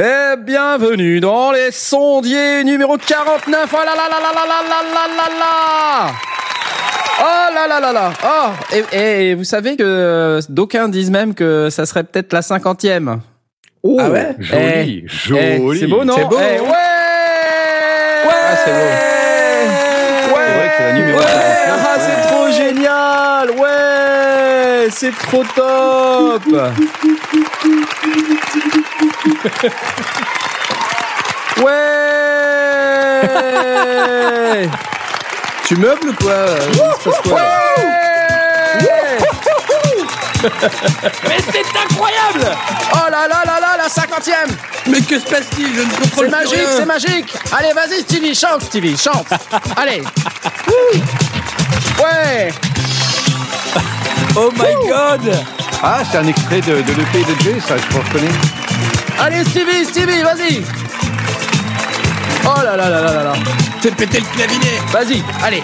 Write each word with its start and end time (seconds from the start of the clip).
Et 0.00 0.36
bienvenue 0.36 1.18
dans 1.18 1.47
les 1.68 1.72
sondiers 1.72 2.64
numéro 2.64 2.96
49. 2.96 3.68
Oh 3.70 3.76
là 3.76 3.84
là 3.94 4.08
là 4.08 4.18
là 4.22 4.32
là 4.34 4.44
là 4.48 4.62
là 4.68 4.82
là 4.94 5.06
là 5.16 5.28
là 5.38 6.12
Oh 7.20 7.54
là 7.54 7.66
là 7.68 7.80
là 7.80 7.92
là 7.92 8.12
Oh 8.24 8.48
et, 8.74 8.84
et 9.30 9.34
vous 9.34 9.44
savez 9.44 9.76
que 9.76 10.40
d'aucuns 10.48 10.88
disent 10.88 11.10
même 11.10 11.34
que 11.34 11.68
ça 11.68 11.84
serait 11.84 12.04
peut-être 12.04 12.32
la 12.32 12.40
cinquantième. 12.40 13.20
Oh, 13.82 13.98
Ah 14.00 14.08
ouais 14.08 14.34
Joli, 14.38 15.04
Eh, 15.04 15.08
joli. 15.08 15.80
c'est 15.80 15.86
beau 15.88 16.04
non 16.04 16.14
C'est 16.16 16.24
beau, 16.24 16.38
Eh, 16.40 16.56
hein 16.56 16.62
Ouais 16.62 18.30
Ah, 18.30 18.56
c'est 18.64 18.72
beau. 18.72 20.34
Ouais 20.34 20.44
C'est 20.46 20.54
vrai 20.54 20.68
que 20.68 20.74
c'est 20.78 20.84
la 20.84 20.92
numéro 20.94 21.18
Ouais 21.18 21.24
49, 21.66 21.68
Ah, 21.68 21.96
ouais. 21.96 22.00
c'est 22.00 22.20
trop 22.28 22.50
génial 22.50 23.50
Ouais 23.60 24.88
C'est 24.90 25.12
trop 25.18 25.44
top 25.54 26.42
Ouais 33.58 34.68
Tu 35.66 35.76
meubles 35.76 36.08
ou 36.10 36.14
quoi 36.14 36.46
Il 36.72 36.76
se 36.76 37.08
passe 37.08 37.20
quoi, 37.24 37.38
là 37.40 37.48
Mais 41.28 41.38
c'est 41.52 41.64
incroyable 41.84 42.56
Oh 42.94 43.10
là 43.10 43.26
là 43.28 43.42
là 43.44 43.60
là, 43.60 43.76
la 43.82 43.88
cinquantième 43.88 44.48
Mais 44.86 45.00
que 45.00 45.18
se 45.18 45.24
passe-t-il 45.24 45.74
Je 45.74 45.80
ne 45.82 45.90
contrôle 45.90 46.08
C'est 46.10 46.20
plus 46.22 46.30
magique, 46.30 46.54
rien. 46.54 46.76
c'est 46.76 46.86
magique. 46.86 47.34
Allez, 47.52 47.72
vas-y 47.72 48.00
Stevie, 48.02 48.34
chante 48.34 48.62
Stevie, 48.62 48.96
chante. 48.96 49.26
Allez. 49.76 50.02
Ouais. 51.98 52.52
Oh 54.36 54.50
my 54.52 54.74
god. 54.88 55.36
Ah, 55.82 56.02
c'est 56.10 56.18
un 56.18 56.26
extrait 56.26 56.60
de, 56.60 56.82
de 56.82 56.92
l'EP 56.92 57.24
de 57.24 57.42
Jay, 57.42 57.56
ça, 57.66 57.74
je 57.76 57.96
reconnais. 57.98 58.32
Allez 59.20 59.42
Stevie, 59.44 59.84
Stevie, 59.84 60.22
vas-y 60.22 60.62
Oh 62.50 62.62
là 62.64 62.76
là 62.76 62.88
là 62.88 63.00
là 63.02 63.12
là 63.12 63.24
là. 63.24 63.32
Fais 63.82 63.90
péter 63.90 64.20
le 64.20 64.26
clavinet. 64.36 64.80
Vas-y, 64.90 65.22
allez. 65.44 65.62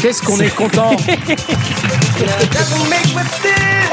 Qu'est-ce 0.00 0.22
qu'on 0.22 0.38
est 0.38 0.54
content. 0.54 0.96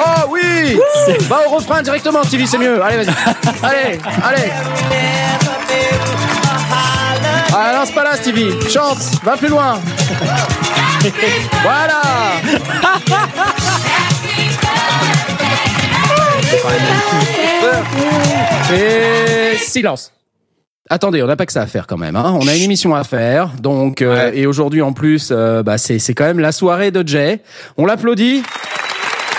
Oh 0.03 0.27
oui. 0.29 0.79
Va 1.27 1.47
au 1.47 1.55
refrain 1.55 1.81
directement 1.81 2.23
Stevie, 2.23 2.47
c'est 2.47 2.57
mieux. 2.57 2.81
Allez, 2.83 2.97
vas-y. 2.97 3.15
Allez, 3.63 3.99
allez. 4.23 4.51
Ah 7.53 7.83
c'est 7.85 7.93
pas 7.93 8.03
là 8.03 8.15
Stevie 8.15 8.51
Chante, 8.69 8.99
va 9.23 9.37
plus 9.37 9.47
loin. 9.49 9.79
Voilà. 11.63 12.01
Et 18.73 19.57
silence. 19.57 20.11
Attendez, 20.93 21.23
on 21.23 21.27
n'a 21.27 21.37
pas 21.37 21.45
que 21.45 21.53
ça 21.53 21.61
à 21.61 21.67
faire 21.67 21.87
quand 21.87 21.97
même. 21.97 22.17
Hein. 22.17 22.37
On 22.37 22.49
a 22.49 22.53
une 22.53 22.63
émission 22.63 22.93
à 22.93 23.05
faire, 23.05 23.51
donc 23.61 24.01
euh, 24.01 24.29
et 24.33 24.45
aujourd'hui 24.45 24.81
en 24.81 24.91
plus, 24.91 25.29
euh, 25.31 25.63
bah, 25.63 25.77
c'est 25.77 25.99
c'est 25.99 26.13
quand 26.13 26.25
même 26.25 26.39
la 26.39 26.51
soirée 26.51 26.91
de 26.91 27.07
Jay. 27.07 27.39
On 27.77 27.85
l'applaudit. 27.85 28.43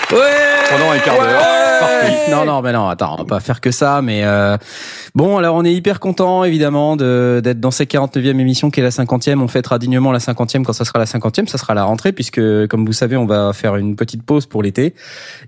Pendant 0.09 0.91
un 0.91 0.99
quart 0.99 1.17
d'heure. 1.19 1.41
Parti. 1.79 2.31
Non, 2.31 2.45
non, 2.45 2.61
mais 2.61 2.71
non, 2.71 2.87
attends, 2.87 3.15
on 3.15 3.17
va 3.17 3.25
pas 3.25 3.39
faire 3.39 3.59
que 3.59 3.71
ça, 3.71 4.01
mais 4.01 4.23
euh, 4.23 4.57
bon, 5.15 5.37
alors 5.37 5.55
on 5.55 5.65
est 5.65 5.73
hyper 5.73 5.99
content 5.99 6.43
évidemment 6.43 6.95
de 6.95 7.41
d'être 7.43 7.59
dans 7.59 7.71
cette 7.71 7.91
49e 7.91 8.39
émission 8.39 8.69
qui 8.69 8.79
est 8.79 8.83
la 8.83 8.89
50e. 8.89 9.39
On 9.39 9.47
fêtera 9.47 9.79
dignement 9.79 10.11
la 10.11 10.19
50e 10.19 10.63
quand 10.63 10.73
ça 10.73 10.85
sera 10.85 10.99
la 10.99 11.05
50e, 11.05 11.47
ça 11.47 11.57
sera 11.57 11.73
la 11.73 11.83
rentrée 11.83 12.11
puisque 12.11 12.39
comme 12.67 12.85
vous 12.85 12.93
savez, 12.93 13.17
on 13.17 13.25
va 13.25 13.53
faire 13.53 13.75
une 13.75 13.95
petite 13.95 14.23
pause 14.23 14.45
pour 14.45 14.61
l'été. 14.61 14.93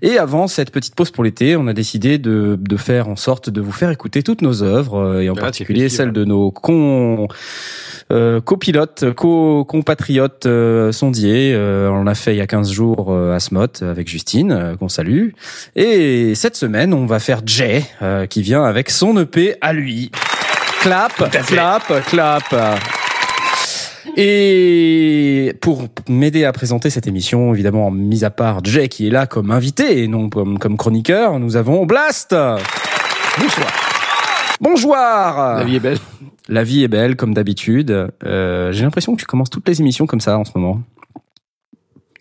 Et 0.02 0.18
avant 0.18 0.48
cette 0.48 0.72
petite 0.72 0.94
pause 0.94 1.10
pour 1.10 1.22
l'été, 1.24 1.56
on 1.56 1.66
a 1.68 1.72
décidé 1.72 2.18
de 2.18 2.58
de 2.60 2.76
faire 2.76 3.08
en 3.08 3.16
sorte 3.16 3.48
de 3.48 3.60
vous 3.60 3.72
faire 3.72 3.90
écouter 3.90 4.22
toutes 4.22 4.42
nos 4.42 4.62
œuvres 4.62 4.98
euh, 4.98 5.20
et 5.22 5.30
en 5.30 5.34
Ah, 5.36 5.40
particulier 5.42 5.88
celles 5.88 6.12
de 6.12 6.24
nos 6.24 6.50
con 6.50 7.28
euh, 8.12 8.40
copilotes, 8.40 9.12
co 9.14 9.64
compatriotes 9.64 10.46
euh, 10.46 10.92
sondiers. 10.92 11.52
Euh, 11.54 11.88
on 11.90 12.04
l'a 12.04 12.14
fait 12.14 12.34
il 12.34 12.38
y 12.38 12.40
a 12.40 12.46
15 12.46 12.70
jours 12.70 13.06
euh, 13.10 13.34
à 13.34 13.40
Smot 13.40 13.82
avec 13.82 14.08
Justine, 14.08 14.45
euh, 14.52 14.76
qu'on 14.76 14.88
salue. 14.88 15.30
Et 15.74 16.34
cette 16.34 16.56
semaine, 16.56 16.92
on 16.92 17.06
va 17.06 17.18
faire 17.18 17.40
Jay, 17.44 17.84
euh, 18.02 18.26
qui 18.26 18.42
vient 18.42 18.64
avec 18.64 18.90
son 18.90 19.16
EP 19.18 19.56
à 19.60 19.72
lui. 19.72 20.10
Clap, 20.80 21.30
clap, 21.46 22.04
clap. 22.06 22.54
Et 24.16 25.54
pour 25.60 25.84
m'aider 26.08 26.44
à 26.44 26.52
présenter 26.52 26.90
cette 26.90 27.06
émission, 27.06 27.52
évidemment, 27.52 27.90
mis 27.90 28.24
à 28.24 28.30
part 28.30 28.64
Jay 28.64 28.88
qui 28.88 29.06
est 29.06 29.10
là 29.10 29.26
comme 29.26 29.50
invité 29.50 30.02
et 30.02 30.08
non 30.08 30.30
comme, 30.30 30.58
comme 30.58 30.76
chroniqueur, 30.76 31.38
nous 31.38 31.56
avons 31.56 31.84
Blast. 31.84 32.34
Bonsoir. 33.38 33.72
Bonjour. 34.60 34.96
La 34.96 35.64
vie 35.64 35.76
est 35.76 35.80
belle. 35.80 35.98
La 36.48 36.62
vie 36.62 36.84
est 36.84 36.88
belle, 36.88 37.16
comme 37.16 37.34
d'habitude. 37.34 38.08
Euh, 38.24 38.72
J'ai 38.72 38.84
l'impression 38.84 39.14
que 39.14 39.20
tu 39.20 39.26
commences 39.26 39.50
toutes 39.50 39.68
les 39.68 39.80
émissions 39.80 40.06
comme 40.06 40.20
ça 40.20 40.38
en 40.38 40.44
ce 40.44 40.52
moment. 40.54 40.80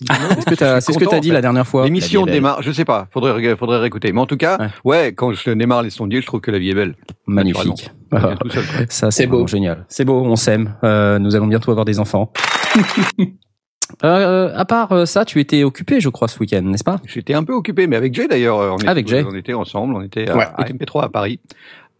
Est-ce 0.02 0.46
que 0.46 0.56
t'as- 0.56 0.82
C'est 0.82 0.92
ce 0.94 0.98
que 1.00 1.06
tu 1.06 1.14
as 1.14 1.18
en 1.18 1.22
dit 1.22 1.30
fait. 1.30 1.34
la 1.34 1.42
dernière 1.42 1.66
fois 1.66 1.86
L'émission 1.86 2.26
démarre, 2.26 2.62
je 2.62 2.72
sais 2.72 2.86
pas, 2.86 3.08
faudrait, 3.12 3.56
faudrait 3.56 3.80
réécouter. 3.80 4.12
Mais 4.12 4.20
en 4.20 4.26
tout 4.26 4.38
cas, 4.38 4.58
Ouais. 4.60 4.68
ouais, 4.84 5.14
quand 5.14 5.32
je 5.34 5.50
démarre 5.52 5.84
les 5.84 5.90
sondiers, 5.90 6.22
je 6.22 6.26
trouve 6.28 6.42
que 6.42 6.52
la 6.52 6.60
vie 6.60 6.70
est 6.70 6.74
belle. 6.76 6.96
Magnifique. 7.28 7.90
Ça 8.12 8.20
vient 8.20 8.36
tout 8.36 8.50
seul, 8.50 8.64
quoi. 8.66 8.78
Ça, 8.90 9.12
C'est 9.12 9.24
c'est 9.24 9.28
beau. 9.28 9.48
Génial. 9.48 9.86
C'est 9.90 10.06
beau, 10.06 10.22
on 10.24 10.36
s'aime. 10.36 10.76
Euh, 10.84 11.18
nous 11.20 11.36
allons 11.36 11.48
bientôt 11.48 11.72
avoir 11.72 11.86
des 11.86 12.00
enfants. 12.00 12.32
euh, 14.04 14.52
à 14.56 14.66
part 14.66 14.92
euh, 14.92 15.06
ça, 15.06 15.26
tu 15.26 15.40
étais 15.40 15.64
occupé, 15.64 16.00
je 16.00 16.10
crois, 16.10 16.28
ce 16.28 16.40
week-end, 16.40 16.62
n'est-ce 16.64 16.84
pas? 16.84 17.00
J'étais 17.06 17.34
un 17.34 17.44
peu 17.44 17.54
occupé, 17.54 17.88
mais 17.88 17.96
avec 17.96 18.14
Jay 18.14 18.28
d'ailleurs. 18.28 18.58
on 18.58 18.78
était- 18.78 18.88
Avec 18.88 19.08
Jay. 19.08 19.24
On 19.28 19.36
était 19.36 19.54
ensemble, 19.54 19.96
on 19.96 20.02
était 20.02 20.30
à, 20.30 20.36
Ouais. 20.38 20.46
à 20.58 20.64
MP3 20.70 21.04
à 21.06 21.10
Paris. 21.10 21.40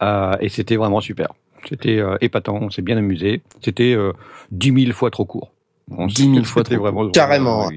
Euh, 0.02 0.36
et 0.40 0.48
c'était 0.48 0.76
vraiment 0.76 1.00
super. 1.00 1.28
C'était 1.68 1.98
euh, 1.98 2.16
épatant, 2.20 2.58
on 2.60 2.70
s'est 2.70 2.82
bien 2.82 2.96
amusé. 2.96 3.42
C'était 3.62 3.94
euh, 3.94 4.12
10 4.52 4.84
000 4.84 4.92
fois 4.92 5.10
trop 5.10 5.24
court. 5.24 5.52
On 5.90 6.06
10 6.06 6.22
000 6.22 6.34
s'est- 6.36 6.42
fois 6.44 6.62
c'était 6.62 6.74
trop 6.76 6.84
vraiment, 6.84 7.10
Carrément. 7.10 7.68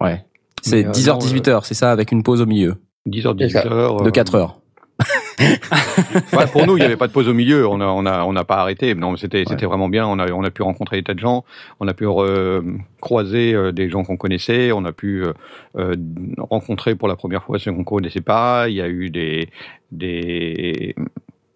Ouais. 0.00 0.24
C'est 0.62 0.82
Mais, 0.82 0.86
euh, 0.86 0.90
10h, 0.92 1.12
non, 1.12 1.18
18h, 1.18 1.64
c'est 1.64 1.74
ça, 1.74 1.90
avec 1.92 2.10
une 2.12 2.22
pause 2.22 2.40
au 2.40 2.46
milieu 2.46 2.76
10h, 3.06 3.34
C'est 3.38 3.48
ça. 3.50 3.62
18h. 3.64 4.02
de 4.04 4.10
4 4.10 4.34
heures. 4.36 4.58
Ouais, 6.32 6.46
pour 6.52 6.64
nous, 6.66 6.76
il 6.76 6.80
n'y 6.80 6.86
avait 6.86 6.96
pas 6.96 7.08
de 7.08 7.12
pause 7.12 7.28
au 7.28 7.34
milieu. 7.34 7.66
On 7.66 7.80
a, 7.80 7.86
on 7.86 8.06
a, 8.06 8.22
on 8.24 8.32
n'a 8.32 8.44
pas 8.44 8.56
arrêté. 8.58 8.94
Non, 8.94 9.10
mais 9.10 9.16
c'était, 9.18 9.42
c'était 9.46 9.66
vraiment 9.66 9.88
bien. 9.88 10.06
On 10.06 10.18
a, 10.20 10.30
on 10.30 10.44
a 10.44 10.50
pu 10.50 10.62
rencontrer 10.62 10.98
des 10.98 11.02
tas 11.02 11.14
de 11.14 11.18
gens. 11.18 11.44
On 11.80 11.88
a 11.88 11.94
pu 11.94 12.06
euh, 12.06 12.62
croiser 13.00 13.52
euh, 13.52 13.72
des 13.72 13.90
gens 13.90 14.04
qu'on 14.04 14.16
connaissait. 14.16 14.70
On 14.72 14.84
a 14.84 14.92
pu 14.92 15.24
euh, 15.24 15.32
euh, 15.76 15.94
rencontrer 16.38 16.94
pour 16.94 17.08
la 17.08 17.16
première 17.16 17.42
fois 17.42 17.58
ceux 17.58 17.72
qu'on 17.72 17.82
connaissait 17.84 18.20
pas. 18.20 18.68
Il 18.68 18.74
y 18.76 18.80
a 18.80 18.88
eu 18.88 19.10
des, 19.10 19.48
des, 19.90 20.94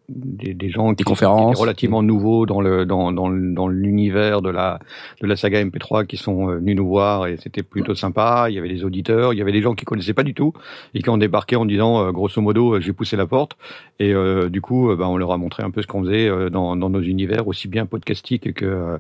des, 0.09 0.55
des 0.55 0.71
gens 0.71 0.95
qui, 0.95 1.05
conférences. 1.05 1.57
qui 1.57 1.61
relativement 1.63 2.03
nouveaux 2.03 2.47
dans 2.47 2.61
le, 2.61 2.87
dans, 2.87 3.13
dans, 3.13 3.29
dans 3.31 3.69
l'univers 3.69 4.43
de 4.43 4.51
la, 4.51 4.79
de 5.21 5.27
la 5.27 5.37
saga 5.37 5.63
MP3 5.63 6.07
qui 6.07 6.17
sont 6.17 6.51
euh, 6.51 6.57
venus 6.57 6.77
nous 6.77 6.89
voir 6.89 7.27
et 7.27 7.37
c'était 7.37 7.63
plutôt 7.63 7.95
sympa. 7.95 8.47
Il 8.49 8.55
y 8.55 8.59
avait 8.59 8.69
des 8.69 8.85
auditeurs. 8.85 9.33
Il 9.33 9.39
y 9.39 9.43
avait 9.43 9.53
des 9.53 9.63
gens 9.63 9.75
qui 9.75 9.85
connaissaient 9.85 10.15
pas 10.15 10.23
du 10.23 10.35
tout 10.35 10.53
et 10.95 11.03
qui 11.03 11.11
ont 11.11 11.19
débarqué 11.19 11.57
en 11.57 11.65
disant, 11.67 12.07
euh, 12.07 12.13
grosso 12.13 12.41
modo, 12.41 12.75
euh, 12.75 12.81
j'ai 12.81 12.93
poussé 12.93 13.17
la 13.17 13.27
porte. 13.27 13.57
Et 13.99 14.15
euh, 14.15 14.49
du 14.49 14.61
coup, 14.61 14.95
bah, 14.97 15.09
on 15.09 15.17
leur 15.17 15.33
a 15.33 15.37
montré 15.37 15.63
un 15.63 15.71
peu 15.71 15.83
ce 15.83 15.87
qu'on 15.87 16.03
faisait 16.03 16.51
dans, 16.51 16.77
dans 16.77 16.91
nos 16.91 17.03
univers, 17.03 17.49
aussi 17.49 17.69
bien 17.69 17.87
podcastique 17.87 18.55
que, 18.55 18.99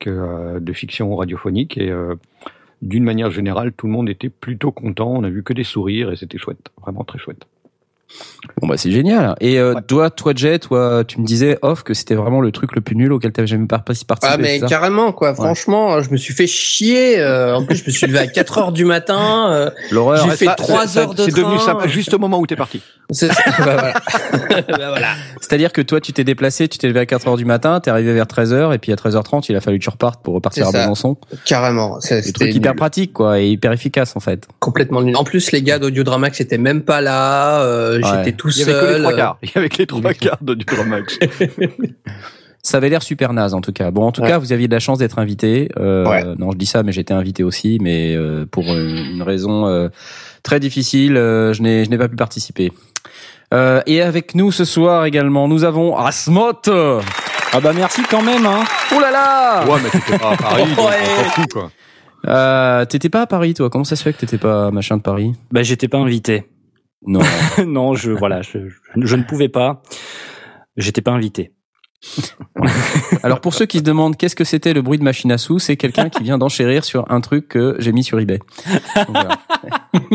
que 0.00 0.58
de 0.58 0.72
fiction 0.72 1.14
radiophonique. 1.14 1.78
Et 1.78 1.90
euh, 1.90 2.16
d'une 2.82 3.04
manière 3.04 3.30
générale, 3.30 3.72
tout 3.72 3.86
le 3.86 3.92
monde 3.92 4.08
était 4.08 4.30
plutôt 4.30 4.72
content. 4.72 5.12
On 5.12 5.22
a 5.22 5.30
vu 5.30 5.42
que 5.44 5.52
des 5.52 5.64
sourires 5.64 6.10
et 6.10 6.16
c'était 6.16 6.38
chouette, 6.38 6.70
vraiment 6.80 7.04
très 7.04 7.18
chouette. 7.18 7.46
Bon 8.60 8.66
bah 8.66 8.76
c'est 8.76 8.90
génial. 8.90 9.34
Et 9.40 9.58
euh, 9.58 9.74
Ouais. 9.74 9.80
toi, 9.86 10.10
toi 10.10 10.32
Jay, 10.34 10.58
toi, 10.58 11.04
tu 11.06 11.20
me 11.20 11.26
disais 11.26 11.58
off 11.62 11.82
que 11.82 11.94
c'était 11.94 12.14
vraiment 12.14 12.40
le 12.40 12.50
truc 12.52 12.74
le 12.74 12.80
plus 12.80 12.96
nul 12.96 13.12
auquel 13.12 13.32
t'avais 13.32 13.46
jamais 13.46 13.66
par- 13.66 13.84
participé. 13.84 14.14
Ah 14.22 14.36
mais 14.38 14.58
ça? 14.58 14.66
carrément 14.66 15.12
quoi, 15.12 15.34
franchement, 15.34 16.00
je 16.02 16.10
me 16.10 16.16
suis 16.16 16.34
fait 16.34 16.46
chier. 16.46 17.18
euh, 17.20 17.54
en 17.56 17.64
plus, 17.64 17.76
je 17.76 17.84
me 17.86 17.90
suis 17.90 18.06
levé 18.06 18.18
à 18.18 18.26
4 18.26 18.58
heures 18.58 18.72
du 18.72 18.84
matin. 18.84 19.50
euh, 19.52 19.70
L'horreur. 19.90 20.24
J'ai 20.28 20.36
fait 20.36 20.44
Ça, 20.46 20.54
trois 20.54 20.86
ça, 20.86 21.00
heures 21.00 21.14
de 21.14 21.22
C'est 21.22 21.34
devenu 21.34 21.58
sympa 21.58 21.86
juste 21.86 22.12
au 22.14 22.18
moment 22.18 22.38
où 22.40 22.46
t'es 22.46 22.56
parti. 22.56 22.82
c'est- 23.10 23.28
bah, 23.58 23.76
voilà. 23.76 23.94
Bah, 24.68 24.88
voilà. 24.88 25.08
C'est-à-dire 25.40 25.72
que 25.72 25.80
toi, 25.80 26.00
tu 26.00 26.12
t'es 26.12 26.24
déplacé, 26.24 26.68
tu 26.68 26.78
t'es 26.78 26.88
levé 26.88 27.00
à 27.00 27.06
4 27.06 27.28
heures 27.28 27.36
du 27.36 27.44
matin, 27.44 27.80
t'es 27.80 27.90
arrivé 27.90 28.12
vers 28.12 28.26
13h, 28.26 28.74
et 28.74 28.78
puis 28.78 28.92
à 28.92 28.96
13h30, 28.96 29.46
il 29.48 29.56
a 29.56 29.60
fallu 29.60 29.78
que 29.78 29.84
tu 29.84 29.90
repartes 29.90 30.22
pour 30.22 30.34
repartir 30.34 30.66
à 30.68 30.72
ça. 30.72 30.78
Besançon. 30.80 31.16
Carrément. 31.44 32.00
C'est- 32.00 32.22
C'était 32.22 32.32
trucs 32.46 32.54
hyper 32.54 32.72
nul. 32.72 32.78
pratiques, 32.78 33.12
quoi, 33.12 33.40
et 33.40 33.48
hyper 33.48 33.72
efficaces, 33.72 34.16
en 34.16 34.20
fait. 34.20 34.48
complètement 34.58 35.02
nul. 35.02 35.16
En 35.16 35.24
plus, 35.24 35.52
les 35.52 35.62
gars 35.62 35.78
d'Audiodramax 35.78 36.40
étaient 36.40 36.58
même 36.58 36.82
pas 36.82 37.00
là. 37.00 37.60
Euh, 38.04 38.10
Ouais. 38.10 38.24
J'étais 38.24 38.36
tout 38.36 38.48
Il 38.50 38.58
y 38.58 38.62
avait 38.62 38.72
que 38.72 38.86
les 38.86 38.92
seul. 38.92 39.00
trois 39.02 39.12
euh, 39.12 39.16
quarts. 39.16 39.38
Il 39.42 39.50
y 39.54 39.58
avait 39.58 39.68
que 39.68 39.78
les 39.78 39.86
trois 39.86 40.14
quarts 40.14 40.38
de 40.42 40.54
du 40.54 40.64
Dramax. 40.64 41.18
Ça 42.62 42.76
avait 42.76 42.90
l'air 42.90 43.02
super 43.02 43.32
naze 43.32 43.54
en 43.54 43.62
tout 43.62 43.72
cas. 43.72 43.90
Bon, 43.90 44.02
en 44.06 44.12
tout 44.12 44.20
Ouais. 44.20 44.28
cas, 44.28 44.38
vous 44.38 44.52
aviez 44.52 44.68
de 44.68 44.72
la 44.74 44.80
chance 44.80 44.98
d'être 44.98 45.18
invité. 45.18 45.70
Euh, 45.78 46.04
Ouais. 46.06 46.24
Non, 46.38 46.50
je 46.52 46.58
dis 46.58 46.66
ça, 46.66 46.82
mais 46.82 46.92
j'étais 46.92 47.14
invité 47.14 47.42
aussi, 47.42 47.78
mais 47.80 48.14
euh, 48.14 48.44
pour 48.50 48.64
une 48.66 48.96
une 49.14 49.22
raison 49.22 49.66
euh, 49.66 49.88
très 50.42 50.60
difficile, 50.60 51.16
euh, 51.16 51.54
je 51.54 51.62
n'ai 51.62 51.84
je 51.86 51.90
n'ai 51.90 51.96
pas 51.96 52.08
pu 52.08 52.16
participer. 52.16 52.70
Euh, 53.54 53.80
et 53.86 54.02
avec 54.02 54.34
nous 54.34 54.52
ce 54.52 54.64
soir 54.66 55.06
également, 55.06 55.48
nous 55.48 55.64
avons 55.64 55.96
Asmot. 55.96 56.52
Ah 57.52 57.60
bah 57.60 57.72
merci 57.74 58.02
quand 58.08 58.22
même, 58.22 58.44
hein. 58.46 58.62
Oh 58.94 59.00
là 59.00 59.10
là 59.10 59.64
Ouais, 59.66 59.78
mais 59.82 59.88
t'étais 59.90 60.18
pas 60.18 60.32
à 60.32 60.36
Paris, 60.36 60.64
donc 60.68 60.78
on 60.78 60.86
Ouais. 60.86 61.04
s'en 61.04 61.30
fout, 61.30 61.52
quoi. 61.52 61.70
euh, 62.28 62.84
T'étais 62.84 63.08
pas 63.08 63.22
à 63.22 63.26
Paris, 63.26 63.54
toi? 63.54 63.70
Comment 63.70 63.84
ça 63.84 63.96
se 63.96 64.02
fait 64.04 64.12
que 64.12 64.18
t'étais 64.18 64.38
pas 64.38 64.70
machin 64.70 64.98
de 64.98 65.02
Paris? 65.02 65.32
Bah 65.50 65.62
j'étais 65.62 65.88
pas 65.88 65.98
invité. 65.98 66.44
Non. 67.06 67.20
non, 67.66 67.94
je 67.94 68.12
voilà, 68.12 68.42
je, 68.42 68.68
je, 68.68 68.76
je 68.96 69.16
ne 69.16 69.22
pouvais 69.22 69.48
pas. 69.48 69.82
J'étais 70.76 71.00
pas 71.02 71.12
invité. 71.12 71.52
Alors 73.22 73.42
pour 73.42 73.52
ceux 73.52 73.66
qui 73.66 73.78
se 73.78 73.82
demandent 73.82 74.16
qu'est-ce 74.16 74.34
que 74.36 74.44
c'était 74.44 74.72
le 74.72 74.80
bruit 74.80 74.96
de 74.98 75.02
machine 75.04 75.30
à 75.32 75.36
sous, 75.38 75.58
c'est 75.58 75.76
quelqu'un 75.76 76.08
qui 76.08 76.22
vient 76.22 76.38
d'enchérir 76.38 76.82
sur 76.84 77.10
un 77.10 77.20
truc 77.20 77.48
que 77.48 77.76
j'ai 77.78 77.92
mis 77.92 78.02
sur 78.04 78.18
eBay. 78.18 78.38
Donc, 78.96 79.08
voilà. 79.10 79.38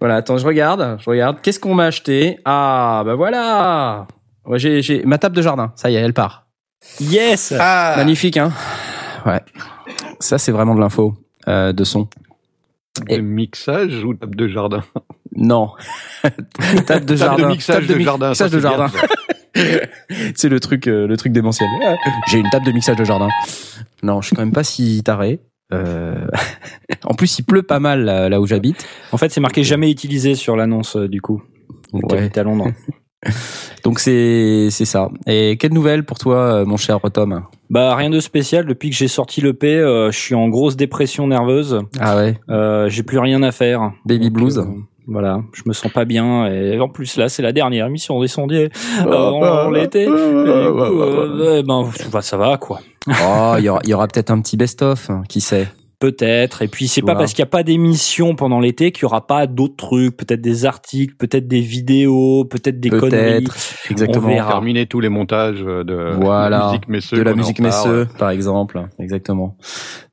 voilà, 0.00 0.16
attends, 0.16 0.36
je 0.36 0.46
regarde, 0.46 0.98
je 1.00 1.08
regarde. 1.08 1.38
Qu'est-ce 1.42 1.58
qu'on 1.60 1.74
m'a 1.74 1.86
acheté? 1.86 2.38
Ah, 2.44 3.02
bah 3.06 3.14
voilà. 3.14 4.06
Ouais, 4.44 4.58
j'ai, 4.58 4.82
j'ai 4.82 5.04
ma 5.04 5.16
table 5.18 5.34
de 5.36 5.42
jardin. 5.42 5.72
Ça 5.76 5.90
y 5.90 5.96
est, 5.96 6.00
elle 6.00 6.12
part. 6.12 6.46
Yes. 7.00 7.54
Ah, 7.58 7.94
Magnifique, 7.96 8.36
hein? 8.36 8.52
Ouais. 9.24 9.40
Ça, 10.20 10.36
c'est 10.38 10.52
vraiment 10.52 10.74
de 10.74 10.80
l'info 10.80 11.14
euh, 11.48 11.72
de 11.72 11.84
son. 11.84 12.08
Et- 13.08 13.20
mixage 13.20 14.04
ou 14.04 14.14
table 14.14 14.36
de 14.36 14.48
jardin? 14.48 14.82
Non. 15.36 15.70
table 16.22 17.04
de 17.06 17.14
Table 17.14 17.16
jardin. 17.16 17.42
de 17.44 17.48
mixage 17.48 17.76
Table 17.76 17.86
de 17.88 17.94
mi- 17.94 18.04
jardin. 18.04 18.28
mixage 18.30 18.50
de 18.50 18.60
c'est 18.60 18.68
bien, 18.68 18.76
jardin. 18.76 18.92
c'est 20.34 20.48
le 20.48 20.60
truc, 20.60 20.86
euh, 20.86 21.06
le 21.06 21.16
truc 21.16 21.32
démentiel. 21.32 21.68
Ah, 21.84 21.94
J'ai 22.30 22.38
une 22.38 22.48
table 22.50 22.66
de 22.66 22.72
mixage 22.72 22.96
de 22.96 23.04
jardin. 23.04 23.28
Non, 24.02 24.20
je 24.20 24.28
suis 24.28 24.36
quand 24.36 24.42
même 24.42 24.52
pas 24.52 24.64
si 24.64 25.02
taré. 25.02 25.40
Euh, 25.72 26.26
en 27.04 27.14
plus, 27.14 27.38
il 27.38 27.42
pleut 27.44 27.62
pas 27.62 27.80
mal 27.80 28.04
là, 28.04 28.28
là 28.28 28.40
où 28.40 28.46
j'habite. 28.46 28.86
En 29.12 29.16
fait, 29.18 29.30
c'est 29.30 29.40
marqué 29.40 29.62
jamais 29.64 29.90
utilisé 29.90 30.34
sur 30.34 30.56
l'annonce 30.56 30.96
euh, 30.96 31.08
du 31.08 31.20
coup. 31.20 31.42
Ouais. 31.92 32.02
T'habites 32.08 32.38
à 32.38 32.42
Londres. 32.42 32.68
Donc 33.82 33.98
c'est 33.98 34.68
c'est 34.70 34.84
ça. 34.84 35.08
Et 35.26 35.56
quelle 35.58 35.72
nouvelle 35.72 36.04
pour 36.04 36.18
toi, 36.18 36.36
euh, 36.36 36.64
mon 36.64 36.76
cher 36.76 37.00
Tom? 37.12 37.42
Bah 37.70 37.94
rien 37.96 38.10
de 38.10 38.20
spécial. 38.20 38.66
Depuis 38.66 38.90
que 38.90 38.96
j'ai 38.96 39.08
sorti 39.08 39.40
le 39.40 39.54
P, 39.54 39.74
euh, 39.74 40.12
je 40.12 40.18
suis 40.18 40.34
en 40.34 40.48
grosse 40.48 40.76
dépression 40.76 41.26
nerveuse. 41.26 41.80
Ah 41.98 42.16
ouais, 42.16 42.38
Euh, 42.50 42.88
j'ai 42.88 43.02
plus 43.02 43.18
rien 43.18 43.42
à 43.42 43.50
faire. 43.52 43.92
Baby 44.04 44.26
Donc, 44.26 44.34
Blues. 44.34 44.58
euh, 44.58 44.64
voilà, 45.06 45.42
je 45.52 45.62
me 45.66 45.72
sens 45.72 45.92
pas 45.92 46.04
bien 46.04 46.46
et 46.46 46.80
en 46.80 46.88
plus 46.88 47.16
là 47.16 47.28
c'est 47.28 47.42
la 47.42 47.52
dernière 47.52 47.86
émission 47.86 48.20
des 48.20 48.28
sondiers 48.28 48.70
Oh, 49.06 49.12
avant 49.44 49.70
l'été. 49.70 50.02
Et 50.02 50.06
du 50.06 50.10
coup, 50.12 50.16
euh, 50.16 51.62
ben 51.62 52.20
ça 52.20 52.36
va 52.36 52.56
quoi. 52.56 52.80
Oh, 53.08 53.54
il 53.58 53.64
y 53.64 53.68
aura, 53.68 53.80
y 53.84 53.94
aura 53.94 54.08
peut-être 54.08 54.30
un 54.30 54.40
petit 54.40 54.56
best-of, 54.56 55.10
hein, 55.10 55.22
qui 55.28 55.40
sait? 55.40 55.68
Peut-être. 55.98 56.60
Et 56.60 56.68
puis 56.68 56.88
c'est 56.88 57.00
pas 57.00 57.14
parce 57.14 57.32
qu'il 57.32 57.42
n'y 57.42 57.48
a 57.48 57.50
pas 57.50 57.62
d'émission 57.62 58.34
pendant 58.34 58.60
l'été 58.60 58.92
qu'il 58.92 59.02
y 59.02 59.04
aura 59.06 59.26
pas 59.26 59.46
d'autres 59.46 59.76
trucs, 59.76 60.16
peut-être 60.16 60.42
des 60.42 60.66
articles, 60.66 61.14
peut-être 61.16 61.48
des 61.48 61.60
vidéos, 61.60 62.44
peut-être 62.44 62.78
des 62.80 62.90
conneries. 62.90 63.44
Peut-être, 63.44 63.56
exactement. 63.90 64.26
On 64.26 64.30
verra. 64.30 64.50
Terminer 64.52 64.86
tous 64.86 65.00
les 65.00 65.08
montages 65.08 65.60
de 65.62 66.12
Voilà. 66.20 66.58
de 66.58 66.66
musique 66.66 66.88
messeux. 66.88 67.16
de 67.16 67.22
la 67.22 67.34
musique 67.34 67.60
messeux, 67.60 68.06
par 68.18 68.28
exemple, 68.28 68.86
exactement. 68.98 69.56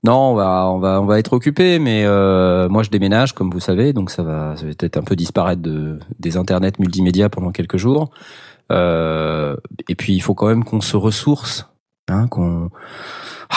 Non, 0.06 0.32
on 0.32 0.36
va, 0.36 0.70
on 0.70 0.80
va, 0.80 1.02
on 1.02 1.06
va 1.06 1.20
être 1.20 1.34
occupé, 1.34 1.80
mais 1.80 2.04
euh, 2.06 2.70
moi 2.70 2.84
je 2.84 2.90
déménage, 2.90 3.34
comme 3.34 3.52
vous 3.52 3.60
savez, 3.60 3.92
donc 3.92 4.10
ça 4.10 4.24
va, 4.24 4.56
ça 4.56 4.66
va 4.66 4.70
peut-être 4.70 4.98
un 4.98 5.04
peu 5.04 5.16
disparaître 5.16 5.62
de 5.62 6.00
des 6.20 6.38
internets 6.38 6.80
multimédia 6.80 7.30
pendant 7.30 7.52
quelques 7.52 7.78
jours. 7.78 8.10
Euh, 8.72 9.56
et 9.90 9.96
puis 9.96 10.14
il 10.14 10.22
faut 10.22 10.34
quand 10.34 10.48
même 10.48 10.64
qu'on 10.64 10.82
se 10.82 10.96
ressource, 10.96 11.68
hein, 12.10 12.28
qu'on 12.28 12.70
ah, 13.50 13.56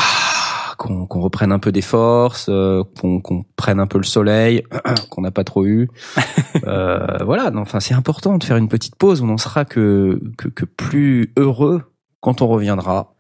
qu'on 0.77 1.07
qu'on 1.07 1.21
reprenne 1.21 1.53
un 1.53 1.59
peu 1.59 1.73
des 1.73 1.83
forces, 1.83 2.47
euh, 2.49 2.83
qu'on 3.01 3.21
qu'on 3.21 3.45
prenne 3.57 3.81
un 3.81 3.87
peu 3.87 3.99
le 3.99 4.05
soleil, 4.05 4.63
qu'on 5.11 5.23
n'a 5.23 5.31
pas 5.31 5.45
trop 5.45 5.65
eu. 5.65 5.89
Euh, 6.67 7.19
voilà, 7.25 7.53
enfin 7.55 7.81
c'est 7.81 7.95
important 7.95 8.39
de 8.39 8.43
faire 8.43 8.57
une 8.57 8.69
petite 8.69 8.97
pause. 8.97 9.21
On 9.21 9.27
n'en 9.27 9.37
sera 9.37 9.67
que, 9.67 10.21
que 10.39 10.49
que 10.49 10.65
plus 10.65 11.33
heureux 11.37 11.83
quand 12.21 12.41
on 12.41 12.49
reviendra 12.49 13.15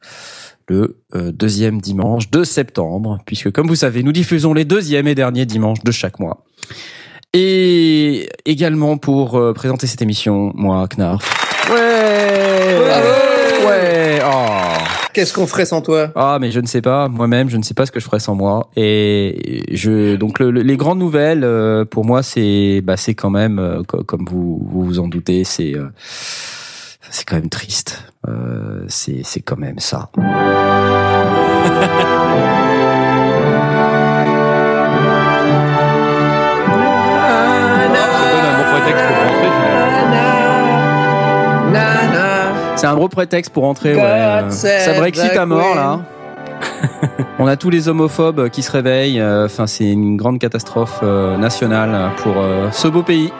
le 0.69 1.00
euh, 1.14 1.32
deuxième 1.32 1.81
dimanche 1.81 2.31
de 2.31 2.44
septembre, 2.44 3.19
puisque 3.26 3.53
comme 3.53 3.69
vous 3.69 3.76
savez, 3.76 4.02
nous 4.02 4.12
diffusons 4.12 4.52
les 4.55 4.64
deuxièmes 4.64 5.06
et 5.06 5.14
derniers 5.14 5.47
dimanches 5.47 5.85
de 5.85 5.93
chaque 5.93 6.19
mois. 6.19 6.44
Et 7.32 8.29
également 8.47 8.97
pour 8.97 9.37
euh, 9.37 9.52
présenter 9.52 9.87
cette 9.87 10.02
émission, 10.02 10.52
moi, 10.55 10.88
Knarf. 10.88 11.70
Ouais 11.70 12.79
Ouais 13.67 14.20
oh. 14.25 14.66
Qu'est-ce 15.17 15.33
qu'on 15.33 15.47
ferait 15.47 15.65
sans 15.65 15.81
toi? 15.81 16.11
Ah, 16.15 16.37
mais 16.39 16.51
je 16.51 16.61
ne 16.61 16.67
sais 16.67 16.83
pas, 16.83 17.09
moi-même, 17.09 17.49
je 17.49 17.57
ne 17.57 17.63
sais 17.63 17.73
pas 17.73 17.87
ce 17.87 17.91
que 17.91 17.99
je 18.01 18.05
ferais 18.05 18.21
sans 18.21 18.35
moi. 18.35 18.69
Et 18.77 19.63
je, 19.73 20.15
donc, 20.17 20.39
le- 20.39 20.51
le- 20.51 20.61
les 20.61 20.77
grandes 20.77 20.99
nouvelles, 20.99 21.43
euh, 21.43 21.87
pour 21.87 22.05
moi, 22.05 22.23
c'est, 22.23 22.83
bah, 22.85 22.99
c'est 22.99 23.15
quand 23.15 23.31
même, 23.31 23.59
euh, 23.59 23.83
co- 23.83 24.05
comme 24.05 24.27
vous, 24.29 24.61
vous 24.71 24.85
vous 24.85 24.99
en 24.99 25.09
doutez, 25.09 25.45
c'est, 25.45 25.75
euh, 25.75 25.87
c'est 27.09 27.25
quand 27.25 27.37
même 27.37 27.49
triste. 27.49 28.03
Euh, 28.29 28.85
c'est, 28.89 29.23
c'est 29.25 29.41
quand 29.41 29.57
même 29.57 29.79
ça. 29.79 30.11
Ça 38.77 39.25
C'est 42.76 42.87
un 42.87 42.94
gros 42.94 43.08
prétexte 43.08 43.52
pour 43.52 43.64
entrer. 43.64 43.94
Ouais. 43.94 44.02
euh, 44.02 44.50
Ça 44.50 44.93
Brexit 44.94 45.32
the 45.32 45.37
à 45.38 45.46
mort 45.46 45.75
là. 45.75 46.00
On 47.38 47.46
a 47.46 47.56
tous 47.56 47.70
les 47.70 47.88
homophobes 47.88 48.49
qui 48.50 48.62
se 48.62 48.70
réveillent. 48.73 49.20
euh, 49.20 49.46
Enfin, 49.46 49.67
c'est 49.67 49.90
une 49.90 50.17
grande 50.17 50.38
catastrophe 50.38 51.00
euh, 51.02 51.37
nationale 51.37 52.11
pour 52.19 52.34
ce 52.73 52.88
beau 52.88 53.02
pays 53.02 53.32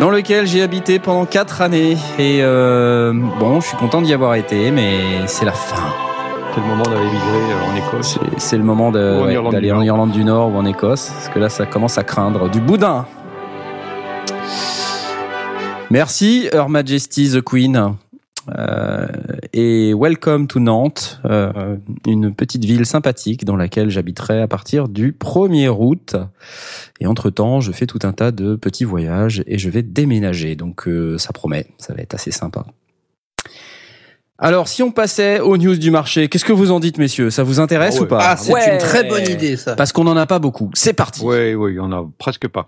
dans 0.00 0.10
lequel 0.10 0.46
j'ai 0.46 0.62
habité 0.62 0.98
pendant 1.00 1.24
quatre 1.24 1.60
années. 1.62 1.96
Et 2.18 2.38
euh, 2.42 3.12
bon, 3.40 3.60
je 3.60 3.66
suis 3.68 3.76
content 3.76 4.00
d'y 4.02 4.12
avoir 4.14 4.34
été, 4.34 4.70
mais 4.70 4.98
c'est 5.26 5.44
la 5.44 5.52
fin. 5.52 5.82
C'est 6.54 6.60
le 6.60 6.66
moment 6.66 6.82
d'aller 6.84 7.04
migrer 7.04 7.54
en 7.72 7.76
Écosse. 7.76 8.18
C'est- 8.38 8.56
le 8.56 8.62
moment 8.64 8.90
ouais, 8.90 9.34
d'aller 9.50 9.68
du 9.68 9.72
en 9.72 9.76
Nord. 9.76 9.84
Irlande 9.84 10.10
du 10.12 10.24
Nord 10.24 10.52
ou 10.54 10.56
en 10.58 10.64
Écosse, 10.64 11.10
parce 11.14 11.28
que 11.28 11.38
là, 11.38 11.48
ça 11.48 11.66
commence 11.66 11.98
à 11.98 12.04
craindre 12.04 12.48
du 12.48 12.60
boudin. 12.60 13.06
Merci, 15.90 16.48
Her 16.52 16.68
Majesty 16.68 17.30
the 17.30 17.40
Queen. 17.42 17.94
Euh, 18.56 19.06
et 19.52 19.92
welcome 19.94 20.46
to 20.46 20.58
Nantes, 20.60 21.20
euh, 21.24 21.76
une 22.06 22.34
petite 22.34 22.64
ville 22.64 22.86
sympathique 22.86 23.44
dans 23.44 23.56
laquelle 23.56 23.90
j'habiterai 23.90 24.40
à 24.40 24.48
partir 24.48 24.88
du 24.88 25.12
1er 25.12 25.68
août. 25.68 26.16
Et 27.00 27.06
entre-temps, 27.06 27.60
je 27.60 27.72
fais 27.72 27.86
tout 27.86 27.98
un 28.04 28.12
tas 28.12 28.30
de 28.30 28.56
petits 28.56 28.84
voyages 28.84 29.42
et 29.46 29.58
je 29.58 29.68
vais 29.70 29.82
déménager. 29.82 30.56
Donc 30.56 30.88
euh, 30.88 31.18
ça 31.18 31.32
promet, 31.32 31.66
ça 31.78 31.92
va 31.94 32.00
être 32.02 32.14
assez 32.14 32.30
sympa. 32.30 32.64
Alors, 34.40 34.68
si 34.68 34.84
on 34.84 34.92
passait 34.92 35.40
aux 35.40 35.56
news 35.56 35.76
du 35.76 35.90
marché, 35.90 36.28
qu'est-ce 36.28 36.44
que 36.44 36.52
vous 36.52 36.70
en 36.70 36.78
dites, 36.78 36.98
messieurs? 36.98 37.28
Ça 37.28 37.42
vous 37.42 37.58
intéresse 37.58 37.96
Ah 37.96 38.00
ouais. 38.00 38.06
ou 38.06 38.08
pas? 38.08 38.18
Ah, 38.22 38.36
c'est 38.36 38.52
Ouais. 38.52 38.72
une 38.74 38.78
très 38.78 39.02
bonne 39.02 39.28
idée, 39.28 39.56
ça. 39.56 39.74
Parce 39.74 39.90
qu'on 39.92 40.04
n'en 40.04 40.16
a 40.16 40.26
pas 40.26 40.38
beaucoup. 40.38 40.70
C'est 40.74 40.92
parti. 40.92 41.22
Oui, 41.24 41.54
oui, 41.54 41.72
il 41.72 41.76
y 41.76 41.80
en 41.80 41.90
a 41.90 42.08
presque 42.18 42.46
pas. 42.46 42.64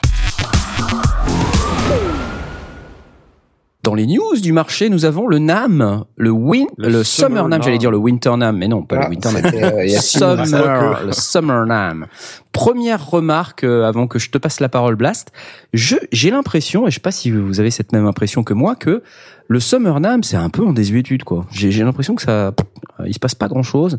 Dans 3.82 3.94
les 3.94 4.06
news 4.06 4.37
du 4.42 4.52
marché, 4.52 4.90
nous 4.90 5.06
avons 5.06 5.26
le 5.26 5.38
NAM, 5.38 6.04
le 6.16 6.30
win, 6.30 6.66
le, 6.76 6.88
Le 6.88 7.02
Summer, 7.04 7.28
Summer 7.28 7.42
NAM, 7.44 7.50
NAM. 7.50 7.62
j'allais 7.62 7.78
dire 7.78 7.90
le 7.90 7.96
Winter 7.96 8.37
NAM, 8.37 8.56
mais 8.58 8.68
non, 8.68 8.82
pas 8.82 8.96
Ah, 9.00 9.04
le 9.04 9.08
Winter 9.10 9.30
NAM. 9.32 9.44
euh. 9.54 9.88
Summer, 10.00 11.00
le 11.06 11.12
Summer 11.12 11.64
NAM. 11.66 12.06
Première 12.52 13.08
remarque 13.08 13.64
euh, 13.64 13.84
avant 13.88 14.06
que 14.06 14.18
je 14.18 14.30
te 14.30 14.37
passe 14.37 14.60
la 14.60 14.68
parole, 14.68 14.96
Blast. 14.96 15.32
Je, 15.72 15.96
j'ai 16.12 16.30
l'impression, 16.30 16.87
et 16.87 16.90
je 16.90 16.96
sais 16.96 17.00
pas 17.00 17.10
si 17.10 17.30
vous 17.30 17.58
avez 17.58 17.70
cette 17.70 17.92
même 17.92 18.06
impression 18.06 18.42
que 18.44 18.52
moi, 18.52 18.75
que 18.75 19.02
le 19.50 19.59
Summer 19.59 19.99
NAM, 19.99 20.23
c'est 20.23 20.37
un 20.37 20.49
peu 20.49 20.64
en 20.64 20.73
désuétude, 20.73 21.25
quoi. 21.25 21.45
J'ai, 21.50 21.73
j'ai 21.73 21.83
l'impression 21.83 22.14
que 22.14 22.23
ça, 22.23 22.30
euh, 22.30 22.52
il 23.04 23.12
se 23.12 23.19
passe 23.19 23.35
pas 23.35 23.49
grand 23.49 23.64
chose. 23.64 23.99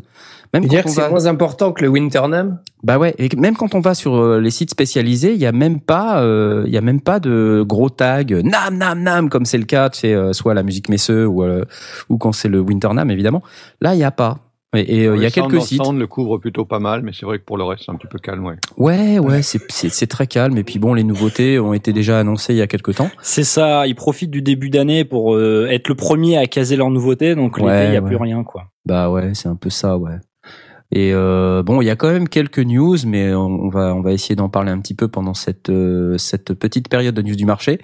Même 0.54 0.62
quand 0.62 0.68
dire 0.70 0.80
on 0.80 0.88
que 0.88 0.90
c'est 0.90 1.02
va, 1.02 1.10
moins 1.10 1.26
important 1.26 1.72
que 1.72 1.82
le 1.82 1.90
Winternam 1.90 2.58
bah 2.82 2.98
ouais, 2.98 3.14
et 3.18 3.28
même 3.36 3.54
quand 3.54 3.74
on 3.74 3.80
va 3.80 3.94
sur 3.94 4.16
euh, 4.16 4.40
les 4.40 4.50
sites 4.50 4.70
spécialisés, 4.70 5.34
il 5.34 5.40
y 5.40 5.46
a 5.46 5.52
même 5.52 5.78
pas, 5.78 6.22
euh, 6.22 6.64
il 6.66 6.72
y 6.72 6.78
a 6.78 6.80
même 6.80 7.02
pas 7.02 7.20
de 7.20 7.62
gros 7.66 7.90
tags 7.90 8.22
euh, 8.30 8.42
nam 8.42 8.76
nam 8.76 9.02
nam 9.02 9.28
comme 9.28 9.44
c'est 9.44 9.58
le 9.58 9.64
cas, 9.64 9.90
tu 9.90 10.00
sais, 10.00 10.14
euh, 10.14 10.32
soit 10.32 10.54
la 10.54 10.62
musique 10.62 10.88
messeux 10.88 11.26
ou 11.26 11.42
euh, 11.42 11.64
ou 12.08 12.16
quand 12.16 12.32
c'est 12.32 12.48
le 12.48 12.60
Winter 12.60 12.88
Nam 12.94 13.10
évidemment. 13.10 13.42
Là, 13.80 13.94
il 13.94 13.98
y 13.98 14.04
a 14.04 14.10
pas. 14.10 14.38
Et 14.74 15.02
et, 15.02 15.06
euh, 15.06 15.16
il 15.16 15.22
y 15.22 15.26
a 15.26 15.28
Le 15.28 15.30
quelques 15.32 15.60
sites. 15.62 15.84
Sound 15.84 15.98
le 15.98 16.06
couvre 16.06 16.38
plutôt 16.38 16.64
pas 16.64 16.78
mal, 16.78 17.02
mais 17.02 17.12
c'est 17.12 17.26
vrai 17.26 17.38
que 17.38 17.44
pour 17.44 17.58
le 17.58 17.64
reste, 17.64 17.82
c'est 17.84 17.92
un 17.92 17.96
petit 17.96 18.06
peu 18.06 18.18
calme, 18.18 18.44
ouais. 18.46 18.56
Ouais, 18.78 19.18
ouais, 19.18 19.42
c'est 19.42 19.60
c'est 19.70 19.90
c'est 19.90 20.06
très 20.06 20.26
calme. 20.26 20.56
Et 20.56 20.64
puis 20.64 20.78
bon, 20.78 20.94
les 20.94 21.04
nouveautés 21.04 21.58
ont 21.58 21.74
été 21.74 21.92
déjà 21.92 22.18
annoncées 22.18 22.54
il 22.54 22.56
y 22.58 22.62
a 22.62 22.66
quelques 22.66 22.94
temps. 22.94 23.10
C'est 23.20 23.44
ça, 23.44 23.86
ils 23.86 23.94
profitent 23.94 24.30
du 24.30 24.40
début 24.40 24.70
d'année 24.70 25.04
pour 25.04 25.34
euh, 25.34 25.68
être 25.70 25.88
le 25.88 25.94
premier 25.94 26.38
à 26.38 26.46
caser 26.46 26.76
leurs 26.76 26.90
nouveautés, 26.90 27.34
donc 27.34 27.58
l'été, 27.58 27.68
Ouais, 27.68 27.84
il 27.86 27.90
n'y 27.90 27.96
a 27.96 28.00
ouais. 28.00 28.06
plus 28.08 28.16
rien, 28.16 28.44
quoi. 28.44 28.68
Bah 28.86 29.10
ouais, 29.10 29.32
c'est 29.34 29.48
un 29.48 29.56
peu 29.56 29.68
ça, 29.70 29.98
ouais. 29.98 30.16
Et 30.94 31.12
euh, 31.14 31.62
bon, 31.62 31.80
il 31.80 31.86
y 31.86 31.90
a 31.90 31.96
quand 31.96 32.10
même 32.10 32.28
quelques 32.28 32.58
news, 32.58 32.96
mais 33.06 33.34
on 33.34 33.46
on 33.64 33.68
va 33.68 33.94
on 33.94 34.00
va 34.00 34.12
essayer 34.12 34.36
d'en 34.36 34.48
parler 34.48 34.70
un 34.70 34.78
petit 34.80 34.94
peu 34.94 35.08
pendant 35.08 35.34
cette 35.34 35.68
euh, 35.70 36.16
cette 36.18 36.54
petite 36.54 36.88
période 36.88 37.14
de 37.14 37.22
news 37.22 37.36
du 37.36 37.44
marché. 37.46 37.78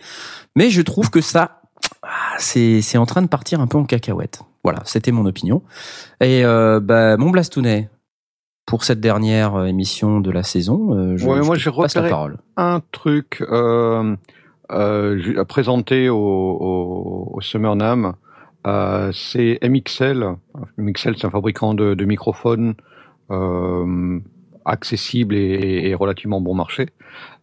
Mais 0.56 0.70
je 0.70 0.80
trouve 0.82 1.10
que 1.10 1.20
ça, 1.20 1.60
ah, 2.02 2.08
c'est 2.38 2.80
c'est 2.80 2.98
en 2.98 3.06
train 3.06 3.20
de 3.22 3.28
partir 3.28 3.60
un 3.60 3.66
peu 3.66 3.76
en 3.78 3.84
cacahuète. 3.84 4.40
Voilà, 4.64 4.80
c'était 4.84 5.12
mon 5.12 5.24
opinion. 5.26 5.62
Et 6.20 6.44
euh, 6.44 6.80
bah, 6.80 7.16
mon 7.16 7.30
Blastounet, 7.30 7.88
pour 8.66 8.84
cette 8.84 9.00
dernière 9.00 9.54
euh, 9.54 9.64
émission 9.66 10.20
de 10.20 10.30
la 10.30 10.42
saison, 10.42 10.92
euh, 10.94 11.16
je, 11.16 11.26
Ouais, 11.26 11.38
je 11.38 11.42
moi, 11.42 11.56
j'ai 11.56 11.70
passe 11.70 11.94
la 11.94 12.02
repéré- 12.02 12.10
parole. 12.10 12.38
un 12.56 12.80
truc 12.92 13.42
euh, 13.50 14.14
euh, 14.72 15.44
présenter 15.44 16.08
au, 16.10 16.16
au, 16.18 17.30
au 17.34 17.40
Summer 17.40 17.74
Nam, 17.76 18.14
euh, 18.66 19.10
c'est 19.12 19.58
MXL. 19.62 20.34
MXL, 20.76 21.14
c'est 21.16 21.26
un 21.26 21.30
fabricant 21.30 21.72
de, 21.74 21.94
de 21.94 22.04
microphones 22.04 22.74
accessible 24.64 25.34
et, 25.34 25.88
et 25.88 25.94
relativement 25.94 26.40
bon 26.40 26.54
marché. 26.54 26.88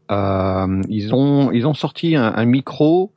Ils 0.10 1.10
ont 1.14 1.52
ils 1.52 1.66
ont 1.66 1.74
sorti 1.74 2.16
un, 2.16 2.34
un 2.36 2.46
micro 2.46 3.12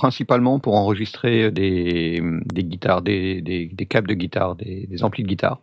principalement 0.00 0.58
pour 0.58 0.76
enregistrer 0.76 1.50
des, 1.50 2.22
guitares, 2.54 3.02
des, 3.02 3.42
des, 3.42 3.86
câbles 3.86 4.08
de 4.08 4.14
guitare, 4.14 4.56
des, 4.56 5.04
amplis 5.04 5.24
de 5.24 5.28
guitare. 5.28 5.60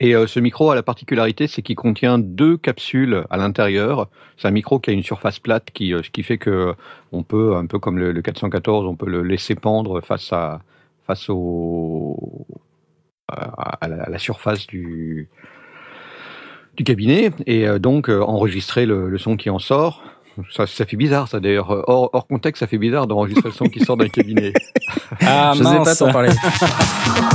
Et 0.00 0.14
euh, 0.14 0.26
ce 0.26 0.40
micro 0.40 0.70
a 0.70 0.74
la 0.74 0.82
particularité, 0.82 1.46
c'est 1.46 1.60
qu'il 1.60 1.76
contient 1.76 2.18
deux 2.18 2.56
capsules 2.56 3.26
à 3.28 3.36
l'intérieur. 3.36 4.08
C'est 4.38 4.48
un 4.48 4.50
micro 4.50 4.78
qui 4.78 4.88
a 4.88 4.94
une 4.94 5.02
surface 5.02 5.38
plate, 5.40 5.68
euh, 5.82 6.02
ce 6.02 6.08
qui 6.08 6.22
fait 6.22 6.38
que 6.38 6.74
on 7.12 7.22
peut, 7.22 7.54
un 7.54 7.66
peu 7.66 7.78
comme 7.78 7.98
le, 7.98 8.12
le 8.12 8.22
414, 8.22 8.86
on 8.86 8.96
peut 8.96 9.10
le 9.10 9.22
laisser 9.22 9.56
pendre 9.56 10.00
face 10.00 10.32
à 10.32 10.62
face 11.06 11.28
au 11.28 12.46
la, 13.28 14.18
surface 14.18 14.66
du 14.66 15.28
du 16.76 16.84
cabinet 16.84 17.30
et 17.46 17.68
euh, 17.68 17.78
donc 17.78 18.08
euh, 18.08 18.22
enregistrer 18.22 18.86
le 18.86 19.18
son 19.18 19.36
qui 19.36 19.50
en 19.50 19.58
sort. 19.58 20.02
Ça, 20.50 20.66
ça 20.66 20.86
fait 20.86 20.96
bizarre, 20.96 21.28
ça 21.28 21.40
d'ailleurs. 21.40 21.70
Hors, 21.88 22.10
hors 22.12 22.26
contexte, 22.26 22.60
ça 22.60 22.66
fait 22.66 22.78
bizarre 22.78 23.06
d'enregistrer 23.06 23.48
le 23.50 23.54
son 23.54 23.66
qui 23.66 23.80
sort 23.80 23.96
d'un 23.98 24.08
cabinet. 24.08 24.52
Ah, 25.20 25.52
je 25.54 25.58
sais 25.58 25.64
pas 25.64 25.78
mince. 25.84 25.98
t'en 25.98 26.12
parler. 26.12 26.30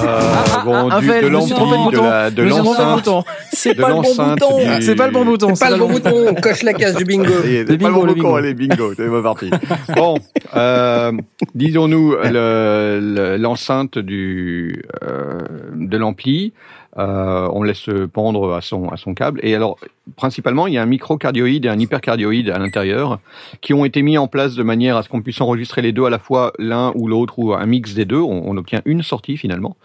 Euh, 0.03 0.31
bon, 0.63 0.91
un 0.91 0.99
du, 0.99 1.07
fait, 1.07 1.21
de 1.23 1.27
l'ampli, 1.27 1.53
de 1.53 1.83
bouton. 1.85 2.03
la- 2.03 2.29
de 2.29 2.43
l'enceinte, 2.43 2.95
bouton. 2.95 3.23
C'est 3.51 3.73
de 3.73 3.81
pas 3.81 3.87
le 3.87 3.93
bon 3.95 4.01
l'enceinte 4.03 4.39
bouton. 4.39 4.59
C'est 4.81 4.95
pas 4.95 5.07
le 5.07 5.13
bon 5.13 5.25
bouton. 5.25 5.55
C'est 5.55 5.65
pas 5.65 5.71
le 5.71 5.77
bon 5.77 5.87
bouton. 5.89 6.09
bouton, 6.11 6.25
on 6.29 6.41
coche 6.41 6.63
la 6.63 6.73
case 6.73 6.95
du 6.95 7.03
bingo. 7.05 7.25
Le 7.43 7.65
pas 7.65 7.75
bingo, 7.75 8.01
le 8.01 8.07
le 8.07 8.13
bon 8.13 8.21
bingo. 8.23 8.35
allez, 8.35 8.53
bingo, 8.53 8.93
c'est 8.95 9.09
pas 9.09 9.21
parti. 9.23 9.49
Bon, 9.95 10.17
euh, 10.55 11.11
disons-nous 11.55 12.11
le- 12.23 12.99
le- 13.01 13.37
l'enceinte 13.37 13.97
du 13.97 14.83
euh, 15.03 15.39
de 15.75 15.97
l'ampli, 15.97 16.53
euh, 16.97 17.49
on 17.53 17.63
laisse 17.63 17.89
pendre 18.13 18.53
à 18.53 18.61
son 18.61 18.89
à 18.89 18.97
son 18.97 19.13
câble. 19.13 19.39
Et 19.43 19.53
alors, 19.55 19.77
principalement, 20.15 20.67
il 20.67 20.73
y 20.73 20.77
a 20.77 20.81
un 20.81 20.87
microcardioïde 20.87 21.65
et 21.65 21.69
un 21.69 21.79
hypercardioïde 21.79 22.49
à 22.49 22.57
l'intérieur 22.59 23.19
qui 23.61 23.73
ont 23.73 23.85
été 23.85 24.01
mis 24.01 24.17
en 24.17 24.27
place 24.27 24.55
de 24.55 24.63
manière 24.63 24.97
à 24.97 25.03
ce 25.03 25.09
qu'on 25.09 25.21
puisse 25.21 25.39
enregistrer 25.41 25.81
les 25.81 25.91
deux 25.91 26.05
à 26.05 26.09
la 26.09 26.19
fois, 26.19 26.53
l'un 26.59 26.91
ou 26.95 27.07
l'autre 27.07 27.37
ou 27.39 27.53
un 27.53 27.65
mix 27.65 27.93
des 27.93 28.05
deux. 28.05 28.19
On, 28.19 28.43
on 28.49 28.57
obtient 28.57 28.81
une 28.85 29.03
sortie 29.03 29.37
finalement. 29.37 29.77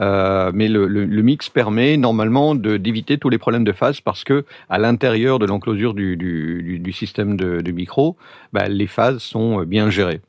Euh, 0.00 0.52
mais 0.54 0.68
le, 0.68 0.86
le- 0.86 1.04
le 1.06 1.22
mix 1.22 1.48
permet 1.48 1.96
normalement 1.96 2.54
d'éviter 2.54 3.18
tous 3.18 3.30
les 3.30 3.38
problèmes 3.38 3.64
de 3.64 3.72
phase 3.72 4.00
parce 4.00 4.22
que 4.22 4.44
à 4.68 4.78
l'intérieur 4.78 5.40
de 5.40 5.46
l'enclosure 5.46 5.92
du, 5.94 6.16
du, 6.16 6.62
du, 6.62 6.78
du 6.78 6.92
système 6.92 7.36
de, 7.36 7.60
de 7.60 7.72
micro, 7.72 8.16
bah, 8.52 8.68
les 8.68 8.86
phases 8.86 9.18
sont 9.18 9.62
bien 9.64 9.90
gérées. 9.90 10.20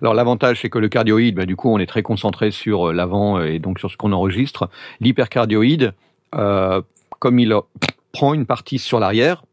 Alors 0.00 0.14
l'avantage 0.14 0.60
c'est 0.60 0.70
que 0.70 0.78
le 0.78 0.88
cardioïde, 0.88 1.36
bah, 1.36 1.46
du 1.46 1.56
coup, 1.56 1.70
on 1.70 1.78
est 1.78 1.86
très 1.86 2.02
concentré 2.02 2.50
sur 2.50 2.88
euh, 2.88 2.92
l'avant 2.92 3.40
et 3.40 3.58
donc 3.58 3.78
sur 3.78 3.90
ce 3.90 3.96
qu'on 3.96 4.12
enregistre. 4.12 4.68
L'hypercardioïde, 5.00 5.92
euh, 6.34 6.80
comme 7.18 7.38
il 7.38 7.54
prend 8.12 8.34
une 8.34 8.46
partie 8.46 8.78
sur 8.78 9.00
l'arrière, 9.00 9.44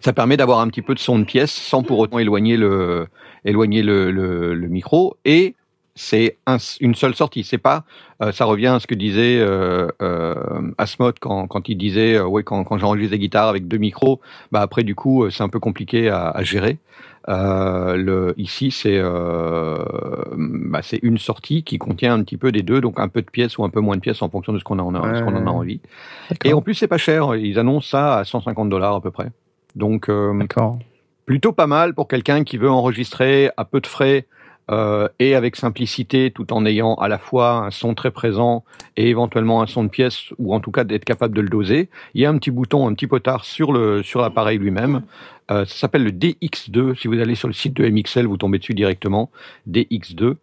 ça 0.00 0.12
permet 0.12 0.36
d'avoir 0.36 0.60
un 0.60 0.68
petit 0.68 0.82
peu 0.82 0.94
de 0.94 0.98
son 0.98 1.18
de 1.18 1.24
pièce 1.24 1.52
sans 1.52 1.82
pour 1.82 1.98
autant 1.98 2.18
éloigner 2.18 2.56
le 2.56 3.08
micro 4.68 5.16
et 5.24 5.54
c'est 5.96 6.36
un- 6.46 6.58
une 6.80 6.94
seule 6.94 7.14
sortie. 7.14 7.42
C'est 7.42 7.58
pas, 7.58 7.84
euh, 8.22 8.30
ça 8.30 8.44
revient 8.44 8.66
à 8.68 8.80
ce 8.80 8.86
que 8.86 8.94
disait 8.94 9.38
euh, 9.40 9.88
Asmod 10.78 11.18
quand, 11.18 11.68
il 11.68 11.76
disait, 11.76 12.20
ouais, 12.20 12.42
quand, 12.42 12.64
quand 12.64 12.78
j'enregistre 12.78 13.12
des 13.12 13.18
guitares 13.18 13.48
avec 13.48 13.66
deux 13.66 13.78
micros, 13.78 14.20
bah 14.52 14.60
après 14.60 14.82
du 14.84 14.94
coup 14.94 15.28
c'est 15.30 15.42
un 15.42 15.48
peu 15.48 15.58
compliqué 15.60 16.08
à 16.10 16.42
gérer. 16.42 16.78
Euh, 17.28 17.96
le, 17.96 18.34
ici 18.36 18.70
c'est 18.70 18.98
euh, 18.98 19.78
bah, 20.36 20.80
c'est 20.82 21.00
une 21.02 21.18
sortie 21.18 21.64
qui 21.64 21.76
contient 21.78 22.14
un 22.14 22.22
petit 22.22 22.36
peu 22.36 22.52
des 22.52 22.62
deux, 22.62 22.80
donc 22.80 23.00
un 23.00 23.08
peu 23.08 23.20
de 23.20 23.30
pièces 23.30 23.58
ou 23.58 23.64
un 23.64 23.68
peu 23.68 23.80
moins 23.80 23.96
de 23.96 24.00
pièces 24.00 24.22
en 24.22 24.28
fonction 24.28 24.52
de 24.52 24.58
ce 24.58 24.64
qu'on 24.64 24.78
en 24.78 24.94
a, 24.94 25.16
ce 25.16 25.22
qu'on 25.22 25.34
en 25.34 25.38
a 25.46 25.50
Ouais. 25.50 25.56
envie. 25.56 25.80
Et 26.44 26.52
en 26.52 26.62
plus 26.62 26.74
c'est 26.74 26.86
pas 26.86 26.98
cher, 26.98 27.34
ils 27.34 27.58
annoncent 27.58 27.88
ça 27.88 28.18
à 28.18 28.24
150 28.24 28.68
dollars 28.70 28.94
à 28.94 29.00
peu 29.00 29.10
près. 29.10 29.30
Donc 29.74 30.08
euh, 30.08 30.32
plutôt 31.26 31.52
pas 31.52 31.66
mal 31.66 31.94
pour 31.94 32.06
quelqu'un 32.06 32.44
qui 32.44 32.58
veut 32.58 32.70
enregistrer 32.70 33.50
à 33.56 33.64
peu 33.64 33.80
de 33.80 33.86
frais 33.88 34.26
euh, 34.70 35.08
et 35.18 35.34
avec 35.34 35.56
simplicité 35.56 36.30
tout 36.30 36.52
en 36.52 36.66
ayant 36.66 36.94
à 36.94 37.08
la 37.08 37.18
fois 37.18 37.66
un 37.66 37.70
son 37.70 37.94
très 37.94 38.10
présent 38.10 38.64
et 38.96 39.08
éventuellement 39.08 39.62
un 39.62 39.66
son 39.66 39.84
de 39.84 39.88
pièce 39.88 40.32
ou 40.38 40.54
en 40.54 40.60
tout 40.60 40.70
cas 40.70 40.84
d'être 40.84 41.04
capable 41.04 41.34
de 41.36 41.40
le 41.40 41.48
doser. 41.48 41.88
Il 42.14 42.20
y 42.20 42.26
a 42.26 42.30
un 42.30 42.38
petit 42.38 42.50
bouton, 42.50 42.88
un 42.88 42.94
petit 42.94 43.06
potard 43.06 43.44
sur 43.44 43.72
le 43.72 44.02
sur 44.02 44.20
l'appareil 44.20 44.58
lui-même. 44.58 45.02
Euh, 45.50 45.64
ça 45.64 45.76
s'appelle 45.76 46.04
le 46.04 46.10
DX2. 46.10 46.96
Si 46.96 47.06
vous 47.08 47.20
allez 47.20 47.36
sur 47.36 47.48
le 47.48 47.54
site 47.54 47.74
de 47.74 47.88
MXL, 47.88 48.26
vous 48.26 48.36
tombez 48.36 48.58
dessus 48.58 48.74
directement. 48.74 49.30
DX2. 49.68 50.36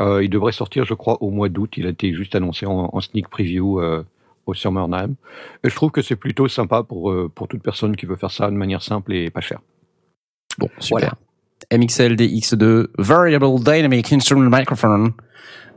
Euh, 0.00 0.24
il 0.24 0.30
devrait 0.30 0.52
sortir, 0.52 0.84
je 0.84 0.94
crois, 0.94 1.22
au 1.22 1.30
mois 1.30 1.48
d'août. 1.48 1.74
Il 1.76 1.86
a 1.86 1.90
été 1.90 2.14
juste 2.14 2.34
annoncé 2.34 2.66
en, 2.66 2.90
en 2.92 3.00
sneak 3.00 3.28
preview 3.28 3.80
euh, 3.80 4.02
au 4.46 4.54
Summer 4.54 4.88
Night. 4.88 5.10
Et 5.62 5.70
je 5.70 5.74
trouve 5.74 5.90
que 5.90 6.02
c'est 6.02 6.16
plutôt 6.16 6.48
sympa 6.48 6.82
pour 6.82 7.10
euh, 7.10 7.30
pour 7.34 7.48
toute 7.48 7.62
personne 7.62 7.96
qui 7.96 8.06
veut 8.06 8.16
faire 8.16 8.30
ça 8.30 8.50
de 8.50 8.56
manière 8.56 8.82
simple 8.82 9.12
et 9.12 9.30
pas 9.30 9.40
chère. 9.40 9.60
Bon, 10.58 10.68
super. 10.78 11.14
MXL 11.14 11.29
DX2 11.70 12.86
Variable 12.98 13.46
Dynamic 13.62 14.12
Instrument 14.12 14.48
Microphone 14.56 15.12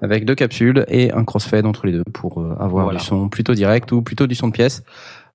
avec 0.02 0.26
deux 0.26 0.36
capsules 0.36 0.86
et 0.90 1.12
un 1.12 1.24
crossfade 1.24 1.66
entre 1.66 1.86
les 1.86 1.94
deux 1.94 2.04
pour 2.14 2.42
euh, 2.42 2.56
avoir 2.60 2.86
Voilà. 2.86 3.00
du 3.00 3.06
son 3.06 3.30
plutôt 3.30 3.54
direct 3.54 3.92
ou 3.92 4.02
plutôt 4.02 4.28
du 4.28 4.36
son 4.36 4.48
de 4.48 4.54
pièce. 4.54 4.84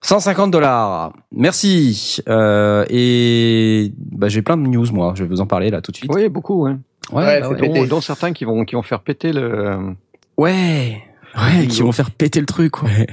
150 0.03 0.51
dollars. 0.51 1.13
Merci. 1.33 2.19
Euh, 2.29 2.85
et 2.91 3.93
bah, 3.99 4.29
j'ai 4.29 4.43
plein 4.43 4.57
de 4.57 4.63
news 4.63 4.87
moi. 4.93 5.13
Je 5.17 5.23
vais 5.25 5.29
vous 5.29 5.41
en 5.41 5.47
parler 5.47 5.71
là 5.71 5.81
tout 5.81 5.91
de 5.91 5.97
suite. 5.97 6.11
Oui, 6.15 6.29
beaucoup. 6.29 6.67
hein. 6.67 6.81
Ouais, 7.13 7.25
Ouais, 7.25 7.41
bah 7.41 7.49
ouais. 7.49 7.69
dont, 7.81 7.87
dont 7.87 8.01
certains 8.03 8.33
qui 8.33 8.45
vont 8.45 8.65
qui 8.65 8.75
vont 8.75 8.83
faire 8.83 9.01
péter 9.01 9.33
le. 9.33 9.95
Ouais. 10.37 11.03
Ouais, 11.37 11.67
qui 11.67 11.83
vont 11.83 11.93
faire 11.93 12.11
péter 12.11 12.41
le 12.41 12.47
truc. 12.47 12.83
Ouais. 12.83 13.07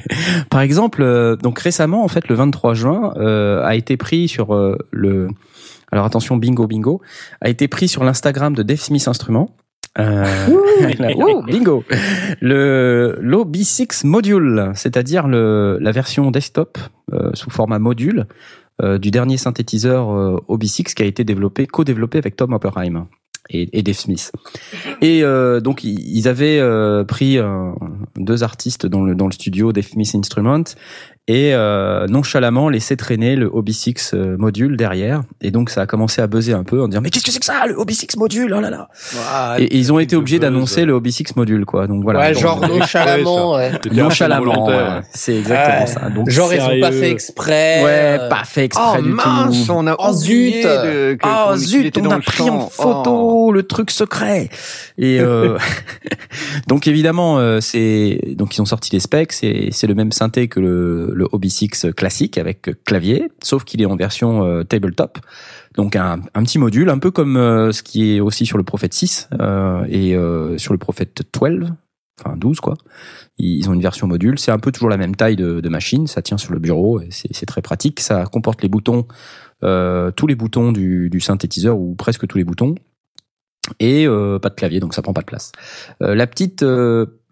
Par 0.49 0.61
exemple, 0.61 1.01
euh, 1.01 1.35
donc 1.37 1.59
récemment, 1.59 2.03
en 2.03 2.07
fait, 2.07 2.27
le 2.27 2.35
23 2.35 2.73
juin, 2.73 3.13
euh, 3.17 3.63
a 3.63 3.75
été 3.75 3.97
pris 3.97 4.27
sur 4.27 4.53
euh, 4.53 4.77
le. 4.91 5.29
Alors 5.95 6.05
attention, 6.05 6.35
bingo, 6.35 6.67
bingo, 6.67 7.01
a 7.39 7.47
été 7.47 7.69
pris 7.69 7.87
sur 7.87 8.03
l'Instagram 8.03 8.53
de 8.53 8.63
Dave 8.63 8.81
Smith 8.81 9.07
Instruments. 9.07 9.55
Euh, 9.97 10.25
Ouh, 10.49 11.41
bingo. 11.47 11.85
Le 12.41 13.17
l'OB6 13.21 14.05
module, 14.05 14.73
c'est-à-dire 14.75 15.25
le 15.25 15.77
la 15.79 15.93
version 15.93 16.31
desktop 16.31 16.77
euh, 17.13 17.29
sous 17.33 17.49
format 17.49 17.79
module 17.79 18.25
euh, 18.81 18.97
du 18.97 19.09
dernier 19.09 19.37
synthétiseur 19.37 20.11
euh, 20.11 20.37
OB6 20.49 20.95
qui 20.95 21.01
a 21.01 21.05
été 21.05 21.23
développé, 21.23 21.65
co-développé 21.65 22.17
avec 22.17 22.35
Tom 22.35 22.51
Opperheim 22.51 23.07
et, 23.49 23.69
et 23.71 23.81
Dave 23.81 23.95
Smith. 23.95 24.33
Et 25.01 25.21
donc 25.61 25.85
ils 25.85 26.27
avaient 26.27 26.59
pris 27.07 27.37
deux 28.17 28.43
artistes 28.43 28.85
dans 28.85 29.01
le 29.01 29.15
dans 29.15 29.27
le 29.27 29.31
studio 29.31 29.71
Dave 29.71 29.87
Smith 29.87 30.13
Instrument 30.13 30.63
et 31.27 31.55
euh, 31.55 32.05
nonchalamment 32.07 32.69
laissé 32.69 32.95
traîner 32.97 33.35
le 33.35 33.47
OB6 33.49 34.11
euh, 34.13 34.37
module 34.37 34.77
derrière. 34.77 35.23
Et 35.41 35.49
donc 35.49 35.71
ça 35.71 35.81
a 35.81 35.85
commencé 35.87 36.21
à 36.21 36.27
buzzer 36.27 36.53
un 36.53 36.63
peu 36.63 36.81
en 36.83 36.87
disant 36.87 37.01
mais 37.01 37.09
qu'est-ce 37.09 37.25
que 37.25 37.31
c'est 37.31 37.39
que 37.39 37.45
ça 37.47 37.65
le 37.67 37.73
OB6 37.73 38.17
module? 38.19 38.53
Oh 38.55 38.61
là 38.61 38.69
là. 38.69 38.87
Et, 39.57 39.63
et 39.63 39.77
ils 39.77 39.91
ont 39.91 39.97
été 39.97 40.15
obligés 40.15 40.37
d'annoncer 40.37 40.85
le 40.85 40.93
OB6 40.99 41.31
module 41.35 41.65
quoi. 41.65 41.87
Donc 41.87 42.03
voilà. 42.03 42.19
ouais, 42.19 42.33
Donc, 42.33 42.41
genre 42.43 42.67
nonchalamment, 42.67 43.55
ouais. 43.55 43.71
Nonchalamment. 43.91 44.67
ouais. 44.67 45.01
C'est 45.13 45.37
exactement 45.37 45.79
Ouais. 45.79 45.87
ça. 45.87 46.09
Donc 46.09 46.29
Genre 46.29 46.53
ils 46.53 46.61
ont 46.61 46.79
pas 46.79 46.91
fait 46.91 47.09
exprès. 47.11 47.83
ouais, 47.83 48.17
euh, 48.19 48.29
pas 48.29 48.43
fait 48.43 48.65
exprès 48.65 48.97
Oh 48.99 49.01
du 49.01 49.09
mince, 49.09 49.65
tout. 49.65 49.71
on 49.71 49.87
a 49.87 49.95
Oh, 49.97 50.13
zut. 50.13 50.53
de, 50.63 51.13
que- 51.15 51.25
Oh 51.27 51.55
zut, 51.57 51.97
on 51.97 52.11
a 52.11 52.19
pris 52.19 52.37
champ. 52.45 52.57
en 52.65 52.69
photo 52.69 53.51
le 53.51 53.63
truc 53.63 53.89
secret. 53.89 54.49
Et 54.99 55.19
euh, 55.19 55.57
donc 56.67 56.87
évidemment, 56.87 57.39
euh, 57.39 57.59
c'est 57.61 58.19
donc 58.37 58.55
ils 58.57 58.61
ont 58.61 58.65
sorti 58.65 58.91
les 58.91 58.99
specs. 58.99 59.31
C'est 59.31 59.69
c'est 59.71 59.87
le 59.87 59.95
même 59.95 60.11
synthé 60.11 60.47
que 60.47 60.59
le, 60.59 61.11
le 61.15 61.25
OB6 61.25 61.93
classique 61.93 62.37
avec 62.37 62.69
clavier, 62.83 63.31
sauf 63.41 63.63
qu'il 63.63 63.81
est 63.81 63.85
en 63.85 63.95
version 63.95 64.43
euh, 64.43 64.63
tabletop. 64.63 65.19
Donc 65.75 65.95
un, 65.95 66.19
petit 66.19 66.59
module, 66.59 66.89
un 66.89 66.99
peu 66.99 67.11
comme 67.11 67.37
euh, 67.37 67.71
ce 67.71 67.83
qui 67.83 68.15
est 68.15 68.19
aussi 68.19 68.45
sur 68.45 68.57
le 68.57 68.63
Prophet 68.63 68.89
6 68.91 69.29
euh, 69.39 69.85
et 69.89 70.15
sur 70.57 70.73
le 70.73 70.79
Prophet 70.79 71.09
12, 71.33 71.73
enfin 72.19 72.37
12 72.37 72.59
quoi. 72.59 72.75
Ils 73.37 73.69
ont 73.69 73.73
une 73.73 73.81
version 73.81 74.07
module. 74.07 74.39
C'est 74.39 74.51
un 74.51 74.59
peu 74.59 74.71
toujours 74.71 74.89
la 74.89 74.97
même 74.97 75.15
taille 75.15 75.35
de, 75.35 75.69
machine. 75.69 76.07
Ça 76.07 76.21
tient 76.21 76.37
sur 76.37 76.53
le 76.53 76.59
bureau 76.59 77.01
c'est 77.09 77.45
très 77.45 77.61
pratique. 77.61 77.99
Ça 77.99 78.25
comporte 78.25 78.61
les 78.61 78.69
boutons 78.69 79.05
euh, 79.63 80.11
tous 80.11 80.27
les 80.27 80.35
boutons 80.35 80.71
du, 80.71 81.19
synthétiseur 81.21 81.77
ou 81.79 81.95
presque 81.95 82.27
tous 82.27 82.37
les 82.37 82.43
boutons 82.43 82.75
et 83.79 84.05
euh, 84.05 84.37
pas 84.37 84.49
de 84.49 84.53
clavier 84.53 84.79
donc 84.79 84.93
ça 84.93 85.01
prend 85.01 85.13
pas 85.13 85.21
de 85.21 85.25
place. 85.25 85.53
Euh, 86.01 86.13
la 86.13 86.27
petite 86.27 86.63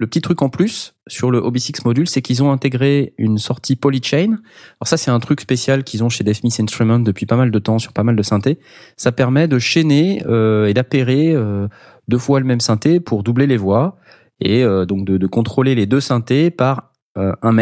le 0.03 0.07
petit 0.07 0.19
truc 0.19 0.41
en 0.41 0.49
plus 0.49 0.95
sur 1.07 1.31
le 1.31 1.39
OB6 1.39 1.85
module 1.85 2.09
c'est 2.09 2.21
qu'ils 2.21 2.43
ont 2.43 2.51
intégré 2.51 3.13
une 3.17 3.37
sortie 3.37 3.77
polychain. 3.77 4.31
Alors 4.31 4.85
ça 4.85 4.97
c'est 4.97 5.11
un 5.11 5.19
truc 5.21 5.39
spécial 5.39 5.85
qu'ils 5.85 6.03
ont 6.03 6.09
chez 6.09 6.25
Dave 6.25 6.35
Smith 6.35 6.59
Instruments 6.59 6.99
depuis 6.99 7.25
pas 7.25 7.37
mal 7.37 7.51
de 7.51 7.59
temps 7.59 7.79
sur 7.79 7.93
pas 7.93 8.03
mal 8.03 8.17
de 8.17 8.21
synthés. 8.21 8.59
Ça 8.97 9.13
permet 9.13 9.47
de 9.47 9.59
chaîner 9.59 10.21
euh, 10.25 10.65
et 10.65 10.73
d'appairer 10.73 11.31
euh, 11.33 11.69
deux 12.09 12.17
fois 12.17 12.41
le 12.41 12.45
même 12.45 12.59
synthé 12.59 12.99
pour 12.99 13.23
doubler 13.23 13.47
les 13.47 13.55
voix. 13.55 13.95
et 14.41 14.65
euh, 14.65 14.85
donc 14.85 15.05
de, 15.05 15.27
contrôler 15.27 15.73
les 15.73 15.85
deux 15.85 16.01
synthés 16.01 16.51
par 16.51 16.91
un 17.15 17.57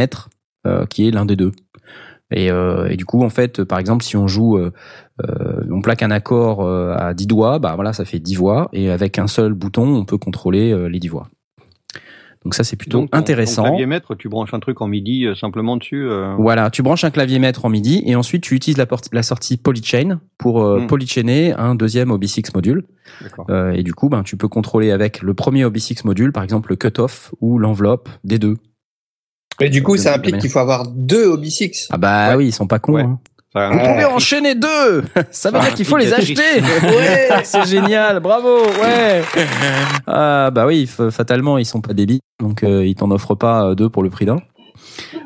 euh, 0.65 0.85
qui 0.87 1.07
est 1.07 1.11
l'un 1.11 1.25
des 1.25 1.35
deux. 1.35 1.51
Et, 2.33 2.49
du 2.95 3.05
coup, 3.05 3.23
en 3.23 3.29
fait, 3.29 3.63
par 3.65 3.77
exemple, 3.77 4.05
si 4.05 4.15
on 4.15 4.25
joue, 4.25 4.57
on 5.19 5.81
plaque 5.81 6.01
un 6.01 6.11
accord 6.11 6.65
à 6.65 7.13
10 7.13 7.27
doigts, 7.27 7.59
bah 7.59 7.75
voilà, 7.75 7.91
ça 7.91 8.05
fait 8.05 8.19
10 8.19 8.35
voix, 8.35 8.69
et 8.71 8.89
avec 8.89 9.19
un 9.19 9.27
seul 9.27 9.53
bouton, 9.53 9.83
on 9.83 10.05
peut 10.05 10.17
contrôler 10.17 10.87
les 10.87 10.99
10 10.99 11.09
voix. 11.09 11.27
Donc 12.43 12.55
ça, 12.55 12.63
c'est 12.63 12.75
plutôt 12.75 13.01
Donc, 13.01 13.11
ton- 13.11 13.17
intéressant. 13.19 13.61
Ton 13.63 13.67
clavier 13.69 13.85
maître, 13.85 14.15
tu 14.15 14.27
branches 14.27 14.53
un 14.53 14.59
truc 14.59 14.81
en 14.81 14.87
MIDI 14.87 15.27
euh, 15.27 15.35
simplement 15.35 15.77
dessus. 15.77 16.07
euh, 16.09 16.33
Voilà, 16.39 16.71
tu 16.71 16.81
branches 16.81 17.03
un 17.03 17.11
clavier 17.11 17.37
maître 17.37 17.65
en 17.65 17.69
MIDI 17.69 18.01
et 18.07 18.15
ensuite 18.15 18.41
tu 18.43 18.55
utilises 18.55 18.77
la, 18.79 18.87
porte- 18.87 19.09
la 19.13 19.21
sortie 19.21 19.57
polychain 19.57 20.19
pour 20.39 20.63
euh, 20.63 20.79
Mm. 20.81 20.87
polychainer 20.87 21.53
un 21.53 21.75
deuxième 21.75 22.09
OB6 22.11 22.51
module. 22.55 22.83
D'accord. 23.21 23.45
Euh, 23.51 23.71
et 23.73 23.83
du 23.83 23.93
coup, 23.93 24.09
ben, 24.09 24.23
tu 24.23 24.37
peux 24.37 24.47
contrôler 24.47 24.89
avec 24.89 25.21
le 25.21 25.35
premier 25.35 25.65
OB6 25.65 26.03
module, 26.05 26.31
par 26.31 26.41
exemple 26.43 26.71
le 26.71 26.77
cutoff 26.77 27.31
ou 27.41 27.59
l'enveloppe 27.59 28.09
des 28.23 28.39
deux. 28.39 28.57
Mais 29.59 29.69
du 29.69 29.83
coup, 29.83 29.95
ça 29.97 30.15
implique 30.15 30.39
qu'il 30.39 30.49
faut 30.49 30.57
avoir 30.59 30.87
deux 30.87 31.25
Hobby 31.27 31.55
Ah 31.91 31.97
bah 31.99 32.29
Ouais. 32.31 32.35
oui, 32.37 32.47
ils 32.47 32.51
sont 32.51 32.65
pas 32.65 32.79
cons. 32.79 32.93
Ouais. 32.93 33.03
hein. 33.03 33.19
Vous 33.53 33.59
Ouais. 33.59 33.69
pouvez 33.93 34.05
enchaîner 34.05 34.55
deux 34.55 35.03
Ça 35.31 35.51
veut 35.51 35.57
Ah, 35.59 35.65
dire 35.65 35.73
qu'il 35.73 35.85
faut 35.85 35.97
les 35.97 36.13
acheter 36.13 36.61
Ouais, 36.83 37.29
c'est 37.43 37.65
génial, 37.67 38.19
bravo, 38.21 38.59
ouais 38.81 39.21
Ah 40.07 40.51
bah 40.51 40.65
oui, 40.65 40.87
fatalement, 41.09 41.57
ils 41.57 41.65
sont 41.65 41.81
pas 41.81 41.93
débiles, 41.93 42.21
donc 42.39 42.63
euh, 42.63 42.85
ils 42.85 42.95
t'en 42.95 43.11
offrent 43.11 43.35
pas 43.35 43.65
euh, 43.67 43.75
deux 43.75 43.89
pour 43.89 44.03
le 44.03 44.09
prix 44.09 44.25
d'un. 44.25 44.37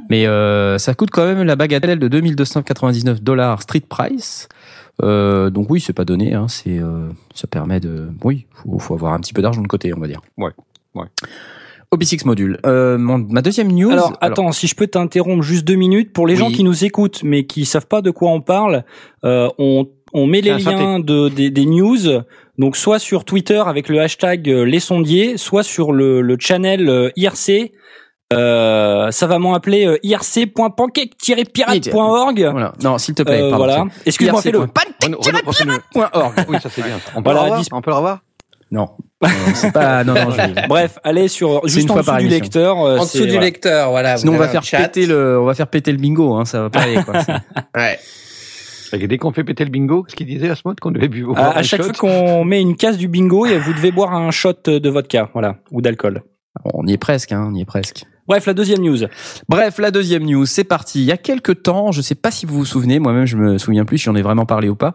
Mais 0.09 0.25
euh, 0.27 0.77
ça 0.79 0.93
coûte 0.95 1.09
quand 1.11 1.25
même 1.25 1.43
la 1.43 1.55
bagatelle 1.55 1.99
de 1.99 2.07
2299 2.07 3.21
dollars 3.21 3.61
street 3.61 3.83
price. 3.87 4.47
Euh, 5.03 5.49
donc 5.49 5.69
oui, 5.69 5.79
c'est 5.79 5.93
pas 5.93 6.05
donné, 6.05 6.33
hein, 6.33 6.47
c'est 6.47 6.77
euh, 6.79 7.09
ça 7.33 7.47
permet 7.47 7.79
de... 7.79 8.09
Oui, 8.23 8.47
faut, 8.53 8.79
faut 8.79 8.93
avoir 8.95 9.13
un 9.13 9.19
petit 9.19 9.33
peu 9.33 9.41
d'argent 9.41 9.61
de 9.61 9.67
côté, 9.67 9.93
on 9.95 9.99
va 9.99 10.07
dire. 10.07 10.21
Ouais, 10.37 10.51
ouais. 10.95 11.05
OB6 11.93 12.25
module. 12.25 12.59
Euh, 12.65 12.97
mon- 12.97 13.25
ma 13.29 13.41
deuxième 13.41 13.71
news... 13.71 13.91
Alors, 13.91 14.13
attends, 14.21 14.51
si 14.51 14.67
je 14.67 14.75
peux 14.75 14.87
t'interrompre 14.87 15.43
juste 15.43 15.65
deux 15.65 15.75
minutes, 15.75 16.11
pour 16.13 16.25
les 16.27 16.35
gens 16.35 16.49
qui 16.49 16.63
nous 16.63 16.83
écoutent 16.85 17.21
mais 17.23 17.45
qui 17.45 17.65
savent 17.65 17.87
pas 17.87 18.01
de 18.01 18.11
quoi 18.11 18.31
on 18.31 18.41
parle, 18.41 18.83
euh, 19.23 19.49
on, 19.57 19.87
on 20.13 20.27
met 20.27 20.41
les 20.41 20.51
un 20.51 20.57
liens 20.57 20.99
de, 20.99 21.29
des, 21.29 21.49
des 21.51 21.65
news, 21.65 21.97
donc 22.57 22.75
soit 22.77 22.99
sur 22.99 23.23
Twitter 23.25 23.61
avec 23.65 23.87
le 23.89 23.99
hashtag 24.01 24.49
euh, 24.49 24.63
les 24.65 24.79
sondiers, 24.79 25.37
soit 25.37 25.63
sur 25.63 25.91
le, 25.93 26.21
le 26.21 26.37
channel 26.39 26.89
euh, 26.89 27.09
IRC, 27.15 27.71
euh, 28.33 29.11
savamment 29.11 29.53
appelé 29.53 29.85
euh, 29.85 29.97
irc.pancake-pirate.org. 30.03 32.49
Voilà. 32.51 32.73
Non, 32.83 32.97
s'il 32.97 33.13
te 33.15 33.23
plaît, 33.23 33.41
Euh, 33.41 33.49
pardon, 33.51 33.65
voilà. 33.65 33.85
Excuse-moi, 34.05 34.41
fais-le. 34.41 34.59
Renaud- 34.59 34.71
Renaud, 35.01 35.17
refais-le. 35.45 35.73
Org. 36.13 36.33
Oui, 36.49 36.57
ça 36.61 36.69
c'est 36.69 36.81
bien. 36.81 36.97
Ça. 36.99 37.11
On 37.15 37.21
peut 37.21 37.25
Voilà, 37.25 37.39
le 37.39 37.43
revoir 37.45 37.61
dis- 37.61 37.67
On 37.71 37.81
peut 37.81 37.91
le 37.91 37.95
revoir 37.95 38.19
Non, 38.71 38.89
c'est 39.53 39.71
pas... 39.71 40.03
Non, 40.03 40.13
non, 40.13 40.31
je... 40.31 40.67
Bref, 40.67 40.99
allez 41.03 41.27
sur 41.27 41.65
juste 41.67 41.87
une 41.89 41.91
en 41.91 41.97
dessous 42.01 42.17
du 42.17 42.27
lecteur. 42.27 42.79
euh, 42.81 42.97
En 42.97 43.03
dessous 43.03 43.19
du 43.23 43.31
voilà. 43.31 43.39
lecteur, 43.41 43.89
voilà. 43.91 44.17
Sinon, 44.17 44.33
on 44.33 44.37
va 44.37 44.47
faire 44.49 44.61
péter 44.61 45.05
le, 45.05 45.39
on 45.39 45.45
va 45.45 45.53
faire 45.55 45.67
péter 45.67 45.91
le 45.91 45.97
bingo, 45.97 46.33
hein, 46.35 46.45
ça 46.45 46.61
va 46.63 46.69
pas 46.69 46.81
aller, 46.81 47.01
quoi. 47.03 47.15
Ouais. 47.75 47.99
Et 48.93 49.07
dès 49.07 49.17
qu'on 49.17 49.33
fait 49.33 49.43
péter 49.43 49.65
le 49.65 49.71
bingo, 49.71 50.05
ce 50.07 50.15
qu'il 50.15 50.27
disait 50.27 50.49
à 50.49 50.55
ce 50.55 50.61
mode 50.63 50.79
qu'on 50.79 50.91
devait 50.91 51.07
bu 51.09 51.23
À, 51.23 51.25
boire 51.25 51.39
à 51.39 51.59
un 51.59 51.63
chaque 51.63 51.81
shot. 51.81 51.93
fois 51.93 52.09
qu'on 52.09 52.45
met 52.45 52.61
une 52.61 52.75
case 52.77 52.97
du 52.97 53.07
bingo, 53.07 53.45
et 53.45 53.57
vous 53.57 53.73
devez 53.73 53.91
boire 53.91 54.13
un 54.13 54.31
shot 54.31 54.53
de 54.67 54.89
vodka, 54.89 55.29
voilà, 55.33 55.57
ou 55.71 55.81
d'alcool. 55.81 56.21
on 56.63 56.85
y 56.87 56.93
est 56.93 56.97
presque, 56.97 57.31
hein, 57.33 57.47
on 57.51 57.55
y 57.55 57.61
est 57.61 57.65
presque. 57.65 58.05
Bref, 58.27 58.45
la 58.47 58.53
deuxième 58.53 58.81
news. 58.81 58.97
Bref, 59.49 59.77
la 59.77 59.91
deuxième 59.91 60.23
news, 60.23 60.45
c'est 60.45 60.63
parti. 60.63 60.99
Il 61.01 61.05
y 61.05 61.11
a 61.11 61.17
quelques 61.17 61.61
temps, 61.63 61.91
je 61.91 62.01
sais 62.01 62.15
pas 62.15 62.31
si 62.31 62.45
vous 62.45 62.55
vous 62.55 62.65
souvenez, 62.65 62.97
moi-même 62.99 63.25
je 63.25 63.37
me 63.37 63.57
souviens 63.57 63.85
plus 63.85 63.99
si 63.99 64.05
j'en 64.05 64.15
ai 64.15 64.21
vraiment 64.23 64.45
parlé 64.47 64.67
ou 64.69 64.75
pas. 64.75 64.93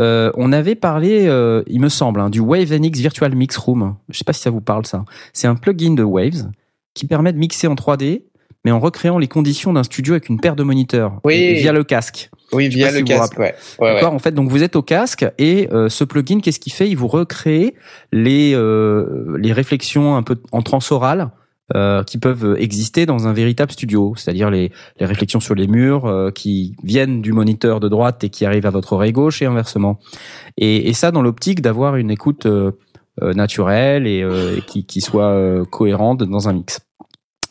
Euh, 0.00 0.32
on 0.36 0.52
avait 0.52 0.74
parlé, 0.74 1.26
euh, 1.28 1.62
il 1.68 1.80
me 1.80 1.88
semble, 1.88 2.20
hein, 2.20 2.28
du 2.30 2.40
Wave 2.40 2.72
NX 2.72 2.98
Virtual 3.00 3.34
Mix 3.34 3.56
Room. 3.56 3.94
Je 4.08 4.18
sais 4.18 4.24
pas 4.24 4.32
si 4.32 4.40
ça 4.42 4.50
vous 4.50 4.60
parle 4.60 4.84
ça. 4.86 5.04
C'est 5.32 5.46
un 5.46 5.54
plugin 5.54 5.94
de 5.94 6.02
Waves 6.02 6.50
qui 6.94 7.06
permet 7.06 7.32
de 7.32 7.38
mixer 7.38 7.68
en 7.68 7.74
3D, 7.74 8.24
mais 8.64 8.70
en 8.72 8.80
recréant 8.80 9.18
les 9.18 9.28
conditions 9.28 9.72
d'un 9.72 9.82
studio 9.84 10.14
avec 10.14 10.28
une 10.28 10.40
paire 10.40 10.56
de 10.56 10.62
moniteurs 10.62 11.20
Oui. 11.24 11.34
et- 11.34 11.54
via 11.54 11.72
le 11.72 11.84
casque. 11.84 12.30
Oui, 12.52 12.68
via 12.68 12.90
le 12.90 12.98
si 12.98 13.04
casque, 13.04 13.38
ouais. 13.38 13.54
Ouais. 13.80 14.04
En 14.04 14.18
fait, 14.18 14.32
donc 14.32 14.50
vous 14.50 14.62
êtes 14.62 14.76
au 14.76 14.82
casque 14.82 15.24
et 15.38 15.68
euh, 15.72 15.88
ce 15.88 16.04
plugin, 16.04 16.40
qu'est-ce 16.40 16.60
qu'il 16.60 16.72
fait? 16.72 16.88
Il 16.88 16.96
vous 16.96 17.08
recrée 17.08 17.74
les 18.12 18.52
euh, 18.54 19.36
les 19.38 19.52
réflexions 19.52 20.16
un 20.16 20.22
peu 20.22 20.36
en 20.52 20.60
transorale 20.62 21.30
euh, 21.74 22.02
qui 22.02 22.18
peuvent 22.18 22.56
exister 22.58 23.06
dans 23.06 23.28
un 23.28 23.32
véritable 23.32 23.72
studio, 23.72 24.14
c'est-à-dire 24.16 24.50
les 24.50 24.72
les 24.98 25.06
réflexions 25.06 25.40
sur 25.40 25.54
les 25.54 25.66
murs 25.66 26.06
euh, 26.06 26.30
qui 26.30 26.76
viennent 26.82 27.22
du 27.22 27.32
moniteur 27.32 27.80
de 27.80 27.88
droite 27.88 28.24
et 28.24 28.30
qui 28.30 28.44
arrivent 28.44 28.66
à 28.66 28.70
votre 28.70 28.92
oreille 28.92 29.12
gauche 29.12 29.42
et 29.42 29.46
inversement. 29.46 29.98
Et, 30.56 30.88
et 30.88 30.92
ça 30.92 31.12
dans 31.12 31.22
l'optique 31.22 31.62
d'avoir 31.62 31.96
une 31.96 32.10
écoute 32.10 32.46
euh, 32.46 32.72
euh, 33.22 33.32
naturelle 33.34 34.06
et, 34.06 34.22
euh, 34.22 34.56
et 34.56 34.62
qui 34.62 34.86
qui 34.86 35.00
soit 35.00 35.30
euh, 35.30 35.64
cohérente 35.64 36.22
dans 36.24 36.48
un 36.48 36.54
mix. 36.54 36.80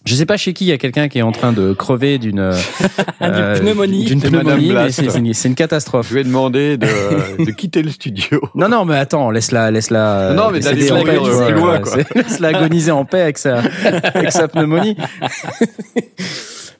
Je 0.03 0.15
sais 0.15 0.25
pas 0.25 0.35
chez 0.35 0.53
qui 0.53 0.65
il 0.65 0.69
y 0.69 0.71
a 0.71 0.79
quelqu'un 0.79 1.07
qui 1.07 1.19
est 1.19 1.21
en 1.21 1.31
train 1.31 1.53
de 1.53 1.73
crever 1.73 2.17
d'une 2.17 2.39
euh, 3.21 3.59
pneumonie. 3.59 4.05
d'une 4.05 4.19
C'est 4.19 4.29
pneumonie, 4.29 4.73
une, 5.45 5.55
catastrophe. 5.55 6.07
Je 6.09 6.15
lui 6.15 6.21
ai 6.21 6.23
demandé 6.23 6.77
de, 6.77 6.87
de 7.45 7.51
quitter 7.51 7.83
le 7.83 7.91
studio. 7.91 8.41
Non, 8.55 8.67
non, 8.67 8.83
mais 8.85 8.97
attends, 8.97 9.29
laisse-la, 9.29 9.69
laisse-la. 9.69 10.33
Non, 10.33 10.49
mais 10.51 10.59
d'aller 10.59 10.89
Laisse-la 12.15 12.47
agoniser 12.47 12.91
en 12.91 13.05
paix 13.05 13.21
avec 13.21 13.37
sa, 13.37 13.61
avec 14.15 14.31
sa 14.31 14.47
pneumonie. 14.47 14.97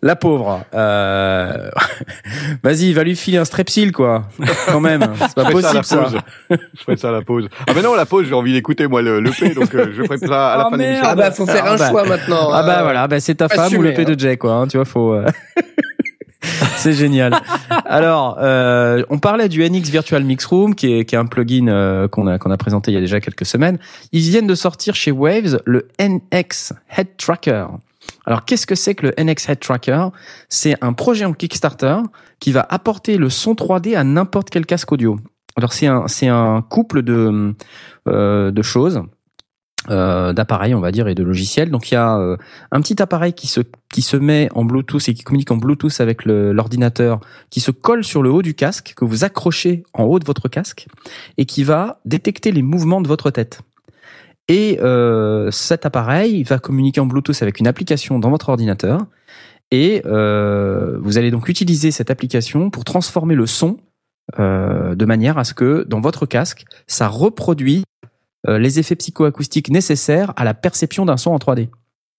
La 0.03 0.15
pauvre. 0.15 0.63
Euh... 0.73 1.69
Vas-y, 2.63 2.91
va 2.93 3.03
lui 3.03 3.15
filer 3.15 3.37
un 3.37 3.45
strepsil, 3.45 3.91
quoi. 3.91 4.25
Quand 4.67 4.79
même. 4.79 5.01
C'est 5.19 5.35
pas 5.35 5.43
Je 5.43 5.49
ferai 5.51 5.61
ça 5.61 5.69
à 5.69 5.73
la 5.73 5.81
possible, 5.81 5.83
ça. 5.85 5.97
pause. 5.97 6.19
Je 6.49 6.83
ferai 6.83 6.97
ça 6.97 7.09
à 7.09 7.11
la 7.11 7.21
pause. 7.21 7.47
Ah 7.67 7.73
mais 7.75 7.81
non, 7.83 7.93
la 7.93 8.05
pause, 8.07 8.25
j'ai 8.27 8.33
envie 8.33 8.53
d'écouter 8.53 8.87
moi 8.87 9.01
le, 9.01 9.19
le 9.19 9.29
P, 9.31 9.49
donc 9.53 9.73
euh, 9.75 9.91
je 9.95 10.03
ferai 10.03 10.17
ça 10.17 10.53
à 10.53 10.57
la 10.57 10.67
Oh, 10.67 10.69
fin 10.71 10.77
de 10.77 10.81
l'émission. 10.81 11.05
Ah 11.07 11.15
bah, 11.15 11.31
faut 11.31 11.45
faire 11.45 11.63
Ah 11.67 11.73
un 11.73 11.77
bah. 11.77 11.89
choix 11.89 12.03
maintenant. 12.05 12.49
Ah 12.51 12.63
bah 12.63 12.79
euh, 12.79 12.83
voilà, 12.83 13.07
bah 13.07 13.19
c'est 13.19 13.35
ta 13.35 13.47
femme 13.49 13.73
ou 13.75 13.81
le 13.81 13.93
P 13.93 14.05
de 14.05 14.13
hein. 14.13 14.15
Jay, 14.17 14.37
quoi. 14.37 14.53
hein, 14.53 14.67
tu 14.67 14.77
vois, 14.77 14.85
faut. 14.85 15.13
euh, 15.13 15.25
c'est 16.77 16.93
génial. 16.93 17.35
Alors, 17.85 18.37
euh, 18.41 19.03
on 19.09 19.19
parlait 19.19 19.49
du 19.49 19.63
NX 19.69 19.89
Virtual 19.91 20.23
Mix 20.23 20.45
Room, 20.45 20.73
qui 20.73 20.91
est, 20.99 21.05
qui 21.05 21.13
est 21.13 21.17
un 21.19 21.25
plugin 21.27 21.67
euh, 21.67 22.07
qu'on 22.07 22.25
a 22.27 22.39
qu'on 22.39 22.49
a 22.51 22.57
présenté 22.57 22.91
il 22.91 22.95
y 22.95 22.97
a 22.97 23.01
déjà 23.01 23.19
quelques 23.19 23.45
semaines. 23.45 23.77
Ils 24.11 24.21
viennent 24.21 24.47
de 24.47 24.55
sortir 24.55 24.95
chez 24.95 25.11
Waves 25.11 25.61
le 25.65 25.87
NX 25.99 26.73
Head 26.97 27.07
Tracker. 27.17 27.65
Alors, 28.25 28.45
qu'est-ce 28.45 28.67
que 28.67 28.75
c'est 28.75 28.95
que 28.95 29.07
le 29.07 29.13
NX 29.23 29.49
Head 29.49 29.59
Tracker? 29.59 30.07
C'est 30.49 30.75
un 30.81 30.93
projet 30.93 31.25
en 31.25 31.33
Kickstarter 31.33 31.97
qui 32.39 32.51
va 32.51 32.65
apporter 32.69 33.17
le 33.17 33.29
son 33.29 33.53
3D 33.53 33.95
à 33.95 34.03
n'importe 34.03 34.49
quel 34.49 34.65
casque 34.65 34.91
audio. 34.91 35.17
Alors, 35.55 35.73
c'est 35.73 35.87
un 35.87 36.07
c'est 36.07 36.27
un 36.27 36.61
couple 36.61 37.01
de 37.01 37.53
euh, 38.07 38.51
de 38.51 38.61
choses 38.61 39.03
euh, 39.89 40.31
d'appareils, 40.31 40.75
on 40.75 40.79
va 40.79 40.91
dire, 40.91 41.07
et 41.07 41.15
de 41.15 41.23
logiciels. 41.23 41.71
Donc 41.71 41.89
il 41.89 41.95
y 41.95 41.97
a 41.97 42.15
euh, 42.17 42.37
un 42.71 42.81
petit 42.81 43.01
appareil 43.01 43.33
qui 43.33 43.47
se 43.47 43.61
qui 43.91 44.03
se 44.03 44.15
met 44.15 44.47
en 44.53 44.63
Bluetooth 44.63 45.09
et 45.09 45.15
qui 45.15 45.23
communique 45.23 45.49
en 45.49 45.57
Bluetooth 45.57 45.99
avec 45.99 46.25
l'ordinateur, 46.25 47.19
qui 47.49 47.61
se 47.61 47.71
colle 47.71 48.03
sur 48.03 48.21
le 48.21 48.29
haut 48.29 48.43
du 48.43 48.53
casque, 48.53 48.93
que 48.95 49.05
vous 49.05 49.23
accrochez 49.23 49.83
en 49.93 50.03
haut 50.03 50.19
de 50.19 50.25
votre 50.25 50.49
casque, 50.49 50.87
et 51.37 51.45
qui 51.45 51.63
va 51.63 51.99
détecter 52.05 52.51
les 52.51 52.61
mouvements 52.61 53.01
de 53.01 53.07
votre 53.07 53.31
tête. 53.31 53.61
Et 54.51 54.77
euh, 54.81 55.49
cet 55.49 55.85
appareil 55.85 56.43
va 56.43 56.59
communiquer 56.59 56.99
en 56.99 57.05
Bluetooth 57.05 57.41
avec 57.41 57.61
une 57.61 57.67
application 57.67 58.19
dans 58.19 58.29
votre 58.29 58.49
ordinateur, 58.49 58.99
et 59.71 60.01
euh, 60.05 60.97
vous 60.99 61.17
allez 61.17 61.31
donc 61.31 61.47
utiliser 61.47 61.89
cette 61.89 62.11
application 62.11 62.69
pour 62.69 62.83
transformer 62.83 63.35
le 63.35 63.45
son 63.45 63.77
euh, 64.39 64.93
de 64.93 65.05
manière 65.05 65.37
à 65.37 65.45
ce 65.45 65.53
que 65.53 65.85
dans 65.87 66.01
votre 66.01 66.25
casque, 66.25 66.65
ça 66.85 67.07
reproduit 67.07 67.85
les 68.47 68.79
effets 68.79 68.95
psychoacoustiques 68.95 69.69
nécessaires 69.69 70.33
à 70.35 70.43
la 70.43 70.55
perception 70.55 71.05
d'un 71.05 71.15
son 71.15 71.29
en 71.31 71.37
3D. 71.37 71.69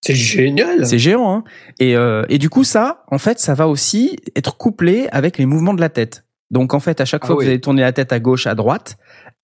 C'est 0.07 0.15
génial. 0.15 0.87
C'est 0.87 1.01
géant, 1.01 1.35
hein 1.35 1.45
et, 1.81 1.97
et 2.29 2.39
du 2.39 2.49
coup, 2.49 2.63
ça, 2.63 3.03
en 3.11 3.19
fait, 3.19 3.41
ça 3.41 3.55
va 3.55 3.67
aussi 3.67 4.17
être 4.37 4.57
couplé 4.57 5.09
avec 5.11 5.37
les 5.37 5.47
mouvements 5.47 5.75
de 5.75 5.81
la 5.81 5.89
tête. 5.89 6.25
Donc, 6.53 6.75
en 6.75 6.81
fait, 6.81 7.01
à 7.01 7.05
chaque 7.05 7.23
Ah 7.25 7.27
fois 7.27 7.37
que 7.37 7.43
vous 7.43 7.49
allez 7.49 7.61
tourner 7.61 7.83
la 7.83 7.93
tête 7.93 8.13
à 8.13 8.21
gauche, 8.21 8.47
à 8.47 8.55
droite, 8.55 8.99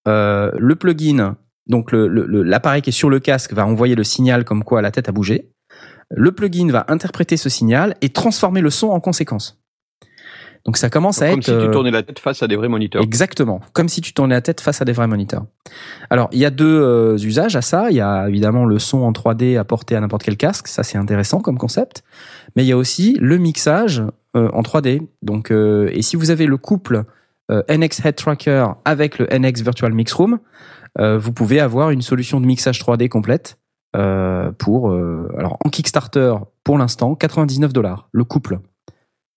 euh, 0.07 0.51
le 0.57 0.75
plugin, 0.75 1.35
donc 1.69 1.91
le- 1.91 2.07
le- 2.07 2.25
le- 2.25 2.43
l'appareil 2.43 2.81
qui 2.81 2.89
est 2.89 2.93
sur 2.93 3.09
le 3.09 3.19
casque, 3.19 3.53
va 3.53 3.65
envoyer 3.65 3.95
le 3.95 4.03
signal 4.03 4.43
comme 4.43 4.63
quoi 4.63 4.81
la 4.81 4.91
tête 4.91 5.07
a 5.07 5.11
bougé. 5.11 5.49
Le 6.11 6.31
plugin 6.31 6.69
va 6.71 6.85
interpréter 6.89 7.37
ce 7.37 7.47
signal 7.49 7.95
et 8.01 8.09
transformer 8.09 8.61
le 8.61 8.69
son 8.71 8.87
en 8.89 8.99
conséquence. 8.99 9.55
Donc, 10.65 10.75
ça 10.75 10.89
commence 10.89 11.21
à 11.21 11.29
Comme 11.29 11.39
être 11.39 11.45
si 11.45 11.51
tu 11.51 11.57
euh, 11.57 11.71
tournais 11.71 11.89
la 11.91 12.03
tête 12.03 12.19
face 12.19 12.43
à 12.43 12.47
des 12.47 12.57
vrais 12.57 12.67
moniteurs. 12.67 13.01
Exactement, 13.01 13.61
comme 13.71 13.87
si 13.87 14.01
tu 14.01 14.11
tournais 14.13 14.35
la 14.35 14.41
tête 14.41 14.59
face 14.59 14.81
à 14.81 14.85
des 14.85 14.91
vrais 14.91 15.07
moniteurs. 15.07 15.45
Alors, 16.09 16.27
il 16.33 16.39
y 16.39 16.45
a 16.45 16.49
deux 16.49 16.81
euh, 16.81 17.15
usages 17.17 17.55
à 17.55 17.61
ça. 17.61 17.89
Il 17.91 17.95
y 17.95 18.01
a 18.01 18.27
évidemment 18.27 18.65
le 18.65 18.77
son 18.77 18.99
en 19.03 19.11
3D 19.13 19.57
apporté 19.57 19.95
à 19.95 20.01
n'importe 20.01 20.23
quel 20.23 20.35
casque, 20.35 20.67
ça 20.67 20.83
c'est 20.83 20.97
intéressant 20.97 21.39
comme 21.39 21.57
concept. 21.57 22.03
Mais 22.55 22.65
il 22.65 22.67
y 22.67 22.73
a 22.73 22.77
aussi 22.77 23.15
le 23.21 23.37
mixage 23.37 24.03
euh, 24.35 24.49
en 24.51 24.61
3D. 24.61 25.07
Donc, 25.21 25.51
euh, 25.51 25.89
et 25.93 26.01
si 26.01 26.17
vous 26.17 26.29
avez 26.29 26.45
le 26.45 26.57
couple 26.57 27.03
euh, 27.51 27.63
NX 27.69 28.03
Head 28.05 28.15
Tracker 28.15 28.65
avec 28.83 29.17
le 29.17 29.27
NX 29.31 29.61
Virtual 29.63 29.93
Mix 29.93 30.11
Room, 30.11 30.39
vous 30.97 31.31
pouvez 31.33 31.59
avoir 31.59 31.91
une 31.91 32.01
solution 32.01 32.39
de 32.41 32.45
mixage 32.45 32.79
3D 32.79 33.07
complète 33.09 33.57
euh, 33.95 34.51
pour, 34.51 34.91
euh, 34.91 35.31
alors 35.37 35.57
en 35.65 35.69
Kickstarter 35.69 36.33
pour 36.63 36.77
l'instant, 36.77 37.15
99 37.15 37.73
dollars 37.73 38.07
le 38.11 38.23
couple. 38.23 38.59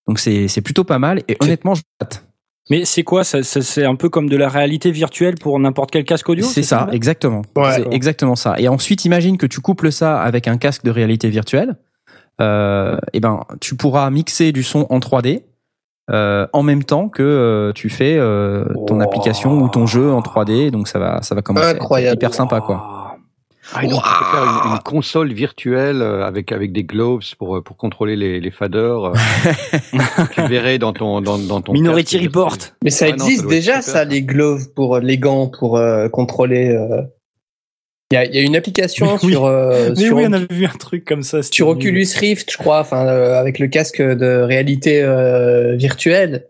Donc 0.07 0.19
c'est 0.19 0.47
c'est 0.47 0.61
plutôt 0.61 0.83
pas 0.83 0.99
mal 0.99 1.23
et 1.27 1.37
honnêtement 1.41 1.73
je 1.75 1.81
hâte. 2.01 2.25
Mais 2.69 2.85
c'est 2.85 3.03
quoi? 3.03 3.23
Ça, 3.25 3.43
ça- 3.43 3.61
C'est 3.61 3.83
un 3.83 3.95
peu 3.95 4.07
comme 4.09 4.29
de 4.29 4.37
la 4.37 4.47
réalité 4.47 4.91
virtuelle 4.91 5.35
pour 5.35 5.59
n'importe 5.59 5.91
quel 5.91 6.05
casque 6.05 6.29
audio 6.29 6.45
C'est 6.45 6.63
ça, 6.63 6.87
exactement. 6.93 7.41
Ouais. 7.57 7.73
C'est 7.75 7.93
exactement 7.93 8.35
ça. 8.37 8.55
Et 8.57 8.67
ensuite, 8.69 9.03
imagine 9.03 9.37
que 9.37 9.45
tu 9.45 9.59
couples 9.59 9.91
ça 9.91 10.21
avec 10.21 10.47
un 10.47 10.57
casque 10.57 10.83
de 10.85 10.91
réalité 10.91 11.29
virtuelle. 11.29 11.75
Euh, 12.41 12.97
et 13.11 13.19
ben, 13.19 13.41
tu 13.59 13.75
pourras 13.75 14.09
mixer 14.09 14.51
du 14.53 14.63
son 14.63 14.87
en 14.89 14.99
3D 14.99 15.43
euh, 16.11 16.47
en 16.53 16.63
même 16.63 16.83
temps 16.83 17.07
que 17.09 17.23
euh, 17.23 17.71
tu 17.73 17.89
fais 17.89 18.17
euh, 18.17 18.65
ton 18.87 18.95
Wow. 18.97 19.01
application 19.03 19.53
ou 19.61 19.69
ton 19.69 19.85
jeu 19.87 20.11
en 20.11 20.19
3D. 20.21 20.69
Donc 20.71 20.87
ça 20.87 20.99
va, 20.99 21.21
ça 21.21 21.33
va 21.35 21.41
commencer. 21.41 21.65
à 21.67 21.69
être 21.71 21.75
Incroyable. 21.77 22.15
Hyper 22.15 22.33
sympa, 22.33 22.61
quoi. 22.61 22.99
Ah, 23.73 23.85
et 23.85 23.87
donc, 23.87 24.01
tu 24.03 24.09
peux 24.19 24.25
faire 24.25 24.43
une, 24.43 24.71
une 24.73 24.79
console 24.79 25.31
virtuelle 25.31 26.01
euh, 26.01 26.25
avec 26.25 26.51
avec 26.51 26.73
des 26.73 26.83
gloves 26.83 27.23
pour 27.39 27.55
euh, 27.57 27.61
pour 27.61 27.77
contrôler 27.77 28.17
les, 28.17 28.41
les 28.41 28.51
faders. 28.51 29.05
euh, 29.05 29.13
tu 30.33 30.41
verrais 30.47 30.77
dans 30.77 30.91
ton 30.91 31.21
dans, 31.21 31.37
dans 31.37 31.61
ton 31.61 31.71
Minority. 31.71 32.17
Report. 32.19 32.57
Mais 32.83 32.89
ça 32.89 33.05
non, 33.09 33.17
ça 33.17 33.23
existe 33.23 33.47
déjà, 33.47 33.81
super, 33.81 33.83
ça, 33.93 34.03
les 34.03 34.21
gloves 34.21 34.73
pour 34.75 34.99
les 34.99 35.17
gants 35.17 35.47
pour 35.47 35.77
euh, 35.77 36.09
contrôler. 36.09 36.77
Il 38.13 38.15
y, 38.15 38.17
a, 38.17 38.25
il 38.25 38.35
y 38.35 38.39
a 38.39 38.41
une 38.43 38.55
application 38.55 39.05
Mais 39.07 39.17
oui. 39.23 39.31
sur, 39.31 39.45
euh, 39.45 39.89
Mais 39.89 39.95
sur, 40.05 40.15
oui, 40.17 40.25
on 40.27 40.33
avait 40.33 40.45
vu 40.51 40.65
un 40.65 40.77
truc 40.77 41.03
comme 41.03 41.23
ça. 41.23 41.41
c'était 41.41 41.55
sur 41.55 41.67
nul. 41.69 41.77
Oculus 41.77 42.07
Rift, 42.19 42.51
je 42.51 42.57
crois, 42.57 42.79
enfin 42.79 43.07
euh, 43.07 43.39
avec 43.39 43.57
le 43.57 43.67
casque 43.67 44.01
de 44.01 44.41
réalité 44.43 45.01
euh, 45.01 45.75
virtuelle. 45.75 46.45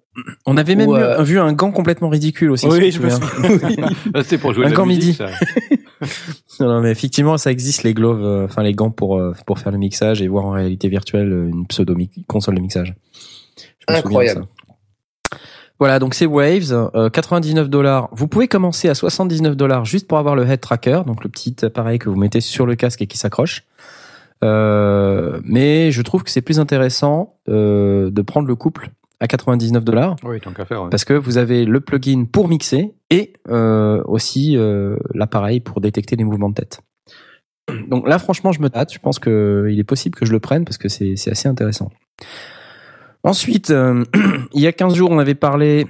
On 0.45 0.57
avait 0.57 0.75
même 0.75 0.89
vu- 0.93 1.01
euh, 1.01 1.23
vu 1.23 1.39
un 1.39 1.53
gant 1.53 1.71
complètement 1.71 2.09
ridicule 2.09 2.51
aussi. 2.51 2.67
Oui, 2.67 2.91
si 2.91 2.97
je 2.97 3.01
me 3.01 3.09
souviens. 3.09 3.89
Ah, 4.13 4.21
c'est 4.23 4.37
pour 4.37 4.53
jouer 4.53 4.65
Un 4.65 4.69
de 4.69 4.73
la 4.73 4.77
gant 4.77 4.85
musique, 4.85 5.03
midi. 5.05 5.13
ça. 5.17 5.27
Non, 6.59 6.67
non, 6.67 6.81
mais 6.81 6.91
effectivement, 6.91 7.37
ça 7.37 7.49
existe 7.49 7.83
les 7.83 7.93
gloves, 7.93 8.23
euh, 8.23 8.43
enfin 8.45 8.61
les 8.61 8.73
gants 8.73 8.91
pour 8.91 9.17
euh, 9.17 9.33
pour 9.47 9.57
faire 9.59 9.71
le 9.71 9.77
mixage 9.77 10.21
et 10.21 10.27
voir 10.27 10.45
en 10.45 10.51
réalité 10.51 10.89
virtuelle 10.89 11.31
une 11.49 11.65
pseudo 11.67 11.95
console 12.27 12.55
de 12.55 12.59
mixage. 12.61 12.93
Je 13.87 13.93
me 13.93 13.97
souviens 13.97 14.01
de 14.01 14.07
Incroyable. 14.07 14.45
Voilà, 15.83 15.99
donc 15.99 16.13
c'est 16.13 16.25
Waves, 16.25 16.71
euh, 16.71 17.09
99 17.09 17.69
dollars. 17.69 18.07
Vous 18.13 18.29
pouvez 18.29 18.47
commencer 18.47 18.87
à 18.87 18.95
79 18.95 19.57
dollars 19.57 19.83
juste 19.83 20.07
pour 20.07 20.17
avoir 20.17 20.33
le 20.33 20.49
head 20.49 20.61
tracker, 20.61 21.01
donc 21.05 21.25
le 21.25 21.29
petit 21.29 21.57
appareil 21.65 21.99
que 21.99 22.07
vous 22.07 22.15
mettez 22.15 22.39
sur 22.39 22.65
le 22.65 22.75
casque 22.75 23.01
et 23.01 23.05
qui 23.05 23.17
s'accroche. 23.17 23.65
Euh, 24.45 25.41
mais 25.43 25.91
je 25.91 26.01
trouve 26.01 26.23
que 26.23 26.31
c'est 26.31 26.41
plus 26.41 26.61
intéressant 26.61 27.35
euh, 27.49 28.09
de 28.11 28.21
prendre 28.21 28.47
le 28.47 28.55
couple 28.55 28.91
à 29.19 29.27
99 29.27 29.83
dollars 29.83 30.15
Oui, 30.23 30.39
tant 30.39 30.53
qu'à 30.53 30.63
faire. 30.63 30.83
ouais. 30.83 30.89
parce 30.89 31.03
que 31.03 31.15
vous 31.15 31.37
avez 31.37 31.65
le 31.65 31.81
plugin 31.81 32.23
pour 32.31 32.47
mixer 32.47 32.93
et 33.09 33.33
euh, 33.49 34.01
aussi 34.05 34.55
euh, 34.55 34.95
l'appareil 35.13 35.59
pour 35.59 35.81
détecter 35.81 36.15
les 36.15 36.23
mouvements 36.23 36.47
de 36.47 36.55
tête. 36.55 36.79
Donc 37.89 38.07
là, 38.07 38.19
franchement, 38.19 38.53
je 38.53 38.61
me 38.61 38.69
tâte. 38.69 38.93
Je 38.93 38.99
pense 38.99 39.19
que 39.19 39.67
il 39.69 39.77
est 39.79 39.83
possible 39.83 40.15
que 40.15 40.25
je 40.25 40.31
le 40.31 40.39
prenne 40.39 40.63
parce 40.63 40.77
que 40.77 40.87
c'est 40.87 41.29
assez 41.29 41.49
intéressant. 41.49 41.91
Ensuite, 43.23 43.69
euh, 43.69 44.03
il 44.53 44.61
y 44.61 44.67
a 44.67 44.73
15 44.73 44.95
jours, 44.95 45.09
on 45.09 45.19
avait 45.19 45.35
parlé, 45.35 45.87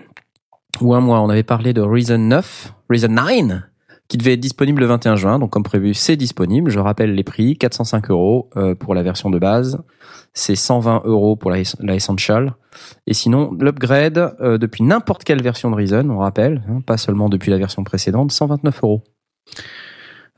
ou 0.81 0.93
un 0.93 0.99
mois, 0.99 1.19
on 1.21 1.29
avait 1.29 1.43
parlé 1.43 1.73
de 1.73 1.81
Reason 1.81 2.17
9, 2.17 2.73
Reason 2.89 3.07
9, 3.07 3.61
qui 4.07 4.17
devait 4.17 4.33
être 4.33 4.39
disponible 4.39 4.81
le 4.81 4.85
21 4.85 5.15
juin. 5.15 5.39
Donc, 5.39 5.49
comme 5.49 5.63
prévu, 5.63 5.95
c'est 5.95 6.15
disponible. 6.15 6.69
Je 6.69 6.79
rappelle 6.79 7.15
les 7.15 7.23
prix 7.23 7.57
405 7.57 8.11
euros 8.11 8.49
euh, 8.55 8.75
pour 8.75 8.93
la 8.93 9.01
version 9.01 9.31
de 9.31 9.39
base. 9.39 9.83
C'est 10.35 10.55
120 10.55 11.03
euros 11.05 11.35
pour 11.35 11.49
la, 11.49 11.59
Essential. 11.95 12.53
Et 13.07 13.15
sinon, 13.15 13.55
l'upgrade 13.59 14.35
euh, 14.39 14.59
depuis 14.59 14.83
n'importe 14.83 15.23
quelle 15.23 15.41
version 15.41 15.71
de 15.71 15.75
Reason, 15.75 16.07
on 16.09 16.19
rappelle, 16.19 16.63
hein, 16.69 16.81
pas 16.85 16.97
seulement 16.97 17.29
depuis 17.29 17.49
la 17.49 17.57
version 17.57 17.83
précédente, 17.83 18.31
129 18.31 18.83
euros. 18.83 19.03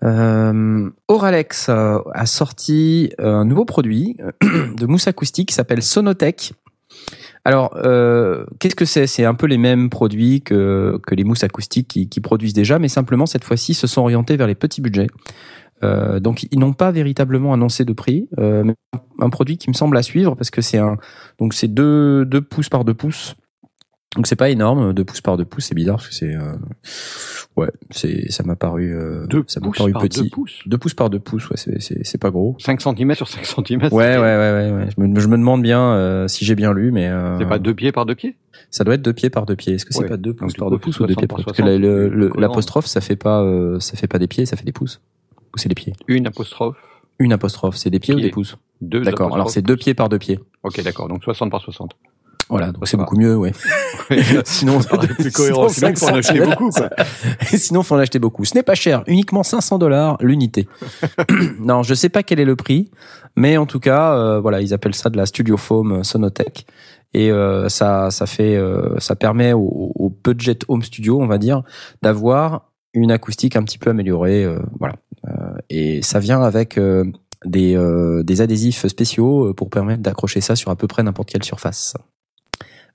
Euh, 0.03 0.89
Oralex 1.07 1.69
a 1.69 2.25
sorti 2.25 3.11
un 3.17 3.43
nouveau 3.43 3.65
produit 3.65 4.17
de 4.41 4.85
mousse 4.85 5.07
acoustique 5.07 5.49
qui 5.49 5.55
s'appelle 5.55 5.81
Sonotech. 5.81 6.53
Alors, 7.45 7.77
euh, 7.77 8.43
qu'est-ce 8.59 8.75
que 8.75 8.85
c'est? 8.85 9.05
C'est 9.05 9.23
un 9.23 9.35
peu 9.35 9.45
les 9.45 9.59
mêmes 9.59 9.91
produits 9.91 10.41
que, 10.41 10.99
que 11.05 11.13
les 11.13 11.23
mousses 11.23 11.43
acoustiques 11.43 11.87
qui, 11.87 12.09
qui 12.09 12.19
produisent 12.19 12.53
déjà, 12.53 12.79
mais 12.79 12.87
simplement 12.87 13.27
cette 13.27 13.43
fois-ci 13.43 13.75
se 13.75 13.85
sont 13.85 14.01
orientés 14.01 14.35
vers 14.35 14.47
les 14.47 14.55
petits 14.55 14.81
budgets. 14.81 15.07
Euh, 15.83 16.19
donc, 16.19 16.47
ils 16.51 16.57
n'ont 16.57 16.73
pas 16.73 16.91
véritablement 16.91 17.53
annoncé 17.53 17.85
de 17.85 17.93
prix, 17.93 18.27
euh, 18.39 18.63
mais 18.63 18.73
un 19.19 19.29
produit 19.29 19.59
qui 19.59 19.69
me 19.69 19.75
semble 19.75 19.95
à 19.95 20.01
suivre 20.01 20.33
parce 20.35 20.49
que 20.49 20.61
c'est 20.61 20.79
un 20.79 20.97
donc 21.37 21.53
c'est 21.53 21.67
2 21.67 22.25
deux 22.25 22.41
pouces 22.41 22.69
par 22.69 22.83
2 22.83 22.93
pouces. 22.95 23.35
Donc 24.15 24.27
c'est 24.27 24.35
pas 24.35 24.49
énorme, 24.49 24.93
2 24.93 25.03
pouces 25.03 25.21
par 25.21 25.37
2 25.37 25.45
pouces, 25.45 25.65
c'est 25.65 25.75
bizarre 25.75 25.97
parce 25.97 26.07
que 26.07 26.15
c'est 26.15 26.33
euh, 26.33 26.53
ouais, 27.57 27.69
c'est 27.91 28.31
ça 28.31 28.43
m'a 28.43 28.55
paru 28.55 28.93
euh, 28.95 29.25
Deux 29.27 29.43
ça 29.47 29.59
m'a 29.59 29.67
pouces 29.67 29.77
paru 29.77 29.91
par 29.91 30.01
petit. 30.03 30.23
deux 30.23 30.29
pouces. 30.29 30.59
2 30.65 30.77
pouces 30.77 30.93
par 30.93 31.09
2 31.09 31.19
pouces, 31.19 31.49
ouais, 31.49 31.57
c'est 31.57 31.81
c'est 31.81 32.05
c'est 32.05 32.17
pas 32.17 32.31
gros. 32.31 32.55
5 32.59 32.79
cm 32.81 33.13
sur 33.15 33.27
5 33.27 33.45
cm. 33.45 33.81
Ouais, 33.83 33.89
ouais, 33.91 34.17
ouais, 34.17 34.19
ouais, 34.19 34.71
ouais. 34.71 34.87
Je 34.97 35.01
me, 35.03 35.19
je 35.19 35.27
me 35.27 35.37
demande 35.37 35.61
bien 35.61 35.81
euh, 35.81 36.27
si 36.27 36.45
j'ai 36.45 36.55
bien 36.55 36.73
lu, 36.73 36.91
mais 36.91 37.07
euh, 37.09 37.37
C'est 37.39 37.47
pas 37.47 37.59
deux 37.59 37.73
pieds 37.73 37.91
par 37.91 38.05
deux 38.05 38.15
pieds? 38.15 38.35
ça 38.71 38.83
doit 38.83 38.95
être 38.95 39.01
deux 39.01 39.13
pieds 39.13 39.29
par 39.29 39.45
deux 39.45 39.55
pieds. 39.55 39.73
Est-ce 39.75 39.85
que 39.85 39.93
c'est 39.93 40.01
Ouais. 40.03 40.07
pas 40.09 40.17
deux 40.17 40.33
pouces 40.33 40.53
par 40.55 40.69
deux 40.69 40.77
pouces 40.77 40.99
ou 40.99 41.05
deux 41.05 41.15
pieds 41.15 41.27
60 41.27 41.27
par 41.29 41.37
par 41.37 41.45
Parce 41.45 41.57
que 41.57 41.61
la- 41.63 41.77
60, 41.77 41.81
le- 41.81 42.09
le- 42.09 42.31
c'est 42.33 42.41
l'apostrophe, 42.41 42.85
ça 42.87 43.01
fait 43.01 43.15
pas, 43.15 43.41
euh, 43.41 43.79
ça 43.79 43.95
fait 43.97 44.07
pas 44.07 44.19
des 44.19 44.27
pieds, 44.27 44.45
ça 44.45 44.55
fait 44.57 44.65
des 44.65 44.71
pouces. 44.73 45.01
Ou 45.53 45.57
c'est 45.57 45.69
des 45.69 45.75
pieds? 45.75 45.93
Une 46.07 46.27
apostrophe, 46.27 46.75
Une 47.19 47.31
apostrophe, 47.31 47.75
c'est 47.77 47.89
des 47.89 47.99
pieds 47.99 48.13
ou 48.13 48.19
des 48.19 48.29
pouces? 48.31 48.57
Deux 48.81 49.01
D'accord. 49.01 49.33
Alors 49.33 49.49
c'est 49.49 49.61
deux 49.61 49.77
pieds 49.77 49.93
par 49.93 50.09
deux 50.09 50.19
pieds. 50.19 50.39
Ok, 50.63 50.81
d'accord. 50.83 51.07
Donc 51.07 51.23
60 51.23 51.49
par 51.51 51.61
60. 51.61 51.91
Voilà, 52.49 52.71
donc 52.71 52.87
c'est 52.87 52.97
beaucoup 52.97 53.17
mieux, 53.17 53.35
ouais. 53.35 53.51
sinon, 54.45 54.79
plus 54.79 55.31
cohérent. 55.31 55.67
Sinon, 55.69 55.89
il 55.89 55.97
faut 55.97 56.09
en 56.09 56.15
acheter 56.15 56.39
beaucoup, 56.39 56.69
quoi. 56.69 56.89
Sinon, 57.41 57.83
faut 57.83 57.95
en 57.95 57.99
acheter 57.99 58.19
beaucoup. 58.19 58.45
Ce 58.45 58.53
n'est 58.53 58.63
pas 58.63 58.75
cher, 58.75 59.03
uniquement 59.07 59.43
500 59.43 59.79
dollars 59.79 60.17
l'unité. 60.21 60.67
non, 61.59 61.81
je 61.81 61.93
sais 61.93 62.09
pas 62.09 62.21
quel 62.21 62.39
est 62.39 62.45
le 62.45 62.55
prix, 62.55 62.91
mais 63.35 63.57
en 63.57 63.65
tout 63.65 63.79
cas, 63.79 64.13
euh, 64.13 64.39
voilà, 64.39 64.61
ils 64.61 64.73
appellent 64.73 64.95
ça 64.95 65.09
de 65.09 65.17
la 65.17 65.25
Studio 65.25 65.57
Foam 65.57 66.03
Sonotech, 66.03 66.67
et 67.13 67.31
euh, 67.31 67.69
ça, 67.69 68.11
ça 68.11 68.25
fait, 68.27 68.55
euh, 68.55 68.99
ça 68.99 69.15
permet 69.15 69.53
au, 69.53 69.91
au 69.95 70.09
budget 70.23 70.59
home 70.67 70.83
studio, 70.83 71.19
on 71.21 71.27
va 71.27 71.37
dire, 71.37 71.63
d'avoir 72.01 72.71
une 72.93 73.11
acoustique 73.11 73.55
un 73.55 73.63
petit 73.63 73.77
peu 73.77 73.89
améliorée, 73.89 74.43
euh, 74.43 74.59
voilà. 74.79 74.95
Euh, 75.27 75.55
et 75.69 76.01
ça 76.01 76.19
vient 76.19 76.41
avec 76.41 76.77
euh, 76.77 77.05
des, 77.45 77.75
euh, 77.75 78.23
des 78.23 78.41
adhésifs 78.41 78.85
spéciaux 78.87 79.49
euh, 79.49 79.53
pour 79.53 79.69
permettre 79.69 80.01
d'accrocher 80.01 80.41
ça 80.41 80.55
sur 80.55 80.71
à 80.71 80.75
peu 80.75 80.87
près 80.87 81.03
n'importe 81.03 81.29
quelle 81.29 81.43
surface. 81.43 81.95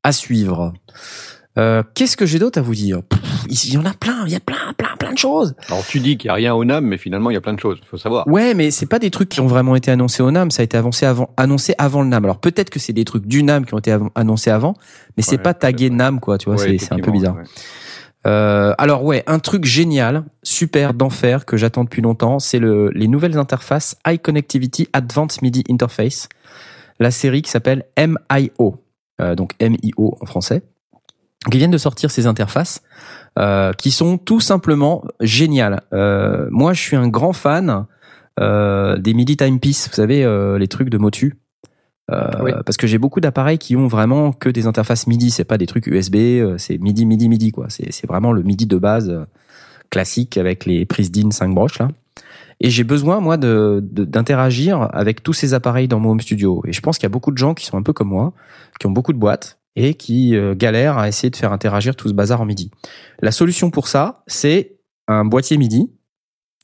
À 0.02 0.12
suivre. 0.12 0.72
Euh, 1.58 1.82
Qu'est-ce 1.94 2.16
que 2.16 2.26
j'ai 2.26 2.38
d'autre 2.38 2.58
à 2.58 2.62
vous 2.62 2.74
dire? 2.74 3.00
Il 3.48 3.72
y 3.72 3.76
en 3.76 3.84
a 3.84 3.92
plein, 3.92 4.24
il 4.26 4.32
y 4.32 4.36
a 4.36 4.40
plein, 4.40 4.72
plein, 4.76 4.96
plein 4.98 5.12
de 5.12 5.18
choses. 5.18 5.54
Alors 5.68 5.84
tu 5.84 5.98
dis 5.98 6.16
qu'il 6.16 6.28
y 6.28 6.30
a 6.30 6.34
rien 6.34 6.54
au 6.54 6.64
NAM, 6.64 6.84
mais 6.86 6.96
finalement 6.98 7.30
il 7.30 7.34
y 7.34 7.36
a 7.36 7.40
plein 7.40 7.54
de 7.54 7.58
choses. 7.60 7.78
Il 7.82 7.86
faut 7.88 7.96
savoir. 7.98 8.26
Ouais, 8.28 8.54
mais 8.54 8.70
c'est 8.70 8.86
pas 8.86 8.98
des 9.00 9.10
trucs 9.10 9.28
qui 9.28 9.40
ont 9.40 9.46
vraiment 9.48 9.74
été 9.74 9.90
annoncés 9.90 10.22
au 10.22 10.30
NAM. 10.30 10.50
Ça 10.50 10.62
a 10.62 10.64
été 10.64 10.76
avancé 10.76 11.06
avant, 11.06 11.30
annoncé 11.36 11.74
avant 11.78 12.02
le 12.02 12.08
NAM. 12.08 12.24
Alors 12.24 12.38
peut-être 12.38 12.70
que 12.70 12.78
c'est 12.78 12.92
des 12.92 13.04
trucs 13.04 13.26
du 13.26 13.42
NAM 13.42 13.66
qui 13.66 13.74
ont 13.74 13.78
été 13.78 13.90
av- 13.92 14.08
annoncés 14.14 14.50
avant, 14.50 14.74
mais 15.16 15.22
c'est 15.22 15.36
Ouais, 15.36 15.42
pas 15.42 15.54
tagué 15.54 15.88
ouais. 15.88 15.96
NAM, 15.96 16.20
quoi. 16.20 16.38
Tu 16.38 16.46
vois, 16.48 16.54
Ouais, 16.58 16.78
c'est 16.78 16.86
c'est 16.86 16.92
un 16.92 16.98
peu 16.98 17.10
bizarre. 17.10 17.36
Euh, 18.26 18.74
alors 18.78 19.02
ouais, 19.04 19.24
un 19.26 19.38
truc 19.38 19.64
génial, 19.64 20.24
super 20.42 20.92
d'enfer 20.94 21.46
que 21.46 21.56
j'attends 21.56 21.84
depuis 21.84 22.02
longtemps, 22.02 22.38
c'est 22.38 22.58
le, 22.58 22.90
les 22.94 23.08
nouvelles 23.08 23.38
interfaces 23.38 23.96
High 24.06 24.20
Connectivity 24.20 24.88
Advanced 24.92 25.40
MIDI 25.42 25.64
Interface, 25.70 26.28
la 27.00 27.10
série 27.10 27.40
qui 27.40 27.50
s'appelle 27.50 27.84
MIO, 27.98 28.76
donc 29.36 29.54
MIO 29.60 30.16
en 30.20 30.26
français, 30.26 30.62
qui 31.50 31.58
viennent 31.58 31.70
de 31.70 31.78
sortir 31.78 32.10
ces 32.10 32.26
interfaces, 32.26 32.82
euh, 33.38 33.72
qui 33.72 33.90
sont 33.90 34.18
tout 34.18 34.40
simplement 34.40 35.04
géniales. 35.20 35.82
Euh, 35.92 36.48
moi, 36.50 36.72
je 36.72 36.80
suis 36.80 36.96
un 36.96 37.08
grand 37.08 37.32
fan 37.32 37.86
euh, 38.40 38.98
des 38.98 39.14
MIDI 39.14 39.36
Timepiece, 39.36 39.88
vous 39.88 39.94
savez, 39.94 40.24
euh, 40.24 40.58
les 40.58 40.68
trucs 40.68 40.90
de 40.90 40.98
Motu. 40.98 41.36
Euh, 42.10 42.30
Oui. 42.42 42.52
Parce 42.66 42.76
que 42.76 42.86
j'ai 42.86 42.98
beaucoup 42.98 43.20
d'appareils 43.20 43.58
qui 43.58 43.76
ont 43.76 43.86
vraiment 43.86 44.32
que 44.32 44.48
des 44.48 44.66
interfaces 44.66 45.06
MIDI, 45.06 45.30
c'est 45.30 45.44
pas 45.44 45.58
des 45.58 45.66
trucs 45.66 45.86
USB, 45.86 46.16
euh, 46.16 46.58
c'est 46.58 46.78
MIDI, 46.78 47.06
MIDI, 47.06 47.28
MIDI 47.28 47.52
quoi. 47.52 47.66
C'est 47.68 48.06
vraiment 48.06 48.32
le 48.32 48.42
MIDI 48.42 48.66
de 48.66 48.78
base 48.78 49.08
euh, 49.08 49.24
classique 49.90 50.36
avec 50.36 50.66
les 50.66 50.84
prises 50.86 51.10
DIN 51.12 51.30
5 51.30 51.54
broches 51.54 51.78
là. 51.78 51.88
Et 52.60 52.68
j'ai 52.68 52.84
besoin 52.84 53.20
moi 53.20 53.38
de 53.38 53.80
d'interagir 53.82 54.88
avec 54.92 55.22
tous 55.22 55.32
ces 55.32 55.54
appareils 55.54 55.88
dans 55.88 55.98
mon 55.98 56.10
home 56.10 56.20
studio. 56.20 56.62
Et 56.66 56.72
je 56.72 56.80
pense 56.80 56.98
qu'il 56.98 57.04
y 57.04 57.06
a 57.06 57.10
beaucoup 57.10 57.32
de 57.32 57.38
gens 57.38 57.54
qui 57.54 57.64
sont 57.64 57.78
un 57.78 57.82
peu 57.82 57.92
comme 57.92 58.08
moi, 58.08 58.34
qui 58.78 58.86
ont 58.86 58.90
beaucoup 58.90 59.12
de 59.12 59.18
boîtes 59.18 59.60
et 59.76 59.94
qui 59.94 60.36
euh, 60.36 60.54
galèrent 60.54 60.98
à 60.98 61.08
essayer 61.08 61.30
de 61.30 61.36
faire 61.36 61.52
interagir 61.52 61.96
tout 61.96 62.08
ce 62.08 62.12
bazar 62.12 62.40
en 62.40 62.44
MIDI. 62.44 62.70
La 63.20 63.30
solution 63.30 63.70
pour 63.70 63.88
ça, 63.88 64.22
c'est 64.26 64.76
un 65.08 65.24
boîtier 65.24 65.56
MIDI 65.56 65.90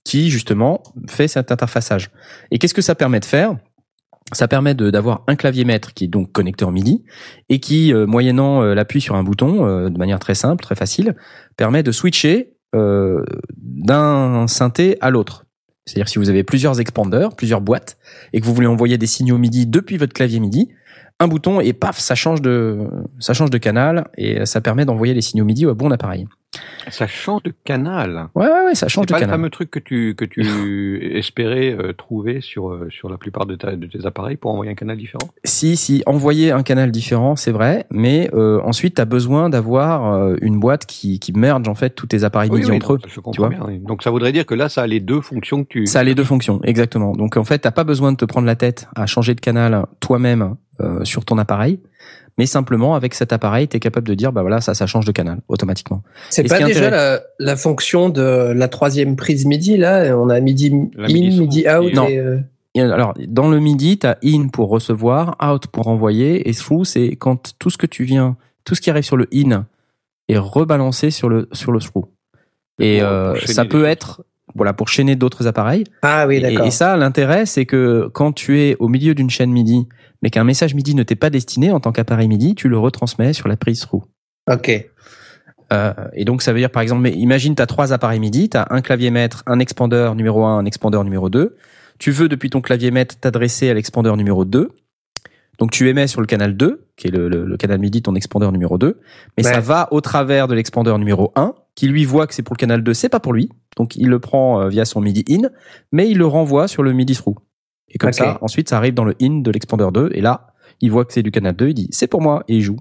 qui 0.05 0.31
justement 0.31 0.83
fait 1.09 1.29
cet 1.29 1.51
interfaçage. 1.51 2.11
Et 2.51 2.59
qu'est-ce 2.59 2.75
que 2.75 2.83
ça 2.83 2.95
permet 2.95 3.21
de 3.21 3.25
faire? 3.25 3.57
Ça 4.33 4.49
permet 4.49 4.75
d'avoir 4.75 5.23
un 5.29 5.37
clavier 5.37 5.65
maître 5.65 5.95
qui 5.95 6.05
est 6.05 6.09
donc 6.09 6.33
connecteur 6.33 6.73
MIDI 6.73 7.05
et 7.49 7.61
qui, 7.61 7.95
euh, 7.95 8.07
moyennant 8.07 8.63
euh, 8.63 8.75
l'appui 8.75 9.01
sur 9.01 9.15
un 9.15 9.23
bouton, 9.23 9.89
de 9.89 9.99
manière 9.99 10.19
très 10.19 10.35
simple, 10.35 10.63
très 10.63 10.75
facile, 10.75 11.15
permet 11.57 11.83
de 11.83 11.93
switcher 11.93 12.53
d'un 12.75 14.47
synthé 14.49 14.99
à 15.01 15.09
l'autre. 15.09 15.46
C'est-à-dire 15.87 16.09
si 16.09 16.19
vous 16.19 16.29
avez 16.29 16.43
plusieurs 16.43 16.81
expanders, 16.81 17.35
plusieurs 17.35 17.61
boîtes, 17.61 17.97
et 18.33 18.41
que 18.41 18.47
vous 18.47 18.55
voulez 18.55 18.67
envoyer 18.67 18.99
des 18.99 19.07
signaux 19.07 19.39
MIDI 19.39 19.67
depuis 19.67 19.97
votre 19.97 20.13
clavier 20.13 20.41
MIDI, 20.41 20.69
un 21.19 21.29
bouton 21.29 21.61
et 21.61 21.73
paf, 21.73 21.99
ça 21.99 22.15
change 22.15 22.43
de, 22.43 22.89
ça 23.21 23.33
change 23.33 23.51
de 23.51 23.59
canal 23.59 24.09
et 24.19 24.45
ça 24.45 24.61
permet 24.61 24.85
d'envoyer 24.85 25.15
les 25.15 25.23
signaux 25.23 25.45
MIDI 25.45 25.65
au 25.65 25.75
bon 25.75 25.91
appareil. 25.91 26.27
Ça 26.89 27.07
change 27.09 27.43
de 27.43 27.53
canal. 27.65 28.29
Ouais, 28.37 28.47
ouais, 28.47 28.65
ouais 28.67 28.75
ça 28.77 28.87
change 28.87 29.03
C'est 29.03 29.09
de 29.09 29.13
pas 29.15 29.19
le 29.19 29.25
canal. 29.25 29.35
fameux 29.39 29.51
truc 29.51 29.71
que 29.71 29.81
tu 29.81 30.15
que 30.15 30.25
tu 30.25 30.41
espérais 31.19 31.73
euh, 31.77 31.93
trouver 31.93 32.41
sur 32.41 32.71
euh, 32.71 32.89
sur 32.91 33.09
la 33.11 33.19
plupart 33.19 33.45
de, 33.45 33.57
ta- 33.57 33.75
de 33.75 33.87
tes 33.87 34.07
appareils 34.07 34.37
pour 34.37 34.53
envoyer 34.53 34.71
un 34.71 34.77
canal 34.77 34.97
différent? 34.97 35.29
Si, 35.45 35.77
si, 35.77 36.03
envoyer 36.07 36.53
un 36.53 36.63
canal 36.63 36.93
différent, 36.93 37.35
c'est 37.35 37.51
vrai, 37.51 37.87
mais 37.91 38.31
euh, 38.35 38.61
ensuite, 38.63 38.95
tu 38.95 39.03
as 39.03 39.05
besoin 39.05 39.51
d'avoir 39.51 40.15
euh, 40.15 40.37
une 40.41 40.61
boîte 40.61 40.87
qui, 40.87 41.19
qui 41.19 41.33
merge 41.33 41.69
en 41.69 41.75
fait 41.75 41.91
tous 41.91 42.07
tes 42.07 42.23
appareils 42.23 42.51
MIDI 42.51 42.71
entre 42.71 42.95
eux. 42.95 42.99
donc, 42.99 43.11
je 43.11 43.21
comprends 43.21 43.49
vois. 43.49 43.49
bien. 43.49 43.65
oui. 43.67 43.79
Donc 43.81 44.03
ça 44.05 44.11
voudrait 44.11 44.33
dire 44.33 44.47
que 44.47 44.55
là, 44.55 44.69
ça 44.69 44.83
a 44.83 44.87
les 44.87 45.01
deux 45.01 45.21
fonctions 45.21 45.65
que 45.65 45.69
tu. 45.69 45.87
Ça 45.87 46.01
a 46.01 46.05
les 46.05 46.15
deux 46.15 46.25
fonctions, 46.25 46.61
exactement. 46.63 47.13
Donc 47.13 47.37
en 47.37 47.45
fait, 47.45 47.59
t'as 47.59 47.73
pas 47.73 47.85
besoin 47.85 48.13
de 48.13 48.17
te 48.17 48.25
prendre 48.25 48.47
la 48.47 48.57
tête 48.57 48.89
à 48.95 49.07
changer 49.07 49.35
de 49.35 49.41
canal 49.41 49.87
toi-même 50.01 50.55
euh, 50.81 51.05
sur 51.05 51.25
ton 51.25 51.37
appareil, 51.39 51.81
mais 52.39 52.47
simplement 52.47 52.95
avec 52.95 53.15
cet 53.15 53.33
appareil, 53.33 53.69
tu 53.69 53.77
es 53.77 53.81
capable 53.81 54.07
de 54.07 54.15
dire 54.15 54.33
bah 54.33 54.43
voilà, 54.43 54.61
ça 54.61 54.75
ça 54.75 54.87
change 54.87 55.05
de 55.05 55.13
canal 55.13 55.41
automatiquement. 55.49 56.03
C'est 56.31 56.43
ce 56.43 56.49
pas 56.49 56.61
est 56.61 56.65
déjà 56.65 56.91
la, 56.91 57.21
la 57.39 57.57
fonction 57.57 58.09
de 58.09 58.53
la 58.55 58.69
troisième 58.69 59.17
prise 59.17 59.47
MIDI 59.47 59.77
là? 59.77 60.17
On 60.17 60.29
a 60.29 60.41
MIDI 60.41 60.71
La 60.95 61.07
in, 61.07 61.13
MIDI 61.13 61.67
out. 61.69 61.95
Non. 61.95 62.09
et, 62.09 62.19
euh, 62.19 62.39
alors 62.77 63.15
dans 63.27 63.49
le 63.49 63.59
MIDI, 63.59 63.99
tu 63.99 64.07
as 64.07 64.19
in 64.23 64.49
pour 64.49 64.69
recevoir, 64.69 65.37
out 65.43 65.67
pour 65.69 65.89
envoyer 65.89 66.49
et 66.49 66.53
through 66.53 66.85
c'est 66.85 67.17
quand 67.17 67.55
tout 67.59 67.71
ce 67.71 67.79
que 67.79 67.87
tu 67.87 68.05
viens, 68.05 68.37
tout 68.65 68.75
ce 68.75 68.81
qui 68.81 68.91
arrive 68.91 69.05
sur 69.05 69.17
le 69.17 69.29
in 69.33 69.67
est 70.29 70.39
rebalancé 70.39 71.11
sur 71.11 71.29
le 71.29 71.49
sur 71.53 71.73
le 71.73 71.81
through. 71.81 72.07
Et 72.79 73.01
euh, 73.03 73.35
ça 73.47 73.65
peut 73.65 73.87
être 73.87 74.25
voilà 74.55 74.73
pour 74.73 74.89
chaîner 74.89 75.17
d'autres 75.17 75.47
appareils. 75.47 75.85
Ah 76.03 76.27
oui, 76.27 76.41
d'accord. 76.41 76.67
et 76.67 76.71
ça, 76.71 76.97
l'intérêt, 76.97 77.47
c'est 77.47 77.67
que 77.67 78.09
quand 78.13 78.33
tu 78.33 78.61
es 78.61 78.77
au 78.79 78.89
milieu 78.89 79.15
d'une 79.15 79.29
chaîne 79.31 79.51
MIDI, 79.53 79.87
mais 80.23 80.31
qu'un 80.31 80.45
message 80.45 80.75
MIDI 80.75 80.95
ne 80.95 81.03
t'est 81.03 81.17
pas 81.17 81.31
destiné 81.31 81.73
en 81.73 81.81
tant 81.81 81.93
qu'appareil 81.93 82.29
MIDI, 82.29 82.55
tu 82.55 82.69
le 82.69 82.79
retransmets 82.79 83.33
sur 83.33 83.49
la 83.49 83.57
prise 83.57 83.81
through. 83.81 84.03
Ok. 84.51 84.87
Euh, 85.73 85.93
et 86.15 86.25
donc 86.25 86.43
ça 86.43 86.53
veut 86.53 86.61
dire 86.61 86.71
par 86.71 86.83
exemple, 86.83 87.03
mais 87.03 87.11
imagine 87.11 87.57
tu 87.57 87.61
as 87.63 87.67
trois 87.67 87.93
appareils 87.93 88.21
MIDI, 88.21 88.49
tu 88.49 88.57
as 88.57 88.69
un 88.71 88.81
clavier 88.81 89.11
maître, 89.11 89.43
un 89.47 89.59
expandeur 89.59 90.15
numéro 90.15 90.45
1, 90.45 90.59
un 90.59 90.65
expandeur 90.65 91.03
numéro 91.03 91.29
2. 91.29 91.57
Tu 91.99 92.11
veux 92.13 92.29
depuis 92.29 92.51
ton 92.51 92.61
clavier 92.61 92.91
maître 92.93 93.17
t'adresser 93.19 93.69
à 93.69 93.75
l'expandeur 93.75 94.17
numéro 94.17 94.45
2. 94.45 94.69
Donc 95.59 95.71
tu 95.73 95.89
émets 95.89 96.07
sur 96.07 96.21
le 96.21 96.27
canal 96.27 96.57
2, 96.57 96.87
qui 96.97 97.09
est 97.09 97.11
le, 97.11 97.29
le- 97.29 97.45
le 97.47 97.57
canal 97.57 97.79
MIDI 97.81 98.03
ton 98.03 98.15
expandeur 98.15 98.53
numéro 98.53 98.77
2, 98.79 99.01
mais 99.39 99.45
Ouais. 99.47 99.53
ça 99.55 99.61
va 99.61 99.89
au 99.91 100.01
travers 100.03 100.47
de 100.49 100.55
l'expandeur 100.55 100.99
numéro 100.99 101.33
1, 101.35 101.55
qui 101.75 101.89
lui 101.89 102.05
voit 102.05 102.27
que 102.27 102.35
c'est 102.35 102.43
pour 102.43 102.55
le 102.55 102.59
canal 102.61 102.83
2, 102.83 102.93
c'est 102.95 103.09
pas 103.09 103.21
pour 103.21 103.33
lui. 103.33 103.49
Donc 103.77 103.97
il 103.97 104.09
le 104.09 104.19
prend 104.19 104.61
euh, 104.63 104.69
via 104.69 104.85
son 104.85 105.01
MIDI 105.01 105.25
in, 105.31 105.49
mais 105.93 106.09
il 106.09 106.19
le 106.19 106.27
renvoie 106.27 106.67
sur 106.69 106.83
le 106.83 106.93
MIDI 106.93 107.15
through. 107.15 107.37
Et 107.89 107.99
comme 107.99 108.13
ça, 108.13 108.39
ensuite 108.41 108.69
ça 108.69 108.77
arrive 108.79 108.95
dans 108.95 109.05
le 109.05 109.15
in 109.23 109.41
de 109.41 109.51
l'expandeur 109.51 109.93
2, 109.93 110.11
et 110.15 110.21
là, 110.21 110.49
il 110.81 110.91
voit 110.91 111.05
que 111.05 111.13
c'est 111.13 111.23
du 111.23 111.31
canal 111.31 111.55
2, 111.55 111.69
il 111.69 111.75
dit 111.75 111.89
c'est 111.93 112.07
pour 112.09 112.21
moi, 112.23 112.43
et 112.49 112.57
il 112.57 112.63
joue. 112.63 112.79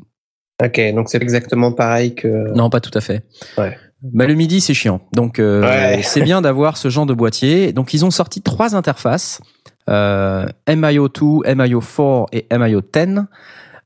Ok, 0.63 0.79
donc 0.95 1.10
c'est 1.10 1.21
exactement 1.21 1.73
pareil 1.73 2.15
que. 2.15 2.53
Non, 2.55 2.69
pas 2.69 2.79
tout 2.79 2.91
à 2.97 3.01
fait. 3.01 3.23
Ouais. 3.58 3.77
Bah, 4.01 4.25
le 4.27 4.36
MIDI, 4.36 4.62
c'est 4.62 4.73
chiant. 4.73 5.01
Donc, 5.13 5.39
euh, 5.39 5.62
Ouais. 5.62 6.01
c'est 6.03 6.21
bien 6.21 6.41
d'avoir 6.41 6.77
ce 6.77 6.89
genre 6.89 7.05
de 7.05 7.13
boîtier. 7.13 7.73
Donc, 7.73 7.93
ils 7.93 8.05
ont 8.05 8.12
sorti 8.12 8.41
trois 8.41 8.75
interfaces. 8.75 9.41
Euh, 9.89 10.45
MIO2, 10.67 11.43
MIO4 11.45 12.27
et 12.31 12.45
MIO10. 12.51 13.25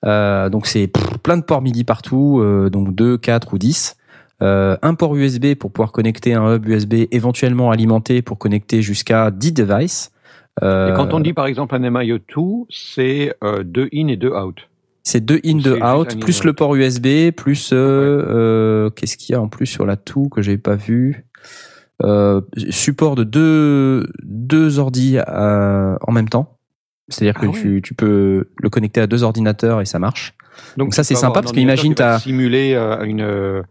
Euh, 0.05 0.49
donc, 0.49 0.67
c'est 0.67 0.91
plein 1.23 1.37
de 1.37 1.43
ports 1.43 1.61
MIDI 1.61 1.83
partout. 1.85 2.39
euh, 2.41 2.69
donc, 2.69 2.93
2, 2.93 3.17
4 3.17 3.53
ou 3.53 3.57
10. 3.57 3.95
Euh, 4.41 4.77
un 4.81 4.93
port 4.95 5.15
USB 5.15 5.53
pour 5.55 5.71
pouvoir 5.71 5.91
connecter 5.91 6.33
un 6.33 6.55
hub 6.55 6.65
USB 6.67 6.93
éventuellement 7.11 7.71
alimenté 7.71 8.21
pour 8.21 8.37
connecter 8.37 8.81
jusqu'à 8.81 9.31
10 9.31 9.51
devices. 9.51 10.11
Euh, 10.63 10.91
Et 10.91 10.95
quand 10.95 11.13
on 11.13 11.19
dit 11.19 11.33
par 11.33 11.45
exemple 11.45 11.75
un 11.75 11.79
MIO2, 11.79 12.65
c'est 12.69 13.33
euh, 13.43 13.63
deux 13.63 13.89
in 13.93 14.07
et 14.07 14.17
deux 14.17 14.31
out. 14.31 14.57
C'est 15.03 15.23
deux 15.23 15.39
in, 15.45 15.57
deux 15.57 15.81
out, 15.81 16.19
plus 16.19 16.43
le 16.43 16.53
port 16.53 16.75
USB, 16.75 17.31
plus 17.35 17.71
euh, 17.73 17.75
euh, 17.77 18.89
qu'est-ce 18.91 19.17
qu'il 19.17 19.33
y 19.33 19.35
a 19.35 19.41
en 19.41 19.47
plus 19.47 19.65
sur 19.65 19.85
la 19.85 19.95
toux 19.95 20.29
que 20.29 20.41
j'ai 20.41 20.57
pas 20.57 20.75
vu? 20.75 21.25
Euh, 22.03 22.39
support 22.69 23.15
de 23.15 23.23
deux 23.25 24.07
deux 24.23 24.79
ordi 24.79 25.17
euh, 25.17 25.97
en 26.01 26.11
même 26.11 26.29
temps. 26.29 26.57
C'est-à-dire 27.09 27.33
Ah 27.37 27.41
que 27.41 27.47
ouais. 27.47 27.59
tu, 27.59 27.81
tu 27.83 27.93
peux 27.93 28.49
le 28.57 28.69
connecter 28.69 29.01
à 29.01 29.07
deux 29.07 29.23
ordinateurs 29.23 29.81
et 29.81 29.85
ça 29.85 29.99
marche. 29.99 30.33
Donc 30.77 30.93
ça, 30.93 31.01
tu 31.01 31.07
c'est 31.09 31.15
sympa 31.15 31.41
parce 31.41 31.53
qu'imagine, 31.53 31.95
t'as- 31.95 32.19
simuler 32.19 32.73
euh, 32.75 33.03
une 33.03 33.21
euh, 33.21 33.61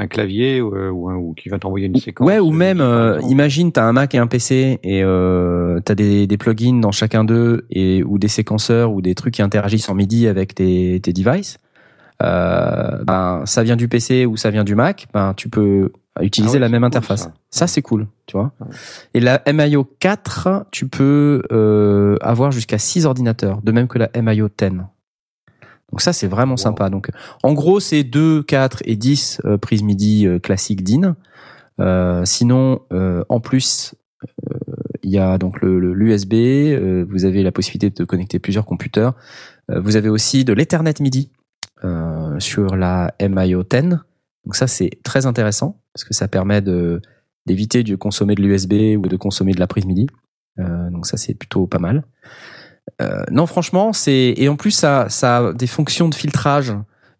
un 0.00 0.06
clavier 0.06 0.60
ou, 0.60 0.74
euh, 0.74 0.90
ou, 0.90 1.34
qui 1.34 1.48
va 1.48 1.58
t'envoyer 1.58 1.86
une 1.86 1.96
séquence. 1.96 2.26
Ouais, 2.26 2.38
ou 2.38 2.50
euh, 2.50 2.56
même, 2.56 2.80
euh, 2.80 3.20
imagine, 3.28 3.70
t'as 3.72 3.84
un 3.84 3.92
Mac 3.92 4.14
et 4.14 4.18
un 4.18 4.26
PC 4.26 4.78
et 4.82 5.02
euh, 5.04 5.80
t'as 5.84 5.94
des, 5.94 6.26
des 6.26 6.36
plugins 6.36 6.80
dans 6.80 6.92
chacun 6.92 7.24
d'eux 7.24 7.66
et 7.70 8.02
ou 8.02 8.18
des 8.18 8.28
séquenceurs 8.28 8.92
ou 8.92 9.02
des 9.02 9.14
trucs 9.14 9.34
qui 9.34 9.42
interagissent 9.42 9.88
en 9.88 9.94
MIDI 9.94 10.26
avec 10.26 10.54
tes, 10.54 11.00
tes 11.02 11.12
devices. 11.12 11.58
Euh, 12.22 13.02
ben, 13.04 13.42
ça 13.46 13.62
vient 13.62 13.76
du 13.76 13.88
PC 13.88 14.26
ou 14.26 14.36
ça 14.36 14.50
vient 14.50 14.64
du 14.64 14.74
Mac. 14.74 15.06
Ben, 15.14 15.32
tu 15.34 15.48
peux 15.48 15.90
utiliser 16.20 16.52
Ah 16.52 16.54
ouais, 16.54 16.58
la 16.60 16.68
même 16.68 16.82
cool, 16.82 16.86
interface. 16.88 17.22
ça. 17.22 17.32
Ça, 17.50 17.66
c'est 17.66 17.82
cool, 17.82 18.06
tu 18.26 18.36
vois. 18.36 18.52
Ouais. 18.60 18.66
Et 19.14 19.20
la 19.20 19.42
MIO 19.52 19.84
4, 20.00 20.66
tu 20.70 20.86
peux 20.86 21.42
euh, 21.52 22.16
avoir 22.20 22.50
jusqu'à 22.52 22.78
6 22.78 23.06
ordinateurs, 23.06 23.62
de 23.62 23.72
même 23.72 23.88
que 23.88 23.98
la 23.98 24.10
MIO 24.20 24.48
10. 24.48 24.70
Donc 25.90 26.00
ça, 26.00 26.12
c'est 26.12 26.26
vraiment 26.28 26.52
Wow. 26.52 26.56
sympa. 26.58 26.88
Donc, 26.90 27.10
en 27.42 27.52
gros, 27.52 27.80
c'est 27.80 28.04
2, 28.04 28.42
4 28.42 28.82
et 28.84 28.96
10 28.96 29.40
euh, 29.44 29.58
prises 29.58 29.82
MIDI 29.82 30.26
euh, 30.26 30.38
classiques 30.38 30.82
DIN. 30.84 31.16
Euh, 31.80 32.24
sinon, 32.24 32.80
euh, 32.92 33.24
en 33.28 33.40
plus, 33.40 33.94
il 35.02 35.10
y 35.10 35.18
a 35.18 35.38
donc 35.38 35.60
le 35.62 35.80
le- 35.80 35.94
l'USB. 35.94 36.34
euh, 36.34 37.04
vous 37.08 37.24
avez 37.24 37.42
la 37.42 37.52
possibilité 37.52 37.90
de 37.90 38.04
connecter 38.04 38.38
plusieurs 38.38 38.66
computers. 38.66 39.14
Euh, 39.70 39.80
vous 39.80 39.96
avez 39.96 40.08
aussi 40.08 40.44
de 40.44 40.52
l'Ethernet 40.52 40.94
MIDI 41.00 41.30
euh, 41.84 42.38
sur 42.38 42.76
la 42.76 43.14
MIO 43.20 43.62
10. 43.64 43.98
Donc 44.44 44.54
ça, 44.56 44.66
c'est 44.66 44.90
très 45.02 45.26
intéressant 45.26 45.80
parce 45.94 46.04
que 46.04 46.14
ça 46.14 46.28
permet 46.28 46.60
de 46.62 47.00
d'éviter 47.46 47.82
de 47.82 47.96
consommer 47.96 48.34
de 48.34 48.42
l'USB 48.42 48.96
ou 48.98 49.08
de 49.08 49.16
consommer 49.16 49.52
de 49.52 49.60
la 49.60 49.66
prise 49.66 49.86
MIDI. 49.86 50.06
Euh, 50.58 50.90
donc 50.90 51.06
ça, 51.06 51.16
c'est 51.16 51.34
plutôt 51.34 51.66
pas 51.66 51.78
mal. 51.78 52.04
Euh, 53.00 53.22
non, 53.30 53.46
franchement, 53.46 53.92
c'est 53.92 54.34
et 54.36 54.48
en 54.48 54.56
plus 54.56 54.72
ça 54.72 55.08
ça 55.08 55.38
a 55.38 55.52
des 55.52 55.66
fonctions 55.66 56.08
de 56.08 56.14
filtrage 56.14 56.74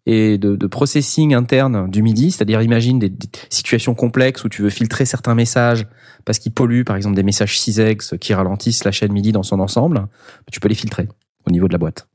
et 0.05 0.37
de, 0.37 0.55
de 0.55 0.67
processing 0.67 1.33
interne 1.33 1.89
du 1.89 2.01
MIDI, 2.01 2.31
c'est-à-dire 2.31 2.61
imagine 2.61 2.99
des, 2.99 3.09
des 3.09 3.27
situations 3.49 3.93
complexes 3.93 4.43
où 4.43 4.49
tu 4.49 4.63
veux 4.63 4.69
filtrer 4.69 5.05
certains 5.05 5.35
messages 5.35 5.85
parce 6.25 6.39
qu'ils 6.39 6.51
polluent, 6.51 6.83
par 6.83 6.95
exemple 6.95 7.15
des 7.15 7.23
messages 7.23 7.59
6x 7.59 8.17
qui 8.17 8.33
ralentissent 8.33 8.83
la 8.83 8.91
chaîne 8.91 9.11
MIDI 9.11 9.31
dans 9.31 9.43
son 9.43 9.59
ensemble, 9.59 10.07
tu 10.51 10.59
peux 10.59 10.69
les 10.69 10.75
filtrer 10.75 11.07
au 11.47 11.51
niveau 11.51 11.67
de 11.67 11.73
la 11.73 11.79
boîte. 11.79 12.07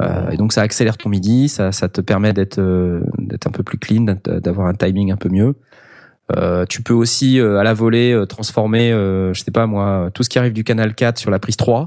Euh, 0.00 0.30
et 0.30 0.36
donc 0.36 0.52
ça 0.52 0.62
accélère 0.62 0.96
ton 0.96 1.08
MIDI, 1.08 1.48
ça, 1.48 1.72
ça 1.72 1.88
te 1.88 2.00
permet 2.00 2.32
d'être 2.32 2.58
euh, 2.58 3.00
d'être 3.18 3.46
un 3.46 3.50
peu 3.50 3.62
plus 3.62 3.78
clean, 3.78 4.16
d'avoir 4.24 4.66
un 4.66 4.74
timing 4.74 5.12
un 5.12 5.16
peu 5.16 5.28
mieux. 5.28 5.54
Euh, 6.36 6.66
tu 6.66 6.82
peux 6.82 6.94
aussi 6.94 7.38
euh, 7.38 7.58
à 7.58 7.62
la 7.62 7.72
volée 7.72 8.12
euh, 8.12 8.26
transformer, 8.26 8.92
euh, 8.92 9.32
je 9.32 9.42
sais 9.42 9.52
pas 9.52 9.66
moi, 9.66 10.10
tout 10.12 10.24
ce 10.24 10.28
qui 10.28 10.38
arrive 10.38 10.52
du 10.52 10.64
canal 10.64 10.94
4 10.94 11.18
sur 11.18 11.30
la 11.30 11.38
prise 11.38 11.56
3, 11.56 11.82
euh, 11.82 11.86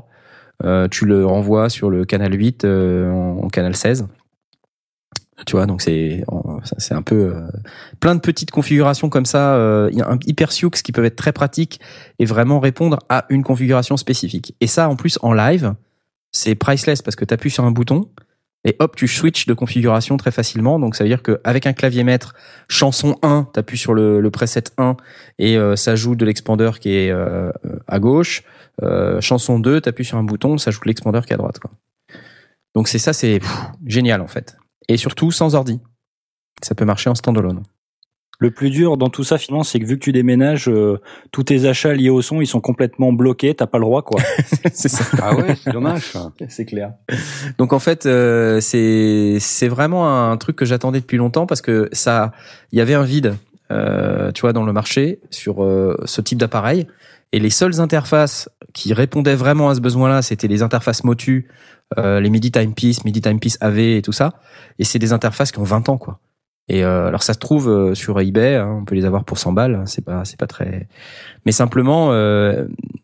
tu 0.92 1.06
le 1.06 1.26
renvoies 1.26 1.70
sur 1.70 1.90
le 1.90 2.06
canal 2.06 2.34
8 2.34 2.66
euh, 2.66 3.12
en, 3.12 3.44
en 3.44 3.48
canal 3.48 3.76
16. 3.76 4.08
Tu 5.46 5.56
vois, 5.56 5.66
donc 5.66 5.82
c'est 5.82 6.24
c'est 6.78 6.94
un 6.94 7.02
peu 7.02 7.34
euh, 7.34 7.48
plein 8.00 8.16
de 8.16 8.20
petites 8.20 8.52
configurations 8.52 9.10
comme 9.10 9.26
ça. 9.26 9.56
euh, 9.56 9.90
hyper 10.26 10.52
Sioux 10.52 10.70
qui 10.70 10.92
peuvent 10.92 11.06
être 11.06 11.16
très 11.16 11.32
pratiques 11.32 11.80
et 12.20 12.26
vraiment 12.26 12.60
répondre 12.60 13.00
à 13.08 13.26
une 13.30 13.44
configuration 13.44 13.96
spécifique. 13.96 14.56
Et 14.60 14.68
ça, 14.68 14.90
en 14.90 14.96
plus, 14.96 15.18
en 15.22 15.34
live, 15.34 15.76
c'est 16.32 16.56
priceless 16.56 17.02
parce 17.02 17.16
que 17.16 17.26
tu 17.26 17.34
appuies 17.34 17.52
sur 17.52 17.64
un 17.64 17.72
bouton 17.72 18.10
et 18.66 18.76
hop, 18.80 18.96
tu 18.96 19.08
switches 19.08 19.46
de 19.46 19.54
configuration 19.54 20.18
très 20.18 20.32
facilement. 20.32 20.80
Donc 20.80 20.96
ça 20.96 21.04
veut 21.04 21.10
dire 21.10 21.24
qu'avec 21.24 21.66
un 21.66 21.74
clavier 21.74 22.04
maître, 22.04 22.34
chanson 22.68 23.16
1, 23.22 23.48
tu 23.54 23.60
appuies 23.60 23.78
sur 23.78 23.94
le, 23.94 24.20
le 24.20 24.32
preset 24.32 24.66
1 24.78 24.98
et 25.38 25.58
euh, 25.58 25.76
ça 25.76 25.96
joue 25.96 26.16
de 26.16 26.26
l'expandeur 26.26 26.80
qui 26.80 26.94
est 26.94 27.12
euh, 27.12 27.52
à 27.88 28.00
gauche. 28.00 28.44
Euh, 28.84 29.20
chanson 29.22 29.60
2, 29.60 29.82
tu 29.82 29.90
appuies 29.90 30.06
sur 30.06 30.18
un 30.18 30.24
bouton, 30.24 30.58
ça 30.58 30.72
joue 30.72 30.82
de 30.82 30.88
l'expandeur 30.88 31.26
qui 31.26 31.32
est 31.32 31.36
à 31.36 31.38
droite. 31.38 31.60
Quoi. 31.60 31.72
Donc 32.76 32.88
c'est 32.88 33.00
ça, 33.00 33.14
c'est 33.14 33.40
génial 33.86 34.22
en 34.22 34.28
fait. 34.28 34.58
Et 34.88 34.98
surtout 34.98 35.32
sans 35.32 35.56
ordi. 35.56 35.80
Ça 36.62 36.76
peut 36.76 36.86
marcher 36.86 37.10
en 37.10 37.16
standalone. 37.16 37.64
Le 38.42 38.52
plus 38.52 38.70
dur 38.70 38.96
dans 38.96 39.10
tout 39.10 39.26
ça, 39.26 39.38
finalement, 39.38 39.64
c'est 39.64 39.82
que 39.82 39.86
vu 39.86 40.00
que 40.00 40.04
tu 40.04 40.14
déménages, 40.14 40.70
euh, 40.70 41.02
tous 41.34 41.44
tes 41.44 41.66
achats 41.66 41.94
liés 41.94 42.10
au 42.10 42.22
son, 42.22 42.40
ils 42.40 42.48
sont 42.48 42.62
complètement 42.62 43.12
bloqués. 43.12 43.54
T'as 43.54 43.68
pas 43.68 43.80
le 43.80 43.84
droit, 43.84 44.02
quoi. 44.02 44.22
c'est 44.72 44.88
ça. 44.88 45.04
Ah 45.22 45.36
ouais, 45.36 45.56
c'est 45.62 45.74
dommage. 45.74 46.14
C'est 46.48 46.64
clair. 46.64 46.94
Donc 47.58 47.74
en 47.74 47.80
fait, 47.80 48.06
euh, 48.06 48.62
c'est 48.62 49.38
c'est 49.42 49.68
vraiment 49.68 50.32
un 50.32 50.38
truc 50.38 50.56
que 50.56 50.64
j'attendais 50.64 51.02
depuis 51.02 51.18
longtemps 51.18 51.46
parce 51.48 51.62
que 51.62 51.90
ça, 51.92 52.32
il 52.72 52.78
y 52.78 52.82
avait 52.82 52.94
un 52.94 53.04
vide, 53.04 53.36
euh, 53.72 54.32
tu 54.32 54.42
vois, 54.42 54.54
dans 54.54 54.64
le 54.64 54.72
marché 54.72 55.20
sur 55.32 55.64
euh, 55.64 55.98
ce 56.06 56.22
type 56.22 56.38
d'appareil. 56.38 56.88
Et 57.32 57.40
les 57.40 57.50
seules 57.50 57.80
interfaces 57.80 58.50
qui 58.74 58.94
répondaient 58.94 59.36
vraiment 59.36 59.70
à 59.70 59.76
ce 59.76 59.82
besoin-là, 59.82 60.22
c'était 60.22 60.48
les 60.48 60.64
interfaces 60.64 61.04
Motu, 61.04 61.48
euh, 61.98 62.20
les 62.20 62.30
MIDI 62.30 62.52
Timepiece, 62.52 63.04
MIDI 63.06 63.22
Timepiece 63.22 63.58
AV 63.62 63.80
et 63.80 64.02
tout 64.02 64.12
ça. 64.12 64.34
Et 64.80 64.84
c'est 64.84 65.00
des 65.00 65.14
interfaces 65.14 65.52
qui 65.52 65.60
ont 65.60 65.64
20 65.64 65.90
ans, 65.90 65.98
quoi. 65.98 66.20
Et 66.72 66.84
euh, 66.84 67.08
alors 67.08 67.24
ça 67.24 67.34
se 67.34 67.40
trouve 67.40 67.68
euh, 67.68 67.96
sur 67.96 68.20
eBay, 68.20 68.56
hein, 68.56 68.78
on 68.82 68.86
peut 68.86 68.94
les 68.94 69.06
avoir 69.06 69.26
pour 69.26 69.40
100 69.40 69.54
balles, 69.54 69.74
hein, 69.74 69.86
c'est 69.88 70.06
pas 70.06 70.24
c'est 70.24 70.38
pas 70.38 70.46
très. 70.46 70.88
Mais 71.46 71.52
simplement, 71.52 72.12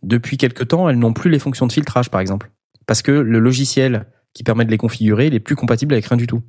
depuis 0.03 0.38
quelque 0.38 0.63
temps, 0.63 0.88
elles 0.88 0.99
n'ont 0.99 1.13
plus 1.13 1.31
les 1.31 1.39
fonctions 1.39 1.65
de 1.65 1.71
filtrage, 1.71 2.09
par 2.11 2.21
exemple, 2.21 2.51
parce 2.85 3.01
que 3.01 3.11
le 3.11 3.39
logiciel 3.39 4.05
qui 4.33 4.43
permet 4.43 4.65
de 4.65 4.71
les 4.71 4.77
configurer, 4.77 5.27
il 5.27 5.33
est 5.33 5.39
plus 5.39 5.55
compatible 5.55 5.93
avec 5.93 6.05
rien 6.05 6.17
du 6.17 6.27
tout. 6.27 6.41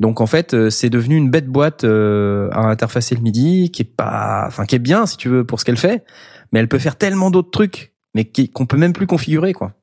Donc 0.00 0.20
en 0.20 0.26
fait, 0.26 0.54
euh, 0.54 0.70
c'est 0.70 0.90
devenu 0.90 1.16
une 1.16 1.30
bête 1.30 1.46
boîte 1.46 1.84
euh, 1.84 2.48
à 2.52 2.66
interfacer 2.66 3.14
le 3.14 3.20
MIDI 3.20 3.70
qui 3.70 3.82
est 3.82 3.96
pas, 3.96 4.44
enfin 4.46 4.66
qui 4.66 4.74
est 4.74 4.80
bien 4.80 5.06
si 5.06 5.16
tu 5.16 5.28
veux 5.28 5.44
pour 5.44 5.60
ce 5.60 5.64
qu'elle 5.64 5.76
fait, 5.76 6.04
mais 6.52 6.58
elle 6.60 6.68
peut 6.68 6.78
faire 6.78 6.96
tellement 6.96 7.30
d'autres 7.30 7.50
trucs, 7.50 7.94
mais 8.14 8.24
qu'on 8.24 8.66
peut 8.66 8.76
même 8.76 8.92
plus 8.92 9.06
configurer 9.06 9.52
quoi. 9.52 9.74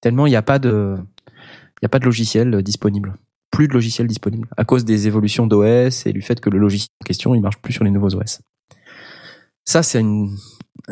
Tellement 0.00 0.26
il 0.26 0.30
n'y 0.30 0.36
a 0.36 0.42
pas 0.42 0.58
de, 0.58 0.96
il 1.28 1.82
y 1.82 1.86
a 1.86 1.88
pas 1.88 1.98
de 1.98 2.04
logiciel 2.04 2.54
euh, 2.54 2.62
disponible, 2.62 3.16
plus 3.50 3.66
de 3.66 3.72
logiciel 3.72 4.06
disponible 4.06 4.48
à 4.56 4.64
cause 4.64 4.84
des 4.84 5.08
évolutions 5.08 5.48
d'OS 5.48 6.06
et 6.06 6.12
du 6.12 6.22
fait 6.22 6.40
que 6.40 6.50
le 6.50 6.58
logiciel 6.58 6.90
en 7.02 7.06
question 7.06 7.34
il 7.34 7.40
marche 7.40 7.58
plus 7.58 7.72
sur 7.72 7.84
les 7.84 7.90
nouveaux 7.90 8.14
OS. 8.14 8.40
Ça 9.64 9.82
c'est 9.82 10.00
une, 10.00 10.30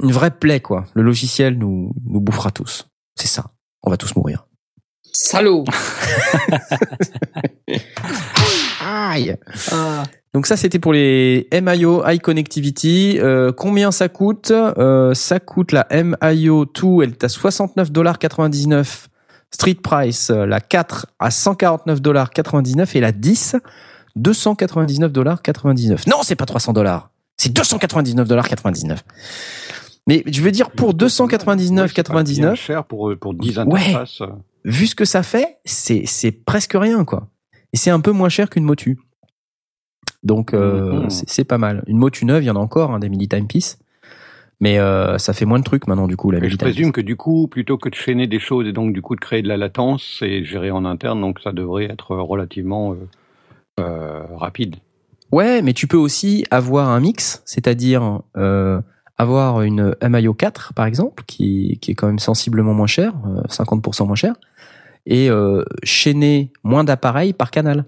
une 0.02 0.12
vraie 0.12 0.32
plaie 0.32 0.60
quoi. 0.60 0.86
Le 0.94 1.02
logiciel 1.02 1.56
nous 1.56 1.92
nous 2.04 2.20
bouffera 2.20 2.50
tous. 2.50 2.88
C'est 3.14 3.28
ça. 3.28 3.52
On 3.82 3.90
va 3.90 3.96
tous 3.96 4.14
mourir. 4.16 4.46
Salaud. 5.12 5.64
Aïe. 8.84 9.36
Donc 10.32 10.46
ça 10.46 10.56
c'était 10.56 10.78
pour 10.78 10.92
les 10.92 11.48
MIO 11.52 12.02
High 12.06 12.20
Connectivity. 12.20 13.18
Euh, 13.18 13.52
combien 13.52 13.90
ça 13.90 14.08
coûte 14.08 14.50
Euh, 14.52 15.12
Ça 15.14 15.40
coûte 15.40 15.72
la 15.72 15.86
MIO 15.90 16.64
2, 16.66 17.02
elle 17.02 17.10
est 17.10 17.24
à 17.24 17.26
69,99 17.26 19.06
Street 19.52 19.74
price, 19.74 20.30
euh, 20.30 20.46
la 20.46 20.60
4 20.60 21.06
à 21.18 21.28
149,99 21.30 22.96
et 22.96 23.00
la 23.00 23.10
10 23.12 23.56
299,99. 24.16 26.08
Non, 26.08 26.18
c'est 26.22 26.36
pas 26.36 26.46
300 26.46 26.72
dollars. 26.72 27.10
C'est 27.36 27.52
299,99. 27.56 28.98
Mais 30.06 30.22
je 30.26 30.40
veux 30.42 30.50
dire 30.50 30.70
pour 30.70 30.88
Ouais, 30.90 30.94
c'est 31.08 31.26
pas 31.36 31.56
bien 31.56 31.66
299,99 31.66 32.54
cher 32.56 32.84
pour, 32.84 33.12
pour 33.20 33.34
10 33.34 33.58
Ouais. 33.66 33.94
Vu 34.64 34.86
ce 34.86 34.94
que 34.94 35.04
ça 35.04 35.22
fait, 35.22 35.58
c'est 35.64 36.32
presque 36.44 36.74
rien 36.74 37.04
quoi. 37.04 37.28
Et 37.72 37.76
c'est 37.76 37.90
un 37.90 38.00
peu 38.00 38.12
moins 38.12 38.28
cher 38.28 38.50
qu'une 38.50 38.64
Motu. 38.64 38.98
Donc 40.22 40.52
euh, 40.54 41.02
Mhm. 41.04 41.10
c'est 41.10 41.44
pas 41.44 41.58
mal. 41.58 41.82
Une 41.86 41.96
Motu 41.98 42.24
neuve, 42.26 42.42
il 42.42 42.46
y 42.46 42.50
en 42.50 42.56
a 42.56 42.58
encore 42.60 42.90
hein, 42.92 42.98
des 42.98 43.08
mini 43.08 43.26
timepiece, 43.28 43.78
mais 44.60 44.78
euh, 44.78 45.16
ça 45.18 45.32
fait 45.32 45.46
moins 45.46 45.58
de 45.58 45.64
trucs 45.64 45.86
maintenant 45.86 46.06
du 46.06 46.16
coup 46.16 46.30
la 46.30 46.46
je 46.46 46.56
présume 46.56 46.92
que 46.92 47.00
du 47.00 47.16
coup, 47.16 47.48
plutôt 47.48 47.78
que 47.78 47.88
de 47.88 47.94
chaîner 47.94 48.26
des 48.26 48.38
choses 48.40 48.66
et 48.66 48.72
donc 48.72 48.92
du 48.92 49.00
coup 49.00 49.14
de 49.14 49.20
créer 49.20 49.40
de 49.40 49.48
la 49.48 49.56
latence, 49.56 50.16
c'est 50.18 50.44
géré 50.44 50.70
en 50.70 50.84
interne, 50.84 51.20
donc 51.20 51.40
ça 51.40 51.52
devrait 51.52 51.84
être 51.86 52.14
relativement 52.16 52.94
euh, 53.78 54.22
rapide. 54.36 54.76
Ouais, 55.32 55.62
mais 55.62 55.72
tu 55.72 55.86
peux 55.86 55.96
aussi 55.96 56.44
avoir 56.50 56.88
un 56.88 57.00
mix, 57.00 57.40
c'est-à-dire 57.46 58.20
avoir 59.16 59.62
une 59.62 59.94
MIO 60.02 60.34
4 60.34 60.74
par 60.74 60.86
exemple, 60.86 61.22
qui, 61.26 61.78
qui 61.80 61.92
est 61.92 61.94
quand 61.94 62.06
même 62.08 62.18
sensiblement 62.18 62.74
moins 62.74 62.86
cher, 62.86 63.12
euh, 63.26 63.42
50% 63.48 64.06
moins 64.06 64.16
cher, 64.16 64.34
et 65.06 65.30
euh, 65.30 65.62
chaîner 65.82 66.52
moins 66.62 66.84
d'appareils 66.84 67.32
par 67.32 67.50
canal. 67.50 67.84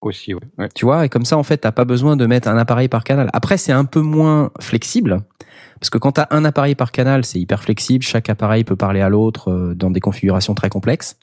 Aussi, 0.00 0.32
ouais. 0.34 0.40
ouais. 0.58 0.68
Tu 0.74 0.84
vois, 0.86 1.04
et 1.04 1.08
comme 1.10 1.24
ça, 1.24 1.36
en 1.36 1.42
fait, 1.42 1.58
t'as 1.58 1.72
pas 1.72 1.84
besoin 1.84 2.16
de 2.16 2.24
mettre 2.26 2.48
un 2.48 2.56
appareil 2.56 2.88
par 2.88 3.04
canal. 3.04 3.28
Après, 3.34 3.58
c'est 3.58 3.72
un 3.72 3.84
peu 3.84 4.00
moins 4.00 4.50
flexible, 4.58 5.22
parce 5.78 5.90
que 5.90 5.98
quand 5.98 6.12
t'as 6.12 6.26
un 6.30 6.44
appareil 6.46 6.74
par 6.74 6.90
canal, 6.90 7.24
c'est 7.24 7.38
hyper 7.38 7.62
flexible. 7.62 8.02
Chaque 8.04 8.30
appareil 8.30 8.64
peut 8.64 8.76
parler 8.76 9.00
à 9.02 9.08
l'autre 9.10 9.50
euh, 9.50 9.74
dans 9.74 9.90
des 9.90 10.00
configurations 10.00 10.54
très 10.54 10.70
complexes. 10.70 11.18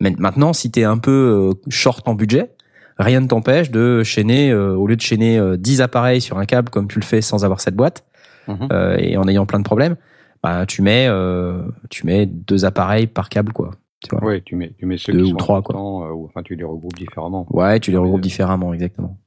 Mais 0.00 0.14
maintenant, 0.18 0.52
si 0.52 0.70
t'es 0.70 0.84
un 0.84 0.98
peu 0.98 1.10
euh, 1.10 1.70
short 1.70 2.06
en 2.08 2.14
budget, 2.14 2.52
rien 2.98 3.20
ne 3.20 3.26
t'empêche 3.26 3.70
de 3.72 4.02
chaîner, 4.04 4.50
euh, 4.52 4.76
au 4.76 4.86
lieu 4.86 4.94
de 4.96 5.00
chaîner 5.00 5.38
euh, 5.38 5.56
10 5.56 5.80
appareils 5.80 6.20
sur 6.20 6.38
un 6.38 6.44
câble 6.46 6.70
comme 6.70 6.86
tu 6.86 7.00
le 7.00 7.04
fais 7.04 7.20
sans 7.20 7.44
avoir 7.44 7.60
cette 7.60 7.74
boîte, 7.76 8.04
Mhm. 8.46 8.68
euh, 8.72 8.96
et 8.98 9.16
en 9.16 9.26
ayant 9.26 9.46
plein 9.46 9.58
de 9.58 9.64
problèmes, 9.64 9.96
bah, 10.42 10.66
tu 10.66 10.82
mets, 10.82 11.06
euh, 11.08 11.62
tu 11.90 12.06
mets 12.06 12.26
deux 12.26 12.64
appareils 12.66 13.06
par 13.06 13.28
câble, 13.30 13.52
quoi. 13.52 13.70
Tu 14.08 14.14
vois. 14.14 14.24
Ouais, 14.24 14.40
tu 14.42 14.54
mets, 14.56 14.72
tu 14.78 14.86
mets 14.86 14.96
ceux 14.98 15.12
Deux 15.12 15.18
qui 15.20 15.24
ou 15.24 15.30
sont 15.30 15.36
trois, 15.36 15.62
quoi. 15.62 15.76
euh, 15.76 16.12
ou 16.12 16.26
enfin 16.26 16.42
tu 16.42 16.54
les 16.54 16.64
regroupes 16.64 16.94
différemment. 16.96 17.46
Ouais, 17.50 17.80
tu 17.80 17.90
les 17.90 17.96
regroupes 17.96 18.20
différemment, 18.20 18.72
exactement. 18.74 19.18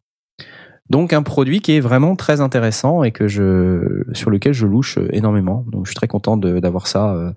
Donc 0.90 1.12
un 1.12 1.22
produit 1.24 1.60
qui 1.60 1.74
est 1.74 1.80
vraiment 1.82 2.16
très 2.16 2.40
intéressant 2.40 3.04
et 3.04 3.12
que 3.12 3.28
je 3.28 4.04
sur 4.14 4.30
lequel 4.30 4.54
je 4.54 4.66
louche 4.66 4.98
énormément. 5.12 5.66
Donc 5.68 5.86
je 5.86 5.90
suis 5.92 5.96
très 5.96 6.08
content 6.08 6.38
d'avoir 6.38 6.88
ça 6.88 7.14
euh, 7.14 7.32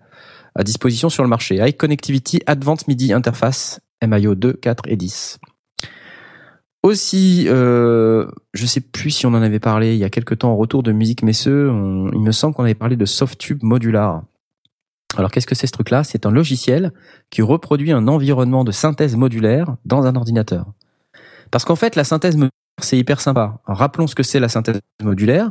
à 0.54 0.62
disposition 0.62 1.08
sur 1.08 1.22
le 1.24 1.28
marché. 1.28 1.56
High 1.56 1.76
Connectivity 1.76 2.40
Advanced 2.46 2.86
MIDI 2.86 3.12
Interface 3.12 3.80
MIO 4.06 4.34
2, 4.36 4.52
4 4.52 4.84
et 4.86 4.96
10. 4.96 5.38
Aussi, 6.82 7.44
euh, 7.48 8.26
je 8.54 8.64
sais 8.64 8.80
plus 8.80 9.10
si 9.10 9.26
on 9.26 9.30
en 9.30 9.42
avait 9.42 9.58
parlé 9.60 9.92
il 9.94 9.98
y 9.98 10.04
a 10.04 10.08
quelques 10.10 10.38
temps 10.38 10.52
en 10.52 10.56
retour 10.56 10.82
de 10.82 10.92
Musique 10.92 11.22
Messeux, 11.22 11.68
on- 11.70 12.10
il 12.12 12.20
me 12.20 12.32
semble 12.32 12.54
qu'on 12.54 12.62
avait 12.64 12.74
parlé 12.74 12.96
de 12.96 13.04
Softtube 13.04 13.62
Modular. 13.62 14.22
Alors 15.16 15.30
qu'est-ce 15.30 15.46
que 15.46 15.54
c'est 15.54 15.66
ce 15.66 15.72
truc-là? 15.72 16.04
C'est 16.04 16.26
un 16.26 16.30
logiciel 16.30 16.92
qui 17.30 17.42
reproduit 17.42 17.92
un 17.92 18.06
environnement 18.08 18.64
de 18.64 18.72
synthèse 18.72 19.16
modulaire 19.16 19.76
dans 19.84 20.06
un 20.06 20.14
ordinateur. 20.14 20.66
Parce 21.50 21.64
qu'en 21.64 21.76
fait, 21.76 21.96
la 21.96 22.04
synthèse 22.04 22.34
modulaire, 22.34 22.50
c'est 22.80 22.98
hyper 22.98 23.20
sympa. 23.20 23.58
Rappelons 23.66 24.06
ce 24.06 24.14
que 24.14 24.22
c'est 24.22 24.40
la 24.40 24.48
synthèse 24.48 24.80
modulaire. 25.02 25.50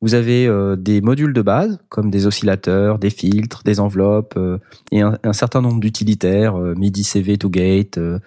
Vous 0.00 0.14
avez 0.14 0.46
euh, 0.46 0.76
des 0.76 1.00
modules 1.00 1.32
de 1.32 1.42
base, 1.42 1.80
comme 1.88 2.10
des 2.10 2.26
oscillateurs, 2.26 3.00
des 3.00 3.10
filtres, 3.10 3.62
des 3.64 3.80
enveloppes, 3.80 4.34
euh, 4.36 4.58
et 4.92 5.00
un, 5.00 5.32
certain 5.32 5.60
nombre 5.60 5.80
d'utilitaires, 5.80 6.56
euh, 6.56 6.74
MIDI 6.76 7.02
CV 7.02 7.36
to 7.36 7.50
gate, 7.50 7.98
euh, 7.98 8.20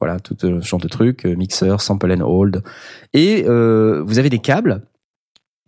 voilà, 0.00 0.18
tout 0.18 0.34
ce 0.40 0.60
genre 0.60 0.80
de 0.80 0.88
trucs, 0.88 1.26
euh, 1.26 1.36
mixer, 1.36 1.76
sample 1.78 2.10
and 2.10 2.22
hold. 2.22 2.62
Et 3.12 3.44
euh, 3.46 4.02
vous 4.06 4.18
avez 4.18 4.30
des 4.30 4.38
câbles 4.38 4.82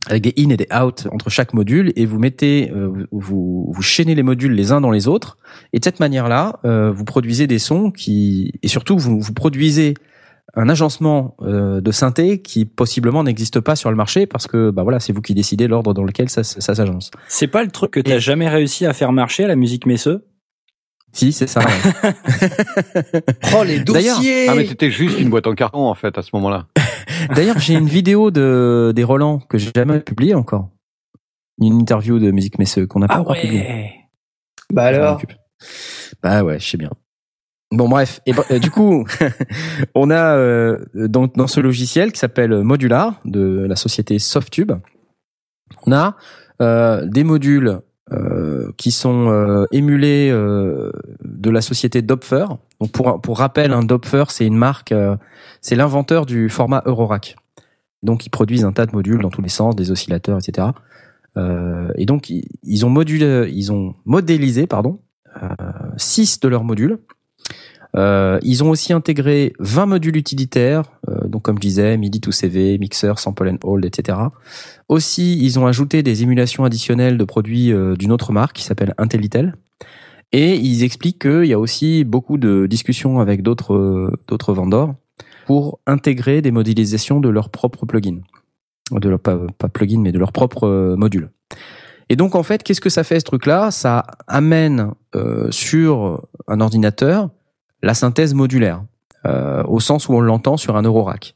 avec 0.09 0.23
des 0.23 0.35
in 0.39 0.51
et 0.51 0.57
des 0.57 0.67
out 0.75 1.07
entre 1.13 1.31
chaque 1.31 1.55
module, 1.55 1.93
et 1.97 2.07
vous 2.07 2.19
mettez, 2.19 2.71
euh, 2.73 3.07
vous, 3.13 3.71
vous 3.73 3.83
chaînez 3.83 4.15
les 4.15 4.23
modules 4.23 4.53
les 4.53 4.73
uns 4.73 4.81
dans 4.81 4.91
les 4.91 5.07
autres, 5.09 5.39
et 5.73 5.79
de 5.79 5.85
cette 5.85 6.01
manière-là, 6.01 6.59
euh, 6.65 6.91
vous 6.91 7.05
produisez 7.05 7.47
des 7.47 7.59
sons 7.61 7.91
qui, 7.91 8.53
et 8.63 8.69
surtout 8.69 8.99
vous, 8.99 9.21
vous 9.21 9.33
produisez 9.33 9.95
un 10.55 10.69
agencement 10.69 11.37
euh, 11.43 11.81
de 11.81 11.91
synthé 11.93 12.43
qui 12.43 12.65
possiblement 12.65 13.23
n'existe 13.25 13.61
pas 13.61 13.77
sur 13.77 13.91
le 13.91 13.97
marché 13.97 14.27
parce 14.27 14.47
que 14.47 14.71
bah 14.71 14.83
voilà 14.83 15.01
c'est 15.01 15.13
vous 15.15 15.23
qui 15.23 15.33
décidez 15.35 15.67
l'ordre 15.67 15.95
dans 15.95 16.03
lequel 16.05 16.29
ça, 16.29 16.43
ça 16.45 16.75
s'agence. 16.75 17.11
C'est 17.29 17.47
pas 17.47 17.63
le 17.63 17.71
truc 17.71 17.93
que 17.93 18.01
t'as 18.01 18.17
Et- 18.17 18.21
jamais 18.21 18.49
réussi 18.49 18.85
à 18.85 18.93
faire 18.93 19.13
marcher, 19.13 19.47
la 19.47 19.57
musique 19.57 19.87
Messeux? 19.87 20.27
Si 21.15 21.33
c'est 21.33 21.47
ça. 21.47 21.61
ouais. 21.61 22.13
Oh, 23.57 23.65
les 23.65 23.81
dossiers 23.81 24.49
Ah 24.49 24.55
mais 24.55 24.67
c'était 24.67 24.91
juste 24.91 25.19
une 25.21 25.31
boîte 25.31 25.47
en 25.47 25.55
carton 25.55 25.87
en 25.87 25.95
fait 25.95 26.17
à 26.19 26.23
ce 26.23 26.31
moment-là. 26.35 26.67
D'ailleurs 27.35 27.59
j'ai 27.59 27.75
une 27.75 27.87
vidéo 27.87 28.31
de 28.31 28.93
des 28.95 29.05
Roland 29.05 29.39
que 29.39 29.59
j'ai 29.59 29.71
jamais 29.75 30.01
publiée 30.01 30.35
encore. 30.35 30.71
Une 31.61 31.81
interview 31.81 32.19
de 32.19 32.31
musique 32.31 32.59
messeux 32.59 32.87
qu'on 32.87 33.01
n'a 33.01 33.09
pas 33.09 33.15
Ah 33.17 33.21
encore 33.21 33.37
publiée. 33.37 33.61
ouais 33.61 33.95
Bah 34.73 34.93
Je 34.93 34.99
m'en 34.99 35.05
alors. 35.05 35.23
Bah 36.23 36.43
ouais, 36.43 36.59
je 36.59 36.69
sais 36.69 36.77
bien. 36.77 36.91
Bon 37.73 37.89
bref, 37.89 38.21
et 38.27 38.35
ben, 38.35 38.45
euh, 38.51 38.59
du 38.59 38.71
coup, 38.71 39.07
on 39.95 40.11
a 40.11 40.37
euh, 40.37 40.79
dans, 40.95 41.27
dans 41.27 41.47
ce 41.47 41.59
logiciel 41.59 42.13
qui 42.13 42.19
s'appelle 42.19 42.63
Modular 42.63 43.19
de 43.25 43.65
la 43.67 43.77
société 43.77 44.19
Softtube, 44.19 44.73
on 45.87 45.93
a 45.93 46.17
euh, 46.61 47.07
des 47.07 47.25
modules 47.25 47.81
qui 48.77 48.91
sont 48.91 49.29
euh, 49.29 49.65
émulés 49.73 50.31
euh, 50.31 50.93
de 51.25 51.51
la 51.51 51.61
société 51.61 52.03
Dopfer. 52.03 52.47
Donc 52.81 52.93
pour 52.93 53.21
pour 53.21 53.39
rappel, 53.39 53.73
un 53.73 53.83
Dopfer 53.83 54.25
c'est 54.29 54.47
une 54.47 54.57
marque, 54.57 54.93
euh, 54.93 55.17
c'est 55.61 55.77
l'inventeur 55.77 56.27
du 56.27 56.49
format 56.49 56.83
Eurorack. 56.87 57.37
Donc 58.03 58.27
ils 58.27 58.31
produisent 58.31 58.65
un 58.65 58.73
tas 58.73 58.87
de 58.87 58.93
modules 58.93 59.21
dans 59.21 59.31
tous 59.31 59.43
les 59.43 59.49
sens, 59.49 59.77
des 59.77 59.91
oscillateurs, 59.91 60.39
etc. 60.39 60.69
Euh, 61.37 61.91
et 61.97 62.07
donc 62.07 62.31
ils, 62.31 62.87
ont 62.87 62.91
modulé, 62.91 63.51
ils 63.53 63.73
ont 63.73 63.95
modélisé, 64.05 64.67
pardon, 64.67 65.01
euh, 65.43 65.49
six 65.97 66.41
de 66.41 66.49
leurs 66.49 66.65
modules. 66.65 66.99
Euh, 67.95 68.39
ils 68.43 68.65
ont 68.65 68.71
aussi 68.71 68.93
intégré 68.93 69.53
20 69.59 69.87
modules 69.87 70.17
utilitaires, 70.17 70.85
euh, 71.11 71.29
donc 71.29 71.43
comme 71.43 71.57
je 71.57 71.61
disais, 71.61 71.97
MIDI 71.99 72.21
to 72.21 72.33
CV, 72.33 72.79
mixer, 72.79 73.13
sample 73.19 73.49
and 73.49 73.59
hold, 73.63 73.85
etc. 73.85 74.19
Aussi, 74.89 75.39
ils 75.39 75.59
ont 75.59 75.67
ajouté 75.67 76.03
des 76.03 76.23
émulations 76.23 76.65
additionnelles 76.65 77.19
de 77.19 77.25
produits 77.25 77.73
euh, 77.73 77.97
d'une 77.97 78.13
autre 78.13 78.33
marque 78.33 78.57
qui 78.57 78.65
s'appelle 78.65 78.95
Intellitel. 78.97 79.55
Et 80.33 80.57
ils 80.57 80.83
expliquent 80.83 81.21
qu'il 81.21 81.45
y 81.45 81.53
a 81.53 81.59
aussi 81.59 82.05
beaucoup 82.05 82.39
de 82.39 82.67
discussions 82.67 83.21
avec 83.21 83.43
d'autres 83.43 83.75
euh, 83.75 84.17
d'autres 84.29 84.55
vendors 84.55 84.95
pour 85.47 85.81
intégrer 85.87 86.41
des 86.41 86.51
modélisations 86.51 87.21
de 87.21 87.29
leurs 87.29 87.51
propres 87.51 87.85
plugins, 87.85 88.21
de 88.91 89.09
leur, 89.09 89.21
pas, 89.21 89.39
pas 89.59 89.69
plugins 89.69 90.01
mais 90.01 90.13
de 90.13 90.19
leurs 90.19 90.33
propres 90.33 90.67
euh, 90.67 90.97
modules. 90.97 91.31
Et 92.09 92.17
donc 92.17 92.35
en 92.35 92.43
fait, 92.43 92.63
qu'est-ce 92.63 92.81
que 92.81 92.91
ça 92.91 93.05
fait 93.05 93.21
ce 93.21 93.25
truc-là? 93.25 93.71
Ça 93.71 94.05
amène 94.27 94.93
euh, 95.15 95.51
sur 95.51 96.23
un 96.49 96.61
ordinateur 96.61 97.29
la 97.83 97.95
synthèse 97.95 98.35
modulaire, 98.35 98.83
euh, 99.27 99.63
au 99.65 99.81
sens 99.81 100.09
où 100.09 100.15
on 100.15 100.21
l'entend 100.21 100.57
sur 100.57 100.77
un 100.77 100.83
Eurorack. 100.83 101.35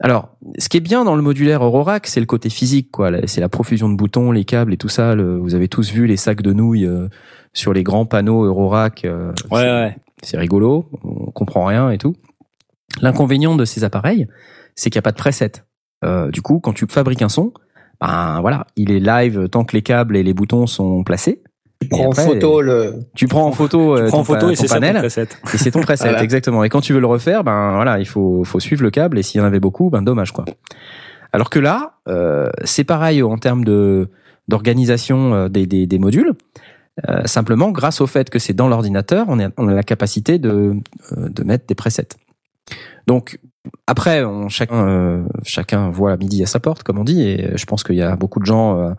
Alors, 0.00 0.36
ce 0.58 0.68
qui 0.68 0.76
est 0.76 0.80
bien 0.80 1.04
dans 1.04 1.16
le 1.16 1.22
modulaire 1.22 1.64
Eurorack, 1.64 2.06
c'est 2.06 2.20
le 2.20 2.26
côté 2.26 2.50
physique, 2.50 2.90
quoi. 2.90 3.10
C'est 3.26 3.40
la 3.40 3.48
profusion 3.48 3.88
de 3.88 3.94
boutons, 3.96 4.30
les 4.30 4.44
câbles 4.44 4.74
et 4.74 4.76
tout 4.76 4.88
ça. 4.90 5.14
le- 5.14 5.38
vous 5.38 5.54
avez 5.54 5.68
tous 5.68 5.90
vu 5.90 6.06
les 6.06 6.18
sacs 6.18 6.42
de 6.42 6.52
nouilles 6.52 6.84
euh, 6.86 7.08
sur 7.54 7.72
les 7.72 7.82
grands 7.82 8.04
panneaux 8.04 8.44
Eurorack. 8.44 9.04
euh, 9.06 9.32
Ouais, 9.50 9.60
c'est- 9.62 9.70
ouais. 9.70 9.96
c'est 10.22 10.36
rigolo, 10.38 10.90
on 11.02 11.30
comprend 11.30 11.64
rien 11.64 11.90
et 11.90 11.96
tout. 11.98 12.14
L'inconvénient 13.00 13.56
de 13.56 13.64
ces 13.64 13.84
appareils, 13.84 14.26
c'est 14.74 14.90
qu'il 14.90 14.98
n'y 14.98 15.02
a 15.02 15.02
pas 15.02 15.12
de 15.12 15.16
preset. 15.16 15.52
Euh, 16.04 16.30
du 16.30 16.42
coup, 16.42 16.60
quand 16.60 16.72
tu 16.74 16.86
fabriques 16.88 17.22
un 17.22 17.28
son, 17.30 17.52
ben 18.00 18.40
voilà, 18.42 18.66
il 18.76 18.90
est 18.90 19.00
live 19.00 19.48
tant 19.48 19.64
que 19.64 19.74
les 19.74 19.82
câbles 19.82 20.16
et 20.16 20.22
les 20.22 20.34
boutons 20.34 20.66
sont 20.66 21.04
placés. 21.04 21.42
Tu 21.82 21.88
prends 21.88 22.06
en 22.06 22.10
après, 22.10 22.24
photo 22.26 22.60
le. 22.62 22.94
Tu 23.14 23.28
prends 23.28 23.46
en 23.46 23.52
photo, 23.52 23.96
euh, 23.96 24.08
Prends 24.08 24.18
ton 24.18 24.20
en 24.20 24.24
photo 24.24 24.50
et 24.50 24.56
c'est 24.56 24.66
ton 24.66 24.74
panel, 24.74 24.96
preset. 24.96 25.22
et 25.22 25.58
c'est 25.58 25.70
ton 25.70 25.80
preset, 25.82 26.04
Voilà. 26.08 26.22
exactement. 26.24 26.64
Et 26.64 26.68
quand 26.68 26.80
tu 26.80 26.92
veux 26.94 27.00
le 27.00 27.06
refaire, 27.06 27.44
ben 27.44 27.72
voilà, 27.74 27.98
il 27.98 28.06
faut, 28.06 28.44
faut 28.44 28.60
suivre 28.60 28.82
le 28.82 28.90
câble. 28.90 29.18
Et 29.18 29.22
s'il 29.22 29.40
y 29.40 29.44
en 29.44 29.46
avait 29.46 29.60
beaucoup, 29.60 29.90
ben 29.90 30.02
dommage 30.02 30.32
quoi. 30.32 30.44
Alors 31.32 31.50
que 31.50 31.58
là, 31.58 31.98
euh, 32.08 32.48
c'est 32.64 32.84
pareil 32.84 33.22
en 33.22 33.36
termes 33.36 33.64
de 33.64 34.08
d'organisation 34.48 35.34
euh, 35.34 35.48
des, 35.48 35.66
des, 35.66 35.86
des 35.86 35.98
modules. 35.98 36.32
Euh, 37.10 37.22
simplement, 37.26 37.72
grâce 37.72 38.00
au 38.00 38.06
fait 38.06 38.30
que 38.30 38.38
c'est 38.38 38.54
dans 38.54 38.68
l'ordinateur, 38.68 39.26
on, 39.28 39.38
a- 39.38 39.50
on 39.58 39.68
a 39.68 39.74
la 39.74 39.82
capacité 39.82 40.38
de, 40.38 40.76
euh, 41.12 41.28
de 41.28 41.44
mettre 41.44 41.66
des 41.66 41.74
presets. 41.74 42.08
Donc 43.06 43.38
après, 43.86 44.24
on, 44.24 44.48
chacun, 44.48 44.86
euh, 44.88 45.22
chacun 45.42 45.90
voit 45.90 46.10
la 46.10 46.16
midi 46.16 46.42
à 46.42 46.46
sa 46.46 46.60
porte, 46.60 46.84
comme 46.84 46.98
on 46.98 47.04
dit, 47.04 47.22
et 47.22 47.50
je 47.56 47.64
pense 47.66 47.82
qu'il 47.84 47.96
y 47.96 48.02
a 48.02 48.16
beaucoup 48.16 48.40
de 48.40 48.46
gens 48.46 48.78
euh, 48.80 48.90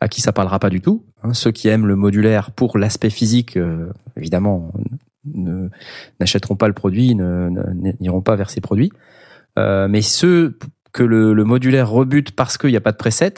à 0.00 0.08
qui 0.08 0.20
ça 0.20 0.32
parlera 0.32 0.58
pas 0.58 0.68
du 0.68 0.80
tout. 0.80 1.04
Hein. 1.26 1.34
Ceux 1.34 1.50
qui 1.52 1.68
aiment 1.68 1.86
le 1.86 1.96
modulaire 1.96 2.50
pour 2.50 2.78
l'aspect 2.78 3.10
physique, 3.10 3.56
euh, 3.56 3.90
évidemment, 4.16 4.72
n'achèteront 6.20 6.56
pas 6.56 6.68
le 6.68 6.74
produit, 6.74 7.14
n'iront 7.14 8.22
pas 8.22 8.36
vers 8.36 8.50
ces 8.50 8.60
produits. 8.60 8.92
Euh, 9.58 9.88
mais 9.88 10.02
ceux 10.02 10.58
que 10.92 11.02
le, 11.02 11.34
le 11.34 11.44
modulaire 11.44 11.90
rebute 11.90 12.32
parce 12.32 12.58
qu'il 12.58 12.70
n'y 12.70 12.76
a 12.76 12.80
pas 12.80 12.92
de 12.92 12.96
preset 12.96 13.34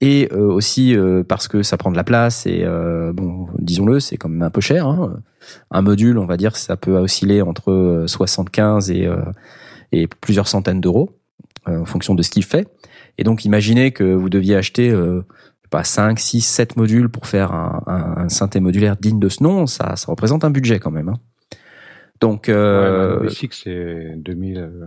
et 0.00 0.28
euh, 0.32 0.46
aussi 0.52 0.96
euh, 0.96 1.22
parce 1.24 1.48
que 1.48 1.62
ça 1.62 1.76
prend 1.76 1.90
de 1.90 1.96
la 1.96 2.04
place 2.04 2.46
et 2.46 2.62
euh, 2.64 3.12
bon, 3.12 3.48
disons-le, 3.58 4.00
c'est 4.00 4.16
quand 4.16 4.28
même 4.28 4.42
un 4.42 4.50
peu 4.50 4.60
cher. 4.60 4.86
hein. 4.86 5.20
Un 5.70 5.82
module, 5.82 6.18
on 6.18 6.26
va 6.26 6.36
dire, 6.36 6.56
ça 6.56 6.76
peut 6.76 6.96
osciller 6.96 7.42
entre 7.42 7.70
euh, 7.72 8.06
75 8.06 8.90
et, 8.90 9.06
euh, 9.06 9.16
et 9.92 10.06
plusieurs 10.06 10.48
centaines 10.48 10.80
d'euros 10.80 11.10
euh, 11.68 11.80
en 11.80 11.84
fonction 11.84 12.14
de 12.14 12.22
ce 12.22 12.30
qu'il 12.30 12.44
fait. 12.44 12.68
Et 13.16 13.24
donc, 13.24 13.44
imaginez 13.44 13.90
que 13.90 14.04
vous 14.04 14.28
deviez 14.28 14.54
acheter 14.54 14.90
euh, 14.90 15.22
pas 15.70 15.84
5, 15.84 16.18
6, 16.18 16.40
7 16.40 16.76
modules 16.76 17.08
pour 17.08 17.26
faire 17.26 17.52
un, 17.52 17.82
un, 17.86 18.16
un 18.24 18.28
synthé 18.28 18.60
modulaire 18.60 18.96
digne 18.96 19.18
de 19.20 19.28
ce 19.28 19.42
nom, 19.42 19.66
ça, 19.66 19.96
ça 19.96 20.06
représente 20.10 20.44
un 20.44 20.50
budget 20.50 20.78
quand 20.78 20.90
même. 20.90 21.08
hein. 21.08 21.18
Donc, 22.20 22.48
euh, 22.48 23.20
Ouais, 23.20 23.26
V6, 23.28 23.48
c'est 23.52 24.12
2000. 24.16 24.58
euh, 24.58 24.86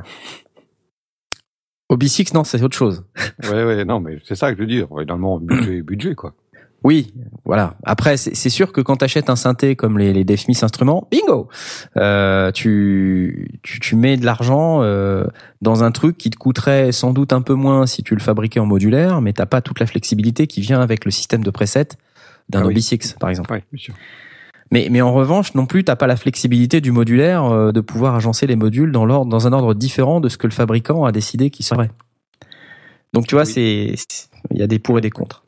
OB6, 1.91 2.33
non, 2.33 2.43
c'est 2.43 2.61
autre 2.63 2.75
chose. 2.77 3.03
Ouais, 3.43 3.63
ouais, 3.65 3.85
non, 3.85 3.99
mais 3.99 4.17
c'est 4.25 4.35
ça 4.35 4.49
que 4.51 4.57
je 4.57 4.61
veux 4.61 4.67
dire. 4.67 4.87
Finalement, 4.97 5.39
budget, 5.39 5.81
budget, 5.83 6.15
quoi. 6.15 6.33
Oui, 6.83 7.13
voilà. 7.45 7.75
Après, 7.83 8.17
c'est 8.17 8.49
sûr 8.49 8.71
que 8.71 8.81
quand 8.81 8.97
tu 8.97 9.05
achètes 9.05 9.29
un 9.29 9.35
synthé 9.35 9.75
comme 9.75 9.99
les, 9.99 10.13
les 10.23 10.37
Smith 10.37 10.63
instruments, 10.63 11.07
bingo, 11.11 11.47
euh, 11.97 12.51
tu, 12.51 13.59
tu 13.61 13.79
tu 13.79 13.95
mets 13.95 14.17
de 14.17 14.25
l'argent 14.25 14.79
euh, 14.81 15.25
dans 15.61 15.83
un 15.83 15.91
truc 15.91 16.17
qui 16.17 16.31
te 16.31 16.37
coûterait 16.37 16.91
sans 16.91 17.13
doute 17.13 17.33
un 17.33 17.41
peu 17.43 17.53
moins 17.53 17.85
si 17.85 18.01
tu 18.01 18.15
le 18.15 18.19
fabriquais 18.21 18.59
en 18.59 18.65
modulaire, 18.65 19.21
mais 19.21 19.31
t'as 19.31 19.45
pas 19.45 19.61
toute 19.61 19.79
la 19.79 19.85
flexibilité 19.85 20.47
qui 20.47 20.61
vient 20.61 20.81
avec 20.81 21.05
le 21.05 21.11
système 21.11 21.43
de 21.43 21.51
preset 21.51 21.89
d'un 22.49 22.63
Ah 22.63 22.65
oui. 22.65 22.73
OB6 22.75 23.17
par 23.19 23.29
exemple. 23.29 23.51
Ouais, 23.53 23.63
bien 23.71 23.83
sûr. 23.83 23.93
Mais, 24.71 24.87
mais 24.89 25.01
en 25.01 25.13
revanche, 25.13 25.53
non 25.53 25.65
plus, 25.67 25.83
t'as 25.83 25.95
pas 25.97 26.07
la 26.07 26.15
flexibilité 26.15 26.81
du 26.81 26.91
modulaire 26.91 27.43
euh, 27.45 27.71
de 27.71 27.81
pouvoir 27.81 28.15
agencer 28.15 28.47
les 28.47 28.55
modules 28.55 28.91
dans, 28.91 29.05
l'ordre, 29.05 29.29
dans 29.29 29.45
un 29.45 29.53
ordre 29.53 29.73
différent 29.75 30.19
de 30.19 30.29
ce 30.29 30.37
que 30.39 30.47
le 30.47 30.53
fabricant 30.53 31.03
a 31.05 31.11
décidé 31.11 31.51
qu'il 31.51 31.65
serait. 31.65 31.91
Donc 33.13 33.27
tu 33.27 33.35
vois, 33.35 33.43
Oui. 33.43 33.51
c'est- 33.51 34.29
il 34.49 34.57
y 34.57 34.63
a 34.63 34.67
des 34.67 34.79
pour 34.79 34.97
et 34.97 35.01
des 35.01 35.11
contre. 35.11 35.43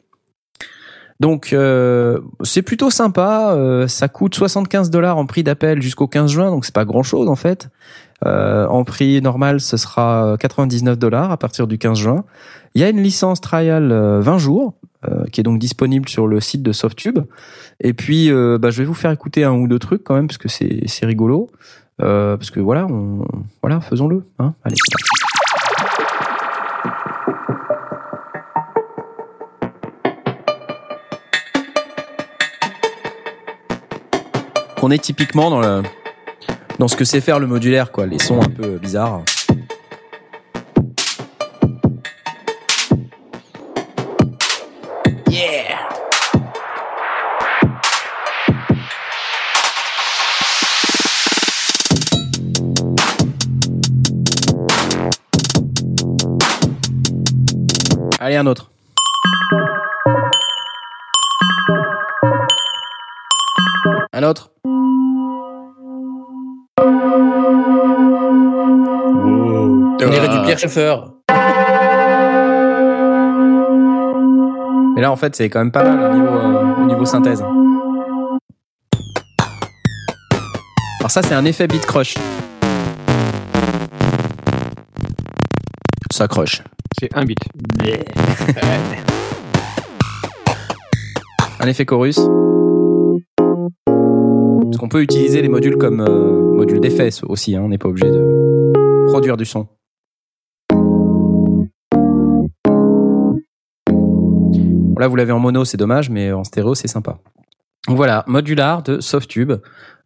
Donc 1.23 1.53
euh, 1.53 2.19
c'est 2.43 2.63
plutôt 2.63 2.89
sympa. 2.89 3.53
euh, 3.53 3.87
ça 3.87 4.09
coûte 4.09 4.35
75 4.35 4.89
dollars 4.89 5.17
en 5.17 5.25
prix 5.25 5.41
d'appel 5.41 5.81
jusqu'au 5.81 6.05
15 6.05 6.29
juin, 6.29 6.51
donc 6.51 6.65
c'est 6.65 6.75
pas 6.75 6.83
grand 6.83 7.01
chose 7.01 7.29
en 7.29 7.37
fait. 7.37 7.69
Euh, 8.25 8.67
en 8.67 8.83
prix 8.83 9.21
normal, 9.21 9.61
ce 9.61 9.77
sera 9.77 10.35
99 10.37 10.97
dollars 10.99 11.31
à 11.31 11.37
partir 11.37 11.65
du 11.65 11.77
15 11.77 11.97
juin. 11.97 12.25
Il 12.75 12.81
y 12.81 12.83
a 12.83 12.89
une 12.89 13.01
licence 13.01 13.39
trial 13.39 13.93
euh, 13.93 14.19
20 14.19 14.37
jours 14.37 14.73
euh, 15.07 15.23
qui 15.31 15.39
est 15.39 15.45
donc 15.45 15.59
disponible 15.59 16.09
sur 16.09 16.27
le 16.27 16.41
site 16.41 16.61
de 16.61 16.73
Softube. 16.73 17.19
Et 17.79 17.93
puis, 17.93 18.29
euh, 18.29 18.57
bah, 18.57 18.69
je 18.69 18.79
vais 18.79 18.85
vous 18.85 18.93
faire 18.93 19.11
écouter 19.11 19.45
un 19.45 19.53
ou 19.53 19.69
deux 19.69 19.79
trucs 19.79 20.03
quand 20.03 20.15
même 20.15 20.27
parce 20.27 20.37
que 20.37 20.49
c'est 20.49 21.05
rigolo. 21.05 21.49
Euh, 22.01 22.35
parce 22.35 22.51
que 22.51 22.59
voilà, 22.59 22.85
on, 22.87 23.25
voilà, 23.61 23.79
faisons-le. 23.79 24.25
Hein 24.39 24.55
Allez, 24.65 24.75
On 34.85 34.91
est 34.91 34.97
typiquement 34.97 35.49
dans 35.49 35.81
dans 36.77 36.87
ce 36.89 36.97
que 36.97 37.05
c'est 37.05 37.21
faire 37.21 37.39
le 37.39 37.47
modulaire, 37.47 37.89
quoi. 37.89 38.05
Les 38.05 38.19
sons 38.19 38.41
un 38.41 38.49
peu 38.49 38.77
bizarres. 38.77 39.23
Allez, 58.19 58.35
un 58.35 58.45
autre. 58.45 58.69
Un 64.11 64.23
autre. 64.23 64.52
Pierre 70.43 70.59
Schaeffer. 70.59 70.95
Mais 74.95 75.01
là, 75.01 75.11
en 75.11 75.15
fait, 75.15 75.35
c'est 75.35 75.49
quand 75.49 75.59
même 75.59 75.71
pas 75.71 75.83
mal 75.83 76.11
au 76.11 76.13
niveau, 76.13 76.27
euh, 76.37 76.83
au 76.83 76.85
niveau 76.85 77.05
synthèse. 77.05 77.41
Alors 80.99 81.09
ça, 81.11 81.21
c'est 81.23 81.33
un 81.33 81.45
effet 81.45 81.67
beat 81.67 81.85
crush. 81.85 82.13
Ça 86.11 86.27
crush. 86.27 86.61
C'est 86.99 87.09
un 87.15 87.25
bit. 87.25 87.39
Un 91.59 91.67
effet 91.67 91.85
chorus. 91.85 92.19
Parce 93.85 94.77
qu'on 94.77 94.89
peut 94.89 95.01
utiliser 95.01 95.41
les 95.41 95.47
modules 95.47 95.77
comme 95.77 96.01
euh, 96.01 96.53
module 96.55 96.81
d'effet 96.81 97.09
aussi. 97.23 97.55
hein, 97.55 97.61
on 97.63 97.69
n'est 97.69 97.77
pas 97.77 97.87
obligé 97.87 98.09
de 98.09 98.73
produire 99.07 99.37
du 99.37 99.45
son. 99.45 99.67
Bon, 104.93 104.99
là, 104.99 105.07
vous 105.07 105.15
l'avez 105.15 105.31
en 105.31 105.39
mono, 105.39 105.65
c'est 105.65 105.77
dommage, 105.77 106.09
mais 106.09 106.31
en 106.31 106.43
stéréo, 106.43 106.75
c'est 106.75 106.87
sympa. 106.87 107.17
Donc 107.87 107.97
voilà, 107.97 108.23
modular 108.27 108.83
de 108.83 108.99
Softube 109.01 109.53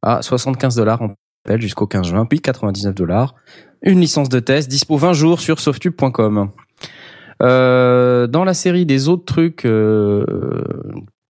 à 0.02 0.22
75 0.22 0.76
dollars 0.76 1.02
en 1.02 1.10
appel 1.46 1.62
jusqu'au 1.62 1.88
15 1.88 2.08
juin, 2.08 2.26
puis 2.26 2.40
99 2.42 2.96
dollars. 2.96 3.36
Une 3.84 4.00
licence 4.00 4.30
de 4.30 4.40
test, 4.40 4.70
dispo 4.70 4.98
20 4.98 5.14
jours 5.14 5.40
sur 5.40 5.60
softube.com. 5.60 6.50
Euh, 7.44 8.26
dans 8.28 8.44
la 8.44 8.54
série 8.56 8.86
des 8.88 9.10
autres 9.10 9.26
trucs 9.26 9.66
euh, 9.66 10.26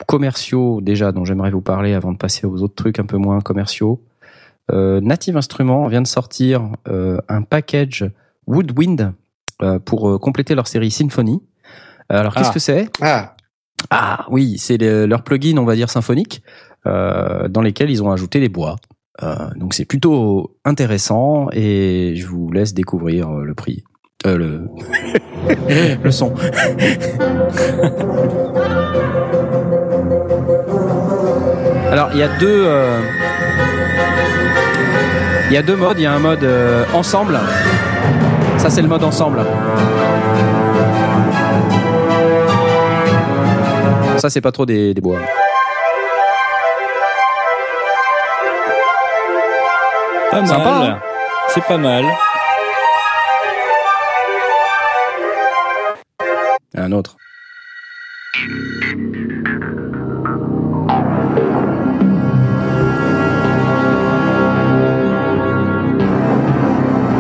commerciaux 0.06 0.80
déjà 0.82 1.12
dont 1.12 1.26
j'aimerais 1.26 1.52
vous 1.52 1.60
parler 1.62 1.94
avant 1.94 2.14
de 2.14 2.18
passer 2.18 2.48
aux 2.48 2.62
autres 2.62 2.76
trucs 2.76 3.00
un 3.00 3.06
peu 3.06 3.18
moins 3.18 3.42
commerciaux, 3.42 4.02
euh, 4.72 5.02
Native 5.02 5.36
Instruments 5.36 5.88
vient 5.88 6.02
de 6.02 6.08
sortir 6.08 6.70
euh, 6.88 7.18
un 7.28 7.42
package 7.42 8.10
Woodwind 8.48 9.14
euh, 9.62 9.80
pour 9.80 10.20
compléter 10.22 10.56
leur 10.56 10.68
série 10.68 10.92
Symphony. 10.92 11.42
Alors 12.10 12.34
qu'est-ce 12.36 12.50
Ah. 12.50 12.54
que 12.54 12.60
c'est? 12.60 12.90
Ah, 13.02 13.36
ah 13.90 14.26
oui, 14.30 14.58
c'est 14.58 14.78
le- 14.78 15.06
leur 15.06 15.24
plugin, 15.24 15.58
on 15.58 15.66
va 15.66 15.76
dire 15.76 15.90
symphonique, 15.90 16.42
euh, 16.86 17.48
dans 17.48 17.62
lesquels 17.62 17.90
ils 17.90 18.04
ont 18.04 18.12
ajouté 18.12 18.40
les 18.40 18.50
bois. 18.50 18.76
Euh, 19.24 19.36
donc 19.56 19.74
c'est 19.74 19.86
plutôt 19.86 20.56
intéressant 20.66 21.48
et 21.52 22.14
je 22.16 22.28
vous 22.28 22.52
laisse 22.52 22.74
découvrir 22.74 23.30
euh, 23.30 23.44
le 23.44 23.54
prix, 23.56 23.84
le 24.26 24.68
le 26.04 26.12
son. 26.12 26.34
Alors 31.92 32.10
il 32.14 32.20
y 32.20 32.24
a 32.24 32.28
deux, 32.40 32.68
il 35.50 35.54
y 35.54 35.58
a 35.58 35.62
deux 35.62 35.76
modes. 35.76 35.98
Il 35.98 36.04
y 36.04 36.06
a 36.06 36.14
un 36.14 36.20
mode 36.20 36.46
ensemble. 36.94 37.40
Ça 38.58 38.70
c'est 38.70 38.82
le 38.82 38.88
mode 38.88 39.04
ensemble. 39.04 39.40
Ça, 44.18 44.30
c'est 44.30 44.42
pas 44.42 44.52
trop 44.52 44.66
des, 44.66 44.94
des 44.94 45.02
bois. 45.02 45.20
Pas 50.32 50.46
Sympa, 50.46 50.64
mal. 50.64 50.90
hein 50.90 51.00
C'est 51.50 51.64
pas 51.64 51.78
mal. 51.78 52.06
Un 56.76 56.92
autre. 56.92 57.16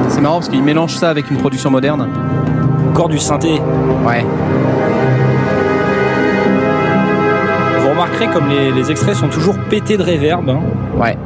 C'est 0.10 0.22
marrant 0.22 0.36
parce 0.36 0.50
qu'il 0.50 0.64
mélange 0.64 0.96
ça 0.96 1.10
avec 1.10 1.30
une 1.30 1.38
production 1.38 1.70
moderne. 1.70 2.08
Encore 2.92 3.10
du 3.10 3.20
synthé. 3.20 3.60
Ouais. 4.06 4.26
Remarquerez 8.08 8.28
comme 8.34 8.50
les, 8.50 8.72
les 8.72 8.92
extraits 8.92 9.16
sont 9.16 9.28
toujours 9.30 9.58
pétés 9.70 9.98
de 9.98 10.04
réverb, 10.04 10.50
hein, 10.50 10.62
Ouais. 10.96 11.18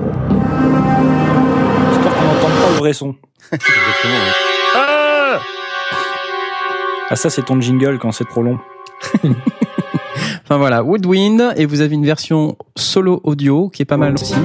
histoire 1.94 2.14
qu'on 2.16 2.24
n'entende 2.26 2.62
pas 2.62 2.70
le 2.72 2.78
vrai 2.78 2.94
son. 2.94 3.16
Exactement. 3.52 4.14
ouais. 4.76 5.40
Ah 7.10 7.16
ça 7.16 7.30
c'est 7.30 7.44
ton 7.44 7.60
jingle 7.60 8.00
quand 8.00 8.12
c'est 8.12 8.26
trop 8.28 8.42
long. 8.44 8.58
Enfin 10.44 10.58
voilà, 10.58 10.84
Woodwind, 10.84 11.54
et 11.56 11.66
vous 11.66 11.80
avez 11.80 11.96
une 11.96 12.06
version 12.06 12.58
solo 12.76 13.22
audio 13.24 13.70
qui 13.70 13.84
est 13.84 13.86
pas 13.86 13.96
mal 13.96 14.14
aussi. 14.16 14.36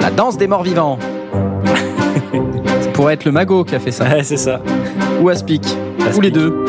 La 0.00 0.10
danse 0.10 0.36
des 0.38 0.46
morts 0.46 0.62
vivants. 0.62 0.98
ça 2.80 2.90
pourrait 2.92 3.14
être 3.14 3.24
le 3.24 3.32
Mago 3.32 3.64
qui 3.64 3.74
a 3.74 3.80
fait 3.80 3.90
ça. 3.90 4.04
Ouais, 4.04 4.22
c'est 4.22 4.36
ça. 4.36 4.60
Ou 5.20 5.28
Aspic. 5.28 5.64
Ou 5.98 6.04
Aspic. 6.04 6.22
les 6.22 6.30
deux. 6.30 6.64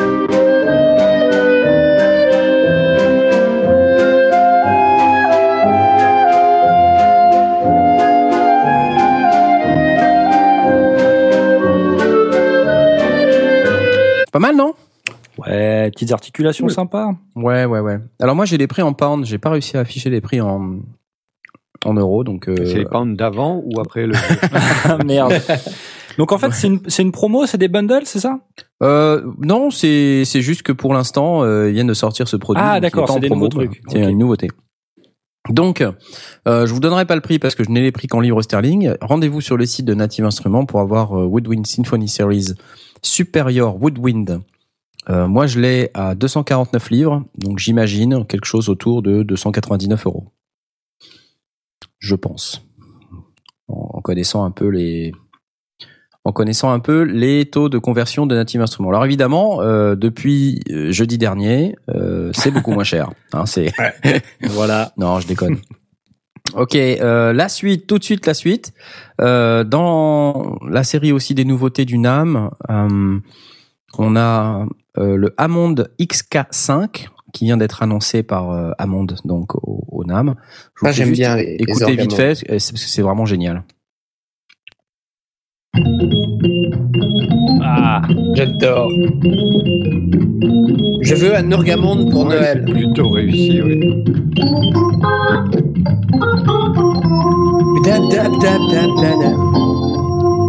Pas 14.38 14.41
mal, 14.41 14.55
non? 14.55 14.75
Ouais, 15.39 15.89
petites 15.89 16.11
articulations 16.11 16.69
sympas. 16.69 17.15
Ouais, 17.35 17.65
ouais, 17.65 17.79
ouais. 17.79 17.97
Alors 18.21 18.35
moi, 18.35 18.45
j'ai 18.45 18.59
les 18.59 18.67
prix 18.67 18.83
en 18.83 18.93
pounds. 18.93 19.27
J'ai 19.27 19.39
pas 19.39 19.49
réussi 19.49 19.77
à 19.77 19.79
afficher 19.79 20.11
les 20.11 20.21
prix 20.21 20.41
en, 20.41 20.75
en 21.83 21.93
euros, 21.95 22.23
donc. 22.23 22.47
euh, 22.47 22.55
C'est 22.67 22.77
les 22.77 22.85
pounds 22.85 23.17
d'avant 23.17 23.63
ou 23.65 23.79
après 23.79 24.05
le. 24.05 24.13
Merde. 25.07 25.41
Donc 26.19 26.31
en 26.33 26.38
fait 26.38 26.51
c'est 26.51 26.67
une 26.67 26.81
c'est 26.85 27.01
une 27.01 27.11
promo, 27.11 27.47
c'est 27.47 27.57
des 27.57 27.67
bundles, 27.67 28.03
c'est 28.05 28.19
ça? 28.19 28.39
Euh, 28.83 29.25
non, 29.39 29.71
c'est 29.71 30.21
c'est 30.23 30.41
juste 30.43 30.61
que 30.61 30.71
pour 30.71 30.93
l'instant, 30.93 31.41
euh, 31.41 31.69
ils 31.69 31.73
viennent 31.73 31.88
de 31.88 31.95
sortir 31.95 32.27
ce 32.27 32.38
produit. 32.38 32.61
Ah, 32.63 32.79
d'accord, 32.79 33.09
c'est 33.09 33.19
des 33.19 33.29
promo, 33.29 33.45
nouveaux 33.45 33.65
trucs. 33.65 33.81
C'est 33.88 34.03
une 34.03 34.19
nouveauté. 34.19 34.49
Donc, 35.49 35.81
euh, 35.81 36.67
je 36.67 36.73
vous 36.73 36.79
donnerai 36.79 37.05
pas 37.05 37.15
le 37.15 37.21
prix 37.21 37.39
parce 37.39 37.55
que 37.55 37.63
je 37.63 37.69
n'ai 37.69 37.81
les 37.81 37.91
prix 37.91 38.07
qu'en 38.07 38.19
livres 38.19 38.41
sterling. 38.41 38.93
Rendez-vous 39.01 39.41
sur 39.41 39.57
le 39.57 39.65
site 39.65 39.85
de 39.85 39.93
Native 39.93 40.25
Instruments 40.25 40.65
pour 40.65 40.79
avoir 40.81 41.17
euh, 41.17 41.23
Woodwind 41.25 41.65
Symphony 41.65 42.07
Series 42.07 42.53
Superior 43.01 43.81
Woodwind. 43.81 44.41
Euh, 45.09 45.27
moi, 45.27 45.47
je 45.47 45.59
l'ai 45.59 45.89
à 45.93 46.15
249 46.15 46.89
livres, 46.89 47.23
donc 47.37 47.59
j'imagine 47.59 48.25
quelque 48.25 48.45
chose 48.45 48.69
autour 48.69 49.01
de 49.01 49.23
299 49.23 50.05
euros. 50.05 50.25
Je 51.99 52.15
pense. 52.15 52.63
En, 53.69 54.01
connaissant 54.01 54.45
un 54.45 54.51
peu 54.51 54.67
les, 54.67 55.11
en 56.23 56.31
connaissant 56.31 56.71
un 56.71 56.79
peu 56.79 57.01
les 57.03 57.45
taux 57.45 57.69
de 57.69 57.77
conversion 57.77 58.25
de 58.25 58.35
Native 58.35 58.61
Instruments. 58.61 58.89
Alors 58.89 59.05
évidemment, 59.05 59.61
euh, 59.61 59.95
depuis 59.95 60.61
euh, 60.69 60.91
jeudi 60.91 61.17
dernier, 61.17 61.75
euh, 61.89 62.31
c'est 62.33 62.51
beaucoup 62.51 62.71
moins 62.71 62.83
cher. 62.83 63.09
Hein, 63.33 63.45
c'est 63.45 63.73
Voilà. 64.41 64.93
non, 64.97 65.19
je 65.19 65.27
déconne. 65.27 65.57
Ok, 66.53 66.75
euh, 66.75 67.33
la 67.33 67.49
suite, 67.49 67.87
tout 67.87 67.97
de 67.97 68.03
suite 68.03 68.25
la 68.25 68.33
suite. 68.33 68.73
Euh, 69.22 69.63
dans 69.63 70.57
la 70.70 70.84
série 70.84 71.11
aussi 71.11 71.34
des 71.36 71.45
nouveautés 71.45 71.86
du 71.86 71.97
NAM, 71.97 72.49
euh, 72.70 73.20
on 73.97 74.15
a 74.15 74.65
euh, 74.97 75.15
le 75.15 75.34
Hammond 75.38 75.76
XK5 75.99 77.07
qui 77.34 77.45
vient 77.45 77.57
d'être 77.57 77.84
annoncé 77.84 78.24
par 78.24 78.51
euh, 78.51 78.72
Hammond 78.78 79.07
donc 79.26 79.55
au, 79.55 79.84
au 79.91 80.03
NAM. 80.05 80.36
Je 80.38 80.80
vous 80.82 80.86
Moi, 80.86 80.91
fais 80.93 80.97
j'aime 81.03 81.11
bien 81.13 81.36
les, 81.36 81.57
les 81.57 81.63
Écoutez 81.63 81.95
vite 81.95 82.11
organos. 82.11 82.15
fait, 82.15 82.36
c'est- 82.36 82.47
parce 82.47 82.72
que 82.72 82.78
c'est 82.78 83.01
vraiment 83.01 83.26
génial. 83.26 83.63
Ah, 87.63 88.01
J'adore. 88.36 88.89
Je 91.01 91.15
veux 91.15 91.36
un 91.36 91.51
orgamonde 91.51 92.09
pour 92.11 92.26
Ouais, 92.26 92.36
Noël. 92.36 92.65
plutôt 92.65 93.09
réussi, 93.09 93.61
oui. 93.61 94.03
Dab, 97.83 98.09
dab, 98.09 98.31
dab, 98.39 98.61
dab, 98.71 98.89
dab, 99.01 99.19
dab. 99.21 100.47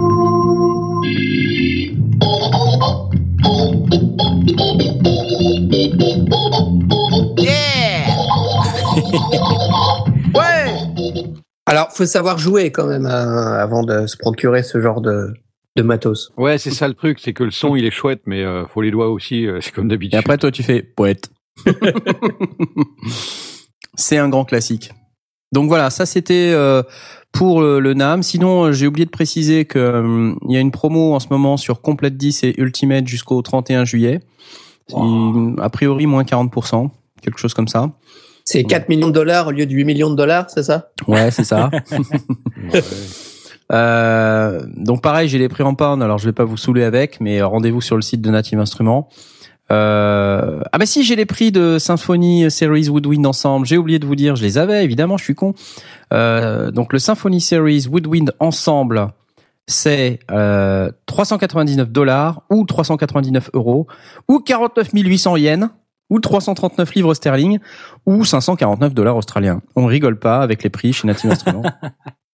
Alors, 11.66 11.88
faut 11.92 12.06
savoir 12.06 12.38
jouer 12.38 12.72
quand 12.72 12.86
même 12.86 13.04
hein, 13.04 13.58
avant 13.60 13.82
de 13.82 14.06
se 14.06 14.16
procurer 14.16 14.62
ce 14.62 14.80
genre 14.80 15.02
de, 15.02 15.34
de 15.76 15.82
matos. 15.82 16.32
Ouais, 16.38 16.56
c'est 16.56 16.70
ça 16.70 16.88
le 16.88 16.94
truc, 16.94 17.18
c'est 17.20 17.34
que 17.34 17.44
le 17.44 17.50
son 17.50 17.76
il 17.76 17.84
est 17.84 17.90
chouette, 17.90 18.22
mais 18.24 18.42
euh, 18.42 18.64
faut 18.66 18.80
les 18.80 18.90
doigts 18.90 19.10
aussi, 19.10 19.46
euh, 19.46 19.58
c'est 19.60 19.72
comme 19.72 19.84
Et 19.86 19.90
d'habitude. 19.90 20.18
après 20.18 20.38
toi 20.38 20.50
tu 20.50 20.62
fais 20.62 20.82
poète. 20.82 21.28
c'est 23.94 24.16
un 24.16 24.30
grand 24.30 24.46
classique. 24.46 24.92
Donc 25.52 25.68
voilà, 25.68 25.90
ça 25.90 26.06
c'était 26.06 26.52
euh, 26.52 26.82
pour 27.32 27.60
le, 27.60 27.80
le 27.80 27.94
NAM. 27.94 28.22
Sinon, 28.22 28.64
euh, 28.64 28.72
j'ai 28.72 28.86
oublié 28.86 29.06
de 29.06 29.10
préciser 29.10 29.64
que 29.64 29.78
euh, 29.78 30.34
il 30.48 30.52
y 30.52 30.56
a 30.56 30.60
une 30.60 30.70
promo 30.70 31.14
en 31.14 31.20
ce 31.20 31.28
moment 31.30 31.56
sur 31.56 31.80
Complete 31.80 32.16
10 32.16 32.44
et 32.44 32.54
Ultimate 32.60 33.06
jusqu'au 33.06 33.40
31 33.40 33.84
juillet. 33.84 34.20
A 34.94 35.68
priori 35.68 36.06
moins 36.06 36.22
40%, 36.22 36.88
quelque 37.20 37.38
chose 37.38 37.52
comme 37.52 37.68
ça. 37.68 37.90
C'est 38.44 38.64
4 38.64 38.88
millions 38.88 39.08
de 39.08 39.12
dollars 39.12 39.48
au 39.48 39.50
lieu 39.50 39.66
de 39.66 39.74
8 39.74 39.84
millions 39.84 40.08
de 40.08 40.16
dollars, 40.16 40.48
c'est 40.48 40.62
ça? 40.62 40.90
Ouais, 41.06 41.30
c'est 41.30 41.44
ça. 41.44 41.70
Ouais. 42.72 42.82
Euh, 43.70 44.62
donc 44.76 45.02
pareil, 45.02 45.28
j'ai 45.28 45.38
les 45.38 45.48
prix 45.48 45.62
en 45.62 45.74
pound, 45.74 46.02
alors 46.02 46.18
je 46.18 46.24
vais 46.24 46.32
pas 46.32 46.44
vous 46.44 46.56
saouler 46.56 46.84
avec, 46.84 47.20
mais 47.20 47.42
rendez-vous 47.42 47.80
sur 47.80 47.96
le 47.96 48.02
site 48.02 48.20
de 48.22 48.30
Native 48.30 48.58
Instruments. 48.58 49.08
Euh, 49.70 50.60
ah 50.72 50.78
bah 50.78 50.86
si, 50.86 51.04
j'ai 51.04 51.16
les 51.16 51.26
prix 51.26 51.52
de 51.52 51.78
Symphony 51.78 52.50
Series 52.50 52.88
Woodwind 52.88 53.26
Ensemble. 53.26 53.66
J'ai 53.66 53.76
oublié 53.76 53.98
de 53.98 54.06
vous 54.06 54.16
dire, 54.16 54.36
je 54.36 54.42
les 54.42 54.58
avais 54.58 54.84
évidemment, 54.84 55.16
je 55.16 55.24
suis 55.24 55.34
con. 55.34 55.54
Euh, 56.12 56.70
donc 56.70 56.92
le 56.92 56.98
Symphony 56.98 57.40
Series 57.40 57.86
Woodwind 57.90 58.32
Ensemble, 58.38 59.12
c'est 59.66 60.20
euh, 60.30 60.90
399 61.06 61.90
dollars 61.90 62.42
ou 62.50 62.64
399 62.64 63.50
euros 63.52 63.86
ou 64.28 64.38
49 64.38 64.88
800 64.94 65.36
yens 65.36 65.68
ou 66.10 66.20
339 66.20 66.94
livres 66.94 67.12
sterling 67.12 67.58
ou 68.06 68.24
549 68.24 68.94
dollars 68.94 69.16
australiens. 69.16 69.60
On 69.76 69.84
rigole 69.84 70.18
pas 70.18 70.40
avec 70.40 70.62
les 70.62 70.70
prix 70.70 70.94
chez 70.94 71.06
Native 71.06 71.30
Instruments. 71.30 71.62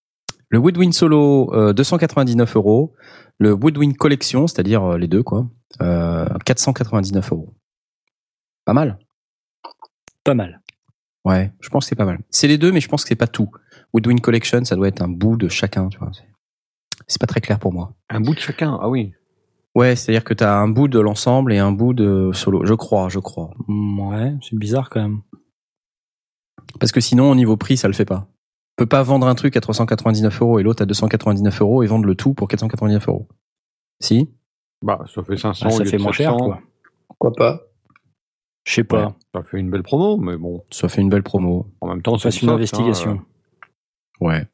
Le 0.54 0.60
Woodwind 0.60 0.92
Solo, 0.94 1.52
euh, 1.52 1.72
299 1.72 2.54
euros. 2.54 2.94
Le 3.38 3.52
Woodwind 3.54 3.96
Collection, 3.96 4.46
c'est-à-dire 4.46 4.84
euh, 4.84 4.98
les 4.98 5.08
deux, 5.08 5.24
quoi, 5.24 5.48
euh, 5.82 6.28
499 6.44 7.32
euros. 7.32 7.52
Pas 8.64 8.72
mal. 8.72 9.00
pas 10.22 10.34
mal. 10.34 10.62
Ouais, 11.24 11.52
je 11.60 11.68
pense 11.70 11.86
que 11.86 11.88
c'est 11.88 11.96
pas 11.96 12.04
mal. 12.04 12.20
C'est 12.30 12.46
les 12.46 12.56
deux, 12.56 12.70
mais 12.70 12.78
je 12.78 12.88
pense 12.88 13.02
que 13.02 13.08
c'est 13.08 13.16
pas 13.16 13.26
tout. 13.26 13.50
Woodwind 13.92 14.20
Collection, 14.20 14.64
ça 14.64 14.76
doit 14.76 14.86
être 14.86 15.02
un 15.02 15.08
bout 15.08 15.36
de 15.36 15.48
chacun, 15.48 15.88
tu 15.88 15.98
vois. 15.98 16.12
C'est- 17.08 17.18
pas 17.18 17.26
très 17.26 17.40
clair 17.40 17.58
pour 17.58 17.72
moi. 17.72 17.92
Un 18.08 18.20
bout 18.20 18.34
de 18.36 18.38
chacun, 18.38 18.78
ah 18.80 18.88
oui. 18.88 19.12
Ouais, 19.74 19.96
c'est-à-dire 19.96 20.22
que 20.22 20.34
t'as 20.34 20.54
un 20.54 20.68
bout 20.68 20.86
de 20.86 21.00
l'ensemble 21.00 21.52
et 21.52 21.58
un 21.58 21.72
bout 21.72 21.94
de 21.94 22.30
solo. 22.32 22.64
Je 22.64 22.74
crois, 22.74 23.08
je 23.08 23.18
crois. 23.18 23.50
Ouais, 23.68 24.36
c'est 24.40 24.56
bizarre 24.56 24.88
quand 24.88 25.02
même. 25.02 25.22
Parce 26.78 26.92
que 26.92 27.00
sinon, 27.00 27.28
au 27.28 27.34
niveau 27.34 27.56
prix, 27.56 27.76
ça 27.76 27.88
le 27.88 27.94
fait 27.94 28.04
pas. 28.04 28.28
On 28.76 28.82
peut 28.82 28.86
pas 28.86 29.02
vendre 29.04 29.26
un 29.28 29.34
truc 29.36 29.56
à 29.56 29.60
399 29.60 30.42
euros 30.42 30.58
et 30.58 30.62
l'autre 30.64 30.82
à 30.82 30.86
299 30.86 31.60
euros 31.62 31.82
et 31.82 31.86
vendre 31.86 32.06
le 32.06 32.14
tout 32.16 32.34
pour 32.34 32.48
499 32.48 33.08
euros. 33.08 33.28
Si? 34.00 34.28
Bah, 34.82 35.04
ça 35.14 35.22
fait 35.22 35.36
500 35.36 35.66
Ah, 35.70 35.72
au 35.72 35.78
ça 35.78 35.84
fait 35.84 35.98
moins 35.98 36.10
cher, 36.12 36.32
700. 36.32 36.44
quoi. 36.44 36.60
Pourquoi 37.08 37.32
pas? 37.32 37.60
Je 38.64 38.72
sais 38.74 38.84
pas. 38.84 39.06
Ouais, 39.06 39.12
ça 39.34 39.42
fait 39.44 39.58
une 39.60 39.70
belle 39.70 39.82
promo, 39.84 40.16
mais 40.16 40.36
bon, 40.36 40.64
Ça 40.70 40.88
fait 40.88 41.00
une 41.02 41.08
belle 41.10 41.22
promo. 41.22 41.68
en 41.80 41.86
même 41.88 42.02
temps, 42.02 42.18
fasse 42.18 42.34
du 42.34 42.40
une 42.40 42.48
soft, 42.48 42.54
investigation. 42.54 43.10
hein, 43.12 43.24
Ouais. 44.20 44.46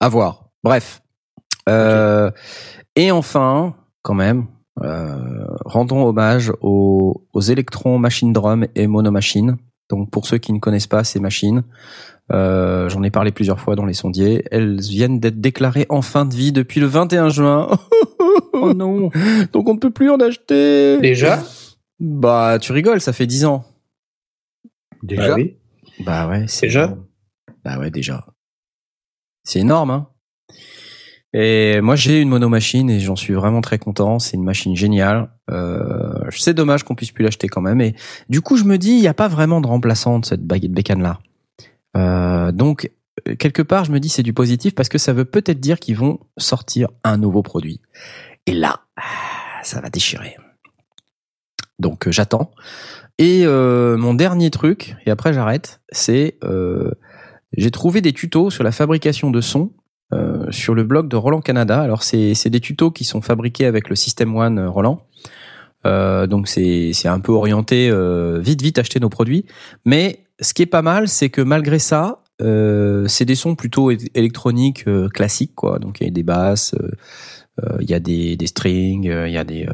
À 0.00 0.08
voir. 0.08 0.50
Bref. 0.62 1.00
Euh, 1.68 2.30
Et 2.94 3.10
enfin, 3.10 3.74
quand 4.02 4.14
même, 4.14 4.46
euh, 4.82 5.46
rendons 5.64 6.06
hommage 6.06 6.52
aux, 6.60 7.26
aux 7.32 7.40
électrons 7.40 7.98
machine 7.98 8.32
drum 8.32 8.66
et 8.76 8.86
monomachine. 8.86 9.56
Donc 9.90 10.10
pour 10.10 10.26
ceux 10.26 10.38
qui 10.38 10.52
ne 10.52 10.58
connaissent 10.60 10.86
pas 10.86 11.02
ces 11.04 11.18
machines, 11.20 11.64
euh, 12.32 12.88
j'en 12.88 13.02
ai 13.02 13.10
parlé 13.10 13.32
plusieurs 13.32 13.60
fois 13.60 13.74
dans 13.76 13.84
les 13.86 13.94
sondiers, 13.94 14.44
elles 14.50 14.80
viennent 14.80 15.20
d'être 15.20 15.40
déclarées 15.40 15.86
en 15.88 16.02
fin 16.02 16.24
de 16.24 16.34
vie 16.34 16.52
depuis 16.52 16.80
le 16.80 16.86
21 16.86 17.28
juin. 17.28 17.68
Oh 18.56 18.72
non 18.72 19.10
Donc 19.52 19.68
on 19.68 19.74
ne 19.74 19.78
peut 19.78 19.90
plus 19.90 20.10
en 20.10 20.16
acheter. 20.18 20.98
Déjà? 21.00 21.42
Bah 22.00 22.58
tu 22.60 22.72
rigoles, 22.72 23.00
ça 23.00 23.12
fait 23.12 23.26
10 23.26 23.44
ans. 23.46 23.64
Déjà, 25.02 25.28
Bah 25.30 25.34
oui. 25.36 25.56
Bah 26.04 26.28
ouais, 26.28 26.44
c'est 26.46 26.66
Déjà? 26.68 26.84
énorme. 26.84 27.04
Bah 27.64 27.78
ouais, 27.78 27.90
déjà. 27.90 28.24
C'est 29.42 29.58
énorme, 29.60 29.90
hein. 29.90 30.08
Et 31.32 31.80
moi, 31.80 31.96
j'ai 31.96 32.20
une 32.20 32.28
monomachine 32.28 32.88
et 32.90 33.00
j'en 33.00 33.16
suis 33.16 33.34
vraiment 33.34 33.60
très 33.60 33.78
content. 33.78 34.18
C'est 34.20 34.36
une 34.36 34.44
machine 34.44 34.76
géniale. 34.76 35.30
Euh, 35.50 36.14
c'est 36.30 36.54
dommage 36.54 36.84
qu'on 36.84 36.94
puisse 36.94 37.10
plus 37.10 37.24
l'acheter 37.24 37.48
quand 37.48 37.60
même. 37.60 37.80
Et 37.80 37.94
du 38.28 38.40
coup, 38.40 38.56
je 38.56 38.64
me 38.64 38.78
dis, 38.78 38.92
il 38.92 39.00
n'y 39.00 39.08
a 39.08 39.14
pas 39.14 39.28
vraiment 39.28 39.60
de 39.60 39.66
remplaçant 39.66 40.20
de 40.20 40.24
cette 40.24 40.44
baguette 40.46 40.72
bécane 40.72 41.02
là. 41.02 41.18
Euh, 41.96 42.52
donc, 42.52 42.90
euh, 43.28 43.36
quelque 43.36 43.62
part, 43.62 43.84
je 43.84 43.92
me 43.92 44.00
dis 44.00 44.08
c'est 44.08 44.22
du 44.22 44.32
positif 44.32 44.74
parce 44.74 44.88
que 44.88 44.98
ça 44.98 45.12
veut 45.12 45.24
peut-être 45.24 45.60
dire 45.60 45.78
qu'ils 45.78 45.96
vont 45.96 46.20
sortir 46.36 46.88
un 47.04 47.16
nouveau 47.16 47.42
produit. 47.42 47.80
Et 48.46 48.54
là, 48.54 48.80
ah, 48.96 49.02
ça 49.62 49.80
va 49.80 49.90
déchirer. 49.90 50.36
Donc 51.78 52.06
euh, 52.06 52.12
j'attends. 52.12 52.50
Et 53.18 53.42
euh, 53.44 53.96
mon 53.96 54.14
dernier 54.14 54.50
truc, 54.50 54.96
et 55.06 55.10
après 55.10 55.32
j'arrête, 55.32 55.80
c'est 55.90 56.36
euh, 56.44 56.90
j'ai 57.56 57.70
trouvé 57.70 58.00
des 58.00 58.12
tutos 58.12 58.50
sur 58.50 58.64
la 58.64 58.72
fabrication 58.72 59.30
de 59.30 59.40
sons 59.40 59.72
euh, 60.12 60.50
sur 60.50 60.74
le 60.74 60.82
blog 60.82 61.08
de 61.08 61.16
Roland 61.16 61.40
Canada. 61.40 61.80
Alors 61.80 62.02
c'est 62.02 62.34
c'est 62.34 62.50
des 62.50 62.60
tutos 62.60 62.90
qui 62.90 63.04
sont 63.04 63.20
fabriqués 63.20 63.66
avec 63.66 63.88
le 63.88 63.96
System 63.96 64.36
One 64.36 64.60
Roland. 64.66 65.06
Donc 65.84 66.48
c'est 66.48 67.08
un 67.08 67.20
peu 67.20 67.32
orienté 67.32 67.92
vite 68.40 68.62
vite 68.62 68.78
acheter 68.78 69.00
nos 69.00 69.10
produits. 69.10 69.44
Mais 69.84 70.23
ce 70.40 70.54
qui 70.54 70.62
est 70.62 70.66
pas 70.66 70.82
mal, 70.82 71.08
c'est 71.08 71.30
que 71.30 71.40
malgré 71.40 71.78
ça, 71.78 72.24
euh, 72.42 73.06
c'est 73.06 73.24
des 73.24 73.34
sons 73.34 73.54
plutôt 73.54 73.90
électroniques 73.90 74.84
euh, 74.88 75.08
classiques 75.08 75.54
quoi. 75.54 75.78
Donc 75.78 76.00
il 76.00 76.04
y 76.04 76.08
a 76.08 76.10
des 76.10 76.22
basses, 76.22 76.74
euh, 76.74 76.90
euh, 77.62 77.76
il 77.80 77.88
y 77.88 77.94
a 77.94 78.00
des 78.00 78.36
des 78.36 78.46
strings, 78.46 79.08
euh, 79.08 79.28
il 79.28 79.34
y 79.34 79.38
a 79.38 79.44
des 79.44 79.68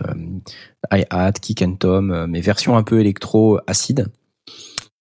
hi-hat, 0.93 1.33
kick 1.33 1.63
and 1.63 1.77
tom, 1.77 2.27
mais 2.29 2.41
version 2.41 2.77
un 2.77 2.83
peu 2.83 3.01
électro 3.01 3.59
acide. 3.67 4.09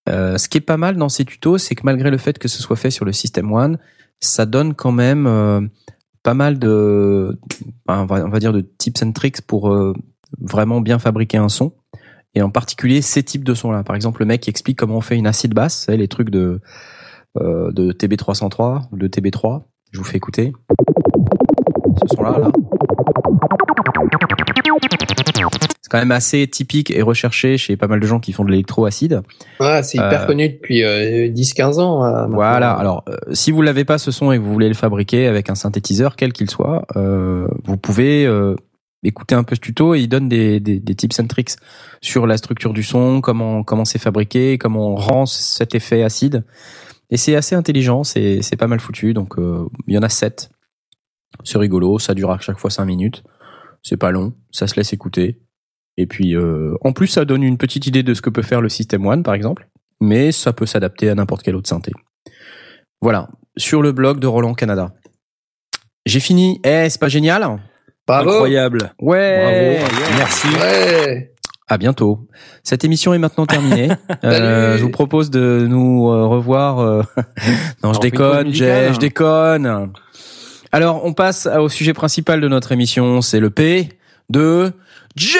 Ce 0.07 0.47
qui 0.47 0.57
est 0.57 0.61
pas 0.61 0.77
mal 0.77 0.97
dans 0.97 1.09
ces 1.09 1.23
tutos, 1.23 1.59
c'est 1.59 1.75
que 1.75 1.81
malgré 1.83 2.09
le 2.09 2.17
fait 2.17 2.39
que 2.39 2.47
ce 2.47 2.63
soit 2.63 2.75
fait 2.75 2.89
sur 2.89 3.05
le 3.05 3.11
System 3.11 3.53
One, 3.53 3.77
ça 4.19 4.47
donne 4.47 4.73
quand 4.73 4.91
même 4.91 5.69
pas 6.23 6.33
mal 6.33 6.57
de, 6.57 7.39
on 7.87 8.05
va, 8.05 8.39
dire 8.39 8.51
de 8.51 8.61
tips 8.61 9.03
and 9.03 9.11
tricks 9.11 9.41
pour 9.41 9.71
vraiment 10.39 10.81
bien 10.81 10.97
fabriquer 10.97 11.37
un 11.37 11.47
son. 11.47 11.73
Et 12.35 12.41
en 12.41 12.49
particulier 12.49 13.01
ces 13.01 13.23
types 13.23 13.43
de 13.43 13.53
sons-là. 13.53 13.83
Par 13.83 13.95
exemple, 13.95 14.21
le 14.21 14.25
mec 14.27 14.41
qui 14.41 14.49
explique 14.49 14.77
comment 14.77 14.97
on 14.97 15.01
fait 15.01 15.17
une 15.17 15.27
acide 15.27 15.53
basse, 15.53 15.87
les 15.89 16.07
trucs 16.07 16.29
de 16.29 16.61
euh, 17.37 17.71
de 17.71 17.91
TB303 17.91 18.83
ou 18.91 18.97
de 18.97 19.07
TB3. 19.07 19.63
Je 19.91 19.97
vous 19.99 20.03
fais 20.05 20.17
écouter. 20.17 20.53
Ce 22.07 22.15
son-là, 22.15 22.37
là. 22.39 22.51
C'est 25.81 25.89
quand 25.91 25.97
même 25.97 26.11
assez 26.11 26.47
typique 26.47 26.91
et 26.91 27.01
recherché 27.01 27.57
chez 27.57 27.75
pas 27.77 27.87
mal 27.87 27.99
de 27.99 28.05
gens 28.05 28.19
qui 28.19 28.31
font 28.31 28.43
de 28.45 28.51
l'électro 28.51 28.85
acide. 28.85 29.21
Ouais, 29.59 29.81
c'est 29.83 29.97
hyper 29.97 30.23
Euh, 30.23 30.25
connu 30.27 30.49
depuis 30.49 30.83
euh, 30.83 31.29
10-15 31.29 31.79
ans. 31.79 32.05
euh. 32.05 32.27
Voilà. 32.27 32.71
Alors, 32.73 33.03
euh, 33.09 33.15
si 33.33 33.51
vous 33.51 33.61
l'avez 33.63 33.85
pas 33.85 33.97
ce 33.97 34.11
son 34.11 34.31
et 34.31 34.37
que 34.37 34.43
vous 34.43 34.53
voulez 34.53 34.67
le 34.67 34.75
fabriquer 34.75 35.27
avec 35.27 35.49
un 35.49 35.55
synthétiseur, 35.55 36.15
quel 36.15 36.31
qu'il 36.33 36.49
soit, 36.49 36.85
euh, 36.95 37.47
vous 37.63 37.77
pouvez 37.77 38.25
euh, 38.27 38.55
écouter 39.03 39.35
un 39.35 39.43
peu 39.43 39.55
ce 39.55 39.61
tuto 39.61 39.95
et 39.95 40.01
il 40.01 40.07
donne 40.07 40.27
des, 40.29 40.59
des, 40.59 40.79
des 40.79 40.95
tips 40.95 41.19
and 41.19 41.27
tricks 41.27 41.55
sur 42.01 42.27
la 42.27 42.37
structure 42.37 42.73
du 42.73 42.83
son, 42.83 43.21
comment 43.21 43.63
comment 43.63 43.85
c'est 43.85 43.99
fabriqué, 43.99 44.57
comment 44.57 44.89
on 44.89 44.95
rend 44.95 45.25
cet 45.25 45.75
effet 45.75 46.03
acide. 46.03 46.43
Et 47.09 47.17
c'est 47.17 47.35
assez 47.35 47.55
intelligent, 47.55 48.03
c'est 48.03 48.41
c'est 48.41 48.57
pas 48.57 48.67
mal 48.67 48.79
foutu. 48.79 49.13
Donc, 49.13 49.37
euh, 49.39 49.67
il 49.87 49.95
y 49.95 49.97
en 49.97 50.03
a 50.03 50.09
sept. 50.09 50.49
C'est 51.43 51.57
rigolo, 51.57 51.99
ça 51.99 52.13
dure 52.13 52.31
à 52.31 52.39
chaque 52.39 52.59
fois 52.59 52.69
cinq 52.69 52.85
minutes. 52.85 53.23
C'est 53.83 53.97
pas 53.97 54.11
long, 54.11 54.33
ça 54.51 54.67
se 54.67 54.75
laisse 54.75 54.93
écouter. 54.93 55.39
Et 55.97 56.05
puis, 56.05 56.35
euh, 56.35 56.75
en 56.81 56.93
plus, 56.93 57.07
ça 57.07 57.25
donne 57.25 57.43
une 57.43 57.57
petite 57.57 57.87
idée 57.87 58.03
de 58.03 58.13
ce 58.13 58.21
que 58.21 58.29
peut 58.29 58.41
faire 58.41 58.61
le 58.61 58.69
System 58.69 59.05
One, 59.05 59.23
par 59.23 59.33
exemple 59.33 59.69
mais 59.99 60.31
ça 60.31 60.53
peut 60.53 60.65
s'adapter 60.65 61.09
à 61.09 61.15
n'importe 61.15 61.43
quelle 61.43 61.55
autre 61.55 61.69
synthé. 61.69 61.91
Voilà, 63.01 63.29
sur 63.57 63.81
le 63.81 63.91
blog 63.91 64.19
de 64.19 64.27
Roland 64.27 64.53
Canada. 64.53 64.93
J'ai 66.05 66.19
fini. 66.19 66.59
Eh, 66.63 66.87
c'est 66.89 66.99
pas 66.99 67.09
génial? 67.09 67.59
Bravo. 68.09 68.31
Incroyable. 68.31 68.91
Ouais. 68.99 69.77
Bravo. 69.79 69.95
Merci. 70.17 70.47
Ouais. 70.59 71.31
À 71.67 71.77
bientôt. 71.77 72.27
Cette 72.63 72.83
émission 72.83 73.13
est 73.13 73.19
maintenant 73.19 73.45
terminée. 73.45 73.89
Euh, 74.23 74.77
je 74.77 74.83
vous 74.83 74.89
propose 74.89 75.29
de 75.29 75.67
nous 75.69 76.09
euh, 76.09 76.25
revoir. 76.25 76.79
euh, 76.79 77.03
non, 77.83 77.93
je 77.93 77.99
déconne, 77.99 78.51
je 78.51 78.97
déconne. 78.99 79.91
Alors, 80.71 81.05
on 81.05 81.13
passe 81.13 81.45
au 81.47 81.69
sujet 81.69 81.93
principal 81.93 82.41
de 82.41 82.47
notre 82.47 82.71
émission. 82.71 83.21
C'est 83.21 83.39
le 83.39 83.51
P 83.51 83.89
de 84.31 84.71
Jay. 85.15 85.39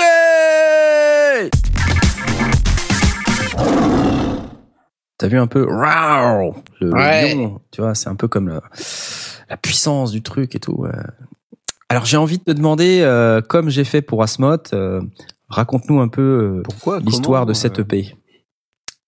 T'as 5.17 5.27
vu 5.27 5.37
un 5.39 5.47
peu 5.47 5.65
le, 5.65 6.51
le 6.79 6.93
Ouais. 6.93 7.33
lion, 7.33 7.59
tu 7.71 7.81
vois, 7.81 7.93
c'est 7.95 8.07
un 8.07 8.15
peu 8.15 8.27
comme 8.27 8.47
le- 8.47 8.61
la 9.49 9.57
puissance 9.57 10.11
du 10.11 10.21
truc 10.21 10.55
et 10.55 10.59
tout. 10.59 10.85
Alors 11.89 12.05
j'ai 12.05 12.17
envie 12.17 12.37
de 12.37 12.43
te 12.43 12.51
demander, 12.51 13.01
euh, 13.01 13.41
comme 13.41 13.69
j'ai 13.69 13.83
fait 13.83 14.03
pour 14.03 14.21
Asmoth, 14.21 14.73
euh, 14.73 15.01
raconte-nous 15.49 15.99
un 15.99 16.07
peu 16.07 16.21
euh, 16.21 16.61
Pourquoi 16.63 16.99
l'histoire 16.99 17.47
de 17.47 17.53
cette 17.53 17.79
euh, 17.79 17.81
EP. 17.81 18.15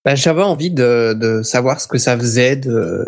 Bah, 0.04 0.16
J'avais 0.16 0.42
envie 0.42 0.72
de, 0.72 1.14
de 1.14 1.42
savoir 1.42 1.80
ce 1.80 1.86
que 1.86 1.98
ça 1.98 2.18
faisait 2.18 2.56
de, 2.56 3.06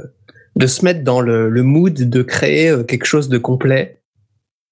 de 0.54 0.66
se 0.68 0.84
mettre 0.84 1.02
dans 1.02 1.20
le, 1.20 1.48
le 1.50 1.62
mood 1.64 1.92
de 1.92 2.22
créer 2.22 2.72
quelque 2.86 3.04
chose 3.04 3.28
de 3.28 3.36
complet 3.36 4.00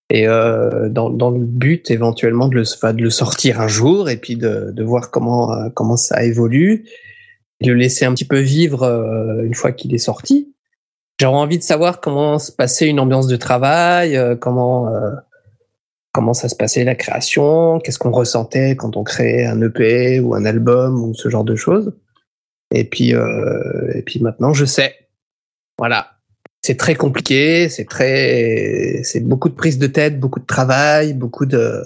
et 0.08 0.28
euh, 0.28 0.88
dans, 0.88 1.10
dans 1.10 1.30
le 1.30 1.40
but 1.40 1.90
éventuellement 1.90 2.46
de 2.46 2.54
le, 2.54 2.62
enfin, 2.62 2.94
de 2.94 3.02
le 3.02 3.10
sortir 3.10 3.60
un 3.60 3.66
jour 3.68 4.08
et 4.08 4.18
puis 4.18 4.36
de, 4.36 4.70
de 4.70 4.84
voir 4.84 5.10
comment, 5.10 5.68
comment 5.70 5.96
ça 5.96 6.22
évolue, 6.22 6.84
de 7.60 7.72
le 7.72 7.78
laisser 7.78 8.04
un 8.04 8.14
petit 8.14 8.26
peu 8.26 8.38
vivre 8.38 8.84
une 9.42 9.54
fois 9.54 9.72
qu'il 9.72 9.92
est 9.94 9.98
sorti. 9.98 10.51
J'aurais 11.22 11.38
envie 11.38 11.58
de 11.58 11.62
savoir 11.62 12.00
comment 12.00 12.40
se 12.40 12.50
passait 12.50 12.88
une 12.88 12.98
ambiance 12.98 13.28
de 13.28 13.36
travail, 13.36 14.16
euh, 14.16 14.34
comment 14.34 14.88
euh, 14.88 15.12
comment 16.10 16.34
ça 16.34 16.48
se 16.48 16.56
passait 16.56 16.82
la 16.82 16.96
création, 16.96 17.78
qu'est-ce 17.78 18.00
qu'on 18.00 18.10
ressentait 18.10 18.74
quand 18.74 18.96
on 18.96 19.04
créait 19.04 19.46
un 19.46 19.62
EP 19.62 20.18
ou 20.18 20.34
un 20.34 20.44
album 20.44 21.00
ou 21.00 21.14
ce 21.14 21.28
genre 21.28 21.44
de 21.44 21.54
choses. 21.54 21.94
Et 22.74 22.82
puis 22.82 23.14
euh, 23.14 23.92
et 23.94 24.02
puis 24.02 24.18
maintenant 24.18 24.52
je 24.52 24.64
sais. 24.64 24.96
Voilà. 25.78 26.08
C'est 26.60 26.76
très 26.76 26.96
compliqué, 26.96 27.68
c'est 27.68 27.84
très 27.84 29.02
c'est 29.04 29.20
beaucoup 29.20 29.48
de 29.48 29.54
prise 29.54 29.78
de 29.78 29.86
tête, 29.86 30.18
beaucoup 30.18 30.40
de 30.40 30.46
travail, 30.46 31.14
beaucoup 31.14 31.46
de, 31.46 31.84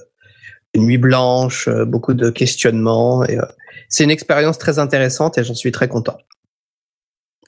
nuits 0.75 0.97
blanches, 0.97 1.69
beaucoup 1.87 2.15
de 2.15 2.31
questionnements 2.31 3.23
c'est 3.89 4.05
une 4.05 4.11
expérience 4.11 4.59
très 4.59 4.79
intéressante 4.79 5.39
et 5.39 5.45
j'en 5.45 5.55
suis 5.55 5.73
très 5.73 5.89
content. 5.89 6.19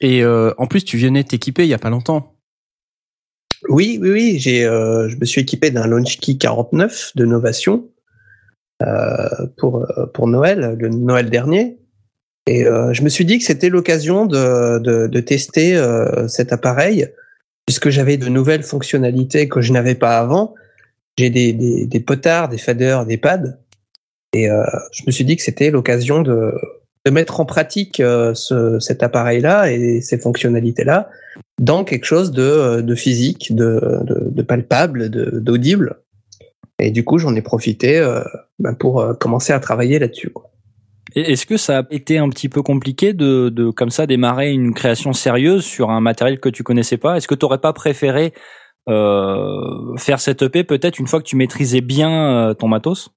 Et 0.00 0.22
euh, 0.22 0.52
en 0.58 0.66
plus, 0.66 0.84
tu 0.84 0.98
venais 0.98 1.24
t'équiper 1.24 1.64
il 1.64 1.68
y 1.68 1.74
a 1.74 1.78
pas 1.78 1.90
longtemps. 1.90 2.34
Oui, 3.68 3.98
oui, 4.00 4.10
oui. 4.10 4.38
J'ai, 4.38 4.64
euh, 4.64 5.08
je 5.08 5.16
me 5.16 5.24
suis 5.24 5.40
équipé 5.40 5.70
d'un 5.70 5.86
Launchkey 5.86 6.36
49 6.36 7.12
de 7.16 7.24
Novation 7.24 7.88
euh, 8.82 9.28
pour 9.56 9.82
euh, 9.82 10.06
pour 10.06 10.28
Noël, 10.28 10.76
le 10.78 10.88
Noël 10.88 11.30
dernier. 11.30 11.78
Et 12.46 12.66
euh, 12.66 12.92
je 12.92 13.02
me 13.02 13.08
suis 13.08 13.24
dit 13.24 13.38
que 13.38 13.44
c'était 13.44 13.68
l'occasion 13.68 14.24
de, 14.24 14.78
de, 14.78 15.06
de 15.06 15.20
tester 15.20 15.76
euh, 15.76 16.28
cet 16.28 16.52
appareil 16.52 17.08
puisque 17.66 17.90
j'avais 17.90 18.16
de 18.16 18.28
nouvelles 18.28 18.62
fonctionnalités 18.62 19.48
que 19.48 19.60
je 19.60 19.72
n'avais 19.72 19.96
pas 19.96 20.18
avant. 20.18 20.54
J'ai 21.18 21.28
des, 21.28 21.52
des, 21.52 21.86
des 21.86 22.00
potards, 22.00 22.48
des 22.48 22.56
faders, 22.56 23.04
des 23.04 23.18
pads. 23.18 23.58
Et 24.32 24.46
je 24.46 25.02
me 25.06 25.10
suis 25.10 25.24
dit 25.24 25.36
que 25.36 25.42
c'était 25.42 25.70
l'occasion 25.70 26.22
de, 26.22 26.52
de 27.08 27.14
mettre 27.14 27.40
en 27.40 27.46
pratique 27.46 28.00
euh, 28.00 28.34
ce, 28.34 28.78
cet 28.80 29.02
appareil-là 29.02 29.72
et 29.72 30.02
ces 30.02 30.18
fonctionnalités-là 30.18 31.08
dans 31.58 31.82
quelque 31.82 32.04
chose 32.04 32.32
de, 32.32 32.82
de 32.82 32.94
physique, 32.94 33.54
de, 33.54 33.80
de, 34.04 34.28
de 34.30 34.42
palpable, 34.42 35.08
de- 35.08 35.40
d'audible. 35.40 36.00
Et 36.78 36.90
du 36.90 37.04
coup, 37.04 37.18
j'en 37.18 37.34
ai 37.34 37.40
profité 37.40 37.98
euh, 37.98 38.20
ben, 38.58 38.74
pour 38.74 39.00
euh, 39.00 39.14
commencer 39.14 39.54
à 39.54 39.58
travailler 39.58 39.98
là-dessus. 39.98 40.32
Est-ce 41.16 41.46
que 41.46 41.56
ça 41.56 41.78
a 41.78 41.82
été 41.90 42.18
un 42.18 42.28
petit 42.28 42.50
peu 42.50 42.60
compliqué 42.62 43.14
de, 43.14 43.48
de 43.48 43.70
comme 43.70 43.90
ça 43.90 44.06
démarrer 44.06 44.52
une 44.52 44.74
création 44.74 45.14
sérieuse 45.14 45.64
sur 45.64 45.88
un 45.90 46.00
matériel 46.00 46.38
que 46.38 46.50
tu 46.50 46.62
connaissais 46.62 46.98
pas? 46.98 47.16
Est-ce 47.16 47.26
que 47.26 47.34
tu 47.34 47.46
aurais 47.46 47.58
pas 47.58 47.72
préféré 47.72 48.34
euh, 48.90 49.96
faire 49.96 50.20
cette 50.20 50.42
EP 50.42 50.62
peut-être 50.62 50.98
une 50.98 51.06
fois 51.06 51.20
que 51.20 51.26
tu 51.26 51.36
maîtrisais 51.36 51.80
bien 51.80 52.50
euh, 52.50 52.54
ton 52.54 52.68
matos? 52.68 53.08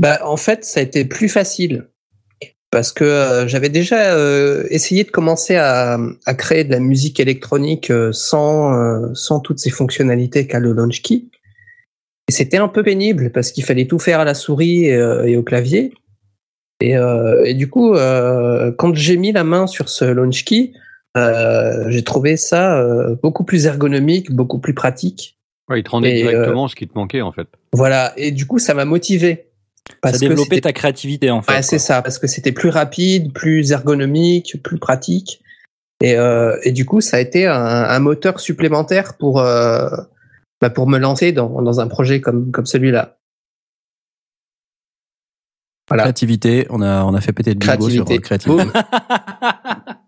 Bah, 0.00 0.18
en 0.24 0.38
fait, 0.38 0.64
ça 0.64 0.80
a 0.80 0.82
été 0.82 1.04
plus 1.04 1.28
facile 1.28 1.90
parce 2.70 2.92
que 2.92 3.04
euh, 3.04 3.48
j'avais 3.48 3.68
déjà 3.68 4.14
euh, 4.14 4.64
essayé 4.70 5.04
de 5.04 5.10
commencer 5.10 5.56
à, 5.56 5.98
à 6.26 6.34
créer 6.34 6.64
de 6.64 6.72
la 6.72 6.80
musique 6.80 7.20
électronique 7.20 7.90
euh, 7.90 8.12
sans, 8.12 8.74
euh, 8.74 9.08
sans 9.14 9.40
toutes 9.40 9.58
ces 9.58 9.70
fonctionnalités 9.70 10.46
qu'a 10.46 10.58
le 10.58 10.72
Launchkey. 10.72 11.24
Et 12.28 12.32
c'était 12.32 12.56
un 12.56 12.68
peu 12.68 12.82
pénible 12.82 13.30
parce 13.30 13.52
qu'il 13.52 13.64
fallait 13.64 13.86
tout 13.86 13.98
faire 13.98 14.20
à 14.20 14.24
la 14.24 14.34
souris 14.34 14.86
et, 14.86 14.96
euh, 14.96 15.24
et 15.24 15.36
au 15.36 15.42
clavier. 15.42 15.92
Et, 16.80 16.96
euh, 16.96 17.44
et 17.44 17.54
du 17.54 17.70
coup, 17.70 17.94
euh, 17.94 18.72
quand 18.76 18.94
j'ai 18.94 19.16
mis 19.16 19.32
la 19.32 19.44
main 19.44 19.66
sur 19.66 19.88
ce 19.88 20.04
Launchkey, 20.04 20.72
euh, 21.16 21.88
j'ai 21.88 22.02
trouvé 22.04 22.36
ça 22.36 22.78
euh, 22.78 23.16
beaucoup 23.22 23.44
plus 23.44 23.66
ergonomique, 23.66 24.30
beaucoup 24.32 24.58
plus 24.58 24.74
pratique. 24.74 25.38
Ouais, 25.70 25.80
il 25.80 25.82
te 25.82 25.90
rendait 25.90 26.18
Et, 26.18 26.22
directement 26.22 26.68
ce 26.68 26.76
qui 26.76 26.86
te 26.86 26.94
manquait 26.94 27.22
en 27.22 27.32
fait. 27.32 27.48
Voilà. 27.72 28.12
Et 28.16 28.32
du 28.32 28.46
coup, 28.46 28.58
ça 28.58 28.74
m'a 28.74 28.84
motivé. 28.84 29.46
Ça 30.04 30.12
que 30.12 30.18
développait 30.18 30.60
ta 30.60 30.72
créativité 30.72 31.30
en 31.30 31.42
fait. 31.42 31.52
Ouais, 31.52 31.62
c'est 31.62 31.78
ça, 31.78 32.02
parce 32.02 32.18
que 32.18 32.26
c'était 32.26 32.52
plus 32.52 32.68
rapide, 32.68 33.32
plus 33.32 33.72
ergonomique, 33.72 34.62
plus 34.62 34.78
pratique. 34.78 35.40
Et, 36.02 36.16
euh, 36.16 36.56
et 36.62 36.72
du 36.72 36.84
coup, 36.84 37.00
ça 37.00 37.16
a 37.16 37.20
été 37.20 37.46
un, 37.46 37.54
un 37.54 37.98
moteur 37.98 38.38
supplémentaire 38.38 39.16
pour, 39.16 39.40
euh, 39.40 39.88
bah, 40.60 40.70
pour 40.70 40.86
me 40.88 40.98
lancer 40.98 41.32
dans, 41.32 41.62
dans 41.62 41.80
un 41.80 41.88
projet 41.88 42.20
comme, 42.20 42.50
comme 42.50 42.66
celui-là. 42.66 43.16
Voilà. 45.88 46.04
Créativité, 46.04 46.66
on 46.70 46.82
a 46.82 47.04
on 47.04 47.14
a 47.14 47.20
fait 47.20 47.32
péter 47.32 47.54
le 47.54 47.60
bingo 47.60 47.88
sur 47.88 48.04
Créativité. 48.04 48.64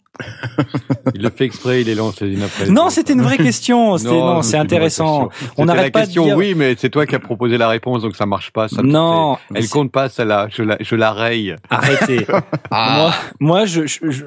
Il 1.14 1.22
le 1.22 1.30
fait 1.30 1.44
exprès, 1.44 1.80
il 1.82 1.86
les 1.86 1.94
lance 1.94 2.20
les 2.20 2.32
unes 2.34 2.42
après. 2.42 2.66
Non, 2.70 2.90
c'était 2.90 3.12
une 3.12 3.22
vraie 3.22 3.36
question. 3.36 3.96
C'était- 3.98 4.10
Non, 4.10 4.42
c'est 4.42 4.56
intéressant. 4.56 5.28
On 5.56 5.64
n'arrête 5.66 5.84
la 5.84 5.90
pas 5.90 6.00
de 6.00 6.04
question, 6.06 6.24
dire- 6.24 6.36
oui, 6.36 6.54
mais 6.56 6.74
c'est 6.76 6.90
toi 6.90 7.06
qui 7.06 7.14
as 7.14 7.18
proposé 7.18 7.56
la 7.58 7.68
réponse, 7.68 8.02
donc 8.02 8.16
ça 8.16 8.26
marche 8.26 8.50
pas. 8.50 8.68
Ça, 8.68 8.82
Non, 8.82 9.36
mais 9.50 9.60
elle 9.60 9.68
compte 9.68 9.90
pas, 9.92 10.08
celle-là. 10.08 10.48
Je 10.50 10.62
la, 10.62 10.76
je 10.80 10.96
la 10.96 11.12
raye. 11.12 11.56
Arrêtez. 11.70 12.26
Moi, 12.70 13.12
moi, 13.40 13.64
je, 13.64 13.86
je- 13.86 14.10
je- 14.10 14.24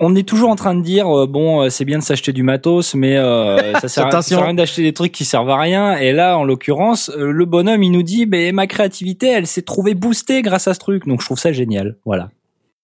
on 0.00 0.14
est 0.16 0.26
toujours 0.26 0.48
en 0.50 0.56
train 0.56 0.74
de 0.74 0.82
dire 0.82 1.06
euh, 1.08 1.26
bon, 1.26 1.62
euh, 1.62 1.68
c'est 1.70 1.84
bien 1.84 1.98
de 1.98 2.02
s'acheter 2.02 2.32
du 2.32 2.42
matos, 2.42 2.94
mais 2.94 3.16
euh, 3.16 3.72
ça, 3.80 3.88
sert, 3.88 4.22
ça 4.22 4.38
à 4.40 4.44
rien 4.44 4.54
d'acheter 4.54 4.82
des 4.82 4.92
trucs 4.92 5.12
qui 5.12 5.24
servent 5.24 5.50
à 5.50 5.58
rien. 5.58 5.96
Et 5.96 6.12
là, 6.12 6.38
en 6.38 6.44
l'occurrence, 6.44 7.10
euh, 7.16 7.30
le 7.30 7.44
bonhomme, 7.44 7.82
il 7.82 7.90
nous 7.90 8.02
dit, 8.02 8.26
ben 8.26 8.54
ma 8.54 8.66
créativité, 8.66 9.28
elle 9.28 9.46
s'est 9.46 9.62
trouvée 9.62 9.94
boostée 9.94 10.42
grâce 10.42 10.66
à 10.68 10.74
ce 10.74 10.78
truc. 10.78 11.06
Donc, 11.06 11.20
je 11.20 11.26
trouve 11.26 11.38
ça 11.38 11.52
génial. 11.52 11.96
Voilà. 12.04 12.30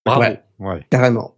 Bravo. 0.04 0.20
Ouais. 0.22 0.40
Ouais. 0.58 0.86
Carrément. 0.90 1.34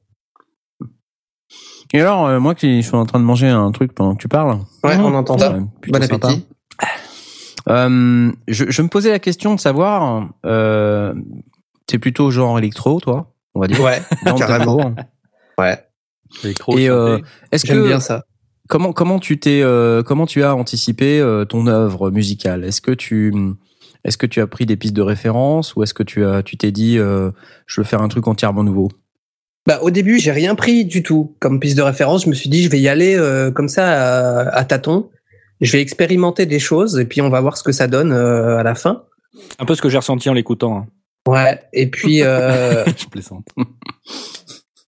Et 1.93 2.01
alors, 2.01 2.27
euh, 2.27 2.41
moi 2.41 2.55
qui 2.55 2.83
suis 2.83 2.97
en 2.97 3.07
train 3.07 3.21
de 3.21 3.25
manger 3.25 3.49
un 3.49 3.71
truc 3.73 3.93
pendant 3.95 4.15
que 4.15 4.21
tu 4.21 4.29
parles. 4.29 4.59
Ouais, 4.83 4.97
Mmh. 4.97 5.05
on 5.05 5.15
entend 5.15 5.39
ça. 5.39 5.51
Bon 5.51 6.03
sympa. 6.03 6.29
appétit. 6.29 6.47
Euh, 7.69 8.33
je, 8.49 8.65
je 8.71 8.83
me 8.83 8.89
posais 8.89 9.11
la 9.11 9.19
question 9.19 9.55
de 9.55 9.61
savoir, 9.61 10.29
euh, 10.45 11.15
t'es 11.87 11.99
plutôt 11.99 12.31
genre 12.31 12.59
électro, 12.59 13.01
toi, 13.01 13.33
on 13.55 13.61
va 13.61 13.69
dire. 13.69 13.81
Ouais, 13.81 14.03
dans 14.27 14.35
carrément. 14.37 14.95
Ouais, 15.59 15.83
Électro, 16.43 16.77
Et, 16.77 16.89
euh. 16.91 17.19
Est-ce 17.53 17.67
j'aime 17.67 17.83
que 17.83 17.87
bien 17.87 18.01
ça. 18.01 18.25
comment 18.69 18.93
comment 18.93 19.19
tu 19.19 19.39
t'es 19.39 19.63
euh, 19.63 20.03
comment 20.03 20.27
tu 20.27 20.43
as 20.43 20.55
anticipé 20.57 21.21
euh, 21.21 21.45
ton 21.45 21.67
œuvre 21.69 22.11
musicale? 22.11 22.65
Est-ce 22.65 22.81
que 22.81 22.91
tu 22.91 23.33
est-ce 24.05 24.19
que 24.19 24.27
tu 24.27 24.41
as 24.41 24.47
pris 24.47 24.67
des 24.67 24.77
pistes 24.77 24.95
de 24.97 25.01
référence 25.03 25.75
ou 25.77 25.83
est-ce 25.85 25.95
que 25.95 26.03
tu 26.03 26.25
as 26.27 26.43
tu 26.43 26.57
t'es 26.59 26.73
dit 26.73 26.99
euh, 26.99 27.31
je 27.67 27.81
veux 27.81 27.85
faire 27.87 28.03
un 28.03 28.09
truc 28.09 28.27
entièrement 28.27 28.65
nouveau? 28.65 28.91
Bah, 29.67 29.79
au 29.83 29.91
début, 29.91 30.19
j'ai 30.19 30.31
rien 30.33 30.55
pris 30.55 30.85
du 30.85 31.03
tout 31.03 31.35
comme 31.41 31.59
piste 31.59 31.77
de 31.77 31.83
référence. 31.83 32.25
Je 32.25 32.29
me 32.29 32.35
suis 32.35 32.51
dit, 32.51 32.63
je 32.63 32.69
vais 32.69 32.81
y 32.81 32.89
aller 32.89 33.15
euh, 33.17 33.51
comme 33.51 33.69
ça 33.69 33.87
à, 33.87 34.49
à 34.57 34.65
tâtons. 34.65 35.11
Je 35.61 35.73
vais 35.73 35.81
expérimenter 35.81 36.45
des 36.47 36.59
choses 36.59 36.99
et 36.99 37.05
puis 37.07 37.21
on 37.23 37.31
va 37.31 37.41
voir 37.41 37.57
ce 37.57 37.63
que 37.63 37.73
ça 37.73 37.87
donne 37.87 38.13
euh, 38.13 38.59
à 38.59 38.63
la 38.63 38.75
fin. 38.75 39.05
Un 39.59 39.65
peu 39.65 39.75
ce 39.75 39.81
que 39.83 39.89
j'ai 39.89 39.97
ressenti 39.97 40.29
en 40.29 40.35
l'écoutant. 40.35 40.77
hein. 40.79 40.87
Ouais. 41.27 41.63
Et 41.73 41.87
puis, 41.91 42.23
euh, 42.23 42.85
Je 42.97 43.07
plaisante. 43.07 43.47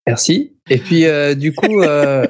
merci. 0.05 0.55
Et 0.69 0.77
puis, 0.77 1.05
euh, 1.05 1.33
du 1.35 1.53
coup, 1.53 1.81
euh, 1.81 2.27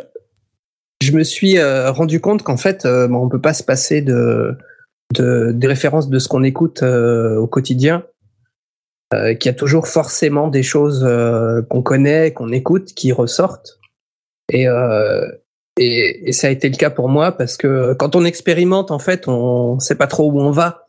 je 1.01 1.11
me 1.11 1.23
suis 1.23 1.57
euh, 1.57 1.91
rendu 1.91 2.19
compte 2.21 2.43
qu'en 2.43 2.57
fait, 2.57 2.85
euh, 2.85 3.07
bon, 3.07 3.25
on 3.25 3.29
peut 3.29 3.41
pas 3.41 3.53
se 3.53 3.63
passer 3.63 4.01
de, 4.01 4.57
de 5.15 5.51
des 5.53 5.67
références 5.67 6.09
de 6.09 6.19
ce 6.19 6.27
qu'on 6.27 6.43
écoute 6.43 6.83
euh, 6.83 7.35
au 7.37 7.47
quotidien. 7.47 8.03
Euh, 9.13 9.35
qu'il 9.35 9.49
y 9.49 9.55
a 9.55 9.57
toujours 9.57 9.87
forcément 9.87 10.49
des 10.49 10.63
choses 10.63 11.05
euh, 11.07 11.61
qu'on 11.61 11.81
connaît, 11.81 12.33
qu'on 12.33 12.51
écoute, 12.51 12.93
qui 12.93 13.13
ressortent. 13.13 13.79
Et, 14.51 14.67
euh, 14.67 15.25
et, 15.77 16.27
et 16.27 16.31
ça 16.33 16.47
a 16.47 16.49
été 16.49 16.67
le 16.67 16.75
cas 16.75 16.89
pour 16.89 17.07
moi 17.07 17.31
parce 17.31 17.55
que 17.55 17.93
quand 17.93 18.17
on 18.17 18.25
expérimente, 18.25 18.91
en 18.91 18.99
fait, 18.99 19.29
on 19.29 19.79
sait 19.79 19.95
pas 19.95 20.07
trop 20.07 20.29
où 20.29 20.41
on 20.41 20.51
va. 20.51 20.87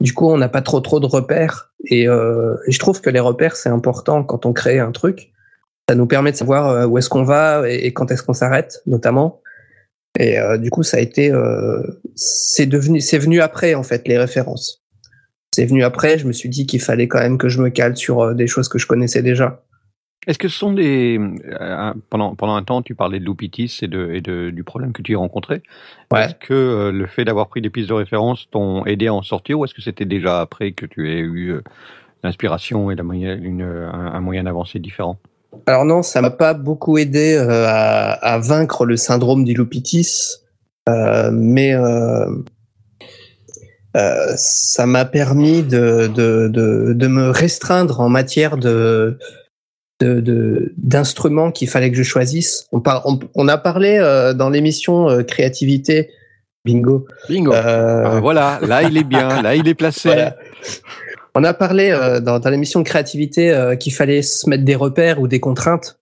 Du 0.00 0.14
coup, 0.14 0.30
on 0.30 0.38
n'a 0.38 0.48
pas 0.48 0.62
trop 0.62 0.80
trop 0.80 1.00
de 1.00 1.06
repères. 1.06 1.72
Et, 1.86 2.06
euh, 2.06 2.54
et 2.68 2.72
je 2.72 2.78
trouve 2.78 3.00
que 3.00 3.10
les 3.10 3.18
repères, 3.18 3.56
c'est 3.56 3.68
important 3.68 4.22
quand 4.22 4.46
on 4.46 4.52
crée 4.52 4.78
un 4.78 4.92
truc. 4.92 5.32
Ça 5.88 5.96
nous 5.96 6.06
permet 6.06 6.30
de 6.30 6.36
savoir 6.36 6.68
euh, 6.68 6.86
où 6.86 6.98
est-ce 6.98 7.08
qu'on 7.08 7.24
va 7.24 7.68
et, 7.68 7.92
quand 7.92 8.12
est-ce 8.12 8.22
qu'on 8.22 8.34
s'arrête, 8.34 8.82
notamment. 8.86 9.40
Et 10.16 10.38
euh, 10.38 10.58
du 10.58 10.70
coup, 10.70 10.84
ça 10.84 10.98
a 10.98 11.00
été, 11.00 11.32
c'est 12.14 12.66
devenu, 12.66 13.00
c'est 13.00 13.18
venu 13.18 13.40
après 13.40 13.74
en 13.74 13.82
fait 13.82 14.06
les 14.06 14.18
références. 14.18 14.84
C'est 15.54 15.66
venu 15.66 15.82
après. 15.82 16.18
Je 16.18 16.26
me 16.26 16.32
suis 16.32 16.48
dit 16.48 16.66
qu'il 16.66 16.80
fallait 16.80 17.08
quand 17.08 17.18
même 17.18 17.38
que 17.38 17.48
je 17.48 17.60
me 17.60 17.70
cale 17.70 17.96
sur 17.96 18.20
euh, 18.20 18.34
des 18.34 18.46
choses 18.46 18.68
que 18.68 18.78
je 18.78 18.86
connaissais 18.86 19.22
déjà. 19.22 19.62
Est-ce 20.26 20.38
que 20.38 20.48
ce 20.48 20.58
sont 20.58 20.72
des 20.72 21.18
euh, 21.18 21.94
pendant 22.10 22.34
pendant 22.34 22.54
un 22.54 22.62
temps 22.62 22.82
tu 22.82 22.94
parlais 22.94 23.18
de 23.18 23.24
Loupitis 23.24 23.78
et 23.82 23.88
de 23.88 24.10
et 24.12 24.20
de 24.20 24.50
du 24.50 24.62
problème 24.62 24.92
que 24.92 25.00
tu 25.00 25.12
y 25.12 25.14
rencontrais. 25.14 25.62
Ouais. 26.12 26.24
Est-ce 26.24 26.34
que 26.34 26.52
euh, 26.52 26.92
le 26.92 27.06
fait 27.06 27.24
d'avoir 27.24 27.48
pris 27.48 27.62
des 27.62 27.70
pistes 27.70 27.88
de 27.88 27.94
référence 27.94 28.48
t'ont 28.50 28.84
aidé 28.84 29.06
à 29.06 29.14
en 29.14 29.22
sortir 29.22 29.58
ou 29.58 29.64
est-ce 29.64 29.74
que 29.74 29.80
c'était 29.80 30.04
déjà 30.04 30.40
après 30.40 30.72
que 30.72 30.84
tu 30.84 31.10
aies 31.10 31.20
eu 31.20 31.54
l'inspiration 32.22 32.90
et 32.90 32.96
la 32.96 33.04
moyen, 33.04 33.38
une, 33.40 33.62
un, 33.62 34.20
moyen 34.20 34.42
d'avancer 34.42 34.80
différent? 34.80 35.18
Alors 35.66 35.84
non, 35.84 36.02
ça 36.02 36.20
m'a 36.20 36.30
pas 36.30 36.52
beaucoup 36.52 36.98
aidé 36.98 37.36
à, 37.36 38.12
à 38.12 38.38
vaincre 38.38 38.84
le 38.84 38.96
syndrome 38.96 39.44
du 39.44 39.54
Lupitis, 39.54 40.40
euh, 40.88 41.30
mais 41.32 41.74
euh, 41.74 42.26
euh, 43.96 44.32
ça 44.36 44.86
m'a 44.86 45.04
permis 45.04 45.62
de, 45.62 46.08
de, 46.14 46.48
de, 46.48 46.92
de 46.92 47.06
me 47.06 47.30
restreindre 47.30 48.00
en 48.00 48.08
matière 48.08 48.56
de 48.56 49.18
de- 50.00 50.20
de- 50.20 50.72
d'instruments 50.76 51.50
qu'il 51.50 51.68
fallait 51.68 51.90
que 51.90 51.96
je 51.96 52.04
choisisse. 52.04 52.66
On, 52.70 52.80
par- 52.80 53.04
on, 53.06 53.18
on 53.34 53.48
a 53.48 53.58
parlé 53.58 53.98
euh, 53.98 54.32
dans 54.32 54.48
l'émission 54.48 55.08
euh, 55.10 55.22
créativité, 55.24 56.10
bingo. 56.64 57.06
Bingo. 57.28 57.52
euh, 57.52 58.02
Ah, 58.06 58.20
Voilà, 58.20 58.60
là 58.62 58.84
il 58.84 58.96
est 58.96 59.02
bien, 59.02 59.42
là 59.42 59.56
il 59.56 59.66
est 59.66 59.74
placé. 59.74 60.08
voilà. 60.10 60.36
On 61.34 61.42
a 61.42 61.52
parlé 61.52 61.90
euh, 61.90 62.20
dans, 62.20 62.38
dans 62.38 62.50
l'émission 62.50 62.84
créativité 62.84 63.50
euh, 63.50 63.74
qu'il 63.74 63.92
fallait 63.92 64.22
se 64.22 64.48
mettre 64.48 64.64
des 64.64 64.76
repères 64.76 65.20
ou 65.20 65.26
des 65.26 65.40
contraintes. 65.40 65.98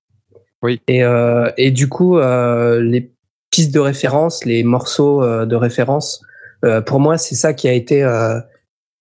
Oui. 0.62 0.80
Et, 0.88 1.02
euh, 1.02 1.50
et 1.56 1.70
du 1.70 1.88
coup, 1.88 2.18
euh, 2.18 2.82
les 2.82 3.10
pistes 3.50 3.72
de 3.72 3.80
référence, 3.80 4.44
les 4.44 4.62
morceaux 4.62 5.22
euh, 5.22 5.46
de 5.46 5.56
référence, 5.56 6.20
euh, 6.64 6.80
pour 6.80 7.00
moi, 7.00 7.18
c'est 7.18 7.34
ça 7.34 7.52
qui 7.54 7.68
a 7.68 7.72
été, 7.72 8.02
euh, 8.02 8.40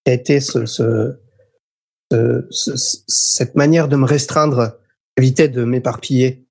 qui 0.05 0.11
a 0.11 0.13
été 0.13 0.39
ce, 0.39 0.65
ce- 0.65 1.17
ce- 2.11 2.45
ce- 2.51 3.03
cette 3.07 3.55
manière 3.55 3.87
de 3.87 3.95
me 3.95 4.05
restreindre, 4.05 4.77
éviter 5.17 5.47
de 5.47 5.63
m'éparpiller. 5.63 6.45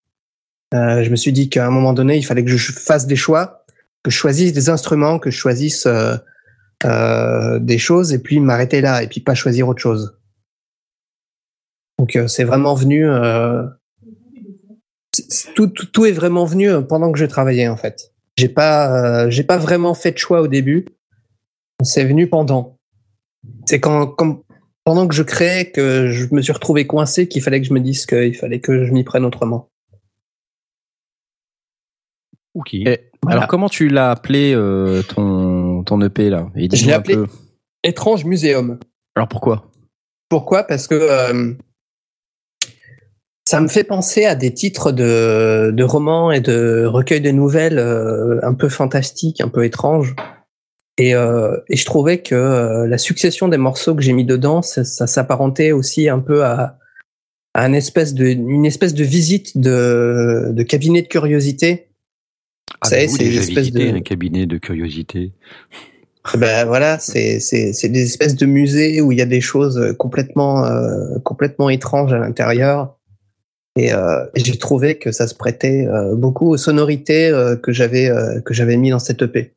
Euh, 0.74 1.04
je 1.04 1.10
me 1.10 1.16
suis 1.16 1.32
dit 1.32 1.48
qu'à 1.50 1.66
un 1.66 1.70
moment 1.70 1.92
donné, 1.92 2.16
il 2.16 2.22
fallait 2.24 2.44
que 2.44 2.50
je 2.50 2.72
fasse 2.72 3.06
des 3.06 3.16
choix, 3.16 3.64
que 4.02 4.10
je 4.10 4.16
choisisse 4.16 4.52
des 4.52 4.68
instruments, 4.70 5.18
que 5.18 5.30
je 5.30 5.36
choisisse 5.36 5.86
euh, 5.86 6.16
euh, 6.84 7.58
des 7.60 7.78
choses 7.78 8.12
et 8.12 8.18
puis 8.18 8.40
m'arrêter 8.40 8.80
là 8.80 9.02
et 9.02 9.06
puis 9.06 9.20
pas 9.20 9.34
choisir 9.34 9.68
autre 9.68 9.80
chose. 9.80 10.18
Donc 11.98 12.18
c'est 12.26 12.44
vraiment 12.44 12.74
venu. 12.74 13.06
tout, 15.54 15.68
tout, 15.68 15.86
tout 15.86 16.06
est 16.06 16.12
vraiment 16.12 16.44
venu 16.44 16.68
pendant 16.88 17.12
que 17.12 17.18
je 17.18 17.24
travaillais 17.24 17.68
en 17.68 17.76
fait. 17.76 18.12
J'ai 18.36 18.48
pas 18.48 19.24
euh, 19.24 19.30
j'ai 19.30 19.44
pas 19.44 19.58
vraiment 19.58 19.94
fait 19.94 20.12
de 20.12 20.18
choix 20.18 20.40
au 20.40 20.48
début. 20.48 20.86
C'est 21.82 22.04
venu 22.04 22.28
pendant. 22.28 22.76
C'est 23.66 23.80
quand, 23.80 24.06
quand 24.08 24.42
pendant 24.84 25.06
que 25.08 25.14
je 25.14 25.22
créais 25.22 25.70
que 25.70 26.08
je 26.10 26.34
me 26.34 26.42
suis 26.42 26.52
retrouvé 26.52 26.86
coincé 26.86 27.28
qu'il 27.28 27.42
fallait 27.42 27.60
que 27.60 27.66
je 27.66 27.72
me 27.74 27.80
dise 27.80 28.06
qu'il 28.06 28.34
fallait 28.36 28.60
que 28.60 28.84
je 28.84 28.92
m'y 28.92 29.04
prenne 29.04 29.24
autrement. 29.24 29.68
Ok. 32.54 32.74
Et- 32.74 33.10
Voilà. 33.22 33.38
Alors 33.38 33.48
comment 33.48 33.68
tu 33.68 33.88
l'as 33.88 34.10
appelé 34.10 34.52
euh, 34.54 35.02
ton 35.02 35.82
ton 35.84 36.00
EP 36.02 36.28
là? 36.30 36.50
Et 36.56 36.68
Je 36.74 36.86
l'ai 36.86 36.92
appelé- 36.92 37.14
peu. 37.16 37.26
Étrange 37.82 38.24
muséum. 38.24 38.78
Alors 39.16 39.28
pourquoi? 39.28 39.70
Pourquoi? 40.28 40.62
Parce 40.64 40.86
que 40.86 40.94
euh, 40.94 41.54
ça 43.54 43.60
me 43.60 43.68
fait 43.68 43.84
penser 43.84 44.24
à 44.24 44.34
des 44.34 44.52
titres 44.52 44.90
de, 44.90 45.70
de 45.72 45.84
romans 45.84 46.32
et 46.32 46.40
de 46.40 46.86
recueils 46.86 47.20
de 47.20 47.30
nouvelles 47.30 47.78
euh, 47.78 48.40
un 48.42 48.52
peu 48.52 48.68
fantastiques, 48.68 49.40
un 49.40 49.46
peu 49.46 49.64
étranges. 49.64 50.16
Et, 50.98 51.14
euh, 51.14 51.56
et 51.68 51.76
je 51.76 51.84
trouvais 51.84 52.18
que 52.20 52.34
euh, 52.34 52.88
la 52.88 52.98
succession 52.98 53.46
des 53.46 53.56
morceaux 53.56 53.94
que 53.94 54.02
j'ai 54.02 54.12
mis 54.12 54.24
dedans, 54.24 54.60
ça, 54.60 54.82
ça 54.82 55.06
s'apparentait 55.06 55.70
aussi 55.70 56.08
un 56.08 56.18
peu 56.18 56.44
à, 56.44 56.78
à 57.54 57.68
une 57.68 57.76
espèce 57.76 58.12
de, 58.12 58.24
une 58.26 58.66
espèce 58.66 58.92
de 58.92 59.04
visite 59.04 59.56
de, 59.56 60.48
de 60.50 60.62
cabinet 60.64 61.02
de 61.02 61.06
curiosité. 61.06 61.90
Vous 62.82 62.88
savez, 62.88 63.02
Avez-vous 63.02 63.16
c'est 63.18 63.24
visité 63.28 63.92
de- 63.92 63.96
un 63.98 64.00
cabinet 64.00 64.46
de 64.46 64.58
curiosité? 64.58 65.32
Ben 66.36 66.64
voilà, 66.64 66.98
c'est 66.98 67.38
c'est 67.38 67.72
c'est 67.72 67.88
des 67.88 68.02
espèces 68.02 68.34
de 68.34 68.46
musées 68.46 69.00
où 69.00 69.12
il 69.12 69.18
y 69.18 69.22
a 69.22 69.26
des 69.26 69.42
choses 69.42 69.94
complètement 69.96 70.64
euh, 70.64 71.20
complètement 71.22 71.70
étranges 71.70 72.12
à 72.12 72.18
l'intérieur. 72.18 72.96
Et 73.76 73.92
euh, 73.92 74.24
j'ai 74.36 74.56
trouvé 74.56 74.98
que 74.98 75.10
ça 75.10 75.26
se 75.26 75.34
prêtait 75.34 75.86
euh, 75.86 76.14
beaucoup 76.14 76.48
aux 76.48 76.56
sonorités 76.56 77.28
euh, 77.28 77.56
que 77.56 77.72
j'avais 77.72 78.10
que 78.44 78.54
j'avais 78.54 78.76
mis 78.76 78.90
dans 78.90 78.98
cette 78.98 79.22
EP. 79.22 79.54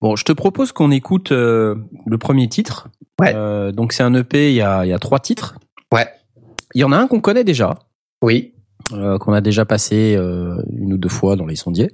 Bon, 0.00 0.16
je 0.16 0.24
te 0.24 0.32
propose 0.32 0.72
qu'on 0.72 0.90
écoute 0.90 1.30
le 1.30 2.16
premier 2.18 2.48
titre. 2.48 2.88
Ouais. 3.20 3.32
Donc 3.72 3.92
c'est 3.92 4.02
un 4.04 4.14
EP, 4.14 4.50
il 4.50 4.54
y 4.54 4.62
a 4.62 4.86
y 4.86 4.92
a 4.92 4.98
trois 4.98 5.18
titres. 5.18 5.58
Ouais. 5.92 6.06
Il 6.74 6.80
y 6.80 6.84
en 6.84 6.92
a 6.92 6.96
un 6.96 7.08
qu'on 7.08 7.20
connaît 7.20 7.44
déjà. 7.44 7.78
Oui. 8.22 8.54
qu'on 8.90 9.32
a 9.32 9.40
déjà 9.40 9.64
passé 9.64 10.16
une 10.16 10.92
ou 10.92 10.98
deux 10.98 11.08
fois 11.08 11.34
dans 11.34 11.46
les 11.46 11.56
sondiers, 11.56 11.90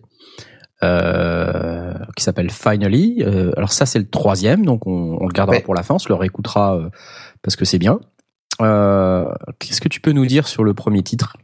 qui 0.83 2.23
s'appelle 2.25 2.51
Finally. 2.51 3.25
Alors 3.57 3.73
ça, 3.73 3.87
c'est 3.87 3.99
le 3.99 4.09
troisième, 4.09 4.67
donc 4.67 4.87
on, 4.87 5.17
on 5.19 5.27
le 5.27 5.33
gardera 5.33 5.57
Ouais. 5.57 5.63
pour 5.63 5.75
la 5.75 5.83
fin, 5.83 5.95
on 5.95 5.99
se 5.99 6.09
le 6.09 6.15
réécoutera 6.15 6.79
parce 7.43 7.57
que 7.57 7.65
c'est 7.65 7.79
bien. 7.79 8.01
Euh, 8.61 9.25
Qu'est-ce 9.59 9.81
que 9.81 9.89
tu 9.89 10.01
peux 10.01 10.13
nous 10.13 10.27
dire 10.27 10.49
sur 10.49 10.65
le 10.65 10.75
premier 10.75 11.03
titre? 11.03 11.37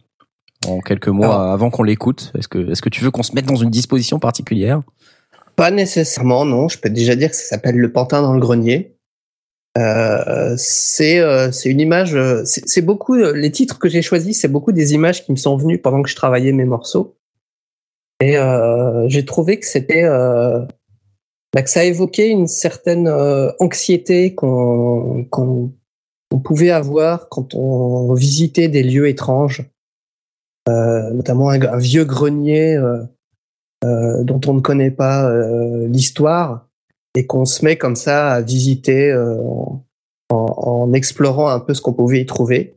En 0.67 0.81
quelques 0.81 1.09
mots 1.09 1.25
Alors- 1.25 1.41
avant 1.41 1.71
qu'on 1.71 1.83
l'écoute 1.83 2.33
Est-ce 2.39 2.49
que, 2.49 2.71
est-ce 2.71 2.83
que 2.83 2.91
tu 2.91 3.03
veux 3.03 3.11
qu'on 3.11 3.23
se 3.23 3.35
mette 3.35 3.47
dans 3.47 3.57
une 3.57 3.71
disposition 3.71 4.19
particulière? 4.19 4.83
Pas 5.57 5.71
nécessairement, 5.71 6.45
non. 6.45 6.69
Je 6.69 6.79
peux 6.79 6.91
déjà 6.91 7.17
dire 7.17 7.31
que 7.31 7.37
ça 7.37 7.45
s'appelle 7.45 7.77
Le 7.77 7.93
Pantin 7.93 8.23
dans 8.23 8.35
le 8.35 8.41
grenier. 8.41 8.97
Euh, 9.79 10.55
c'est 10.57 11.21
euh, 11.21 11.53
c'est 11.53 11.71
une 11.71 11.81
image. 11.81 12.17
C'est 12.45 12.83
beaucoup 12.83 13.15
les 13.15 13.51
titres 13.53 13.79
que 13.79 13.89
j'ai 13.89 14.03
choisis, 14.03 14.41
c'est 14.41 14.49
beaucoup 14.49 14.73
des 14.73 14.95
images 14.95 15.25
qui 15.25 15.33
me 15.33 15.37
sont 15.37 15.57
venues 15.57 15.79
pendant 15.79 16.03
que 16.03 16.09
je 16.09 16.17
travaillais 16.17 16.53
mes 16.53 16.65
morceaux. 16.65 17.17
Et 18.21 18.37
euh, 18.37 19.09
j'ai 19.09 19.25
trouvé 19.25 19.59
que 19.61 19.67
c'était 19.67 20.03
bah, 21.53 21.63
que 21.63 21.71
ça 21.71 21.85
évoquait 21.85 22.31
une 22.31 22.49
certaine 22.49 23.09
anxiété 23.61 24.35
qu'on 24.35 25.25
qu'on 25.31 25.73
qu'on 26.31 26.39
pouvait 26.39 26.71
avoir 26.71 27.29
quand 27.29 27.55
on 27.55 28.15
visitait 28.15 28.69
des 28.69 28.83
lieux 28.83 29.09
étranges, 29.09 29.65
euh, 30.69 31.11
notamment 31.11 31.51
un, 31.51 31.61
un 31.61 31.79
vieux 31.79 32.05
grenier 32.05 32.77
euh, 32.77 33.03
euh, 33.85 34.23
dont 34.23 34.41
on 34.47 34.55
ne 34.55 34.61
connaît 34.61 34.91
pas 34.91 35.31
l'histoire 35.87 36.69
et 37.17 37.27
qu'on 37.27 37.45
se 37.45 37.65
met 37.65 37.77
comme 37.77 37.97
ça 37.97 38.33
à 38.33 38.41
visiter 38.41 39.13
en, 39.15 39.85
en 40.29 40.93
explorant 40.93 41.49
un 41.49 41.61
peu 41.61 41.75
ce 41.75 41.81
qu'on 41.81 41.93
pouvait 41.93 42.21
y 42.21 42.27
trouver. 42.27 42.77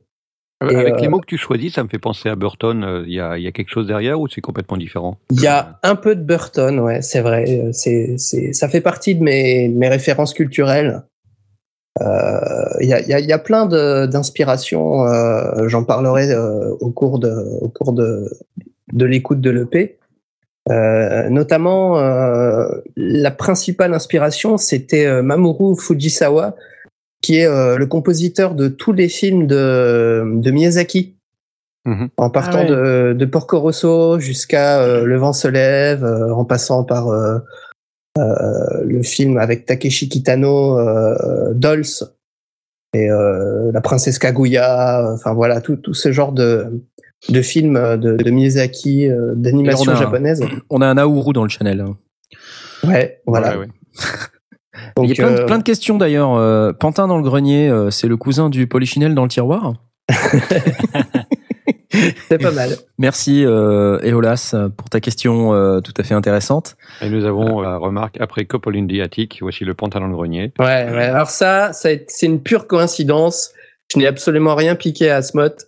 Et, 0.72 0.76
Avec 0.76 0.94
euh, 0.94 0.98
les 1.02 1.08
mots 1.10 1.20
que 1.20 1.26
tu 1.26 1.38
choisis, 1.38 1.74
ça 1.74 1.84
me 1.84 1.90
fait 1.90 2.00
penser 2.00 2.30
à 2.30 2.36
Burton. 2.36 3.04
Il 3.06 3.14
y, 3.14 3.20
a, 3.20 3.38
il 3.38 3.44
y 3.44 3.48
a 3.48 3.52
quelque 3.52 3.70
chose 3.70 3.86
derrière 3.86 4.20
ou 4.20 4.30
c'est 4.30 4.40
complètement 4.42 4.78
différent? 4.78 5.18
Il 5.30 5.42
y 5.42 5.48
a 5.48 5.78
un 5.84 5.96
peu 5.96 6.16
de 6.16 6.24
Burton, 6.24 6.80
ouais, 6.80 7.02
c'est 7.02 7.20
vrai. 7.20 7.70
C'est, 7.74 8.18
c'est, 8.18 8.54
ça 8.54 8.70
fait 8.70 8.80
partie 8.80 9.16
de 9.16 9.22
mes, 9.22 9.68
de 9.68 9.78
mes 9.78 9.90
références 9.90 10.34
culturelles. 10.34 11.04
Euh, 12.02 12.40
Il 12.82 12.88
y, 12.90 12.94
a, 12.94 13.00
il 13.02 13.08
y, 13.08 13.14
a, 13.14 13.20
il 13.20 13.26
y 13.28 13.34
a 13.34 13.40
plein 13.40 13.66
d'inspirations. 14.08 15.06
euh, 15.08 15.68
j'en 15.68 15.84
parlerai 15.84 16.32
euh, 16.32 16.72
au 16.80 16.90
cours 16.92 17.20
de, 17.20 17.32
au 17.62 17.70
cours 17.70 17.94
de, 17.94 18.30
de 18.92 19.06
l'écoute 19.06 19.42
de 19.42 19.50
l'EP. 19.52 20.00
Euh, 20.70 21.30
notamment, 21.30 22.00
euh, 22.00 22.68
la 22.96 23.32
principale 23.32 23.94
inspiration, 23.94 24.58
c'était 24.58 25.06
euh, 25.06 25.22
Mamoru 25.22 25.76
Fujisawa, 25.76 26.56
qui 27.22 27.38
est 27.40 27.46
euh, 27.46 27.78
le 27.78 27.86
compositeur 27.86 28.56
de 28.56 28.70
tous 28.70 28.94
les 28.94 29.10
films 29.10 29.46
de, 29.46 30.24
de 30.26 30.52
Miyazaki. 30.52 31.16
Mhm. 31.86 32.10
En 32.16 32.30
partant 32.30 32.60
Ah 32.62 32.64
ouais. 32.64 32.70
de, 32.70 33.14
de 33.14 33.26
Porco 33.26 33.60
Rosso 33.60 34.18
jusqu'à 34.20 34.80
euh, 34.82 35.04
Le 35.04 35.18
vent 35.18 35.34
se 35.34 35.50
lève, 35.50 36.06
euh, 36.06 36.34
en 36.34 36.46
passant 36.46 36.86
par 36.86 37.10
euh, 37.10 37.36
euh, 37.36 37.40
le 38.18 39.02
film 39.04 39.38
avec 39.38 39.66
Takeshi 39.66 40.10
Kitano, 40.10 40.78
euh, 40.80 41.54
Dolls, 41.54 41.84
et 42.96 43.10
euh, 43.10 43.72
La 43.72 43.82
princesse 43.82 44.20
Kaguya, 44.20 45.00
euh, 45.08 45.14
enfin 45.16 45.34
voilà, 45.34 45.62
tout, 45.62 45.78
tout 45.78 45.96
ce 45.96 46.12
genre 46.12 46.32
de, 46.32 46.84
de 47.30 47.42
films 47.42 47.98
de, 47.98 48.16
de 48.18 48.30
Miyazaki, 48.30 49.10
euh, 49.10 49.34
d'animation 49.36 49.92
on 49.92 49.96
a- 49.96 50.00
japonaise. 50.00 50.42
On 50.70 50.82
a 50.82 50.88
un 50.88 50.94
Nauru 50.94 51.34
dans 51.34 51.44
le 51.44 51.50
channel. 51.50 51.82
hein. 51.82 51.98
Ouais, 52.88 53.22
voilà. 53.26 53.58
Ouais, 53.58 53.66
ouais. 53.66 53.68
Donc, 54.96 55.06
Il 55.08 55.10
y 55.10 55.12
a 55.14 55.16
plein 55.16 55.32
de, 55.36 55.42
euh, 55.42 55.46
plein 55.46 55.58
de 55.58 55.64
questions 55.64 55.98
d'ailleurs. 55.98 56.36
Euh, 56.36 56.72
Pantin 56.74 57.08
dans 57.08 57.18
le 57.18 57.24
grenier, 57.24 57.68
euh, 57.70 57.90
c'est 57.90 58.08
le 58.08 58.18
cousin 58.18 58.50
du 58.50 58.68
polichinelle 58.68 59.16
dans 59.16 59.24
le 59.24 59.30
tiroir. 59.30 59.74
c'est 62.40 62.46
pas 62.46 62.52
mal. 62.52 62.70
Merci 62.98 63.44
euh, 63.46 64.00
Eolas 64.04 64.56
pour 64.78 64.90
ta 64.90 65.00
question 65.00 65.54
euh, 65.54 65.82
tout 65.82 65.94
à 65.98 66.04
fait 66.04 66.14
intéressante. 66.14 66.76
Et 67.02 67.10
nous 67.10 67.26
avons 67.26 67.62
la 67.62 67.78
remarque 67.78 68.18
après 68.20 68.46
Copoline 68.46 68.90
Attic, 69.02 69.40
voici 69.42 69.66
le 69.66 69.74
pantalon 69.74 70.08
de 70.10 70.14
grenier. 70.14 70.54
Ouais, 70.60 70.66
ouais. 70.66 71.06
Alors 71.06 71.30
ça, 71.30 71.72
c'est 71.74 72.06
une 72.22 72.42
pure 72.42 72.68
coïncidence. 72.68 73.52
Je 73.94 74.00
n'ai 74.00 74.08
absolument 74.08 74.56
rien 74.56 74.76
piqué 74.76 75.10
à 75.10 75.18
Asmoth. 75.18 75.68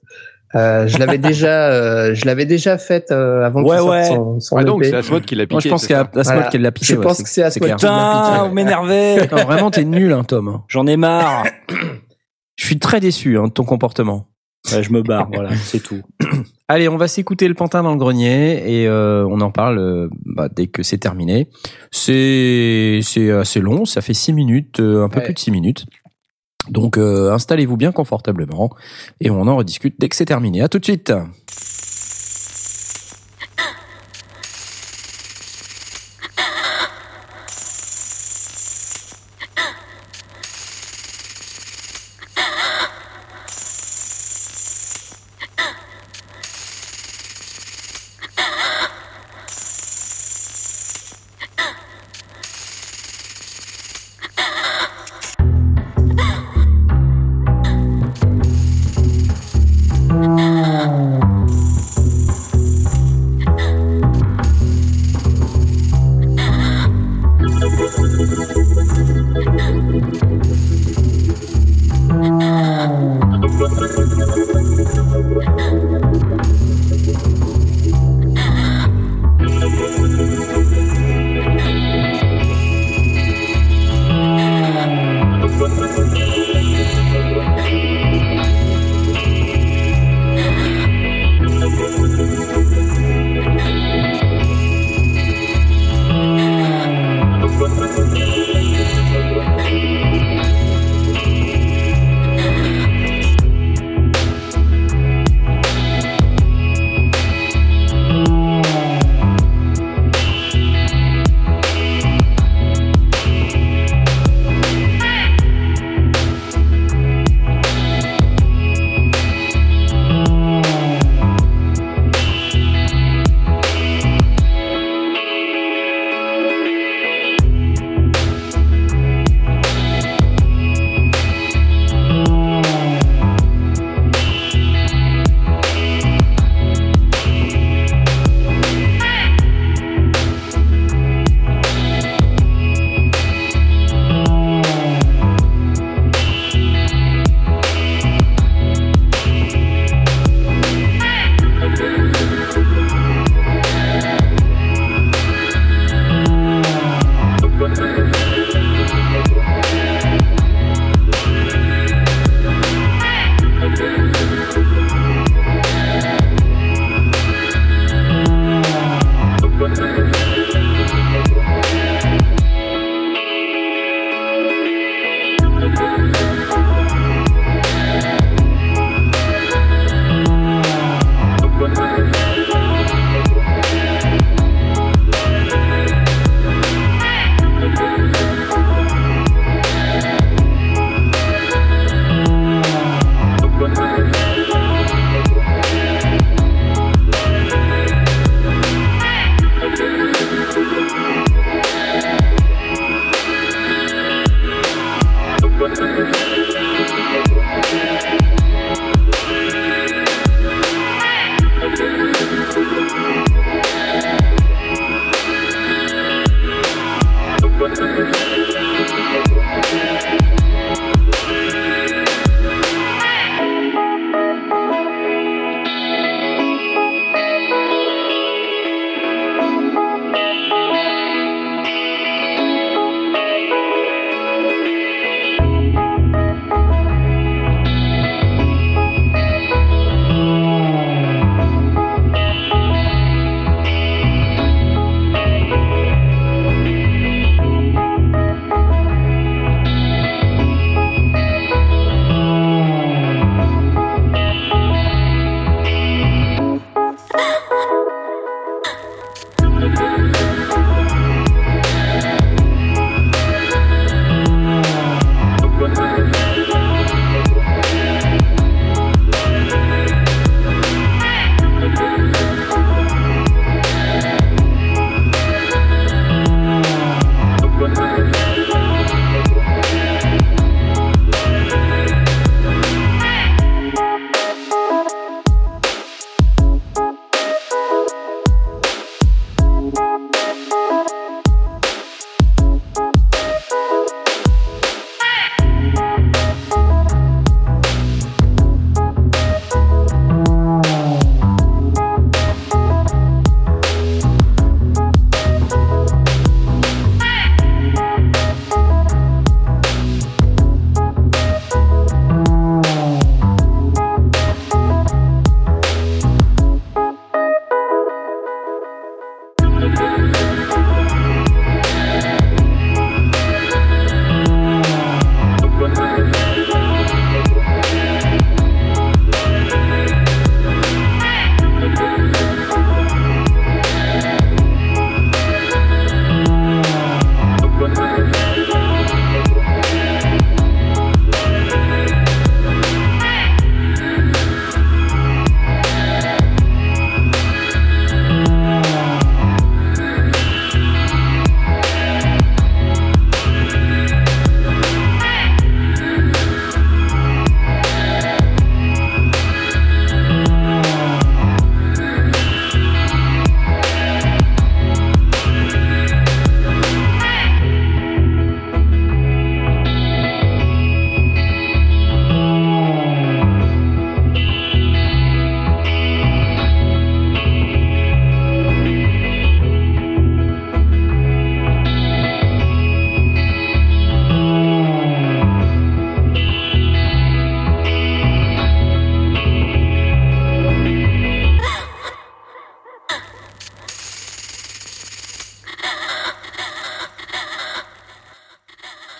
Euh, 0.55 0.87
je 0.87 0.97
l'avais 0.97 1.17
déjà, 1.19 1.69
euh, 1.71 2.13
je 2.15 2.25
l'avais 2.25 2.45
déjà 2.45 2.77
faite 2.77 3.11
euh, 3.11 3.43
avant 3.43 3.61
Ouais, 3.61 3.75
qu'il 3.75 3.79
sorte 3.79 3.91
ouais. 3.91 4.05
son, 4.05 4.39
son 4.39 4.57
Ah 4.57 4.63
donc 4.63 4.81
EP. 4.81 4.89
c'est 4.91 4.95
Asmod 4.97 5.25
qui 5.25 5.35
l'a 5.35 5.43
piqué. 5.43 5.53
Moi 5.53 5.61
je 5.61 5.69
pense 5.69 5.81
c'est 5.81 5.87
qu'il 5.87 5.95
y 5.95 5.99
a 5.99 6.03
ça 6.13 6.19
Asmod 6.19 6.35
Voilà. 6.35 6.49
qui 6.49 6.57
l'a 6.59 6.71
piqué. 6.71 6.85
Je 6.93 6.95
ouais, 6.95 7.03
pense 7.03 7.21
que 7.21 7.29
c'est 7.29 7.43
Asmod 7.43 7.63
qui 7.63 7.69
l'a 7.71 7.75
piqué. 7.75 7.87
Putain, 7.87 8.47
vous 8.47 8.53
m'énervez. 8.53 9.17
Vraiment 9.31 9.71
t'es 9.71 9.83
nul 9.83 10.13
hein, 10.13 10.23
Tom. 10.23 10.61
J'en 10.67 10.87
ai 10.87 10.97
marre. 10.97 11.45
Je 12.55 12.65
suis 12.65 12.79
très 12.79 12.99
déçu 12.99 13.37
hein, 13.37 13.47
de 13.47 13.51
ton 13.51 13.65
comportement. 13.65 14.27
Ouais, 14.71 14.81
je 14.81 14.91
me 14.91 15.03
barre, 15.03 15.27
voilà, 15.31 15.55
c'est 15.55 15.79
tout. 15.79 16.01
Allez, 16.67 16.87
on 16.87 16.97
va 16.97 17.07
s'écouter 17.07 17.47
le 17.47 17.53
pantin 17.53 17.83
dans 17.83 17.91
le 17.91 17.97
grenier 17.97 18.81
et 18.81 18.87
euh, 18.87 19.25
on 19.29 19.39
en 19.41 19.51
parle 19.51 19.77
euh, 19.77 20.09
bah, 20.25 20.49
dès 20.53 20.67
que 20.67 20.83
c'est 20.83 20.97
terminé. 20.97 21.49
C'est 21.91 22.99
c'est 23.03 23.31
assez 23.31 23.59
long, 23.59 23.85
ça 23.85 24.01
fait 24.01 24.13
six 24.13 24.33
minutes, 24.33 24.79
euh, 24.79 25.03
un 25.03 25.09
peu 25.09 25.19
Ouais. 25.19 25.25
plus 25.25 25.33
de 25.33 25.39
six 25.39 25.51
minutes. 25.51 25.85
Donc 26.69 26.97
installez-vous 26.97 27.77
bien 27.77 27.91
confortablement 27.91 28.71
et 29.21 29.29
on 29.29 29.41
en 29.47 29.55
rediscute 29.55 29.95
dès 29.99 30.09
que 30.09 30.15
c'est 30.15 30.25
terminé. 30.25 30.61
À 30.63 30.67
tout 30.69 30.79
de 30.79 30.83
suite. 30.85 31.13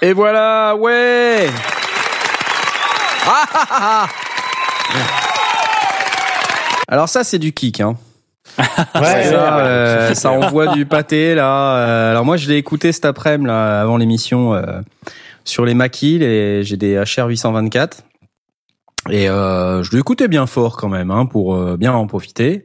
Et 0.05 0.13
voilà, 0.13 0.75
ouais. 0.75 1.49
Ah, 3.25 3.45
ah, 3.51 3.67
ah, 3.71 4.07
Alors 6.87 7.09
ça, 7.09 7.23
c'est 7.23 7.39
du 7.39 7.53
kick, 7.53 7.81
hein. 7.81 7.97
Ouais, 8.59 9.23
ça, 9.23 9.57
euh, 9.61 10.13
ça 10.13 10.29
envoie 10.29 10.75
du 10.75 10.85
pâté 10.85 11.33
là. 11.33 11.77
Euh, 11.77 12.11
alors 12.11 12.23
moi, 12.23 12.37
je 12.37 12.47
l'ai 12.47 12.57
écouté 12.57 12.91
cet 12.91 13.05
après-midi 13.05 13.47
là, 13.47 13.81
avant 13.81 13.97
l'émission 13.97 14.53
euh, 14.53 14.81
sur 15.43 15.65
les 15.65 15.73
maquis. 15.73 16.21
et 16.21 16.61
j'ai 16.61 16.77
des 16.77 17.03
HR 17.03 17.25
824 17.25 18.03
et 19.09 19.27
euh, 19.27 19.81
je 19.81 19.91
l'ai 19.91 19.97
écouté 19.97 20.27
bien 20.27 20.45
fort 20.45 20.77
quand 20.77 20.89
même 20.89 21.09
hein, 21.09 21.25
pour 21.25 21.59
bien 21.77 21.93
en 21.93 22.05
profiter. 22.05 22.63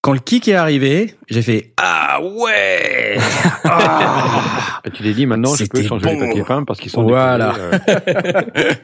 Quand 0.00 0.14
le 0.14 0.18
kick 0.18 0.48
est 0.48 0.54
arrivé, 0.54 1.14
j'ai 1.28 1.42
fait 1.42 1.73
ah 2.16 2.22
ouais. 2.22 3.18
Ah. 3.64 4.80
Tu 4.92 5.02
l'as 5.02 5.12
dit 5.12 5.26
maintenant, 5.26 5.54
je 5.54 5.64
peux 5.64 5.82
changer 5.82 6.06
les 6.10 6.14
bon. 6.16 6.26
papiers 6.26 6.44
peints 6.44 6.64
parce 6.64 6.78
qu'ils 6.78 6.90
sont 6.90 7.02
Voilà. 7.04 7.54
euh, 7.56 7.78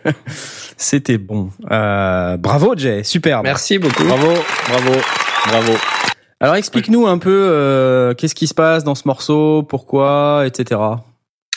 C'était 0.77 1.19
bon. 1.19 1.51
Euh, 1.71 2.37
bravo 2.39 2.75
Jay, 2.77 3.05
super. 3.05 3.43
Merci 3.43 3.79
beaucoup. 3.79 4.05
Bravo, 4.05 4.33
bravo, 4.69 4.91
bravo. 5.49 5.73
Alors 6.41 6.55
explique-nous 6.57 7.07
un 7.07 7.19
peu 7.19 7.31
euh, 7.51 8.15
qu'est-ce 8.15 8.35
qui 8.35 8.47
se 8.47 8.55
passe 8.55 8.83
dans 8.83 8.95
ce 8.95 9.03
morceau, 9.07 9.63
pourquoi, 9.63 10.45
etc. 10.47 10.81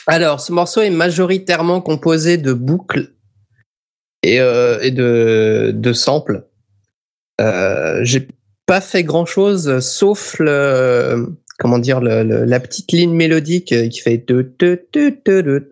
Alors, 0.06 0.40
ce 0.40 0.52
morceau 0.52 0.82
est 0.82 0.90
majoritairement 0.90 1.80
composé 1.80 2.36
de 2.36 2.52
boucles 2.52 3.12
et, 4.22 4.38
euh, 4.40 4.78
et 4.82 4.90
de, 4.90 5.72
de 5.74 5.92
samples. 5.94 6.44
Euh, 7.40 8.00
J'ai 8.02 8.28
pas 8.66 8.82
fait 8.82 9.02
grand 9.02 9.24
chose 9.24 9.80
sauf 9.80 10.36
le, 10.38 11.34
comment 11.58 11.78
dire, 11.78 12.00
le, 12.00 12.22
le- 12.22 12.44
la 12.44 12.60
petite 12.60 12.92
ligne 12.92 13.12
mélodique 13.14 13.72
euh, 13.72 13.88
qui 13.88 14.00
fait. 14.00 14.24
tu, 14.24 14.52
tu, 14.58 14.78
tu, 14.92 15.20
tu, 15.24 15.42
tu. 15.44 15.62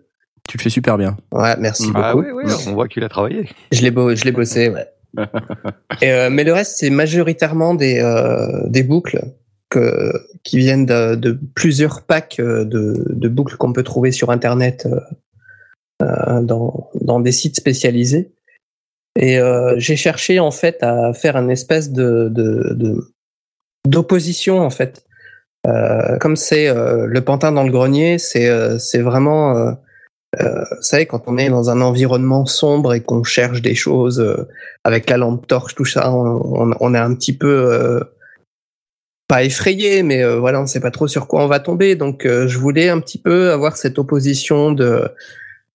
Tu 0.49 0.57
le 0.57 0.61
fais 0.61 0.69
super 0.69 0.97
bien. 0.97 1.15
Ouais, 1.31 1.55
merci 1.59 1.89
Ah 1.95 2.13
beaucoup. 2.13 2.25
oui, 2.27 2.43
oui, 2.45 2.53
on 2.67 2.73
voit 2.73 2.87
qu'il 2.89 3.03
a 3.03 3.09
travaillé. 3.09 3.47
Je 3.71 3.81
l'ai 3.81 3.91
beau, 3.91 4.13
je 4.13 4.25
l'ai 4.25 4.31
bossé, 4.33 4.69
ouais. 4.69 4.87
Et, 6.01 6.11
euh, 6.11 6.29
mais 6.29 6.43
le 6.43 6.51
reste, 6.53 6.77
c'est 6.77 6.89
majoritairement 6.89 7.75
des, 7.75 7.99
euh, 7.99 8.67
des 8.67 8.83
boucles 8.83 9.21
que, 9.69 10.11
qui 10.43 10.57
viennent 10.57 10.85
de, 10.85 11.15
de 11.15 11.39
plusieurs 11.55 12.01
packs 12.01 12.41
de, 12.41 12.65
de 13.09 13.27
boucles 13.29 13.55
qu'on 13.57 13.71
peut 13.73 13.83
trouver 13.83 14.11
sur 14.11 14.31
Internet 14.31 14.85
euh, 16.01 16.41
dans, 16.41 16.89
dans 16.99 17.19
des 17.19 17.31
sites 17.31 17.55
spécialisés. 17.55 18.31
Et 19.17 19.39
euh, 19.39 19.75
j'ai 19.77 19.95
cherché 19.95 20.39
en 20.39 20.51
fait 20.51 20.81
à 20.83 21.13
faire 21.13 21.37
une 21.37 21.51
espèce 21.51 21.91
de 21.91 22.29
de- 22.29 22.73
de- 22.73 23.13
d'opposition 23.87 24.59
en 24.59 24.69
fait. 24.71 25.05
Euh, 25.65 26.17
comme 26.17 26.35
c'est 26.35 26.67
euh, 26.67 27.05
le 27.07 27.21
pantin 27.21 27.51
dans 27.51 27.63
le 27.63 27.71
grenier, 27.71 28.17
c'est 28.17 28.49
euh, 28.49 28.77
c'est 28.79 29.01
vraiment 29.01 29.57
euh, 29.57 29.71
vous 30.41 30.81
savez, 30.81 31.05
quand 31.05 31.23
on 31.27 31.37
est 31.37 31.49
dans 31.49 31.69
un 31.69 31.79
environnement 31.81 32.45
sombre 32.45 32.93
et 32.93 33.01
qu'on 33.01 33.23
cherche 33.23 33.61
des 33.61 33.75
choses 33.75 34.19
euh, 34.19 34.47
avec 34.83 35.09
la 35.09 35.17
lampe 35.17 35.45
torche, 35.47 35.75
tout 35.75 35.85
ça, 35.85 36.11
on, 36.11 36.41
on, 36.69 36.71
on 36.79 36.93
est 36.95 36.97
un 36.99 37.13
petit 37.13 37.37
peu 37.37 37.71
euh, 37.71 37.99
pas 39.27 39.43
effrayé, 39.43 40.03
mais 40.03 40.25
voilà, 40.35 40.59
on 40.59 40.65
sait 40.65 40.79
pas 40.81 40.91
trop 40.91 41.07
sur 41.07 41.27
quoi 41.27 41.43
on 41.43 41.47
va 41.47 41.59
tomber. 41.59 41.95
Donc, 41.95 42.27
je 42.27 42.57
voulais 42.57 42.89
un 42.89 42.99
petit 42.99 43.17
peu 43.17 43.51
avoir 43.51 43.77
cette 43.77 43.97
opposition 43.97 44.71
de, 44.73 45.07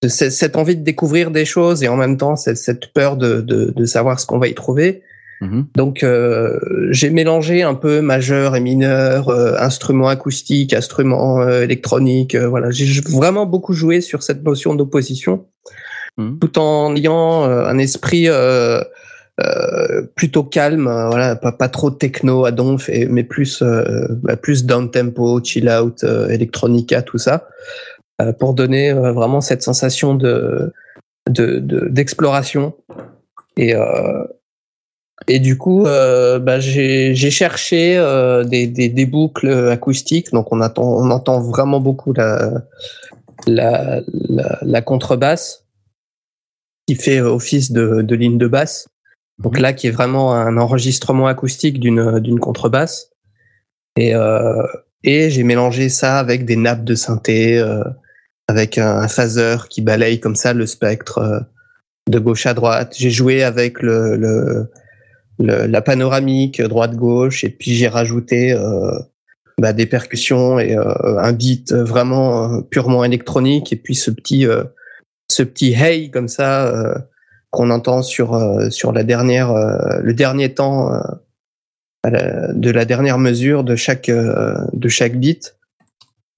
de 0.02 0.08
ce- 0.08 0.30
cette 0.30 0.56
envie 0.56 0.76
de 0.76 0.84
découvrir 0.84 1.30
des 1.30 1.44
choses 1.46 1.82
et 1.82 1.88
en 1.88 1.96
même 1.96 2.18
temps 2.18 2.36
cette, 2.36 2.58
cette 2.58 2.92
peur 2.92 3.16
de, 3.16 3.40
de, 3.40 3.72
de 3.74 3.86
savoir 3.86 4.20
ce 4.20 4.26
qu'on 4.26 4.38
va 4.38 4.48
y 4.48 4.54
trouver. 4.54 5.02
Mhm. 5.40 5.66
Donc 5.76 6.02
euh, 6.02 6.58
j'ai 6.90 7.10
mélangé 7.10 7.62
un 7.62 7.74
peu 7.74 8.00
majeur 8.00 8.56
et 8.56 8.60
mineur, 8.60 9.28
euh, 9.28 9.54
instruments 9.58 10.08
acoustiques, 10.08 10.74
instruments 10.74 11.40
euh, 11.40 11.62
électroniques. 11.62 12.34
euh, 12.34 12.48
voilà, 12.48 12.70
j'ai 12.70 13.00
vraiment 13.02 13.46
beaucoup 13.46 13.72
joué 13.72 14.00
sur 14.00 14.22
cette 14.22 14.42
notion 14.42 14.74
d'opposition, 14.74 15.46
Mhm. 16.16 16.38
tout 16.40 16.58
en 16.58 16.96
ayant 16.96 17.44
euh, 17.44 17.64
un 17.66 17.78
esprit 17.78 18.28
euh, 18.28 18.80
euh, 19.40 20.02
plutôt 20.16 20.42
calme. 20.42 20.84
voilà, 21.10 21.36
pas, 21.36 21.52
pas 21.52 21.68
trop 21.68 21.90
techno 21.92 22.44
à 22.44 22.50
donf, 22.50 22.88
et, 22.88 23.06
mais 23.06 23.22
plus 23.22 23.62
euh, 23.62 24.08
bah, 24.22 24.36
plus 24.36 24.64
down 24.64 24.90
tempo, 24.90 25.40
chill 25.44 25.68
out, 25.70 26.02
euh, 26.02 26.26
electronica, 26.28 27.02
tout 27.02 27.18
ça, 27.18 27.46
euh, 28.20 28.32
pour 28.32 28.54
donner 28.54 28.90
euh, 28.90 29.12
vraiment 29.12 29.40
cette 29.40 29.62
sensation 29.62 30.14
de 30.16 30.72
de- 31.30 31.58
de- 31.60 31.86
d'exploration. 31.88 32.74
et 33.56 33.74
euh, 33.76 34.24
et 35.28 35.38
du 35.38 35.58
coup, 35.58 35.86
euh, 35.86 36.38
bah, 36.38 36.58
j'ai 36.60 37.14
cherché 37.30 37.96
euh, 37.98 38.44
des, 38.44 38.66
des, 38.66 38.88
des 38.88 39.06
boucles 39.06 39.50
acoustiques. 39.70 40.32
Donc, 40.32 40.52
on, 40.52 40.60
attend, 40.60 40.84
on 40.84 41.10
entend 41.10 41.40
vraiment 41.40 41.80
beaucoup 41.80 42.12
la, 42.12 42.64
la, 43.46 44.00
la, 44.06 44.58
la 44.62 44.82
contrebasse 44.82 45.64
qui 46.86 46.94
fait 46.94 47.20
office 47.20 47.70
de, 47.72 48.02
de 48.02 48.14
ligne 48.14 48.38
de 48.38 48.46
basse. 48.46 48.88
Donc 49.38 49.58
là, 49.60 49.72
qui 49.72 49.86
est 49.86 49.90
vraiment 49.92 50.34
un 50.34 50.56
enregistrement 50.56 51.28
acoustique 51.28 51.78
d'une 51.78 52.18
d'une 52.18 52.40
contrebasse. 52.40 53.10
Et, 53.96 54.14
euh, 54.14 54.66
et 55.04 55.30
j'ai 55.30 55.44
mélangé 55.44 55.90
ça 55.90 56.18
avec 56.18 56.44
des 56.44 56.56
nappes 56.56 56.84
de 56.84 56.94
synthé, 56.94 57.58
euh, 57.58 57.84
avec 58.48 58.78
un, 58.78 58.96
un 58.96 59.08
phaser 59.08 59.58
qui 59.68 59.82
balaye 59.82 60.18
comme 60.18 60.34
ça 60.34 60.54
le 60.54 60.66
spectre 60.66 61.18
euh, 61.18 61.40
de 62.08 62.18
gauche 62.18 62.46
à 62.46 62.54
droite. 62.54 62.94
J'ai 62.96 63.10
joué 63.10 63.44
avec 63.44 63.80
le, 63.82 64.16
le 64.16 64.70
le- 65.38 65.66
la 65.66 65.82
panoramique 65.82 66.60
droite-gauche 66.60 67.44
et 67.44 67.50
puis 67.50 67.74
j'ai 67.74 67.88
rajouté 67.88 68.52
euh, 68.52 68.98
bah, 69.58 69.72
des 69.72 69.86
percussions 69.86 70.58
et 70.58 70.76
euh, 70.76 71.18
un 71.18 71.32
beat 71.32 71.72
vraiment 71.72 72.52
euh, 72.56 72.60
purement 72.62 73.04
électronique 73.04 73.72
et 73.72 73.76
puis 73.76 73.94
ce 73.94 74.10
petit 74.10 74.46
euh, 74.46 74.64
ce 75.30 75.42
petit 75.42 75.72
hey 75.74 76.10
comme 76.10 76.28
ça 76.28 76.66
euh, 76.66 76.94
qu'on 77.50 77.70
entend 77.70 78.02
sur 78.02 78.34
euh, 78.34 78.70
sur 78.70 78.92
la 78.92 79.04
dernière 79.04 79.50
euh, 79.50 80.00
le 80.02 80.14
dernier 80.14 80.54
temps 80.54 80.92
euh, 80.94 81.00
de 82.06 82.70
la 82.70 82.84
dernière 82.84 83.18
mesure 83.18 83.64
de 83.64 83.76
chaque 83.76 84.08
euh, 84.08 84.54
de 84.72 84.88
chaque 84.88 85.16
beat 85.16 85.56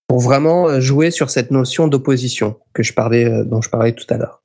pour 0.08 0.18
vraiment 0.20 0.68
euh, 0.68 0.80
jouer 0.80 1.10
sur 1.10 1.30
cette 1.30 1.50
notion 1.52 1.86
d'opposition 1.86 2.56
que 2.72 2.82
je 2.82 2.92
parlais 2.92 3.26
euh, 3.26 3.44
dont 3.44 3.60
je 3.60 3.70
parlais 3.70 3.92
tout 3.92 4.06
à 4.10 4.16
l'heure. 4.16 4.39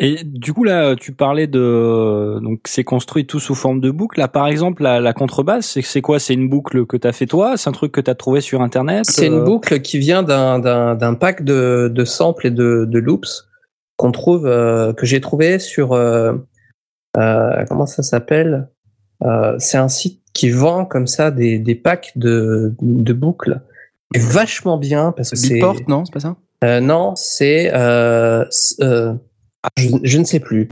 Et 0.00 0.24
du 0.24 0.52
coup 0.52 0.64
là, 0.64 0.96
tu 0.96 1.12
parlais 1.12 1.46
de 1.46 2.40
donc 2.42 2.62
c'est 2.64 2.82
construit 2.82 3.26
tout 3.26 3.38
sous 3.38 3.54
forme 3.54 3.80
de 3.80 3.92
boucle. 3.92 4.18
Là, 4.18 4.26
par 4.26 4.48
exemple, 4.48 4.82
la, 4.82 4.98
la 4.98 5.12
contrebasse, 5.12 5.66
c'est 5.66 5.82
c'est 5.82 6.00
quoi? 6.00 6.18
C'est 6.18 6.34
une 6.34 6.48
boucle 6.48 6.84
que 6.84 6.96
t'as 6.96 7.12
fait 7.12 7.26
toi? 7.26 7.56
C'est 7.56 7.68
un 7.68 7.72
truc 7.72 7.92
que 7.92 8.00
t'as 8.00 8.16
trouvé 8.16 8.40
sur 8.40 8.60
internet? 8.60 9.04
C'est 9.06 9.28
une 9.28 9.34
Euh, 9.34 9.44
boucle 9.44 9.80
qui 9.82 9.98
vient 9.98 10.24
d'un 10.24 10.58
d'un 10.58 10.96
d'un 10.96 11.14
pack 11.14 11.44
de 11.44 11.88
de 11.94 12.04
samples 12.04 12.48
et 12.48 12.50
de 12.50 12.86
de 12.88 12.98
loops 12.98 13.48
qu'on 13.96 14.10
trouve 14.10 14.46
euh, 14.46 14.92
que 14.92 15.06
j'ai 15.06 15.20
trouvé 15.20 15.60
sur 15.60 15.92
euh, 15.92 16.32
euh, 17.16 17.64
comment 17.68 17.86
ça 17.86 18.02
s'appelle? 18.02 18.68
Euh, 19.22 19.54
C'est 19.60 19.78
un 19.78 19.88
site 19.88 20.20
qui 20.32 20.50
vend 20.50 20.86
comme 20.86 21.06
ça 21.06 21.30
des 21.30 21.60
des 21.60 21.76
packs 21.76 22.10
de 22.16 22.74
de 22.82 23.12
boucles. 23.12 23.60
Et 24.12 24.18
vachement 24.18 24.76
bien 24.76 25.12
parce 25.12 25.30
que 25.30 25.36
c'est 25.36 25.54
Beatport, 25.54 25.76
non, 25.86 26.04
c'est 26.04 26.12
pas 26.12 26.20
ça? 26.20 26.34
Euh, 26.64 26.80
non 26.80 27.14
c'est 27.14 27.70
euh, 29.64 29.68
je, 29.78 29.88
je 30.02 30.18
ne 30.18 30.24
sais 30.24 30.40
plus 30.40 30.68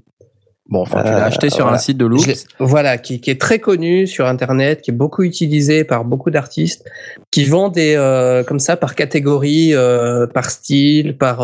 Bon, 0.68 0.80
enfin, 0.82 1.02
tu 1.02 1.10
l'as 1.10 1.24
Euh, 1.24 1.26
acheté 1.26 1.50
sur 1.50 1.64
voilà. 1.64 1.76
un 1.76 1.80
site 1.80 1.98
de 1.98 2.06
l'ai- 2.06 2.34
voilà, 2.60 2.96
qui, 2.96 3.20
qui 3.20 3.30
est 3.30 3.40
très 3.40 3.58
connu 3.58 4.06
sur 4.06 4.26
Internet, 4.26 4.80
qui 4.80 4.90
est 4.90 4.94
beaucoup 4.94 5.22
utilisé 5.24 5.84
par 5.84 6.04
beaucoup 6.04 6.30
d'artistes, 6.30 6.88
qui 7.30 7.44
vend 7.44 7.68
des 7.68 7.94
euh, 7.96 8.42
comme 8.44 8.60
ça 8.60 8.76
par 8.76 8.94
catégorie, 8.94 9.74
euh, 9.74 10.26
par 10.26 10.48
style, 10.50 11.18
par 11.18 11.42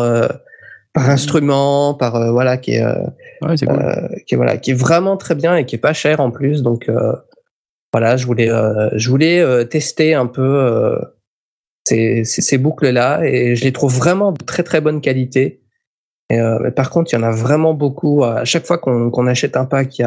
par 0.93 1.09
instrument, 1.09 1.93
par 1.93 2.15
euh, 2.15 2.31
voilà, 2.31 2.57
qui 2.57 2.75
est 2.75 2.83
euh, 2.83 2.95
Ouais, 3.41 3.55
c'est 3.57 3.67
cool. 3.67 3.79
euh, 3.81 4.07
qui 4.25 4.33
est 4.33 4.37
voilà, 4.37 4.57
qui 4.57 4.71
est 4.71 4.73
vraiment 4.73 5.15
très 5.17 5.35
bien 5.35 5.55
et 5.57 5.65
qui 5.65 5.75
est 5.75 5.79
pas 5.79 5.93
cher 5.93 6.21
en 6.21 6.31
plus. 6.31 6.63
Donc 6.63 6.89
voilà, 7.93 8.17
je 8.17 8.25
voulais 8.25 8.49
je 8.95 9.09
voulais 9.09 9.65
tester 9.67 10.13
un 10.15 10.27
peu 10.27 10.97
ces, 11.85 12.23
ces, 12.23 12.41
ces 12.41 12.57
boucles 12.57 12.89
là 12.89 13.21
et 13.23 13.55
je 13.55 13.63
les 13.63 13.73
trouve 13.73 13.95
vraiment 13.95 14.31
de 14.31 14.43
très 14.43 14.63
très 14.63 14.81
bonne 14.81 15.01
qualité. 15.01 15.59
Euh, 16.31 16.71
par 16.71 16.89
contre, 16.89 17.11
il 17.11 17.15
y 17.15 17.19
en 17.19 17.23
a 17.23 17.31
vraiment 17.31 17.73
beaucoup. 17.73 18.23
À 18.23 18.45
chaque 18.45 18.65
fois 18.65 18.77
qu'on 18.77 19.27
achète 19.27 19.57
un 19.57 19.65
pack, 19.65 19.97
il 19.97 20.01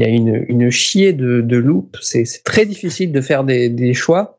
y 0.00 0.04
a 0.04 0.08
une, 0.08 0.44
une 0.48 0.70
chier 0.70 1.12
de, 1.12 1.40
de 1.40 1.56
loops. 1.56 1.98
C'est 2.00 2.24
très 2.44 2.66
difficile 2.66 3.12
de 3.12 3.20
faire 3.20 3.44
des, 3.44 3.68
des 3.68 3.94
choix. 3.94 4.38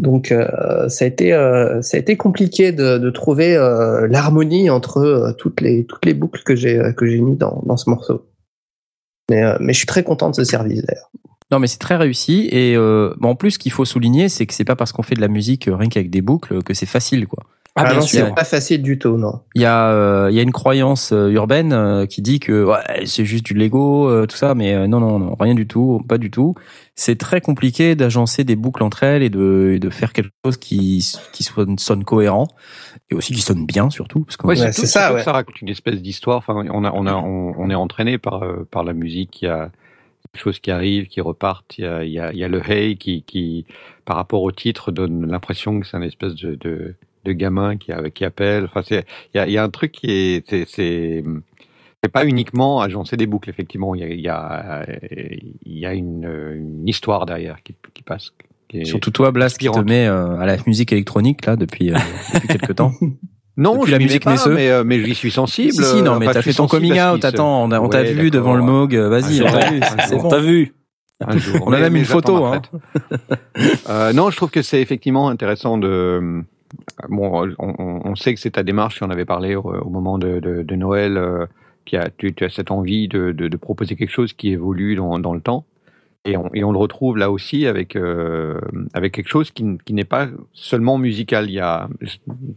Donc 0.00 0.30
euh, 0.30 0.88
ça 0.88 1.04
a 1.04 1.08
été 1.08 1.32
euh, 1.32 1.82
ça 1.82 1.96
a 1.96 2.00
été 2.00 2.16
compliqué 2.16 2.70
de, 2.70 2.98
de 2.98 3.10
trouver 3.10 3.56
l'harmonie 4.08 4.70
entre 4.70 5.34
toutes 5.38 5.60
les 5.60 5.84
toutes 5.86 6.06
les 6.06 6.14
boucles 6.14 6.44
que 6.44 6.54
j'ai 6.54 6.80
j'ai 7.02 7.20
mis 7.20 7.34
dans, 7.34 7.62
dans 7.66 7.76
ce 7.76 7.90
morceau. 7.90 8.28
Mais 9.28 9.42
mais 9.58 9.72
je 9.72 9.78
suis 9.78 9.86
très 9.86 10.04
content 10.04 10.30
de 10.30 10.36
ce 10.36 10.44
service 10.44 10.84
d'ailleurs. 10.86 11.10
Non, 11.50 11.58
mais 11.58 11.66
c'est 11.66 11.78
très 11.78 11.96
réussi. 11.96 12.48
Et 12.52 12.76
en 12.78 13.34
plus, 13.34 13.52
ce 13.52 13.58
qu'il 13.58 13.72
faut 13.72 13.84
souligner, 13.84 14.28
c'est 14.28 14.46
que 14.46 14.54
c'est 14.54 14.64
pas 14.64 14.76
parce 14.76 14.92
qu'on 14.92 15.02
fait 15.02 15.14
de 15.14 15.20
la 15.20 15.28
musique 15.28 15.68
rien 15.70 15.88
qu'avec 15.88 16.10
des 16.10 16.20
boucles 16.20 16.62
que 16.62 16.74
c'est 16.74 16.86
facile, 16.86 17.26
quoi. 17.26 17.44
Ah, 17.78 17.84
bien 17.84 17.94
non, 17.94 18.00
sûr. 18.00 18.26
c'est 18.26 18.34
pas 18.34 18.44
facile 18.44 18.82
du 18.82 18.98
tout, 18.98 19.16
non. 19.16 19.40
Il 19.54 19.62
y 19.62 19.64
a, 19.64 19.88
euh, 19.90 20.28
il 20.30 20.36
y 20.36 20.40
a 20.40 20.42
une 20.42 20.52
croyance 20.52 21.12
euh, 21.12 21.30
urbaine 21.30 21.72
euh, 21.72 22.06
qui 22.06 22.22
dit 22.22 22.40
que 22.40 22.64
ouais, 22.64 23.06
c'est 23.06 23.24
juste 23.24 23.44
du 23.44 23.54
Lego, 23.54 24.08
euh, 24.08 24.26
tout 24.26 24.36
ça, 24.36 24.54
mais 24.54 24.74
euh, 24.74 24.86
non, 24.86 25.00
non, 25.00 25.18
non, 25.18 25.36
rien 25.38 25.54
du 25.54 25.66
tout, 25.66 26.02
pas 26.08 26.18
du 26.18 26.30
tout. 26.30 26.54
C'est 26.94 27.16
très 27.16 27.40
compliqué 27.40 27.94
d'agencer 27.94 28.42
des 28.44 28.56
boucles 28.56 28.82
entre 28.82 29.04
elles 29.04 29.22
et 29.22 29.30
de, 29.30 29.72
et 29.76 29.78
de 29.78 29.90
faire 29.90 30.12
quelque 30.12 30.32
chose 30.44 30.56
qui, 30.56 31.06
qui 31.32 31.44
sonne, 31.44 31.78
sonne 31.78 32.04
cohérent 32.04 32.48
et 33.10 33.14
aussi 33.14 33.32
qui 33.32 33.40
sonne 33.40 33.66
bien 33.66 33.90
surtout. 33.90 34.24
Parce 34.24 34.36
Ouais, 34.42 34.72
c'est 34.72 34.86
ça, 34.86 35.00
surtout 35.00 35.12
que 35.12 35.18
ouais. 35.18 35.22
Ça 35.22 35.32
raconte 35.32 35.60
une 35.62 35.68
espèce 35.68 36.02
d'histoire. 36.02 36.38
Enfin, 36.38 36.54
on 36.70 36.84
a, 36.84 36.92
on 36.92 37.06
a, 37.06 37.14
on, 37.14 37.54
on 37.56 37.70
est 37.70 37.74
entraîné 37.74 38.18
par 38.18 38.42
euh, 38.42 38.66
par 38.70 38.84
la 38.84 38.92
musique. 38.92 39.42
Il 39.42 39.46
y 39.46 39.48
a 39.48 39.70
des 40.34 40.40
choses 40.40 40.58
qui 40.58 40.70
arrivent, 40.70 41.06
qui 41.06 41.20
repartent. 41.20 41.78
Il 41.78 41.84
y 41.84 41.86
a, 41.86 42.04
il 42.04 42.10
y 42.10 42.18
a, 42.18 42.32
il 42.32 42.38
y 42.38 42.44
a 42.44 42.48
le 42.48 42.60
hey 42.68 42.96
qui, 42.98 43.22
qui, 43.22 43.64
par 44.04 44.16
rapport 44.16 44.42
au 44.42 44.52
titre, 44.52 44.90
donne 44.92 45.26
l'impression 45.30 45.80
que 45.80 45.86
c'est 45.86 45.96
un 45.96 46.02
espèce 46.02 46.34
de, 46.34 46.54
de, 46.56 46.96
de 47.28 47.32
gamin 47.32 47.76
qui, 47.76 47.92
a- 47.92 48.10
qui 48.10 48.24
appelle. 48.24 48.64
Enfin, 48.64 48.82
c'est, 48.86 49.04
il 49.34 49.38
y 49.38 49.40
a, 49.40 49.46
il 49.46 49.52
y 49.52 49.58
a 49.58 49.62
un 49.62 49.70
truc 49.70 49.92
qui 49.92 50.10
est, 50.10 50.44
c'est, 50.48 50.64
c'est, 50.68 51.22
c'est 52.02 52.12
pas 52.12 52.24
uniquement 52.24 52.80
agencer 52.80 53.16
des 53.16 53.26
boucles. 53.26 53.50
Effectivement, 53.50 53.94
il 53.94 54.00
y 54.00 54.04
a, 54.04 54.08
il 54.08 54.20
y 54.20 54.28
a, 54.28 54.86
y 55.66 55.86
a 55.86 55.94
une, 55.94 56.24
une 56.56 56.88
histoire 56.88 57.26
derrière 57.26 57.62
qui, 57.62 57.74
qui 57.94 58.02
passe. 58.02 58.30
qui 58.68 58.80
est- 58.80 58.84
Surtout 58.84 59.10
toi, 59.10 59.30
Blas, 59.32 59.54
qui 59.58 59.70
te 59.70 59.78
met 59.80 60.06
euh, 60.06 60.38
à 60.38 60.46
la 60.46 60.56
musique 60.66 60.92
électronique 60.92 61.44
là 61.46 61.56
depuis, 61.56 61.90
euh, 61.92 61.98
depuis 62.34 62.48
quelques 62.48 62.74
temps. 62.74 62.92
Non, 63.60 63.72
Depuis 63.78 63.86
je 63.88 63.92
la 63.96 63.98
musique 63.98 64.22
pas, 64.22 64.36
mais, 64.50 64.70
euh, 64.70 64.84
mais 64.86 65.02
j'y 65.04 65.16
suis 65.16 65.32
sensible. 65.32 65.72
si, 65.72 65.82
si, 65.82 66.02
non, 66.02 66.20
mais 66.20 66.26
Enfin, 66.26 66.34
t'as 66.34 66.42
fait 66.42 66.52
ton 66.52 66.68
coming 66.68 66.92
out. 67.00 67.24
Attends, 67.24 67.64
on, 67.64 67.72
a- 67.72 67.80
on 67.80 67.88
t'a 67.88 68.04
vu 68.04 68.30
devant 68.30 68.54
le 68.54 68.62
Moog. 68.62 68.94
euh, 68.94 69.08
Vas-y, 69.08 69.42
on 69.42 69.46
t'a 69.50 69.68
vu. 69.72 69.80
C'est 70.06 70.14
On 70.14 70.22
bon. 70.22 70.28
T'as 70.28 70.38
vu 70.38 70.74
un 71.26 71.36
jour. 71.38 71.64
On 71.66 71.72
a 71.72 71.80
même 71.80 71.96
une 71.96 72.04
photo. 72.04 72.44
Hein. 72.44 72.62
Euh, 73.88 74.12
non, 74.12 74.30
je 74.30 74.36
trouve 74.36 74.52
que 74.52 74.62
c'est 74.62 74.80
effectivement 74.80 75.28
intéressant 75.28 75.76
de. 75.76 76.44
Bon, 77.08 77.48
on, 77.58 78.14
sait 78.16 78.34
que 78.34 78.40
c'est 78.40 78.52
ta 78.52 78.62
démarche, 78.62 79.02
on 79.02 79.10
avait 79.10 79.24
parlé 79.24 79.54
au, 79.54 79.88
moment 79.88 80.18
de, 80.18 80.74
Noël, 80.74 81.16
euh, 81.16 81.46
qui 81.84 81.96
a, 81.96 82.10
tu, 82.16 82.34
as 82.40 82.50
cette 82.50 82.70
envie 82.70 83.08
de, 83.08 83.56
proposer 83.56 83.96
quelque 83.96 84.10
chose 84.10 84.32
qui 84.32 84.50
évolue 84.50 84.96
dans, 84.96 85.34
le 85.34 85.40
temps. 85.40 85.64
Et 86.24 86.36
on, 86.36 86.72
le 86.72 86.78
retrouve 86.78 87.16
là 87.16 87.30
aussi 87.30 87.66
avec, 87.66 87.96
euh, 87.96 88.60
quelque 88.94 89.28
chose 89.28 89.50
qui, 89.50 89.64
n'est 89.90 90.04
pas 90.04 90.28
seulement 90.52 90.98
musical. 90.98 91.48
Il 91.48 91.54
y 91.54 91.60
a 91.60 91.88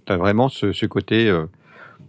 as 0.07 0.17
vraiment 0.17 0.49
ce, 0.49 0.73
ce 0.73 0.85
côté 0.85 1.29
euh, 1.29 1.45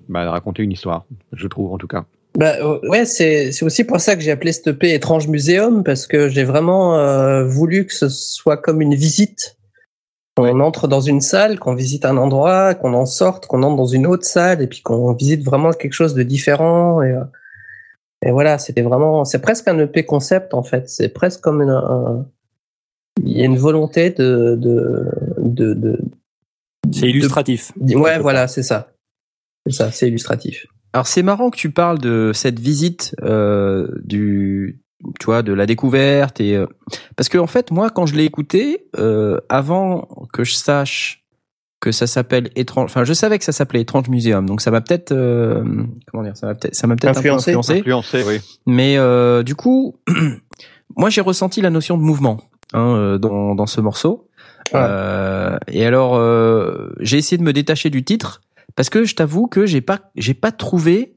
bah, 0.08 0.24
de 0.24 0.30
raconter 0.30 0.62
une 0.62 0.72
histoire, 0.72 1.04
je 1.32 1.46
trouve 1.46 1.72
en 1.72 1.78
tout 1.78 1.88
cas. 1.88 2.04
Bah, 2.36 2.54
ouais, 2.88 3.04
c'est 3.04 3.62
aussi 3.62 3.84
pour 3.84 4.00
ça 4.00 4.16
que 4.16 4.22
j'ai 4.22 4.30
appelé 4.30 4.52
cette 4.52 4.68
EP 4.68 4.94
Étrange 4.94 5.28
Muséum, 5.28 5.84
parce 5.84 6.06
que 6.06 6.28
j'ai 6.28 6.44
vraiment 6.44 7.44
voulu 7.44 7.86
que 7.86 7.94
ce 7.94 8.08
soit 8.08 8.56
comme 8.56 8.80
une 8.80 8.94
visite. 8.94 9.56
On 10.38 10.60
entre 10.60 10.88
dans 10.88 11.00
une 11.02 11.20
salle, 11.20 11.58
qu'on 11.58 11.74
visite 11.74 12.04
un 12.06 12.16
endroit, 12.16 12.74
qu'on 12.74 12.94
en 12.94 13.04
sorte, 13.06 13.46
qu'on 13.46 13.62
entre 13.62 13.76
dans 13.76 13.86
une 13.86 14.06
autre 14.06 14.24
salle, 14.24 14.62
et 14.62 14.66
puis 14.66 14.80
qu'on 14.80 15.12
visite 15.12 15.44
vraiment 15.44 15.72
quelque 15.72 15.92
chose 15.92 16.14
de 16.14 16.22
différent. 16.22 17.02
Et, 17.02 17.12
euh, 17.12 17.24
et 18.24 18.30
voilà, 18.30 18.58
c'était 18.58 18.80
vraiment, 18.82 19.24
c'est 19.26 19.40
presque 19.40 19.68
un 19.68 19.78
EP 19.78 20.04
concept 20.06 20.54
en 20.54 20.62
fait. 20.62 20.88
C'est 20.88 21.10
presque 21.10 21.40
comme 21.40 21.60
une, 21.60 21.68
un- 21.70 22.26
il 23.22 23.36
y 23.36 23.42
a 23.42 23.44
une 23.44 23.58
volonté 23.58 24.08
de, 24.10 24.56
de, 24.58 25.04
de, 25.38 25.74
de, 25.74 25.98
C'est 26.92 27.10
illustratif. 27.10 27.72
ouais, 27.78 28.18
voilà, 28.18 28.48
c'est 28.48 28.62
ça. 28.62 28.88
C'est 29.66 29.72
ça, 29.72 29.90
c'est 29.92 30.08
illustratif. 30.08 30.66
Alors 30.94 31.06
c'est 31.06 31.22
marrant 31.22 31.50
que 31.50 31.56
tu 31.56 31.70
parles 31.70 31.98
de 31.98 32.32
cette 32.34 32.58
visite 32.58 33.14
euh, 33.22 33.86
du, 34.02 34.80
tu 35.18 35.26
vois, 35.26 35.42
de 35.42 35.52
la 35.52 35.66
découverte 35.66 36.40
et 36.40 36.56
euh, 36.56 36.66
parce 37.16 37.28
que 37.28 37.38
en 37.38 37.46
fait 37.46 37.70
moi 37.70 37.90
quand 37.90 38.06
je 38.06 38.14
l'ai 38.14 38.24
écouté 38.24 38.86
euh, 38.98 39.38
avant 39.48 40.08
que 40.32 40.44
je 40.44 40.54
sache 40.54 41.24
que 41.80 41.90
ça 41.90 42.06
s'appelle 42.06 42.50
étrange, 42.54 42.84
enfin 42.84 43.04
je 43.04 43.12
savais 43.12 43.38
que 43.38 43.44
ça 43.44 43.52
s'appelait 43.52 43.80
étrange 43.80 44.08
muséum 44.08 44.46
donc 44.46 44.60
ça 44.60 44.70
m'a 44.70 44.80
peut-être 44.80 45.12
euh, 45.12 45.64
comment 46.10 46.22
dire 46.22 46.36
ça 46.36 46.46
m'a 46.46 46.54
peut-être 46.54 46.74
ça 46.74 46.86
m'a 46.86 46.94
peut-être 46.96 47.10
un 47.18 47.20
peu 47.20 47.28
Influencé. 47.30 47.50
influencé 47.50 47.78
Influencé, 47.80 48.22
oui. 48.26 48.40
mais 48.66 48.96
euh, 48.98 49.42
du 49.42 49.54
coup 49.56 49.96
moi 50.96 51.10
j'ai 51.10 51.20
ressenti 51.20 51.60
la 51.60 51.70
notion 51.70 51.96
de 51.96 52.02
mouvement 52.02 52.38
hein, 52.72 52.94
euh, 52.96 53.18
dans 53.18 53.54
dans 53.54 53.66
ce 53.66 53.80
morceau 53.80 54.28
Ouais. 54.72 54.80
Euh, 54.80 55.58
et 55.68 55.84
alors 55.84 56.14
euh, 56.16 56.94
j'ai 57.00 57.18
essayé 57.18 57.36
de 57.36 57.42
me 57.42 57.52
détacher 57.52 57.90
du 57.90 58.04
titre 58.04 58.40
parce 58.74 58.88
que 58.88 59.04
je 59.04 59.14
t'avoue 59.14 59.46
que 59.46 59.66
j'ai 59.66 59.80
pas 59.82 60.12
j'ai 60.16 60.34
pas 60.34 60.52
trouvé 60.52 61.16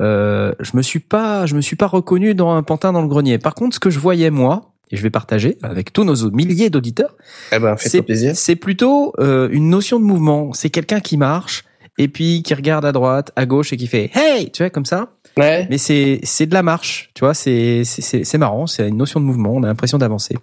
euh, 0.00 0.52
je 0.60 0.76
me 0.76 0.82
suis 0.82 1.00
pas 1.00 1.46
je 1.46 1.54
me 1.54 1.60
suis 1.60 1.76
pas 1.76 1.86
reconnu 1.86 2.34
dans 2.34 2.50
un 2.52 2.62
pantin 2.62 2.92
dans 2.92 3.02
le 3.02 3.08
grenier. 3.08 3.38
Par 3.38 3.54
contre, 3.54 3.74
ce 3.76 3.80
que 3.80 3.90
je 3.90 3.98
voyais 3.98 4.30
moi 4.30 4.72
et 4.90 4.96
je 4.96 5.02
vais 5.02 5.10
partager 5.10 5.56
avec 5.62 5.92
tous 5.92 6.04
nos 6.04 6.30
milliers 6.30 6.68
d'auditeurs, 6.70 7.16
Eh 7.52 7.58
ben, 7.58 7.76
c'est 7.76 8.56
plutôt 8.56 9.12
euh, 9.20 9.48
une 9.52 9.68
notion 9.70 10.00
de 10.00 10.04
mouvement. 10.04 10.52
C'est 10.52 10.70
quelqu'un 10.70 11.00
qui 11.00 11.16
marche 11.16 11.64
et 11.98 12.08
puis 12.08 12.42
qui 12.42 12.54
regarde 12.54 12.84
à 12.84 12.92
droite, 12.92 13.30
à 13.36 13.46
gauche 13.46 13.72
et 13.72 13.76
qui 13.76 13.86
fait 13.86 14.10
hey, 14.14 14.50
tu 14.50 14.62
vois 14.62 14.70
comme 14.70 14.86
ça. 14.86 15.10
Ouais. 15.36 15.66
Mais 15.70 15.78
c'est 15.78 16.20
c'est 16.24 16.46
de 16.46 16.54
la 16.54 16.62
marche, 16.62 17.10
tu 17.14 17.20
vois. 17.20 17.34
C'est 17.34 17.84
c'est 17.84 18.38
marrant. 18.38 18.66
C'est 18.66 18.88
une 18.88 18.96
notion 18.96 19.20
de 19.20 19.24
mouvement. 19.24 19.52
On 19.54 19.62
a 19.62 19.66
l'impression 19.66 19.98
d'avancer. 19.98 20.36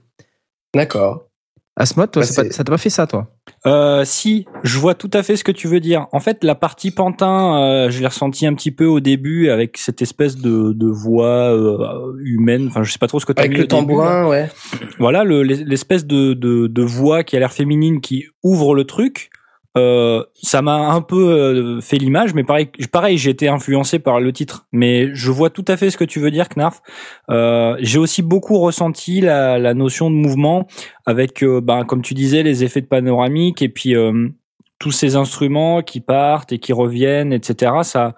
D'accord. 0.73 1.25
Asmod, 1.75 2.11
toi, 2.11 2.23
Bah, 2.23 2.27
ça 2.51 2.63
t'a 2.63 2.71
pas 2.71 2.77
fait 2.77 2.89
ça, 2.89 3.05
toi? 3.05 3.27
Euh, 3.65 4.03
si, 4.05 4.45
je 4.63 4.77
vois 4.77 4.93
tout 4.93 5.09
à 5.13 5.23
fait 5.23 5.35
ce 5.35 5.43
que 5.43 5.51
tu 5.51 5.67
veux 5.67 5.79
dire. 5.79 6.07
En 6.11 6.19
fait, 6.19 6.43
la 6.43 6.55
partie 6.55 6.91
pantin, 6.91 7.59
euh, 7.61 7.89
je 7.89 7.99
l'ai 7.99 8.07
ressenti 8.07 8.45
un 8.45 8.53
petit 8.53 8.71
peu 8.71 8.85
au 8.85 8.99
début 8.99 9.49
avec 9.49 9.77
cette 9.77 10.01
espèce 10.01 10.37
de, 10.37 10.71
de 10.73 10.87
voix 10.87 11.51
euh, 11.53 12.13
humaine. 12.23 12.67
Enfin, 12.67 12.83
je 12.83 12.91
sais 12.91 12.99
pas 12.99 13.07
trop 13.07 13.19
ce 13.19 13.25
que 13.25 13.33
tu 13.33 13.41
as 13.41 13.45
Avec 13.45 13.57
le 13.57 13.67
tambourin, 13.67 14.27
ouais. 14.27 14.49
Voilà, 14.99 15.23
le- 15.23 15.41
l'espèce 15.43 16.05
de, 16.05 16.33
de, 16.33 16.67
de 16.67 16.81
voix 16.83 17.23
qui 17.23 17.35
a 17.35 17.39
l'air 17.39 17.51
féminine 17.51 17.99
qui 17.99 18.25
ouvre 18.43 18.75
le 18.75 18.83
truc. 18.85 19.31
Euh, 19.77 20.23
ça 20.33 20.61
m'a 20.61 20.75
un 20.75 21.01
peu 21.01 21.29
euh, 21.29 21.81
fait 21.81 21.97
l'image, 21.97 22.33
mais 22.33 22.43
pareil, 22.43 22.69
pareil, 22.91 23.17
j'ai 23.17 23.29
été 23.29 23.47
influencé 23.47 23.99
par 23.99 24.19
le 24.19 24.33
titre. 24.33 24.65
Mais 24.71 25.13
je 25.13 25.31
vois 25.31 25.49
tout 25.49 25.65
à 25.67 25.77
fait 25.77 25.91
ce 25.91 25.97
que 25.97 26.03
tu 26.03 26.19
veux 26.19 26.31
dire, 26.31 26.49
Knarf. 26.49 26.81
Euh, 27.29 27.75
j'ai 27.79 27.99
aussi 27.99 28.21
beaucoup 28.21 28.57
ressenti 28.57 29.21
la, 29.21 29.73
notion 29.73 30.09
de 30.09 30.15
mouvement 30.15 30.67
avec, 31.05 31.43
ben, 31.43 31.83
comme 31.85 32.01
tu 32.01 32.13
disais, 32.13 32.41
les 32.41 32.63
effets 32.63 32.81
de 32.81 32.87
panoramique 32.87 33.61
et 33.61 33.69
puis 33.69 33.93
tous 34.79 34.91
ces 34.91 35.15
instruments 35.15 35.81
qui 35.81 35.99
partent 35.99 36.51
et 36.51 36.59
qui 36.59 36.73
reviennent, 36.73 37.33
etc. 37.33 37.73
Ça, 37.83 38.15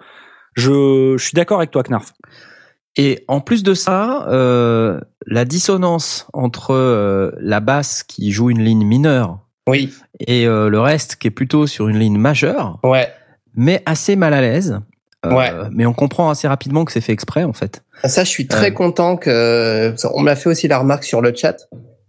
je, 0.54 1.16
suis 1.18 1.34
d'accord 1.34 1.58
avec 1.58 1.70
toi, 1.70 1.82
Knarf. 1.82 2.12
Et 2.96 3.24
en 3.28 3.40
plus 3.40 3.62
de 3.62 3.74
ça, 3.74 4.26
la 5.26 5.44
dissonance 5.44 6.28
entre 6.32 7.34
la 7.38 7.60
basse 7.60 8.02
qui 8.02 8.32
joue 8.32 8.50
une 8.50 8.62
ligne 8.62 8.84
mineure 8.84 9.40
Oui. 9.70 9.92
et 10.26 10.46
euh, 10.46 10.68
le 10.68 10.80
reste 10.80 11.16
qui 11.16 11.28
est 11.28 11.30
plutôt 11.30 11.66
sur 11.66 11.88
une 11.88 11.98
ligne 11.98 12.18
majeure, 12.18 12.78
Ouais. 12.82 13.08
mais 13.54 13.82
assez 13.86 14.16
mal 14.16 14.34
à 14.34 14.40
l'aise. 14.40 14.80
Euh, 15.26 15.34
Ouais. 15.34 15.50
Mais 15.72 15.84
on 15.86 15.92
comprend 15.92 16.30
assez 16.30 16.48
rapidement 16.48 16.84
que 16.86 16.92
c'est 16.92 17.02
fait 17.02 17.12
exprès, 17.12 17.44
en 17.44 17.52
fait. 17.52 17.82
Ça, 18.04 18.24
je 18.24 18.30
suis 18.30 18.46
très 18.46 18.66
Ouais. 18.68 18.72
content 18.72 19.16
que. 19.18 19.94
On 20.14 20.22
m'a 20.22 20.34
fait 20.34 20.48
aussi 20.48 20.66
la 20.68 20.78
remarque 20.78 21.04
sur 21.04 21.20
le 21.20 21.34
chat. 21.34 21.56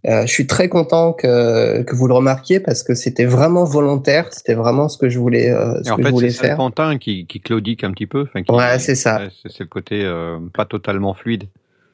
Euh, 0.07 0.21
je 0.25 0.31
suis 0.31 0.47
très 0.47 0.67
content 0.69 1.11
que, 1.13 1.83
que 1.83 1.93
vous 1.95 2.07
le 2.07 2.13
remarquiez 2.15 2.59
parce 2.59 2.81
que 2.83 2.95
c'était 2.95 3.25
vraiment 3.25 3.65
volontaire. 3.65 4.27
C'était 4.31 4.53
vraiment 4.55 4.88
ce 4.89 4.97
que 4.97 5.09
je 5.09 5.19
voulais, 5.19 5.51
euh, 5.51 5.83
ce 5.83 5.91
en 5.91 5.97
que 5.97 6.01
je 6.03 6.07
fait, 6.07 6.11
voulais 6.13 6.29
c'est 6.31 6.38
ça 6.38 6.43
le 6.43 6.47
faire. 6.49 6.57
pantin 6.57 6.97
qui, 6.97 7.27
qui 7.27 7.39
claudique 7.41 7.83
un 7.83 7.91
petit 7.91 8.07
peu. 8.07 8.25
qui- 8.25 8.51
Ouais, 8.51 8.79
c'est 8.79 8.95
ça. 8.95 9.21
C'est 9.43 9.49
c'est 9.51 9.59
le 9.63 9.69
côté 9.69 10.03
euh, 10.03 10.39
pas 10.55 10.65
totalement 10.65 11.13
fluide. 11.13 11.43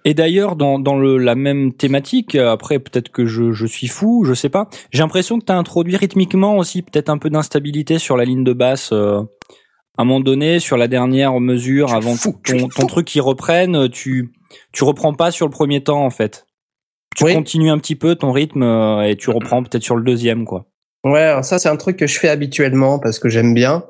Et 0.06 0.14
d'ailleurs, 0.14 0.56
dans, 0.56 0.80
dans 0.80 0.98
le, 0.98 1.18
la 1.18 1.36
même 1.36 1.74
thématique, 1.74 2.36
euh, 2.36 2.52
après 2.52 2.80
peut-être 2.80 3.10
que 3.10 3.26
je, 3.26 3.52
je 3.52 3.66
suis 3.66 3.88
fou, 3.88 4.24
je 4.26 4.34
sais 4.34 4.50
pas, 4.50 4.70
j'ai 4.92 5.00
l'impression 5.00 5.38
que 5.40 5.46
tu 5.46 5.52
as 5.52 5.58
introduit 5.58 5.98
rythmiquement 5.98 6.58
aussi 6.58 6.82
peut-être 6.82 7.10
un 7.10 7.18
peu 7.18 7.30
d'instabilité 7.30 8.00
sur 8.00 8.16
la 8.16 8.24
ligne 8.26 8.44
de 8.44 8.54
basse. 8.54 8.92
euh, 8.94 9.22
à 9.98 10.04
un 10.04 10.06
moment 10.06 10.20
donné, 10.20 10.60
sur 10.60 10.78
la 10.78 10.88
dernière 10.88 11.40
mesure, 11.40 11.92
avant 11.92 12.14
fou, 12.14 12.34
que 12.44 12.54
ton, 12.54 12.86
truc 12.86 13.08
qui 13.08 13.20
reprenne, 13.20 13.90
tu 13.90 14.32
tu 14.72 14.84
reprends 14.84 15.14
pas 15.16 15.32
sur 15.32 15.48
le 15.48 15.52
premier 15.52 15.82
temps 15.84 16.06
en 16.06 16.12
fait. 16.12 16.46
Tu 17.16 17.24
Oui. 17.24 17.34
continues 17.34 17.72
un 17.72 17.80
petit 17.80 17.96
peu 17.96 18.14
ton 18.16 18.32
rythme 18.32 18.62
euh, 18.62 19.02
et 19.10 19.16
tu 19.16 19.32
reprends 19.32 19.64
peut-être 19.64 19.82
sur 19.84 19.96
le 19.96 20.04
deuxième 20.04 20.46
quoi. 20.46 20.68
Ouais, 21.04 21.22
alors 21.22 21.44
ça, 21.44 21.58
c'est 21.58 21.70
un 21.70 21.78
truc 21.78 21.98
que 21.98 22.06
je 22.06 22.20
fais 22.20 22.30
habituellement 22.30 23.00
parce 23.00 23.18
que 23.18 23.28
j'aime 23.28 23.54
bien. 23.56 23.84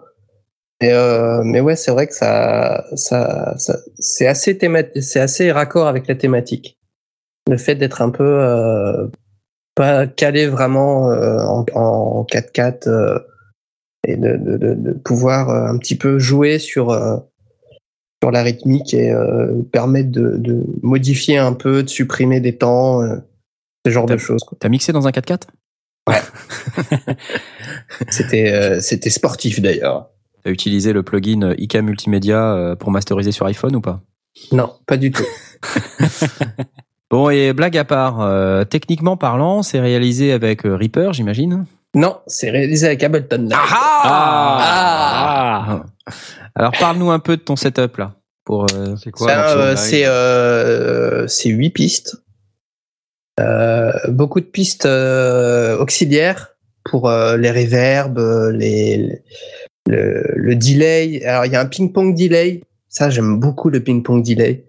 Et 0.82 0.92
euh, 0.92 1.42
mais 1.44 1.60
ouais, 1.60 1.76
c'est 1.76 1.92
vrai 1.92 2.08
que 2.08 2.14
ça, 2.14 2.86
ça, 2.96 3.56
ça 3.58 3.78
c'est 3.98 4.28
assez 4.28 4.58
c'est 5.02 5.20
assez 5.20 5.52
raccord 5.52 5.88
avec 5.88 6.08
la 6.08 6.16
thématique. 6.16 6.78
Le 7.50 7.58
fait 7.58 7.76
d'être 7.76 8.02
un 8.02 8.10
peu 8.10 8.24
euh, 8.24 9.08
pas 9.74 10.06
calé 10.06 10.48
vraiment 10.48 11.12
euh, 11.12 11.40
en, 11.40 11.66
en 11.74 12.24
4-4 12.26 12.88
euh, 12.88 13.20
et 14.06 14.18
de, 14.18 14.38
de, 14.38 14.58
de, 14.58 14.74
de 14.76 14.94
pouvoir 14.94 15.50
euh, 15.50 15.68
un 15.68 15.78
petit 15.78 15.96
peu 15.96 16.20
jouer 16.20 16.60
sur 16.60 16.92
euh, 16.92 17.18
sur 18.22 18.32
la 18.32 18.44
rythmique 18.44 18.94
et 18.94 19.12
euh, 19.12 19.62
permettre 19.72 20.12
de, 20.12 20.38
de 20.38 20.64
modifier 20.84 21.38
un 21.38 21.54
peu, 21.54 21.84
de 21.84 21.90
supprimer 21.90 22.40
des 22.40 22.58
temps, 22.58 23.02
ce 23.86 23.92
genre 23.92 24.06
de 24.06 24.18
choses. 24.18 24.42
T'as 24.60 24.70
mixé 24.70 24.92
dans 24.92 25.08
un 25.08 25.12
4x4 25.12 25.44
C'était 28.10 28.52
euh, 28.52 28.80
c'était 28.80 29.10
sportif 29.10 29.62
d'ailleurs. 29.62 30.10
T'as 30.48 30.54
utilisé 30.54 30.94
le 30.94 31.04
plugin 31.04 31.54
IK 31.58 31.76
Multimédia 31.76 32.54
euh, 32.54 32.74
pour 32.78 32.90
masteriser 32.90 33.34
sur 33.34 33.46
iPhone 33.48 33.76
ou 33.76 33.82
pas 33.82 34.00
Non, 34.54 34.76
pas 34.86 34.96
du 34.96 35.12
tout. 35.12 35.26
Bon, 37.10 37.30
et 37.30 37.52
blague 37.52 37.78
à 37.78 37.84
part, 37.84 38.22
euh, 38.22 38.64
techniquement 38.64 39.18
parlant, 39.18 39.62
c'est 39.62 39.82
réalisé 39.82 40.32
avec 40.32 40.66
euh, 40.66 40.78
Reaper, 40.78 41.12
j'imagine 41.12 41.66
Non, 41.96 42.20
c'est 42.28 42.50
réalisé 42.50 42.88
avec 42.88 43.04
Ableton 43.04 43.44
Live. 43.44 43.58
Ah, 44.04 45.84
Alors 46.56 46.72
parle-nous 46.80 47.12
un 47.12 47.20
peu 47.20 47.36
de 47.36 47.42
ton 47.42 47.58
setup 47.58 47.98
là. 47.98 48.14
Pour 48.46 48.68
euh, 48.74 48.96
C'est 49.04 49.12
quoi 49.12 49.28
Ben, 49.28 49.76
c'est 49.76 50.06
euh, 50.06 51.28
c'est 51.28 51.50
huit 51.50 51.72
pistes. 51.72 52.16
Euh, 53.42 53.92
beaucoup 54.08 54.40
de 54.40 54.46
pistes 54.46 54.86
euh, 54.86 55.78
auxiliaires 55.78 56.52
pour 56.86 57.10
euh, 57.10 57.36
les 57.36 57.52
reverbs, 57.52 58.18
euh, 58.18 58.52
les 58.54 59.22
le, 59.88 60.56
delay. 60.56 61.24
Alors 61.26 61.46
il 61.46 61.52
y 61.52 61.56
a 61.56 61.62
un 61.62 61.66
ping-pong 61.66 62.16
delay. 62.16 62.62
Ça 62.90 63.10
j'aime 63.10 63.40
beaucoup 63.40 63.70
le 63.70 63.82
ping-pong 63.82 64.24
delay. 64.24 64.66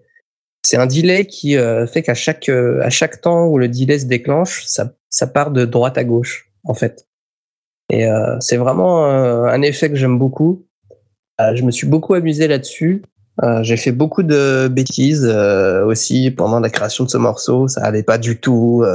C'est 0.63 0.77
un 0.77 0.87
delay 0.87 1.25
qui 1.25 1.57
euh, 1.57 1.87
fait 1.87 2.01
qu'à 2.01 2.13
chaque 2.13 2.49
euh, 2.49 2.81
à 2.83 2.89
chaque 2.89 3.21
temps 3.21 3.47
où 3.47 3.57
le 3.57 3.67
delay 3.67 3.99
se 3.99 4.05
déclenche, 4.05 4.65
ça 4.65 4.93
ça 5.09 5.27
part 5.27 5.51
de 5.51 5.65
droite 5.65 5.97
à 5.97 6.03
gauche 6.03 6.51
en 6.63 6.73
fait. 6.73 7.07
Et 7.89 8.05
euh, 8.05 8.37
c'est 8.39 8.57
vraiment 8.57 9.05
un 9.05 9.61
effet 9.63 9.89
que 9.89 9.95
j'aime 9.95 10.19
beaucoup. 10.19 10.65
Je 11.39 11.63
me 11.63 11.71
suis 11.71 11.87
beaucoup 11.87 12.13
amusé 12.13 12.47
là-dessus. 12.47 13.01
J'ai 13.61 13.77
fait 13.77 13.93
beaucoup 13.93 14.21
de 14.23 14.67
bêtises 14.67 15.25
aussi 15.25 16.29
pendant 16.29 16.59
la 16.59 16.69
création 16.69 17.05
de 17.05 17.09
ce 17.09 17.17
morceau. 17.17 17.69
Ça 17.69 17.81
allait 17.81 18.03
pas 18.03 18.17
du 18.17 18.37
tout. 18.37 18.85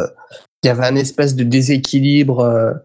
Il 0.62 0.66
y 0.66 0.70
avait 0.70 0.86
un 0.86 0.94
espèce 0.94 1.34
de 1.34 1.42
déséquilibre 1.42 2.82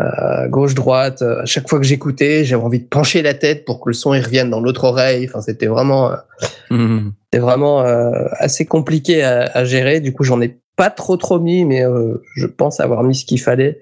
euh, 0.00 0.04
euh, 0.04 0.48
gauche-droite. 0.48 1.22
À 1.22 1.44
chaque 1.44 1.68
fois 1.68 1.78
que 1.78 1.84
j'écoutais, 1.84 2.44
j'avais 2.44 2.62
envie 2.62 2.80
de 2.80 2.86
pencher 2.86 3.22
la 3.22 3.34
tête 3.34 3.64
pour 3.64 3.80
que 3.80 3.88
le 3.88 3.94
son 3.94 4.14
il 4.14 4.22
revienne 4.22 4.50
dans 4.50 4.60
l'autre 4.60 4.84
oreille. 4.84 5.26
Enfin, 5.28 5.40
c'était 5.40 5.66
vraiment, 5.66 6.12
euh, 6.12 6.16
Mhm. 6.70 7.12
c'était 7.24 7.40
vraiment 7.42 7.82
euh, 7.84 8.26
assez 8.38 8.64
compliqué 8.66 9.22
à, 9.22 9.50
à 9.54 9.64
gérer. 9.64 10.00
Du 10.00 10.12
coup, 10.12 10.22
j'en 10.24 10.40
ai 10.40 10.56
pas 10.76 10.90
trop 10.90 11.16
trop 11.16 11.40
mis, 11.40 11.64
mais 11.64 11.84
euh, 11.84 12.22
je 12.36 12.46
pense 12.46 12.78
avoir 12.80 13.02
mis 13.02 13.14
ce 13.16 13.24
qu'il 13.24 13.40
fallait. 13.40 13.80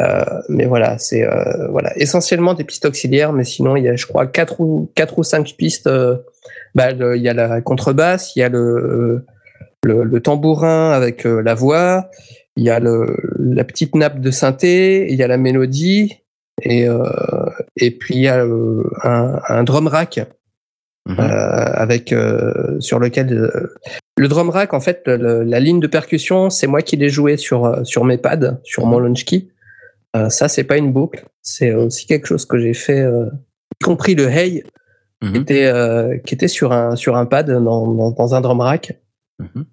Euh, 0.00 0.24
mais 0.48 0.64
voilà, 0.64 0.96
c'est 0.98 1.22
euh, 1.26 1.68
voilà 1.68 1.92
essentiellement 1.98 2.54
des 2.54 2.64
pistes 2.64 2.86
auxiliaires, 2.86 3.32
mais 3.34 3.44
sinon 3.44 3.76
il 3.76 3.84
y 3.84 3.88
a, 3.88 3.96
je 3.96 4.06
crois, 4.06 4.26
quatre 4.26 4.60
ou 4.60 4.90
quatre 4.94 5.18
ou 5.18 5.22
cinq 5.22 5.54
pistes. 5.58 5.86
euh, 5.86 6.16
bah, 6.74 6.92
le- 6.92 7.16
il 7.16 7.22
y 7.22 7.28
a 7.28 7.34
la 7.34 7.60
contrebasse, 7.60 8.34
il 8.36 8.38
y 8.38 8.42
a 8.42 8.48
le 8.48 9.26
le, 9.84 10.04
le 10.04 10.20
tambourin 10.20 10.92
avec 10.92 11.26
euh, 11.26 11.42
la 11.42 11.54
voix, 11.54 12.08
il 12.56 12.64
y 12.64 12.70
a 12.70 12.80
le 12.80 13.16
la 13.38 13.64
petite 13.64 13.94
nappe 13.94 14.20
de 14.20 14.30
synthé, 14.30 15.06
il 15.10 15.16
y 15.16 15.22
a 15.22 15.28
la 15.28 15.38
mélodie 15.38 16.18
et 16.62 16.88
euh, 16.88 17.04
et 17.76 17.90
puis 17.90 18.14
il 18.16 18.20
y 18.22 18.28
a 18.28 18.44
euh, 18.44 18.84
un, 19.02 19.40
un 19.48 19.62
drum 19.64 19.86
rack 19.86 20.20
Mhm. 21.08 21.16
euh, 21.18 21.24
avec 21.84 22.12
euh, 22.12 22.78
sur 22.78 23.00
lequel 23.00 23.32
euh, 23.32 23.74
le 24.16 24.28
drum 24.28 24.50
rack 24.50 24.72
en 24.72 24.78
fait 24.78 25.02
le- 25.08 25.42
la 25.42 25.58
ligne 25.58 25.80
de 25.80 25.88
percussion 25.88 26.48
c'est 26.48 26.68
moi 26.68 26.80
qui 26.80 26.96
l'ai 26.96 27.08
joué 27.08 27.36
sur 27.36 27.84
sur 27.84 28.04
mes 28.04 28.18
pads 28.18 28.60
sur 28.62 28.86
mon 28.86 29.00
launch 29.00 29.24
key 29.24 29.48
Euh, 30.14 30.28
ça 30.28 30.46
c'est 30.46 30.62
pas 30.62 30.76
une 30.76 30.92
boucle 30.92 31.24
c'est 31.40 31.72
aussi 31.74 32.06
quelque 32.06 32.26
chose 32.28 32.44
que 32.46 32.56
j'ai 32.58 32.74
fait 32.74 33.00
euh, 33.00 33.26
y 33.80 33.84
compris 33.84 34.14
le 34.14 34.28
hey 34.28 34.62
qui 35.20 35.28
Mhm. 35.28 35.36
était 35.36 35.66
euh, 35.66 36.18
qui 36.18 36.34
était 36.34 36.46
sur 36.58 36.70
un 36.72 36.94
sur 36.94 37.16
un 37.16 37.26
pad 37.26 37.50
dans 37.50 37.60
dans, 37.92 38.10
dans 38.12 38.34
un 38.36 38.40
drum 38.40 38.60
rack 38.60 39.00
Mhm. 39.40 39.64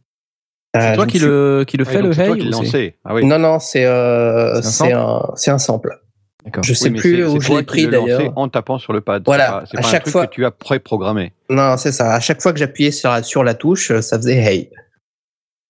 Euh, 0.76 0.80
C'est 0.82 0.94
toi 0.96 1.06
je 1.06 1.10
qui 1.10 1.20
le 1.20 1.64
qui 1.68 1.78
le 1.78 1.86
Ah, 1.88 1.92
fais 1.92 2.02
le 2.02 2.14
toi 2.14 2.24
hey 2.26 2.34
qui 2.34 2.42
ou 2.48 2.50
l'as 2.52 2.58
c'est- 2.58 2.64
lancé. 2.64 2.96
Ah 3.04 3.14
oui. 3.16 3.26
non 3.26 3.40
non 3.40 3.58
c'est 3.60 3.86
euh, 3.86 4.62
C'est 4.62 4.94
un 4.94 5.22
c'est 5.36 5.50
un 5.50 5.58
sample 5.58 5.98
D'accord. 6.46 6.64
je 6.64 6.74
sais 6.76 6.90
Oui, 6.90 7.00
plus 7.00 7.18
c'est- 7.18 7.24
où 7.24 7.32
c'est 7.34 7.40
je 7.42 7.48
toi 7.48 7.58
l'ai 7.60 7.66
pris 7.66 7.88
d'ailleurs 7.88 8.34
En 8.38 8.48
tapant 8.50 8.78
sur 8.78 8.94
le 8.94 9.02
pad. 9.02 9.24
Voilà, 9.26 9.46
C'est 9.46 9.52
pas- 9.52 9.66
C'est 9.72 9.78
à 9.78 9.82
pas, 9.82 9.88
chaque 9.88 10.02
un 10.02 10.04
truc 10.04 10.12
fois- 10.12 10.28
que 10.28 10.34
tu 10.36 10.46
as 10.46 10.52
préprogrammé. 10.52 11.34
non 11.50 11.76
c'est 11.78 11.92
ça 11.92 12.14
à 12.14 12.20
chaque 12.20 12.42
fois 12.42 12.54
que 12.54 12.60
j'appuyais 12.60 12.92
sur 12.92 13.10
la- 13.10 13.24
sur 13.24 13.44
la 13.44 13.56
touche 13.56 13.90
euh, 13.92 14.02
ça 14.02 14.18
faisait 14.18 14.38
hey 14.38 14.70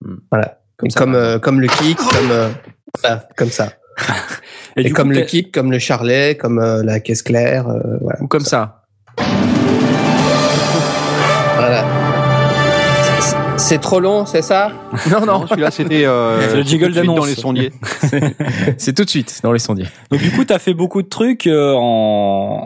Hmm. 0.03 0.15
voilà 0.31 0.59
Comme 0.77 0.87
Et 0.87 0.91
ça, 0.91 0.99
comme 0.99 1.15
euh, 1.15 1.39
comme 1.39 1.59
le 1.61 1.67
kick 1.67 1.97
comme 1.97 2.31
euh, 2.31 2.49
voilà, 3.01 3.27
comme 3.37 3.49
ça 3.51 3.73
Et, 4.77 4.83
du 4.83 4.93
comme 4.93 5.09
coup, 5.09 5.15
le 5.15 5.21
t'es- 5.21 5.25
kick, 5.25 5.53
comme 5.53 5.71
le 5.71 5.79
charlet, 5.79 6.35
comme 6.37 6.59
euh, 6.59 6.83
la 6.83 6.99
caisse 7.01 7.21
claire, 7.21 7.67
euh, 7.67 7.97
voilà. 8.01 8.21
Ou 8.21 8.27
comme 8.27 8.45
ça. 8.45 8.83
Voilà. 11.57 11.83
C'est- 13.59 13.77
trop 13.79 13.99
long, 13.99 14.25
c'est 14.25 14.41
ça 14.41 14.71
Non 15.11 15.25
Non, 15.25 15.47
celui-là 15.47 15.69
c'était 15.71 16.05
euh, 16.05 16.39
C'est 16.49 16.55
le 16.57 16.63
jingle 16.63 16.85
tout 16.85 16.89
de 16.91 16.93
suite 16.93 17.05
d'annonce. 17.05 17.19
dans 17.19 17.25
les 17.25 17.35
sondiers. 17.35 17.73
c'est 18.77 18.93
tout 18.93 19.03
de 19.05 19.09
suite 19.09 19.39
dans 19.43 19.51
les 19.51 19.59
sondiers. 19.59 19.85
Donc 20.11 20.21
du 20.21 20.31
coup, 20.31 20.43
t'as 20.45 20.59
fait 20.59 20.73
beaucoup 20.73 21.01
de 21.01 21.07
trucs 21.09 21.45
euh, 21.47 21.73
en, 21.73 21.79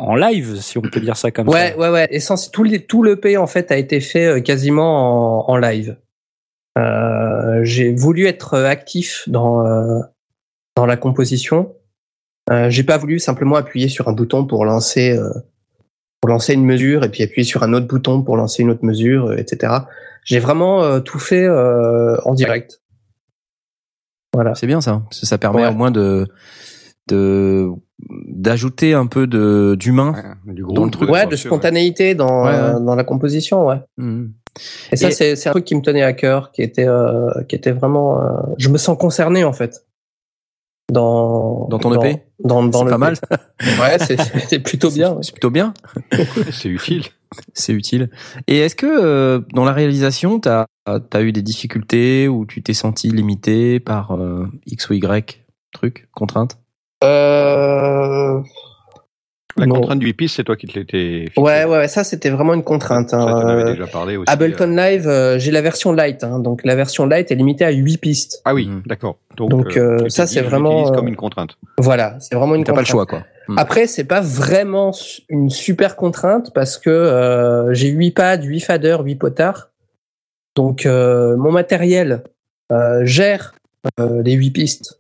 en 0.07 0.15
live, 0.15 0.57
si 0.61 0.77
on 0.77 0.81
peut 0.81 0.99
dire 1.01 1.17
ça 1.17 1.31
comme 1.31 1.49
Ouais, 1.49 1.71
ça. 1.71 1.77
ouais, 1.77 1.89
ouais. 1.89 2.07
Et 2.11 2.19
sans, 2.19 2.49
tout, 2.51 2.63
les, 2.63 2.85
tout 2.85 3.03
le 3.03 3.19
P 3.19 3.37
en 3.37 3.47
fait 3.47 3.71
a 3.71 3.77
été 3.77 3.99
fait 3.99 4.25
euh, 4.25 4.39
quasiment 4.41 5.47
en, 5.49 5.53
en 5.53 5.57
live. 5.57 5.97
Euh, 6.77 7.59
J'ai 7.63 7.93
voulu 7.93 8.25
être 8.27 8.57
actif 8.59 9.23
dans 9.27 9.65
euh, 9.65 9.99
dans 10.75 10.85
la 10.85 10.95
composition. 10.97 11.73
Euh, 12.51 12.69
J'ai 12.69 12.83
pas 12.83 12.97
voulu 12.97 13.19
simplement 13.19 13.55
appuyer 13.55 13.87
sur 13.89 14.07
un 14.07 14.13
bouton 14.13 14.45
pour 14.45 14.65
lancer 14.65 15.11
euh, 15.17 15.29
pour 16.23 16.29
lancer 16.29 16.53
une 16.53 16.63
mesure 16.63 17.03
et 17.03 17.09
puis 17.09 17.21
appuyer 17.21 17.43
sur 17.43 17.63
un 17.63 17.73
autre 17.73 17.85
bouton 17.85 18.21
pour 18.21 18.37
lancer 18.37 18.63
une 18.63 18.69
autre 18.69 18.85
mesure, 18.85 19.25
euh, 19.25 19.35
etc. 19.35 19.73
J'ai 20.23 20.39
vraiment 20.39 20.81
euh, 20.81 21.01
tout 21.01 21.19
fait 21.19 21.43
euh, 21.43 22.15
en 22.23 22.33
direct. 22.33 22.79
Voilà. 24.33 24.55
C'est 24.55 24.65
bien 24.65 24.79
ça, 24.79 25.01
ça 25.11 25.37
permet 25.37 25.63
Ouais. 25.63 25.67
au 25.67 25.73
moins 25.73 25.91
de 25.91 26.25
de 27.09 27.67
d'ajouter 28.29 28.93
un 28.93 29.05
peu 29.05 29.27
de 29.27 29.75
d'humain. 29.77 30.13
Ouais, 30.47 30.53
Dans 30.73 30.85
le 30.85 30.91
truc, 30.91 31.09
Ouais, 31.09 31.27
de 31.27 31.35
spontanéité 31.35 32.15
dans 32.15 32.45
Ouais, 32.45 32.79
dans 32.81 32.95
la 32.95 33.03
composition, 33.03 33.67
ouais. 33.67 33.81
Et 34.93 34.95
ça, 34.95 35.09
Et- 35.09 35.11
c'est 35.11 35.35
c'est 35.35 35.49
un 35.49 35.51
truc 35.51 35.65
qui 35.65 35.75
me 35.75 35.81
tenait 35.81 36.03
à 36.03 36.13
cœur, 36.13 36.53
qui 36.53 36.61
était, 36.61 36.87
euh, 36.87 37.29
qui 37.49 37.55
était 37.57 37.71
vraiment. 37.73 38.21
euh, 38.23 38.29
je 38.57 38.69
me 38.69 38.77
sens 38.77 38.97
concerné 38.97 39.43
en 39.43 39.51
fait. 39.51 39.85
Dans, 40.91 41.67
Dans 41.69 41.79
ton 41.79 41.93
EP 42.01 42.23
Dans, 42.43 42.63
dans 42.63 42.79
C'est 42.79 42.85
le 42.85 42.89
pas 42.91 42.97
mal. 42.97 43.15
Ouais, 43.79 43.97
c'est- 43.99 44.17
c'est 44.49 44.59
plutôt 44.59 44.91
bien. 44.91 45.13
ouais. 45.13 45.19
C'est 45.23 45.31
plutôt 45.31 45.49
bien. 45.49 45.73
C'est 46.51 46.69
utile. 46.69 47.03
C'est 47.53 47.73
utile. 47.73 48.09
Et 48.47 48.59
est-ce 48.59 48.75
que 48.75 48.85
euh, 48.85 49.39
dans 49.53 49.63
la 49.65 49.71
réalisation, 49.71 50.39
t'as 50.39 50.65
as 50.85 51.21
eu 51.21 51.31
des 51.31 51.41
difficultés 51.41 52.27
ou 52.27 52.45
tu 52.45 52.61
t'es 52.61 52.73
senti 52.73 53.09
limité 53.09 53.79
par 53.79 54.11
euh, 54.11 54.45
X 54.67 54.89
ou 54.89 54.93
Y 54.93 55.41
truc, 55.71 56.07
contrainte? 56.13 56.57
Euh, 57.03 58.39
La 59.55 59.67
Non. 59.67 59.75
contrainte 59.75 59.99
du 59.99 60.09
hippie, 60.09 60.27
c'est 60.29 60.43
toi 60.43 60.55
qui 60.55 60.65
te 60.67 60.79
l'étais. 60.79 61.29
ouais, 61.37 61.63
ouais, 61.65 61.65
ouais, 61.65 61.87
ça 61.87 62.03
c'était 62.03 62.29
vraiment 62.31 62.55
une 62.55 62.63
contrainte. 62.63 63.11
Ça, 63.11 63.17
hein. 63.21 63.49
avais 63.49 63.61
Euh, 63.61 63.71
déjà 63.73 63.85
parlé 63.87 64.17
aussi. 64.17 64.31
Ableton 64.31 64.71
euh. 64.71 64.75
Live, 64.91 65.07
euh, 65.07 65.37
j'ai 65.37 65.51
la 65.51 65.61
version 65.61 65.91
light, 65.91 66.23
hein, 66.23 66.39
donc 66.39 66.63
la 66.63 66.75
version 66.75 67.05
light 67.05 67.31
est 67.31 67.35
limitée 67.35 67.63
à 67.65 67.69
8 67.69 67.97
pistes. 67.97 68.41
Ah 68.45 68.53
oui, 68.55 68.65
Mhm. 68.67 68.81
d'accord. 68.87 69.17
Donc, 69.37 69.77
euh, 69.77 70.09
ça, 70.09 70.25
c'est 70.27 70.41
vraiment, 70.41 70.91
comme 70.91 71.07
une 71.07 71.15
contrainte. 71.15 71.57
Voilà, 71.77 72.17
c'est 72.19 72.35
vraiment 72.35 72.55
une 72.55 72.63
T'as 72.63 72.73
pas 72.73 72.79
le 72.81 72.85
choix 72.85 73.05
quoi. 73.05 73.23
Mhm. 73.47 73.59
Après, 73.59 73.85
c'est 73.87 74.05
pas 74.05 74.21
vraiment 74.21 74.91
une 75.29 75.49
super 75.49 75.95
contrainte 75.97 76.51
parce 76.55 76.77
que 76.77 76.89
euh, 76.89 77.73
j'ai 77.73 77.89
8 77.89 78.11
pads, 78.11 78.41
8 78.43 78.59
faders, 78.61 79.01
8 79.03 79.15
potards. 79.15 79.69
Donc 80.55 80.85
euh, 80.85 81.35
mon 81.37 81.51
matériel 81.51 82.23
euh, 82.71 83.01
gère 83.05 83.53
euh, 83.99 84.21
les 84.23 84.33
8 84.33 84.51
pistes 84.51 84.97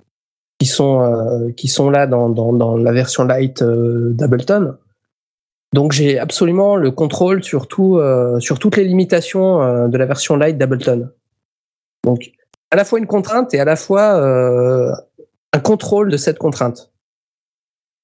qui 0.63 0.69
sont 0.69 1.01
euh, 1.01 1.51
qui 1.51 1.67
sont 1.67 1.89
là 1.89 2.07
dans, 2.07 2.29
dans, 2.29 2.77
la 2.77 2.93
version 2.93 3.25
light 3.25 3.61
euh, 3.61 4.11
d'Ableton. 4.13 4.77
Donc 5.73 5.91
j'ai 5.91 6.17
absolument 6.19 6.77
le 6.77 6.89
contrôle 6.89 7.43
sur 7.43 7.67
tout 7.67 7.97
euh, 7.97 8.39
sur 8.39 8.59
toutes 8.59 8.77
les 8.77 8.85
limitations 8.85 9.89
de 9.89 9.97
la 9.97 10.05
version 10.05 10.37
light 10.37 10.57
d'Ableton. 10.57 11.09
Donc 12.05 12.31
à 12.71 12.77
la 12.77 12.85
fois 12.85 12.99
une 12.99 13.07
contrainte 13.07 13.53
et 13.53 13.59
à 13.59 13.65
la 13.65 13.75
fois 13.75 14.07
un 15.51 15.59
contrôle 15.59 16.09
de 16.09 16.15
cette 16.15 16.39
contrainte. 16.39 16.93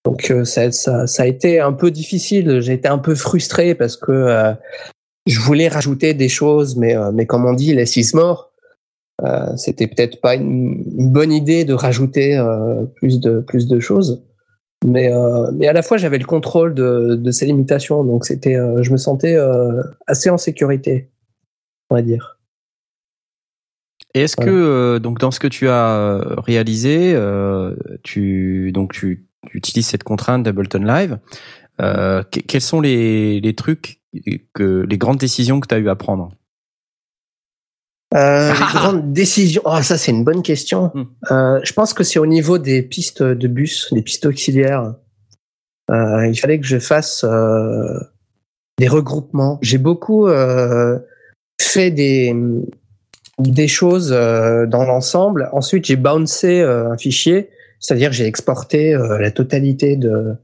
Donc 0.04 0.34
ça, 0.44 0.72
ça, 0.72 1.24
a 1.24 1.26
été 1.26 1.62
un 1.62 1.74
peu 1.74 1.92
difficile. 1.92 2.60
J'ai 2.60 2.74
été 2.74 2.90
un 2.90 2.98
peu 2.98 3.16
frustré 3.16 3.74
parce 3.74 3.96
que 3.96 4.54
je 5.26 5.40
voulais 5.40 5.70
rajouter 5.70 6.14
des 6.14 6.30
choses, 6.30 6.76
mais 6.76 6.96
mais 7.14 7.26
comme 7.26 7.46
on 7.46 7.54
dit, 7.54 7.74
less 7.74 7.96
is 7.96 8.12
more. 8.14 8.49
Euh, 9.24 9.56
C'était 9.58 9.88
peut-être 9.88 10.22
pas 10.22 10.36
une, 10.36 10.84
une 10.98 11.12
bonne 11.12 11.32
idée 11.32 11.66
de 11.66 11.74
rajouter 11.74 12.38
euh, 12.38 12.86
plus 12.96 13.20
de 13.20 13.42
plus 13.42 13.68
de 13.68 13.80
choses, 13.80 14.24
mais 14.86 15.12
euh, 15.14 15.52
mais 15.54 15.68
à 15.68 15.74
la 15.74 15.82
fois 15.82 15.98
j'avais 15.98 16.18
le 16.20 16.26
contrôle 16.26 16.74
de, 16.74 17.16
de 17.16 17.32
ces 17.32 17.46
limitations, 17.46 18.04
donc 18.06 18.26
c'était, 18.26 18.56
je 18.82 18.92
me 18.92 18.98
sentais 18.98 19.38
assez 20.08 20.30
en 20.30 20.38
sécurité, 20.38 21.10
on 21.90 21.96
va 21.96 22.02
dire. 22.02 22.40
Et 24.16 24.22
est-ce 24.22 24.38
que 24.38 24.98
donc 25.00 25.20
dans 25.20 25.32
ce 25.32 25.40
que 25.40 25.48
tu 25.48 25.68
as 25.68 26.22
réalisé, 26.38 27.14
tu 28.04 28.72
donc 28.72 28.94
tu, 28.94 29.28
tu 29.48 29.58
utilises 29.58 29.88
cette 29.88 30.04
contrainte 30.04 30.44
d'Ableton 30.44 30.84
Live. 30.84 31.20
Que- 31.78 32.40
quels 32.48 32.62
sont 32.62 32.82
les, 32.82 33.42
les 33.42 33.54
trucs 33.54 34.02
que 34.54 34.86
les 34.90 34.98
grandes 34.98 35.20
décisions 35.20 35.60
que 35.60 35.68
tu 35.68 35.76
as 35.76 35.80
eu 35.80 35.90
à 35.90 35.96
prendre? 35.96 36.32
Euh, 38.16 38.54
les 38.54 38.60
grandes 38.74 39.14
décisions. 39.14 39.62
Oh, 39.66 39.82
ça, 39.82 39.98
c'est 39.98 40.12
une 40.12 40.24
bonne 40.24 40.42
question. 40.42 40.92
Hmm. 40.94 41.04
Euh, 41.32 41.60
je 41.64 41.74
pense 41.74 41.94
que 41.94 42.04
c'est 42.04 42.20
au 42.20 42.26
niveau 42.26 42.58
des 42.58 42.82
pistes 42.82 43.24
de 43.24 43.48
bus, 43.48 43.94
des 43.94 44.02
pistes 44.02 44.26
auxiliaires. 44.26 44.96
Euh, 45.92 46.28
il 46.28 46.36
fallait 46.36 46.60
que 46.60 46.66
je 46.66 46.80
fasse 46.80 47.24
euh, 47.24 48.00
des 48.78 48.88
regroupements. 48.88 49.60
J'ai 49.62 49.78
beaucoup 49.78 50.28
euh, 50.28 51.00
fait 51.62 51.92
des 51.92 52.36
des 53.40 53.68
choses 53.70 54.12
euh, 54.12 54.66
dans 54.66 54.84
l'ensemble. 54.84 55.50
Ensuite, 55.54 55.86
j'ai 55.86 55.96
bouncé 55.96 56.62
un 56.62 56.98
fichier 56.98 57.50
C'est-à-dire 57.80 58.12
j'ai 58.12 58.26
exporté 58.26 58.94
la 58.94 59.32
totalité 59.32 59.96
de, 59.96 60.36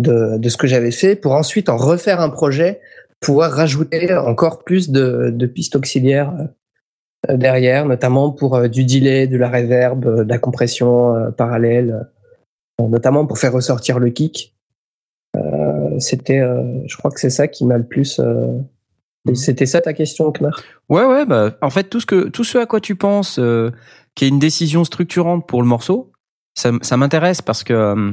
de, 0.00 0.38
de 0.38 0.48
ce 0.48 0.56
que 0.56 0.68
j'avais 0.68 0.92
fait 0.92 1.16
pour 1.16 1.32
ensuite 1.32 1.68
en 1.68 1.76
refaire 1.76 2.20
un 2.20 2.30
projet, 2.30 2.80
pouvoir 3.20 3.50
rajouter 3.50 4.14
encore 4.14 4.62
plus 4.62 4.90
de, 4.90 5.30
de 5.34 5.46
pistes 5.46 5.74
auxiliaires 5.74 6.32
derrière, 7.28 7.86
notamment 7.86 8.30
pour 8.30 8.68
du 8.68 8.84
delay, 8.84 9.26
de 9.26 9.36
la 9.36 9.48
reverb, 9.48 10.04
de 10.04 10.28
la 10.28 10.38
compression 10.38 11.32
parallèle, 11.36 12.08
notamment 12.80 13.26
pour 13.26 13.38
faire 13.38 13.52
ressortir 13.52 13.98
le 13.98 14.10
kick. 14.10 14.56
C'était, 15.98 16.42
je 16.86 16.96
crois 16.96 17.10
que 17.10 17.20
c'est 17.20 17.30
ça 17.30 17.48
qui 17.48 17.64
m'a 17.64 17.78
le 17.78 17.84
plus 17.84 18.20
Mhm. 19.26 19.34
C'était 19.34 19.66
ça 19.66 19.80
ta 19.80 19.92
question, 19.92 20.32
Knar 20.32 20.60
Ouais, 20.88 21.04
ouais. 21.04 21.26
Bah, 21.26 21.52
en 21.60 21.70
fait, 21.70 21.84
tout 21.84 22.00
ce 22.00 22.06
que 22.06 22.28
tout 22.28 22.44
ce 22.44 22.58
à 22.58 22.66
quoi 22.66 22.80
tu 22.80 22.96
penses, 22.96 23.38
euh, 23.38 23.70
qui 24.14 24.24
est 24.24 24.28
une 24.28 24.38
décision 24.38 24.84
structurante 24.84 25.46
pour 25.46 25.62
le 25.62 25.68
morceau, 25.68 26.12
ça, 26.54 26.72
ça 26.82 26.96
m'intéresse 26.96 27.40
parce 27.40 27.64
que 27.64 27.72
euh, 27.72 28.12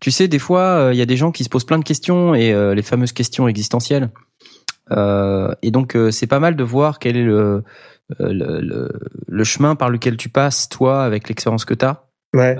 tu 0.00 0.10
sais, 0.10 0.28
des 0.28 0.38
fois, 0.38 0.60
euh, 0.60 0.92
il 0.92 0.98
y 0.98 1.02
a 1.02 1.06
des 1.06 1.16
gens 1.16 1.32
qui 1.32 1.44
se 1.44 1.48
posent 1.48 1.64
plein 1.64 1.78
de 1.78 1.84
questions 1.84 2.34
et 2.34 2.52
les 2.74 2.82
fameuses 2.82 3.12
questions 3.12 3.48
existentielles. 3.48 4.10
et 4.90 5.70
donc, 5.70 5.96
c'est 6.10 6.26
pas 6.26 6.40
mal 6.40 6.56
de 6.56 6.64
voir 6.64 6.98
quel 6.98 7.16
est 7.16 7.24
le, 7.24 7.62
le, 8.18 8.88
le, 9.26 9.44
chemin 9.44 9.74
par 9.74 9.90
lequel 9.90 10.16
tu 10.16 10.28
passes, 10.28 10.68
toi, 10.68 11.04
avec 11.04 11.28
l'expérience 11.28 11.64
que 11.64 11.74
tu 11.74 11.84
as. 11.84 12.04
Ouais. 12.34 12.56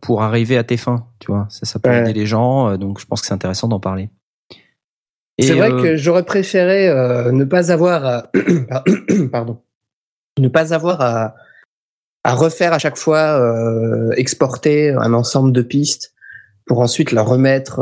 pour 0.00 0.22
arriver 0.22 0.56
à 0.56 0.62
tes 0.62 0.76
fins, 0.76 1.08
tu 1.18 1.32
vois, 1.32 1.48
ça, 1.50 1.66
ça 1.66 1.80
peut 1.80 1.92
aider 1.92 2.12
les 2.12 2.24
gens, 2.24 2.76
donc 2.76 3.00
je 3.00 3.06
pense 3.06 3.20
que 3.20 3.26
c'est 3.26 3.34
intéressant 3.34 3.66
d'en 3.66 3.80
parler. 3.80 4.10
C'est 5.38 5.54
vrai 5.54 5.70
euh, 5.70 5.82
que 5.82 5.96
j'aurais 5.96 6.24
préféré 6.24 6.88
euh, 6.88 7.30
ne 7.30 7.44
pas 7.44 7.70
avoir 7.70 8.04
à, 8.04 8.30
pardon, 9.32 9.60
ne 10.38 10.48
pas 10.48 10.74
avoir 10.74 11.00
à, 11.00 11.34
à 12.24 12.34
refaire 12.34 12.72
à 12.72 12.78
chaque 12.78 12.96
fois 12.96 13.40
euh, 13.40 14.10
exporter 14.16 14.90
un 14.90 15.12
ensemble 15.12 15.52
de 15.52 15.62
pistes 15.62 16.14
pour 16.66 16.80
ensuite 16.80 17.12
la 17.12 17.22
remettre 17.22 17.80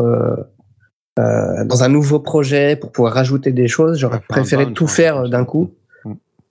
euh, 1.19 1.65
dans 1.65 1.83
un 1.83 1.89
nouveau 1.89 2.21
projet 2.21 2.77
pour 2.77 2.93
pouvoir 2.93 3.15
rajouter 3.15 3.53
des 3.53 3.69
choses. 3.69 3.99
J'aurais 3.99 4.21
préféré 4.21 4.73
tout 4.73 4.87
faire 4.87 5.29
d'un 5.29 5.45
coup. 5.45 5.75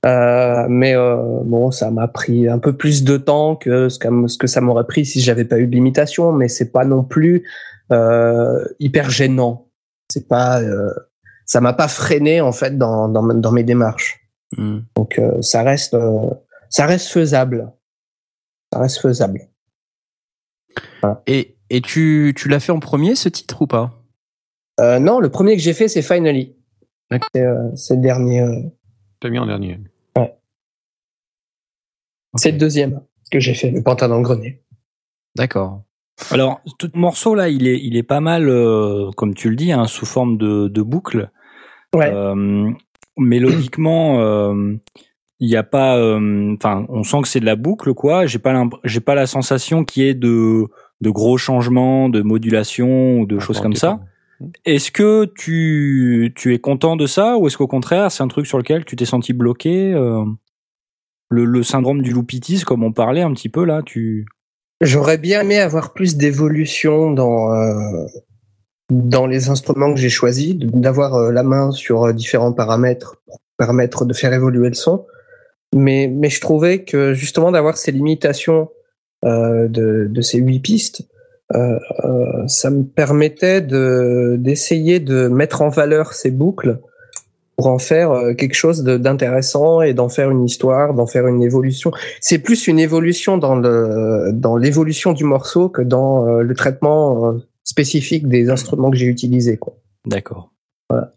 Mm. 0.05 0.67
mais 0.69 0.95
bon, 0.95 1.71
ça 1.71 1.91
m'a 1.91 2.07
pris 2.07 2.47
un 2.47 2.59
peu 2.59 2.73
plus 2.73 3.03
de 3.03 3.17
temps 3.17 3.55
que 3.55 3.89
ce 3.89 3.99
que, 3.99 4.27
ce 4.27 4.37
que 4.37 4.47
ça 4.47 4.61
m'aurait 4.61 4.85
pris 4.85 5.05
si 5.05 5.19
j'avais 5.19 5.45
pas 5.45 5.59
eu 5.59 5.67
de 5.67 5.73
limitation. 5.73 6.31
Mais 6.31 6.47
c'est 6.47 6.71
pas 6.71 6.85
non 6.85 7.03
plus 7.03 7.43
hyper 8.79 9.09
gênant 9.09 9.65
c'est 10.09 10.27
pas, 10.27 10.61
euh, 10.61 10.93
ça 11.45 11.61
m'a 11.61 11.73
pas 11.73 11.87
freiné 11.87 12.41
en 12.41 12.51
fait 12.51 12.77
dans 12.77 13.07
dans, 13.07 13.23
dans 13.23 13.51
mes 13.51 13.63
démarches. 13.63 14.19
Hmm. 14.57 14.79
Donc 14.95 15.19
euh, 15.19 15.41
ça 15.41 15.63
reste, 15.63 15.93
euh, 15.93 16.29
ça 16.69 16.85
reste 16.85 17.09
faisable. 17.09 17.71
Ça 18.71 18.79
reste 18.79 18.99
faisable. 18.99 19.41
Et 21.27 21.57
et 21.69 21.81
tu 21.81 22.33
tu 22.35 22.49
l'as 22.49 22.59
fait 22.59 22.71
en 22.71 22.79
premier 22.79 23.15
ce 23.15 23.29
titre 23.29 23.61
ou 23.61 23.67
pas? 23.67 24.01
Non, 24.79 25.19
le 25.21 25.29
premier 25.29 25.55
que 25.55 25.61
j'ai 25.61 25.73
fait 25.73 25.87
c'est 25.87 26.01
Finally. 26.01 26.55
C'est 27.75 27.95
le 27.95 28.01
dernier. 28.01 28.71
T'as 29.21 29.29
mis 29.29 29.39
en 29.39 29.45
dernier. 29.45 29.79
Ouais. 30.17 30.35
C'est 32.35 32.51
le 32.51 32.57
deuxième 32.57 33.01
que 33.31 33.39
j'ai 33.39 33.53
fait, 33.53 33.71
le 33.71 33.81
pantin 33.81 34.07
dans 34.07 34.17
le 34.17 34.23
grenier. 34.23 34.61
D'accord. 35.35 35.83
Alors, 36.31 36.61
tout 36.79 36.91
morceau 36.93 37.35
là, 37.35 37.49
il 37.49 37.67
est, 37.67 37.79
il 37.81 37.97
est 37.97 38.03
pas 38.03 38.21
mal, 38.21 38.47
euh, 38.47 39.11
comme 39.17 39.33
tu 39.33 39.49
le 39.49 39.55
dis, 39.55 39.71
hein, 39.71 39.85
sous 39.85 40.05
forme 40.05 40.37
de, 40.37 40.69
de 40.69 40.81
boucle. 40.81 41.29
Ouais. 41.93 42.11
Euh, 42.13 42.71
mélodiquement, 43.17 44.21
euh, 44.21 44.75
il 45.39 45.49
n'y 45.49 45.57
a 45.57 45.63
pas, 45.63 45.97
enfin, 46.53 46.85
on 46.87 47.03
sent 47.03 47.21
que 47.21 47.27
c'est 47.27 47.41
de 47.41 47.45
la 47.45 47.57
boucle, 47.57 47.93
quoi. 47.93 48.25
J'ai 48.25 48.39
pas, 48.39 48.63
j'ai 48.85 49.01
pas 49.01 49.15
la 49.15 49.27
sensation 49.27 49.83
qu'il 49.83 50.03
y 50.03 50.07
ait 50.07 50.13
de, 50.13 50.67
de 51.01 51.09
gros 51.09 51.37
changements, 51.37 52.07
de 52.07 52.21
modulation 52.21 53.19
ou 53.19 53.25
de 53.25 53.39
choses 53.39 53.59
comme 53.59 53.75
ça. 53.75 53.99
Est-ce 54.65 54.91
que 54.91 55.25
tu, 55.25 56.33
tu 56.35 56.53
es 56.53 56.59
content 56.59 56.95
de 56.95 57.07
ça 57.07 57.37
ou 57.37 57.47
est-ce 57.47 57.57
qu'au 57.57 57.67
contraire, 57.67 58.11
c'est 58.11 58.23
un 58.23 58.27
truc 58.27 58.47
sur 58.47 58.57
lequel 58.57 58.85
tu 58.85 58.95
t'es 58.95 59.05
senti 59.05 59.33
bloqué 59.33 59.93
le, 61.29 61.45
le 61.45 61.63
syndrome 61.63 62.01
du 62.01 62.11
loupitis, 62.11 62.61
comme 62.61 62.83
on 62.83 62.91
parlait 62.91 63.21
un 63.21 63.33
petit 63.33 63.49
peu 63.49 63.65
là, 63.65 63.81
tu 63.83 64.25
J'aurais 64.81 65.17
bien 65.17 65.41
aimé 65.41 65.59
avoir 65.59 65.93
plus 65.93 66.17
d'évolution 66.17 67.11
dans 67.11 67.53
euh, 67.53 68.05
dans 68.89 69.25
les 69.25 69.49
instruments 69.49 69.93
que 69.93 69.99
j'ai 69.99 70.09
choisis, 70.09 70.55
d'avoir 70.55 71.15
euh, 71.15 71.31
la 71.31 71.43
main 71.43 71.71
sur 71.71 72.03
euh, 72.03 72.13
différents 72.13 72.53
paramètres 72.53 73.15
pour 73.25 73.39
permettre 73.57 74.05
de 74.05 74.13
faire 74.13 74.33
évoluer 74.33 74.67
le 74.67 74.75
son. 74.75 75.05
Mais 75.73 76.07
mais 76.07 76.29
je 76.29 76.41
trouvais 76.41 76.83
que 76.83 77.13
justement 77.13 77.51
d'avoir 77.51 77.77
ces 77.77 77.91
limitations 77.91 78.69
euh, 79.23 79.67
de 79.69 80.07
de 80.09 80.21
ces 80.21 80.39
huit 80.39 80.59
pistes, 80.59 81.01
euh, 81.01 81.14
ça 81.51 82.69
me 82.69 82.83
permettait 82.83 83.61
de 83.61 84.35
d'essayer 84.39 84.99
de 84.99 85.27
mettre 85.27 85.61
en 85.61 85.69
valeur 85.69 86.13
ces 86.13 86.31
boucles 86.31 86.79
pour 87.55 87.67
en 87.67 87.79
faire 87.79 88.11
euh, 88.11 88.33
quelque 88.33 88.53
chose 88.53 88.83
d'intéressant 88.83 89.81
et 89.81 89.93
d'en 89.93 90.09
faire 90.09 90.29
une 90.29 90.43
histoire, 90.43 90.93
d'en 90.93 91.07
faire 91.07 91.27
une 91.27 91.41
évolution. 91.41 91.91
C'est 92.19 92.39
plus 92.39 92.67
une 92.67 92.79
évolution 92.79 93.37
dans 93.37 93.55
le 93.55 94.31
dans 94.33 94.57
l'évolution 94.57 95.13
du 95.13 95.23
morceau 95.23 95.69
que 95.69 95.81
dans 95.81 96.27
euh, 96.27 96.41
le 96.41 96.55
traitement 96.55 97.27
euh, 97.27 97.37
spécifique 97.63 98.27
des 98.27 98.49
instruments 98.49 98.91
que 98.91 98.97
j'ai 98.97 99.07
utilisés. 99.07 99.59
D'accord. 100.05 100.51
Voilà. 100.89 101.13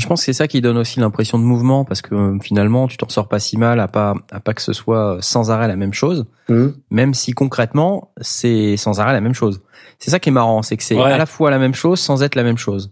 Je 0.00 0.06
pense 0.06 0.20
que 0.20 0.24
c'est 0.24 0.32
ça 0.32 0.48
qui 0.48 0.60
donne 0.60 0.78
aussi 0.78 0.98
l'impression 1.00 1.38
de 1.38 1.44
mouvement 1.44 1.84
parce 1.84 2.02
que 2.02 2.38
finalement 2.42 2.88
tu 2.88 2.96
t'en 2.96 3.08
sors 3.08 3.28
pas 3.28 3.38
si 3.38 3.56
mal 3.56 3.80
à 3.80 3.88
pas 3.88 4.14
à 4.30 4.40
pas 4.40 4.54
que 4.54 4.62
ce 4.62 4.72
soit 4.72 5.18
sans 5.20 5.50
arrêt 5.50 5.68
la 5.68 5.76
même 5.76 5.92
chose, 5.92 6.26
mmh. 6.48 6.66
même 6.90 7.14
si 7.14 7.32
concrètement 7.32 8.12
c'est 8.20 8.76
sans 8.76 9.00
arrêt 9.00 9.12
la 9.12 9.20
même 9.20 9.34
chose. 9.34 9.60
C'est 9.98 10.10
ça 10.10 10.18
qui 10.18 10.30
est 10.30 10.32
marrant, 10.32 10.62
c'est 10.62 10.76
que 10.76 10.82
c'est 10.82 10.98
à 10.98 11.18
la 11.18 11.26
fois 11.26 11.50
la 11.50 11.58
même 11.58 11.74
chose 11.74 12.00
sans 12.00 12.22
être 12.22 12.34
la 12.34 12.42
même 12.42 12.58
chose. 12.58 12.90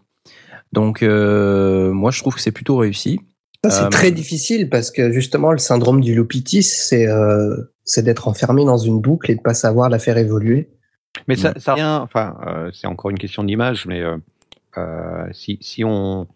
Donc 0.73 1.03
euh, 1.03 1.93
moi 1.93 2.11
je 2.11 2.21
trouve 2.21 2.35
que 2.35 2.41
c'est 2.41 2.53
plutôt 2.53 2.77
réussi. 2.77 3.21
C'est 3.69 3.83
euh, 3.83 3.89
très 3.89 4.13
difficile 4.13 4.69
parce 4.69 4.91
que 4.91 5.11
justement 5.11 5.51
le 5.51 5.59
syndrome 5.59 6.01
du 6.01 6.15
Lupitis, 6.15 6.63
c'est 6.63 7.09
euh, 7.09 7.57
c'est 7.85 8.03
d'être 8.03 8.29
enfermé 8.29 8.65
dans 8.65 8.77
une 8.77 9.01
boucle 9.01 9.31
et 9.31 9.35
de 9.35 9.41
pas 9.41 9.55
savoir 9.55 9.89
la 9.89 9.99
faire 9.99 10.19
évoluer. 10.19 10.69
Mais 11.27 11.37
ça, 11.37 11.55
ça 11.57 11.75
rien. 11.75 12.01
Enfin, 12.01 12.37
euh, 12.47 12.71
c'est 12.73 12.87
encore 12.87 13.11
une 13.11 13.19
question 13.19 13.43
d'image, 13.43 13.87
mais 13.87 14.03
euh, 14.77 15.27
si, 15.33 15.59
si 15.61 15.85
on, 15.85 16.27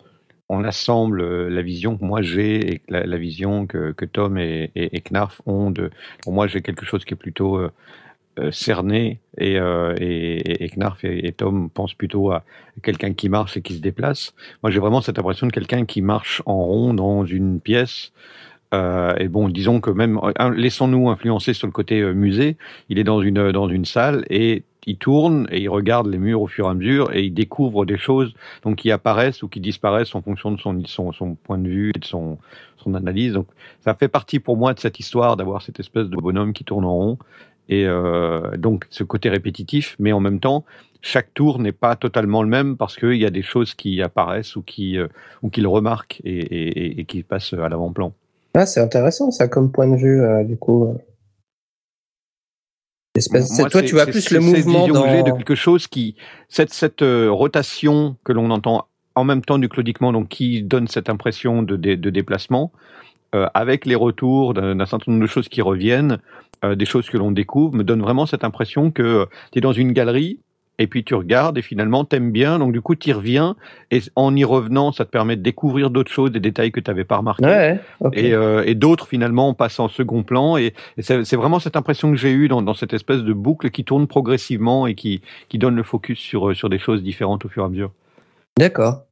on 0.53 0.65
assemble 0.65 1.49
la 1.49 1.63
vision 1.63 1.97
que 1.97 2.05
moi 2.05 2.23
j'ai 2.23 2.75
et 2.75 2.83
la, 2.89 3.17
vision 3.17 3.67
que, 3.67 3.93
que 3.93 4.05
Tom 4.05 4.39
et, 4.39 4.71
Knarf 5.05 5.41
ont 5.47 5.71
de, 5.71 5.91
pour 6.23 6.33
moi 6.33 6.47
j'ai 6.47 6.61
quelque 6.61 6.85
chose 6.85 7.05
qui 7.05 7.15
est 7.15 7.17
plutôt 7.17 7.59
euh, 8.39 8.51
cerné 8.51 9.21
et, 9.37 9.59
euh, 9.59 9.95
et, 10.01 10.65
et, 10.65 10.69
Knarf 10.71 11.05
et, 11.05 11.33
Tom 11.33 11.69
pensent 11.69 11.93
plutôt 11.93 12.31
à 12.31 12.45
quelqu'un 12.83 13.13
qui 13.13 13.29
marche 13.29 13.59
et 13.59 13.63
qui 13.63 13.75
se 13.75 13.81
déplace. 13.81 14.33
Moi, 14.63 14.71
j'ai 14.71 14.79
vraiment 14.79 15.03
cette 15.03 15.19
impression 15.19 15.47
de 15.47 15.53
quelqu'un 15.53 15.85
qui 15.85 16.01
marche 16.01 16.43
en 16.47 16.57
rond 16.57 16.95
dans 16.95 17.27
une 17.27 17.61
pièce. 17.61 18.13
Euh, 18.73 19.15
et 19.19 19.29
bon, 19.29 19.51
disons 19.51 19.81
que 19.81 19.91
même, 19.91 20.19
laissons-nous 20.57 21.11
influencer 21.11 21.53
sur 21.53 21.67
le 21.67 21.73
côté 21.73 22.01
euh, 22.01 22.15
musée. 22.15 22.57
Il 22.89 22.99
est 22.99 23.05
dans 23.05 23.21
une 23.21 23.53
dans 23.53 23.69
une 23.69 23.85
salle 23.85 24.25
et 24.31 24.63
il 24.87 24.97
tourne 24.97 25.47
et 25.51 25.61
il 25.61 25.69
regarde 25.69 26.07
les 26.07 26.19
murs 26.19 26.43
au 26.43 26.47
fur 26.47 26.67
et 26.67 26.71
à 26.71 26.75
mesure 26.75 27.15
et 27.15 27.25
il 27.25 27.35
découvre 27.35 27.85
des 27.85 27.99
choses 27.99 28.35
donc 28.63 28.77
qui 28.77 28.91
apparaissent 28.91 29.43
ou 29.43 29.49
qui 29.49 29.61
disparaissent 29.61 30.15
en 30.15 30.23
fonction 30.23 30.51
de 30.51 30.61
son 30.61 30.83
son, 30.87 31.13
son 31.13 31.35
point 31.35 31.59
de 31.59 31.69
vue 31.69 31.93
et 31.95 31.99
de 31.99 32.05
son 32.05 32.39
son 32.79 32.95
analyse. 32.95 33.33
Donc 33.35 33.47
ça 33.81 33.95
fait 33.95 34.09
partie 34.09 34.41
pour 34.41 34.57
moi 34.57 34.75
de 34.75 34.81
cette 34.81 34.99
histoire 34.99 35.37
d'avoir 35.37 35.63
cette 35.63 35.81
espèce 35.81 36.09
de 36.09 36.17
bonhomme 36.17 36.53
qui 36.53 36.65
tourne 36.65 36.85
en 36.85 36.95
rond 36.95 37.19
et 37.69 37.87
euh, 37.87 38.57
donc 38.57 38.87
ce 38.91 39.05
côté 39.05 39.29
répétitif, 39.29 39.97
mais 39.99 40.13
en 40.13 40.21
même 40.21 40.41
temps, 40.41 40.65
chaque 41.01 41.33
tour 41.35 41.59
n'est 41.59 41.73
pas 41.73 41.97
totalement 41.97 42.43
le 42.43 42.49
même 42.49 42.77
parce 42.77 42.97
qu'il 42.97 43.15
y 43.15 43.27
a 43.27 43.31
des 43.31 43.43
choses 43.43 43.75
qui 43.75 44.03
apparaissent 44.03 44.57
ou 44.57 44.63
qui 44.63 44.99
euh, 44.99 45.09
ou 45.43 45.49
qu'il 45.49 45.67
remarque 45.67 46.21
et, 46.25 46.39
et, 46.39 47.01
et, 47.01 47.05
qui 47.05 47.23
passent 47.23 47.53
à 47.53 47.69
l'avant-plan. 47.69 48.13
Ah, 48.55 48.67
c'est 48.67 48.81
intéressant 48.81 49.31
ça 49.31 49.49
comme 49.49 49.71
point 49.71 49.89
de 49.89 49.97
vue 49.97 50.21
euh, 50.23 50.45
du 50.45 50.57
coup. 50.57 50.97
Espèce, 53.15 53.59
Moi, 53.59 53.69
toi, 53.69 53.83
tu 53.83 53.95
vois 53.95 54.07
plus 54.07 54.31
le 54.31 54.41
mouvement 54.41 54.89
dans... 54.89 55.23
de 55.23 55.37
quelque 55.37 55.55
chose 55.55 55.87
qui 55.87 56.17
cette 56.49 56.73
cette 56.73 57.03
euh, 57.03 57.31
rotation 57.31 58.17
que 58.25 58.33
l'on 58.33 58.51
entend 58.51 58.87
en 59.15 59.25
même 59.25 59.43
temps 59.43 59.59
du 59.59 59.69
claudiquement, 59.69 60.13
donc 60.13 60.29
qui 60.29 60.63
donne 60.63 60.89
cette 60.89 61.11
impression 61.11 61.63
de, 61.63 61.77
de, 61.77 61.95
de 61.95 62.11
déplacement, 62.11 62.73
euh, 63.35 63.47
avec 63.55 63.87
les 63.87 63.95
retours 63.95 64.55
d'un 64.55 64.85
certain 64.85 65.13
nombre 65.13 65.23
de 65.23 65.27
choses 65.27 65.49
qui 65.49 65.63
reviennent, 65.63 66.19
euh, 66.65 66.75
des 66.75 66.85
choses 66.85 67.09
que 67.09 67.17
l'on 67.17 67.33
découvre, 67.33 67.75
me 67.75 67.83
donne 67.83 68.03
vraiment 68.03 68.27
cette 68.27 68.45
impression 68.45 68.91
que 68.91 69.03
euh, 69.03 69.27
tu 69.53 69.59
es 69.59 69.61
dans 69.63 69.73
une 69.73 69.93
galerie 69.93 70.39
et 70.83 70.87
puis 70.87 71.05
tu 71.05 71.15
regardes 71.15 71.57
et 71.57 71.63
finalement 71.63 72.05
t'aimes 72.05 72.33
bien, 72.33 72.59
donc 72.59 72.73
du 72.73 72.81
coup 72.81 72.97
tu 72.97 73.11
y 73.11 73.13
reviens 73.13 73.57
et 73.91 74.01
en 74.17 74.35
y 74.35 74.45
revenant 74.45 74.93
ça 74.93 75.05
te 75.05 75.11
permet 75.11 75.37
de 75.37 75.43
découvrir 75.43 75.91
d'autres 75.91 76.11
choses, 76.11 76.33
des 76.33 76.41
détails 76.41 76.73
que 76.73 76.81
tu 76.81 76.91
n'avais 76.91 77.05
pas 77.05 77.19
remarqués 77.19 77.45
ouais, 77.45 77.81
okay. 78.01 78.27
et, 78.27 78.35
euh, 78.35 78.65
et 78.67 78.75
d'autres 78.75 79.07
finalement 79.07 79.55
passent 79.55 79.79
en 79.79 79.89
second 79.89 80.25
plan 80.25 80.57
et, 80.57 80.75
et 80.99 81.03
c'est 81.03 81.37
vraiment 81.37 81.61
cette 81.61 81.77
impression 81.77 82.11
que 82.11 82.17
j'ai 82.17 82.33
eue 82.33 82.49
dans, 82.49 82.63
dans, 82.63 82.75
cette 82.75 82.93
espèce 82.93 83.21
de 83.21 83.33
boucle 83.33 83.71
qui 83.71 83.85
tourne 83.85 84.07
progressivement 84.07 84.87
et 84.87 84.95
qui, 84.95 85.23
qui 85.49 85.59
donne 85.59 85.77
le 85.77 85.85
focus 85.85 86.19
sur, 86.19 86.55
sur 86.57 86.69
des 86.69 86.79
choses 86.79 87.03
différentes 87.03 87.45
au 87.45 87.49
fur 87.49 87.63
et 87.63 87.67
à 87.67 87.69
mesure. 87.69 87.93
D'accord. 88.59 89.05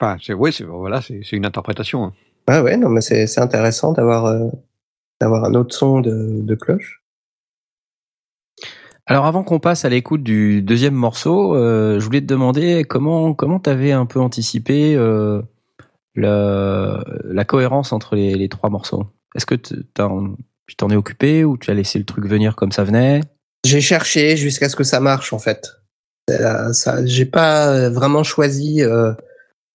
Enfin, 0.00 0.16
c'est 0.20 0.34
ouais, 0.34 0.50
voilà, 0.66 1.00
c'est 1.00 1.32
une 1.32 1.46
interprétation. 1.46 2.04
Hein. 2.04 2.12
Ah 2.48 2.62
ouais, 2.62 2.76
non 2.76 2.88
mais 2.88 3.00
c'est 3.00 3.38
intéressant 3.38 3.92
d'avoir 3.92 4.26
euh, 4.26 4.48
d'avoir 5.20 5.44
un 5.44 5.54
autre 5.54 5.74
son 5.74 6.00
de, 6.00 6.42
de 6.42 6.54
cloche. 6.54 7.02
Alors 9.08 9.26
avant 9.26 9.44
qu'on 9.44 9.60
passe 9.60 9.84
à 9.84 9.88
l'écoute 9.88 10.24
du 10.24 10.62
deuxième 10.62 10.94
morceau, 10.94 11.54
euh, 11.54 12.00
je 12.00 12.04
voulais 12.04 12.20
te 12.20 12.26
demander 12.26 12.84
comment 12.84 13.34
comment 13.34 13.60
t'avais 13.60 13.92
un 13.92 14.04
peu 14.04 14.18
anticipé 14.18 14.96
euh, 14.96 15.40
la, 16.16 17.04
la 17.24 17.44
cohérence 17.44 17.92
entre 17.92 18.16
les, 18.16 18.34
les 18.34 18.48
trois 18.48 18.68
morceaux. 18.68 19.06
Est-ce 19.36 19.46
que 19.46 19.54
tu 19.54 19.84
t'en 19.94 20.90
es 20.90 20.96
occupé 20.96 21.44
ou 21.44 21.56
tu 21.56 21.70
as 21.70 21.74
laissé 21.74 22.00
le 22.00 22.04
truc 22.04 22.26
venir 22.26 22.56
comme 22.56 22.72
ça 22.72 22.82
venait? 22.82 23.20
J'ai 23.64 23.80
cherché 23.80 24.36
jusqu'à 24.36 24.68
ce 24.68 24.74
que 24.74 24.82
ça 24.84 24.98
marche 24.98 25.32
en 25.32 25.38
fait. 25.38 25.70
Euh, 26.28 26.72
ça, 26.72 27.06
j'ai 27.06 27.26
pas 27.26 27.88
vraiment 27.90 28.24
choisi 28.24 28.82
euh, 28.82 29.12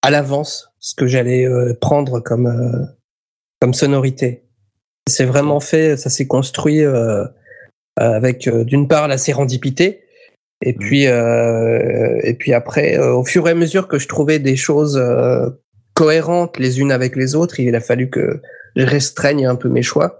à 0.01 0.11
l'avance 0.11 0.73
ce 0.79 0.93
que 0.93 1.07
j'allais 1.07 1.45
euh, 1.45 1.73
prendre 1.79 2.19
comme 2.19 2.47
euh, 2.47 2.85
comme 3.61 3.73
sonorité. 3.73 4.43
C'est 5.07 5.23
vraiment 5.25 5.61
fait, 5.61 5.95
ça 5.95 6.09
s'est 6.09 6.27
construit 6.27 6.83
euh, 6.83 7.25
avec 7.97 8.49
d'une 8.49 8.87
part 8.87 9.07
la 9.07 9.17
sérendipité 9.17 10.03
et 10.61 10.73
puis 10.73 11.03
et 11.03 12.33
puis 12.39 12.53
après 12.53 12.97
au 12.97 13.23
fur 13.25 13.47
et 13.47 13.51
à 13.51 13.55
mesure 13.55 13.87
que 13.87 13.99
je 13.99 14.07
trouvais 14.07 14.39
des 14.39 14.55
choses 14.55 14.99
cohérentes 15.93 16.57
les 16.57 16.79
unes 16.79 16.91
avec 16.91 17.15
les 17.15 17.35
autres, 17.35 17.59
il 17.59 17.75
a 17.75 17.81
fallu 17.81 18.09
que 18.09 18.41
je 18.75 18.85
restreigne 18.85 19.45
un 19.45 19.55
peu 19.55 19.69
mes 19.69 19.81
choix. 19.83 20.19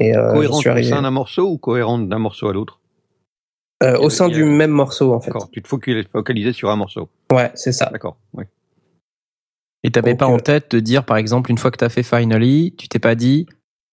Et 0.00 0.16
euh, 0.16 0.32
cohérente 0.32 0.66
au 0.66 0.82
sein 0.82 1.02
d'un 1.02 1.10
morceau 1.10 1.50
ou 1.50 1.58
cohérente 1.58 2.08
d'un 2.08 2.18
morceau 2.18 2.48
à 2.48 2.52
l'autre? 2.52 2.80
Euh, 3.82 3.98
Au 3.98 4.10
sein 4.10 4.28
du 4.28 4.44
même 4.44 4.70
morceau 4.70 5.12
en 5.12 5.20
fait. 5.20 5.30
D'accord, 5.30 5.50
tu 5.50 5.60
te 5.60 5.68
focaliser 5.68 6.52
sur 6.52 6.70
un 6.70 6.76
morceau. 6.76 7.08
Ouais, 7.32 7.50
c'est 7.54 7.72
ça. 7.72 7.90
D'accord. 7.92 8.16
Ouais. 8.32 8.48
Et 9.82 9.90
t'avais 9.90 10.14
pas 10.14 10.26
en 10.26 10.38
tête 10.38 10.70
de 10.70 10.80
dire, 10.80 11.04
par 11.04 11.16
exemple, 11.16 11.50
une 11.50 11.58
fois 11.58 11.72
que 11.72 11.76
t'as 11.76 11.88
fait 11.88 12.04
Finally, 12.04 12.74
tu 12.78 12.88
t'es 12.88 13.00
pas 13.00 13.16
dit, 13.16 13.46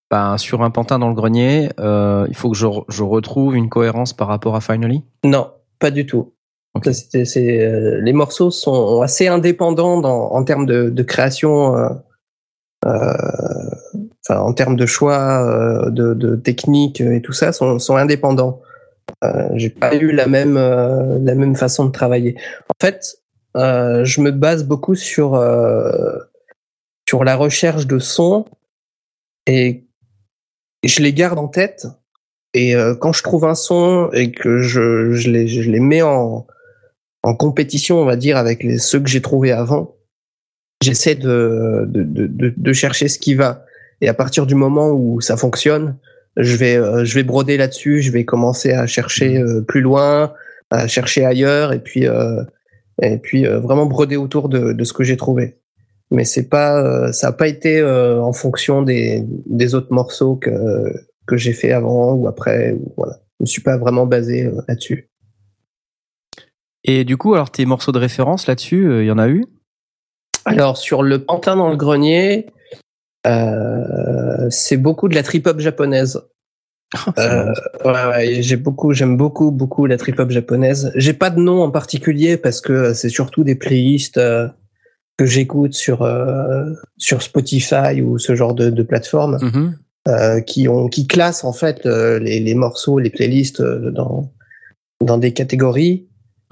bah, 0.09 0.35
sur 0.37 0.63
un 0.63 0.71
pantin 0.71 0.97
dans 0.97 1.09
le 1.09 1.13
grenier, 1.13 1.69
euh, 1.79 2.25
il 2.29 2.35
faut 2.35 2.49
que 2.49 2.57
je, 2.57 2.65
je, 2.87 3.03
retrouve 3.03 3.55
une 3.55 3.69
cohérence 3.69 4.13
par 4.13 4.27
rapport 4.27 4.55
à 4.55 4.61
Finally? 4.61 5.03
Non, 5.23 5.51
pas 5.77 5.91
du 5.91 6.05
tout. 6.05 6.33
Okay. 6.73 6.93
C 6.93 7.25
c'est 7.25 7.61
euh, 7.61 7.99
les 8.01 8.13
morceaux 8.13 8.51
sont 8.51 9.01
assez 9.01 9.27
indépendants 9.27 10.01
dans, 10.01 10.31
en 10.31 10.43
termes 10.43 10.65
de, 10.65 10.89
de 10.89 11.03
création, 11.03 11.75
euh, 12.85 13.13
en 14.29 14.53
termes 14.53 14.75
de 14.75 14.85
choix, 14.85 15.89
de, 15.89 16.13
de 16.13 16.35
technique 16.35 17.01
et 17.01 17.21
tout 17.21 17.33
ça, 17.33 17.51
sont, 17.51 17.79
sont 17.79 17.95
indépendants. 17.95 18.61
J'ai 19.55 19.71
pas 19.71 19.95
eu 19.95 20.11
la 20.11 20.27
même 20.27 20.55
la 20.55 21.35
même 21.35 21.55
façon 21.55 21.85
de 21.85 21.91
travailler. 21.91 22.35
En 22.69 22.85
fait, 22.85 23.17
je 23.55 24.21
me 24.21 24.31
base 24.31 24.63
beaucoup 24.63 24.95
sur 24.95 25.31
sur 27.07 27.23
la 27.23 27.35
recherche 27.35 27.87
de 27.87 27.97
sons 27.97 28.45
et 29.47 29.88
je 30.83 31.01
les 31.01 31.13
garde 31.13 31.39
en 31.39 31.47
tête. 31.47 31.87
Et 32.53 32.75
euh, 32.75 32.95
quand 32.95 33.13
je 33.13 33.21
trouve 33.21 33.45
un 33.45 33.55
son 33.55 34.09
et 34.13 34.31
que 34.31 34.61
je, 34.61 35.11
je, 35.11 35.29
les, 35.29 35.47
je 35.47 35.69
les 35.69 35.79
mets 35.79 36.01
en, 36.01 36.47
en 37.23 37.35
compétition, 37.35 38.01
on 38.01 38.05
va 38.05 38.15
dire, 38.15 38.37
avec 38.37 38.63
les, 38.63 38.77
ceux 38.77 38.99
que 38.99 39.09
j'ai 39.09 39.21
trouvés 39.21 39.51
avant, 39.51 39.95
j'essaie 40.81 41.15
de, 41.15 41.85
de, 41.87 42.03
de, 42.03 42.53
de, 42.55 42.73
chercher 42.73 43.07
ce 43.07 43.19
qui 43.19 43.35
va. 43.35 43.65
Et 44.01 44.07
à 44.07 44.13
partir 44.13 44.47
du 44.47 44.55
moment 44.55 44.89
où 44.91 45.21
ça 45.21 45.37
fonctionne, 45.37 45.97
je 46.37 46.55
vais, 46.55 46.75
je 47.05 47.15
vais 47.15 47.23
broder 47.23 47.57
là-dessus, 47.57 48.01
je 48.01 48.11
vais 48.11 48.23
commencer 48.23 48.71
à 48.71 48.87
chercher 48.87 49.43
plus 49.67 49.81
loin, 49.81 50.33
à 50.71 50.87
chercher 50.87 51.25
ailleurs, 51.25 51.73
et 51.73 51.79
puis 51.79 52.07
et 53.01 53.17
puis 53.17 53.47
euh, 53.47 53.59
vraiment 53.59 53.85
broder 53.85 54.17
autour 54.17 54.49
de, 54.49 54.73
de 54.73 54.83
ce 54.83 54.93
que 54.93 55.03
j'ai 55.03 55.17
trouvé. 55.17 55.57
Mais 56.11 56.25
c'est 56.25 56.49
pas, 56.49 56.81
euh, 56.81 57.11
ça 57.11 57.27
n'a 57.27 57.33
pas 57.33 57.47
été 57.47 57.79
euh, 57.79 58.21
en 58.21 58.33
fonction 58.33 58.81
des, 58.81 59.23
des 59.45 59.75
autres 59.75 59.93
morceaux 59.93 60.35
que 60.35 60.91
que 61.27 61.37
j'ai 61.37 61.53
fait 61.53 61.71
avant 61.71 62.13
ou 62.13 62.27
après. 62.27 62.75
Voilà, 62.97 63.19
je 63.39 63.43
me 63.43 63.45
suis 63.45 63.61
pas 63.61 63.77
vraiment 63.77 64.07
basé 64.07 64.49
là-dessus. 64.67 65.09
Et 66.83 67.03
du 67.03 67.17
coup, 67.17 67.35
alors 67.35 67.51
tes 67.51 67.65
morceaux 67.65 67.91
de 67.91 67.99
référence 67.99 68.47
là-dessus, 68.47 69.01
il 69.01 69.05
y 69.05 69.11
en 69.11 69.19
a 69.19 69.29
eu? 69.29 69.45
Alors 70.45 70.77
sur 70.77 71.03
le 71.03 71.23
pantin 71.23 71.55
dans 71.55 71.69
le 71.69 71.75
grenier, 71.75 72.47
euh, 73.27 74.47
c'est 74.49 74.77
beaucoup 74.77 75.07
de 75.07 75.15
la 75.15 75.23
trip-hop 75.23 75.59
japonaise. 75.59 76.21
euh, 77.19 77.53
ouais, 77.85 78.05
ouais, 78.07 78.41
j'ai 78.41 78.55
beaucoup, 78.55 78.93
j'aime 78.93 79.15
beaucoup, 79.15 79.51
beaucoup 79.51 79.85
la 79.85 79.97
trip 79.97 80.19
hop 80.19 80.31
japonaise. 80.31 80.91
J'ai 80.95 81.13
pas 81.13 81.29
de 81.29 81.39
nom 81.39 81.61
en 81.61 81.69
particulier 81.69 82.37
parce 82.37 82.61
que 82.61 82.93
c'est 82.93 83.09
surtout 83.09 83.43
des 83.43 83.55
playlists 83.55 84.17
euh, 84.17 84.47
que 85.19 85.25
j'écoute 85.25 85.73
sur 85.85 85.99
euh, 86.01 86.65
sur 86.97 87.19
Spotify 87.21 88.01
ou 88.05 88.09
ce 88.17 88.31
genre 88.39 88.55
de, 88.61 88.65
de 88.79 88.83
plateforme 88.91 89.35
mm 89.41 89.51
-hmm. 89.53 90.43
qui 90.49 90.61
ont 90.73 90.85
qui 90.95 91.03
classent 91.13 91.45
en 91.51 91.55
fait 91.61 91.77
les, 92.25 92.37
les 92.47 92.55
morceaux, 92.65 92.97
les 93.05 93.13
playlists 93.17 93.61
dans 93.99 94.15
dans 95.09 95.19
des 95.25 95.33
catégories. 95.41 95.97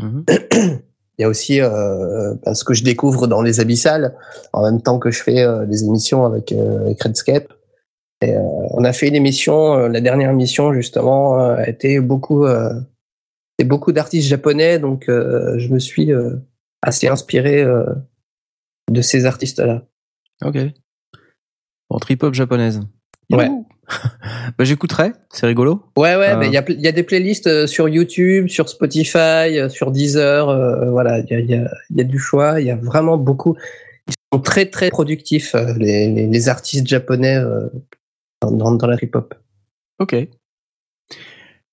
Mm 0.04 0.10
-hmm. 0.10 0.24
Il 1.18 1.24
y 1.24 1.26
a 1.28 1.30
aussi 1.36 1.56
euh, 1.60 2.36
ce 2.60 2.64
que 2.68 2.76
je 2.80 2.84
découvre 2.92 3.24
dans 3.34 3.44
les 3.48 3.56
abyssales 3.64 4.08
en 4.58 4.62
même 4.68 4.82
temps 4.86 5.00
que 5.04 5.12
je 5.16 5.22
fais 5.28 5.42
des 5.72 5.80
émissions 5.88 6.22
avec, 6.30 6.48
avec 6.86 6.98
Redscape. 7.06 7.50
Et, 8.22 8.34
euh, 8.34 8.42
on 8.72 8.84
a 8.84 8.94
fait 8.94 9.08
une 9.08 9.16
émission, 9.16 9.76
euh, 9.76 9.90
la 9.90 10.02
dernière 10.02 10.32
émission 10.32 10.74
justement 10.74 11.40
euh, 11.40 11.56
a 11.56 11.70
été 11.70 12.00
beaucoup, 12.00 12.46
et 13.60 13.64
beaucoup 13.64 13.92
d'artistes 13.92 14.28
japonais, 14.28 14.80
donc 14.80 15.06
je 15.08 15.68
me 15.74 15.80
suis 15.80 16.12
assez 16.82 17.08
inspiré 17.08 17.66
de 18.90 19.02
ces 19.02 19.26
artistes-là. 19.26 19.84
Ok. 20.44 20.58
Bon, 21.90 22.00
trip-hop 22.00 22.34
japonaise. 22.34 22.82
Ouais. 23.32 23.50
bah, 24.58 24.64
j'écouterai, 24.64 25.14
c'est 25.32 25.46
rigolo. 25.48 25.84
Ouais, 25.98 26.16
ouais, 26.16 26.34
il 26.42 26.48
euh... 26.48 26.52
y, 26.52 26.58
a, 26.58 26.64
y 26.70 26.88
a 26.88 26.92
des 26.92 27.04
playlists 27.04 27.68
sur 27.68 27.88
YouTube, 27.88 28.48
sur 28.48 28.70
Spotify, 28.70 29.70
sur 29.70 29.92
Deezer, 29.92 30.50
euh, 30.50 30.92
voilà, 30.92 31.20
il 31.20 31.30
y 31.30 31.34
a, 31.34 31.40
y, 31.40 31.56
a, 31.56 31.70
y 31.90 32.02
a 32.02 32.04
du 32.04 32.20
choix, 32.20 32.60
il 32.60 32.68
y 32.68 32.72
a 32.72 32.76
vraiment 32.76 33.18
beaucoup. 33.18 33.56
Ils 34.08 34.14
sont 34.34 34.42
très, 34.42 34.66
très 34.66 34.90
productifs, 34.90 35.56
les, 35.78 36.12
les, 36.12 36.28
les 36.28 36.50
artistes 36.50 36.88
japonais 36.88 37.42
dans, 38.42 38.72
dans 38.72 38.88
la 38.88 38.96
hip-hop. 39.02 39.34
Ok. 40.00 40.16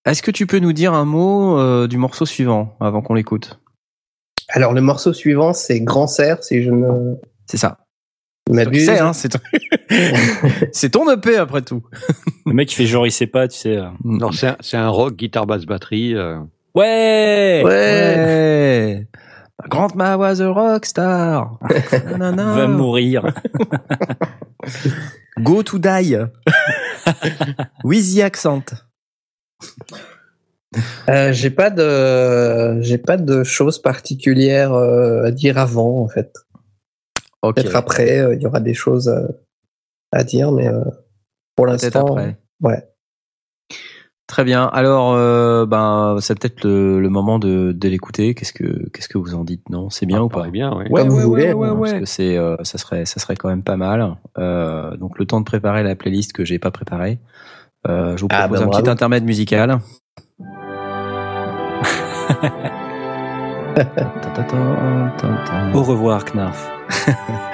Est-ce 0.04 0.22
que 0.22 0.30
tu 0.30 0.46
peux 0.46 0.58
nous 0.58 0.72
dire 0.72 0.92
un 0.92 1.06
mot 1.06 1.58
euh, 1.58 1.86
du 1.86 1.96
morceau 1.96 2.26
suivant 2.26 2.76
avant 2.80 3.00
qu'on 3.00 3.14
l'écoute? 3.14 3.58
Alors 4.54 4.72
le 4.72 4.80
morceau 4.80 5.12
suivant 5.12 5.52
c'est 5.52 5.80
Grand 5.80 6.06
Serre 6.06 6.42
si 6.42 6.62
je 6.62 6.70
ne. 6.70 7.16
C'est 7.46 7.56
ça. 7.56 7.78
C'est 8.52 9.00
hein, 9.00 9.12
c'est 9.12 9.30
ton... 9.30 9.38
c'est 10.72 10.90
ton 10.90 11.10
EP 11.10 11.36
après 11.36 11.62
tout. 11.62 11.82
le 12.46 12.52
mec 12.52 12.70
il 12.70 12.74
fait 12.74 12.86
genre 12.86 13.06
il 13.06 13.10
sait 13.10 13.26
pas, 13.26 13.48
tu 13.48 13.58
sais. 13.58 13.78
Non, 14.04 14.32
c'est 14.32 14.48
un, 14.48 14.56
c'est 14.60 14.76
un 14.76 14.88
rock 14.88 15.16
guitare 15.16 15.46
basse 15.46 15.64
batterie. 15.64 16.14
Euh... 16.14 16.38
Ouais, 16.74 17.62
ouais. 17.64 17.70
ouais. 17.70 19.08
Grandma 19.68 20.16
was 20.16 20.40
a 20.40 20.50
rock 20.50 20.84
star. 20.84 21.58
Va 22.18 22.68
mourir. 22.68 23.32
Go 25.42 25.62
to 25.62 25.78
die. 25.78 26.16
With 27.84 28.14
the 28.14 28.22
accent. 28.22 28.74
Euh, 31.08 31.32
j'ai 31.32 31.50
pas 31.50 31.70
de 31.70 32.80
j'ai 32.80 32.98
pas 32.98 33.16
de 33.16 33.44
choses 33.44 33.80
particulières 33.80 34.72
euh, 34.72 35.24
à 35.24 35.30
dire 35.30 35.58
avant 35.58 36.00
en 36.00 36.08
fait. 36.08 36.32
Okay. 37.42 37.62
Peut-être 37.62 37.76
après 37.76 38.16
il 38.16 38.20
euh, 38.20 38.34
y 38.36 38.46
aura 38.46 38.60
des 38.60 38.74
choses 38.74 39.08
à, 39.08 39.28
à 40.12 40.24
dire 40.24 40.52
mais 40.52 40.68
euh, 40.68 40.82
pour 41.56 41.66
l'instant 41.66 42.16
ouais. 42.62 42.88
Très 44.26 44.42
bien. 44.42 44.64
Alors, 44.64 45.12
euh, 45.12 45.66
ben, 45.66 46.16
c'est 46.20 46.38
peut-être 46.38 46.64
le, 46.64 46.98
le, 46.98 47.08
moment 47.10 47.38
de, 47.38 47.72
de 47.72 47.88
l'écouter. 47.88 48.34
Qu'est-ce 48.34 48.54
que, 48.54 48.88
qu'est-ce 48.88 49.08
que 49.08 49.18
vous 49.18 49.34
en 49.34 49.44
dites? 49.44 49.68
Non, 49.68 49.90
c'est 49.90 50.06
bien 50.06 50.18
ah, 50.18 50.24
ou 50.24 50.28
pas? 50.28 50.48
bien, 50.48 50.74
oui. 50.74 50.86
Ouais, 50.88 51.02
Comme 51.02 51.10
ouais, 51.10 51.22
vous 51.22 51.28
voulez. 51.28 51.52
Ouais, 51.52 51.68
ouais, 51.68 51.90
parce 51.90 52.00
que 52.00 52.06
c'est, 52.06 52.38
euh, 52.38 52.56
ça 52.62 52.78
serait, 52.78 53.04
ça 53.04 53.20
serait 53.20 53.36
quand 53.36 53.50
même 53.50 53.62
pas 53.62 53.76
mal. 53.76 54.16
Euh, 54.38 54.96
donc, 54.96 55.18
le 55.18 55.26
temps 55.26 55.40
de 55.40 55.44
préparer 55.44 55.82
la 55.82 55.94
playlist 55.94 56.32
que 56.32 56.44
j'ai 56.44 56.58
pas 56.58 56.70
préparée. 56.70 57.18
Euh, 57.86 58.16
je 58.16 58.22
vous 58.22 58.28
propose 58.28 58.44
ah, 58.44 58.48
ben, 58.48 58.62
un 58.62 58.66
bravo. 58.66 58.82
petit 58.82 58.90
intermède 58.90 59.24
musical. 59.24 59.78
Au 65.74 65.82
revoir, 65.82 66.24
Knarf. 66.24 66.70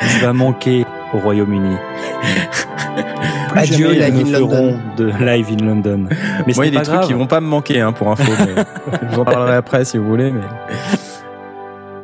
tu 0.00 0.18
vas 0.20 0.32
manquer 0.32 0.84
au 1.14 1.18
Royaume-Uni. 1.18 1.76
Adieu, 3.54 3.92
live 3.92 4.26
in 4.26 4.30
London. 4.38 4.78
De 4.96 5.06
live 5.06 5.48
in 5.50 5.64
London. 5.64 6.06
Mais 6.46 6.52
Moi, 6.54 6.66
il 6.66 6.74
y 6.74 6.76
a 6.76 6.80
des 6.80 6.86
trucs 6.86 7.02
qui 7.02 7.12
vont 7.12 7.26
pas 7.26 7.40
me 7.40 7.46
manquer 7.46 7.80
hein, 7.80 7.92
pour 7.92 8.08
info. 8.08 8.30
Mais 8.38 8.64
je 9.02 9.14
vous 9.14 9.20
en 9.20 9.24
parlerai 9.24 9.54
après 9.54 9.84
si 9.84 9.98
vous 9.98 10.06
voulez. 10.06 10.30
Mais... 10.30 10.40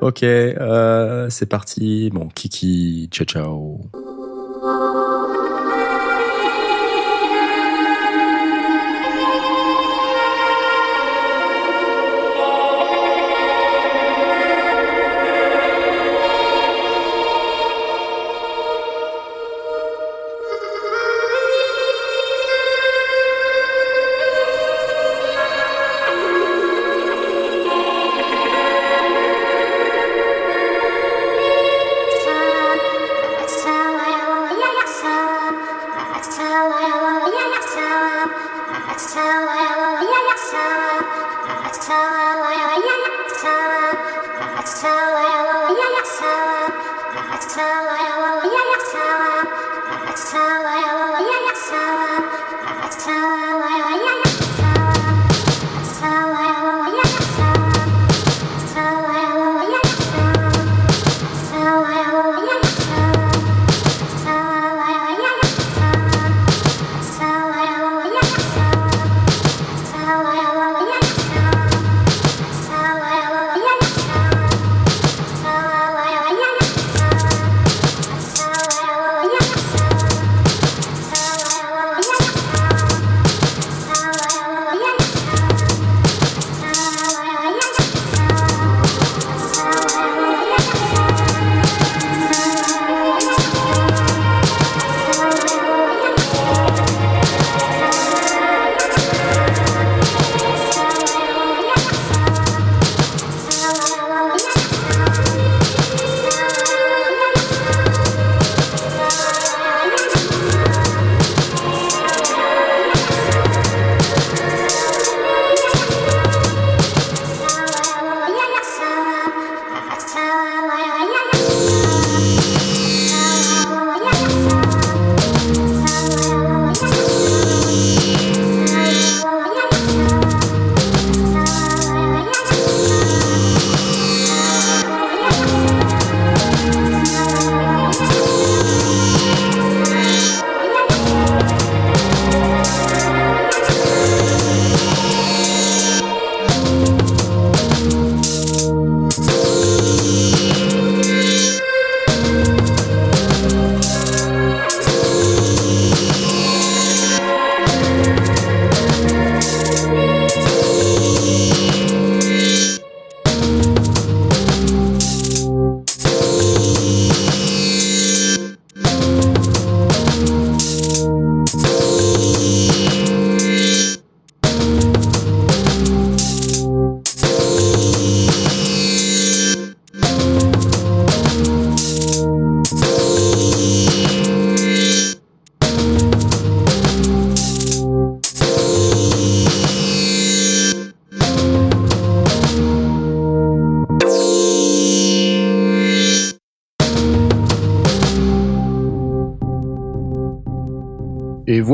Ok, 0.01 0.23
euh, 0.23 1.27
c'est 1.31 1.47
parti. 1.47 2.11
Bon, 2.13 2.29
Kiki, 2.35 3.09
ciao 3.11 3.27
ciao. 3.27 3.81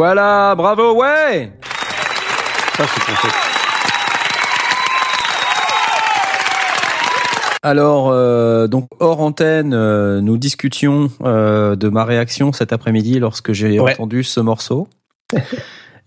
Voilà, 0.05 0.57
bravo, 0.57 0.95
ouais 0.97 1.53
Ça, 2.77 2.85
c'est 2.93 3.05
concept. 3.07 3.35
Alors, 7.63 8.11
euh, 8.11 8.67
donc 8.67 8.89
hors 8.99 9.21
antenne, 9.21 9.73
euh, 9.75 10.21
nous 10.21 10.39
discutions 10.39 11.09
euh, 11.23 11.77
de 11.77 11.89
ma 11.89 12.05
réaction 12.05 12.53
cet 12.53 12.73
après-midi 12.73 13.21
lorsque 13.21 13.53
j'ai 13.53 13.79
Ouais. 13.79 13.93
entendu 13.93 14.25
ce 14.25 14.41
morceau. 14.41 14.89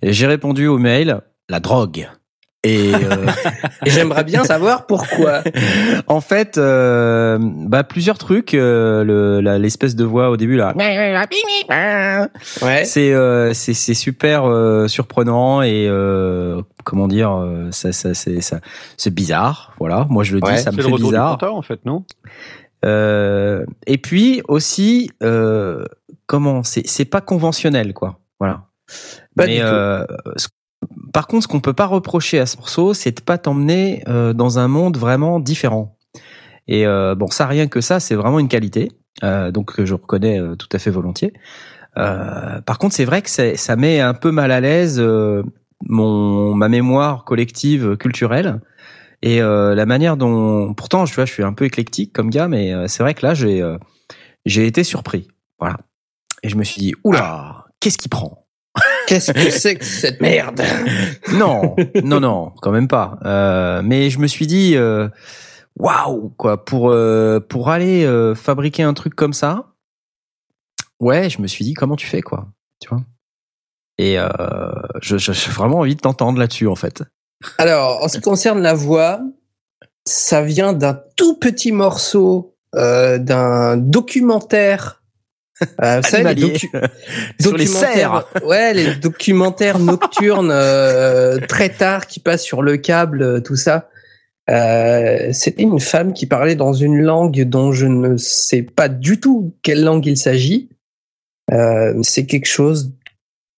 Et 0.01 0.11
j'ai 0.11 0.27
répondu 0.27 0.67
au 0.67 0.77
mail 0.77 1.21
la 1.47 1.61
drogue. 1.61 2.09
Et 2.65 2.93
euh, 2.93 3.25
Et 3.85 3.91
j'aimerais 3.91 4.25
bien 4.25 4.43
savoir 4.43 4.87
pourquoi. 4.87 5.43
en 6.07 6.19
fait, 6.19 6.57
euh, 6.57 7.24
bah 7.39 7.83
plusieurs 7.83 8.17
trucs. 8.17 8.53
euh, 8.53 9.03
le- 9.03 9.57
l'espèce 9.57 9.95
de 9.95 10.03
voix 10.03 10.29
au 10.29 10.37
début 10.37 10.55
là, 10.55 10.73
Ouais. 12.61 12.83
c'est 12.85 13.13
euh, 13.13 13.53
c'est 13.53 13.73
c'est 13.73 13.93
super 13.93 14.45
euh, 14.45 14.87
surprenant 14.87 15.61
et 15.61 15.87
euh, 15.87 16.61
comment 16.83 17.07
dire, 17.07 17.31
euh, 17.33 17.69
ça 17.71 17.91
ça 17.91 18.13
c'est 18.13 18.41
ça 18.41 18.59
c'est 18.97 19.13
bizarre. 19.13 19.73
Voilà, 19.79 20.05
moi 20.09 20.23
je 20.23 20.33
le 20.35 20.41
dis, 20.41 20.49
Ouais, 20.49 20.57
ça 20.57 20.71
me 20.71 20.75
C'est 20.77 20.81
le 20.83 20.89
fait 20.89 20.95
du 20.97 21.03
bizarre. 21.03 21.37
en 21.53 21.61
fait, 21.61 21.79
non? 21.85 22.03
Euh, 22.83 23.65
et 23.87 23.97
puis 23.97 24.41
aussi, 24.47 25.09
euh, 25.23 25.85
comment 26.27 26.63
c'est 26.63 26.85
c'est 26.87 27.05
pas 27.05 27.21
conventionnel 27.21 27.93
quoi. 27.93 28.19
Voilà. 28.39 28.63
Pas 29.35 29.47
Mais 29.47 29.55
du 29.55 29.59
tout. 29.61 29.65
euh, 29.67 30.05
ce- 30.35 30.47
par 31.13 31.25
contre, 31.27 31.43
ce 31.43 31.47
qu'on 31.47 31.61
peut 31.61 31.73
pas 31.73 31.87
reprocher 31.87 32.39
à 32.39 32.45
ce 32.45 32.57
morceau, 32.57 32.93
c'est 32.93 33.17
de 33.17 33.21
pas 33.21 33.37
t'emmener 33.39 34.03
euh, 34.07 34.33
dans 34.33 34.59
un 34.59 34.67
monde 34.67 34.97
vraiment 34.97 35.39
différent. 35.39 35.97
Et 36.67 36.85
euh, 36.85 37.15
bon, 37.15 37.27
ça 37.27 37.47
rien 37.47 37.67
que 37.67 37.81
ça, 37.81 37.99
c'est 37.99 38.15
vraiment 38.15 38.39
une 38.39 38.47
qualité. 38.47 38.91
Euh, 39.23 39.49
donc 39.51 39.73
que 39.73 39.85
je 39.85 39.93
reconnais 39.93 40.41
euh, 40.41 40.55
tout 40.55 40.67
à 40.73 40.77
fait 40.77 40.91
volontiers. 40.91 41.31
Euh, 41.97 42.59
par 42.61 42.77
contre, 42.77 42.95
c'est 42.95 43.05
vrai 43.05 43.21
que 43.21 43.29
ça 43.29 43.75
met 43.77 44.01
un 44.01 44.13
peu 44.13 44.31
mal 44.31 44.51
à 44.51 44.59
l'aise 44.59 44.97
euh, 44.99 45.41
mon 45.87 46.53
ma 46.53 46.67
mémoire 46.67 47.23
collective 47.23 47.95
culturelle. 47.95 48.59
Et 49.21 49.41
euh, 49.41 49.73
la 49.73 49.85
manière 49.85 50.17
dont 50.17 50.73
pourtant 50.73 51.05
je 51.05 51.15
vois 51.15 51.25
je 51.25 51.31
suis 51.31 51.43
un 51.43 51.53
peu 51.53 51.63
éclectique 51.65 52.11
comme 52.11 52.29
gars 52.29 52.49
mais 52.49 52.73
euh, 52.73 52.87
c'est 52.87 53.01
vrai 53.01 53.13
que 53.13 53.25
là 53.25 53.33
j'ai 53.33 53.61
euh, 53.61 53.77
j'ai 54.45 54.67
été 54.67 54.83
surpris. 54.83 55.29
Voilà. 55.57 55.77
Et 56.43 56.49
je 56.49 56.57
me 56.57 56.65
suis 56.65 56.79
dit 56.81 56.93
oula 57.05 57.65
qu'est-ce 57.79 57.97
qui 57.97 58.09
prend? 58.09 58.45
Qu'est-ce 59.07 59.31
que 59.31 59.49
c'est 59.49 59.75
que 59.75 59.85
cette 59.85 60.19
merde? 60.19 60.61
Non 61.33 61.75
non 62.03 62.19
non 62.19 62.51
quand 62.61 62.71
même 62.71 62.89
pas. 62.89 63.17
Euh, 63.23 63.81
mais 63.83 64.09
je 64.09 64.19
me 64.19 64.27
suis 64.27 64.47
dit 64.47 64.73
euh, 64.75 65.07
waouh 65.77 66.29
quoi. 66.37 66.63
Pour 66.65 66.89
euh, 66.91 67.39
pour 67.39 67.69
aller 67.69 68.05
euh, 68.05 68.35
fabriquer 68.35 68.83
un 68.83 68.93
truc 68.93 69.15
comme 69.15 69.33
ça 69.33 69.73
ouais 70.99 71.29
je 71.29 71.41
me 71.41 71.47
suis 71.47 71.65
dit 71.65 71.73
comment 71.73 71.95
tu 71.95 72.07
fais 72.07 72.21
quoi 72.21 72.47
tu 72.79 72.89
vois. 72.89 73.01
Et 73.97 74.19
euh, 74.19 74.27
je 75.01 75.17
j'ai 75.17 75.31
vraiment 75.51 75.79
envie 75.79 75.95
de 75.95 76.01
t'entendre 76.01 76.37
là-dessus 76.39 76.67
en 76.67 76.75
fait. 76.75 77.03
Alors, 77.57 78.03
en 78.03 78.07
ce 78.09 78.17
qui 78.17 78.21
concerne 78.23 78.61
la 78.61 78.73
voix, 78.73 79.21
ça 80.05 80.41
vient 80.41 80.73
d'un 80.73 80.99
tout 81.15 81.37
petit 81.37 81.71
morceau 81.71 82.55
euh, 82.75 83.17
d'un 83.17 83.77
documentaire. 83.77 85.01
Euh, 85.81 86.01
vous 86.03 86.09
savez, 86.09 86.33
les 86.33 86.41
docu- 86.41 86.69
sur 87.39 87.55
les 87.55 87.65
documentaires- 87.65 88.25
cerfs. 88.33 88.43
Ouais, 88.45 88.73
les 88.73 88.95
documentaires 88.95 89.79
nocturnes 89.79 90.51
euh, 90.51 91.39
très 91.47 91.69
tard 91.69 92.07
qui 92.07 92.19
passent 92.19 92.43
sur 92.43 92.61
le 92.61 92.75
câble, 92.75 93.21
euh, 93.21 93.39
tout 93.39 93.55
ça. 93.55 93.89
Euh, 94.49 95.29
C'était 95.33 95.63
une 95.63 95.79
femme 95.79 96.13
qui 96.13 96.25
parlait 96.27 96.55
dans 96.55 96.73
une 96.73 97.01
langue 97.01 97.41
dont 97.43 97.71
je 97.71 97.87
ne 97.87 98.15
sais 98.17 98.61
pas 98.61 98.89
du 98.89 99.19
tout 99.19 99.53
quelle 99.63 99.83
langue 99.83 100.05
il 100.05 100.17
s'agit. 100.17 100.69
Euh, 101.51 101.99
C'est 102.03 102.25
quelque 102.25 102.45
chose 102.47 102.91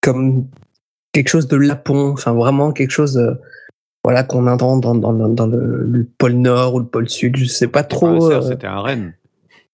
comme 0.02 0.48
quelque 1.14 1.30
chose 1.30 1.48
de 1.48 1.58
lapon, 1.58 2.12
enfin 2.12 2.34
vraiment 2.34 2.72
quelque 2.72 2.92
chose, 2.92 3.18
euh, 3.18 3.34
voilà 4.04 4.24
qu'on 4.24 4.46
entend 4.48 4.78
dans, 4.78 4.94
dans, 4.96 5.14
dans, 5.14 5.30
dans 5.30 5.48
le, 5.48 5.84
le 5.84 6.06
pôle 6.18 6.34
Nord 6.34 6.76
ou 6.76 6.80
le 6.80 6.86
pôle 6.86 7.10
Sud, 7.10 7.36
je 7.38 7.46
sais 7.46 7.68
pas 7.68 7.84
trop. 7.84 8.32
euh, 8.32 8.42
C'était 8.42 8.68
un 8.68 8.80
renne. 8.80 9.14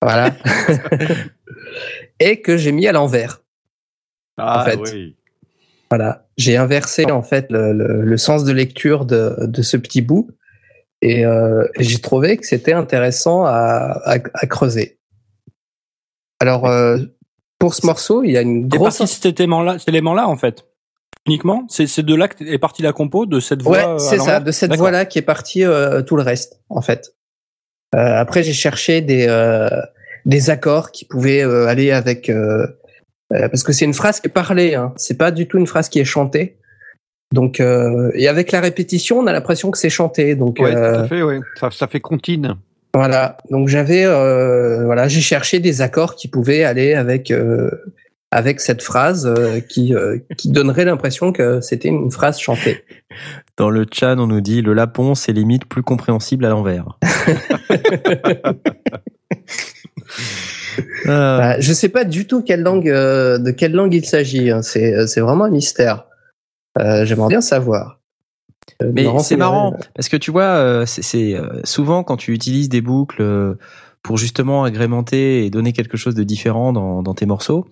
voilà. 0.01 0.31
Et 2.19 2.41
que 2.41 2.57
j'ai 2.57 2.71
mis 2.71 2.87
à 2.87 2.91
l'envers. 2.91 3.41
Ah, 4.37 4.65
fait. 4.67 4.77
oui. 4.77 5.15
Voilà, 5.89 6.25
j'ai 6.37 6.57
inversé 6.57 7.11
en 7.11 7.21
fait 7.21 7.51
le, 7.51 7.71
le- 7.73 8.01
le 8.03 8.17
sens 8.17 8.45
de 8.45 8.51
lecture 8.51 9.05
de, 9.05 9.35
de 9.45 9.61
ce 9.61 9.77
petit 9.77 10.01
bout 10.01 10.31
et, 11.03 11.25
euh, 11.25 11.67
et 11.77 11.83
j'ai 11.83 11.99
trouvé 11.99 12.37
que 12.37 12.47
c'était 12.47 12.71
intéressant 12.71 13.43
à, 13.43 13.99
à, 14.05 14.17
à 14.33 14.47
creuser. 14.47 14.97
Alors 16.39 16.65
euh, 16.65 16.97
pour 17.59 17.75
ce 17.75 17.85
morceau, 17.85 18.23
il 18.23 18.31
y 18.31 18.37
a 18.37 18.41
une 18.41 18.69
grosse. 18.69 19.01
de 19.01 19.05
cet 19.05 19.41
élément-là, 19.41 20.27
en 20.27 20.37
fait. 20.37 20.65
Uniquement, 21.27 21.65
c'est 21.69 21.87
c'est 21.87 22.03
de 22.03 22.15
là 22.15 22.27
que 22.27 22.43
est 22.43 22.57
partie 22.57 22.81
la 22.81 22.93
compo 22.93 23.25
de 23.25 23.39
cette 23.41 23.61
voix. 23.61 23.77
Ouais, 23.77 23.85
euh, 23.85 23.97
c'est 23.97 24.19
ça, 24.19 24.39
de 24.39 24.51
cette 24.51 24.75
voix-là 24.75 25.05
qui 25.05 25.19
est 25.19 25.23
partie 25.23 25.63
euh, 25.63 26.01
tout 26.01 26.15
le 26.15 26.23
reste 26.23 26.61
en 26.69 26.81
fait. 26.81 27.15
Après, 27.95 28.41
j'ai 28.41 28.53
cherché 28.53 29.01
des 29.01 29.27
des 30.25 30.49
accords 30.49 30.91
qui 30.91 31.05
pouvaient 31.05 31.43
aller 31.43 31.91
avec 31.91 32.31
parce 33.29 33.63
que 33.63 33.71
c'est 33.71 33.85
une 33.85 33.93
phrase 33.93 34.19
qui 34.19 34.27
est 34.27 34.31
parlée, 34.31 34.75
hein. 34.75 34.93
c'est 34.95 35.17
pas 35.17 35.31
du 35.31 35.47
tout 35.47 35.57
une 35.57 35.67
phrase 35.67 35.89
qui 35.89 35.99
est 35.99 36.05
chantée. 36.05 36.57
Donc 37.33 37.59
euh, 37.59 38.11
et 38.13 38.27
avec 38.29 38.51
la 38.53 38.61
répétition, 38.61 39.17
on 39.19 39.27
a 39.27 39.33
l'impression 39.33 39.71
que 39.71 39.77
c'est 39.77 39.89
chanté. 39.89 40.35
Donc 40.35 40.59
Ouais, 40.59 40.73
euh, 40.73 40.93
tout 40.93 40.99
à 41.01 41.07
fait, 41.07 41.21
ouais. 41.23 41.39
Ça, 41.59 41.69
ça 41.71 41.87
fait 41.87 41.99
comptine. 41.99 42.55
Voilà, 42.93 43.37
donc 43.49 43.69
j'avais, 43.69 44.05
euh, 44.05 44.85
voilà, 44.85 45.07
j'ai 45.07 45.19
cherché 45.21 45.59
des 45.59 45.81
accords 45.81 46.15
qui 46.15 46.27
pouvaient 46.27 46.63
aller 46.63 46.93
avec 46.93 47.31
euh, 47.31 47.71
avec 48.29 48.59
cette 48.61 48.83
phrase 48.83 49.25
euh, 49.25 49.59
qui 49.61 49.95
euh, 49.95 50.19
qui 50.37 50.49
donnerait 50.51 50.85
l'impression 50.85 51.31
que 51.31 51.59
c'était 51.59 51.87
une 51.89 52.11
phrase 52.11 52.39
chantée. 52.39 52.83
Dans 53.57 53.71
le 53.71 53.85
chat, 53.91 54.15
on 54.19 54.27
nous 54.27 54.41
dit 54.41 54.61
le 54.61 54.73
lapon, 54.73 55.15
c'est 55.15 55.31
limite 55.33 55.65
plus 55.65 55.81
compréhensible 55.81 56.45
à 56.45 56.49
l'envers. 56.49 56.99
Euh, 61.07 61.37
Bah, 61.37 61.59
je 61.59 61.71
sais 61.73 61.89
pas 61.89 62.03
du 62.03 62.25
tout 62.25 62.41
quelle 62.41 62.61
langue 62.61 62.89
euh, 62.89 63.37
de 63.37 63.51
quelle 63.51 63.73
langue 63.73 63.93
il 63.93 64.05
s'agit. 64.05 64.49
hein. 64.49 64.61
C'est 64.63 65.05
c'est 65.07 65.21
vraiment 65.21 65.45
un 65.45 65.49
mystère. 65.51 66.05
Euh, 66.79 67.05
J'aimerais 67.05 67.29
bien 67.29 67.41
savoir. 67.41 67.99
Euh, 68.81 68.91
mais 68.93 69.03
c'est 69.19 69.35
marrant 69.37 69.71
parce 69.95 70.09
que 70.09 70.17
tu 70.17 70.31
vois, 70.31 70.43
euh, 70.43 70.85
c'est- 70.85 71.35
euh, 71.35 71.59
souvent 71.63 72.03
quand 72.03 72.17
tu 72.17 72.33
utilises 72.33 72.69
des 72.69 72.81
boucles 72.81 73.21
euh, 73.21 73.55
pour 74.01 74.17
justement 74.17 74.63
agrémenter 74.63 75.45
et 75.45 75.49
donner 75.49 75.73
quelque 75.73 75.97
chose 75.97 76.15
de 76.15 76.23
différent 76.23 76.73
dans, 76.73 77.03
dans 77.03 77.13
tes 77.13 77.25
morceaux. 77.25 77.67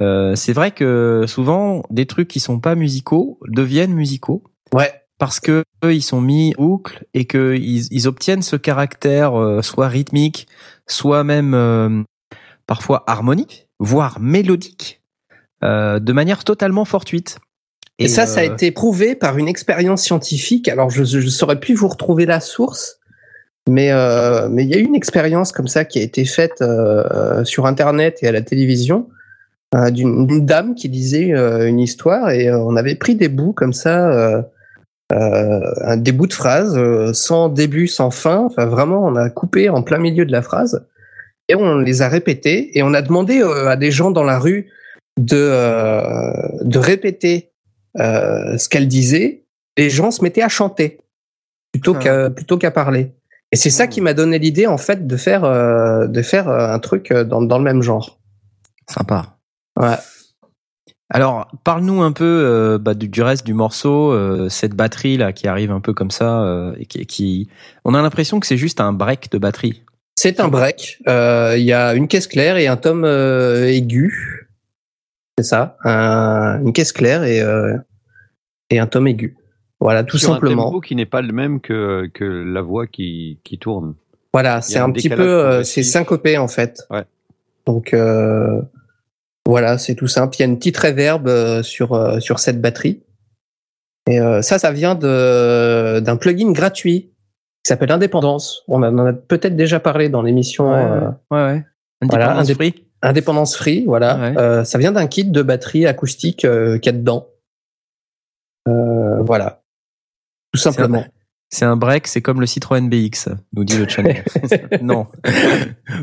euh, 0.00 0.34
c'est 0.36 0.52
vrai 0.54 0.70
que 0.70 1.24
souvent 1.26 1.82
des 1.90 2.06
trucs 2.06 2.28
qui 2.28 2.40
sont 2.40 2.58
pas 2.60 2.74
musicaux 2.74 3.38
deviennent 3.48 3.92
musicaux 3.92 4.42
Ouais, 4.72 4.90
parce 5.18 5.40
que 5.40 5.64
eux, 5.84 5.94
ils 5.94 6.00
sont 6.02 6.20
mis 6.22 6.54
boucle 6.56 7.04
et 7.12 7.26
que 7.26 7.54
ils, 7.56 7.86
ils 7.92 8.08
obtiennent 8.08 8.42
ce 8.42 8.56
caractère 8.56 9.38
euh, 9.38 9.60
soit 9.62 9.88
rythmique, 9.88 10.46
soit 10.86 11.24
même 11.24 11.52
euh, 11.54 12.02
parfois 12.66 13.02
harmonique, 13.06 13.66
voire 13.80 14.20
mélodique, 14.20 15.02
euh, 15.64 15.98
de 15.98 16.12
manière 16.12 16.44
totalement 16.44 16.84
fortuite. 16.86 17.38
Et, 18.00 18.08
ça, 18.08 18.26
ça 18.26 18.40
a 18.40 18.44
euh, 18.44 18.52
été 18.52 18.70
prouvé 18.70 19.14
par 19.14 19.38
une 19.38 19.48
expérience 19.48 20.02
scientifique. 20.02 20.68
Alors, 20.68 20.90
je 20.90 21.02
ne 21.02 21.28
saurais 21.28 21.60
plus 21.60 21.74
vous 21.74 21.88
retrouver 21.88 22.26
la 22.26 22.40
source, 22.40 22.98
mais 23.68 23.92
euh, 23.92 24.48
mais 24.50 24.64
il 24.64 24.70
y 24.70 24.74
a 24.74 24.78
eu 24.78 24.84
une 24.84 24.94
expérience 24.94 25.52
comme 25.52 25.68
ça 25.68 25.84
qui 25.84 25.98
a 25.98 26.02
été 26.02 26.24
faite 26.24 26.62
euh, 26.62 27.44
sur 27.44 27.66
Internet 27.66 28.18
et 28.22 28.28
à 28.28 28.32
la 28.32 28.42
télévision 28.42 29.08
d'une 29.92 30.44
dame 30.44 30.74
qui 30.74 30.88
disait 30.88 31.28
une 31.28 31.78
histoire 31.78 32.30
et 32.30 32.52
on 32.52 32.74
avait 32.74 32.96
pris 32.96 33.14
des 33.14 33.28
bouts 33.28 33.52
comme 33.52 33.72
ça, 33.72 34.44
des 35.12 36.10
bouts 36.10 36.26
de 36.26 36.32
phrases 36.32 37.12
sans 37.12 37.48
début, 37.48 37.86
sans 37.86 38.10
fin. 38.10 38.38
Enfin, 38.46 38.66
vraiment, 38.66 39.06
on 39.06 39.14
a 39.14 39.30
coupé 39.30 39.68
en 39.68 39.84
plein 39.84 39.98
milieu 39.98 40.24
de 40.24 40.32
la 40.32 40.42
phrase 40.42 40.84
et 41.48 41.54
on 41.54 41.78
les 41.78 42.02
a 42.02 42.08
répétés 42.08 42.76
et 42.76 42.82
on 42.82 42.94
a 42.94 43.00
demandé 43.00 43.42
à 43.42 43.76
des 43.76 43.92
gens 43.92 44.10
dans 44.10 44.24
la 44.24 44.40
rue 44.40 44.72
de 45.20 45.36
euh, 45.36 46.32
de 46.62 46.78
répéter 46.78 47.50
euh, 47.98 48.56
ce 48.58 48.68
qu'elle 48.68 48.88
disait, 48.88 49.44
les 49.76 49.90
gens 49.90 50.10
se 50.10 50.22
mettaient 50.22 50.42
à 50.42 50.48
chanter 50.48 50.98
plutôt 51.72 51.94
Ah. 51.96 51.98
qu'à 52.02 52.30
plutôt 52.30 52.58
qu'à 52.58 52.70
parler. 52.70 53.12
Et 53.52 53.56
c'est 53.56 53.70
ça 53.70 53.86
Hmm. 53.86 53.88
qui 53.88 54.00
m'a 54.00 54.14
donné 54.14 54.38
l'idée 54.38 54.66
en 54.66 54.78
fait 54.78 55.06
de 55.06 55.16
faire 55.16 55.44
euh, 55.44 56.06
de 56.06 56.22
faire 56.22 56.48
euh, 56.48 56.72
un 56.72 56.78
truc 56.78 57.12
dans, 57.12 57.42
dans 57.42 57.58
le 57.58 57.64
même 57.64 57.82
genre. 57.82 58.18
Sympa. 58.88 59.36
Ouais. 59.78 59.96
Alors, 61.12 61.48
parle-nous 61.64 62.02
un 62.02 62.12
peu 62.12 62.24
euh, 62.24 62.78
bah, 62.78 62.94
du, 62.94 63.08
du 63.08 63.22
reste 63.22 63.44
du 63.44 63.52
morceau, 63.54 64.12
euh, 64.12 64.48
cette 64.48 64.74
batterie 64.74 65.16
là 65.16 65.32
qui 65.32 65.48
arrive 65.48 65.72
un 65.72 65.80
peu 65.80 65.92
comme 65.92 66.12
ça, 66.12 66.42
euh, 66.42 66.72
et 66.78 66.86
qui, 66.86 67.04
qui- 67.06 67.48
on 67.84 67.94
a 67.94 68.02
l'impression 68.02 68.38
que 68.38 68.46
c'est 68.46 68.56
juste 68.56 68.80
un 68.80 68.92
break 68.92 69.30
de 69.32 69.38
batterie. 69.38 69.82
C'est 70.16 70.38
un 70.38 70.46
break. 70.48 70.98
Il 71.08 71.62
y 71.64 71.72
a 71.72 71.94
une 71.94 72.06
caisse 72.06 72.26
claire 72.28 72.56
et 72.58 72.66
un 72.68 72.76
tome 72.76 73.04
aigu. 73.06 74.39
C'est 75.42 75.48
ça. 75.48 75.76
Un- 75.84 76.60
une 76.64 76.72
caisse 76.72 76.92
claire 76.92 77.24
et 77.24 77.38
et, 77.38 78.76
et 78.76 78.78
un 78.78 78.86
tome 78.86 79.08
aigu. 79.08 79.36
Voilà, 79.80 80.04
tout 80.04 80.18
Sur 80.18 80.30
un 80.30 80.34
simplement. 80.34 80.64
tempo 80.64 80.80
qui 80.80 80.94
n'est 80.94 81.06
pas 81.06 81.22
le 81.22 81.32
même 81.32 81.60
que, 81.60 82.06
que 82.12 82.24
la 82.24 82.60
voix 82.60 82.86
qui, 82.86 83.38
qui 83.44 83.58
tourne. 83.58 83.94
Voilà, 84.34 84.60
c'est 84.60 84.78
un 84.78 84.84
un 84.84 84.92
petit 84.92 85.08
peu, 85.08 85.22
euh, 85.22 85.62
c'est 85.64 85.82
syncopé 85.82 86.36
en 86.36 86.48
fait. 86.48 86.82
Ouais. 86.90 87.04
Donc, 87.66 87.94
euh, 87.94 88.60
Voilà, 89.46 89.78
c'est 89.78 89.94
tout 89.94 90.06
simple. 90.06 90.36
Il 90.36 90.40
y 90.40 90.42
a 90.42 90.46
une 90.46 90.58
petite 90.58 90.76
réverb 90.76 91.26
euh, 91.28 91.62
sur 91.62 91.94
euh, 91.94 92.20
sur 92.20 92.38
cette 92.40 92.60
batterie. 92.60 93.02
Et 94.08 94.20
euh, 94.20 94.42
ça, 94.42 94.58
ça 94.58 94.70
vient 94.70 94.94
de 94.94 96.00
d'un 96.00 96.16
plugin 96.16 96.52
gratuit 96.52 97.10
qui 97.64 97.68
s'appelle 97.68 97.90
Indépendance. 97.90 98.62
On 98.68 98.82
en 98.82 98.98
a 99.06 99.12
peut-être 99.14 99.56
déjà 99.56 99.80
parlé 99.80 100.08
dans 100.10 100.22
l'émission 100.22 100.72
Ouais, 100.72 100.78
euh, 100.82 101.08
ouais, 101.30 101.52
ouais. 101.54 101.64
Voilà, 102.02 102.26
Indépendance 102.36 102.50
indép- 102.50 102.54
free. 102.54 102.86
Indépendance 103.02 103.56
Free. 103.56 103.84
Voilà, 103.86 104.16
Ouais. 104.18 104.38
Euh, 104.38 104.64
ça 104.64 104.78
vient 104.78 104.92
d'un 104.92 105.06
kit 105.06 105.24
de 105.24 105.42
batterie 105.42 105.86
acoustique 105.86 106.44
euh, 106.44 106.78
qu'il 106.78 106.92
y 106.92 106.94
a 106.94 106.98
dedans. 106.98 107.28
Euh, 108.68 109.22
voilà, 109.22 109.62
tout 110.52 110.60
simplement. 110.60 111.04
C'est 111.52 111.64
un 111.64 111.76
break, 111.76 112.06
c'est 112.06 112.22
comme 112.22 112.40
le 112.40 112.46
Citroën 112.46 112.88
BX, 112.88 113.30
nous 113.54 113.64
dit 113.64 113.76
le 113.76 113.88
channel. 113.88 114.22
non. 114.82 115.08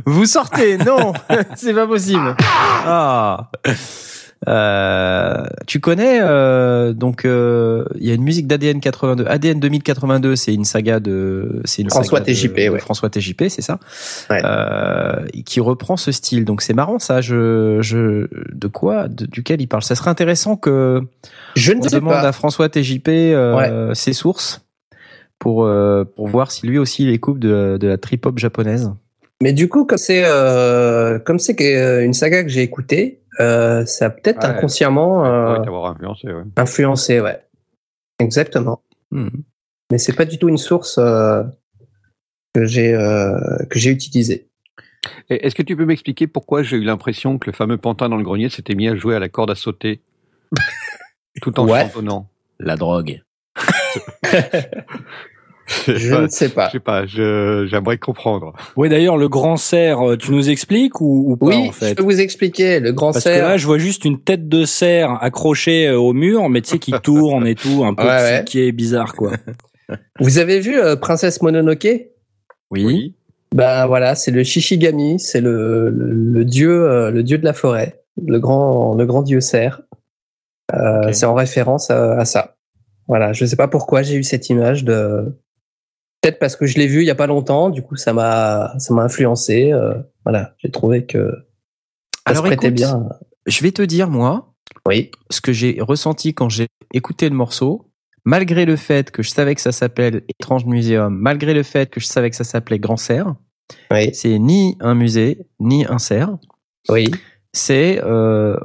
Vous 0.05 0.25
sortez, 0.25 0.77
non, 0.77 1.13
c'est 1.55 1.73
pas 1.73 1.87
possible. 1.87 2.35
Ah. 2.39 3.49
Euh, 4.47 5.43
tu 5.65 5.79
connais 5.79 6.19
euh, 6.21 6.93
donc 6.93 7.25
euh, 7.25 7.85
il 7.99 8.05
y 8.07 8.11
a 8.11 8.13
une 8.13 8.21
musique 8.23 8.45
d'ADN 8.45 8.79
82. 8.79 9.25
ADN 9.27 9.59
2082, 9.59 10.35
c'est 10.35 10.53
une 10.53 10.63
saga 10.65 10.99
de 10.99 11.61
c'est 11.65 11.81
une 11.81 11.89
François 11.89 12.21
TJP, 12.21 12.69
ouais. 12.71 12.79
François 12.79 13.09
TJP, 13.09 13.45
c'est 13.49 13.63
ça. 13.63 13.79
Ouais. 14.29 14.39
Euh, 14.43 15.25
qui 15.45 15.59
reprend 15.59 15.97
ce 15.97 16.11
style. 16.11 16.45
Donc 16.45 16.61
c'est 16.61 16.73
marrant 16.75 16.99
ça. 16.99 17.19
Je 17.21 17.79
je 17.81 18.27
de 18.53 18.67
quoi 18.67 19.07
de- 19.07 19.25
duquel 19.25 19.59
il 19.61 19.67
parle? 19.67 19.81
Ça 19.83 19.95
serait 19.95 20.11
intéressant 20.11 20.55
que 20.55 21.01
Je 21.55 21.71
ne 21.73 21.79
on 21.79 21.83
sais 21.83 21.95
demande 21.95 22.13
pas. 22.13 22.21
à 22.27 22.31
François 22.31 22.69
TJP 22.69 23.07
euh, 23.09 23.93
ses 23.95 24.13
sources 24.13 24.61
pour 25.39 25.65
euh, 25.65 26.03
pour 26.03 26.27
voir 26.27 26.51
si 26.51 26.67
lui 26.67 26.77
aussi 26.77 27.03
il 27.03 27.09
est 27.09 27.17
coupe 27.19 27.39
de, 27.39 27.77
de 27.79 27.87
la 27.87 27.97
trip 27.97 28.25
hop 28.27 28.37
japonaise. 28.37 28.91
Mais 29.41 29.53
du 29.53 29.69
coup, 29.69 29.85
comme 29.85 29.99
c'est 29.99 30.23
euh, 30.25 31.19
comme 31.19 31.37
c'est 31.37 31.55
une 32.03 32.13
saga 32.13 32.41
que 32.43 32.49
j'ai 32.49 32.63
écoutée, 32.63 33.19
euh, 33.39 33.85
ça 33.85 34.05
a 34.05 34.09
peut-être 34.09 34.39
Ouais. 34.39 34.45
inconsciemment 34.45 35.25
euh, 35.25 35.59
Ouais, 35.59 35.87
influencé, 35.89 36.27
ouais. 36.31 36.43
influencé, 36.55 37.19
ouais. 37.21 37.41
Exactement. 38.19 38.81
Hmm. 39.11 39.29
Mais 39.91 39.97
c'est 39.97 40.13
pas 40.13 40.25
du 40.25 40.37
tout 40.37 40.49
une 40.49 40.57
source 40.57 40.97
euh, 40.97 41.43
que 42.53 42.65
j'ai 42.65 42.93
euh, 42.93 43.37
que 43.69 43.79
j'ai 43.79 43.91
utilisée. 43.91 44.47
Et 45.29 45.45
Est-ce 45.45 45.55
que 45.55 45.61
tu 45.63 45.75
peux 45.77 45.85
m'expliquer 45.85 46.27
pourquoi 46.27 46.63
j'ai 46.63 46.77
eu 46.77 46.83
l'impression 46.83 47.37
que 47.37 47.45
le 47.49 47.53
fameux 47.53 47.77
pantin 47.77 48.09
dans 48.09 48.17
le 48.17 48.23
grenier 48.23 48.49
s'était 48.49 48.75
mis 48.75 48.87
à 48.89 48.95
jouer 48.95 49.15
à 49.15 49.19
la 49.19 49.29
corde 49.29 49.51
à 49.51 49.55
sauter 49.55 50.01
tout 51.41 51.57
en 51.59 51.67
Ouais. 51.67 51.83
chantonnant? 51.83 52.27
La 52.59 52.75
drogue. 52.75 53.21
Je 55.87 56.15
ne 56.15 56.27
sais 56.29 56.49
pas. 56.49 56.67
Je 56.67 56.71
sais 56.73 56.79
pas, 56.79 57.05
je- 57.05 57.67
j'aimerais 57.69 57.97
comprendre. 57.97 58.53
Oui, 58.77 58.87
d'ailleurs, 58.89 59.17
le 59.17 59.27
grand 59.27 59.57
cerf, 59.57 60.01
euh, 60.11 60.15
tu 60.17 60.31
nous 60.31 60.49
expliques 60.49 61.01
ou, 61.01 61.25
ou 61.31 61.35
pas 61.35 61.47
Oui, 61.47 61.55
en 61.55 61.65
je 61.65 61.77
fait 61.77 61.95
peux 61.95 62.03
vous 62.03 62.21
expliquer. 62.21 62.79
Le 62.79 62.93
grand 62.93 63.11
Parce 63.11 63.25
que 63.25 63.31
cerf. 63.31 63.47
là, 63.49 63.57
je 63.57 63.65
vois 63.67 63.77
juste 63.77 64.05
une 64.05 64.19
tête 64.19 64.47
de 64.47 64.63
cerf 64.65 65.17
accrochée 65.21 65.87
euh, 65.87 65.99
au 65.99 66.13
mur, 66.13 66.47
mais 66.49 66.61
tu 66.61 66.69
sais 66.69 66.79
qui 66.79 66.93
tourne 67.03 67.45
et 67.45 67.55
tout, 67.55 67.83
un 67.85 67.93
peu 67.93 68.03
Ouais, 68.03 68.09
ouais. 68.09 68.43
qui 68.45 68.61
est 68.61 68.71
bizarre 68.71 69.13
quoi. 69.13 69.31
Vous 70.19 70.37
avez 70.37 70.59
vu 70.61 70.79
euh, 70.79 70.95
Princesse 70.95 71.41
Mononoke? 71.41 71.87
Oui. 72.71 73.15
Ben 73.55 73.87
voilà, 73.87 74.15
c'est 74.15 74.31
le 74.31 74.43
Shishigami, 74.43 75.19
c'est 75.19 75.39
le, 75.41 75.89
le, 75.89 76.11
le 76.13 76.45
dieu 76.45 76.71
euh, 76.89 77.11
le 77.11 77.23
dieu 77.23 77.37
de 77.37 77.45
la 77.45 77.53
forêt, 77.53 78.01
le 78.25 78.39
grand 78.39 78.93
le 78.95 79.05
grand 79.05 79.21
dieu 79.21 79.39
cerf. 79.41 79.81
Euh. 80.73 81.11
C'est 81.13 81.25
en 81.25 81.33
référence 81.33 81.89
à, 81.89 82.17
à 82.17 82.25
ça. 82.25 82.55
Voilà, 83.07 83.31
je 83.31 83.45
sais 83.45 83.55
pas 83.55 83.69
pourquoi 83.69 84.01
j'ai 84.01 84.15
eu 84.15 84.23
cette 84.23 84.49
image 84.49 84.83
de 84.83 85.33
peut-être 86.21 86.39
parce 86.39 86.55
que 86.55 86.65
je 86.65 86.77
l'ai 86.77 86.87
vu 86.87 87.01
il 87.01 87.05
y 87.05 87.11
a 87.11 87.15
pas 87.15 87.27
longtemps, 87.27 87.69
du 87.69 87.81
coup 87.81 87.95
ça 87.95 88.13
m'a 88.13 88.73
ça 88.79 88.93
m'a 88.93 89.03
influencé. 89.03 89.71
euh, 89.71 89.93
voilà, 90.25 90.53
j'ai 90.59 90.69
trouvé 90.71 91.05
que 91.05 91.31
ça 92.25 92.31
Alors 92.31 92.43
se 92.43 92.47
prêtait 92.49 92.67
écoute, 92.67 92.75
bien. 92.77 93.09
je 93.45 93.63
vais 93.63 93.71
te 93.71 93.81
dire 93.81 94.09
moi 94.09 94.53
Oui. 94.85 95.11
ce 95.29 95.41
que 95.41 95.53
j'ai 95.53 95.77
ressenti 95.81 96.33
quand 96.33 96.49
j'ai 96.49 96.67
écouté 96.93 97.29
le 97.29 97.35
morceau. 97.35 97.83
Malgré 98.25 98.65
le 98.65 98.75
fait 98.75 99.09
que 99.09 99.23
je 99.23 99.29
savais 99.29 99.55
que 99.55 99.61
ça 99.61 99.71
s'appelle 99.71 100.23
Étrange 100.27 100.65
Muséum, 100.65 101.15
malgré 101.17 101.53
le 101.53 101.63
fait 101.63 101.89
que 101.89 102.01
je 102.01 102.07
savais 102.07 102.29
que 102.29 102.35
ça 102.35 102.43
s'appelait 102.43 102.77
Grand 102.77 102.97
Cerf, 102.97 103.33
Oui. 103.89 104.13
c'est 104.13 104.37
ni 104.37 104.75
un 104.81 104.95
musée 104.95 105.47
ni 105.61 105.85
un 105.85 105.97
cerf. 105.97 106.31
Oui. 106.89 107.09
c'est 107.53 108.01
euh, 108.03 108.57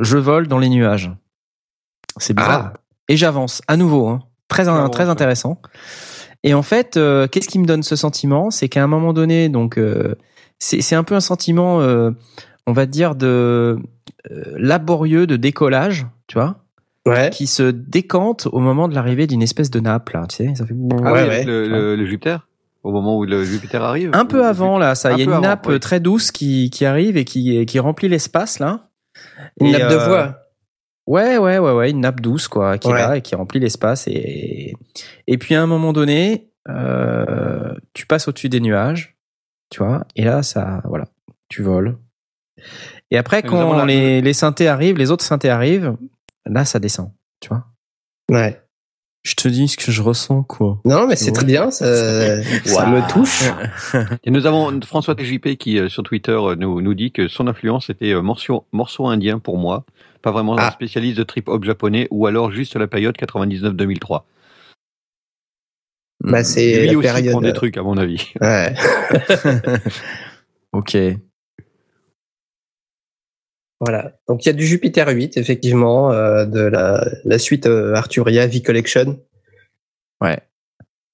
je 0.00 0.16
vole 0.18 0.48
dans 0.48 0.58
les 0.58 0.68
nuages. 0.68 1.12
C'est 2.16 2.34
bizarre. 2.34 2.72
Ah. 2.74 2.80
Et 3.08 3.16
j'avance 3.16 3.62
à 3.68 3.76
nouveau, 3.76 4.08
hein. 4.08 4.20
très 4.48 4.64
très 4.88 5.04
ouais. 5.04 5.10
Et 6.44 6.54
en 6.54 6.62
fait, 6.62 6.96
euh, 6.96 7.26
qu'est-ce 7.26 7.48
qui 7.48 7.58
me 7.58 7.66
donne 7.66 7.82
ce 7.82 7.96
sentiment? 7.96 8.50
C'est 8.50 8.68
qu'à 8.68 8.82
un 8.82 8.86
moment 8.86 9.12
donné, 9.12 9.48
donc 9.48 9.76
euh, 9.78 10.14
c'est 10.58 10.94
un 10.94 11.04
peu 11.04 11.14
un 11.14 11.20
sentiment, 11.20 11.80
euh, 11.80 12.10
on 12.66 12.72
va 12.72 12.86
dire 12.86 13.14
de 13.14 13.78
euh, 14.30 14.42
laborieux 14.56 15.26
de 15.26 15.36
décollage, 15.36 16.06
tu 16.26 16.34
vois, 16.38 16.56
Ouais. 17.06 17.30
qui 17.30 17.46
se 17.46 17.62
décante 17.70 18.48
au 18.52 18.58
moment 18.60 18.86
de 18.88 18.94
l'arrivée 18.94 19.26
d'une 19.26 19.40
espèce 19.42 19.70
de 19.70 19.80
nappe 19.80 20.10
là, 20.10 20.26
tu 20.28 20.36
sais, 20.36 20.54
ça 20.54 20.66
fait 20.66 20.74
Ah 21.04 21.12
Ouais, 21.12 21.22
oui, 21.22 21.28
ouais. 21.28 21.34
avec 21.34 21.46
le, 21.46 21.66
le- 21.68 21.96
le 21.96 22.06
Jupiter 22.06 22.46
Au 22.82 22.92
moment 22.92 23.16
où 23.16 23.24
le 23.24 23.44
Jupiter 23.44 23.82
arrive 23.82 24.10
un 24.12 24.24
peu 24.26 24.44
avant 24.44 24.78
là, 24.78 24.94
ça. 24.94 25.12
Il 25.12 25.18
y 25.18 25.20
a 25.22 25.24
une 25.24 25.32
avant, 25.32 25.40
nappe 25.40 25.66
oui. 25.68 25.80
très 25.80 26.00
douce 26.00 26.30
qui 26.30 26.70
qui 26.70 26.84
arrive 26.84 27.16
et 27.16 27.24
qui 27.24 27.64
qui 27.66 27.78
remplit 27.78 28.08
l'espace 28.08 28.58
là. 28.58 28.88
Une 29.60 29.68
Et, 29.68 29.72
nappe 29.72 29.90
de 29.90 29.96
voix. 29.96 30.38
Ouais, 31.08 31.38
ouais, 31.38 31.58
ouais, 31.58 31.72
ouais, 31.72 31.90
une 31.90 32.00
nappe 32.00 32.20
douce, 32.20 32.48
quoi, 32.48 32.76
qui 32.76 32.88
Ouais. 32.88 32.94
est 33.00 33.02
là 33.02 33.16
et 33.16 33.22
qui 33.22 33.34
remplit 33.34 33.60
l'espace. 33.60 34.06
Et, 34.08 34.74
et 35.26 35.38
puis 35.38 35.54
à 35.54 35.62
un 35.62 35.66
moment 35.66 35.92
donné, 35.94 36.50
euh, 36.68 37.74
tu 37.94 38.06
passes 38.06 38.28
au-dessus 38.28 38.48
des 38.50 38.60
nuages, 38.60 39.16
tu 39.70 39.82
vois, 39.82 40.04
et 40.16 40.24
là, 40.24 40.42
ça, 40.42 40.82
voilà, 40.84 41.06
tu 41.48 41.62
voles. 41.62 41.96
Et 43.10 43.16
après, 43.16 43.42
quand 43.42 43.84
les, 43.84 44.20
les 44.20 44.32
synthés 44.34 44.68
arrivent, 44.68 44.98
les 44.98 45.10
autres 45.10 45.24
synthés 45.24 45.48
arrivent, 45.48 45.96
là, 46.44 46.64
ça 46.66 46.78
descend, 46.78 47.10
tu 47.40 47.48
vois. 47.48 47.64
Ouais. 48.30 48.60
Je 49.24 49.34
te 49.34 49.48
dis 49.48 49.66
ce 49.68 49.76
que 49.78 49.90
je 49.90 50.02
ressens, 50.02 50.42
quoi. 50.42 50.78
Non, 50.84 51.06
mais 51.06 51.16
c'est 51.16 51.26
Ouais. 51.26 51.32
très 51.32 51.46
bien. 51.46 51.70
Ça, 51.70 52.42
ça 52.64 52.84
Wow. 52.84 52.90
me 52.96 53.08
touche. 53.08 53.44
Et 54.24 54.30
nous 54.30 54.44
avons 54.46 54.78
François 54.82 55.14
TJP 55.14 55.56
qui, 55.56 55.78
euh, 55.78 55.88
sur 55.88 56.02
Twitter, 56.02 56.32
euh, 56.32 56.54
nous, 56.54 56.80
nous 56.82 56.94
dit 56.94 57.12
que 57.12 57.28
son 57.28 57.46
influence 57.46 57.88
était 57.90 58.14
morceau, 58.20 58.66
morceau 58.72 59.06
indien 59.06 59.38
pour 59.38 59.56
moi, 59.58 59.84
pas 60.20 60.30
vraiment 60.32 60.58
un 60.58 60.62
Ah. 60.62 60.70
spécialiste 60.70 61.16
de 61.18 61.22
trip-hop 61.24 61.64
japonais, 61.64 62.08
ou 62.10 62.26
alors 62.26 62.50
juste 62.52 62.76
la 62.76 62.86
période 62.86 63.16
99-2003. 63.16 64.24
Bah, 66.24 66.42
c'est 66.44 66.80
Lui 66.80 66.86
la 66.88 66.98
aussi 66.98 67.06
période. 67.08 67.32
prend 67.32 67.40
des 67.40 67.52
trucs, 67.52 67.76
à 67.76 67.82
mon 67.82 67.96
avis. 67.96 68.32
Ouais. 68.40 68.74
ok. 70.72 70.96
Voilà. 73.80 74.18
Donc 74.26 74.44
il 74.44 74.48
y 74.48 74.50
a 74.50 74.54
du 74.54 74.66
Jupiter 74.66 75.08
8 75.08 75.36
effectivement 75.36 76.10
euh, 76.10 76.44
de 76.46 76.60
la, 76.60 77.06
la 77.24 77.38
suite 77.38 77.66
euh, 77.66 77.94
Arturia 77.94 78.46
V 78.46 78.60
Collection. 78.62 79.20
Ouais. 80.20 80.40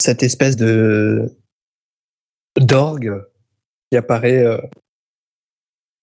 Cette 0.01 0.22
espèce 0.22 0.56
de 0.56 1.31
d'orgue 2.59 3.22
qui 3.90 3.98
apparaît 3.98 4.43
euh, 4.44 4.56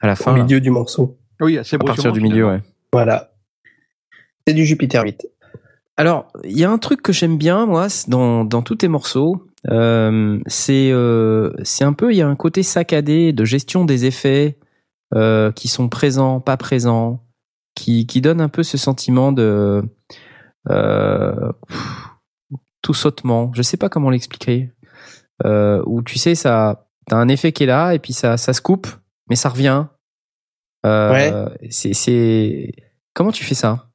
À 0.02 0.08
la 0.08 0.14
au 0.14 0.16
fin, 0.16 0.38
là. 0.38 0.44
milieu 0.44 0.62
du 0.62 0.70
morceau. 0.70 1.18
Oui, 1.40 1.58
assez 1.58 1.76
à 1.78 1.80
partir 1.80 2.12
du 2.12 2.22
milieu, 2.22 2.46
ouais. 2.48 2.60
Voilà. 2.92 3.34
C'est 4.48 4.54
du 4.54 4.66
Jupiter 4.66 5.04
8. 5.04 5.28
Alors, 5.98 6.32
il 6.44 6.58
y 6.58 6.64
a 6.64 6.72
un 6.72 6.78
truc 6.78 7.02
que 7.02 7.14
j'aime 7.14 7.38
bien, 7.38 7.66
moi, 7.66 7.88
dans, 8.08 8.44
dans 8.44 8.62
tous 8.62 8.78
tes 8.78 8.88
morceaux. 8.88 9.48
Euh, 9.70 10.40
c'est 10.48 10.90
euh, 10.92 11.52
un 11.82 11.94
peu, 11.94 12.12
il 12.12 12.18
y 12.18 12.22
a 12.22 12.28
un 12.28 12.36
côté 12.36 12.64
saccadé 12.64 13.34
de 13.34 13.46
gestion 13.46 13.86
des 13.86 14.06
effets 14.06 14.58
euh, 15.14 15.52
qui 15.52 15.68
sont 15.68 15.90
présents, 15.90 16.40
pas 16.40 16.58
présents, 16.58 17.24
qui, 17.76 18.08
qui 18.08 18.22
donne 18.22 18.42
un 18.42 18.50
peu 18.50 18.64
ce 18.64 18.78
sentiment 18.78 19.32
de 19.32 19.84
euh, 20.70 21.52
tout 22.82 22.94
sautement. 22.94 23.52
Je 23.54 23.62
sais 23.62 23.78
pas 23.78 23.90
comment 23.90 24.10
l'expliquer. 24.10 24.72
Euh, 25.46 25.82
où 25.86 26.02
tu 26.02 26.20
sais, 26.20 26.36
ça, 26.36 26.88
t'as 27.08 27.18
un 27.18 27.28
effet 27.28 27.52
qui 27.52 27.64
est 27.64 27.68
là 27.68 27.94
et 27.94 28.00
puis 28.00 28.14
ça, 28.14 28.38
ça 28.38 28.54
se 28.54 28.62
coupe, 28.62 28.88
mais 29.30 29.36
ça 29.36 29.50
revient. 29.50 29.86
Euh, 30.86 31.50
C'est, 31.70 32.72
comment 33.14 33.32
tu 33.32 33.44
fais 33.44 33.56
ça? 33.56 33.88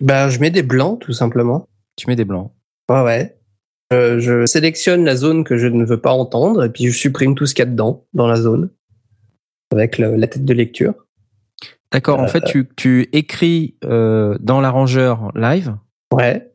Ben 0.00 0.28
je 0.28 0.38
mets 0.40 0.50
des 0.50 0.62
blancs 0.62 1.00
tout 1.00 1.12
simplement. 1.12 1.68
Tu 1.96 2.06
mets 2.08 2.16
des 2.16 2.24
blancs. 2.24 2.52
Ouais 2.90 3.02
ouais. 3.02 3.38
Euh, 3.92 4.20
je 4.20 4.44
sélectionne 4.46 5.04
la 5.04 5.16
zone 5.16 5.44
que 5.44 5.56
je 5.56 5.66
ne 5.66 5.84
veux 5.84 6.00
pas 6.00 6.12
entendre 6.12 6.64
et 6.64 6.70
puis 6.70 6.84
je 6.86 6.96
supprime 6.96 7.34
tout 7.34 7.46
ce 7.46 7.54
qu'il 7.54 7.64
y 7.64 7.68
a 7.68 7.70
dedans 7.70 8.06
dans 8.12 8.26
la 8.26 8.36
zone 8.36 8.70
avec 9.72 9.98
le- 9.98 10.16
la 10.16 10.26
tête 10.26 10.44
de 10.44 10.52
lecture. 10.52 10.94
D'accord. 11.90 12.20
En 12.20 12.24
Euh, 12.24 12.28
fait, 12.28 12.42
tu, 12.44 12.68
tu 12.76 13.08
écris 13.12 13.76
euh, 13.84 14.36
dans 14.40 14.60
l'arrangeur 14.60 15.32
live 15.34 15.74
Ouais. 16.12 16.52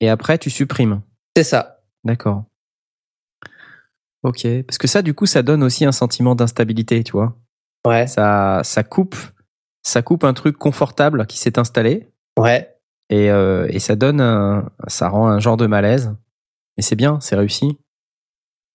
et 0.00 0.08
après 0.08 0.38
tu 0.38 0.50
supprimes. 0.50 1.02
C'est 1.36 1.44
ça. 1.44 1.82
D'accord. 2.04 2.44
Ok. 4.22 4.46
Parce 4.66 4.78
que 4.78 4.86
ça, 4.88 5.02
du 5.02 5.14
coup, 5.14 5.26
ça 5.26 5.42
donne 5.42 5.62
aussi 5.62 5.84
un 5.84 5.92
sentiment 5.92 6.34
d'instabilité, 6.34 7.02
tu 7.02 7.12
vois. 7.12 7.36
Ouais. 7.86 8.06
Ça, 8.06 8.60
ça 8.64 8.82
coupe, 8.82 9.16
ça 9.82 10.02
coupe 10.02 10.24
un 10.24 10.32
truc 10.34 10.56
confortable 10.56 11.26
qui 11.26 11.38
s'est 11.38 11.58
installé 11.58 12.08
Ouais. 12.38 12.68
et, 13.10 13.30
euh, 13.30 13.66
et 13.70 13.78
ça 13.78 13.96
donne 13.96 14.20
un, 14.20 14.70
ça 14.86 15.08
rend 15.08 15.28
un 15.28 15.38
genre 15.40 15.56
de 15.56 15.66
malaise. 15.66 16.14
Et 16.78 16.82
c'est 16.82 16.96
bien, 16.96 17.18
c'est 17.20 17.36
réussi. 17.36 17.76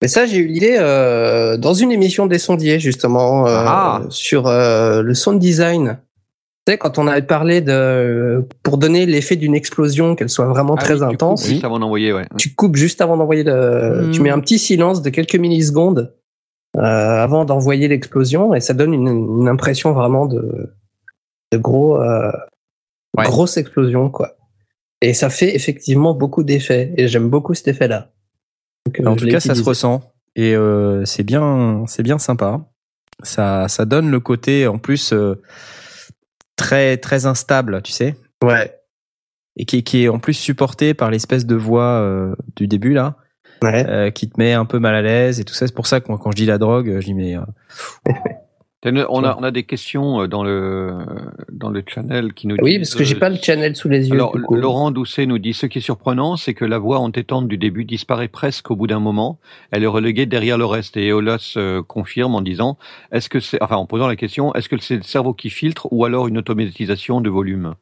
Mais 0.01 0.07
ça, 0.07 0.27
j'ai 0.27 0.37
eu 0.37 0.45
l'idée 0.47 0.75
euh, 0.79 1.57
dans 1.57 1.73
une 1.73 1.91
émission 1.91 2.27
des 2.27 2.37
sondiers, 2.37 2.79
justement, 2.79 3.47
euh, 3.47 3.63
Ah. 3.65 4.01
sur 4.09 4.45
euh, 4.45 5.01
le 5.01 5.13
sound 5.15 5.39
design. 5.39 5.97
Tu 6.67 6.73
sais, 6.73 6.77
quand 6.77 6.99
on 6.99 7.07
avait 7.07 7.23
parlé 7.23 7.61
de... 7.61 8.45
Pour 8.61 8.77
donner 8.77 9.07
l'effet 9.07 9.37
d'une 9.37 9.55
explosion, 9.55 10.15
qu'elle 10.15 10.29
soit 10.29 10.45
vraiment 10.45 10.75
Ah 10.77 10.81
très 10.83 10.93
oui, 10.95 10.99
tu 10.99 11.05
intense, 11.15 11.41
coupes 11.43 11.49
juste 11.51 11.63
avant 11.65 11.79
d'envoyer, 11.79 12.13
ouais. 12.13 12.27
tu 12.37 12.53
coupes 12.53 12.75
juste 12.75 13.01
avant 13.01 13.17
d'envoyer 13.17 13.43
le... 13.43 14.07
Hmm. 14.07 14.11
Tu 14.11 14.21
mets 14.21 14.29
un 14.29 14.39
petit 14.39 14.59
silence 14.59 15.01
de 15.01 15.09
quelques 15.09 15.37
millisecondes 15.37 16.13
avant 16.83 17.45
d'envoyer 17.45 17.87
l'explosion, 17.87 18.53
et 18.53 18.59
ça 18.59 18.73
donne 18.73 18.93
une, 18.93 19.07
une 19.41 19.47
impression 19.47 19.93
vraiment 19.93 20.25
de, 20.25 20.73
de 21.51 21.57
gros... 21.57 22.01
Euh, 22.01 22.31
Ouais. 23.17 23.23
Grosse 23.25 23.57
explosion, 23.57 24.11
quoi. 24.11 24.35
Et 25.01 25.15
ça 25.15 25.31
fait 25.31 25.55
effectivement 25.55 26.13
beaucoup 26.13 26.43
d'effets, 26.43 26.93
et 26.97 27.07
j'aime 27.07 27.29
beaucoup 27.29 27.55
cet 27.55 27.67
effet-là. 27.69 28.11
Euh, 28.99 29.05
En 29.07 29.15
tout 29.15 29.27
cas, 29.27 29.39
ça 29.39 29.55
se 29.55 29.63
ressent 29.63 30.03
et 30.35 30.55
euh, 30.55 31.03
c'est 31.03 31.23
bien, 31.23 31.83
c'est 31.87 32.03
bien 32.03 32.19
sympa. 32.19 32.61
Ça, 33.23 33.67
ça 33.69 33.85
donne 33.85 34.11
le 34.11 34.19
côté 34.19 34.67
en 34.67 34.77
plus 34.77 35.13
euh, 35.13 35.41
très, 36.57 36.97
très 36.97 37.25
instable, 37.25 37.81
tu 37.81 37.91
sais, 37.91 38.15
Ouais. 38.43 38.71
et 39.55 39.65
qui, 39.65 39.83
qui 39.83 40.03
est 40.03 40.09
en 40.09 40.19
plus 40.19 40.35
supporté 40.35 40.93
par 40.93 41.09
l'espèce 41.09 41.47
de 41.47 41.55
voix 41.55 42.01
euh, 42.01 42.35
du 42.55 42.67
début 42.67 42.93
là, 42.93 43.15
Ouais. 43.61 43.85
euh, 43.87 44.09
qui 44.11 44.29
te 44.29 44.39
met 44.39 44.53
un 44.53 44.65
peu 44.65 44.79
mal 44.79 44.95
à 44.95 45.01
l'aise 45.01 45.39
et 45.39 45.45
tout 45.45 45.53
ça. 45.53 45.67
C'est 45.67 45.75
pour 45.75 45.87
ça 45.87 45.99
que 45.99 46.07
moi, 46.09 46.19
quand 46.21 46.31
je 46.31 46.37
dis 46.37 46.45
la 46.45 46.57
drogue, 46.57 46.97
je 46.99 47.05
dis 47.05 47.13
mais 47.13 47.35
euh, 47.35 47.41
On 48.85 49.23
a, 49.23 49.35
on 49.37 49.43
a 49.43 49.51
des 49.51 49.63
questions 49.63 50.21
euh, 50.21 50.27
dans 50.27 50.45
le, 50.45 50.93
dans 51.51 51.69
le 51.69 51.83
channel 51.85 52.33
qui 52.33 52.47
nous 52.47 52.55
Oui, 52.61 52.77
disent, 52.77 52.89
parce 52.91 52.95
que 52.95 53.03
j'ai 53.03 53.15
pas 53.15 53.27
le 53.27 53.35
channel 53.35 53.75
sous 53.75 53.89
les 53.89 54.07
yeux. 54.07 54.13
Alors, 54.13 54.37
du 54.37 54.43
coup. 54.43 54.55
Laurent 54.55 54.91
Doucet 54.91 55.25
nous 55.25 55.39
dit 55.39 55.53
ce 55.53 55.65
qui 55.65 55.79
est 55.79 55.81
surprenant, 55.81 56.37
c'est 56.37 56.53
que 56.53 56.63
la 56.63 56.77
voix 56.77 56.99
entêtante 56.99 57.49
du 57.49 57.57
début 57.57 57.83
disparaît 57.83 58.29
presque 58.29 58.71
au 58.71 58.77
bout 58.77 58.87
d'un 58.87 59.01
moment. 59.01 59.39
Elle 59.71 59.83
est 59.83 59.87
reléguée 59.87 60.25
derrière 60.25 60.57
le 60.57 60.65
reste. 60.65 60.95
Et 60.95 61.07
Eolas 61.07 61.57
confirme 61.87 62.35
en 62.35 62.41
disant, 62.41 62.77
est-ce 63.11 63.27
que 63.27 63.41
c'est, 63.41 63.61
enfin, 63.61 63.75
en 63.75 63.87
posant 63.87 64.07
la 64.07 64.15
question, 64.15 64.53
est-ce 64.53 64.69
que 64.69 64.77
c'est 64.77 64.95
le 64.95 65.03
cerveau 65.03 65.33
qui 65.33 65.49
filtre 65.49 65.87
ou 65.91 66.05
alors 66.05 66.29
une 66.29 66.37
automatisation 66.37 67.19
de 67.19 67.29
volume? 67.29 67.73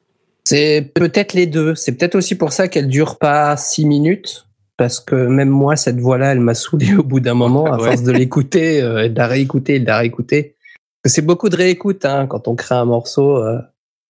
C'est 0.45 0.91
peut-être 0.93 1.33
les 1.33 1.47
deux. 1.47 1.75
C'est 1.75 1.97
peut-être 1.97 2.15
aussi 2.15 2.35
pour 2.35 2.53
ça 2.53 2.67
qu'elle 2.67 2.87
dure 2.87 3.17
pas 3.17 3.57
six 3.57 3.85
minutes. 3.85 4.44
Parce 4.77 4.99
que 4.99 5.15
même 5.15 5.49
moi, 5.49 5.75
cette 5.75 5.99
voix-là, 5.99 6.33
elle 6.33 6.41
m'a 6.41 6.53
saoulé 6.53 6.95
au 6.95 7.03
bout 7.03 7.19
d'un 7.21 7.33
moment, 7.43 7.65
à 7.65 7.77
Ouais. 7.77 7.85
force 7.89 8.03
de 8.03 8.11
l'écouter, 8.11 8.81
euh, 8.81 9.03
et 9.05 9.09
de 9.09 9.17
la 9.17 9.27
réécouter, 9.27 9.75
et 9.75 9.79
de 9.79 9.85
la 9.87 9.97
réécouter. 9.99 10.55
C'est 11.05 11.21
beaucoup 11.25 11.49
de 11.49 11.55
réécoute 11.55 12.03
hein, 12.05 12.25
quand 12.27 12.47
on 12.47 12.55
crée 12.55 12.75
un 12.75 12.85
morceau. 12.85 13.37
Euh, 13.37 13.57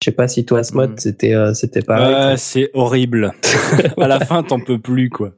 je 0.02 0.10
sais 0.10 0.16
pas 0.16 0.28
si 0.28 0.46
toi, 0.46 0.64
Smot, 0.64 0.88
Mm. 0.88 0.94
c'était 0.98 1.34
euh, 1.34 1.54
c'était 1.54 1.82
pareil. 1.82 2.36
C'est 2.38 2.70
horrible. 2.74 3.34
à 4.00 4.08
la 4.08 4.20
fin, 4.22 4.44
t'en 4.44 4.60
peux 4.60 4.80
plus, 4.80 5.10
quoi. 5.10 5.32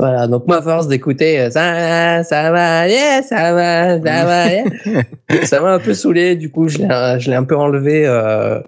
Voilà. 0.00 0.26
Donc 0.26 0.46
moi, 0.48 0.56
à 0.58 0.62
force 0.62 0.88
d'écouter, 0.88 1.38
euh, 1.40 1.50
ça 1.50 1.72
va, 1.72 2.24
ça 2.24 2.50
va, 2.50 2.88
yeah, 2.88 3.22
ça 3.22 3.52
va, 3.54 4.02
ça 4.02 4.24
va, 4.24 4.46
yeah. 4.52 4.64
ça 5.44 5.60
m'a 5.60 5.74
un 5.74 5.78
peu 5.78 5.94
saoulé. 5.94 6.36
Du 6.36 6.50
coup, 6.50 6.68
je 6.68 6.78
l'ai, 6.78 7.16
je 7.20 7.30
l'ai 7.30 7.36
un 7.36 7.44
peu 7.44 7.56
enlevé. 7.56 8.06
Euh, 8.06 8.58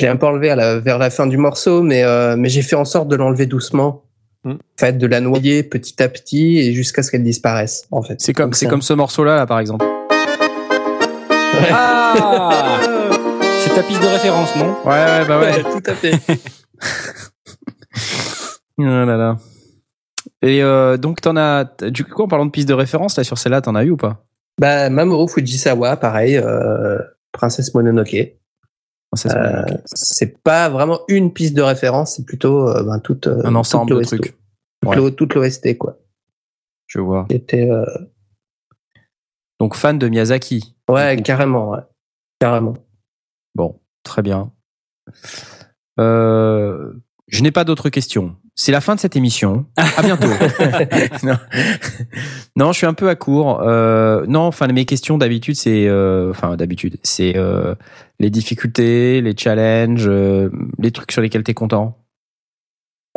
je 0.00 0.06
l'ai 0.06 0.10
un 0.10 0.16
peu 0.16 0.26
enlevé 0.26 0.50
à 0.50 0.56
la, 0.56 0.78
vers 0.78 0.98
la 0.98 1.10
fin 1.10 1.26
du 1.26 1.36
morceau, 1.36 1.82
mais 1.82 2.02
euh, 2.04 2.36
mais 2.36 2.48
j'ai 2.48 2.62
fait 2.62 2.76
en 2.76 2.84
sorte 2.84 3.08
de 3.08 3.16
l'enlever 3.16 3.46
doucement. 3.46 4.04
En 4.52 4.78
fait, 4.78 4.98
de 4.98 5.06
la 5.06 5.20
noyer 5.20 5.62
petit 5.62 6.02
à 6.02 6.08
petit 6.08 6.58
et 6.58 6.72
jusqu'à 6.72 7.02
ce 7.02 7.10
qu'elle 7.10 7.24
disparaisse. 7.24 7.86
En 7.90 8.02
fait, 8.02 8.20
c'est 8.20 8.32
comme, 8.32 8.52
c'est 8.52 8.66
comme 8.66 8.82
ce 8.82 8.92
morceau 8.92 9.24
là, 9.24 9.46
par 9.46 9.60
exemple. 9.60 9.84
Ah 11.70 12.78
C'est 13.60 13.74
ta 13.74 13.82
piste 13.82 14.02
de 14.02 14.06
référence, 14.06 14.54
non? 14.56 14.76
Ouais, 14.84 15.04
ouais, 15.04 15.24
bah 15.26 15.40
ouais. 15.40 15.56
Ouais, 15.56 15.62
tout 15.82 15.90
à 15.90 15.94
fait. 15.94 16.12
Ah 18.78 19.04
là 19.04 19.16
là. 19.16 19.36
Et 20.42 20.62
euh, 20.62 20.96
donc 20.96 21.20
t'en 21.20 21.36
as, 21.36 21.64
du 21.90 22.04
coup, 22.04 22.22
en 22.22 22.28
parlant 22.28 22.46
de 22.46 22.50
piste 22.50 22.68
de 22.68 22.74
référence 22.74 23.16
là 23.16 23.24
sur 23.24 23.38
celle-là, 23.38 23.60
t'en 23.60 23.74
as 23.74 23.84
eu 23.84 23.90
ou 23.90 23.96
pas? 23.96 24.24
Bah, 24.60 24.90
Mamoru 24.90 25.28
Fujisawa, 25.28 25.96
pareil, 25.96 26.36
euh, 26.36 26.98
Princesse 27.32 27.74
Mononoke. 27.74 28.36
Euh, 29.26 29.64
c'est 29.86 30.38
pas 30.42 30.68
vraiment 30.68 31.00
une 31.08 31.32
piste 31.32 31.54
de 31.54 31.62
référence, 31.62 32.16
c'est 32.16 32.24
plutôt 32.24 32.68
euh, 32.68 32.82
ben, 32.82 32.98
toute, 33.00 33.26
euh, 33.26 33.40
Un 33.44 33.54
ensemble 33.54 33.90
de 33.90 33.96
toute 33.96 34.06
trucs. 34.06 34.36
Ouais. 34.84 35.12
toute 35.12 35.34
l'OST, 35.34 35.76
quoi. 35.78 35.98
Je 36.86 37.00
vois. 37.00 37.26
Qui 37.28 37.36
était, 37.36 37.70
euh, 37.70 37.84
Donc 39.58 39.74
fan 39.74 39.98
de 39.98 40.08
Miyazaki. 40.08 40.76
ouais, 40.88 41.20
carrément, 41.22 41.70
ouais. 41.70 41.80
Carrément. 42.38 42.74
Bon, 43.54 43.80
très 44.02 44.22
bien. 44.22 44.52
Je 47.28 47.42
n'ai 47.42 47.50
pas 47.50 47.64
d'autres 47.64 47.90
questions. 47.90 48.36
C'est 48.54 48.72
la 48.72 48.80
fin 48.80 48.94
de 48.94 49.00
cette 49.00 49.14
émission. 49.14 49.66
À 49.76 50.02
bientôt. 50.02 50.28
non. 51.22 51.36
Non, 52.56 52.72
je 52.72 52.78
suis 52.78 52.86
un 52.86 52.94
peu 52.94 53.08
à 53.08 53.14
court. 53.14 53.60
Euh, 53.62 54.24
non, 54.26 54.40
enfin 54.40 54.66
mes 54.66 54.84
questions 54.84 55.18
d'habitude, 55.18 55.54
c'est, 55.54 55.86
euh, 55.86 56.30
enfin 56.30 56.56
d'habitude, 56.56 56.98
c'est 57.02 57.36
euh, 57.36 57.74
les 58.18 58.30
difficultés, 58.30 59.20
les 59.20 59.36
challenges, 59.36 60.08
euh, 60.08 60.50
les 60.78 60.90
trucs 60.90 61.12
sur 61.12 61.22
lesquels 61.22 61.44
t'es 61.44 61.54
content. 61.54 61.98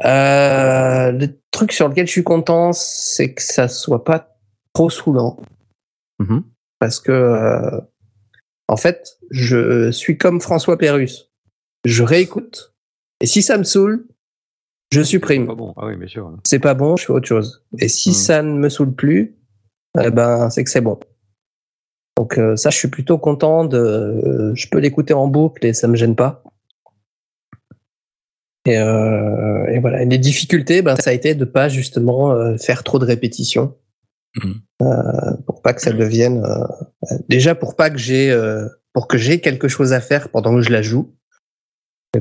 Euh, 0.06 1.12
le 1.12 1.40
truc 1.52 1.72
sur 1.72 1.88
lequel 1.88 2.08
je 2.08 2.12
suis 2.12 2.24
content, 2.24 2.74
c'est 2.74 3.34
que 3.34 3.42
ça 3.42 3.68
soit 3.68 4.04
pas 4.04 4.36
trop 4.74 4.90
saoulant. 4.90 5.38
Mhm. 6.20 6.44
Parce 6.80 7.00
que, 7.00 7.12
euh, 7.12 7.82
en 8.68 8.78
fait, 8.78 9.18
je 9.30 9.92
suis 9.92 10.18
comme 10.18 10.42
François 10.42 10.78
Pérus. 10.78 11.32
Je 11.86 12.04
réécoute. 12.04 12.71
Et 13.22 13.26
si 13.28 13.42
ça 13.42 13.58
me 13.58 13.64
saoule, 13.64 14.08
je 14.92 15.02
supprime. 15.02 15.48
Pas 15.48 15.56
bon. 15.56 15.74
Ah 15.78 15.86
oui, 15.86 15.96
bien 15.96 16.08
sûr. 16.08 16.38
c'est 16.44 16.60
pas 16.60 16.74
bon, 16.74 16.98
je 16.98 17.06
fais 17.06 17.14
autre 17.14 17.28
chose. 17.28 17.64
Et 17.80 17.88
si 17.88 18.10
Hmm. 18.10 18.14
ça 18.14 18.42
ne 18.44 18.54
me 18.58 18.68
saoule 18.70 18.94
plus, 18.94 19.38
eh 20.04 20.12
ben 20.12 20.50
c'est 20.50 20.64
que 20.64 20.70
c'est 20.70 20.82
bon. 20.82 21.00
Donc 22.18 22.38
euh, 22.38 22.56
ça, 22.58 22.70
je 22.70 22.78
suis 22.78 22.90
plutôt 22.90 23.18
content 23.18 23.64
de. 23.66 23.78
euh, 23.78 24.52
je 24.56 24.68
peux 24.70 24.80
l'écouter 24.80 25.14
en 25.14 25.28
boucle 25.28 25.66
et 25.66 25.74
ça 25.74 25.88
me 25.88 25.96
gêne 25.96 26.16
pas. 26.16 26.44
Et, 28.66 28.78
euh, 28.78 29.66
et 29.68 29.80
voilà. 29.80 30.04
Et 30.04 30.06
les 30.06 30.18
difficultés, 30.20 30.82
ben 30.82 30.96
ça 30.98 31.10
a 31.10 31.14
été 31.14 31.34
de 31.36 31.46
pas 31.46 31.68
justement 31.70 32.58
faire 32.58 32.84
trop 32.84 33.00
de 33.00 33.06
répétitions. 33.06 33.76
Euh, 34.82 34.86
pour 35.46 35.62
pas 35.62 35.74
que 35.74 35.82
ça 35.82 35.92
devienne. 35.92 36.44
euh, 36.46 37.16
déjà 37.28 37.54
pour 37.56 37.76
pas 37.76 37.90
que 37.90 37.98
j'ai 37.98 38.36
pour 38.94 39.08
que 39.08 39.18
j'ai 39.18 39.40
quelque 39.42 39.68
chose 39.68 39.94
à 39.94 40.02
faire 40.02 40.30
pendant 40.30 40.54
que 40.56 40.62
je 40.62 40.72
la 40.72 40.82
joue. 40.82 41.16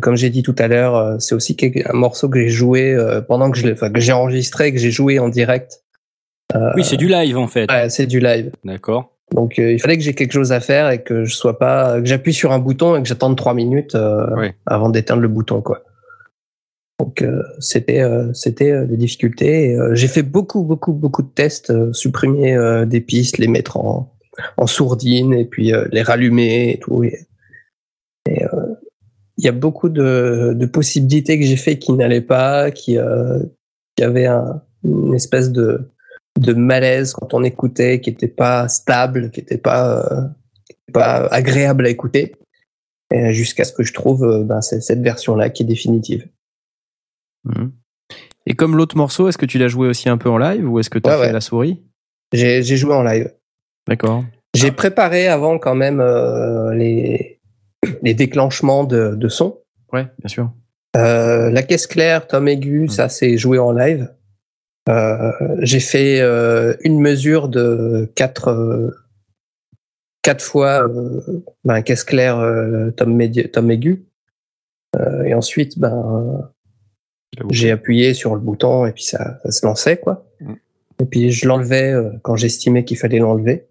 Comme 0.01 0.17
j'ai 0.17 0.31
dit 0.31 0.43
tout 0.43 0.55
à 0.59 0.69
l'heure, 0.69 0.95
euh, 0.95 1.19
c'est 1.19 1.35
aussi 1.35 1.57
un 1.85 1.93
morceau 1.95 2.29
que 2.29 2.39
j'ai 2.39 2.49
joué 2.49 2.95
euh, 2.95 3.21
pendant 3.21 3.51
que 3.51 3.59
je 3.59 3.73
enfin, 3.73 3.91
que 3.91 4.01
j'ai 4.01 4.12
enregistré, 4.12 4.73
que 4.73 4.79
j'ai 4.79 4.93
joué 4.93 5.19
en 5.19 5.29
direct. 5.29 5.83
Oui, 6.77 6.85
c'est 6.85 6.97
du 6.97 7.09
live, 7.09 7.37
en 7.39 7.47
fait. 7.47 7.71
Ouais, 7.71 7.89
c'est 7.91 8.07
du 8.07 8.19
live. 8.21 8.51
D'accord. 8.65 9.17
Donc 9.33 9.59
euh, 9.59 9.73
il 9.73 9.81
fallait 9.81 9.97
que 9.97 10.03
j'ai 10.03 10.15
quelque 10.15 10.33
chose 10.33 10.53
à 10.53 10.61
faire 10.61 10.91
et 10.91 11.03
que 11.03 11.25
je 11.25 11.35
sois 11.35 11.59
pas, 11.59 12.01
que 12.01 12.07
j'appuie 12.07 12.35
sur 12.35 12.53
un 12.53 12.59
bouton 12.59 12.97
et 12.97 13.03
que 13.03 13.09
j'attende 13.09 13.37
trois 13.37 13.55
minutes 13.55 13.95
euh, 13.95 14.27
Oui. 14.37 14.49
avant 14.67 14.89
d'éteindre 14.89 15.23
le 15.23 15.29
bouton, 15.29 15.62
quoi. 15.62 15.85
Donc 16.99 17.23
euh, 17.23 17.43
c'était 17.61 18.01
euh, 18.01 18.33
c'était 18.35 18.73
euh, 18.73 18.85
des 18.87 18.97
difficultés. 18.97 19.75
Euh, 19.75 19.95
j'ai 19.95 20.09
fait 20.09 20.23
beaucoup 20.23 20.65
beaucoup 20.65 20.93
beaucoup 20.93 21.23
de 21.23 21.29
tests, 21.29 21.71
euh, 21.71 21.93
supprimer 21.93 22.57
euh, 22.57 22.85
des 22.85 23.01
pistes, 23.01 23.39
les 23.39 23.49
mettre 23.49 23.77
en 23.77 24.12
en 24.57 24.67
sourdine 24.67 25.33
et 25.33 25.45
puis 25.45 25.73
euh, 25.73 25.87
les 25.93 26.03
rallumer 26.03 26.73
et 26.73 26.79
tout. 26.79 27.05
Et, 27.05 27.27
et, 28.29 28.45
euh, 28.45 28.69
il 29.41 29.45
y 29.45 29.49
a 29.49 29.53
beaucoup 29.53 29.89
de, 29.89 30.53
de 30.55 30.67
possibilités 30.67 31.41
que 31.41 31.47
j'ai 31.47 31.57
fait 31.57 31.79
qui 31.79 31.93
n'allaient 31.93 32.21
pas, 32.21 32.71
qui 32.71 32.99
euh, 32.99 33.39
qui 33.97 34.05
avaient 34.05 34.27
un, 34.27 34.61
une 34.85 35.15
espèce 35.15 35.51
de 35.51 35.91
de 36.39 36.53
malaise 36.53 37.15
quand 37.15 37.33
on 37.33 37.43
écoutait, 37.43 38.01
qui 38.01 38.11
était 38.11 38.29
pas 38.29 38.69
stable, 38.69 39.31
qui 39.31 39.41
était 39.41 39.57
pas 39.57 40.05
euh, 40.12 40.21
pas 40.93 41.27
agréable 41.29 41.87
à 41.87 41.89
écouter, 41.89 42.37
jusqu'à 43.31 43.65
ce 43.65 43.73
que 43.73 43.83
je 43.83 43.95
trouve 43.95 44.25
euh, 44.25 44.45
ben, 44.45 44.61
cette 44.61 45.01
version 45.01 45.35
là 45.37 45.49
qui 45.49 45.62
est 45.62 45.67
définitive. 45.67 46.29
Mhm. 47.45 47.73
Et 48.45 48.55
comme 48.55 48.77
l'autre 48.77 48.99
morceau, 48.99 49.29
est-ce 49.29 49.39
que 49.39 49.47
tu 49.47 49.57
l'as 49.57 49.69
joué 49.69 49.89
aussi 49.89 50.11
un 50.11 50.19
peu 50.19 50.29
en 50.29 50.37
live 50.37 50.69
ou 50.69 50.79
est-ce 50.79 50.91
que 50.91 50.99
tu 50.99 51.09
as 51.09 51.15
Ouais, 51.15 51.21
fait 51.23 51.27
ouais. 51.29 51.33
la 51.33 51.41
souris? 51.41 51.83
J'ai 52.35 52.62
j'ai 52.62 52.77
joué 52.77 52.93
en 52.93 53.03
live. 53.03 53.33
D'accord. 53.89 54.23
J'ai 54.55 54.71
préparé 54.71 55.29
avant 55.29 55.59
quand 55.59 55.75
même 55.75 56.01
euh, 56.01 56.75
les 56.75 57.40
les 58.02 58.15
déclenchements 58.15 58.85
de, 58.85 59.15
de 59.15 59.28
son. 59.28 59.59
Ouais, 59.93 60.07
bien 60.19 60.28
sûr. 60.28 60.52
Euh, 60.97 61.51
la 61.51 61.62
caisse 61.62 61.86
claire, 61.86 62.27
tom 62.27 62.48
aigu, 62.48 62.89
ça 62.89 63.09
c'est 63.09 63.36
joué 63.36 63.59
en 63.59 63.73
live. 63.73 64.12
Euh, 64.89 65.31
j'ai 65.61 65.78
fait 65.78 66.20
euh, 66.20 66.74
une 66.81 67.01
mesure 67.01 67.48
de 67.48 68.11
quatre 68.16 68.48
euh, 68.48 68.90
quatre 70.23 70.43
fois 70.43 70.89
ben, 71.65 71.82
caisse 71.82 72.02
claire, 72.05 72.39
tom, 72.97 73.16
médi- 73.16 73.48
tom 73.51 73.70
aigu. 73.70 74.05
Euh, 74.97 75.23
et 75.23 75.35
ensuite, 75.35 75.78
ben 75.78 76.51
j'ai 77.51 77.70
appuyé 77.70 78.12
sur 78.12 78.35
le 78.35 78.40
bouton 78.40 78.86
et 78.86 78.93
puis 78.93 79.05
ça, 79.05 79.39
ça 79.44 79.52
se 79.52 79.65
lançait 79.65 79.97
quoi. 79.98 80.27
Mm. 80.40 80.55
Et 81.02 81.05
puis 81.07 81.31
je 81.31 81.47
l'enlevais 81.47 81.94
quand 82.23 82.35
j'estimais 82.35 82.85
qu'il 82.85 82.98
fallait 82.98 83.20
l'enlever. 83.20 83.69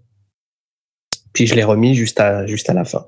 Puis 1.34 1.48
je 1.48 1.56
l'ai 1.56 1.64
remis 1.64 1.96
juste 1.96 2.20
à 2.22 2.48
juste 2.48 2.70
à 2.70 2.74
la 2.74 2.86
fin. 2.86 3.08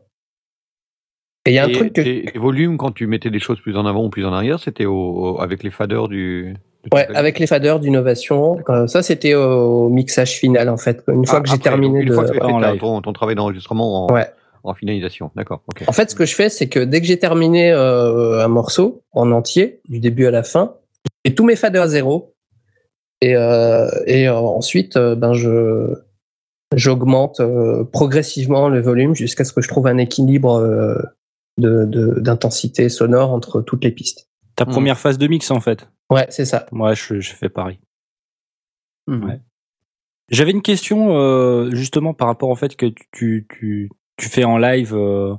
Et 1.45 1.51
il 1.51 1.53
y 1.55 1.59
a 1.59 1.65
un 1.65 1.69
Et 1.69 1.71
truc 1.71 1.93
que 1.93 2.01
tes 2.01 2.31
volumes, 2.37 2.77
quand 2.77 2.91
tu 2.91 3.07
mettais 3.07 3.29
des 3.31 3.39
choses 3.39 3.59
plus 3.59 3.75
en 3.77 3.85
avant 3.85 4.05
ou 4.05 4.09
plus 4.09 4.25
en 4.25 4.33
arrière, 4.33 4.59
c'était 4.59 4.85
au, 4.85 4.93
au- 4.95 5.41
avec 5.41 5.63
les 5.63 5.71
faders 5.71 6.07
du. 6.07 6.55
Ouais, 6.93 7.07
avec 7.15 7.39
les 7.39 7.47
faders 7.47 7.79
d'innovation. 7.79 8.57
Euh, 8.69 8.87
ça, 8.87 9.01
c'était 9.03 9.33
au 9.35 9.89
mixage 9.89 10.33
final, 10.37 10.69
en 10.69 10.77
fait. 10.77 11.03
Une 11.07 11.25
fois 11.25 11.39
Ah, 11.39 11.41
que 11.41 11.49
j'ai 11.49 11.59
terminé 11.59 12.03
de... 12.05 12.13
fois 12.13 12.25
que 12.25 12.31
tu 12.33 12.39
as 12.39 12.45
en 12.47 12.59
fait 12.59 12.77
ton, 12.77 13.01
ton 13.01 13.13
travail 13.13 13.35
d'enregistrement 13.35 14.05
en, 14.07 14.13
Ouais. 14.13 14.27
en 14.63 14.73
finalisation. 14.73 15.29
D'accord. 15.35 15.61
ok. 15.67 15.83
En 15.87 15.91
fait, 15.91 16.09
ce 16.11 16.15
que 16.15 16.25
je 16.25 16.35
fais, 16.35 16.49
c'est 16.49 16.69
que 16.69 16.79
dès 16.79 17.01
que 17.01 17.07
j'ai 17.07 17.17
terminé 17.19 17.71
euh, 17.71 18.43
un 18.43 18.47
morceau 18.47 19.01
en 19.11 19.31
entier, 19.31 19.79
du 19.89 19.99
début 19.99 20.25
à 20.25 20.31
la 20.31 20.41
fin, 20.43 20.73
j'ai 21.25 21.33
tous 21.35 21.45
mes 21.45 21.55
faders 21.55 21.83
à 21.83 21.87
zéro. 21.87 22.33
Et, 23.21 23.35
euh, 23.35 23.87
et 24.07 24.27
euh, 24.27 24.35
ensuite, 24.35 24.95
euh, 24.97 25.13
ben 25.15 25.33
je 25.33 25.93
j'augmente 26.75 27.39
euh, 27.41 27.83
progressivement 27.83 28.69
le 28.69 28.79
volume 28.81 29.13
jusqu'à 29.13 29.43
ce 29.43 29.53
que 29.53 29.61
je 29.61 29.67
trouve 29.67 29.85
un 29.87 29.97
équilibre 29.97 30.55
de 31.61 31.85
de- 31.85 32.19
d'intensité 32.19 32.89
sonore 32.89 33.31
entre 33.31 33.61
toutes 33.61 33.83
les 33.85 33.91
pistes. 33.91 34.27
Ta 34.55 34.65
Hmm. 34.65 34.69
première 34.71 34.99
phase 34.99 35.17
de 35.17 35.27
mix, 35.27 35.49
en 35.51 35.61
fait. 35.61 35.87
Ouais, 36.09 36.25
c'est 36.29 36.43
ça. 36.45 36.65
Moi, 36.73 36.93
je, 36.93 37.21
je 37.21 37.33
fais 37.33 37.47
pareil. 37.49 37.79
Ouais. 39.07 39.39
J'avais 40.29 40.51
une 40.51 40.61
question 40.61 41.17
euh, 41.17 41.69
justement 41.71 42.13
par 42.13 42.27
rapport 42.27 42.49
au 42.49 42.55
fait 42.55 42.75
que 42.75 42.85
tu, 43.11 43.47
tu, 43.49 43.89
tu 44.17 44.29
fais 44.29 44.43
en 44.43 44.57
live 44.57 44.93
euh, 44.95 45.33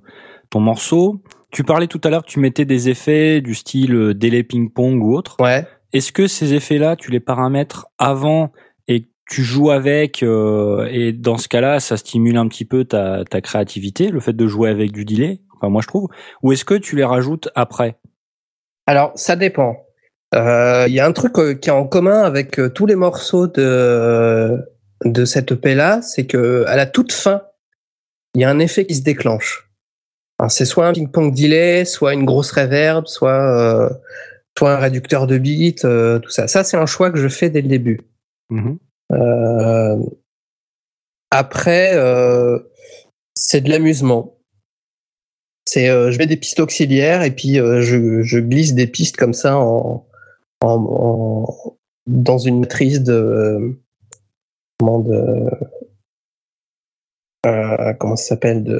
ton 0.50 0.60
morceau. 0.60 1.22
Tu 1.50 1.64
parlais 1.64 1.86
tout 1.86 2.00
à 2.04 2.10
l'heure 2.10 2.24
que 2.24 2.30
tu 2.30 2.40
mettais 2.40 2.64
des 2.64 2.88
effets 2.88 3.40
du 3.40 3.54
style 3.54 3.94
euh, 3.94 4.14
délai 4.14 4.42
ping-pong 4.42 5.02
ou 5.02 5.14
autre. 5.14 5.36
Ouais. 5.40 5.66
Est-ce 5.92 6.12
que 6.12 6.26
ces 6.26 6.54
effets-là, 6.54 6.96
tu 6.96 7.10
les 7.10 7.20
paramètres 7.20 7.86
avant 7.98 8.52
et 8.88 9.02
que 9.04 9.08
tu 9.30 9.42
joues 9.42 9.70
avec 9.70 10.22
euh, 10.22 10.86
et 10.90 11.12
dans 11.12 11.36
ce 11.38 11.48
cas-là, 11.48 11.80
ça 11.80 11.96
stimule 11.96 12.36
un 12.36 12.48
petit 12.48 12.64
peu 12.64 12.84
ta, 12.84 13.24
ta 13.24 13.40
créativité, 13.40 14.08
le 14.10 14.20
fait 14.20 14.32
de 14.34 14.46
jouer 14.46 14.68
avec 14.70 14.92
du 14.92 15.04
delay? 15.04 15.40
Enfin, 15.62 15.70
moi, 15.70 15.80
je 15.80 15.86
trouve. 15.86 16.08
Ou 16.42 16.52
est-ce 16.52 16.64
que 16.64 16.74
tu 16.74 16.96
les 16.96 17.04
rajoutes 17.04 17.48
après? 17.54 17.96
Alors, 18.86 19.12
ça 19.14 19.36
dépend. 19.36 19.86
Euh, 20.34 20.86
Il 20.88 20.94
y 20.94 20.98
a 20.98 21.06
un 21.06 21.12
truc 21.12 21.38
euh, 21.38 21.54
qui 21.54 21.68
est 21.68 21.72
en 21.72 21.86
commun 21.86 22.22
avec 22.22 22.58
euh, 22.58 22.68
tous 22.68 22.86
les 22.86 22.96
morceaux 22.96 23.46
de 23.46 24.58
de 25.04 25.24
cette 25.24 25.50
EP 25.50 25.74
là, 25.74 26.00
c'est 26.00 26.26
que 26.26 26.64
à 26.68 26.76
la 26.76 26.86
toute 26.86 27.12
fin, 27.12 27.42
il 28.36 28.40
y 28.40 28.44
a 28.44 28.50
un 28.50 28.60
effet 28.60 28.86
qui 28.86 28.94
se 28.94 29.02
déclenche. 29.02 29.68
C'est 30.48 30.64
soit 30.64 30.86
un 30.86 30.92
ping-pong 30.92 31.34
delay, 31.34 31.84
soit 31.84 32.14
une 32.14 32.24
grosse 32.24 32.52
reverb, 32.52 33.06
soit 33.06 33.90
soit 34.56 34.72
un 34.72 34.76
réducteur 34.76 35.26
de 35.26 35.38
beat, 35.38 35.82
tout 35.82 36.30
ça. 36.30 36.46
Ça, 36.48 36.64
c'est 36.64 36.76
un 36.76 36.86
choix 36.86 37.10
que 37.10 37.18
je 37.18 37.28
fais 37.28 37.50
dès 37.50 37.62
le 37.62 37.68
début. 37.68 38.00
Euh, 39.12 39.96
après, 41.30 41.92
c'est 43.34 43.60
de 43.60 43.70
l'amusement. 43.70 44.36
C'est, 45.72 45.88
euh, 45.88 46.10
je 46.10 46.18
mets 46.18 46.26
des 46.26 46.36
pistes 46.36 46.60
auxiliaires 46.60 47.22
et 47.22 47.30
puis 47.30 47.58
euh, 47.58 47.80
je, 47.80 48.38
glisse 48.38 48.74
des 48.74 48.86
pistes 48.86 49.16
comme 49.16 49.32
ça 49.32 49.56
en, 49.56 50.06
en, 50.60 51.76
dans 52.06 52.36
une 52.36 52.60
matrice 52.60 53.00
de 53.00 53.80
comment 54.78 54.98
de 54.98 55.48
euh, 57.46 57.94
comment 57.94 58.16
ça 58.16 58.24
s'appelle 58.24 58.64
de 58.64 58.78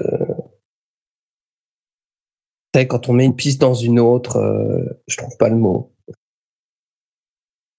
quand 2.75 3.09
on 3.09 3.15
met 3.15 3.25
une 3.25 3.37
piste 3.37 3.59
dans 3.61 3.73
une 3.73 3.99
autre, 3.99 4.37
euh, 4.37 5.01
je 5.07 5.17
trouve 5.17 5.37
pas 5.39 5.49
le 5.49 5.57
mot. 5.57 5.95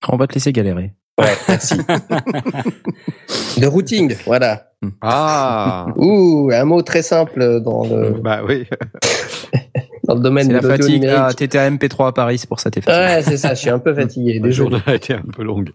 On 0.10 0.18
va 0.18 0.26
te 0.26 0.34
laisser 0.34 0.52
galérer. 0.52 0.96
Ouais, 1.20 1.28
merci. 1.48 1.76
de 3.60 3.66
routing, 3.68 4.16
voilà. 4.26 4.72
Ah. 5.02 5.88
Ouh, 5.96 6.50
un 6.54 6.66
mot 6.66 6.82
très 6.82 7.02
simple 7.04 7.62
dans 7.62 7.86
le, 7.86 8.12
bah 8.22 8.42
oui. 8.48 8.66
dans 10.06 10.16
le 10.16 10.22
domaine 10.22 10.48
C'est 10.48 10.54
de 10.60 10.68
la 10.68 10.78
fatigue. 10.78 11.06
Ah, 11.08 11.32
T'étais 11.36 11.58
à 11.60 11.70
MP3 11.70 12.08
à 12.08 12.12
Paris, 12.12 12.38
c'est 12.40 12.48
pour 12.50 12.60
ça 12.60 12.70
t'es 12.72 12.82
fatigué. 12.82 13.06
Ouais, 13.06 13.22
c'est 13.24 13.38
ça, 13.38 13.54
je 13.54 13.60
suis 13.62 13.70
un 13.70 13.80
peu 13.80 13.94
fatigué. 13.94 14.40
La 14.44 14.50
journée 14.52 14.80
a 14.86 14.96
été 14.96 15.14
un 15.14 15.22
peu 15.22 15.44
longue. 15.44 15.70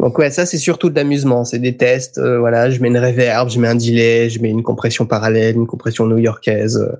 Donc 0.00 0.16
ouais, 0.18 0.30
ça 0.30 0.46
c'est 0.46 0.56
surtout 0.56 0.88
de 0.88 0.94
l'amusement, 0.96 1.44
c'est 1.44 1.58
des 1.58 1.76
tests. 1.76 2.16
euh, 2.16 2.38
voilà, 2.38 2.70
je 2.70 2.80
mets 2.80 2.88
une 2.88 2.96
reverb, 2.98 3.50
je 3.50 3.60
mets 3.60 3.68
un 3.68 3.74
delay, 3.74 4.30
je 4.30 4.40
mets 4.40 4.48
une 4.48 4.62
compression 4.62 5.04
parallèle, 5.04 5.56
une 5.56 5.66
compression 5.66 6.06
new-yorkaise, 6.06 6.90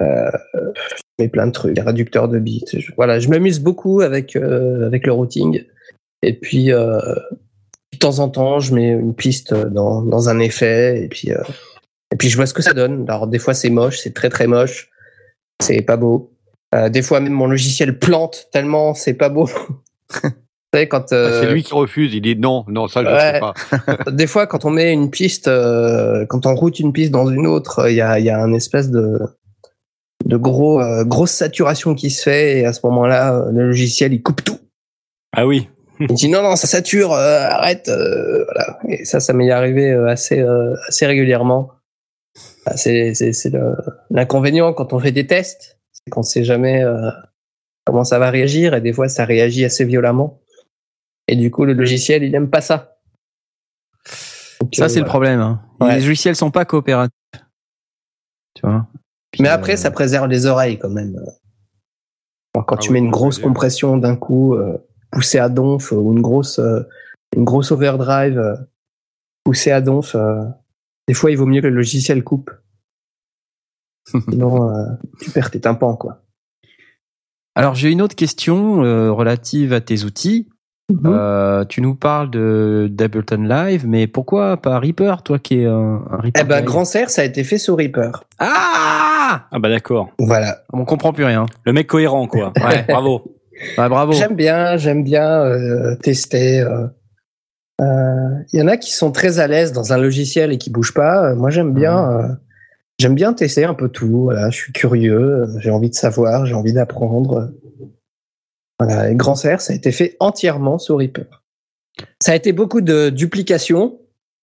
euh, 0.00 0.30
je 0.54 1.02
mets 1.18 1.28
plein 1.28 1.46
de 1.46 1.52
trucs, 1.52 1.74
des 1.74 1.82
réducteurs 1.82 2.28
de 2.28 2.38
beats. 2.38 2.64
Je- 2.78 2.92
voilà, 2.96 3.18
je 3.20 3.28
m'amuse 3.28 3.60
beaucoup 3.60 4.00
avec 4.00 4.36
euh, 4.36 4.86
avec 4.86 5.04
le 5.06 5.12
routing. 5.12 5.64
Et 6.24 6.32
puis 6.32 6.72
euh, 6.72 6.98
de 7.92 7.98
temps 7.98 8.18
en 8.18 8.28
temps, 8.28 8.60
je 8.60 8.74
mets 8.74 8.88
une 8.88 9.14
piste 9.14 9.54
dans 9.54 10.02
dans 10.02 10.28
un 10.28 10.38
effet 10.38 11.02
et 11.02 11.08
puis 11.08 11.32
euh, 11.32 11.42
et 12.12 12.16
puis 12.16 12.28
je 12.28 12.36
vois 12.36 12.46
ce 12.46 12.54
que 12.54 12.62
ça 12.62 12.72
donne. 12.72 13.04
Alors 13.08 13.26
des 13.26 13.38
fois 13.38 13.54
c'est 13.54 13.70
moche, 13.70 13.98
c'est 13.98 14.14
très 14.14 14.28
très 14.28 14.46
moche, 14.46 14.90
c'est 15.60 15.82
pas 15.82 15.96
beau. 15.96 16.32
Euh, 16.74 16.88
des 16.88 17.02
fois 17.02 17.20
même 17.20 17.32
mon 17.32 17.46
logiciel 17.46 17.98
plante 17.98 18.48
tellement 18.52 18.94
c'est 18.94 19.14
pas 19.14 19.28
beau. 19.28 19.48
Vous 20.22 20.78
savez, 20.78 20.88
quand, 20.88 21.12
Ah, 21.12 21.40
C'est 21.40 21.52
lui 21.52 21.62
qui 21.62 21.72
refuse. 21.72 22.12
Il 22.14 22.20
dit 22.20 22.34
non, 22.34 22.64
non, 22.66 22.88
ça 22.88 23.04
je 23.04 23.08
ouais. 23.08 23.34
sais 23.34 23.40
pas. 23.40 24.10
des 24.10 24.26
fois, 24.26 24.48
quand 24.48 24.64
on 24.64 24.70
met 24.70 24.92
une 24.92 25.08
piste, 25.08 25.44
quand 25.46 26.46
on 26.46 26.54
route 26.56 26.80
une 26.80 26.92
piste 26.92 27.12
dans 27.12 27.28
une 27.30 27.46
autre, 27.46 27.88
il 27.88 27.94
y 27.94 28.00
a, 28.00 28.18
y 28.18 28.28
a 28.28 28.42
un 28.42 28.52
espèce 28.52 28.90
de, 28.90 29.20
de 30.24 30.36
gros, 30.36 30.80
euh, 30.80 31.04
grosse 31.04 31.30
saturation 31.30 31.94
qui 31.94 32.10
se 32.10 32.22
fait 32.22 32.58
et 32.58 32.66
à 32.66 32.72
ce 32.72 32.80
moment-là, 32.84 33.46
le 33.52 33.66
logiciel 33.66 34.12
il 34.12 34.22
coupe 34.22 34.42
tout. 34.42 34.58
Ah 35.32 35.46
oui. 35.46 35.68
Il 36.00 36.14
dit 36.14 36.28
non 36.28 36.42
non 36.42 36.56
ça 36.56 36.66
sature, 36.66 37.12
euh, 37.12 37.40
arrête. 37.48 37.88
euh, 37.88 38.44
voilà. 38.44 38.78
Et 38.88 39.04
ça, 39.04 39.20
ça 39.20 39.32
m'est 39.32 39.50
arrivé 39.50 39.90
euh, 39.92 40.08
assez, 40.08 40.40
euh, 40.40 40.74
assez 40.88 41.06
régulièrement. 41.06 41.70
C'est, 42.76 43.14
c'est, 43.14 43.32
c'est 43.32 43.50
le- 43.50 43.76
l'inconvénient 44.10 44.72
quand 44.72 44.92
on 44.92 44.98
fait 44.98 45.12
des 45.12 45.26
tests, 45.26 45.78
c'est 45.92 46.10
qu'on 46.10 46.22
sait 46.22 46.42
jamais 46.44 46.82
euh, 46.82 47.10
comment 47.84 48.02
ça 48.04 48.18
va 48.18 48.30
réagir 48.30 48.74
et 48.74 48.80
des 48.80 48.92
fois 48.92 49.08
ça 49.08 49.24
réagit 49.24 49.64
assez 49.64 49.84
violemment. 49.84 50.40
Et 51.28 51.36
du 51.36 51.50
coup, 51.50 51.64
le 51.64 51.74
logiciel 51.74 52.22
il 52.24 52.34
aime 52.34 52.50
pas 52.50 52.60
ça. 52.60 52.98
Donc, 54.60 54.74
Ça, 54.74 54.84
euh, 54.84 54.88
c'est 54.88 55.00
le 55.00 55.06
problème. 55.06 55.40
hein. 55.40 55.62
Ouais. 55.80 55.94
Les 55.98 56.00
logiciels 56.06 56.36
sont 56.36 56.50
pas 56.50 56.64
coopératifs. 56.64 57.12
Tu 58.54 58.62
vois? 58.66 58.86
Puis, 59.30 59.42
Mais 59.42 59.48
euh, 59.50 59.54
après, 59.54 59.76
ça 59.76 59.90
préserve 59.90 60.28
les 60.28 60.46
oreilles 60.46 60.78
quand 60.78 60.90
même. 60.90 61.16
Alors, 62.54 62.66
quand 62.66 62.76
Ah 62.76 62.78
tu 62.78 62.88
oui, 62.90 62.94
mets 62.94 62.98
une 63.06 63.10
grosse 63.10 63.38
compression 63.38 63.96
d'un 63.96 64.16
coup, 64.16 64.54
euh, 64.54 64.78
poussée 65.14 65.38
à 65.38 65.48
donf, 65.48 65.92
ou 65.92 66.12
une 66.12 66.20
grosse, 66.20 66.58
euh, 66.58 66.80
une 67.36 67.44
grosse 67.44 67.72
overdrive 67.72 68.38
euh, 68.38 68.54
poussée 69.44 69.70
à 69.70 69.80
donf, 69.80 70.14
euh, 70.14 70.44
des 71.08 71.14
fois, 71.14 71.30
il 71.30 71.36
vaut 71.36 71.46
mieux 71.46 71.60
que 71.60 71.66
le 71.66 71.74
logiciel 71.76 72.22
coupe. 72.24 72.50
Sinon, 74.28 74.70
euh, 74.70 74.84
tu 75.20 75.30
perds 75.30 75.50
tes 75.50 75.60
tympans, 75.60 75.96
quoi. 75.96 76.20
Alors, 77.54 77.74
j'ai 77.74 77.90
une 77.90 78.02
autre 78.02 78.16
question 78.16 78.82
euh, 78.82 79.12
relative 79.12 79.72
à 79.72 79.80
tes 79.80 80.04
outils. 80.04 80.48
Euh, 81.06 81.64
tu 81.64 81.80
nous 81.80 81.94
parles 81.94 82.30
de 82.30 82.88
d'Ableton 82.90 83.42
Live, 83.44 83.86
mais 83.86 84.06
pourquoi 84.06 84.58
pas 84.58 84.78
Reaper, 84.78 85.22
toi 85.22 85.38
qui 85.38 85.60
es 85.60 85.66
un, 85.66 86.02
un 86.10 86.16
Reaper 86.18 86.42
Eh 86.42 86.44
ben, 86.44 86.62
Grand 86.62 86.84
Serre, 86.84 87.08
ça 87.08 87.22
a 87.22 87.24
été 87.24 87.42
fait 87.42 87.56
sur 87.56 87.78
Reaper. 87.78 88.24
Ah 88.38 89.46
Ah 89.50 89.58
bah 89.58 89.70
d'accord. 89.70 90.10
Voilà. 90.18 90.58
On 90.74 90.84
comprend 90.84 91.14
plus 91.14 91.24
rien. 91.24 91.46
Le 91.64 91.72
mec 91.72 91.86
cohérent, 91.86 92.26
quoi. 92.26 92.52
Ouais. 92.62 92.84
Bravo. 92.86 93.33
Bah, 93.76 93.88
bravo. 93.88 94.12
J'aime 94.12 94.34
bien, 94.36 94.76
j'aime 94.76 95.04
bien 95.04 95.42
euh, 95.42 95.96
tester. 95.96 96.60
euh. 96.60 96.86
Euh, 97.80 98.38
Il 98.52 98.60
y 98.60 98.62
en 98.62 98.68
a 98.68 98.76
qui 98.76 98.92
sont 98.92 99.10
très 99.12 99.38
à 99.40 99.46
l'aise 99.46 99.72
dans 99.72 99.92
un 99.92 99.98
logiciel 99.98 100.52
et 100.52 100.58
qui 100.58 100.70
bougent 100.70 100.94
pas. 100.94 101.34
Moi, 101.34 101.50
j'aime 101.50 101.72
bien, 101.74 102.10
euh, 102.12 102.28
j'aime 103.00 103.14
bien 103.14 103.32
tester 103.32 103.64
un 103.64 103.74
peu 103.74 103.88
tout. 103.88 104.22
Voilà, 104.24 104.50
je 104.50 104.56
suis 104.56 104.72
curieux, 104.72 105.46
j'ai 105.58 105.70
envie 105.70 105.90
de 105.90 105.94
savoir, 105.94 106.46
j'ai 106.46 106.54
envie 106.54 106.72
d'apprendre. 106.72 107.52
Voilà, 108.78 109.10
et 109.10 109.14
Grand 109.14 109.34
Serre, 109.34 109.60
ça 109.60 109.72
a 109.72 109.76
été 109.76 109.92
fait 109.92 110.16
entièrement 110.20 110.78
sur 110.78 110.98
Reaper. 110.98 111.42
Ça 112.20 112.32
a 112.32 112.34
été 112.34 112.52
beaucoup 112.52 112.80
de 112.80 113.08
duplication 113.10 113.98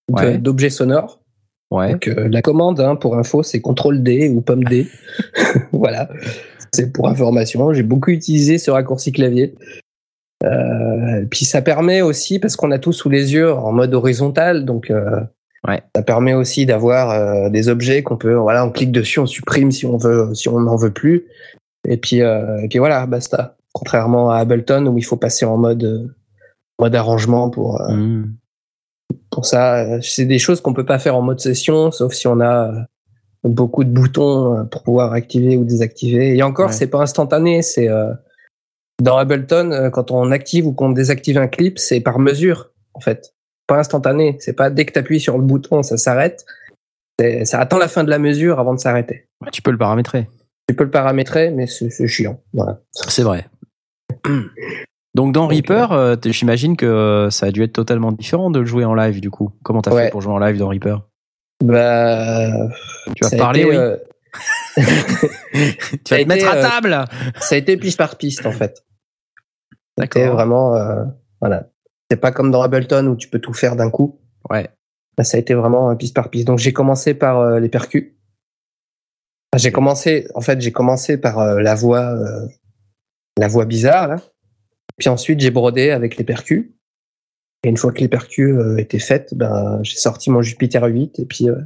Ouais. 0.09 0.37
d'objets 0.37 0.69
sonores. 0.69 1.21
Ouais. 1.69 1.91
Donc, 1.93 2.07
euh, 2.09 2.27
la 2.29 2.41
commande, 2.41 2.81
hein, 2.81 2.97
pour 2.97 3.17
info, 3.17 3.43
c'est 3.43 3.61
CTRL 3.61 4.03
D 4.03 4.27
ou 4.29 4.41
pomme 4.41 4.63
D. 4.65 4.87
voilà. 5.71 6.09
C'est 6.73 6.91
pour 6.93 7.07
information. 7.07 7.73
J'ai 7.73 7.83
beaucoup 7.83 8.11
utilisé 8.11 8.57
ce 8.57 8.71
raccourci 8.71 9.11
clavier. 9.11 9.55
Euh, 10.43 11.25
puis 11.29 11.45
ça 11.45 11.61
permet 11.61 12.01
aussi, 12.01 12.39
parce 12.39 12.55
qu'on 12.55 12.71
a 12.71 12.79
tout 12.79 12.93
sous 12.93 13.09
les 13.09 13.33
yeux 13.33 13.51
en 13.53 13.71
mode 13.71 13.93
horizontal, 13.93 14.65
donc 14.65 14.89
euh, 14.89 15.19
Ouais. 15.67 15.79
ça 15.95 16.01
permet 16.01 16.33
aussi 16.33 16.65
d'avoir 16.65 17.11
euh, 17.11 17.49
des 17.49 17.69
objets 17.69 18.01
qu'on 18.01 18.17
peut, 18.17 18.33
voilà, 18.33 18.65
on 18.65 18.71
clique 18.71 18.91
dessus, 18.91 19.19
on 19.19 19.27
supprime 19.27 19.71
si 19.71 19.85
on 19.85 19.95
veut, 19.95 20.33
si 20.33 20.49
on 20.49 20.59
n'en 20.59 20.75
veut 20.75 20.91
plus. 20.91 21.27
Et 21.87 21.97
puis, 21.97 22.17
et 22.17 22.67
puis 22.69 22.79
voilà, 22.79 23.05
basta. 23.05 23.57
Contrairement 23.73 24.31
à 24.31 24.37
Ableton 24.37 24.87
où 24.87 24.97
il 24.97 25.03
faut 25.03 25.17
passer 25.17 25.45
en 25.45 25.57
mode, 25.57 26.11
mode 26.79 26.95
arrangement 26.95 27.49
pour, 27.51 27.79
Mmh. 27.81 28.33
pour 29.29 29.45
ça. 29.45 30.01
C'est 30.01 30.25
des 30.25 30.39
choses 30.39 30.61
qu'on 30.61 30.73
peut 30.73 30.85
pas 30.85 30.99
faire 30.99 31.15
en 31.15 31.21
mode 31.21 31.39
session, 31.39 31.91
sauf 31.91 32.13
si 32.13 32.27
on 32.27 32.41
a 32.41 32.87
beaucoup 33.43 33.83
de 33.83 33.89
boutons 33.89 34.55
euh, 34.59 34.63
pour 34.63 34.83
pouvoir 34.83 35.13
activer 35.13 35.57
ou 35.57 35.63
désactiver. 35.65 36.35
Et 36.37 36.43
encore, 36.43 36.67
Ouais. 36.67 36.73
c'est 36.73 36.87
pas 36.87 36.99
instantané. 37.01 37.61
C'est 37.61 37.89
euh, 37.89 38.13
dans 39.01 39.17
Ableton 39.17 39.71
euh, 39.71 39.89
quand 39.89 40.11
on 40.11 40.31
active 40.31 40.67
ou 40.67 40.73
qu'on 40.73 40.89
désactive 40.91 41.37
un 41.37 41.47
clip, 41.47 41.79
c'est 41.79 41.99
par 42.01 42.19
mesure 42.19 42.71
en 42.93 42.99
fait, 42.99 43.33
pas 43.67 43.79
instantané. 43.79 44.37
C'est 44.41 44.53
pas 44.53 44.69
dès 44.69 44.85
que 44.85 44.91
tu 44.93 44.99
appuies 44.99 45.19
sur 45.19 45.37
le 45.37 45.43
bouton, 45.43 45.81
ça 45.83 45.97
s'arrête. 45.97 46.45
Ça 47.43 47.59
attend 47.59 47.77
la 47.77 47.87
fin 47.87 48.03
de 48.03 48.09
la 48.09 48.17
mesure 48.17 48.59
avant 48.59 48.73
de 48.73 48.79
s'arrêter. 48.79 49.27
Tu 49.51 49.61
peux 49.61 49.69
le 49.71 49.77
paramétrer. 49.77 50.27
Tu 50.67 50.75
peux 50.75 50.83
le 50.83 50.89
paramétrer, 50.89 51.51
mais 51.51 51.67
c'est 51.67 52.07
chiant. 52.07 52.41
Voilà. 52.53 52.79
C'est 52.93 53.21
vrai. 53.21 53.47
Donc 55.13 55.33
dans 55.33 55.41
Donc, 55.43 55.51
Reaper, 55.51 55.91
euh, 55.91 56.15
j'imagine 56.25 56.77
que 56.77 57.27
ça 57.29 57.47
a 57.47 57.51
dû 57.51 57.63
être 57.63 57.73
totalement 57.73 58.11
différent 58.11 58.49
de 58.49 58.59
le 58.59 58.65
jouer 58.65 58.85
en 58.85 58.93
live 58.95 59.19
du 59.19 59.29
coup. 59.29 59.51
Comment 59.61 59.81
t'as 59.81 59.93
Ouais. 59.93 60.05
fait 60.05 60.09
pour 60.09 60.21
jouer 60.21 60.33
en 60.33 60.39
live 60.39 60.57
dans 60.57 60.69
Reaper? 60.69 61.01
Bah, 61.61 62.69
Tu 63.15 63.23
vas 63.23 63.37
parler, 63.37 63.61
été, 63.61 63.69
oui. 63.69 63.75
euh, 63.75 63.97
Tu 66.03 66.13
vas 66.15 66.23
te 66.23 66.27
mettre 66.27 66.47
à 66.47 66.55
euh, 66.55 66.61
table 66.61 67.05
ça 67.39 67.55
a 67.55 67.57
été 67.57 67.77
piste 67.77 67.97
par 67.97 68.17
piste 68.17 68.45
en 68.45 68.51
fait. 68.51 68.83
C'était 69.97 70.21
D'accord. 70.21 70.35
vraiment, 70.35 70.75
euh, 70.75 71.03
voilà. 71.39 71.69
C'est 72.09 72.17
pas 72.17 72.31
comme 72.31 72.51
dans 72.51 72.61
Ableton 72.61 73.07
où 73.07 73.15
tu 73.15 73.29
peux 73.29 73.39
tout 73.39 73.53
faire 73.53 73.75
d'un 73.75 73.89
coup. 73.89 74.19
Ouais. 74.49 74.69
Là, 75.17 75.23
ça 75.23 75.37
a 75.37 75.39
été 75.39 75.53
vraiment 75.53 75.95
piste 75.95 76.15
par 76.15 76.29
piste. 76.29 76.47
Donc 76.47 76.59
j'ai 76.59 76.73
commencé 76.73 77.13
par 77.13 77.59
les 77.59 77.69
percus. 77.69 78.13
Enfin, 79.53 79.61
j'ai 79.61 79.71
commencé, 79.71 80.27
en 80.33 80.41
fait, 80.41 80.59
j'ai 80.61 80.71
commencé 80.71 81.17
par 81.17 81.43
la 81.55 81.75
voix, 81.75 82.15
la 83.37 83.47
voix 83.47 83.65
bizarre 83.65 84.07
là. 84.07 84.15
Puis 84.97 85.09
ensuite 85.09 85.39
j'ai 85.39 85.51
brodé 85.51 85.91
avec 85.91 86.17
les 86.17 86.23
percus. 86.23 86.71
Et 87.63 87.69
une 87.69 87.77
fois 87.77 87.91
que 87.91 87.99
les 87.99 88.07
percus 88.07 88.55
euh, 88.57 88.77
étaient 88.77 88.99
faites, 88.99 89.33
ben 89.35 89.79
j'ai 89.83 89.97
sorti 89.97 90.31
mon 90.31 90.41
Jupiter 90.41 90.83
8 90.83 91.19
et 91.19 91.25
puis 91.25 91.47
euh, 91.49 91.61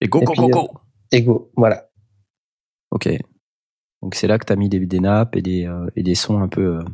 Et 0.00 0.08
go, 0.08 0.20
Et 0.20 0.24
go, 0.24 0.32
puis, 0.32 0.40
go, 0.42 0.46
euh, 0.48 0.50
go 0.50 0.70
et 1.12 1.22
go. 1.22 1.52
Voilà. 1.56 1.90
Ok. 2.90 3.08
Donc 4.02 4.14
c'est 4.16 4.26
là 4.26 4.38
que 4.38 4.44
t'as 4.44 4.56
mis 4.56 4.68
des, 4.68 4.80
des 4.84 5.00
nappes 5.00 5.36
et 5.36 5.42
des, 5.42 5.66
euh, 5.66 5.88
et 5.94 6.02
des 6.02 6.16
sons 6.16 6.40
un 6.42 6.48
peu, 6.48 6.78
euh, 6.78 6.84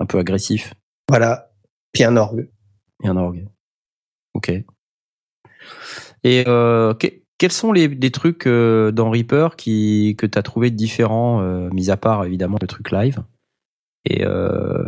un 0.00 0.06
peu 0.06 0.18
agressifs 0.18 0.74
Voilà. 1.08 1.52
Puis 1.92 2.02
un 2.04 2.16
orgue. 2.16 2.50
et 3.04 3.08
un 3.08 3.16
orgue. 3.16 3.46
Ok. 4.34 4.50
Et 6.24 6.44
euh, 6.48 6.94
que- 6.94 7.22
quels 7.38 7.52
sont 7.52 7.72
les, 7.72 7.86
des 7.86 8.10
trucs 8.10 8.46
euh, 8.48 8.90
dans 8.90 9.10
Reaper 9.10 9.54
qui, 9.56 10.16
que 10.18 10.26
t'as 10.26 10.42
trouvé 10.42 10.72
différents, 10.72 11.40
euh, 11.42 11.70
mis 11.70 11.90
à 11.90 11.96
part 11.96 12.24
évidemment 12.24 12.58
le 12.60 12.66
truc 12.66 12.90
live? 12.90 13.22
Et 14.04 14.24
euh, 14.24 14.84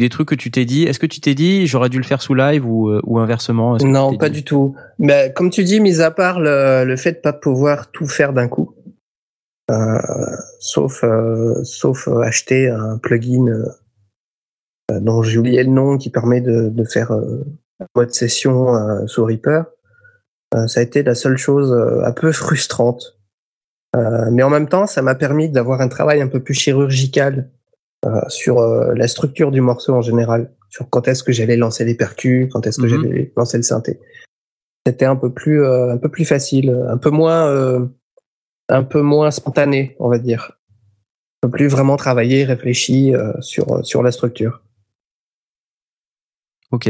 des 0.00 0.08
trucs 0.08 0.28
que 0.28 0.34
tu 0.34 0.50
t'es 0.50 0.64
dit, 0.64 0.82
est-ce 0.82 0.98
que 0.98 1.06
tu 1.06 1.20
t'es 1.20 1.34
dit 1.34 1.66
j'aurais 1.66 1.88
dû 1.88 1.98
le 1.98 2.04
faire 2.04 2.20
sous 2.22 2.34
live 2.34 2.66
ou, 2.66 2.90
euh, 2.90 3.00
ou 3.04 3.18
inversement 3.18 3.76
Non, 3.76 4.16
pas 4.16 4.28
du 4.28 4.42
tout. 4.42 4.74
Mais 4.98 5.32
comme 5.34 5.50
tu 5.50 5.62
dis, 5.62 5.78
mis 5.78 6.00
à 6.00 6.10
part 6.10 6.40
le, 6.40 6.84
le 6.84 6.96
fait 6.96 7.12
de 7.12 7.18
pas 7.18 7.32
pouvoir 7.32 7.90
tout 7.92 8.06
faire 8.06 8.32
d'un 8.32 8.48
coup, 8.48 8.74
euh, 9.70 10.36
sauf 10.58 11.04
euh, 11.04 11.62
sauf 11.62 12.08
acheter 12.08 12.68
un 12.68 12.98
plugin 12.98 13.46
euh, 13.46 15.00
dont 15.00 15.22
j'ai 15.22 15.38
oublié 15.38 15.62
le 15.62 15.70
nom 15.70 15.96
qui 15.96 16.10
permet 16.10 16.40
de, 16.40 16.68
de 16.68 16.84
faire 16.84 17.12
mode 17.94 18.12
session 18.12 19.06
sous 19.06 19.24
Reaper, 19.24 19.62
ça 20.66 20.80
a 20.80 20.82
été 20.82 21.04
la 21.04 21.14
seule 21.14 21.36
chose 21.36 21.72
un 22.04 22.10
peu 22.10 22.32
frustrante. 22.32 23.16
Mais 23.94 24.42
en 24.42 24.50
même 24.50 24.68
temps, 24.68 24.88
ça 24.88 25.02
m'a 25.02 25.14
permis 25.14 25.48
d'avoir 25.48 25.80
un 25.80 25.86
travail 25.86 26.20
un 26.20 26.26
peu 26.26 26.42
plus 26.42 26.54
chirurgical 26.54 27.48
sur 28.28 28.58
euh, 28.58 28.94
la 28.94 29.08
structure 29.08 29.50
du 29.50 29.60
morceau 29.60 29.94
en 29.94 30.00
général, 30.02 30.52
sur 30.68 30.88
quand 30.88 31.06
est-ce 31.08 31.22
que 31.22 31.32
j'allais 31.32 31.56
lancer 31.56 31.84
les 31.84 31.94
percus, 31.94 32.48
quand 32.52 32.66
est-ce 32.66 32.78
que 32.78 32.86
Mhm. 32.86 33.02
j'allais 33.02 33.32
lancer 33.36 33.56
le 33.58 33.62
synthé. 33.62 34.00
C'était 34.86 35.04
un 35.04 35.16
peu 35.16 35.32
plus 35.32 35.62
euh, 35.62 35.92
un 35.92 35.98
peu 35.98 36.08
plus 36.08 36.24
facile, 36.24 36.70
un 36.88 36.96
peu 36.96 37.10
moins 37.10 37.46
euh, 37.48 37.86
un 38.70 38.82
peu 38.84 39.02
moins 39.02 39.30
spontané, 39.30 39.96
on 39.98 40.08
va 40.08 40.18
dire. 40.18 40.52
Un 41.42 41.48
peu 41.48 41.50
plus 41.50 41.68
vraiment 41.68 41.96
travaillé, 41.96 42.44
réfléchi 42.44 43.14
euh, 43.14 43.32
sur 43.40 43.84
sur 43.84 44.02
la 44.02 44.12
structure. 44.12 44.62
Ok. 46.70 46.88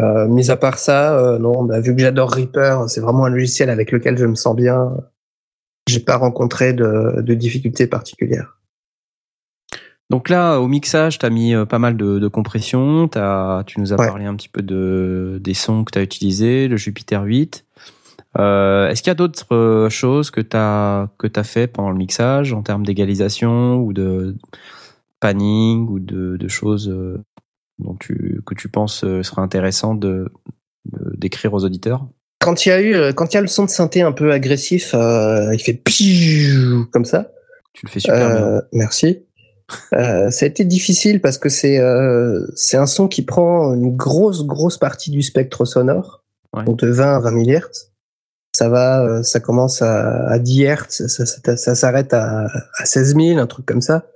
Euh, 0.00 0.26
mis 0.26 0.50
à 0.50 0.56
part 0.56 0.78
ça, 0.78 1.16
euh, 1.16 1.38
non, 1.38 1.62
bah, 1.64 1.78
vu 1.80 1.94
que 1.94 2.00
j'adore 2.00 2.32
Reaper, 2.32 2.88
c'est 2.88 3.00
vraiment 3.00 3.26
un 3.26 3.30
logiciel 3.30 3.70
avec 3.70 3.92
lequel 3.92 4.18
je 4.18 4.26
me 4.26 4.34
sens 4.34 4.56
bien. 4.56 4.96
J'ai 5.88 6.00
pas 6.00 6.16
rencontré 6.16 6.72
de, 6.72 7.20
de 7.20 7.34
difficultés 7.34 7.86
particulières. 7.86 8.58
Donc 10.12 10.28
là, 10.28 10.58
au 10.60 10.68
mixage, 10.68 11.18
tu 11.18 11.24
as 11.24 11.30
mis 11.30 11.54
euh, 11.54 11.64
pas 11.64 11.78
mal 11.78 11.96
de, 11.96 12.18
de 12.18 12.28
compression. 12.28 13.08
Tu 13.08 13.80
nous 13.80 13.94
as 13.94 13.96
Ouais. 13.98 14.06
parlé 14.06 14.26
un 14.26 14.36
petit 14.36 14.50
peu 14.50 14.60
de, 14.60 15.40
des 15.42 15.54
sons 15.54 15.84
que 15.84 15.90
tu 15.92 15.98
as 15.98 16.02
utilisés, 16.02 16.68
le 16.68 16.76
Jupiter 16.76 17.22
8. 17.22 17.64
Euh, 18.38 18.90
Est-ce 18.90 19.02
qu'il 19.02 19.08
y 19.08 19.12
a 19.12 19.14
d'autres 19.14 19.54
euh, 19.54 19.88
choses 19.88 20.30
que 20.30 20.42
tu 20.42 20.54
as, 20.54 21.08
que 21.16 21.28
as 21.34 21.44
fait 21.44 21.66
pendant 21.66 21.88
le 21.90 21.96
mixage 21.96 22.52
en 22.52 22.60
termes 22.62 22.84
d'égalisation 22.84 23.76
ou 23.76 23.94
de 23.94 24.36
panning 25.18 25.88
ou 25.88 25.98
de, 25.98 26.36
de 26.36 26.48
choses 26.48 26.94
dont 27.78 27.96
tu, 27.98 28.42
que 28.44 28.54
tu 28.54 28.68
penses 28.68 29.06
serait 29.22 29.40
intéressant 29.40 29.94
de 29.94 30.30
d'écrire 31.14 31.54
aux 31.54 31.64
auditeurs? 31.64 32.06
Quand 32.38 32.66
il 32.66 32.68
y 32.68 32.72
a 32.72 32.82
eu, 32.82 33.14
quand 33.14 33.32
il 33.32 33.36
y 33.36 33.38
a 33.38 33.40
le 33.40 33.46
son 33.46 33.64
de 33.64 33.70
synthé 33.70 34.02
un 34.02 34.12
peu 34.12 34.30
agressif, 34.30 34.92
euh, 34.94 35.54
il 35.54 35.60
fait 35.60 35.80
comme 36.90 37.06
ça. 37.06 37.30
Tu 37.72 37.86
le 37.86 37.90
fais 37.90 38.00
super 38.00 38.28
bien. 38.34 38.62
Merci. 38.74 39.20
Euh, 39.94 40.30
ça 40.30 40.44
a 40.44 40.48
été 40.48 40.64
difficile 40.64 41.20
parce 41.20 41.38
que 41.38 41.48
c'est 41.48 41.78
euh, 41.78 42.46
c'est 42.54 42.76
un 42.76 42.86
son 42.86 43.08
qui 43.08 43.22
prend 43.22 43.74
une 43.74 43.96
grosse 43.96 44.44
grosse 44.46 44.78
partie 44.78 45.10
du 45.10 45.22
spectre 45.22 45.64
sonore, 45.64 46.22
Ouais. 46.54 46.64
donc 46.64 46.78
de 46.80 46.88
20 46.88 47.16
à 47.16 47.20
20 47.20 47.30
millihertz. 47.32 47.92
Ça 48.54 48.68
va, 48.68 49.02
euh, 49.04 49.22
ça 49.22 49.40
commence 49.40 49.80
à, 49.80 50.28
à 50.28 50.38
10 50.38 50.62
hertz, 50.62 51.06
ça, 51.06 51.24
ça, 51.24 51.56
ça 51.56 51.74
s'arrête 51.74 52.12
à, 52.12 52.46
à 52.78 52.84
16 52.84 53.16
000, 53.16 53.38
un 53.38 53.46
truc 53.46 53.64
comme 53.64 53.80
ça. 53.80 54.06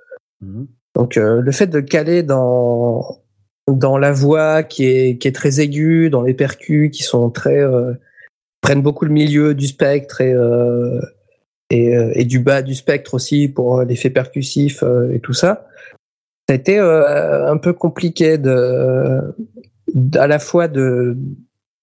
Mhm. 0.43 0.67
Donc 0.95 1.17
le 1.17 1.53
fait 1.53 1.67
de 1.67 1.81
caler 1.81 2.23
dans 2.23 3.19
dans 3.69 3.99
la 3.99 4.13
voix 4.13 4.63
qui 4.63 4.85
est 4.87 5.19
qui 5.19 5.29
est 5.29 5.35
très 5.35 5.61
aiguë, 5.61 6.09
dans 6.11 6.23
les 6.23 6.35
percus 6.35 6.91
qui 6.91 7.03
sont 7.03 7.29
très 7.31 7.63
prennent 8.63 8.83
beaucoup 8.83 9.05
le 9.05 9.13
milieu 9.13 9.55
du 9.55 9.67
spectre 9.67 10.21
et 10.23 10.35
et, 11.71 11.97
euh, 11.97 12.13
et 12.15 12.25
du 12.25 12.39
bas 12.41 12.63
du 12.63 12.75
spectre 12.75 13.15
aussi 13.15 13.49
pour 13.49 13.79
euh, 13.79 13.85
l'effet 13.85 14.11
percussif 14.11 14.83
euh, 14.83 15.13
et 15.13 15.21
tout 15.21 15.33
ça. 15.33 15.67
Ça 16.49 16.53
a 16.53 16.55
été 16.55 16.79
euh, 16.79 17.51
un 17.51 17.57
peu 17.57 17.73
compliqué 17.73 18.39
de 18.39 19.35
à 20.15 20.27
la 20.27 20.39
fois 20.39 20.69
de 20.69 21.17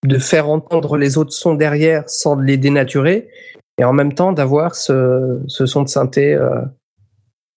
de 0.05 0.17
faire 0.17 0.49
entendre 0.49 0.97
les 0.97 1.17
autres 1.17 1.33
sons 1.33 1.55
derrière 1.55 2.09
sans 2.09 2.35
les 2.35 2.57
dénaturer 2.57 3.29
et 3.77 3.83
en 3.83 3.93
même 3.93 4.13
temps 4.13 4.33
d'avoir 4.33 4.75
ce, 4.75 5.39
ce 5.47 5.65
son 5.65 5.83
de 5.83 5.89
synthé 5.89 6.33
euh, 6.33 6.61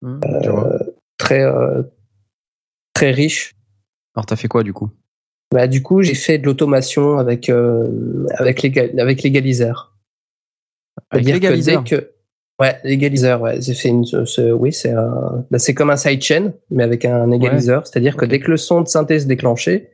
vois. 0.02 0.78
très 1.18 1.42
euh, 1.42 1.82
très 2.94 3.10
riche. 3.10 3.54
Alors 4.14 4.26
t'as 4.26 4.36
fait 4.36 4.48
quoi 4.48 4.62
du 4.62 4.72
coup? 4.72 4.90
Bah, 5.52 5.68
du 5.68 5.82
coup, 5.82 6.02
j'ai 6.02 6.14
fait 6.14 6.38
de 6.38 6.46
l'automation 6.46 7.18
avec 7.18 7.48
euh, 7.50 8.26
avec 8.34 8.62
l'égal- 8.62 8.98
avec 8.98 9.22
l'égaliseur. 9.22 9.96
Avec 11.10 11.26
l'égaliseur 11.26 11.82
dès 11.84 11.90
que 11.90 12.10
ouais, 12.60 12.78
l'égaliseur, 12.84 13.40
ouais, 13.42 13.60
fait 13.60 13.88
une 13.88 14.04
ce- 14.04 14.52
oui, 14.52 14.72
c'est 14.72 14.92
un 14.92 15.44
bah, 15.50 15.58
c'est 15.58 15.74
comme 15.74 15.90
un 15.90 15.96
sidechain 15.96 16.52
mais 16.70 16.82
avec 16.82 17.04
un 17.04 17.30
égaliseur, 17.30 17.86
c'est-à-dire 17.86 18.16
que 18.16 18.24
dès 18.24 18.40
que 18.40 18.50
le 18.50 18.56
son 18.56 18.80
de 18.82 18.88
synthèse 18.88 19.22
se 19.24 19.28
déclenchait, 19.28 19.90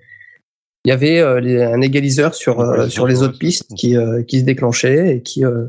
il 0.84 0.88
y 0.88 0.92
avait 0.92 1.18
euh, 1.20 1.40
les- 1.40 1.62
un 1.62 1.80
égaliseur 1.80 2.34
sur 2.34 2.60
euh, 2.60 2.88
sur 2.88 3.06
les 3.06 3.22
autres 3.22 3.38
pistes 3.38 3.72
qui 3.76 3.96
euh, 3.96 4.22
qui 4.22 4.40
se 4.40 4.44
déclenchait 4.44 5.16
et 5.16 5.22
qui 5.22 5.44
euh, 5.44 5.66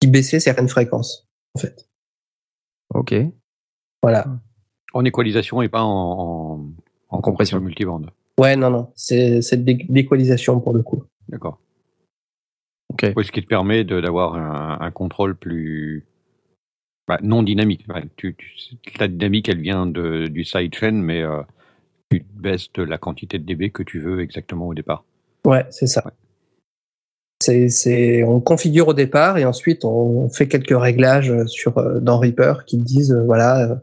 qui 0.00 0.06
baissait 0.08 0.40
certaines 0.40 0.68
fréquences 0.68 1.26
en 1.54 1.60
fait. 1.60 1.88
Ok. 2.94 3.14
Voilà. 4.02 4.26
En 4.92 5.04
équalisation 5.04 5.62
et 5.62 5.68
pas 5.68 5.82
en, 5.82 6.60
en, 6.60 6.66
en 7.08 7.20
compression. 7.20 7.58
multibande. 7.60 8.10
Ouais, 8.38 8.54
non 8.56 8.70
non, 8.70 8.92
c'est 8.94 9.40
c'est 9.42 9.56
l'équalisation 9.88 10.60
pour 10.60 10.74
le 10.74 10.82
coup. 10.82 11.04
D'accord. 11.28 11.58
Ok. 12.92 13.12
Oui, 13.16 13.24
ce 13.24 13.32
qui 13.32 13.42
te 13.42 13.46
permet 13.48 13.82
de- 13.84 14.00
d'avoir 14.00 14.34
un, 14.34 14.78
un 14.84 14.90
contrôle 14.90 15.34
plus 15.36 16.04
bah, 17.06 17.18
non 17.22 17.42
dynamique. 17.42 17.84
Ouais, 17.88 18.04
tu, 18.16 18.34
tu- 18.34 18.76
la 18.98 19.08
dynamique, 19.08 19.48
elle 19.48 19.60
vient 19.60 19.86
de, 19.86 20.26
du 20.26 20.44
sidechain, 20.44 20.92
mais 20.92 21.22
euh, 21.22 21.42
tu 22.10 22.24
baisses 22.34 22.72
de 22.72 22.82
la 22.82 22.98
quantité 22.98 23.38
de 23.38 23.44
dB 23.44 23.70
que 23.70 23.82
tu 23.82 24.00
veux 24.00 24.20
exactement 24.20 24.66
au 24.68 24.74
départ. 24.74 25.04
Ouais, 25.46 25.64
c'est 25.70 25.86
ça. 25.86 26.02
Ouais. 26.04 26.12
C'est, 27.42 27.68
c'est, 27.68 28.22
on 28.24 28.40
configure 28.40 28.88
au 28.88 28.94
départ 28.94 29.36
et 29.36 29.44
ensuite 29.44 29.84
on 29.84 30.30
fait 30.30 30.48
quelques 30.48 30.78
réglages 30.78 31.44
sur 31.46 31.76
euh, 31.76 32.00
dans 32.00 32.18
Reaper 32.18 32.64
qui 32.64 32.78
disent 32.78 33.12
euh, 33.12 33.22
voilà 33.24 33.82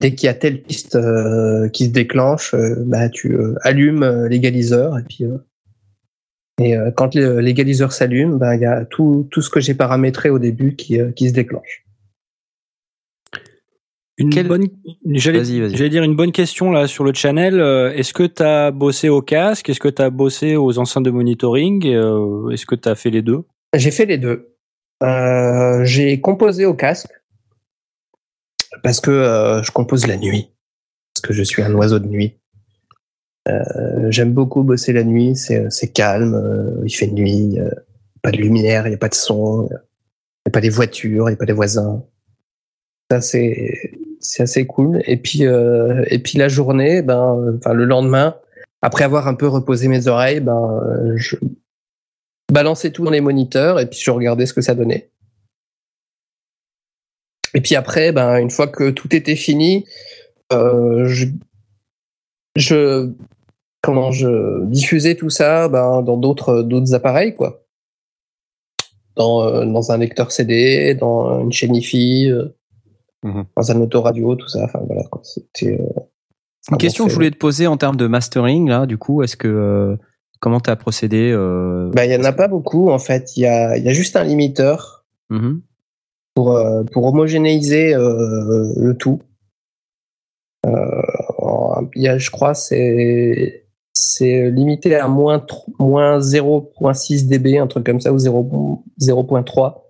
dès 0.00 0.14
qu'il 0.14 0.28
y 0.28 0.30
a 0.30 0.34
telle 0.34 0.62
piste 0.62 0.94
euh, 0.96 1.68
qui 1.68 1.86
se 1.86 1.90
déclenche, 1.90 2.54
euh, 2.54 2.76
bah 2.86 3.10
tu 3.10 3.36
allumes 3.62 4.26
l'égaliseur 4.28 4.98
et 4.98 5.02
puis 5.02 5.24
et 6.62 6.74
quand 6.96 7.14
l'égaliseur 7.14 7.92
s'allume, 7.92 8.38
bah 8.38 8.54
il 8.54 8.62
y 8.62 8.66
a 8.66 8.86
tout 8.86 9.28
tout 9.30 9.42
ce 9.42 9.50
que 9.50 9.60
j'ai 9.60 9.74
paramétré 9.74 10.30
au 10.30 10.38
début 10.38 10.74
qui 10.74 10.98
qui 11.14 11.28
se 11.28 11.34
déclenche. 11.34 11.85
Une 14.18 14.30
Quel- 14.30 14.48
bonne, 14.48 14.66
j'allais, 15.12 15.40
Vas-y, 15.40 15.60
vas-y. 15.60 15.76
j'allais 15.76 15.90
dire 15.90 16.02
une 16.02 16.16
bonne 16.16 16.32
question 16.32 16.70
là 16.70 16.86
sur 16.86 17.04
le 17.04 17.12
channel. 17.12 17.60
Euh, 17.60 17.92
Est-ce 17.92 18.14
que 18.14 18.22
tu 18.22 18.42
as 18.42 18.70
bossé 18.70 19.08
au 19.10 19.20
casque? 19.20 19.68
Est-ce 19.68 19.80
que 19.80 19.88
tu 19.88 20.00
as 20.00 20.08
bossé 20.10 20.56
aux 20.56 20.78
enceintes 20.78 21.04
de 21.04 21.10
monitoring? 21.10 21.86
Euh, 21.86 22.48
Est-ce 22.50 22.64
que 22.64 22.74
tu 22.74 22.88
as 22.88 22.94
fait 22.94 23.10
les 23.10 23.20
deux? 23.22 23.44
J'ai 23.74 23.90
fait 23.90 24.06
les 24.06 24.16
deux. 24.16 24.54
Euh, 25.02 25.84
j'ai 25.84 26.18
composé 26.22 26.64
au 26.64 26.72
casque 26.72 27.08
parce 28.82 29.00
que 29.00 29.10
euh, 29.10 29.62
je 29.62 29.70
compose 29.70 30.06
la 30.06 30.16
nuit, 30.16 30.48
parce 31.14 31.28
que 31.28 31.32
je 31.34 31.42
suis 31.42 31.62
un 31.62 31.74
oiseau 31.74 31.98
de 31.98 32.06
nuit. 32.06 32.38
Euh, 33.48 34.10
J'aime 34.10 34.32
beaucoup 34.32 34.62
bosser 34.62 34.92
la 34.94 35.04
nuit, 35.04 35.36
c'est 35.36 35.70
c'est 35.70 35.92
calme, 35.92 36.34
euh, 36.34 36.82
il 36.86 36.90
fait 36.90 37.06
nuit, 37.06 37.58
euh, 37.58 37.70
pas 38.22 38.30
de 38.32 38.38
lumière, 38.38 38.86
il 38.86 38.90
n'y 38.90 38.94
a 38.94 38.98
pas 38.98 39.08
de 39.10 39.14
son, 39.14 39.64
il 39.66 39.68
n'y 40.46 40.48
a 40.48 40.50
pas 40.50 40.60
des 40.62 40.70
voitures, 40.70 41.28
il 41.28 41.32
n'y 41.32 41.34
a 41.34 41.38
pas 41.38 41.44
des 41.46 41.52
voisins. 41.52 42.02
Ça 43.10 43.20
c'est 43.20 43.92
c'est 44.20 44.42
assez 44.42 44.66
cool. 44.66 45.02
Et 45.06 45.16
puis, 45.16 45.46
euh, 45.46 46.04
et 46.08 46.18
puis 46.18 46.38
la 46.38 46.48
journée, 46.48 47.02
ben, 47.02 47.56
enfin 47.58 47.72
le 47.72 47.84
lendemain, 47.84 48.36
après 48.82 49.04
avoir 49.04 49.28
un 49.28 49.34
peu 49.34 49.46
reposé 49.46 49.88
mes 49.88 50.06
oreilles, 50.08 50.40
ben, 50.40 50.80
je 51.16 51.36
balançais 52.52 52.90
tout 52.90 53.04
dans 53.04 53.10
les 53.10 53.20
moniteurs 53.20 53.80
et 53.80 53.86
puis 53.86 53.98
je 54.02 54.10
regardais 54.10 54.46
ce 54.46 54.54
que 54.54 54.60
ça 54.60 54.74
donnait. 54.74 55.10
Et 57.54 57.60
puis 57.60 57.74
après, 57.74 58.12
ben, 58.12 58.36
une 58.38 58.50
fois 58.50 58.68
que 58.68 58.90
tout 58.90 59.14
était 59.14 59.36
fini, 59.36 59.86
euh, 60.52 61.08
je, 62.56 63.10
comment 63.82 64.12
je 64.12 64.64
diffusais 64.66 65.14
tout 65.14 65.30
ça 65.30 65.68
ben, 65.68 66.02
dans 66.02 66.16
d'autres 66.16 66.62
d'autres 66.62 66.94
appareils, 66.94 67.34
quoi. 67.34 67.62
Dans, 69.16 69.42
euh, 69.42 69.64
dans 69.64 69.90
un 69.92 69.96
lecteur 69.96 70.32
CD, 70.32 70.94
dans 70.94 71.40
une 71.40 71.52
chaîne 71.52 71.74
IFI, 71.74 72.30
euh, 72.30 72.55
Mhm. 73.26 73.44
dans 73.56 73.72
un 73.72 73.80
autoradio, 73.80 74.36
tout 74.36 74.48
ça. 74.48 74.64
Enfin 74.64 74.80
voilà, 74.86 75.02
quoi. 75.10 75.20
C'était. 75.24 75.80
euh, 75.80 76.00
Une 76.70 76.76
question 76.76 77.04
que 77.04 77.10
je 77.10 77.16
voulais 77.16 77.30
te 77.30 77.36
poser 77.36 77.66
en 77.66 77.76
termes 77.76 77.96
de 77.96 78.06
mastering, 78.06 78.68
là, 78.68 78.86
du 78.86 78.98
coup, 78.98 79.22
est-ce 79.22 79.36
que 79.36 79.48
euh, 79.48 79.96
comment 80.40 80.60
t'as 80.60 80.76
procédé 80.76 81.32
euh, 81.32 81.90
Bah, 81.92 82.06
il 82.06 82.12
y 82.12 82.16
en 82.16 82.24
a 82.24 82.32
pas 82.32 82.48
beaucoup 82.48 82.90
en 82.90 82.98
fait. 82.98 83.36
Il 83.36 83.40
y 83.40 83.46
a, 83.46 83.76
il 83.76 83.84
y 83.84 83.88
a 83.88 83.92
juste 83.92 84.16
un 84.16 84.22
limiteur 84.22 85.04
mhm. 85.30 85.60
pour 86.34 86.52
euh, 86.52 86.84
pour 86.92 87.04
homogénéiser 87.04 87.94
euh, 87.94 88.72
le 88.76 88.94
tout. 88.96 89.20
Euh, 90.66 91.02
il 91.94 92.02
y 92.02 92.08
a, 92.08 92.18
je 92.18 92.30
crois, 92.30 92.54
c'est 92.54 93.66
c'est 93.92 94.50
limité 94.50 94.94
à 94.94 95.08
moins 95.08 95.44
moins 95.78 96.18
0.6 96.20 97.26
dB, 97.26 97.58
un 97.58 97.66
truc 97.66 97.84
comme 97.86 98.00
ça, 98.00 98.12
ou 98.12 98.18
0 98.18 98.84
0.3. 99.00 99.82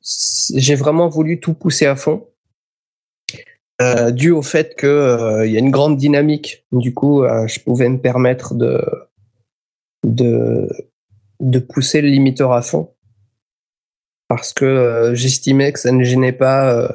Euh, 0.00 0.56
J'ai 0.56 0.74
vraiment 0.74 1.08
voulu 1.08 1.40
tout 1.40 1.54
pousser 1.54 1.86
à 1.86 1.96
fond. 1.96 2.26
Euh, 3.80 4.10
dû 4.10 4.32
au 4.32 4.42
fait 4.42 4.74
que 4.74 4.86
euh, 4.86 5.46
il 5.46 5.52
y 5.52 5.56
a 5.56 5.60
une 5.60 5.70
grande 5.70 5.96
dynamique. 5.96 6.64
Du 6.72 6.92
coup, 6.94 7.22
euh, 7.22 7.46
je 7.46 7.60
pouvais 7.60 7.88
me 7.88 7.98
permettre 8.00 8.54
de 8.54 8.80
de 11.40 11.58
pousser 11.58 12.00
le 12.00 12.08
limiteur 12.08 12.52
à 12.52 12.62
fond 12.62 12.92
parce 14.28 14.52
que 14.52 14.64
euh, 14.64 15.14
j'estimais 15.14 15.72
que 15.72 15.78
ça 15.78 15.92
ne 15.92 16.02
gênait 16.04 16.32
pas 16.32 16.72
euh, 16.74 16.88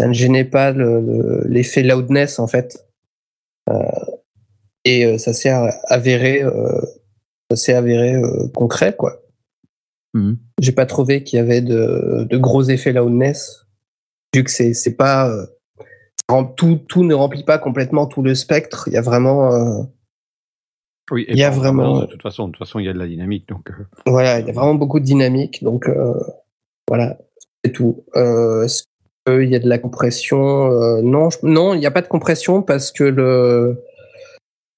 ça 0.00 0.08
ne 0.08 0.12
gênait 0.12 0.44
pas 0.44 0.72
le- 0.72 1.00
le- 1.00 1.44
l'effet 1.48 1.82
loudness 1.82 2.38
en 2.38 2.46
fait 2.46 2.78
Euh, 3.70 3.80
et 4.84 5.06
euh, 5.06 5.16
ça 5.18 5.32
s'est 5.32 5.48
avéré 5.88 6.42
euh, 6.42 6.80
ça 7.50 7.56
s'est 7.56 7.72
avéré 7.74 8.14
euh, 8.16 8.48
concret 8.54 8.94
quoi 8.94 9.22
Mhm. 10.14 10.38
j'ai 10.60 10.72
pas 10.72 10.86
trouvé 10.86 11.22
qu'il 11.24 11.38
y 11.38 11.40
avait 11.42 11.60
de, 11.60 12.24
de 12.30 12.36
gros 12.38 12.62
effets 12.62 12.92
loudness 12.92 13.66
vu 14.34 14.44
que 14.44 14.50
c'est 14.50 14.72
c'est 14.72 14.94
pas 14.96 15.28
euh, 15.28 15.44
tout 16.56 16.76
tout 16.88 17.02
ne 17.04 17.14
remplit 17.14 17.42
pas 17.44 17.58
complètement 17.58 18.06
tout 18.06 18.22
le 18.22 18.34
spectre 18.34 18.84
il 18.86 18.94
y 18.94 18.96
a 18.96 19.02
vraiment 19.02 19.52
euh, 19.52 19.82
Oui, 21.10 21.22
et 21.28 21.32
Il 21.32 21.38
y 21.38 21.42
a 21.44 21.50
vraiment- 21.50 22.00
De 22.00 22.06
toute 22.06 22.22
façon, 22.22 22.46
de 22.48 22.52
toute 22.52 22.58
façon, 22.64 22.78
il 22.78 22.86
y 22.86 22.88
a 22.88 22.92
de 22.94 22.98
la 22.98 23.06
dynamique, 23.06 23.46
donc. 23.46 23.70
euh, 23.70 23.84
Voilà, 24.06 24.40
il 24.40 24.46
y 24.46 24.50
a 24.50 24.52
vraiment 24.54 24.74
beaucoup 24.74 25.00
de 25.00 25.04
dynamique, 25.04 25.62
donc 25.62 25.86
euh, 25.88 26.14
voilà, 26.88 27.18
c'est 27.62 27.72
tout. 27.72 28.04
Euh, 28.16 28.62
Est-ce 28.64 28.84
qu'il 29.26 29.50
y 29.50 29.54
a 29.56 29.58
de 29.58 29.68
la 29.68 29.78
compression 29.78 30.70
Euh, 30.72 31.02
Non, 31.02 31.28
je- 31.28 31.38
non, 31.42 31.74
il 31.74 31.80
n'y 31.80 31.86
a 31.86 31.90
pas 31.90 32.00
de 32.02 32.08
compression 32.08 32.62
parce 32.62 32.90
que 32.90 33.04
le, 33.04 33.82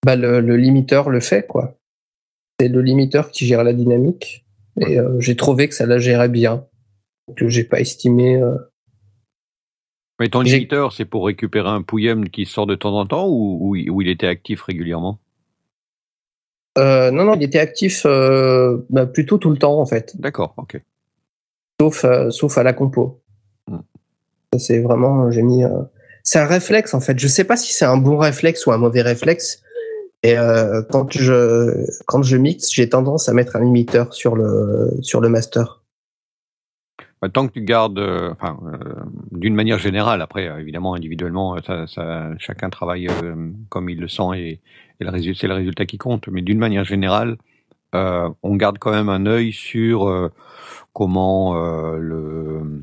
bah, 0.05 0.17
le, 0.17 0.41
le 0.41 0.57
limiteur 0.57 1.11
le 1.11 1.21
fait, 1.21 1.47
quoi. 1.47 1.75
C'est 2.59 2.69
le 2.69 2.81
limiteur 2.83 3.31
qui 3.31 3.47
gère 3.47 3.63
la 3.63 3.73
dynamique, 3.73 4.46
et 4.81 4.99
euh, 4.99 5.19
j'ai 5.21 5.37
trouvé 5.37 5.69
que 5.69 5.75
ça 5.75 5.87
la 5.87 5.99
gérait 5.99 6.29
bien. 6.29 6.65
Que 7.37 7.49
j'ai 7.49 7.65
pas 7.65 7.81
estimé. 7.81 8.37
euh, 8.41 8.57
Mais 10.21 10.29
ton 10.29 10.41
limiteur, 10.43 10.93
c'est 10.93 11.05
pour 11.05 11.27
récupérer 11.27 11.69
un 11.69 11.83
pouillem 11.83 12.29
qui 12.29 12.47
sort 12.47 12.67
de 12.67 12.75
temps 12.75 12.97
en 12.99 13.07
temps 13.07 13.27
ou, 13.29 13.59
ou 13.61 13.77
il 13.77 13.91
ou 13.91 14.01
il 14.03 14.09
était 14.09 14.29
actif 14.29 14.63
régulièrement? 14.63 15.19
Euh, 16.79 17.11
non, 17.11 17.25
non, 17.25 17.35
il 17.35 17.43
était 17.43 17.59
actif 17.59 18.03
euh, 18.07 18.79
bah, 18.91 19.07
plutôt 19.07 19.39
tout 19.39 19.51
le 19.51 19.57
temps 19.57 19.81
en 19.81 19.87
fait. 19.87 20.15
D'accord, 20.21 20.55
ok. 20.59 20.81
sauf 21.81 22.05
euh, 22.05 22.31
sauf 22.31 22.57
à 22.59 22.63
la 22.63 22.73
compo. 22.75 23.21
Mm. 23.69 23.79
Ça, 24.53 24.59
C'est 24.59 24.81
vraiment 24.81 25.31
j'ai 25.31 25.43
mis. 25.43 25.65
euh, 25.65 25.83
C'est 26.23 26.39
un 26.39 26.47
réflexe 26.47 26.93
en 26.95 27.01
fait. 27.01 27.19
Je 27.19 27.29
sais 27.29 27.45
pas 27.45 27.57
si 27.57 27.73
c'est 27.73 27.87
un 27.87 27.97
bon 27.97 28.19
réflexe 28.19 28.67
ou 28.67 28.73
un 28.73 28.79
mauvais 28.79 29.03
réflexe. 29.03 29.63
Et 30.23 30.39
euh, 30.39 30.83
quand 30.91 31.13
je 31.13 31.87
quand 32.07 32.23
je 32.23 32.37
mixe, 32.37 32.73
j'ai 32.73 32.89
tendance 32.89 33.29
à 33.29 33.33
mettre 33.33 33.57
un 33.57 33.61
limiteur 33.61 34.13
sur 34.15 34.35
le 34.35 34.91
sur 35.03 35.21
le 35.21 35.29
master. 35.29 35.83
Bah, 37.23 37.29
tant 37.31 37.47
que 37.47 37.53
tu 37.53 37.63
gardes, 37.63 37.99
euh, 37.99 38.33
enfin, 38.33 38.59
euh, 38.67 38.95
d'une 39.31 39.55
manière 39.55 39.79
générale, 39.79 40.21
après, 40.21 40.47
évidemment, 40.61 40.95
individuellement, 40.95 41.57
ça, 41.63 42.31
chacun 42.39 42.69
travaille 42.71 43.09
comme 43.71 43.89
il 43.89 44.01
le 44.01 44.09
sent 44.09 44.35
et, 44.35 44.61
c'est 44.99 45.47
le 45.47 45.55
résultat 45.55 45.87
qui 45.87 45.99
compte. 45.99 46.29
Mais 46.29 46.43
d'une 46.43 46.59
manière 46.59 46.85
générale, 46.85 47.37
on 47.93 48.57
garde 48.57 48.79
quand 48.79 48.91
même 48.91 49.09
un 49.09 49.27
œil 49.27 49.53
sur 49.53 50.31
comment 50.93 51.55
le 51.55 52.83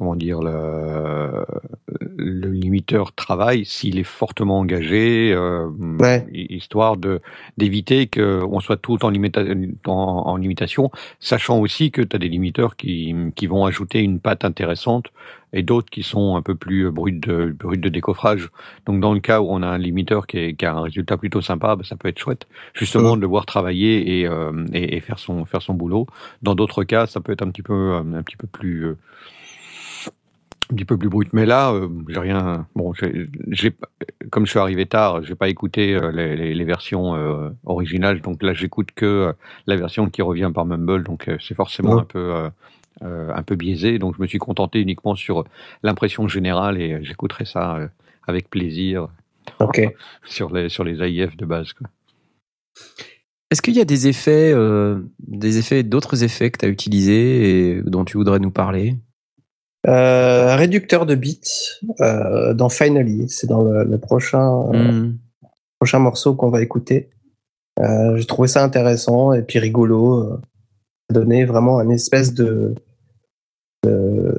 comment 0.00 0.16
dire 0.16 0.40
le, 0.40 1.44
le 2.16 2.50
limiteur 2.50 3.12
travaille 3.12 3.66
s'il 3.66 3.98
est 3.98 4.02
fortement 4.20 4.58
engagé 4.60 5.30
euh, 5.34 5.68
Ouais. 6.00 6.24
histoire 6.32 6.96
de 6.96 7.20
d'éviter 7.58 8.06
que 8.06 8.42
on 8.50 8.60
soit 8.60 8.78
tout 8.78 9.04
en, 9.04 9.10
limita 9.10 9.42
en, 9.86 9.90
en 9.92 10.36
limitation 10.38 10.90
sachant 11.20 11.58
aussi 11.58 11.90
que 11.90 12.00
tu 12.00 12.16
as 12.16 12.18
des 12.18 12.30
limiteurs 12.30 12.76
qui, 12.76 13.14
qui 13.36 13.46
vont 13.46 13.66
ajouter 13.66 14.00
une 14.00 14.20
patte 14.20 14.46
intéressante 14.46 15.08
et 15.52 15.62
d'autres 15.62 15.90
qui 15.90 16.02
sont 16.02 16.36
un 16.36 16.42
peu 16.42 16.54
plus 16.54 16.90
bruts 16.90 17.12
de, 17.12 17.54
bruts 17.58 17.76
de 17.76 17.88
décoffrage. 17.90 18.48
Donc 18.86 19.00
dans 19.00 19.12
le 19.12 19.20
cas 19.20 19.40
où 19.42 19.48
on 19.50 19.62
a 19.62 19.66
un 19.66 19.78
limiteur 19.78 20.26
qui, 20.26 20.38
est, 20.38 20.54
qui 20.54 20.64
a 20.64 20.72
un 20.74 20.80
résultat 20.82 21.16
plutôt 21.18 21.42
sympa, 21.42 21.76
bah, 21.76 21.82
ça 21.84 21.96
peut 21.96 22.08
être 22.08 22.20
chouette 22.20 22.46
justement 22.72 23.16
de 23.16 23.20
le 23.20 23.26
voir 23.26 23.44
travailler 23.44 24.20
et, 24.20 24.26
euh, 24.26 24.64
et, 24.72 24.96
et 24.96 25.00
faire 25.00 25.18
son 25.18 25.44
faire 25.44 25.60
son 25.60 25.74
boulot. 25.74 26.06
Dans 26.40 26.54
d'autres 26.54 26.84
cas, 26.84 27.06
ça 27.06 27.20
peut 27.20 27.32
être 27.32 27.42
un 27.42 27.50
petit 27.50 27.62
peu 27.62 27.94
un 27.96 28.22
petit 28.22 28.36
peu 28.36 28.46
plus 28.46 28.86
euh, 28.86 28.96
un 30.70 30.74
petit 30.76 30.84
peu 30.84 30.96
plus 30.96 31.08
brut. 31.08 31.32
Mais 31.32 31.46
là, 31.46 31.72
euh, 31.72 31.88
j'ai 32.08 32.20
rien. 32.20 32.66
Bon, 32.76 32.92
j'ai, 33.50 33.72
comme 34.30 34.46
je 34.46 34.50
suis 34.50 34.58
arrivé 34.58 34.86
tard, 34.86 35.22
j'ai 35.24 35.34
pas 35.34 35.48
écouté 35.48 35.94
euh, 35.94 36.12
les, 36.12 36.36
les, 36.36 36.54
les 36.54 36.64
versions 36.64 37.14
euh, 37.16 37.50
originales. 37.64 38.20
Donc 38.20 38.42
là, 38.42 38.52
j'écoute 38.54 38.90
que 38.94 39.06
euh, 39.06 39.32
la 39.66 39.76
version 39.76 40.08
qui 40.08 40.22
revient 40.22 40.50
par 40.54 40.66
Mumble. 40.66 41.02
Donc 41.04 41.28
euh, 41.28 41.36
c'est 41.40 41.54
forcément 41.54 41.94
Ouais. 41.94 42.00
un 42.02 42.04
peu 42.04 42.18
euh, 42.34 42.50
euh, 43.02 43.32
un 43.34 43.42
peu 43.42 43.56
biaisé. 43.56 43.98
Donc 43.98 44.16
je 44.16 44.22
me 44.22 44.26
suis 44.26 44.38
contenté 44.38 44.80
uniquement 44.80 45.14
sur 45.16 45.44
l'impression 45.82 46.28
générale 46.28 46.80
et 46.80 47.02
j'écouterai 47.02 47.44
ça 47.46 47.76
euh, 47.76 47.88
avec 48.28 48.48
plaisir 48.48 49.08
Ok. 49.58 49.80
sur 50.24 50.52
les 50.54 50.68
sur 50.68 50.84
les 50.84 51.02
AIF 51.02 51.36
de 51.36 51.46
base. 51.46 51.72
Quoi. 51.72 51.88
Est-ce 53.50 53.62
qu'il 53.62 53.74
y 53.74 53.80
a 53.80 53.84
des 53.84 54.06
effets, 54.06 54.52
euh, 54.54 55.00
des 55.18 55.58
effets, 55.58 55.82
d'autres 55.82 56.22
effets 56.22 56.52
que 56.52 56.58
tu 56.58 56.66
as 56.66 56.68
utilisés 56.68 57.70
et 57.72 57.82
dont 57.82 58.04
tu 58.04 58.16
voudrais 58.16 58.38
nous 58.38 58.52
parler? 58.52 58.94
Euh, 59.88 60.56
réducteur 60.56 61.06
de 61.06 61.14
bits 61.14 61.40
euh, 62.00 62.52
dans 62.54 62.68
Finally, 62.68 63.28
c'est 63.30 63.46
dans 63.46 63.62
le, 63.62 63.84
le 63.84 63.98
prochain 63.98 64.68
euh, 64.74 64.92
Hmm. 64.92 65.16
prochain 65.78 65.98
morceau 66.00 66.34
qu'on 66.34 66.50
va 66.50 66.60
écouter. 66.62 67.08
J'ai 68.16 68.26
trouvé 68.26 68.46
ça 68.46 68.62
intéressant 68.62 69.32
et 69.32 69.40
puis 69.42 69.58
rigolo. 69.58 70.38
Donnait 71.10 71.46
vraiment 71.46 71.80
une 71.80 71.92
espèce 71.92 72.34
de 72.34 72.74
de- 73.84 74.36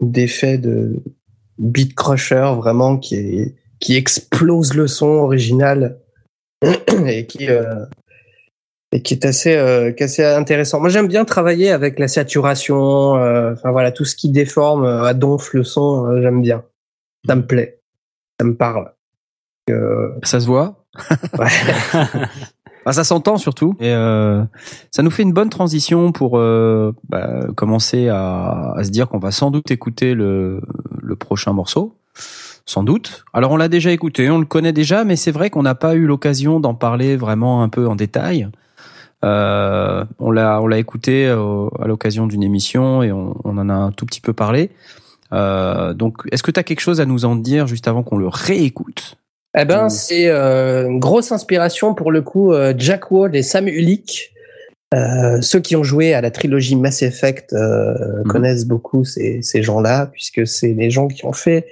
d'effet 0.00 0.58
de 0.58 0.96
beat 1.58 1.94
crusher 1.94 2.54
vraiment 2.56 2.96
qui 2.98 3.14
est 3.14 3.54
qui 3.78 3.94
explose 3.94 4.74
le 4.74 4.88
son 4.88 5.06
original 5.06 6.00
et 7.06 7.26
qui 7.26 7.48
euh, 7.48 7.84
et 8.92 9.00
qui 9.02 9.14
est 9.14 9.24
assez 9.24 9.56
euh, 9.56 9.90
qui 9.90 10.02
est 10.02 10.06
assez 10.06 10.24
intéressant. 10.24 10.78
Moi 10.80 10.90
j'aime 10.90 11.08
bien 11.08 11.24
travailler 11.24 11.70
avec 11.70 11.98
la 11.98 12.08
saturation, 12.08 13.16
euh, 13.16 13.54
enfin 13.54 13.70
voilà 13.72 13.90
tout 13.90 14.04
ce 14.04 14.14
qui 14.14 14.30
déforme 14.30 14.84
euh, 14.84 15.04
à 15.04 15.14
donf 15.14 15.54
le 15.54 15.64
son, 15.64 16.06
euh, 16.06 16.22
j'aime 16.22 16.42
bien. 16.42 16.62
Ça 17.26 17.34
me 17.34 17.46
plaît, 17.46 17.80
ça 18.38 18.46
me 18.46 18.54
parle. 18.54 18.92
Euh, 19.70 20.10
Ça 20.22 20.40
se 20.40 20.46
voit. 20.46 20.84
Ah, 22.84 22.92
ça 22.92 23.04
s'entend 23.04 23.36
surtout. 23.36 23.76
Et 23.78 23.92
euh, 23.92 24.42
ça 24.90 25.04
nous 25.04 25.10
fait 25.12 25.22
une 25.22 25.32
bonne 25.32 25.50
transition 25.50 26.10
pour 26.10 26.36
euh, 26.36 26.92
bah, 27.08 27.46
commencer 27.54 28.08
à, 28.08 28.72
à 28.76 28.82
se 28.82 28.90
dire 28.90 29.08
qu'on 29.08 29.20
va 29.20 29.30
sans 29.30 29.52
doute 29.52 29.70
écouter 29.70 30.14
le, 30.14 30.60
le 31.00 31.14
prochain 31.14 31.52
morceau. 31.52 31.96
Sans 32.66 32.82
doute. 32.82 33.24
Alors 33.32 33.52
on 33.52 33.56
l'a 33.56 33.68
déjà 33.68 33.92
écouté, 33.92 34.28
on 34.30 34.38
le 34.38 34.46
connaît 34.46 34.72
déjà, 34.72 35.04
mais 35.04 35.14
c'est 35.14 35.30
vrai 35.30 35.48
qu'on 35.48 35.62
n'a 35.62 35.76
pas 35.76 35.94
eu 35.94 36.06
l'occasion 36.06 36.58
d'en 36.58 36.74
parler 36.74 37.16
vraiment 37.16 37.62
un 37.62 37.68
peu 37.68 37.86
en 37.86 37.94
détail. 37.94 38.48
Euh, 39.24 40.04
on 40.18 40.30
l'a 40.32 40.60
on 40.60 40.66
l'a 40.66 40.78
écouté 40.78 41.26
euh, 41.26 41.68
à 41.80 41.86
l'occasion 41.86 42.26
d'une 42.26 42.42
émission 42.42 43.02
et 43.02 43.12
on, 43.12 43.36
on 43.44 43.56
en 43.56 43.68
a 43.68 43.74
un 43.74 43.92
tout 43.92 44.04
petit 44.06 44.20
peu 44.20 44.32
parlé. 44.32 44.70
Euh, 45.32 45.94
donc 45.94 46.18
est-ce 46.32 46.42
que 46.42 46.50
tu 46.50 46.58
as 46.58 46.64
quelque 46.64 46.80
chose 46.80 47.00
à 47.00 47.06
nous 47.06 47.24
en 47.24 47.36
dire 47.36 47.66
juste 47.66 47.88
avant 47.88 48.02
qu'on 48.02 48.18
le 48.18 48.28
réécoute? 48.28 49.16
Eh 49.56 49.64
ben, 49.64 49.88
c'est 49.90 50.28
euh, 50.28 50.88
une 50.88 50.98
grosse 50.98 51.30
inspiration 51.30 51.94
pour 51.94 52.10
le 52.10 52.22
coup. 52.22 52.52
Jack 52.78 53.10
Wall 53.10 53.36
et 53.36 53.42
Sam 53.42 53.68
Ulick 53.68 54.30
ceux 55.40 55.60
qui 55.60 55.74
ont 55.74 55.82
joué 55.82 56.12
à 56.12 56.20
la 56.20 56.30
trilogie 56.30 56.76
Mass 56.76 57.02
Effect 57.02 57.52
Mhm. 57.52 58.24
connaissent 58.28 58.66
beaucoup 58.66 59.04
ces, 59.04 59.40
ces 59.40 59.62
gens-là, 59.62 60.06
puisque 60.06 60.46
c'est 60.46 60.74
les 60.74 60.90
gens 60.90 61.08
qui 61.08 61.24
ont 61.24 61.32
fait 61.32 61.66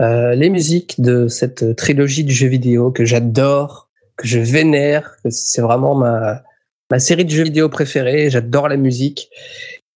les 0.00 0.48
musiques 0.48 1.02
de 1.02 1.28
cette 1.28 1.76
trilogie 1.76 2.24
de 2.24 2.30
jeux 2.30 2.48
vidéo 2.48 2.90
que 2.90 3.04
j'adore, 3.04 3.90
que 4.16 4.26
je 4.26 4.38
vénère, 4.38 5.16
que 5.22 5.28
c'est 5.28 5.60
vraiment 5.60 5.94
ma, 5.94 6.42
ma 6.90 6.98
série 6.98 7.24
de 7.24 7.30
jeux 7.30 7.44
vidéo 7.44 7.68
préférée. 7.68 8.30
J'adore 8.30 8.68
la 8.68 8.76
musique 8.76 9.28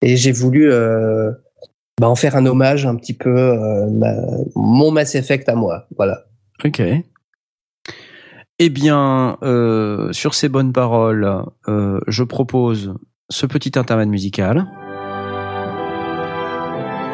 et 0.02 0.16
j'ai 0.16 0.32
voulu 0.32 0.70
euh, 0.72 1.30
bah, 2.00 2.08
en 2.08 2.14
faire 2.16 2.36
un 2.36 2.46
hommage 2.46 2.86
un 2.86 2.96
petit 2.96 3.14
peu 3.14 3.30
euh, 3.36 3.86
ma- 3.90 4.14
mon 4.54 4.90
Mass 4.90 5.14
Effect 5.14 5.48
à 5.48 5.54
moi. 5.54 5.86
Voilà. 5.96 6.24
Ok. 6.64 6.82
Eh 8.60 8.68
bien, 8.70 9.36
euh, 9.42 10.12
sur 10.12 10.34
ces 10.34 10.48
bonnes 10.48 10.72
paroles, 10.72 11.28
euh, 11.68 11.98
je 12.06 12.22
propose 12.22 12.94
ce 13.28 13.46
petit 13.46 13.76
intermède 13.78 14.08
musical. 14.08 14.64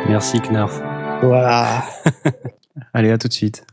Merci 0.08 0.40
Knarf. 0.40 0.80
Voilà. 1.22 1.82
Allez, 2.92 3.10
à 3.10 3.18
tout 3.18 3.28
de 3.28 3.32
suite. 3.32 3.64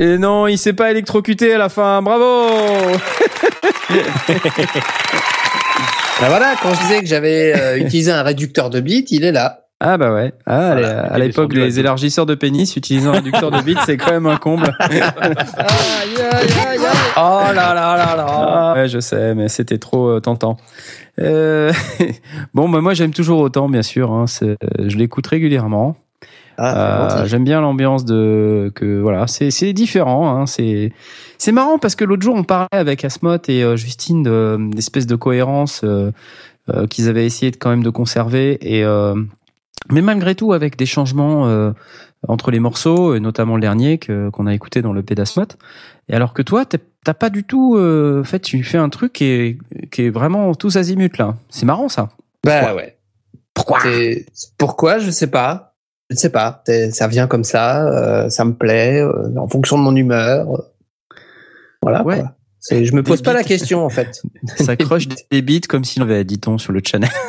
Et 0.00 0.18
non, 0.18 0.46
il 0.46 0.58
s'est 0.58 0.72
pas 0.72 0.90
électrocuté 0.90 1.52
à 1.54 1.58
la 1.58 1.68
fin. 1.68 2.02
Bravo 2.02 2.24
Ben 6.20 6.28
voilà, 6.28 6.54
quand 6.62 6.72
je 6.74 6.80
disais 6.82 7.00
que 7.00 7.06
j'avais 7.06 7.52
euh, 7.56 7.78
utilisé 7.78 8.12
un 8.12 8.22
réducteur 8.22 8.70
de 8.70 8.78
bits, 8.80 9.04
il 9.10 9.24
est 9.24 9.32
là. 9.32 9.58
Ah 9.80 9.98
bah 9.98 10.12
ouais. 10.14 10.32
Ah, 10.46 10.74
Voilà. 10.74 11.00
à 11.00 11.18
l'époque, 11.18 11.52
les 11.54 11.80
élargisseurs 11.80 12.26
de 12.26 12.36
pénis 12.36 12.76
utilisant 12.76 13.10
un 13.10 13.14
réducteur 13.14 13.50
de 13.50 13.60
bits, 13.60 13.76
c'est 13.84 13.96
quand 13.96 14.12
même 14.12 14.26
un 14.26 14.36
comble. 14.36 14.72
Oh 17.16 17.40
là 17.54 17.74
là 17.74 17.96
là 17.96 18.16
là. 18.16 18.26
Ah, 18.28 18.72
ouais, 18.76 18.88
je 18.88 19.00
sais, 19.00 19.34
mais 19.34 19.48
c'était 19.48 19.78
trop 19.78 20.08
euh, 20.08 20.20
tentant. 20.20 20.56
Euh, 21.20 21.72
bon, 22.54 22.68
bah, 22.68 22.80
moi, 22.80 22.94
j'aime 22.94 23.12
toujours 23.12 23.40
autant, 23.40 23.68
bien 23.68 23.82
sûr. 23.82 24.12
Hein, 24.12 24.26
je 24.30 24.96
l'écoute 24.96 25.26
régulièrement. 25.26 25.96
Ah, 26.58 27.20
Euh. 27.22 27.26
J'aime 27.26 27.44
bien 27.44 27.60
l'ambiance 27.60 28.04
de 28.04 28.70
que 28.74 29.00
voilà, 29.00 29.26
c'est 29.26 29.50
c'est 29.50 29.72
différent. 29.72 30.28
Hein, 30.36 30.46
c'est 30.46 30.92
c'est 31.38 31.52
marrant 31.52 31.78
parce 31.78 31.94
que 31.94 32.04
l'autre 32.04 32.22
jour 32.22 32.34
on 32.34 32.44
parlait 32.44 32.68
avec 32.72 33.04
Asmot 33.04 33.36
et 33.48 33.62
euh, 33.64 33.76
Justine 33.76 34.22
de- 34.22 34.58
d'espèce 34.72 35.06
de 35.06 35.16
cohérence 35.16 35.80
euh, 35.84 36.10
euh, 36.68 36.86
qu'ils 36.86 37.08
avaient 37.08 37.26
essayé 37.26 37.50
de 37.50 37.56
quand 37.56 37.70
même 37.70 37.82
de 37.82 37.90
conserver 37.90 38.58
et 38.62 38.84
euh, 38.84 39.14
mais 39.90 40.02
malgré 40.02 40.34
tout 40.34 40.52
avec 40.52 40.76
des 40.76 40.86
changements 40.86 41.46
euh, 41.48 41.72
entre 42.28 42.52
les 42.52 42.60
morceaux, 42.60 43.16
et 43.16 43.20
notamment 43.20 43.56
le 43.56 43.60
dernier 43.62 43.98
que 43.98 44.30
qu'on 44.30 44.46
a 44.46 44.54
écouté 44.54 44.80
dans 44.80 44.92
le 44.92 45.02
d'Asmot. 45.02 45.46
Et 46.08 46.14
alors 46.14 46.32
que 46.34 46.42
toi 46.42 46.64
t'as 46.64 47.14
pas 47.14 47.30
du 47.30 47.42
tout, 47.42 47.76
euh, 47.76 48.20
en 48.20 48.24
fait, 48.24 48.38
tu 48.38 48.62
fais 48.62 48.78
un 48.78 48.88
truc 48.90 49.12
qui 49.12 49.24
est 49.24 49.58
qui 49.90 50.02
est 50.02 50.10
vraiment 50.10 50.54
tous 50.54 50.76
azimuts 50.76 51.18
là. 51.18 51.34
C'est 51.50 51.66
marrant 51.66 51.88
ça. 51.88 52.10
Bah 52.44 52.74
ouais. 52.76 52.96
Pourquoi? 53.54 53.80
Pourquoi? 54.56 54.98
Je 54.98 55.10
sais 55.10 55.26
pas. 55.30 55.71
Je 56.12 56.16
ne 56.16 56.18
sais 56.20 56.30
pas. 56.30 56.62
Ça 56.92 57.08
vient 57.08 57.26
comme 57.26 57.44
ça. 57.44 57.86
euh, 57.88 58.28
ça 58.28 58.44
me 58.44 58.52
plaît 58.54 59.00
euh, 59.00 59.34
en 59.36 59.48
fonction 59.48 59.78
de 59.78 59.82
mon 59.82 59.96
humeur. 59.96 60.46
euh. 60.50 60.62
Voilà. 61.80 62.02
Ouais. 62.04 62.20
quoi. 62.20 62.34
C'est- 62.60 62.84
Je 62.84 62.94
me 62.94 63.02
pose 63.02 63.22
Des 63.22 63.24
pas 63.24 63.32
la 63.32 63.42
question 63.42 63.84
en 63.84 63.88
fait. 63.88 64.20
Ça 64.58 64.76
croche 64.76 65.08
des 65.30 65.42
beats 65.42 65.66
comme 65.68 65.84
s'il 65.84 66.02
en 66.02 66.04
avait, 66.04 66.24
dit-on 66.24 66.58
sur 66.58 66.72
le 66.72 66.80
channel. 66.84 67.10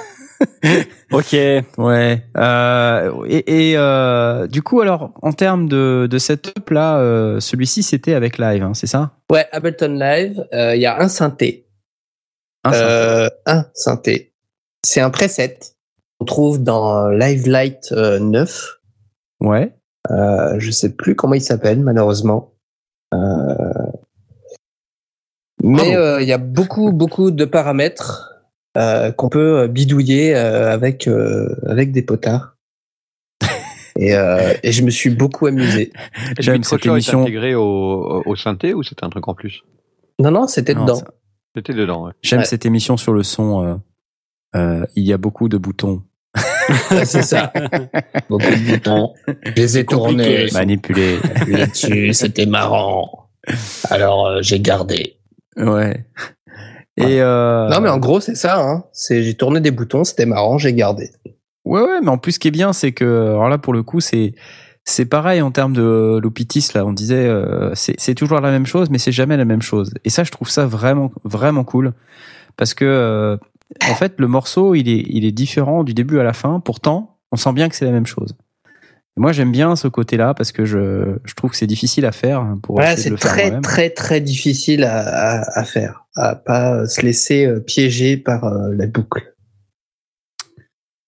Ok. 1.12 1.34
Ouais. 1.78 2.24
Euh, 2.38 3.24
et 3.28 3.70
et 3.72 3.78
euh, 3.78 4.46
du 4.48 4.62
coup, 4.62 4.82
alors, 4.82 5.12
en 5.22 5.32
termes 5.32 5.70
de, 5.70 6.08
de 6.10 6.18
setup, 6.18 6.70
là, 6.70 6.98
euh, 6.98 7.40
celui-ci, 7.40 7.82
c'était 7.84 8.14
avec 8.14 8.38
live, 8.38 8.62
hein, 8.64 8.74
c'est 8.74 8.88
ça? 8.88 9.12
Ouais, 9.32 9.46
Ableton 9.54 9.94
Live, 9.98 10.46
euh, 10.54 10.76
il 10.76 10.82
y 10.82 10.86
a 10.86 11.00
un 11.00 11.08
synthé. 11.08 11.68
Un 12.66 12.72
synthé. 12.74 12.86
Euh, 12.86 13.30
un 13.46 13.66
synthé. 13.74 14.34
C'est 14.86 15.00
un 15.02 15.10
preset. 15.12 15.60
On 16.24 16.26
trouve 16.26 16.64
dans 16.64 17.10
Live 17.10 17.50
Light 17.50 17.92
euh, 17.92 18.18
9. 18.18 18.80
Ouais. 19.42 19.76
Euh, 20.10 20.56
je 20.58 20.72
sais 20.72 20.96
plus 20.96 21.18
comment 21.18 21.34
il 21.34 21.42
s'appelle, 21.42 21.82
malheureusement. 21.82 22.54
Euh, 23.14 23.54
Mais 25.62 25.98
euh, 25.98 26.22
il 26.22 26.28
y 26.30 26.32
a 26.32 26.38
beaucoup, 26.38 26.94
beaucoup 26.94 27.30
de 27.30 27.44
paramètres 27.44 28.40
euh, 28.78 29.12
qu'on 29.12 29.28
peut 29.28 29.64
euh, 29.64 29.68
bidouiller 29.68 30.34
euh, 30.34 30.72
avec, 30.72 31.10
euh, 31.10 31.54
avec 31.68 31.92
des 31.92 32.04
potards. 32.04 32.56
et, 34.00 34.16
euh, 34.16 34.54
et 34.64 34.72
je 34.72 34.82
me 34.82 34.92
suis 34.92 35.10
beaucoup 35.10 35.46
amusé. 35.48 35.92
J'aime 36.40 36.64
cette 36.64 36.86
est 36.86 36.90
émission. 36.90 37.24
intégré 37.24 37.54
au, 37.54 38.24
au 38.26 38.36
synthé 38.38 38.74
ou 38.74 38.82
c'était 38.82 39.04
un 39.04 39.10
truc 39.10 39.28
en 39.28 39.34
plus? 39.34 39.62
Non, 40.20 40.32
non, 40.32 40.48
c'était 40.48 40.74
dedans. 40.74 40.96
ça- 40.96 41.14
C'était 41.54 41.74
dedans, 41.74 42.06
ouais. 42.06 42.14
J'aime 42.22 42.40
Ouais. 42.40 42.46
cette 42.46 42.66
émission 42.66 42.96
sur 42.96 43.12
le 43.12 43.24
son. 43.24 43.62
euh, 43.66 43.76
euh, 44.56 44.86
il 44.96 45.04
y 45.04 45.12
a 45.12 45.18
beaucoup 45.18 45.50
de 45.50 45.58
boutons 45.58 46.04
C'est 47.06 47.24
ça. 47.24 47.52
beaucoup 48.30 48.46
de 48.46 48.72
boutons. 48.72 49.14
Je 49.46 49.52
les 49.54 49.78
ai 49.78 49.86
tournés. 49.86 50.48
manipulés. 50.54 51.18
là-dessus, 51.48 52.14
c'était 52.14 52.46
marrant. 52.46 53.30
Alors 53.90 54.28
euh, 54.28 54.40
j'ai 54.42 54.60
gardé. 54.60 55.18
ouais. 55.58 56.06
Et 56.96 57.22
euh, 57.22 57.70
Non 57.70 57.82
mais 57.82 57.90
en 57.90 57.98
gros 57.98 58.20
c'est 58.20 58.36
ça. 58.36 58.62
Hein. 58.62 58.84
C'est 58.94 59.24
j'ai 59.24 59.34
tourné 59.34 59.60
des 59.60 59.72
boutons, 59.72 60.04
c'était 60.04 60.26
marrant, 60.26 60.58
j'ai 60.58 60.74
gardé. 60.74 61.12
Ouais, 61.66 61.82
ouais, 61.82 62.02
mais 62.02 62.10
en 62.10 62.18
plus, 62.18 62.34
ce 62.34 62.40
qui 62.40 62.50
est 62.50 62.52
bien, 62.52 62.74
c'est 62.74 62.92
que, 62.92 63.06
alors 63.06 63.50
là, 63.50 63.58
pour 63.58 63.74
le 63.74 63.84
coup, 63.84 64.02
c'est, 64.02 64.34
c'est 64.84 65.06
pareil 65.06 65.42
en 65.42 65.52
termes 65.52 65.74
de 65.74 66.20
l'opitis, 66.22 66.68
là, 66.76 66.86
on 66.86 66.92
disait, 66.92 67.26
euh, 67.26 67.74
c'est, 67.74 67.96
c'est 67.98 68.16
toujours 68.16 68.42
la 68.42 68.52
même 68.52 68.66
chose, 68.66 68.90
mais 68.90 68.98
c'est 68.98 69.14
jamais 69.14 69.38
la 69.38 69.46
même 69.46 69.62
chose. 69.62 69.94
Et 70.04 70.10
ça, 70.10 70.24
je 70.24 70.32
trouve 70.32 70.50
ça 70.50 70.66
vraiment, 70.66 71.12
vraiment 71.24 71.64
cool. 71.64 71.94
Parce 72.58 72.74
que, 72.74 72.86
euh, 72.86 73.38
en 73.90 73.96
fait, 73.96 74.14
le 74.18 74.28
morceau, 74.28 74.76
il 74.76 74.90
est, 74.90 75.04
il 75.08 75.26
est 75.26 75.32
différent 75.32 75.84
du 75.84 75.94
début 75.94 76.20
à 76.20 76.24
la 76.24 76.34
fin. 76.34 76.60
Pourtant, 76.60 77.18
on 77.32 77.38
sent 77.38 77.54
bien 77.54 77.70
que 77.70 77.76
c'est 77.76 77.86
la 77.86 77.92
même 77.92 78.06
chose. 78.06 78.36
Et 79.16 79.20
moi, 79.20 79.32
j'aime 79.32 79.52
bien 79.52 79.76
ce 79.76 79.88
côté-là 79.88 80.34
parce 80.34 80.52
que 80.52 80.66
je, 80.66 81.18
je 81.24 81.34
trouve 81.36 81.52
que 81.52 81.58
c'est 81.58 81.68
difficile 81.68 82.06
à 82.06 82.12
faire 82.12 82.56
pour 82.64 82.76
Voilà, 82.76 82.98
c'est 82.98 83.16
très 83.16 83.62
très 83.62 83.90
très 83.92 84.22
difficile 84.22 84.84
à, 84.84 85.00
à, 85.42 85.60
à 85.60 85.64
faire, 85.64 86.06
à 86.16 86.36
pas 86.36 86.88
se 86.88 87.02
laisser 87.02 87.46
euh, 87.46 87.60
piéger 87.60 88.18
par 88.18 88.44
euh, 88.46 88.74
la 88.74 88.88
boucle. 88.88 89.34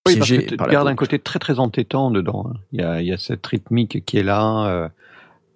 Oui, 0.08 0.18
parce 0.18 0.30
que 0.30 0.42
tu 0.42 0.56
gardes 0.56 0.88
un 0.88 0.96
côté 0.96 1.18
très 1.18 1.40
très 1.40 1.58
entêtant 1.58 2.12
dedans. 2.12 2.46
hein. 2.48 2.60
Il 2.72 2.80
y 2.80 2.84
a, 2.84 3.02
il 3.02 3.08
y 3.08 3.12
a 3.14 3.18
cette 3.18 3.46
rythmique 3.46 4.06
qui 4.06 4.20
est 4.20 4.24
là. 4.24 4.68
euh, 4.68 4.90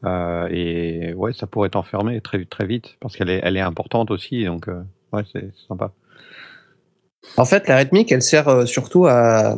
euh, 0.06 0.48
et 0.49 1.14
ouais, 1.14 1.34
ça 1.34 1.45
pourrait 1.45 1.69
t'enfermer 1.69 2.19
très 2.22 2.44
très 2.45 2.65
vite 2.65 2.95
parce 2.99 3.15
qu'elle 3.15 3.30
est, 3.30 3.41
elle 3.44 3.57
est 3.57 3.61
importante 3.61 4.10
aussi. 4.10 4.44
Donc 4.45 4.68
euh, 4.68 4.81
ouais, 5.14 5.22
c'est 5.31 5.52
c'est 5.56 5.68
sympa. 5.68 5.91
En 7.38 7.46
fait, 7.46 7.68
la 7.68 7.78
rythmique, 7.78 8.12
elle 8.12 8.22
sert 8.22 8.48
euh, 8.48 8.66
surtout 8.66 9.06
à 9.08 9.58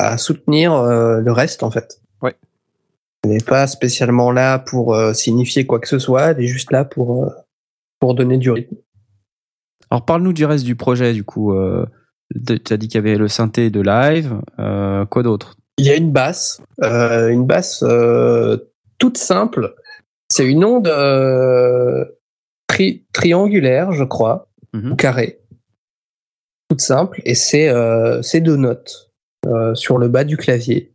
à 0.00 0.16
soutenir 0.16 0.72
euh, 0.74 1.20
le 1.20 1.32
reste 1.32 1.62
en 1.64 1.70
fait. 1.70 2.00
Ouais. 2.22 2.36
Elle 3.24 3.30
n'est 3.30 3.38
pas 3.44 3.66
spécialement 3.66 4.30
là 4.30 4.58
pour 4.60 4.94
euh, 4.94 5.12
signifier 5.12 5.66
quoi 5.66 5.80
que 5.80 5.88
ce 5.88 5.98
soit, 5.98 6.26
elle 6.30 6.40
est 6.40 6.46
juste 6.46 6.70
là 6.70 6.84
pour 6.84 7.24
euh, 7.24 7.30
pour 8.00 8.14
donner 8.14 8.38
du 8.38 8.50
rythme. 8.50 8.76
Alors, 9.90 10.04
parle-nous 10.04 10.32
du 10.32 10.44
reste 10.44 10.64
du 10.64 10.76
projet, 10.76 11.12
du 11.14 11.24
coup. 11.24 11.52
Tu 12.46 12.72
as 12.72 12.76
dit 12.76 12.88
qu'il 12.88 12.96
y 12.96 12.98
avait 12.98 13.16
le 13.16 13.26
synthé 13.26 13.70
de 13.70 13.80
live. 13.80 14.38
Quoi 15.10 15.22
d'autre? 15.22 15.56
Il 15.78 15.86
y 15.86 15.90
a 15.90 15.96
une 15.96 16.12
basse, 16.12 16.60
une 16.82 17.46
basse 17.46 17.82
toute 18.98 19.16
simple. 19.16 19.74
C'est 20.28 20.44
une 20.46 20.62
onde 20.64 20.88
tri- 22.66 23.06
triangulaire, 23.12 23.92
je 23.92 24.04
crois, 24.04 24.48
Mhm. 24.74 24.92
ou 24.92 24.96
carrée, 24.96 25.40
toute 26.78 26.86
simple, 26.86 27.20
et 27.24 27.34
c'est 27.34 27.68
euh, 27.68 28.22
c'est 28.22 28.40
deux 28.40 28.56
notes 28.56 29.10
euh, 29.46 29.74
sur 29.74 29.98
le 29.98 30.08
bas 30.08 30.24
du 30.24 30.36
clavier 30.36 30.92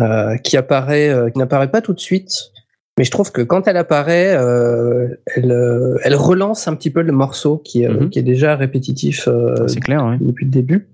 euh, 0.00 0.36
qui 0.38 0.56
apparaît, 0.56 1.12
qui 1.32 1.38
n'apparaît 1.38 1.70
pas 1.70 1.80
tout 1.80 1.92
de 1.92 2.00
suite. 2.00 2.52
Mais 2.98 3.04
je 3.04 3.10
trouve 3.10 3.30
que 3.30 3.42
quand 3.42 3.68
elle 3.68 3.76
apparaît, 3.76 4.34
euh, 4.36 5.08
elle, 5.34 5.52
euh, 5.52 5.98
elle 6.02 6.14
relance 6.14 6.66
un 6.66 6.74
petit 6.74 6.90
peu 6.90 7.02
le 7.02 7.12
morceau 7.12 7.58
qui, 7.58 7.84
euh, 7.84 7.92
Mhm. 7.92 8.10
qui 8.10 8.18
est 8.18 8.22
déjà 8.22 8.56
répétitif 8.56 9.28
C'est 9.66 9.80
clair, 9.80 10.16
depuis 10.20 10.46
le 10.46 10.50
début. 10.50 10.88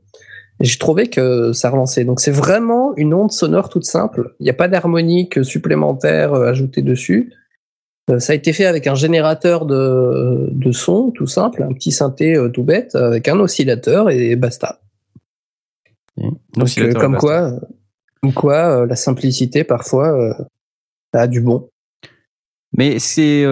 Et 0.61 0.65
j'ai 0.65 0.79
trouvé 0.79 1.09
que 1.09 1.53
ça 1.53 1.71
relançait. 1.71 2.05
Donc 2.05 2.21
c'est 2.21 2.33
vraiment 2.33 2.93
une 2.97 3.15
onde 3.15 3.31
sonore 3.33 3.69
toute 3.69 3.85
simple. 3.85 4.35
Il 4.41 4.45
n'y 4.45 4.51
a 4.51 4.55
pas 4.55 4.69
d'harmonique 4.69 5.45
supplémentaire 5.45 6.35
ajoutée 6.35 6.83
dessus. 6.83 7.33
Euh, 8.11 8.19
ça 8.19 8.33
a 8.33 8.37
été 8.37 8.53
fait 8.53 8.67
avec 8.67 8.87
un 8.87 8.95
générateur 8.95 9.65
de, 9.65 10.49
de 10.51 10.73
son 10.73 11.11
tout 11.13 11.27
simple, 11.27 11.63
un 11.63 11.73
petit 11.73 11.93
synthé 11.93 12.35
euh, 12.37 12.49
tout 12.49 12.65
bête, 12.65 12.95
avec 12.95 13.29
un 13.29 13.39
oscillateur 13.39 14.11
et 14.11 14.35
basta. 14.37 14.81
Donc, 16.17 16.69
euh, 16.79 16.93
comme, 16.95 17.13
basta. 17.13 17.27
quoi, 17.27 17.53
comme 18.21 18.33
quoi, 18.33 18.83
euh, 18.83 18.87
la 18.87 18.97
simplicité 18.97 19.65
parfois 19.65 20.09
euh, 20.09 20.35
a 21.13 21.27
du 21.27 21.41
bon. 21.41 21.69
Mais 22.77 22.99
c'est 22.99 23.45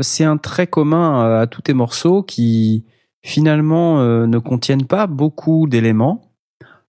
c'est 0.00 0.24
un 0.24 0.36
trait 0.36 0.66
commun 0.66 1.40
à 1.40 1.46
tous 1.46 1.62
tes 1.62 1.74
morceaux 1.74 2.24
qui 2.24 2.84
finalement 3.22 4.02
ne 4.26 4.38
contiennent 4.40 4.86
pas 4.88 5.06
beaucoup 5.06 5.68
d'éléments, 5.68 6.32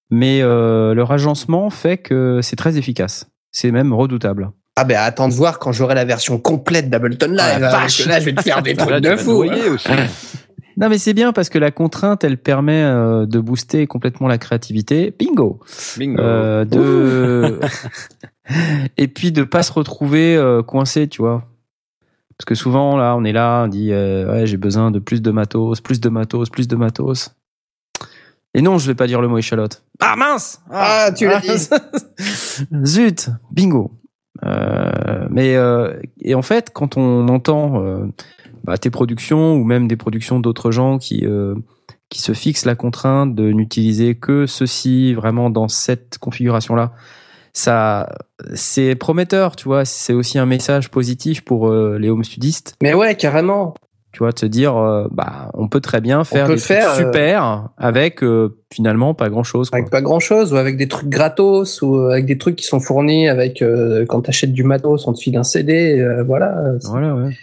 mais 0.10 0.42
leur 0.42 1.12
agencement 1.12 1.70
fait 1.70 2.00
que 2.00 2.40
c'est 2.42 2.56
très 2.56 2.80
efficace. 2.80 3.30
C'est 3.52 3.70
même 3.70 3.94
redoutable. 3.94 4.50
Ah 4.78 4.84
ben 4.84 4.98
attends 4.98 5.30
de 5.30 5.34
voir 5.34 5.60
quand 5.60 5.72
j'aurai 5.72 5.96
la 5.96 6.04
version 6.06 6.38
complète 6.38 6.90
d'Ableton 6.90 7.30
Live. 7.32 7.40
Ah, 7.40 7.60
là, 7.60 7.88
je 7.88 8.26
vais 8.26 8.34
te 8.34 8.42
faire 8.42 8.62
des 8.62 8.74
trucs 8.76 9.00
de 9.02 9.16
fou. 9.16 9.44
hein. 9.44 9.72
aussi. 9.74 9.88
Non 10.78 10.90
mais 10.90 10.98
c'est 10.98 11.14
bien 11.14 11.32
parce 11.32 11.48
que 11.48 11.58
la 11.58 11.72
contrainte 11.72 12.26
elle 12.26 12.38
permet 12.38 12.84
euh, 12.84 13.26
de 13.26 13.40
booster 13.40 13.88
complètement 13.88 14.28
la 14.28 14.38
créativité. 14.38 15.16
Bingo. 15.18 15.62
Bingo. 15.98 16.22
Euh, 16.22 16.66
de 16.66 17.62
et 18.98 19.08
puis 19.08 19.32
de 19.32 19.44
pas 19.44 19.64
se 19.64 19.72
retrouver 19.72 20.36
euh, 20.36 20.64
coincé, 20.64 21.08
tu 21.08 21.22
vois. 21.22 21.46
Parce 22.38 22.44
que 22.46 22.56
souvent 22.56 22.98
là, 22.98 23.16
on 23.16 23.24
est 23.24 23.32
là, 23.32 23.64
on 23.64 23.68
dit 23.70 23.94
euh, 23.94 24.30
ouais, 24.30 24.46
j'ai 24.48 24.58
besoin 24.58 24.92
de 24.92 25.00
plus 25.00 25.22
de 25.22 25.32
matos, 25.32 25.80
plus 25.80 26.02
de 26.02 26.10
matos, 26.10 26.50
plus 26.50 26.68
de 26.68 26.76
matos. 26.76 27.34
Et 28.54 28.62
non, 28.62 28.78
je 28.78 28.88
vais 28.88 28.96
pas 28.96 29.08
dire 29.08 29.22
le 29.22 29.30
mot 29.30 29.38
échalote. 29.38 29.82
Ah 30.02 30.18
mince 30.18 30.60
Ah, 30.70 31.10
tu 31.16 31.26
l'as 31.26 31.40
dit. 31.40 31.70
Zut, 32.84 33.30
bingo. 33.50 33.94
Euh, 34.44 35.28
mais 35.30 35.56
euh, 35.56 35.94
et 36.22 36.36
en 36.36 36.42
fait, 36.42 36.72
quand 36.74 36.98
on 36.98 37.28
entend 37.28 37.84
euh, 37.84 38.06
bah, 38.64 38.78
tes 38.78 38.90
productions 38.90 39.56
ou 39.56 39.64
même 39.64 39.88
des 39.88 39.96
productions 39.96 40.40
d'autres 40.40 40.72
gens 40.72 40.98
qui 40.98 41.26
qui 42.10 42.22
se 42.22 42.34
fixent 42.34 42.66
la 42.66 42.76
contrainte 42.76 43.34
de 43.36 43.52
n'utiliser 43.52 44.16
que 44.16 44.46
ceci 44.46 45.14
vraiment 45.14 45.50
dans 45.50 45.68
cette 45.68 46.18
configuration-là, 46.20 46.94
ça, 47.52 48.10
c'est 48.54 48.96
prometteur, 48.96 49.56
tu 49.56 49.66
vois. 49.66 49.86
C'est 49.86 50.14
aussi 50.14 50.38
un 50.38 50.46
message 50.46 50.92
positif 50.92 51.42
pour 51.42 51.72
les 51.72 52.10
home 52.10 52.24
studistes. 52.24 52.76
Mais 52.84 52.94
ouais, 52.94 53.16
carrément. 53.16 53.74
Tu 54.16 54.20
vois, 54.20 54.32
de 54.32 54.40
se 54.40 54.46
dire, 54.46 54.78
euh, 54.78 55.10
bah, 55.12 55.52
on 55.56 55.68
peut 55.68 55.82
très 55.82 56.00
bien 56.00 56.24
faire 56.24 56.48
des 56.48 56.56
faire, 56.56 56.94
trucs 56.94 57.06
super 57.08 57.68
avec 57.76 58.24
euh, 58.24 58.58
finalement 58.74 59.14
pas 59.14 59.28
grand 59.28 59.44
chose. 59.44 59.70
Avec 59.74 59.90
pas 59.90 60.02
grand 60.02 60.22
chose, 60.22 60.54
ou 60.54 60.56
avec 60.56 60.78
des 60.78 60.88
trucs 60.88 61.10
gratos, 61.10 61.82
ou 61.82 61.98
avec 61.98 62.26
des 62.26 62.38
trucs 62.38 62.56
qui 62.56 62.64
sont 62.64 62.80
fournis 62.80 63.28
avec 63.28 63.62
euh, 63.62 64.06
quand 64.08 64.22
t'achètes 64.22 64.54
du 64.54 64.64
matos, 64.64 65.06
on 65.06 65.12
te 65.12 65.20
file 65.20 65.36
un 65.36 65.44
CD, 65.44 66.00
euh, 66.00 66.24
voilà. 66.24 66.76
C'est- 66.80 66.88
Voilà, 66.88 67.14
ouais. 67.14 67.34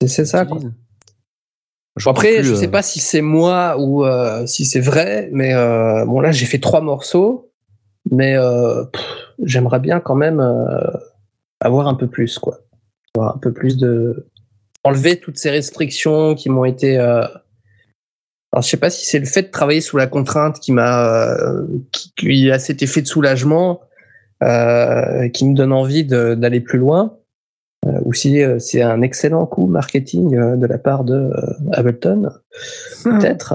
C'est 0.00 0.06
c'est 0.06 0.24
ça, 0.26 0.44
quoi. 0.44 0.60
Je 1.96 2.08
après, 2.08 2.36
plus, 2.36 2.44
je 2.44 2.54
sais 2.54 2.68
euh, 2.68 2.70
pas 2.70 2.82
si 2.82 3.00
c'est 3.00 3.20
moi 3.20 3.74
ou 3.76 4.04
euh, 4.04 4.46
si 4.46 4.64
c'est 4.66 4.78
vrai, 4.78 5.28
mais 5.32 5.54
euh, 5.54 6.04
bon 6.04 6.20
là 6.20 6.30
j'ai 6.30 6.46
fait 6.46 6.60
trois 6.60 6.82
morceaux, 6.82 7.50
mais 8.12 8.36
euh, 8.36 8.84
j'aimerais 9.42 9.80
bien 9.80 9.98
quand 9.98 10.14
même 10.14 10.38
euh, 10.38 10.86
avoir 11.58 11.88
un 11.88 11.94
peu 11.94 12.06
plus, 12.06 12.38
quoi. 12.38 12.58
Avoir 13.16 13.34
un 13.34 13.38
peu 13.38 13.52
plus 13.52 13.76
de 13.76 14.28
enlever 14.84 15.18
toutes 15.20 15.36
ces 15.38 15.50
restrictions 15.50 16.34
qui 16.34 16.48
m'ont 16.50 16.64
été. 16.64 16.98
euh, 16.98 17.22
Alors 18.52 18.62
je 18.62 18.68
sais 18.68 18.76
pas 18.76 18.90
si 18.90 19.06
c'est 19.06 19.18
le 19.18 19.26
fait 19.26 19.42
de 19.42 19.48
travailler 19.50 19.80
sous 19.80 19.96
la 19.96 20.06
contrainte 20.06 20.58
qui 20.60 20.72
m'a, 20.72 21.04
euh, 21.38 21.66
qui, 21.92 22.12
qui 22.16 22.50
a 22.50 22.58
cet 22.58 22.82
effet 22.82 23.02
de 23.02 23.06
soulagement, 23.06 23.80
euh, 24.42 25.28
qui 25.28 25.44
me 25.46 25.54
donne 25.54 25.72
envie 25.72 26.04
de- 26.04 26.34
d'aller 26.34 26.60
plus 26.60 26.78
loin. 26.78 27.16
Euh, 27.86 27.98
ou 28.04 28.12
si 28.12 28.42
euh, 28.42 28.58
c'est 28.58 28.82
un 28.82 29.00
excellent 29.00 29.46
coup 29.46 29.66
marketing 29.66 30.36
euh, 30.36 30.56
de 30.56 30.66
la 30.66 30.76
part 30.76 31.02
de 31.04 31.14
euh, 31.14 31.54
Ableton, 31.72 32.30
peut-être. 33.04 33.54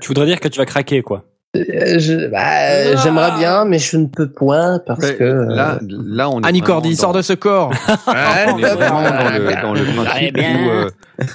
Tu 0.00 0.06
voudrais 0.08 0.26
dire 0.26 0.38
que 0.38 0.46
tu 0.46 0.58
vas 0.58 0.66
craquer, 0.66 1.02
quoi. 1.02 1.24
Euh, 1.56 1.98
je- 1.98 2.28
bah, 2.28 2.94
J'aimerais 3.02 3.36
bien, 3.38 3.64
mais 3.64 3.80
je 3.80 3.96
ne 3.96 4.06
peux 4.06 4.30
point 4.30 4.78
parce 4.86 5.00
Ouais, 5.04 5.16
que 5.16 5.24
euh, 5.24 5.46
là, 5.46 5.80
là, 5.82 6.30
on 6.30 6.40
est 6.40 6.46
Annie 6.46 6.60
Cordy, 6.60 6.90
dans- 6.90 6.96
sort 6.96 7.12
de 7.12 7.22
ce 7.22 7.32
corps. 7.32 7.70
on 8.06 8.58
est 8.58 8.74
vraiment 8.74 9.02
dans 9.02 9.30
le, 9.30 9.60
dans 9.62 9.72
le 9.74 9.80
Allez, 9.80 9.92
principe 10.04 10.34
bien. 10.34 10.64
où 10.66 10.70
euh, 10.70 10.90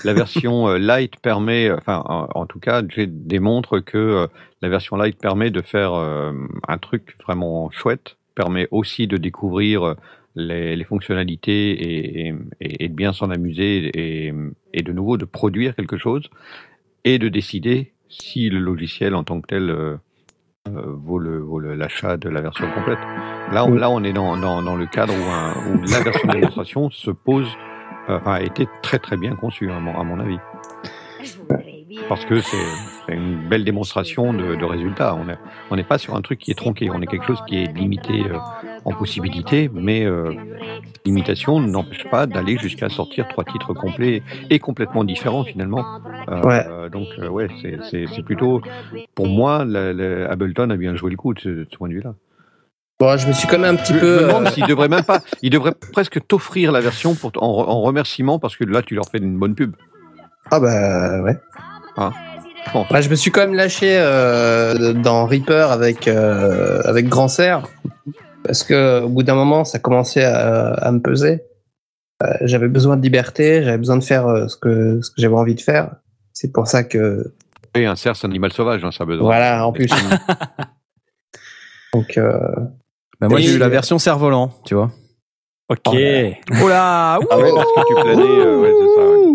la 0.06 0.14
version 0.14 0.70
euh, 0.70 0.78
light 0.78 1.18
permet, 1.22 1.70
enfin, 1.70 2.02
en, 2.06 2.30
en 2.34 2.46
tout 2.46 2.60
cas, 2.60 2.82
j'ai 2.96 3.08
démontre 3.08 3.80
que 3.82 3.98
euh, 3.98 4.28
la 4.62 4.70
version 4.70 4.96
light 4.96 5.20
permet 5.20 5.50
de 5.52 5.62
faire 5.62 5.94
euh, 5.94 6.32
un 6.70 6.78
truc 6.78 7.18
vraiment 7.28 7.70
chouette, 7.72 8.16
permet 8.36 8.70
aussi 8.72 9.08
de 9.08 9.18
découvrir 9.18 9.96
les, 10.38 10.78
les 10.78 10.84
fonctionnalités 10.86 11.72
et, 11.72 12.28
et, 12.62 12.86
et 12.86 12.88
de 12.88 12.94
bien 12.94 13.12
s'en 13.12 13.32
amuser 13.32 13.92
et, 13.94 14.34
et 14.74 14.82
de 14.82 14.92
nouveau 14.94 15.18
de 15.18 15.26
produire 15.26 15.76
quelque 15.76 15.98
chose 15.98 16.30
et 17.04 17.20
de 17.20 17.28
décider 17.28 17.92
si 18.08 18.50
le 18.50 18.60
logiciel 18.60 19.14
en 19.14 19.24
tant 19.26 19.42
que 19.42 19.48
tel 19.48 19.70
vaut 20.76 21.20
le- 21.20 21.40
vaut 21.40 21.60
le- 21.60 21.76
l'achat 21.76 22.18
de 22.18 22.30
la 22.30 22.42
version 22.42 22.66
complète. 22.74 22.98
Là, 23.52 23.66
on, 23.66 23.74
là, 23.76 23.90
on 23.90 24.04
est 24.04 24.14
dans, 24.14 24.36
dans, 24.38 24.62
dans 24.62 24.76
le 24.76 24.86
cadre 24.88 25.14
où, 25.14 25.32
un- 25.32 25.54
où 25.74 25.82
la 25.92 26.02
version 26.02 26.28
de 26.28 26.34
démonstration 26.40 26.90
se 26.90 27.12
pose, 27.12 27.48
euh, 28.10 28.20
a 28.26 28.42
été 28.42 28.68
très 28.82 29.00
très 29.00 29.18
bien 29.18 29.36
conçue, 29.36 29.72
à 29.72 29.80
mon, 29.80 30.00
à 30.00 30.04
mon 30.04 30.20
avis. 30.20 30.40
Parce 32.10 32.26
que 32.26 32.42
c'est 32.42 32.58
une 33.08 33.48
belle 33.48 33.64
démonstration 33.64 34.34
de, 34.34 34.56
de 34.56 34.66
résultats. 34.66 35.16
On 35.16 35.30
est- 35.30 35.38
on 35.72 35.76
n'est 35.76 35.84
pas 35.84 35.98
sur 35.98 36.16
un 36.16 36.22
truc 36.22 36.40
qui 36.40 36.52
est 36.52 36.56
tronqué, 36.56 36.90
on 36.92 37.02
est 37.02 37.08
quelque 37.08 37.26
chose 37.26 37.42
qui 37.48 37.58
est 37.64 37.72
limité 37.76 38.24
euh, 38.30 38.38
en 38.84 38.94
possibilités, 38.94 39.70
mais 39.74 40.04
euh, 40.06 40.34
limitation 41.06 41.60
n'empêche 41.60 42.08
pas 42.10 42.26
d'aller 42.26 42.58
jusqu'à 42.58 42.90
sortir 42.90 43.28
trois 43.28 43.44
titres 43.44 43.74
complets 43.74 44.24
et 44.50 44.60
complètement 44.60 45.04
différents 45.04 45.44
finalement. 45.44 45.86
Euh, 46.30 46.42
Ouais. 46.42 46.90
donc 46.90 47.08
euh, 47.20 47.28
ouais, 47.30 47.48
c'est- 47.62 48.24
plutôt, 48.24 48.62
pour 49.14 49.28
moi, 49.28 49.64
la- 49.66 49.94
la- 49.94 50.30
Ableton 50.32 50.70
a 50.72 50.78
bien 50.78 50.96
joué 50.96 51.12
le 51.12 51.18
coup 51.18 51.34
de 51.34 51.40
ce, 51.40 51.50
de 51.50 51.68
ce 51.72 51.78
point 51.78 51.88
de 51.90 51.94
vue-là. 51.94 52.14
bon, 53.00 53.18
je 53.18 53.28
me 53.28 53.34
suis 53.34 53.48
quand 53.48 53.60
même 53.60 53.76
un 53.76 53.78
petit 53.78 53.94
Je 53.94 54.00
peu. 54.00 54.16
me 54.22 54.28
demande 54.28 54.48
euh, 54.48 54.52
s'il 54.52 54.66
devrait 54.66 54.88
même 54.90 55.04
pas, 55.04 55.20
il 55.42 55.50
devrait 55.50 55.74
presque 55.94 56.26
t'offrir 56.28 56.72
la 56.72 56.80
version 56.82 57.14
pour 57.14 57.32
en, 57.38 57.48
en 57.70 57.82
remerciement 57.82 58.40
parce 58.40 58.56
que 58.56 58.64
là 58.64 58.82
tu 58.82 58.96
leur 58.96 59.06
fais 59.10 59.18
une 59.20 59.38
bonne 59.38 59.54
pub. 59.56 59.76
Ah 60.52 60.60
bah 60.60 61.22
ouais. 61.24 61.38
Je 61.98 62.72
pense. 62.72 62.88
Bah, 62.90 63.02
je 63.02 63.10
me 63.10 63.16
suis 63.16 63.32
quand 63.32 63.42
même 63.42 63.54
lâché 63.54 63.96
euh, 63.98 64.94
dans 64.94 65.26
Reaper 65.26 65.72
avec 65.72 66.08
euh, 66.08 66.82
avec 66.86 67.08
Grand 67.08 67.28
Serre 67.28 67.68
parce 68.44 68.64
que 68.64 69.02
au 69.02 69.10
bout 69.10 69.24
d'un 69.24 69.36
moment 69.36 69.64
ça 69.66 69.80
commençait 69.80 70.24
à, 70.26 70.68
à 70.74 70.92
me 70.92 71.00
peser. 71.00 71.42
Euh, 72.24 72.28
j'avais 72.42 72.68
besoin 72.70 72.96
de 72.98 73.02
liberté, 73.04 73.64
j'avais 73.64 73.78
besoin 73.78 73.98
de 73.98 74.04
faire 74.04 74.28
euh, 74.28 74.48
ce 74.48 74.56
que 74.58 75.02
ce 75.02 75.10
que 75.10 75.16
j'avais 75.18 75.36
envie 75.36 75.56
de 75.56 75.62
faire. 75.62 75.96
C'est 76.34 76.52
pour 76.52 76.68
ça 76.68 76.84
que 76.84 77.34
Et 77.76 77.86
un 77.86 77.96
cerf, 77.96 78.16
c'est 78.16 78.26
un 78.28 78.30
animal 78.30 78.52
sauvage, 78.54 78.84
hein, 78.84 78.92
ça 78.92 79.04
a 79.04 79.08
besoin. 79.08 79.26
voilà 79.26 79.66
en 79.68 79.72
plus. 79.72 79.90
Donc 81.94 82.18
euh, 82.18 82.38
Bah, 83.22 83.28
moi, 83.30 83.40
j'ai 83.40 83.54
eu 83.54 83.58
la 83.58 83.70
version 83.70 83.98
cerf-volant, 84.00 84.52
tu 84.66 84.76
vois. 84.76 84.92
Ok. 85.70 85.78
Oh 85.88 85.94
là 85.94 86.34
Oh 86.62 86.68
là 86.70 87.20
Ah 87.32 87.38
ouais, 87.38 87.52
parce 87.56 87.72
que 87.74 87.82
tu 87.88 87.94
planais, 88.02 88.22
euh, 88.24 88.60
ouais, 88.62 88.74
c'est 88.80 88.88
ça. 88.96 89.02
ouais. 89.10 89.34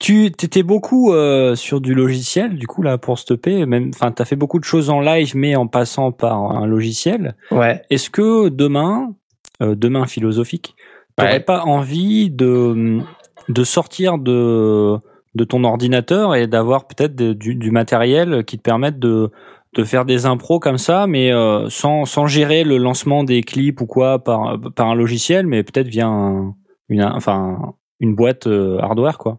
Tu 0.00 0.26
étais 0.26 0.62
beaucoup 0.62 1.12
euh, 1.12 1.56
sur 1.56 1.80
du 1.80 1.92
logiciel, 1.92 2.56
du 2.56 2.68
coup 2.68 2.82
là 2.82 2.98
pour 2.98 3.18
stopper, 3.18 3.66
même, 3.66 3.90
enfin 3.92 4.12
t'as 4.12 4.24
fait 4.24 4.36
beaucoup 4.36 4.60
de 4.60 4.64
choses 4.64 4.90
en 4.90 5.00
live, 5.00 5.32
mais 5.34 5.56
en 5.56 5.66
passant 5.66 6.12
par 6.12 6.40
un 6.40 6.66
logiciel. 6.66 7.34
ouais. 7.50 7.82
Est-ce 7.90 8.08
que 8.08 8.48
demain, 8.48 9.12
euh, 9.60 9.74
demain 9.74 10.06
philosophique, 10.06 10.76
t'aurais 11.16 11.32
Ouais. 11.34 11.40
pas 11.40 11.64
envie 11.64 12.30
de 12.30 13.00
de 13.48 13.64
sortir 13.64 14.18
de 14.18 14.96
de 15.34 15.44
ton 15.44 15.64
ordinateur 15.64 16.34
et 16.36 16.46
d'avoir 16.46 16.86
peut-être 16.86 17.16
du, 17.16 17.54
du 17.56 17.70
matériel 17.72 18.44
qui 18.44 18.56
te 18.56 18.62
permette 18.62 19.00
de 19.00 19.30
de 19.74 19.84
faire 19.84 20.04
des 20.04 20.26
impros 20.26 20.60
comme 20.60 20.78
ça, 20.78 21.06
mais 21.08 21.32
euh, 21.32 21.68
sans 21.70 22.04
sans 22.04 22.26
gérer 22.28 22.62
le 22.62 22.76
lancement 22.78 23.24
des 23.24 23.42
clips 23.42 23.80
ou 23.80 23.86
quoi 23.86 24.20
par 24.22 24.58
par 24.76 24.86
un 24.88 24.94
logiciel, 24.94 25.46
mais 25.48 25.64
peut-être 25.64 25.88
via 25.88 26.06
un, 26.06 26.54
une 26.88 27.02
enfin 27.02 27.74
une 28.00 28.14
boîte 28.14 28.46
euh, 28.46 28.78
hardware 28.80 29.18
quoi. 29.18 29.38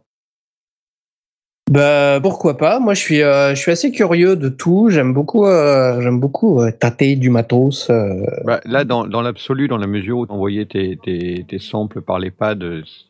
Bah 1.69 2.19
pourquoi 2.21 2.57
pas. 2.57 2.79
Moi 2.79 2.95
je 2.95 2.99
suis 2.99 3.21
euh, 3.21 3.51
je 3.51 3.55
suis 3.59 3.71
assez 3.71 3.91
curieux 3.91 4.35
de 4.35 4.49
tout. 4.49 4.89
J'aime 4.89 5.13
beaucoup 5.13 5.45
euh, 5.45 6.01
j'aime 6.01 6.19
beaucoup 6.19 6.61
euh, 6.61 6.71
tâter 6.71 7.15
du 7.15 7.29
matos. 7.29 7.89
euh, 7.91 8.25
Bah, 8.43 8.59
là, 8.65 8.83
dans, 8.85 9.05
dans 9.05 9.21
l'absolu, 9.21 9.67
dans 9.67 9.77
la 9.77 9.85
mesure 9.85 10.17
où 10.17 10.25
tu 10.25 10.31
envoyais 10.31 10.65
tes, 10.65 10.97
tes, 10.97 11.45
tes 11.47 11.59
samples 11.59 12.01
par 12.01 12.17
les 12.17 12.31
pads, 12.31 12.55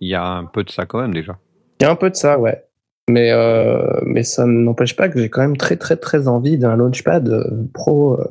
il 0.02 0.08
y 0.10 0.14
a 0.14 0.26
un 0.26 0.44
peu 0.44 0.66
de 0.66 0.70
ça 0.70 0.86
quand 0.86 1.00
même 1.00 1.14
déjà. 1.14 1.38
Il 1.80 1.86
y 1.86 1.88
a 1.88 1.92
un 1.92 1.96
peu 1.96 2.10
de 2.10 2.16
ça, 2.16 2.38
ouais. 2.38 2.66
Mais, 3.10 3.32
euh, 3.32 4.02
mais 4.06 4.24
ça 4.24 4.46
n'empêche 4.46 4.96
pas 4.96 5.08
que 5.08 5.20
j'ai 5.20 5.30
quand 5.30 5.42
même 5.42 5.56
très 5.58 5.78
très 5.78 5.96
très 5.96 6.28
envie 6.28 6.58
d'un 6.58 6.76
launchpad 6.76 7.30
euh, 7.30 7.44
pro. 7.74 8.20
euh. 8.20 8.28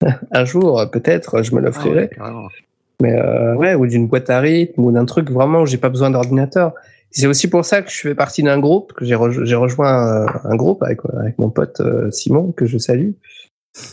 un 0.32 0.44
jour, 0.46 0.82
peut-être, 0.90 1.42
je 1.42 1.54
me 1.54 1.60
l'offrirai. 1.60 2.10
Mais 3.02 3.12
euh, 3.12 3.56
ouais, 3.56 3.74
ou 3.74 3.86
d'une 3.86 4.06
boîte 4.06 4.30
à 4.30 4.38
rythme 4.40 4.84
ou 4.84 4.92
d'un 4.92 5.04
truc 5.04 5.30
vraiment 5.30 5.62
où 5.62 5.66
j'ai 5.66 5.76
pas 5.76 5.88
besoin 5.88 6.10
d'ordinateur. 6.10 6.72
C'est 7.10 7.26
aussi 7.26 7.48
pour 7.50 7.64
ça 7.64 7.82
que 7.82 7.90
je 7.90 8.00
fais 8.00 8.14
partie 8.14 8.42
d'un 8.42 8.58
groupe, 8.58 8.92
que 8.92 9.04
j'ai 9.04 9.16
rejo- 9.16 9.44
j'ai 9.44 9.56
rejoint 9.56 10.26
un 10.44 10.56
groupe 10.56 10.82
avec, 10.82 11.00
avec 11.18 11.38
mon 11.38 11.50
pote 11.50 11.80
euh, 11.80 12.10
Simon, 12.10 12.52
que 12.52 12.64
je 12.64 12.78
salue. 12.78 13.10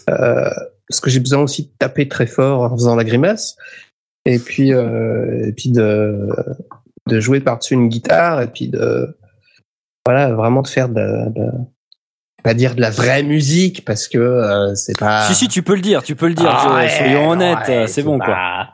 Euh, 0.09 0.49
parce 0.87 0.99
que 1.01 1.09
j'ai 1.09 1.19
besoin 1.19 1.41
aussi 1.41 1.63
de 1.63 1.71
taper 1.79 2.07
très 2.07 2.27
fort 2.27 2.61
en 2.61 2.77
faisant 2.77 2.95
la 2.95 3.03
grimace. 3.03 3.57
Et 4.25 4.37
puis, 4.37 4.69
et 4.69 5.53
puis 5.55 5.71
de, 5.71 6.29
de 7.07 7.19
jouer 7.19 7.39
par-dessus 7.39 7.73
une 7.73 7.89
guitare. 7.89 8.41
Et 8.41 8.47
puis 8.47 8.67
de, 8.67 9.17
voilà, 10.05 10.33
vraiment 10.33 10.61
de 10.61 10.67
faire 10.67 10.89
de, 10.89 11.29
de 11.33 11.47
pas 12.43 12.53
dire 12.53 12.75
de 12.75 12.81
la 12.81 12.89
vraie 12.89 13.23
musique 13.23 13.83
parce 13.85 14.07
que 14.07 14.17
euh, 14.17 14.75
c'est 14.75 14.97
pas. 14.97 15.27
Si 15.27 15.35
si, 15.35 15.47
tu 15.47 15.61
peux 15.63 15.75
le 15.75 15.81
dire, 15.81 16.03
tu 16.03 16.15
peux 16.15 16.27
le 16.27 16.33
dire. 16.33 16.49
Ah 16.49 16.75
ouais, 16.75 16.89
soyons 16.89 17.29
honnêtes, 17.31 17.67
ouais, 17.67 17.87
c'est 17.87 18.03
bon 18.03 18.17
quoi. 18.19 18.67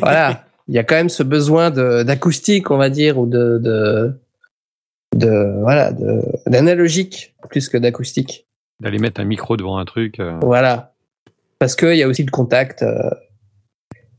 voilà, 0.00 0.44
il 0.68 0.74
y 0.74 0.78
a 0.78 0.84
quand 0.84 0.94
même 0.94 1.08
ce 1.08 1.22
besoin 1.22 1.70
de 1.70 2.02
d'acoustique, 2.02 2.70
on 2.70 2.76
va 2.78 2.90
dire, 2.90 3.18
ou 3.18 3.26
de 3.26 3.58
de, 3.58 4.20
de 5.16 5.60
voilà, 5.60 5.92
de 5.92 6.22
d'analogique 6.46 7.34
plus 7.50 7.68
que 7.68 7.76
d'acoustique. 7.78 8.46
D'aller 8.80 8.98
mettre 8.98 9.20
un 9.20 9.24
micro 9.24 9.56
devant 9.56 9.78
un 9.78 9.84
truc. 9.84 10.18
euh, 10.18 10.38
Voilà, 10.42 10.92
parce 11.58 11.76
qu'il 11.76 11.94
y 11.96 12.02
a 12.02 12.08
aussi 12.08 12.24
le 12.24 12.30
contact 12.30 12.82
euh, 12.82 13.10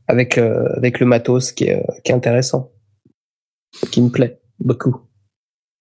avec 0.08 0.38
euh, 0.38 0.68
avec 0.76 1.00
le 1.00 1.06
matos 1.06 1.52
qui 1.52 1.64
est 1.64 1.76
euh, 1.78 1.92
qui 2.04 2.12
est 2.12 2.14
intéressant, 2.14 2.70
qui 3.90 4.00
me 4.00 4.08
plaît 4.10 4.38
beaucoup. 4.60 5.00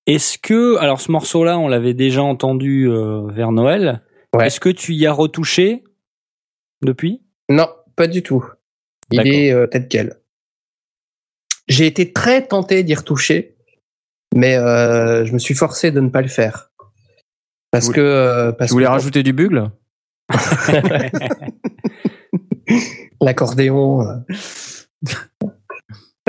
Est-ce 0.06 0.38
que, 0.38 0.78
alors 0.78 1.00
ce 1.02 1.12
morceau-là, 1.12 1.58
on 1.58 1.68
l'avait 1.68 1.94
déjà 1.94 2.22
entendu 2.24 2.90
euh, 2.90 3.26
vers 3.28 3.52
Noël. 3.52 4.02
Ouais. 4.36 4.48
Est-ce 4.48 4.60
que 4.60 4.70
tu 4.70 4.94
y 4.94 5.06
as 5.08 5.14
retouché 5.14 5.84
depuis? 6.82 7.22
Non, 7.50 7.70
pas 7.96 8.08
du 8.08 8.22
tout. 8.24 8.46
Il 9.12 9.26
est 9.28 9.52
euh, 9.54 9.68
tel 9.68 9.88
quel. 9.88 10.20
J'ai 11.68 11.86
été 11.88 12.12
très 12.12 12.46
tenté 12.46 12.84
d'y 12.84 12.94
retoucher, 12.96 13.56
mais 14.36 14.58
euh, 14.58 15.24
je 15.26 15.32
me 15.34 15.38
suis 15.40 15.54
forcé 15.54 15.92
de 15.92 16.00
ne 16.02 16.10
pas 16.10 16.22
le 16.22 16.28
faire. 16.28 16.72
Parce 17.72 17.86
Vous- 17.88 17.94
que 17.94 18.02
euh, 18.02 18.52
parce 18.52 18.70
Tu 18.70 18.74
voulais 18.74 18.86
que 18.86 18.92
rajouter 18.92 19.24
du 19.24 19.32
bugle? 19.34 19.70
L'accordéon. 23.22 24.24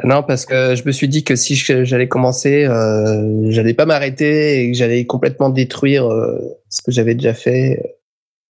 non, 0.03 0.25
parce 0.25 0.45
que 0.45 0.75
je 0.75 0.85
me 0.85 0.91
suis 0.91 1.07
dit 1.09 1.23
que 1.23 1.37
si 1.37 1.55
j'allais 1.55 2.09
commencer, 2.09 2.65
euh, 2.65 3.51
j'allais 3.51 3.75
pas 3.75 3.87
m'arrêter 3.87 4.63
et 4.63 4.73
que 4.73 4.77
j'allais 4.77 5.07
complètement 5.07 5.51
détruire 5.51 6.07
euh, 6.07 6.37
ce 6.69 6.83
que 6.83 6.91
j'avais 6.91 7.15
déjà 7.15 7.33
fait. 7.33 7.97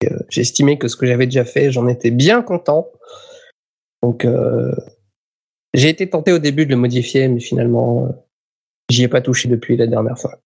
Euh, 0.03 0.17
estimé 0.35 0.77
que 0.77 0.87
ce 0.87 0.95
que 0.95 1.05
j'avais 1.05 1.25
déjà 1.25 1.45
fait, 1.45 1.71
j'en 1.71 1.87
étais 1.87 2.11
bien 2.11 2.41
content. 2.41 2.91
Donc, 4.01 4.27
j'ai 5.73 5.89
été 5.89 6.07
tenté 6.07 6.31
au 6.31 6.37
début 6.37 6.65
de 6.65 6.71
le 6.71 6.75
modifier, 6.75 7.27
mais 7.27 7.39
finalement, 7.39 8.13
j'y 8.89 9.03
ai 9.03 9.07
pas 9.07 9.21
touché 9.21 9.49
depuis 9.49 9.77
la 9.77 9.87
dernière 9.87 10.19
fois. 10.19 10.39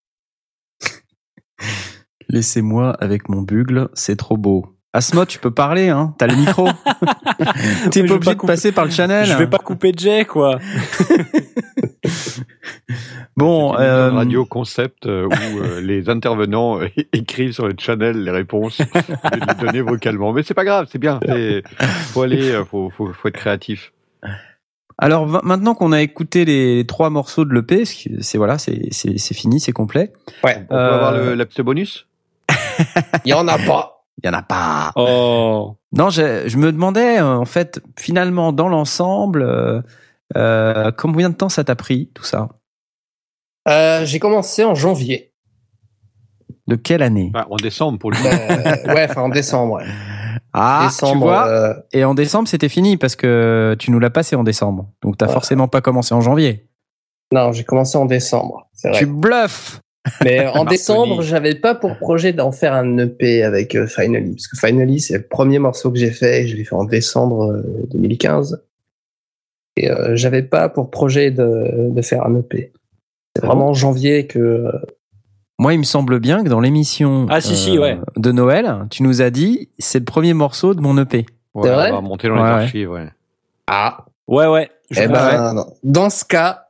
Laissez-moi 2.29 2.91
avec 2.91 3.27
mon 3.27 3.41
bugle, 3.41 3.89
c'est 3.95 4.15
trop 4.15 4.37
beau. 4.37 4.78
Asmo, 4.91 5.25
tu 5.25 5.37
peux 5.37 5.51
parler, 5.51 5.89
hein 5.89 6.15
T'as 6.17 6.25
le 6.27 6.35
micro. 6.35 6.67
T'es 7.91 8.03
pas 8.03 8.15
obligé 8.15 8.35
pas 8.35 8.41
de 8.41 8.47
passer 8.47 8.71
par 8.71 8.85
le 8.85 8.91
channel. 8.91 9.25
Je 9.25 9.35
vais 9.35 9.47
pas 9.47 9.59
couper 9.59 9.91
Jay, 9.95 10.25
quoi. 10.25 10.57
Bon, 13.37 13.77
euh, 13.79 14.11
radio 14.11 14.45
concept 14.45 15.05
euh, 15.05 15.27
où 15.27 15.59
euh, 15.59 15.79
les 15.81 16.09
intervenants 16.09 16.81
euh, 16.81 16.87
écrivent 17.13 17.53
sur 17.53 17.67
le 17.67 17.75
channel 17.77 18.21
les 18.23 18.31
réponses 18.31 18.81
et 18.81 18.85
les 19.35 19.55
donner 19.65 19.81
vocalement. 19.81 20.33
Mais 20.33 20.43
c'est 20.43 20.53
pas 20.53 20.65
grave, 20.65 20.87
c'est 20.91 20.97
bien. 20.97 21.19
Faut 22.13 22.23
aller, 22.23 22.61
faut, 22.69 22.89
faut, 22.89 23.13
faut 23.13 23.27
être 23.29 23.37
créatif. 23.37 23.93
alors 24.97 25.27
maintenant 25.45 25.73
qu'on 25.73 25.93
a 25.93 26.01
écouté 26.01 26.43
les 26.43 26.85
trois 26.85 27.09
morceaux 27.09 27.45
de 27.45 27.53
l'EP, 27.53 27.85
c'est 27.85 28.37
voilà, 28.37 28.57
c'est 28.57 28.87
c'est 28.91 29.17
c'est 29.17 29.35
fini, 29.35 29.61
c'est 29.61 29.71
complet. 29.71 30.11
Ouais. 30.43 30.57
On 30.65 30.65
peut 30.65 30.75
Euh, 30.75 30.95
avoir 30.95 31.11
le 31.13 31.63
bonus? 31.63 32.07
Il 33.23 33.29
y 33.29 33.33
en 33.33 33.47
a 33.47 33.57
pas. 33.57 33.98
Il 34.21 34.27
y 34.27 34.29
en 34.29 34.33
a 34.33 34.41
pas. 34.41 34.91
Oh. 34.95 35.77
Non, 35.93 36.09
je, 36.09 36.47
je 36.47 36.57
me 36.57 36.71
demandais 36.71 37.19
euh, 37.19 37.37
en 37.37 37.45
fait 37.45 37.81
finalement 37.97 38.51
dans 38.51 38.67
l'ensemble 38.67 39.41
euh, 39.43 39.81
euh, 40.35 40.91
combien 40.97 41.29
de 41.29 41.35
temps 41.35 41.49
ça 41.49 41.63
t'a 41.63 41.75
pris 41.75 42.11
tout 42.13 42.23
ça? 42.23 42.49
Euh, 43.67 44.05
j'ai 44.05 44.19
commencé 44.19 44.63
en 44.63 44.75
janvier. 44.75 45.33
De 46.67 46.75
quelle 46.75 47.01
année? 47.01 47.31
Enfin, 47.33 47.47
En 47.49 47.55
décembre 47.55 47.97
pour 47.97 48.11
le 48.11 48.17
Euh, 48.17 48.93
ouais, 48.93 49.07
enfin 49.09 49.21
en 49.23 49.29
décembre. 49.29 49.75
ouais. 49.75 49.85
Ah, 50.53 50.85
décembre. 50.89 51.13
tu 51.13 51.17
vois. 51.19 51.47
euh, 51.47 51.73
Et 51.93 52.03
en 52.03 52.13
décembre, 52.13 52.47
c'était 52.47 52.69
fini 52.69 52.97
parce 52.97 53.15
que 53.15 53.75
tu 53.79 53.91
nous 53.91 53.99
l'as 53.99 54.09
passé 54.09 54.35
en 54.35 54.43
décembre. 54.43 54.89
Donc 55.01 55.17
t'as 55.17 55.27
Ouais. 55.27 55.33
forcément 55.33 55.67
pas 55.67 55.81
commencé 55.81 56.13
en 56.13 56.21
janvier. 56.21 56.67
non, 57.31 57.51
j'ai 57.51 57.63
commencé 57.63 57.97
en 57.97 58.05
décembre. 58.05 58.67
Vrai. 58.83 58.93
Tu 58.93 59.05
bluffes. 59.05 59.79
Mais 60.23 60.47
en 60.47 60.65
décembre, 60.65 61.21
j'avais 61.21 61.55
pas 61.55 61.75
pour 61.75 61.97
projet 61.97 62.33
d'en 62.33 62.51
faire 62.51 62.73
un 62.73 62.97
EP 62.97 63.43
avec 63.43 63.75
euh, 63.75 63.85
Finally, 63.87 64.31
parce 64.35 64.47
que 64.47 64.57
Finally, 64.57 64.99
c'est 65.01 65.17
le 65.17 65.23
premier 65.27 65.59
morceau 65.59 65.91
que 65.91 65.97
j'ai 65.99 66.11
fait, 66.11 66.43
et 66.43 66.47
je 66.47 66.55
l'ai 66.55 66.63
fait 66.63 66.75
en 66.75 66.85
décembre 66.85 67.51
euh, 67.51 67.61
2015. 67.91 68.63
Et 69.77 69.89
euh, 69.89 70.15
j'avais 70.15 70.43
pas 70.43 70.67
pour 70.69 70.89
projet 70.89 71.31
de, 71.31 71.89
de 71.89 72.01
faire 72.01 72.25
un 72.25 72.35
EP. 72.39 72.71
C'est 73.35 73.43
Ah 73.43 73.47
vraiment 73.47 73.69
en 73.69 73.73
janvier 73.73 74.25
que. 74.27 74.39
euh, 74.39 74.71
Moi, 75.59 75.73
il 75.73 75.79
me 75.79 75.83
semble 75.83 76.19
bien 76.19 76.43
que 76.43 76.49
dans 76.49 76.59
l'émission 76.59 77.27
Ah, 77.29 77.39
si, 77.41 77.55
si, 77.55 77.77
ouais. 77.77 77.97
de 78.17 78.31
Noël, 78.31 78.87
tu 78.89 79.03
nous 79.03 79.21
as 79.21 79.29
dit 79.29 79.69
c'est 79.79 79.99
le 79.99 80.05
premier 80.05 80.33
morceau 80.33 80.73
de 80.73 80.81
mon 80.81 80.97
EP. 80.97 81.25
Ouais, 81.53 81.63
C'est 81.67 81.73
vrai 81.73 81.91
on 81.91 81.95
va 81.95 82.01
monter 82.01 82.27
dans 82.27 82.35
Ouais, 82.35 82.39
les 82.41 82.45
ouais. 82.45 82.49
archives. 82.63 82.89
Ouais. 82.91 83.09
Ah, 83.67 84.05
Ouais, 84.27 84.47
ouais. 84.47 84.69
Je 84.91 85.01
eh 85.01 85.07
ben, 85.07 85.53
non. 85.53 85.65
dans 85.83 86.09
ce 86.09 86.23
cas. 86.25 86.68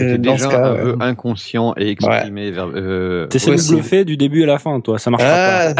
Euh, 0.00 0.12
C'était 0.12 0.18
dans 0.18 0.32
déjà 0.32 0.44
ce 0.44 0.50
cas, 0.50 0.64
un 0.66 0.72
vœu 0.74 0.96
inconscient 1.00 1.74
et 1.76 1.90
exprimé 1.90 2.50
vers. 2.50 2.68
Euh, 2.74 3.26
T'essaies 3.26 3.50
Ouais, 3.50 3.56
de 3.56 3.68
bluffer 3.68 4.04
du 4.04 4.16
début 4.16 4.42
à 4.42 4.46
la 4.46 4.58
fin, 4.58 4.80
toi. 4.80 4.98
Ça 4.98 5.10
marchera 5.10 5.30
pas. 5.30 5.74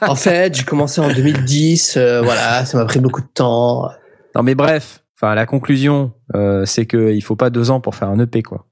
Ah, 0.00 0.08
en 0.10 0.14
fait, 0.14 0.54
j'ai 0.54 0.64
commencé 0.64 1.00
en 1.00 1.08
2010. 1.08 1.96
euh, 1.96 2.20
voilà, 2.22 2.64
ça 2.64 2.78
m'a 2.78 2.84
pris 2.84 3.00
beaucoup 3.00 3.20
de 3.22 3.28
temps. 3.32 3.88
Non, 4.34 4.42
mais 4.42 4.54
bref. 4.54 5.00
Enfin, 5.16 5.34
la 5.34 5.44
conclusion, 5.46 6.12
euh, 6.34 6.64
c'est 6.64 6.86
que 6.86 7.12
il 7.12 7.20
faut 7.20 7.36
pas 7.36 7.50
deux 7.50 7.70
ans 7.70 7.80
pour 7.80 7.94
faire 7.94 8.08
un 8.08 8.18
EP, 8.18 8.42
quoi. 8.42 8.66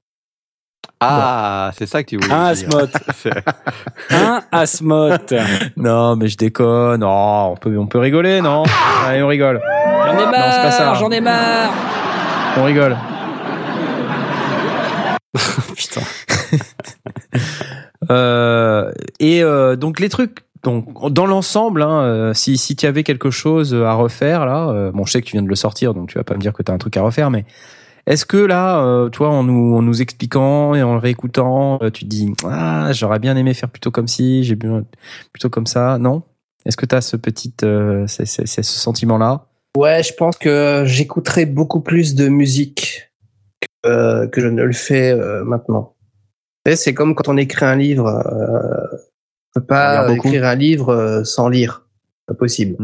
Ah, 1.01 1.71
c'est 1.77 1.85
ça 1.85 2.03
que 2.03 2.09
tu 2.09 2.17
voulais 2.17 2.33
Un 2.33 2.51
dire. 2.53 2.67
Un 4.09 4.41
Asmoth. 4.51 5.33
Non, 5.77 6.15
mais 6.17 6.27
je 6.27 6.35
déconne. 6.37 7.01
Non, 7.01 7.51
on 7.51 7.55
peut, 7.55 7.77
on 7.77 7.87
peut 7.87 7.99
rigoler, 7.99 8.41
non? 8.41 8.63
Allez, 9.05 9.21
on 9.23 9.27
rigole. 9.27 9.61
J'en 10.05 10.13
ai 10.13 10.25
pas 10.25 10.31
marre, 10.31 10.95
j'en 10.95 11.11
ai 11.11 11.21
marre. 11.21 11.71
On 12.57 12.63
rigole. 12.65 12.97
Putain. 15.75 16.01
Euh, 18.09 18.91
et 19.19 19.43
euh, 19.43 19.75
donc 19.75 19.99
les 19.99 20.09
trucs, 20.09 20.39
donc 20.63 21.11
dans 21.13 21.25
l'ensemble, 21.25 21.81
hein, 21.83 22.01
euh, 22.01 22.33
si 22.33 22.57
si 22.57 22.75
tu 22.75 22.85
avais 22.85 23.03
quelque 23.03 23.29
chose 23.29 23.75
à 23.75 23.93
refaire 23.93 24.45
là, 24.45 24.69
euh, 24.69 24.91
bon, 24.91 25.05
je 25.05 25.11
sais 25.11 25.21
que 25.21 25.27
tu 25.27 25.33
viens 25.33 25.43
de 25.43 25.49
le 25.49 25.55
sortir, 25.55 25.93
donc 25.93 26.07
tu 26.09 26.17
vas 26.17 26.23
pas 26.23 26.33
me 26.33 26.39
dire 26.39 26.53
que 26.53 26.63
tu 26.63 26.71
as 26.71 26.75
un 26.75 26.77
truc 26.77 26.95
à 26.97 27.01
refaire, 27.01 27.29
mais 27.29 27.45
est-ce 28.07 28.25
que 28.25 28.37
là, 28.37 28.79
euh, 28.83 29.09
toi, 29.09 29.29
en 29.29 29.43
nous 29.43 29.75
en 29.75 29.81
nous 29.81 30.01
expliquant 30.01 30.73
et 30.75 30.81
en 30.81 30.93
le 30.93 30.99
réécoutant, 30.99 31.77
tu 31.93 32.05
te 32.05 32.09
dis 32.09 32.33
ah 32.45 32.91
j'aurais 32.93 33.19
bien 33.19 33.35
aimé 33.35 33.53
faire 33.53 33.69
plutôt 33.69 33.91
comme 33.91 34.07
si, 34.07 34.43
j'ai 34.45 34.55
bien 34.55 34.85
plutôt 35.33 35.49
comme 35.49 35.67
ça, 35.67 35.97
non? 35.99 36.23
Est-ce 36.65 36.77
que 36.77 36.85
tu 36.85 36.95
as 36.95 37.01
ce 37.01 37.17
petit, 37.17 37.53
c'est- 38.07 38.25
c'est- 38.25 38.47
c'est 38.47 38.63
ce 38.63 38.79
sentiment 38.79 39.17
là 39.17 39.45
Ouais, 39.77 40.01
je 40.03 40.13
pense 40.13 40.37
que 40.37 40.83
j'écouterai 40.85 41.45
beaucoup 41.45 41.81
plus 41.81 42.15
de 42.15 42.27
musique. 42.29 43.03
que, 43.03 43.08
euh, 43.85 44.27
que 44.27 44.41
je 44.41 44.47
ne 44.47 44.63
le 44.63 44.73
fais 44.73 45.11
euh, 45.11 45.43
maintenant. 45.43 45.95
C'est 46.75 46.93
comme 46.93 47.15
quand 47.15 47.27
on 47.29 47.37
écrit 47.37 47.65
un 47.65 47.75
livre. 47.75 48.07
Euh, 48.07 48.97
on 49.55 49.61
peut 49.61 49.65
pas 49.65 50.05
écrire 50.13 50.45
un 50.45 50.55
livre 50.55 50.89
euh, 50.89 51.23
sans 51.23 51.49
lire. 51.49 51.87
Pas 52.27 52.35
possible. 52.35 52.75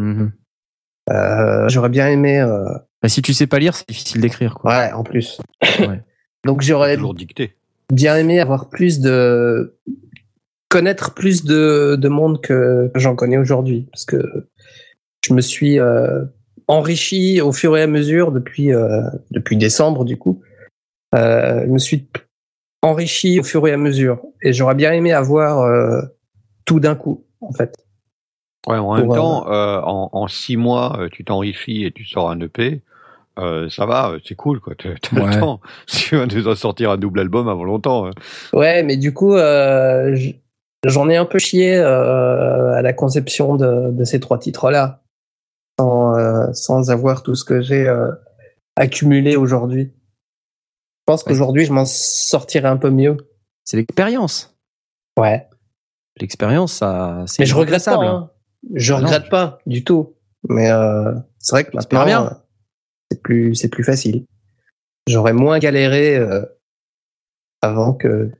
Euh, 1.12 1.70
J'aurais 1.70 1.90
bien 1.90 2.08
aimé. 2.08 2.40
euh, 2.42 2.66
Bah, 3.02 3.10
si 3.10 3.22
tu 3.22 3.34
sais 3.34 3.46
pas 3.46 3.60
lire, 3.60 3.76
c'est 3.76 3.88
difficile 3.88 4.22
d'écrire, 4.22 4.58
ouais, 4.64 4.92
en 4.92 5.04
plus. 5.04 5.40
Ouais. 5.80 6.02
Donc 6.46 6.62
j'aurais 6.62 6.98
bien 7.92 8.16
aimé 8.18 8.40
avoir 8.40 8.70
plus 8.70 9.00
de 9.00 9.78
connaître 10.70 11.14
plus 11.14 11.44
de, 11.46 11.96
de 11.96 12.08
monde 12.10 12.42
que, 12.42 12.90
que 12.94 13.00
j'en 13.00 13.16
connais 13.16 13.38
aujourd'hui 13.38 13.88
parce 13.92 14.06
que 14.06 14.48
je 15.26 15.34
me 15.34 15.42
suis 15.42 15.80
euh, 15.80 16.24
enrichi 16.68 17.42
au 17.42 17.52
fur 17.52 17.78
et 17.78 17.82
à 17.84 17.88
mesure 17.88 18.32
depuis 18.32 18.74
euh, 18.74 19.02
depuis 19.32 19.58
décembre 19.58 20.06
du 20.06 20.18
coup 20.18 20.42
euh, 20.42 20.55
je 21.14 21.66
me 21.68 21.78
suis 21.78 22.08
enrichi 22.82 23.40
au 23.40 23.44
fur 23.44 23.68
et 23.68 23.72
à 23.74 23.78
mesure 23.78 24.22
et 24.42 24.54
j'aurais 24.54 24.76
bien 24.76 24.92
aimé 24.94 25.12
avoir 25.14 25.60
euh, 25.62 26.02
tout 26.66 26.80
d'un 26.80 26.96
coup 26.96 27.26
en 27.42 27.52
fait 27.52 27.74
Ouais, 28.68 28.78
en 28.78 28.96
même 28.96 29.12
euh, 29.12 29.14
temps, 29.16 29.48
euh, 29.52 29.80
en, 29.82 30.10
en 30.12 30.28
six 30.28 30.58
mois, 30.58 30.98
euh, 31.00 31.08
tu 31.12 31.24
t'enrichis 31.24 31.86
et 31.86 31.92
tu 31.92 32.04
sors 32.04 32.32
un 32.32 32.40
EP. 32.40 32.82
Euh, 33.38 33.70
ça 33.70 33.86
va, 33.86 34.10
euh, 34.10 34.20
c'est 34.26 34.34
cool, 34.34 34.60
quoi. 34.60 34.74
T'as 34.76 34.90
Ouais. 35.22 35.36
le 35.36 35.40
temps. 35.40 35.62
Si 35.88 36.06
tu 36.10 36.16
vas 36.18 36.26
déjà 36.26 36.56
sortir 36.56 36.90
un 36.90 36.98
double 36.98 37.20
album 37.20 37.48
avant 37.48 37.64
longtemps. 37.64 38.08
hein. 38.08 38.12
ouais 38.54 38.82
mais 38.82 38.98
du 38.98 39.14
coup 39.14 39.36
euh, 39.36 40.18
j'en 40.84 41.10
ai 41.10 41.16
un 41.16 41.26
peu 41.26 41.38
chié 41.38 41.76
euh, 41.78 42.74
à 42.74 42.82
la 42.82 42.94
conception 42.94 43.56
de, 43.56 43.92
de 43.92 44.04
ces 44.04 44.20
trois 44.20 44.40
titres 44.40 44.72
là 44.72 45.04
sans, 45.80 46.18
euh, 46.18 46.52
sans 46.54 46.90
avoir 46.90 47.22
tout 47.22 47.36
ce 47.36 47.44
que 47.46 47.62
j'ai 47.62 47.88
euh, 47.88 48.12
accumulé 48.78 49.36
aujourd'hui. 49.36 49.92
Je 51.08 51.14
pense 51.14 51.22
Ouais. 51.24 51.34
qu'aujourd'hui, 51.34 51.66
je 51.66 51.72
m'en 51.72 51.86
sortirai 51.86 52.68
un 52.68 52.78
peu 52.78 52.90
mieux. 52.90 53.16
C'est 53.64 53.78
l'expérience. 53.78 54.58
Ouais. 55.20 55.48
L'expérience, 56.20 56.74
ça, 56.74 57.26
c'est 57.28 57.44
Mais 57.44 57.46
je 57.46 57.54
regrette 57.54 57.86
pas. 57.86 57.92
irremplaçable. 57.92 58.26
hein. 58.26 58.32
Je 58.74 58.94
Ah 58.94 59.00
non, 59.02 59.06
regrette 59.08 59.30
pas 59.30 59.60
du 59.68 59.84
tout. 59.84 60.16
Mais 60.50 60.72
euh, 60.72 61.14
c'est 61.38 61.52
vrai 61.56 61.64
que 61.66 61.76
maintenant, 61.76 62.06
bien. 62.06 62.26
euh, 62.26 62.30
c'est 63.12 63.22
plus, 63.22 63.54
c'est 63.54 63.70
plus 63.70 63.84
facile. 63.84 64.26
J'aurais 65.08 65.34
moins 65.34 65.60
galéré 65.60 66.16
euh, 66.18 66.44
avant 67.62 67.94
que. 67.94 68.32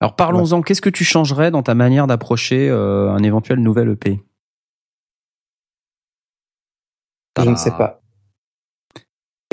Alors 0.00 0.16
parlons-en, 0.16 0.62
qu'est-ce 0.62 0.80
que 0.80 0.88
tu 0.90 1.04
changerais 1.04 1.50
dans 1.50 1.62
ta 1.62 1.74
manière 1.74 2.06
d'approcher 2.06 2.70
euh, 2.70 3.10
un 3.10 3.22
éventuel 3.22 3.58
nouvel 3.60 3.90
EP 3.90 4.20
Je 7.38 7.50
ne 7.50 7.56
sais 7.56 7.70
pas. 7.72 8.00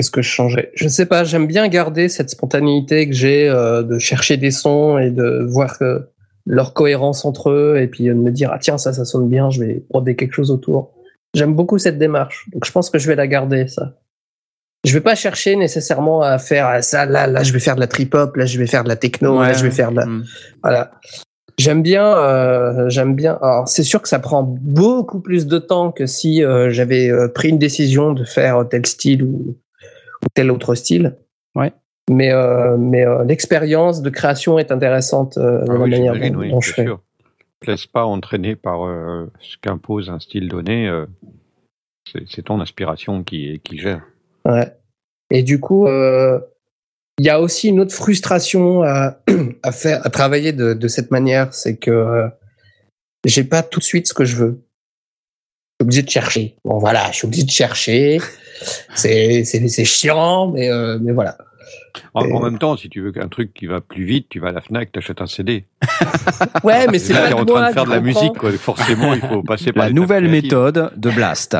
Qu'est-ce 0.02 0.10
que 0.10 0.20
je 0.20 0.30
changerais 0.30 0.72
Je 0.74 0.82
ne 0.82 0.88
sais 0.88 1.06
pas. 1.06 1.22
J'aime 1.22 1.46
bien 1.46 1.68
garder 1.68 2.08
cette 2.08 2.28
spontanéité 2.28 3.08
que 3.08 3.14
j'ai 3.14 3.48
euh, 3.48 3.84
de 3.84 4.00
chercher 4.00 4.36
des 4.36 4.50
sons 4.50 4.98
et 4.98 5.12
de 5.12 5.46
voir 5.48 5.78
leur 6.44 6.74
cohérence 6.74 7.24
entre 7.24 7.50
eux 7.50 7.78
et 7.80 7.86
puis 7.86 8.06
de 8.06 8.14
me 8.14 8.32
dire 8.32 8.50
ah 8.52 8.58
tiens 8.58 8.78
ça 8.78 8.92
ça 8.92 9.04
sonne 9.04 9.28
bien, 9.28 9.48
je 9.50 9.60
vais 9.60 9.84
broder 9.90 10.16
quelque 10.16 10.32
chose 10.32 10.50
autour. 10.50 10.90
J'aime 11.34 11.54
beaucoup 11.54 11.78
cette 11.78 11.98
démarche. 11.98 12.48
Donc 12.52 12.64
je 12.64 12.72
pense 12.72 12.90
que 12.90 12.98
je 12.98 13.06
vais 13.06 13.14
la 13.14 13.28
garder 13.28 13.68
ça. 13.68 13.94
Je 14.84 14.92
vais 14.92 15.00
pas 15.00 15.14
chercher 15.14 15.54
nécessairement 15.54 16.22
à 16.22 16.38
faire 16.38 16.66
ah, 16.66 16.82
ça 16.82 17.06
là 17.06 17.28
là 17.28 17.44
je 17.44 17.52
vais 17.52 17.60
faire 17.60 17.76
de 17.76 17.80
la 17.80 17.86
trip 17.86 18.12
hop, 18.16 18.34
là 18.34 18.44
je 18.44 18.58
vais 18.58 18.66
faire 18.66 18.82
de 18.82 18.88
la 18.88 18.96
techno, 18.96 19.40
là 19.40 19.52
je 19.52 19.62
vais 19.62 19.70
faire 19.70 19.92
de 19.92 19.98
la 19.98 20.06
Hmm. 20.06 20.24
voilà. 20.64 20.90
J'aime 21.58 21.82
bien, 21.82 22.16
euh, 22.16 22.88
j'aime 22.88 23.14
bien. 23.14 23.38
Alors 23.40 23.68
c'est 23.68 23.84
sûr 23.84 24.02
que 24.02 24.08
ça 24.08 24.18
prend 24.18 24.42
beaucoup 24.42 25.20
plus 25.20 25.46
de 25.46 25.58
temps 25.58 25.92
que 25.92 26.06
si 26.06 26.42
euh, 26.42 26.70
j'avais 26.72 27.08
euh, 27.08 27.28
pris 27.28 27.50
une 27.50 27.58
décision 27.58 28.14
de 28.14 28.24
faire 28.24 28.66
tel 28.68 28.84
style 28.84 29.22
ou 29.22 29.56
tel 30.34 30.50
autre 30.50 30.74
style. 30.74 31.16
Ouais. 31.54 31.72
Mais 32.10 32.32
euh, 32.32 32.76
mais 32.76 33.06
euh, 33.06 33.24
l'expérience 33.24 34.02
de 34.02 34.10
création 34.10 34.58
est 34.58 34.72
intéressante 34.72 35.38
euh, 35.38 35.64
de 35.64 35.70
Ah 35.70 35.74
la 35.74 35.80
oui, 35.84 35.90
manière 35.90 36.14
dont, 36.14 36.38
oui, 36.40 36.50
dont 36.50 36.60
je 36.60 36.72
fais. 36.72 36.84
sûr. 36.84 37.00
Te 37.60 37.70
laisse 37.70 37.86
pas 37.86 38.04
entraîner 38.04 38.56
par 38.56 38.84
euh, 38.86 39.30
ce 39.40 39.56
qu'impose 39.58 40.10
un 40.10 40.18
style 40.18 40.48
donné. 40.48 40.88
euh, 40.88 41.06
c'est 42.28 42.42
ton 42.42 42.60
inspiration 42.60 43.22
qui, 43.22 43.60
qui 43.60 43.78
gère. 43.78 44.02
Ouais. 44.44 44.72
Et 45.30 45.42
du 45.44 45.60
coup, 45.60 45.86
euh, 45.86 46.40
il 47.18 47.24
y 47.24 47.30
a 47.30 47.40
aussi 47.40 47.68
une 47.68 47.78
autre 47.78 47.94
frustration 47.94 48.82
à, 48.82 49.18
à 49.62 49.70
faire, 49.72 50.04
à 50.04 50.10
travailler 50.10 50.52
de, 50.52 50.74
de 50.74 50.88
cette 50.88 51.10
manière, 51.12 51.54
c'est 51.54 51.76
que 51.76 51.90
euh, 51.90 52.28
j'ai 53.24 53.44
pas 53.44 53.62
tout 53.62 53.78
de 53.78 53.84
suite 53.84 54.08
ce 54.08 54.14
que 54.14 54.24
je 54.24 54.36
veux. 54.36 54.60
Je 55.82 55.86
suis 55.86 55.92
obligé 55.98 56.02
de 56.02 56.10
chercher. 56.10 56.54
Bon 56.64 56.78
voilà, 56.78 57.08
je 57.10 57.16
suis 57.16 57.26
obligé 57.26 57.42
de 57.42 57.50
chercher. 57.50 58.20
C'est 58.94 59.42
c'est 59.44 59.66
c'est 59.66 59.84
chiant, 59.84 60.52
mais 60.52 60.70
euh, 60.70 60.98
mais 61.00 61.10
voilà. 61.10 61.36
En, 62.14 62.40
même 62.40 62.58
temps, 62.58 62.76
si 62.76 62.88
tu 62.88 63.00
veux 63.00 63.12
un 63.20 63.28
truc 63.28 63.52
qui 63.52 63.66
va 63.66 63.80
plus 63.80 64.04
vite, 64.04 64.26
tu 64.30 64.38
vas 64.38 64.48
à 64.48 64.52
la 64.52 64.60
Fnac, 64.60 64.92
t'achètes 64.92 65.20
un 65.20 65.26
CD. 65.26 65.64
Ouais, 66.62 66.86
mais 66.90 66.98
c'est 66.98 67.14
là, 67.14 67.22
pas 67.22 67.28
t'es 67.28 67.34
en 67.34 67.44
de 67.44 67.50
train 67.50 67.60
moi, 67.60 67.68
de 67.68 67.74
faire 67.74 67.84
de 67.84 67.90
la 67.90 67.96
comprends 67.96 68.20
musique, 68.20 68.38
quoi. 68.38 68.52
Forcément, 68.52 69.14
il 69.14 69.20
faut 69.20 69.42
passer 69.42 69.72
par 69.72 69.86
La 69.86 69.92
nouvelle 69.92 70.28
méthode 70.28 70.92
de 70.96 71.10
Blast. 71.10 71.52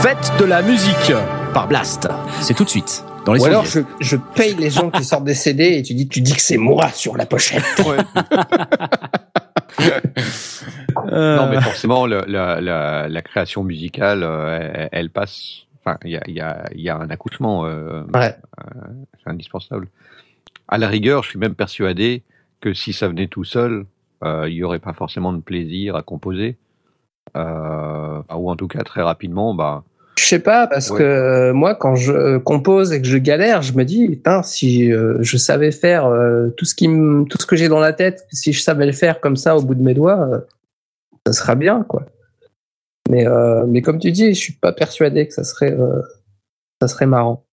Faites 0.00 0.32
de 0.38 0.44
la 0.44 0.62
musique 0.62 1.12
par 1.52 1.68
Blast. 1.68 2.08
C'est 2.40 2.54
tout 2.54 2.64
de 2.64 2.70
suite 2.70 3.04
dans 3.26 3.34
les 3.34 3.40
Ou 3.40 3.46
alors 3.46 3.66
je, 3.66 3.80
je 4.00 4.16
paye 4.16 4.54
les 4.54 4.70
gens 4.70 4.90
qui 4.90 5.04
sortent 5.04 5.24
des 5.24 5.34
CD 5.34 5.78
et 5.78 5.82
tu 5.82 5.94
dis 5.94 6.08
tu 6.08 6.20
dis 6.20 6.34
que 6.34 6.42
c'est 6.42 6.56
moi 6.56 6.90
sur 6.92 7.16
la 7.16 7.26
pochette. 7.26 7.64
Ouais. 7.84 7.96
Euh, 11.14 11.36
Non, 11.36 11.48
mais 11.48 11.60
forcément, 11.60 12.06
le- 12.06 12.24
la, 12.26 12.60
la, 12.60 13.08
la 13.08 13.22
création 13.22 13.62
musicale, 13.64 14.22
euh, 14.22 14.58
elle, 14.74 14.88
elle 14.92 15.10
passe. 15.10 15.66
Enfin, 15.84 15.98
il 16.04 16.10
y 16.12 16.16
a, 16.16 16.22
il 16.26 16.34
y, 16.34 16.40
a, 16.40 16.64
il 16.74 16.80
y 16.80 16.88
a 16.88 16.96
un 16.96 17.10
accouchement, 17.10 17.66
euh, 17.66 18.02
Ouais. 18.14 18.34
c'est 19.22 19.30
indispensable. 19.30 19.88
À 20.68 20.78
la 20.78 20.88
rigueur, 20.88 21.22
je 21.22 21.28
suis 21.30 21.38
même 21.38 21.54
persuadé 21.54 22.22
que 22.60 22.72
si 22.72 22.92
ça 22.94 23.06
venait 23.08 23.26
tout 23.28 23.44
seul, 23.44 23.84
euh, 24.24 24.46
il 24.48 24.54
y 24.54 24.64
aurait 24.64 24.78
pas 24.78 24.94
forcément 24.94 25.32
de 25.32 25.40
plaisir 25.42 25.94
à 25.96 26.02
composer. 26.02 26.56
Euh, 27.36 28.20
ou 28.34 28.50
en 28.50 28.56
tout 28.56 28.68
cas, 28.68 28.82
très 28.82 29.02
rapidement, 29.02 29.54
bah, 29.54 29.82
Je 30.16 30.24
sais 30.24 30.38
pas 30.38 30.66
parce 30.66 30.90
Ouais. 30.90 30.98
que 30.98 31.52
moi 31.52 31.74
quand 31.74 31.96
je 31.96 32.38
compose 32.38 32.92
et 32.92 33.02
que 33.02 33.08
je 33.08 33.18
galère, 33.18 33.62
je 33.62 33.72
me 33.74 33.84
dis 33.84 34.08
putain 34.08 34.42
si 34.44 34.92
euh, 34.92 35.18
je 35.20 35.36
savais 35.36 35.72
faire 35.72 36.06
euh, 36.06 36.48
tout 36.56 36.64
ce 36.64 36.74
qui 36.74 36.86
tout 36.86 37.36
ce 37.40 37.46
que 37.46 37.56
j'ai 37.56 37.68
dans 37.68 37.80
la 37.80 37.92
tête, 37.92 38.26
si 38.32 38.52
je 38.52 38.62
savais 38.62 38.86
le 38.86 38.92
faire 38.92 39.20
comme 39.20 39.36
ça 39.36 39.56
au 39.56 39.62
bout 39.62 39.74
de 39.74 39.82
mes 39.82 39.94
doigts, 39.94 40.20
euh, 40.20 40.38
ça 41.26 41.32
sera 41.32 41.54
bien 41.54 41.82
quoi. 41.84 42.06
Mais 43.10 43.26
euh, 43.26 43.64
mais 43.66 43.82
comme 43.82 43.98
tu 43.98 44.12
dis, 44.12 44.34
je 44.34 44.40
suis 44.40 44.52
pas 44.54 44.72
persuadé 44.72 45.26
que 45.28 45.34
ça 45.34 45.44
serait 45.44 45.72
euh, 45.72 46.00
ça 46.80 46.88
serait 46.88 47.06
marrant. 47.06 47.44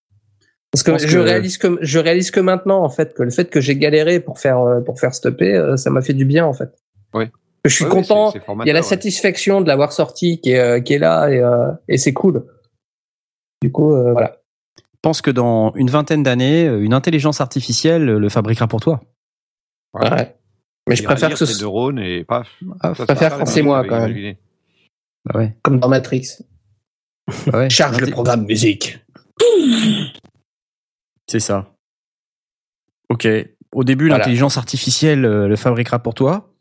Parce 0.71 0.83
que 0.83 0.97
je 0.97 1.17
que- 1.17 1.21
réalise 1.21 1.57
que 1.57 1.77
je 1.81 1.99
réalise 1.99 2.31
que 2.31 2.39
maintenant 2.39 2.83
en 2.83 2.89
fait 2.89 3.13
que 3.13 3.23
le 3.23 3.31
fait 3.31 3.49
que 3.49 3.59
j'ai 3.59 3.75
galéré 3.75 4.19
pour 4.21 4.39
faire 4.39 4.59
euh, 4.59 4.79
pour 4.81 4.99
faire 4.99 5.13
stopper, 5.13 5.75
ça 5.75 5.89
m'a 5.89 6.01
fait 6.01 6.13
du 6.13 6.25
bien 6.25 6.45
en 6.45 6.53
fait. 6.53 6.71
Ouais. 7.13 7.29
Je 7.65 7.69
suis 7.75 7.85
content. 7.85 8.31
Il 8.33 8.67
y 8.67 8.69
a 8.71 8.73
la 8.73 8.79
ouais. 8.79 8.83
satisfaction 8.83 9.61
de 9.61 9.67
l'avoir 9.67 9.91
sorti 9.91 10.39
qui 10.41 10.53
est, 10.53 10.83
qui 10.83 10.93
est 10.93 10.97
là 10.97 11.29
et, 11.29 11.93
et 11.93 11.97
c'est 11.97 12.13
cool. 12.13 12.43
Du 13.61 13.71
coup, 13.71 13.93
euh, 13.93 14.13
voilà. 14.13 14.37
Je 14.77 14.99
pense 15.03 15.21
que 15.21 15.29
dans 15.29 15.71
une 15.75 15.89
vingtaine 15.89 16.23
d'années, 16.23 16.65
une 16.65 16.93
intelligence 16.93 17.39
artificielle 17.39 18.03
le 18.05 18.29
fabriquera 18.29 18.67
pour 18.67 18.79
toi. 18.79 19.01
Ouais. 19.93 20.09
Ouais. 20.11 20.35
Mais 20.91 20.95
je 20.97 21.03
préfère 21.03 21.29
que 21.29 21.45
ce 21.45 21.61
neurones 21.61 21.99
et 21.99 22.23
paf. 22.23 22.49
Ah, 22.81 22.93
ça 22.93 23.05
préfère 23.05 23.37
musique, 23.39 23.63
moi, 23.63 23.83
quand 23.87 24.07
même. 24.07 24.35
Bah 25.25 25.39
ouais. 25.39 25.55
comme 25.63 25.79
dans 25.79 25.89
Matrix. 25.89 26.27
Bah 27.47 27.59
ouais. 27.59 27.69
Charge 27.69 27.99
le 28.01 28.07
programme 28.11 28.45
musique. 28.45 28.99
C'est 31.27 31.39
ça. 31.39 31.73
Ok. 33.09 33.27
Au 33.73 33.83
début, 33.83 34.07
Voilà. 34.07 34.19
l'intelligence 34.19 34.57
artificielle 34.57 35.25
euh, 35.25 35.47
le 35.47 35.55
fabriquera 35.55 35.99
pour 35.99 36.13
toi. 36.13 36.53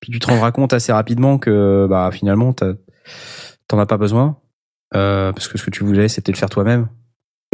Puis 0.00 0.12
tu 0.12 0.18
te 0.18 0.26
rendras 0.26 0.50
compte 0.52 0.72
assez 0.72 0.92
rapidement 0.92 1.38
que 1.38 1.86
bah 1.88 2.10
finalement 2.12 2.52
t'en 2.52 3.78
as 3.78 3.86
pas 3.86 3.96
besoin 3.96 4.38
Euh, 4.94 5.32
parce 5.32 5.48
que 5.48 5.56
ce 5.58 5.64
que 5.64 5.70
tu 5.70 5.82
voulais 5.82 6.08
c'était 6.08 6.30
le 6.30 6.36
faire 6.36 6.50
toi-même 6.50 6.88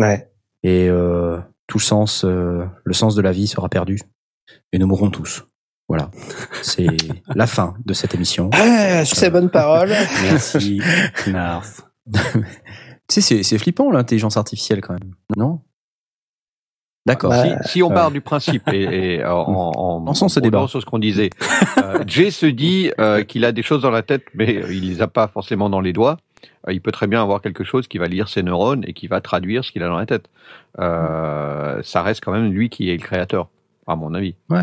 Ouais. 0.01 0.31
et 0.65 0.89
euh, 0.89 1.39
tout 1.69 1.79
le 1.79 1.83
sens 1.83 2.25
euh, 2.25 2.65
le 2.85 2.93
sens 2.93 3.15
de 3.15 3.23
la 3.23 3.31
vie 3.33 3.47
sera 3.47 3.69
perdu 3.69 4.01
et 4.73 4.79
nous 4.79 4.87
mourrons 4.89 5.11
tous. 5.11 5.45
Voilà. 5.91 6.09
C'est 6.63 6.87
la 7.35 7.49
fin 7.49 7.75
de 7.85 7.93
cette 7.95 8.15
émission. 8.15 8.49
Ah, 8.53 9.05
sur 9.05 9.17
ces 9.17 9.29
bonnes 9.29 9.51
paroles. 9.51 9.93
Merci, 10.23 10.81
Knarf. 11.27 11.81
tu 12.15 12.21
sais 13.09 13.21
c'est 13.21 13.43
c'est 13.43 13.59
flippant 13.59 13.91
l'intelligence 13.91 14.37
artificielle 14.37 14.83
quand 14.83 14.93
même. 14.93 15.15
Non? 15.37 15.63
D'accord. 17.07 17.31
Bah, 17.31 17.63
Si, 17.65 17.73
si 17.73 17.83
on 17.83 17.89
part 17.89 18.13
du 18.13 18.21
principe 18.21 18.69
et, 18.73 19.17
et 19.17 19.25
en, 19.25 19.33
en, 19.75 20.05
Lançons 20.05 20.29
ce 20.29 20.39
en 20.39 20.43
débat. 20.43 20.59
revenant 20.59 20.69
sur 20.69 20.81
ce 20.81 20.87
qu'on 20.87 21.01
disait, 21.01 21.31
euh, 21.83 22.05
Jay 22.07 22.31
se 22.31 22.47
dit 22.47 22.93
euh, 23.01 23.25
qu'il 23.25 23.45
a 23.45 23.51
des 23.51 23.63
choses 23.65 23.83
dans 23.83 23.91
la 23.91 24.03
tête, 24.03 24.27
mais 24.35 24.63
il 24.71 24.89
les 24.89 25.03
a 25.03 25.09
pas 25.09 25.27
forcément 25.27 25.69
dans 25.71 25.81
les 25.81 25.93
doigts. 25.93 26.19
Euh, 26.69 26.73
il 26.73 26.81
peut 26.81 26.93
très 26.93 27.09
bien 27.09 27.21
avoir 27.21 27.41
quelque 27.43 27.65
chose 27.65 27.89
qui 27.89 27.99
va 27.99 28.07
lire 28.07 28.29
ses 28.29 28.45
neurones 28.45 28.85
et 28.87 28.93
qui 28.93 29.09
va 29.09 29.21
traduire 29.21 29.65
ce 29.65 29.73
qu'il 29.73 29.83
a 29.83 29.89
dans 29.89 29.99
la 29.99 30.07
tête. 30.07 30.31
Euh, 30.79 31.83
ça 31.83 32.03
reste 32.03 32.23
quand 32.25 32.31
même 32.31 32.53
lui 32.53 32.69
qui 32.69 32.91
est 32.91 32.97
le 32.97 33.03
créateur, 33.03 33.49
à 33.89 33.97
mon 33.97 34.15
avis. 34.15 34.37
Ouais. 34.51 34.63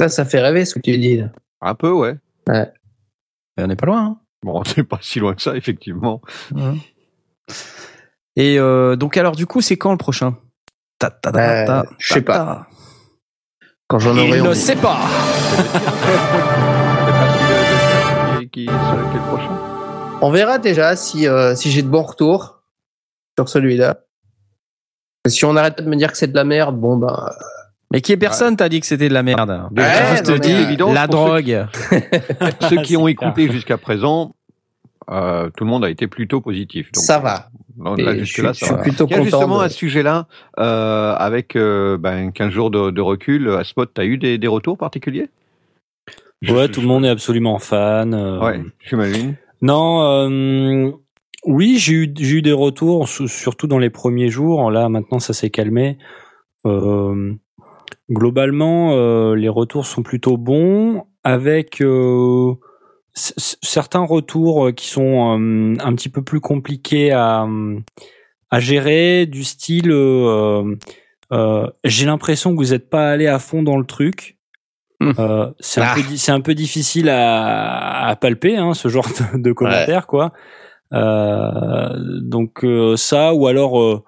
Ça, 0.00 0.08
ça 0.08 0.24
fait 0.24 0.40
rêver 0.40 0.64
ce 0.64 0.74
que 0.74 0.80
tu 0.80 0.96
dis. 0.98 1.16
là. 1.18 1.30
Un 1.60 1.74
peu, 1.74 1.90
ouais. 1.90 2.16
On 3.56 3.66
n'est 3.66 3.76
pas 3.76 3.86
loin. 3.86 4.04
hein. 4.06 4.18
Bon, 4.42 4.62
c'est 4.66 4.84
pas 4.84 4.98
si 5.00 5.18
loin 5.18 5.34
que 5.34 5.42
ça, 5.42 5.56
effectivement. 5.56 6.20
Et 8.36 8.58
euh, 8.58 8.94
donc 8.94 9.16
alors 9.16 9.34
du 9.34 9.46
coup 9.46 9.60
c'est 9.60 9.76
quand 9.76 9.90
le 9.90 9.98
prochain? 9.98 10.36
Ta, 11.00 11.10
ta, 11.10 11.32
ta, 11.32 11.62
Euh, 11.62 11.66
ta, 11.66 11.84
je 11.98 12.14
sais 12.14 12.22
pas. 12.22 12.68
Quand 13.88 13.98
j'en 13.98 14.12
aurai 14.16 14.38
Il 14.38 14.42
ne 14.44 14.54
sait 14.54 14.76
pas. 14.76 14.98
On 20.20 20.30
verra 20.30 20.58
déjà 20.58 20.96
si, 20.96 21.26
euh, 21.26 21.54
si 21.54 21.70
j'ai 21.70 21.82
de 21.82 21.88
bons 21.88 22.02
retours 22.02 22.62
sur 23.38 23.48
celui-là. 23.48 24.00
Si 25.26 25.44
on 25.44 25.56
arrête 25.56 25.80
de 25.82 25.88
me 25.88 25.96
dire 25.96 26.10
que 26.10 26.18
c'est 26.18 26.26
de 26.28 26.34
la 26.34 26.44
merde, 26.44 26.76
bon 26.78 26.96
ben. 26.96 27.30
Mais 27.92 28.00
qui 28.02 28.12
est 28.12 28.16
personne 28.18 28.54
t'a 28.56 28.68
dit 28.68 28.80
que 28.80 28.86
c'était 28.86 29.08
de 29.08 29.14
la 29.14 29.22
merde. 29.22 29.68
Juste 29.76 30.28
non, 30.28 30.34
mais- 30.34 30.40
dit 30.40 30.52
évidence 30.52 30.94
la 30.94 31.02
ceux 31.02 31.08
drogue. 31.08 31.66
Ceux 32.68 32.82
qui 32.82 32.96
ont 32.96 33.08
écouté 33.08 33.50
jusqu'à 33.50 33.78
présent, 33.78 34.34
euh, 35.10 35.48
tout 35.56 35.64
le 35.64 35.70
monde 35.70 35.84
a 35.84 35.90
été 35.90 36.06
plutôt 36.06 36.40
positif. 36.42 36.92
Donc, 36.92 37.02
ça 37.02 37.18
va. 37.18 37.48
donc 37.76 37.98
Et 37.98 38.02
là, 38.02 38.16
je 38.18 38.24
suis, 38.24 38.42
là, 38.42 38.52
je 38.52 38.58
ça 38.60 38.66
suis 38.66 38.74
va. 38.74 38.82
plutôt 38.82 39.06
Tiens, 39.06 39.16
content. 39.18 39.24
justement, 39.30 39.58
de- 39.60 39.64
à 39.64 39.68
ce 39.70 39.76
sujet-là, 39.78 40.26
euh, 40.58 41.14
avec 41.16 41.56
euh, 41.56 41.96
ben, 41.96 42.30
15 42.30 42.50
jours 42.52 42.70
de, 42.70 42.90
de 42.90 43.00
recul, 43.00 43.48
à 43.50 43.64
Spot, 43.64 43.90
tu 43.94 44.00
as 44.00 44.04
eu 44.04 44.18
des, 44.18 44.36
des 44.36 44.48
retours 44.48 44.76
particuliers? 44.76 45.30
Je- 46.42 46.52
Ouais, 46.54 46.66
je- 46.66 46.72
tout 46.72 46.82
le 46.82 46.86
monde 46.88 47.06
est 47.06 47.10
absolument 47.10 47.58
fan. 47.58 48.12
euh, 48.12 48.38
Ouais, 48.38 48.60
j'imagine. 48.86 49.36
Non, 49.62 50.02
euh, 50.02 50.90
oui, 51.46 51.78
j'ai 51.78 51.94
eu, 51.94 52.14
j'ai 52.18 52.36
eu 52.36 52.42
des 52.42 52.52
retours, 52.52 53.08
surtout 53.08 53.66
dans 53.66 53.78
les 53.78 53.90
premiers 53.90 54.28
jours. 54.28 54.70
Là, 54.70 54.90
maintenant, 54.90 55.20
ça 55.20 55.32
s'est 55.32 55.48
calmé. 55.50 55.96
Euh, 56.66 57.32
globalement, 58.10 58.92
euh, 58.92 59.34
les 59.34 59.48
retours 59.48 59.86
sont 59.86 60.02
plutôt 60.02 60.36
bons, 60.36 61.04
avec 61.24 61.82
euh, 61.82 62.54
certains 63.14 64.04
retours 64.04 64.66
euh, 64.66 64.72
qui 64.72 64.88
sont 64.88 65.76
un 65.80 65.94
petit 65.94 66.08
peu 66.08 66.22
plus 66.22 66.40
compliqués 66.40 67.12
à, 67.12 67.46
à 68.50 68.60
gérer, 68.60 69.26
du 69.26 69.44
style. 69.44 69.92
j'ai 71.84 72.06
l'impression 72.06 72.52
que 72.52 72.56
vous 72.56 72.70
n'êtes 72.72 72.88
pas 72.90 73.10
allé 73.10 73.26
à 73.26 73.38
fond 73.38 73.62
dans 73.62 73.76
le 73.78 73.84
truc. 73.84 74.38
Euh, 75.00 75.52
c'est 75.60 75.80
un 75.80 75.84
Ah. 75.84 75.96
c'est 76.16 76.32
un 76.32 76.40
peu 76.40 76.54
difficile 76.54 77.08
à, 77.08 78.08
à 78.08 78.16
palper 78.16 78.56
hein, 78.56 78.74
ce 78.74 78.88
genre 78.88 79.06
de, 79.34 79.38
de 79.38 79.52
commentaires 79.52 80.08
quoi. 80.08 80.32
Euh, 80.92 81.90
donc 82.20 82.64
euh, 82.64 82.96
ça 82.96 83.32
ou 83.32 83.46
alors 83.46 84.02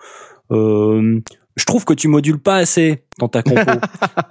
je 1.60 1.64
trouve 1.66 1.84
que 1.84 1.92
tu 1.94 2.08
modules 2.08 2.38
pas 2.40 2.56
assez 2.56 3.04
dans 3.18 3.28
ta 3.28 3.42
compo. 3.42 3.60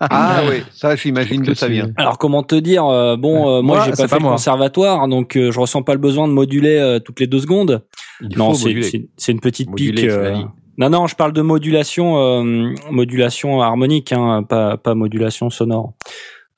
Ah 0.01 0.41
oui, 0.49 0.63
ça, 0.71 0.95
j'imagine 0.95 1.45
que 1.45 1.53
ça 1.53 1.67
vient. 1.67 1.91
alors 1.97 2.17
comment 2.17 2.41
te 2.43 2.55
dire 2.55 2.85
euh, 2.85 3.15
bon 3.17 3.47
euh, 3.57 3.61
moi, 3.61 3.77
Moi, 3.77 3.85
j'ai 3.85 3.91
pas 3.91 3.97
pas 4.03 4.07
fait 4.07 4.15
le 4.15 4.21
moi. 4.23 4.31
conservatoire 4.31 5.07
donc 5.07 5.35
euh, 5.37 5.51
je 5.51 5.59
ressens 5.59 5.83
pas 5.83 5.93
le 5.93 5.99
besoin 5.99 6.27
de 6.27 6.33
moduler 6.33 6.77
euh, 6.77 6.99
toutes 6.99 7.19
les 7.19 7.27
deux 7.27 7.39
secondes. 7.39 7.83
Il 8.21 8.37
Non, 8.37 8.53
c'est 8.53 9.31
une 9.31 9.39
petite 9.39 9.69
Moduler, 9.69 10.01
pique. 10.01 10.09
euh. 10.11 10.35
Non, 10.77 10.89
non, 10.89 11.07
je 11.07 11.15
parle 11.15 11.33
de 11.33 11.41
modulation, 11.41 12.17
euh, 12.17 12.73
modulation 12.89 13.61
harmonique, 13.61 14.13
hein, 14.13 14.43
pas, 14.43 14.77
pas 14.77 14.95
modulation 14.95 15.49
sonore. 15.49 15.93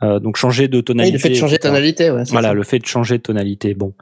Euh, 0.04 0.20
donc 0.20 0.38
changer 0.38 0.68
de 0.68 0.78
Oui, 0.78 0.84
tonalité. 0.84 1.14
le 1.14 1.20
fait 1.20 1.30
de 1.30 1.34
changer 1.36 1.58
de 1.58 1.62
tonalité, 1.62 2.12
ouais. 2.12 2.24
Voilà, 2.30 2.50
ça. 2.50 2.54
le 2.54 2.64
fait 2.64 2.80
de 2.80 2.86
changer 2.86 3.18
de 3.18 3.24
tonalité. 3.24 3.74
Bon, 3.74 3.94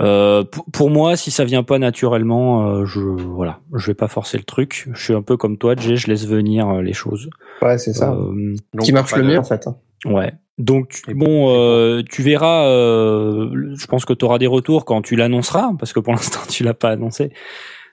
euh, 0.00 0.44
pour, 0.72 0.90
moi, 0.90 1.16
si 1.16 1.30
ça 1.30 1.44
vient 1.44 1.62
pas 1.62 1.78
naturellement, 1.78 2.66
euh, 2.68 2.84
je 2.86 3.00
voilà, 3.00 3.60
je 3.74 3.86
vais 3.88 3.94
pas 3.94 4.08
forcer 4.08 4.38
le 4.38 4.44
truc. 4.44 4.88
Je 4.94 5.02
suis 5.02 5.14
un 5.14 5.22
peu 5.22 5.36
comme 5.36 5.58
toi, 5.58 5.74
Jay, 5.76 5.96
je 5.96 6.06
laisse 6.06 6.26
venir 6.26 6.68
euh, 6.68 6.82
les 6.82 6.92
choses. 6.94 7.28
Ouais, 7.62 7.76
c'est 7.78 7.92
ça. 7.92 8.12
Euh, 8.12 8.54
Donc, 8.74 8.84
qui 8.86 8.92
marche 8.92 9.14
le 9.16 9.24
mieux, 9.24 9.38
en 9.38 9.44
fait. 9.44 9.66
hein. 9.66 9.76
Ouais. 10.06 10.32
Donc 10.58 11.00
bon, 11.14 11.54
euh, 11.56 12.02
tu 12.10 12.22
verras. 12.22 12.66
euh, 12.66 13.74
je 13.78 13.86
pense 13.86 14.04
que 14.04 14.12
tu 14.12 14.24
auras 14.26 14.38
des 14.38 14.46
retours 14.46 14.84
quand 14.84 15.00
tu 15.02 15.16
l'annonceras, 15.16 15.70
parce 15.78 15.92
que 15.94 16.00
pour 16.00 16.12
l'instant 16.14 16.40
tu 16.48 16.64
l'as 16.64 16.74
pas 16.74 16.90
annoncé. 16.90 17.30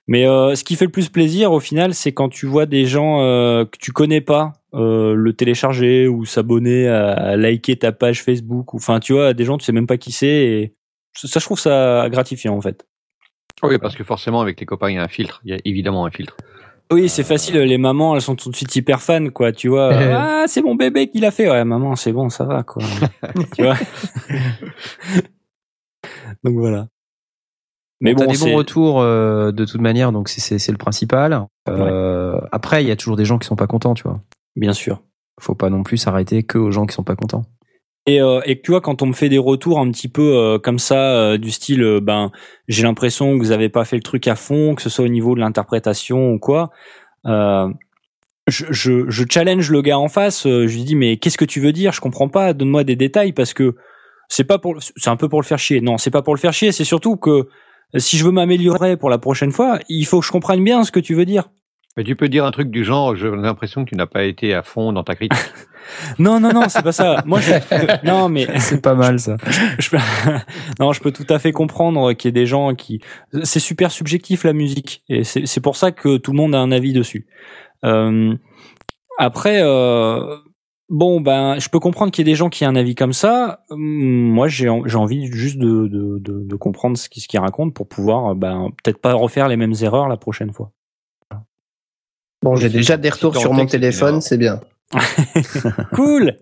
Mais 0.09 0.25
euh, 0.27 0.55
ce 0.55 0.63
qui 0.63 0.75
fait 0.77 0.85
le 0.85 0.91
plus 0.91 1.09
plaisir 1.09 1.51
au 1.51 1.59
final, 1.59 1.93
c'est 1.93 2.13
quand 2.13 2.29
tu 2.29 2.45
vois 2.45 2.65
des 2.65 2.85
gens 2.85 3.21
euh, 3.21 3.65
que 3.65 3.77
tu 3.79 3.91
connais 3.91 4.21
pas 4.21 4.53
euh, 4.73 5.13
le 5.13 5.33
télécharger 5.33 6.07
ou 6.07 6.23
s'abonner 6.25 6.87
à, 6.87 7.11
à 7.11 7.35
liker 7.37 7.77
ta 7.77 7.91
page 7.91 8.21
Facebook. 8.23 8.73
Ou 8.73 8.77
enfin, 8.77 8.99
tu 9.01 9.13
vois, 9.13 9.33
des 9.33 9.43
gens 9.45 9.57
tu 9.57 9.65
sais 9.65 9.73
même 9.73 9.87
pas 9.87 9.97
qui 9.97 10.11
c'est. 10.13 10.27
Et 10.27 10.73
ça, 11.17 11.39
je 11.39 11.45
trouve 11.45 11.59
ça 11.59 12.07
gratifiant 12.09 12.55
en 12.55 12.61
fait. 12.61 12.85
Oui, 13.63 13.77
parce 13.79 13.95
que 13.95 14.03
forcément, 14.03 14.41
avec 14.41 14.59
les 14.59 14.65
copains, 14.65 14.89
il 14.89 14.95
y 14.95 14.99
a 14.99 15.03
un 15.03 15.07
filtre. 15.07 15.41
Il 15.43 15.51
y 15.51 15.53
a 15.53 15.57
évidemment 15.65 16.05
un 16.05 16.11
filtre. 16.11 16.37
Oui, 16.91 17.09
c'est 17.09 17.23
facile. 17.23 17.57
Les 17.57 17.77
mamans, 17.77 18.15
elles 18.15 18.21
sont 18.21 18.35
tout 18.35 18.49
de 18.49 18.55
suite 18.55 18.75
hyper 18.75 19.01
fans, 19.01 19.29
quoi. 19.29 19.51
Tu 19.51 19.67
vois, 19.67 19.91
ah, 19.93 20.43
c'est 20.47 20.61
mon 20.61 20.75
bébé 20.75 21.09
qui 21.09 21.19
l'a 21.19 21.31
fait. 21.31 21.49
Ouais, 21.49 21.63
maman, 21.65 21.95
c'est 21.95 22.13
bon, 22.13 22.29
ça 22.29 22.45
va, 22.45 22.63
quoi. 22.63 22.83
tu 23.55 23.63
vois. 23.63 23.75
donc 26.43 26.55
voilà. 26.55 26.87
Mais 27.99 28.13
bon, 28.13 28.27
des 28.27 28.37
bons 28.37 28.55
retours 28.55 29.01
euh, 29.01 29.51
de 29.51 29.65
toute 29.65 29.81
manière, 29.81 30.11
donc 30.11 30.29
c'est 30.29 30.71
le 30.71 30.77
principal. 30.77 31.47
Euh, 31.67 32.39
Après, 32.51 32.83
il 32.83 32.87
y 32.87 32.91
a 32.91 32.95
toujours 32.95 33.15
des 33.15 33.25
gens 33.25 33.39
qui 33.39 33.47
sont 33.47 33.55
pas 33.55 33.65
contents, 33.65 33.95
tu 33.95 34.03
vois. 34.03 34.21
Bien 34.55 34.73
sûr. 34.73 35.01
Faut 35.39 35.55
pas 35.55 35.69
non 35.69 35.83
plus 35.83 35.97
s'arrêter 35.97 36.43
que 36.43 36.59
aux 36.59 36.71
gens 36.71 36.85
qui 36.85 36.93
sont 36.93 37.03
pas 37.03 37.15
contents. 37.15 37.45
Et, 38.07 38.21
euh, 38.21 38.39
et 38.45 38.61
tu 38.61 38.71
vois, 38.71 38.79
quand 38.79 39.01
on 39.01 39.07
me 39.07 39.13
fait 39.13 39.27
des 39.27 39.37
retours 39.37 39.79
un 39.79 39.91
petit 39.91 40.07
peu 40.07 40.37
euh, 40.37 40.59
comme 40.59 40.79
ça, 40.79 40.95
euh, 41.17 41.37
du 41.37 41.51
style, 41.51 41.83
euh, 41.83 41.99
ben, 41.99 42.31
j'ai 42.69 42.83
l'impression 42.83 43.37
que 43.37 43.43
vous 43.43 43.51
avez 43.51 43.67
pas 43.67 43.83
fait 43.83 43.97
le 43.97 44.01
truc 44.01 44.27
à 44.29 44.35
fond, 44.37 44.75
que 44.75 44.81
ce 44.81 44.89
soit 44.89 45.03
au 45.03 45.09
niveau 45.09 45.35
de 45.35 45.41
l'interprétation 45.41 46.31
ou 46.31 46.39
quoi. 46.39 46.71
je, 47.25 47.73
je, 48.47 49.09
je, 49.09 49.23
challenge 49.29 49.69
le 49.69 49.81
gars 49.81 49.99
en 49.99 50.07
face. 50.07 50.43
je 50.45 50.73
lui 50.73 50.85
dis, 50.85 50.95
mais 50.95 51.17
qu'est-ce 51.17 51.37
que 51.37 51.45
tu 51.45 51.59
veux 51.59 51.73
dire? 51.73 51.91
Je 51.91 51.99
comprends 51.99 52.29
pas. 52.29 52.53
Donne-moi 52.53 52.85
des 52.85 52.95
détails 52.95 53.33
parce 53.33 53.53
que 53.53 53.75
c'est 54.29 54.45
pas 54.45 54.57
pour, 54.57 54.77
c'est 54.79 55.09
un 55.09 55.17
peu 55.17 55.27
pour 55.27 55.41
le 55.41 55.45
faire 55.45 55.59
chier. 55.59 55.81
Non, 55.81 55.97
c'est 55.97 56.11
pas 56.11 56.21
pour 56.21 56.33
le 56.33 56.39
faire 56.39 56.53
chier. 56.53 56.71
C'est 56.71 56.85
surtout 56.85 57.17
que 57.17 57.49
si 57.97 58.17
je 58.17 58.23
veux 58.23 58.31
m'améliorer 58.31 58.95
pour 58.95 59.09
la 59.09 59.17
prochaine 59.17 59.51
fois, 59.51 59.79
il 59.89 60.05
faut 60.05 60.21
que 60.21 60.25
je 60.25 60.31
comprenne 60.31 60.63
bien 60.63 60.85
ce 60.85 60.91
que 60.93 61.01
tu 61.01 61.13
veux 61.13 61.25
dire. 61.25 61.49
Mais 61.97 62.03
tu 62.03 62.15
peux 62.15 62.29
dire 62.29 62.45
un 62.45 62.51
truc 62.51 62.69
du 62.69 62.83
genre, 62.83 63.15
j'ai 63.15 63.27
l'impression 63.31 63.83
que 63.83 63.89
tu 63.89 63.95
n'as 63.95 64.05
pas 64.05 64.23
été 64.23 64.53
à 64.53 64.61
fond 64.61 64.93
dans 64.93 65.03
ta 65.03 65.15
critique. 65.15 65.39
non, 66.19 66.39
non, 66.39 66.53
non, 66.53 66.69
c'est 66.69 66.83
pas 66.83 66.91
ça. 66.91 67.23
Moi, 67.25 67.39
je... 67.41 67.53
non, 68.05 68.29
mais 68.29 68.47
c'est 68.59 68.83
pas 68.83 68.93
mal 68.93 69.19
ça. 69.19 69.35
Je, 69.79 69.89
non, 70.79 70.93
je 70.93 71.01
peux 71.01 71.11
tout 71.11 71.25
à 71.29 71.39
fait 71.39 71.51
comprendre 71.51 72.13
qu'il 72.13 72.27
y 72.27 72.29
ait 72.29 72.39
des 72.39 72.45
gens 72.45 72.75
qui, 72.75 73.01
c'est 73.43 73.59
super 73.59 73.91
subjectif 73.91 74.43
la 74.43 74.53
musique, 74.53 75.03
et 75.09 75.23
c'est 75.23 75.61
pour 75.61 75.75
ça 75.75 75.91
que 75.91 76.17
tout 76.17 76.31
le 76.31 76.37
monde 76.37 76.53
a 76.53 76.59
un 76.59 76.71
avis 76.71 76.93
dessus. 76.93 77.27
Euh... 77.83 78.35
Après, 79.17 79.61
euh... 79.61 80.37
bon, 80.89 81.21
ben, 81.21 81.57
je 81.57 81.69
peux 81.69 81.79
comprendre 81.79 82.11
qu'il 82.11 82.27
y 82.27 82.29
ait 82.29 82.31
des 82.31 82.37
gens 82.37 82.49
qui 82.49 82.63
aient 82.63 82.67
un 82.67 82.75
avis 82.75 82.93
comme 82.93 83.13
ça. 83.13 83.61
Moi, 83.71 84.47
j'ai 84.47 84.69
envie 84.69 85.31
juste 85.31 85.57
de, 85.57 85.87
de, 85.87 86.19
de, 86.19 86.43
de 86.43 86.55
comprendre 86.55 86.97
ce 86.97 87.09
qu'ils 87.09 87.23
ce 87.23 87.37
racontent 87.39 87.71
pour 87.71 87.87
pouvoir, 87.87 88.35
ben, 88.35 88.69
peut-être 88.83 89.01
pas 89.01 89.13
refaire 89.13 89.47
les 89.47 89.57
mêmes 89.57 89.75
erreurs 89.81 90.07
la 90.07 90.17
prochaine 90.17 90.53
fois. 90.53 90.71
Bon, 92.43 92.55
j'ai 92.55 92.69
déjà 92.69 92.97
des 92.97 93.09
retours 93.09 93.35
sur 93.35 93.51
mon 93.53 93.65
téléphone, 93.65 94.21
c'est 94.21 94.37
bien. 94.37 94.59
cool. 95.93 96.35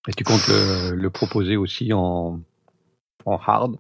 Et 0.08 0.14
tu 0.14 0.24
comptes 0.24 0.48
le, 0.48 0.96
le 0.96 1.10
proposer 1.10 1.58
aussi 1.58 1.92
en, 1.92 2.40
en 3.26 3.38
hard? 3.38 3.78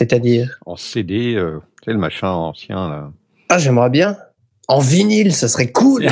C'est-à-dire? 0.00 0.58
En 0.66 0.76
CD, 0.76 1.40
c'est 1.84 1.92
le 1.92 1.98
machin 1.98 2.28
ancien 2.28 2.88
là. 2.88 3.12
Ah, 3.48 3.58
j'aimerais 3.58 3.90
bien 3.90 4.18
en 4.68 4.78
vinyle, 4.78 5.34
ça 5.34 5.48
serait 5.48 5.70
cool. 5.72 6.06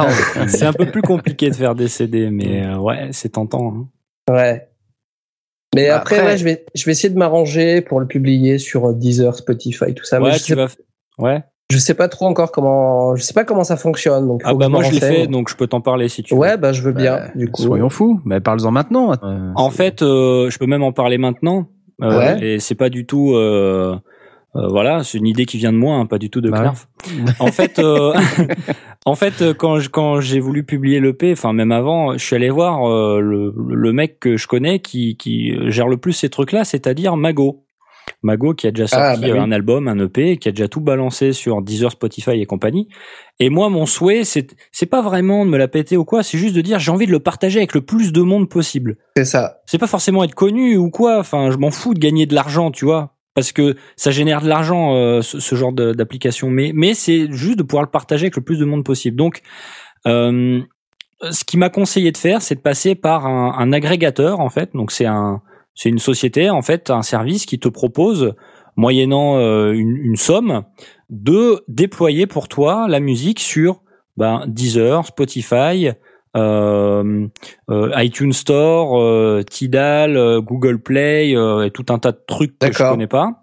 c'est 0.48 0.64
un 0.64 0.72
peu 0.72 0.86
plus 0.90 1.02
compliqué 1.02 1.50
de 1.50 1.54
faire 1.54 1.74
des 1.74 1.88
CD, 1.88 2.30
mais 2.30 2.64
euh, 2.64 2.78
ouais, 2.78 3.08
c'est 3.12 3.30
tentant. 3.30 3.74
Hein. 4.28 4.32
Ouais. 4.32 4.68
Mais 5.74 5.88
bah, 5.88 5.96
après, 5.96 6.24
ouais, 6.24 6.36
je 6.38 6.44
vais, 6.44 6.64
je 6.74 6.84
vais 6.84 6.92
essayer 6.92 7.12
de 7.12 7.18
m'arranger 7.18 7.82
pour 7.82 8.00
le 8.00 8.06
publier 8.06 8.58
sur 8.58 8.94
Deezer, 8.94 9.34
Spotify, 9.34 9.94
tout 9.94 10.04
ça. 10.04 10.20
Ouais, 10.20 10.32
je 10.32 10.38
tu 10.38 10.44
sais, 10.44 10.54
vas... 10.54 10.68
ouais. 11.18 11.42
Je 11.70 11.78
sais 11.78 11.94
pas 11.94 12.08
trop 12.08 12.26
encore 12.26 12.52
comment, 12.52 13.16
je 13.16 13.22
sais 13.24 13.34
pas 13.34 13.44
comment 13.44 13.64
ça 13.64 13.76
fonctionne. 13.76 14.28
Donc 14.28 14.42
ah 14.44 14.54
bah 14.54 14.68
moi 14.68 14.84
je 14.84 14.92
l'ai 14.92 15.00
fait, 15.00 15.26
donc 15.26 15.50
je 15.50 15.56
peux 15.56 15.66
t'en 15.66 15.80
parler 15.80 16.08
si 16.08 16.22
tu 16.22 16.32
veux. 16.32 16.40
Ouais, 16.40 16.56
bah 16.56 16.72
je 16.72 16.80
veux 16.80 16.92
bien. 16.92 17.16
Bah, 17.16 17.28
du 17.34 17.50
coup. 17.50 17.62
Soyons 17.62 17.90
fous. 17.90 18.20
Mais 18.24 18.38
parle-en 18.38 18.70
maintenant. 18.70 19.12
Euh, 19.24 19.50
en 19.56 19.70
fait, 19.70 20.00
euh, 20.00 20.48
je 20.48 20.58
peux 20.58 20.66
même 20.66 20.84
en 20.84 20.92
parler 20.92 21.18
maintenant. 21.18 21.66
ouais. 22.00 22.38
Et 22.40 22.60
c'est 22.60 22.76
pas 22.76 22.88
du 22.88 23.04
tout. 23.04 23.34
Euh, 24.54 24.60
euh, 24.60 24.68
voilà, 24.68 25.04
c'est 25.04 25.18
une 25.18 25.26
idée 25.26 25.46
qui 25.46 25.58
vient 25.58 25.72
de 25.72 25.78
moi, 25.78 25.96
hein, 25.96 26.06
pas 26.06 26.18
du 26.18 26.30
tout 26.30 26.40
de 26.40 26.50
bah 26.50 26.72
en 27.40 27.46
fait, 27.52 27.78
euh, 27.78 28.14
en 29.06 29.14
fait, 29.14 29.42
euh, 29.42 29.54
quand 29.54 29.78
quand 29.90 30.20
j'ai 30.20 30.40
voulu 30.40 30.64
publier 30.64 31.00
l'EP, 31.00 31.32
enfin 31.32 31.52
même 31.52 31.72
avant, 31.72 32.12
je 32.12 32.24
suis 32.24 32.36
allé 32.36 32.50
voir 32.50 32.88
le, 33.20 33.52
le 33.56 33.92
mec 33.92 34.20
que 34.20 34.36
je 34.36 34.46
connais 34.46 34.80
qui 34.80 35.16
qui 35.16 35.52
gère 35.70 35.88
le 35.88 35.96
plus 35.96 36.12
ces 36.12 36.28
trucs-là, 36.28 36.64
c'est-à-dire 36.64 37.16
Mago. 37.16 37.62
Mago 38.22 38.54
qui 38.54 38.68
a 38.68 38.70
déjà 38.70 38.86
ah, 38.92 39.14
sorti 39.14 39.30
bah 39.30 39.42
un 39.42 39.50
album, 39.50 39.88
un 39.88 39.98
EP, 39.98 40.36
qui 40.36 40.48
a 40.48 40.52
déjà 40.52 40.68
tout 40.68 40.80
balancé 40.80 41.32
sur 41.32 41.60
Deezer, 41.60 41.90
Spotify 41.90 42.40
et 42.40 42.46
compagnie. 42.46 42.88
Et 43.40 43.50
moi, 43.50 43.68
mon 43.68 43.84
souhait, 43.84 44.24
c'est 44.24 44.54
c'est 44.72 44.86
pas 44.86 45.02
vraiment 45.02 45.44
de 45.44 45.50
me 45.50 45.58
la 45.58 45.68
péter 45.68 45.96
ou 45.96 46.04
quoi, 46.04 46.22
c'est 46.22 46.38
juste 46.38 46.54
de 46.54 46.60
dire 46.60 46.78
j'ai 46.78 46.92
envie 46.92 47.06
de 47.06 47.12
le 47.12 47.20
partager 47.20 47.58
avec 47.58 47.74
le 47.74 47.82
plus 47.82 48.12
de 48.12 48.22
monde 48.22 48.48
possible. 48.48 48.96
C'est 49.16 49.24
ça. 49.24 49.58
C'est 49.66 49.78
pas 49.78 49.88
forcément 49.88 50.24
être 50.24 50.34
connu 50.34 50.76
ou 50.76 50.90
quoi. 50.90 51.18
Enfin, 51.18 51.50
je 51.50 51.56
m'en 51.56 51.70
fous 51.70 51.94
de 51.94 51.98
gagner 51.98 52.26
de 52.26 52.34
l'argent, 52.34 52.70
tu 52.70 52.84
vois 52.84 53.15
parce 53.36 53.52
que 53.52 53.76
ça 53.96 54.10
génère 54.10 54.40
de 54.40 54.48
l'argent 54.48 54.94
euh, 54.94 55.20
ce, 55.20 55.54
genre 55.54 55.72
d'application. 55.72 56.48
Mais 56.48 56.72
mais 56.74 56.94
c'est 56.94 57.30
juste 57.30 57.58
de 57.58 57.62
pouvoir 57.62 57.84
le 57.84 57.90
partager 57.90 58.24
avec 58.24 58.36
le 58.36 58.42
plus 58.42 58.58
de 58.58 58.64
monde 58.64 58.82
possible. 58.82 59.16
Donc 59.16 59.42
euh, 60.06 60.62
ce 61.30 61.44
qui 61.44 61.58
m'a 61.58 61.68
conseillé 61.68 62.10
de 62.10 62.16
faire 62.16 62.40
c'est 62.40 62.54
de 62.54 62.60
passer 62.60 62.94
par 62.94 63.26
un, 63.26 63.54
un 63.58 63.72
agrégateur 63.74 64.40
en 64.40 64.48
fait. 64.48 64.70
Donc 64.72 64.90
c'est 64.90 65.04
un 65.04 65.42
c'est 65.74 65.90
une 65.90 65.98
société 65.98 66.48
en 66.48 66.62
fait 66.62 66.88
un 66.88 67.02
service 67.02 67.44
qui 67.44 67.58
te 67.58 67.68
propose 67.68 68.34
moyennant 68.74 69.36
euh, 69.36 69.72
une, 69.72 69.96
une, 69.96 70.16
somme 70.16 70.62
de 71.10 71.62
déployer 71.68 72.26
pour 72.26 72.48
toi 72.48 72.86
la 72.88 73.00
musique 73.00 73.40
sur 73.40 73.82
ben, 74.16 74.44
Deezer, 74.46 75.04
Spotify, 75.06 75.90
iTunes 76.38 78.32
Store, 78.32 79.00
euh, 79.00 79.42
Tidal, 79.42 80.40
Google 80.40 80.78
Play 80.78 81.30
et 81.30 81.70
tout 81.72 81.86
un 81.88 81.98
tas 81.98 82.12
de 82.12 82.20
trucs 82.26 82.58
que 82.58 82.72
je 82.72 82.78
connais 82.78 83.06
pas. 83.06 83.40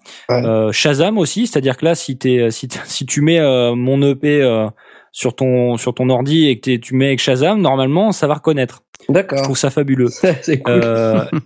Shazam 0.71 1.17
aussi, 1.17 1.47
c'est-à-dire 1.47 1.77
que 1.77 1.85
là, 1.85 1.95
si, 1.95 2.17
t'es, 2.17 2.51
si, 2.51 2.67
si 2.85 3.05
tu 3.05 3.21
mets 3.21 3.41
mon 3.75 4.01
EP 4.01 4.67
sur 5.11 5.35
ton 5.35 5.77
sur 5.77 5.93
ton 5.93 6.09
ordi 6.09 6.47
et 6.47 6.59
que 6.59 6.75
tu 6.77 6.95
mets 6.95 7.07
avec 7.07 7.19
Shazam, 7.19 7.61
normalement, 7.61 8.11
ça 8.11 8.27
va 8.27 8.35
reconnaître. 8.35 8.83
D'accord. 9.09 9.39
Je 9.39 9.43
trouve 9.43 9.57
ça 9.57 9.69
fabuleux. 9.69 10.09
C'est 10.41 10.59
cool. 10.59 10.81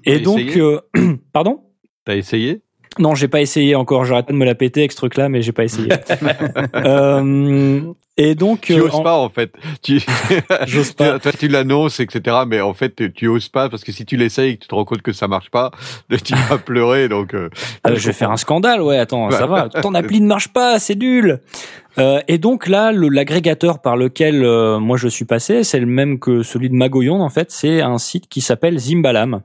et 0.05 0.19
donc, 0.19 0.59
pardon? 1.33 1.61
T'as 2.05 2.15
essayé? 2.15 2.61
Non, 2.99 3.15
j'ai 3.15 3.27
pas 3.27 3.41
essayé 3.41 3.75
encore. 3.75 4.05
J'arrête 4.05 4.27
de 4.27 4.33
me 4.33 4.45
la 4.45 4.55
péter 4.55 4.81
avec 4.81 4.91
ce 4.91 4.97
truc-là, 4.97 5.29
mais 5.29 5.41
j'ai 5.41 5.51
pas 5.51 5.63
essayé. 5.63 5.89
euh, 6.75 7.81
et 8.19 8.33
donc, 8.33 8.61
tu 8.61 8.79
oses 8.79 9.03
pas 9.03 9.17
en 9.17 9.29
fait. 9.29 9.51
Tu, 9.83 10.01
j'ose 10.65 10.93
pas. 10.93 11.19
Toi, 11.19 11.31
tu 11.31 11.47
l'annonces, 11.47 11.99
etc. 11.99 12.37
Mais 12.47 12.61
en 12.61 12.73
fait, 12.73 13.13
tu 13.13 13.27
oses 13.27 13.49
pas 13.49 13.69
parce 13.69 13.83
que 13.83 13.91
si 13.91 14.05
tu 14.05 14.17
l'essayes, 14.17 14.51
et 14.51 14.55
que 14.57 14.63
tu 14.63 14.67
te 14.67 14.75
rends 14.75 14.85
compte 14.85 15.03
que 15.03 15.11
ça 15.11 15.27
marche 15.27 15.51
pas, 15.51 15.71
tu 16.23 16.33
vas 16.49 16.57
pleurer. 16.57 17.09
Donc, 17.09 17.33
euh, 17.33 17.49
euh, 17.85 17.95
je 17.95 18.07
vais 18.07 18.13
faire 18.13 18.31
un 18.31 18.37
scandale. 18.37 18.81
Ouais, 18.81 18.97
attends, 18.97 19.29
ça 19.29 19.45
va. 19.45 19.69
Ton 19.69 19.93
appli 19.93 20.19
ne 20.21 20.27
marche 20.27 20.47
pas, 20.49 20.79
c'est 20.79 20.95
nul. 20.95 21.39
Euh, 21.99 22.19
et 22.27 22.37
donc 22.37 22.67
là, 22.67 22.91
l'agrégateur 22.91 23.79
par 23.79 23.97
lequel 23.97 24.43
euh, 24.43 24.79
moi 24.79 24.97
je 24.97 25.07
suis 25.07 25.25
passé, 25.25 25.63
c'est 25.63 25.79
le 25.79 25.87
même 25.87 26.19
que 26.19 26.43
celui 26.43 26.69
de 26.69 26.75
Magoyon 26.75 27.21
en 27.21 27.29
fait. 27.29 27.51
C'est 27.51 27.81
un 27.81 27.97
site 27.97 28.27
qui 28.29 28.41
s'appelle 28.41 28.77
Zimbalam. 28.77 29.41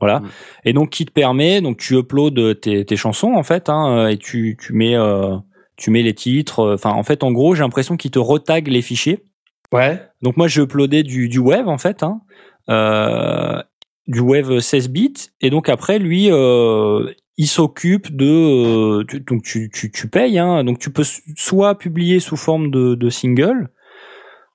Voilà. 0.00 0.20
Mm. 0.20 0.28
Et 0.64 0.72
donc 0.72 0.90
qui 0.90 1.04
te 1.04 1.12
permet, 1.12 1.60
donc 1.60 1.76
tu 1.76 1.96
uploads 1.96 2.54
tes, 2.54 2.84
tes 2.84 2.96
chansons 2.96 3.34
en 3.34 3.42
fait, 3.42 3.68
hein, 3.68 4.08
et 4.08 4.16
tu, 4.16 4.56
tu 4.60 4.72
mets 4.72 4.96
euh, 4.96 5.36
tu 5.76 5.90
mets 5.90 6.02
les 6.02 6.14
titres. 6.14 6.74
Enfin, 6.74 6.90
en 6.90 7.02
fait, 7.02 7.24
en 7.24 7.32
gros, 7.32 7.54
j'ai 7.54 7.62
l'impression 7.62 7.96
qu'il 7.96 8.10
te 8.10 8.18
retague 8.18 8.68
les 8.68 8.82
fichiers. 8.82 9.24
Ouais. 9.72 10.00
Donc 10.22 10.36
moi, 10.36 10.48
j'ai 10.48 10.62
uploadé 10.62 11.02
du, 11.02 11.28
du 11.28 11.38
web 11.38 11.68
en 11.68 11.78
fait, 11.78 12.02
hein, 12.02 12.20
euh, 12.68 13.62
du 14.06 14.20
web 14.20 14.58
16 14.58 14.90
bits, 14.90 15.30
et 15.40 15.50
donc 15.50 15.68
après, 15.68 15.98
lui, 15.98 16.28
euh, 16.30 17.12
il 17.36 17.46
s'occupe 17.46 18.14
de, 18.14 18.26
euh, 18.26 19.04
donc 19.28 19.42
tu, 19.42 19.70
tu, 19.72 19.90
tu 19.92 20.08
payes, 20.08 20.38
hein, 20.38 20.64
donc 20.64 20.78
tu 20.78 20.90
peux 20.90 21.04
soit 21.36 21.78
publier 21.78 22.20
sous 22.20 22.36
forme 22.36 22.70
de, 22.70 22.94
de 22.96 23.10
single, 23.10 23.70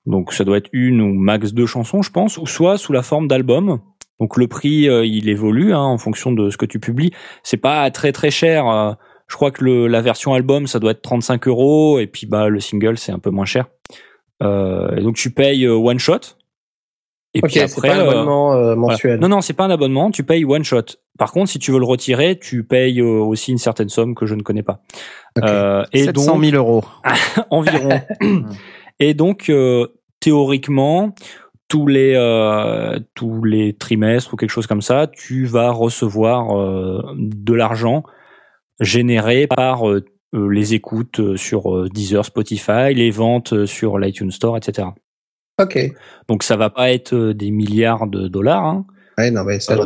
donc 0.06 0.34
ça 0.34 0.44
doit 0.44 0.58
être 0.58 0.70
une 0.74 1.02
ou 1.02 1.14
max 1.14 1.54
deux 1.54 1.66
chansons, 1.66 2.02
je 2.02 2.12
pense, 2.12 2.38
ou 2.38 2.46
soit 2.46 2.78
sous 2.78 2.94
la 2.94 3.02
forme 3.02 3.28
d'album. 3.28 3.80
Donc 4.20 4.38
le 4.38 4.48
prix, 4.48 4.88
euh, 4.88 5.06
il 5.06 5.30
évolue 5.30 5.74
hein, 5.74 5.80
en 5.80 5.98
fonction 5.98 6.32
de 6.32 6.50
ce 6.50 6.58
que 6.58 6.66
tu 6.66 6.80
publies. 6.80 7.12
C'est 7.44 7.58
pas 7.58 7.90
très 7.92 8.12
très 8.12 8.32
cher. 8.32 8.68
Euh, 8.68 8.94
je 9.28 9.36
crois 9.36 9.52
que 9.52 9.64
le, 9.64 9.88
la 9.88 10.02
version 10.02 10.34
album, 10.34 10.68
ça 10.68 10.80
doit 10.80 10.92
être 10.92 11.02
35 11.02 11.48
euros, 11.48 12.00
et 12.00 12.08
puis 12.08 12.28
bah 12.28 12.48
le 12.48 12.60
single, 12.60 12.98
c'est 12.98 13.12
un 13.12 13.20
peu 13.20 13.32
moins 13.32 13.46
cher. 13.46 13.66
Euh, 14.44 14.96
et 14.96 15.02
donc 15.02 15.16
tu 15.16 15.32
payes 15.32 15.66
euh, 15.66 15.74
one 15.74 16.00
shot. 16.00 16.38
Et 17.34 17.40
Ok, 17.40 17.50
puis 17.50 17.54
c'est 17.56 17.64
après, 17.64 17.90
pas 17.90 17.96
un 17.96 18.08
abonnement 18.08 18.54
euh, 18.54 18.76
voilà. 18.76 18.76
mensuel. 18.76 19.20
Non, 19.20 19.28
non, 19.28 19.42
c'est 19.42 19.54
pas 19.54 19.66
un 19.66 19.70
abonnement, 19.70 20.10
tu 20.10 20.24
payes 20.24 20.46
one 20.46 20.64
shot. 20.64 20.86
Par 21.20 21.34
contre, 21.34 21.50
si 21.50 21.60
tu 21.60 21.72
veux 21.72 21.80
le 21.80 21.86
retirer, 21.86 22.40
tu 22.40 22.64
payes 22.64 23.02
euh, 23.02 23.06
aussi 23.06 23.52
une 23.52 23.58
certaine 23.58 23.90
somme 23.90 24.16
que 24.16 24.26
je 24.26 24.36
ne 24.36 24.42
connais 24.42 24.64
pas. 24.64 24.80
Euh, 25.44 25.84
et 25.92 26.06
700 26.06 26.36
donc, 26.36 26.46
000 26.46 26.56
euros. 26.56 26.86
environ. 27.50 27.90
et 29.00 29.14
donc, 29.14 29.50
euh, 29.50 29.88
théoriquement, 30.22 31.14
tous 31.68 31.88
les 31.88 32.14
euh, 32.16 33.00
tous 33.14 33.44
les 33.44 33.74
trimestres 33.74 34.34
ou 34.34 34.38
quelque 34.38 34.50
chose 34.50 34.68
comme 34.68 34.82
ça, 34.82 35.08
tu 35.08 35.46
vas 35.46 35.72
recevoir 35.72 36.58
euh, 36.58 37.02
de 37.18 37.54
l'argent 37.54 38.04
généré 38.80 39.48
par 39.48 39.90
euh, 39.90 40.06
les 40.34 40.74
écoutes 40.74 41.38
sur 41.38 41.90
Deezer, 41.90 42.26
Spotify, 42.26 42.94
les 42.94 43.10
ventes 43.10 43.66
sur 43.66 43.98
l'iTunes 43.98 44.32
Store, 44.32 44.58
etc. 44.58 44.90
Ok. 45.62 45.80
Donc 46.28 46.44
ça 46.44 46.58
va 46.58 46.70
pas 46.70 46.92
être 46.92 47.16
des 47.32 47.52
milliards 47.52 48.08
de 48.08 48.28
dollars. 48.28 48.66
Hein. 48.66 48.86
Ouais, 49.18 49.32
non, 49.32 49.46
mais 49.46 49.60
ça, 49.62 49.78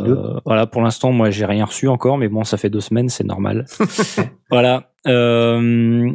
voilà, 0.46 0.66
pour 0.66 0.82
l'instant, 0.82 1.12
moi, 1.12 1.30
j'ai 1.30 1.46
rien 1.46 1.66
reçu 1.66 1.88
encore, 1.88 2.18
mais 2.18 2.28
bon, 2.28 2.44
ça 2.44 2.58
fait 2.58 2.72
deux 2.72 2.80
semaines, 2.80 3.10
c'est 3.10 3.24
normal. 3.24 3.66
voilà. 4.50 4.92
Euh, 5.08 6.12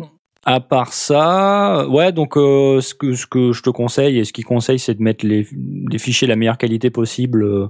à 0.46 0.60
part 0.60 0.92
ça, 0.92 1.86
ouais, 1.88 2.12
donc 2.12 2.36
euh, 2.36 2.80
ce 2.80 2.94
que 2.94 3.14
ce 3.14 3.26
que 3.26 3.52
je 3.52 3.62
te 3.62 3.70
conseille 3.70 4.18
et 4.18 4.24
ce 4.24 4.32
qu'ils 4.32 4.44
conseillent, 4.44 4.78
c'est 4.78 4.94
de 4.94 5.02
mettre 5.02 5.26
les, 5.26 5.46
les 5.90 5.98
fichiers 5.98 6.26
de 6.26 6.32
la 6.32 6.36
meilleure 6.36 6.58
qualité 6.58 6.90
possible 6.90 7.42
euh, 7.44 7.68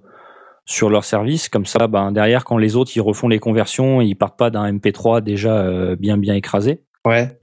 sur 0.64 0.90
leur 0.90 1.04
service. 1.04 1.48
Comme 1.48 1.66
ça, 1.66 1.86
ben 1.86 2.10
derrière, 2.12 2.44
quand 2.44 2.58
les 2.58 2.76
autres 2.76 2.90
ils 2.96 3.00
refont 3.00 3.28
les 3.28 3.38
conversions, 3.38 4.00
ils 4.00 4.14
partent 4.14 4.38
pas 4.38 4.50
d'un 4.50 4.72
MP3 4.72 5.22
déjà 5.22 5.56
euh, 5.58 5.96
bien 5.96 6.16
bien 6.16 6.34
écrasé. 6.34 6.82
Ouais. 7.06 7.38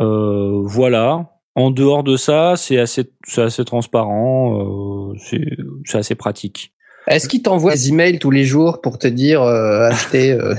Euh, 0.00 0.62
voilà. 0.64 1.30
En 1.54 1.70
dehors 1.72 2.04
de 2.04 2.16
ça, 2.16 2.54
c'est 2.56 2.78
assez, 2.78 3.10
c'est 3.26 3.42
assez 3.42 3.64
transparent, 3.64 5.10
euh, 5.10 5.16
c'est, 5.18 5.44
c'est 5.84 5.98
assez 5.98 6.14
pratique. 6.14 6.72
Est-ce 7.08 7.28
qu'ils 7.28 7.42
t'envoient 7.42 7.72
des 7.72 7.88
emails 7.88 8.18
tous 8.20 8.30
les 8.30 8.44
jours 8.44 8.80
pour 8.80 8.98
te 8.98 9.08
dire 9.08 9.42
euh, 9.42 9.88
acheter 9.88 10.32
euh, 10.32 10.54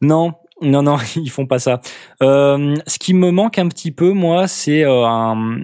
Non, 0.00 0.34
non, 0.62 0.82
non, 0.82 0.96
ils 1.16 1.30
font 1.30 1.46
pas 1.46 1.58
ça. 1.58 1.80
Euh, 2.22 2.74
ce 2.86 2.98
qui 2.98 3.14
me 3.14 3.30
manque 3.30 3.58
un 3.58 3.68
petit 3.68 3.90
peu, 3.92 4.12
moi, 4.12 4.46
c'est 4.48 4.84
euh, 4.84 5.04
un, 5.04 5.60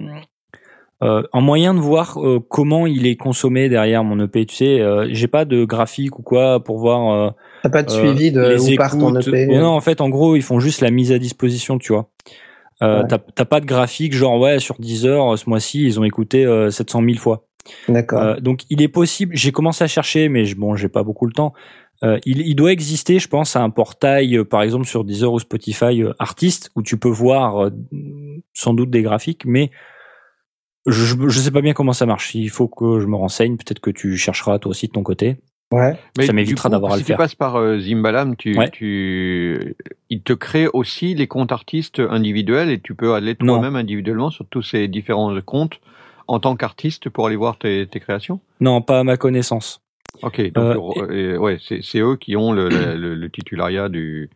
euh, 1.03 1.23
un 1.33 1.41
moyen 1.41 1.73
de 1.73 1.79
voir 1.79 2.17
euh, 2.23 2.39
comment 2.39 2.87
il 2.87 3.05
est 3.07 3.15
consommé 3.15 3.67
derrière 3.69 4.03
mon 4.03 4.19
EP. 4.23 4.45
Tu 4.45 4.55
sais, 4.55 4.79
euh, 4.81 5.07
j'ai 5.11 5.27
pas 5.27 5.45
de 5.45 5.65
graphique 5.65 6.17
ou 6.19 6.21
quoi 6.21 6.63
pour 6.63 6.77
voir. 6.79 7.11
euh, 7.13 7.29
T'as 7.63 7.69
pas 7.69 7.83
de 7.83 7.89
suivi 7.89 8.31
de 8.31 8.57
où 8.59 8.75
part 8.77 8.91
ton. 8.97 9.19
EP 9.19 9.47
Ouais, 9.47 9.57
Non, 9.59 9.69
en 9.69 9.81
fait, 9.81 9.99
en 10.01 10.09
gros, 10.09 10.35
ils 10.35 10.41
font 10.41 10.59
juste 10.59 10.81
la 10.81 10.91
mise 10.91 11.11
à 11.11 11.17
disposition, 11.19 11.77
tu 11.77 11.93
vois. 11.93 12.09
Euh, 12.81 13.01
Ouais. 13.01 13.07
t'as, 13.07 13.17
t'as 13.19 13.45
pas 13.45 13.59
de 13.61 13.65
graphique, 13.65 14.13
genre 14.13 14.39
ouais, 14.39 14.59
sur 14.59 14.75
Deezer, 14.79 15.37
ce 15.37 15.47
mois-ci, 15.49 15.83
ils 15.83 15.99
ont 15.99 16.03
écouté 16.03 16.45
euh, 16.45 16.69
700 16.71 17.01
000 17.05 17.17
fois. 17.17 17.45
D'accord. 17.87 18.21
Euh, 18.21 18.39
donc, 18.39 18.61
il 18.69 18.81
est 18.81 18.87
possible. 18.87 19.35
J'ai 19.35 19.51
commencé 19.51 19.83
à 19.83 19.87
chercher, 19.87 20.29
mais 20.29 20.45
je- 20.45 20.55
bon, 20.55 20.75
j'ai 20.75 20.89
pas 20.89 21.03
beaucoup 21.03 21.25
le 21.25 21.33
temps. 21.33 21.53
Euh, 22.03 22.19
il, 22.25 22.41
il 22.41 22.55
doit 22.55 22.71
exister, 22.73 23.19
je 23.19 23.27
pense, 23.29 23.55
un 23.55 23.69
portail, 23.69 24.35
euh, 24.37 24.43
par 24.43 24.61
exemple 24.61 24.85
sur 24.85 25.05
Deezer 25.05 25.31
ou 25.31 25.39
Spotify, 25.39 26.03
euh, 26.03 26.11
artiste, 26.19 26.69
où 26.75 26.81
tu 26.81 26.97
peux 26.97 27.07
voir 27.09 27.65
euh, 27.65 27.69
sans 28.53 28.73
doute 28.73 28.89
des 28.89 29.01
graphiques, 29.01 29.45
mais 29.45 29.71
je, 30.85 31.05
je 31.05 31.15
je 31.29 31.39
sais 31.39 31.51
pas 31.51 31.61
bien 31.61 31.73
comment 31.73 31.93
ça 31.93 32.05
marche. 32.05 32.35
Il 32.35 32.49
faut 32.49 32.67
que 32.67 32.99
je 32.99 33.07
me 33.07 33.15
renseigne. 33.15 33.55
Peut-être 33.55 33.79
que 33.79 33.91
tu 33.91 34.17
chercheras 34.17 34.59
toi 34.59 34.71
aussi 34.71 34.87
de 34.87 34.91
ton 34.91 35.03
côté. 35.03 35.37
ouais. 35.71 35.97
Mais 36.17 36.25
Ça 36.25 36.33
m'évitera 36.33 36.67
d'avoir 36.67 36.91
à 36.91 36.95
si 36.95 37.01
le 37.01 37.05
tu 37.05 37.07
faire. 37.07 37.17
passes 37.17 37.35
par 37.35 37.55
euh, 37.55 37.79
Zimbalam, 37.79 38.35
tu, 38.35 38.57
Ouais. 38.57 38.69
tu, 38.69 39.75
il 40.09 40.21
te 40.23 40.33
crée 40.33 40.67
aussi 40.73 41.15
les 41.15 41.27
comptes 41.27 41.53
artistes 41.53 42.01
individuels 42.01 42.69
et 42.69 42.81
tu 42.81 42.95
peux 42.95 43.13
aller 43.13 43.35
toi-même 43.35 43.77
individuellement 43.77 44.29
sur 44.29 44.45
tous 44.47 44.61
ces 44.61 44.89
différents 44.89 45.33
comptes 45.45 45.79
en 46.27 46.39
tant 46.39 46.55
qu'artiste 46.55 47.09
pour 47.09 47.27
aller 47.27 47.35
voir 47.35 47.57
tes, 47.57 47.87
tes 47.87 47.99
créations? 47.99 48.39
Non, 48.59 48.81
pas 48.81 48.99
à 48.99 49.03
ma 49.03 49.17
connaissance. 49.17 49.81
Ok, 50.21 50.51
donc 50.53 50.75
Euh, 50.77 51.33
et- 51.33 51.37
ouais, 51.37 51.57
c'est 51.61 51.81
c'est 51.81 51.99
eux 51.99 52.15
qui 52.17 52.35
ont 52.35 52.51
le, 52.51 52.69
le, 52.69 52.95
le- 52.95 53.15
le 53.15 53.29
titulariat 53.29 53.89
du 53.89 54.29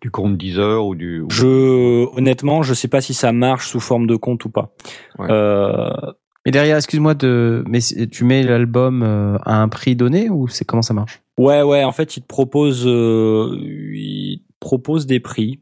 du 0.00 0.10
compte 0.10 0.36
Deezer 0.38 0.84
ou 0.84 0.94
du. 0.94 1.20
ou- 1.20 1.30
Je, 1.30 2.06
honnêtement, 2.16 2.62
je 2.62 2.72
sais 2.74 2.88
pas 2.88 3.00
si 3.00 3.12
ça 3.14 3.32
marche 3.32 3.68
sous 3.68 3.80
forme 3.80 4.06
de 4.06 4.16
compte 4.16 4.44
ou 4.46 4.48
pas. 4.50 4.72
Ouais. 5.18 5.28
Euh, 5.30 5.90
Mais 6.46 6.52
derrière, 6.52 6.76
excuse-moi 6.78 7.14
de, 7.14 7.62
mais 7.68 7.80
tu 8.10 8.24
mets 8.24 8.42
l'album 8.42 9.02
euh, 9.02 9.36
à 9.44 9.60
un 9.60 9.68
prix 9.68 9.94
donné 9.96 10.30
ou 10.30 10.48
c'est 10.48 10.64
comment 10.64 10.80
ça 10.82 10.94
marche? 10.94 11.20
Ouais, 11.38 11.62
ouais. 11.62 11.84
En 11.84 11.92
fait, 11.92 12.16
ils 12.16 12.22
te 12.22 12.26
proposent, 12.26 12.86
euh, 12.86 13.54
ils 13.60 14.38
te 14.40 14.54
proposent 14.58 15.06
des 15.06 15.20
prix. 15.20 15.60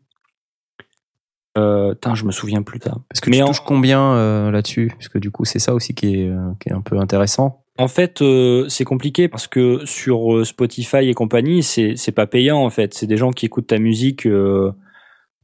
Euh, 1.58 1.94
tain, 1.94 2.14
je 2.14 2.24
me 2.24 2.30
souviens 2.32 2.62
plus 2.62 2.78
tard. 2.78 3.00
Parce 3.08 3.20
que 3.20 3.30
Mais 3.30 3.38
tu 3.38 3.42
en- 3.42 3.46
touches 3.48 3.60
combien 3.64 4.12
euh, 4.14 4.50
là-dessus? 4.50 4.92
Parce 4.96 5.08
que 5.08 5.18
du 5.18 5.30
coup, 5.30 5.44
c'est 5.44 5.58
ça 5.58 5.74
aussi 5.74 5.94
qui 5.94 6.14
est, 6.22 6.28
euh, 6.28 6.50
qui 6.60 6.68
est 6.68 6.72
un 6.72 6.80
peu 6.80 6.98
intéressant. 6.98 7.62
En 7.78 7.88
fait, 7.88 8.22
euh, 8.22 8.68
c'est 8.68 8.84
compliqué 8.84 9.28
parce 9.28 9.46
que 9.46 9.80
sur 9.84 10.44
Spotify 10.46 11.08
et 11.08 11.14
compagnie, 11.14 11.62
c'est 11.62 11.94
c'est 11.96 12.12
pas 12.12 12.26
payant 12.26 12.58
en 12.64 12.70
fait. 12.70 12.92
C'est 12.94 13.06
des 13.06 13.16
gens 13.16 13.30
qui 13.30 13.46
écoutent 13.46 13.68
ta 13.68 13.78
musique. 13.78 14.26
euh, 14.26 14.72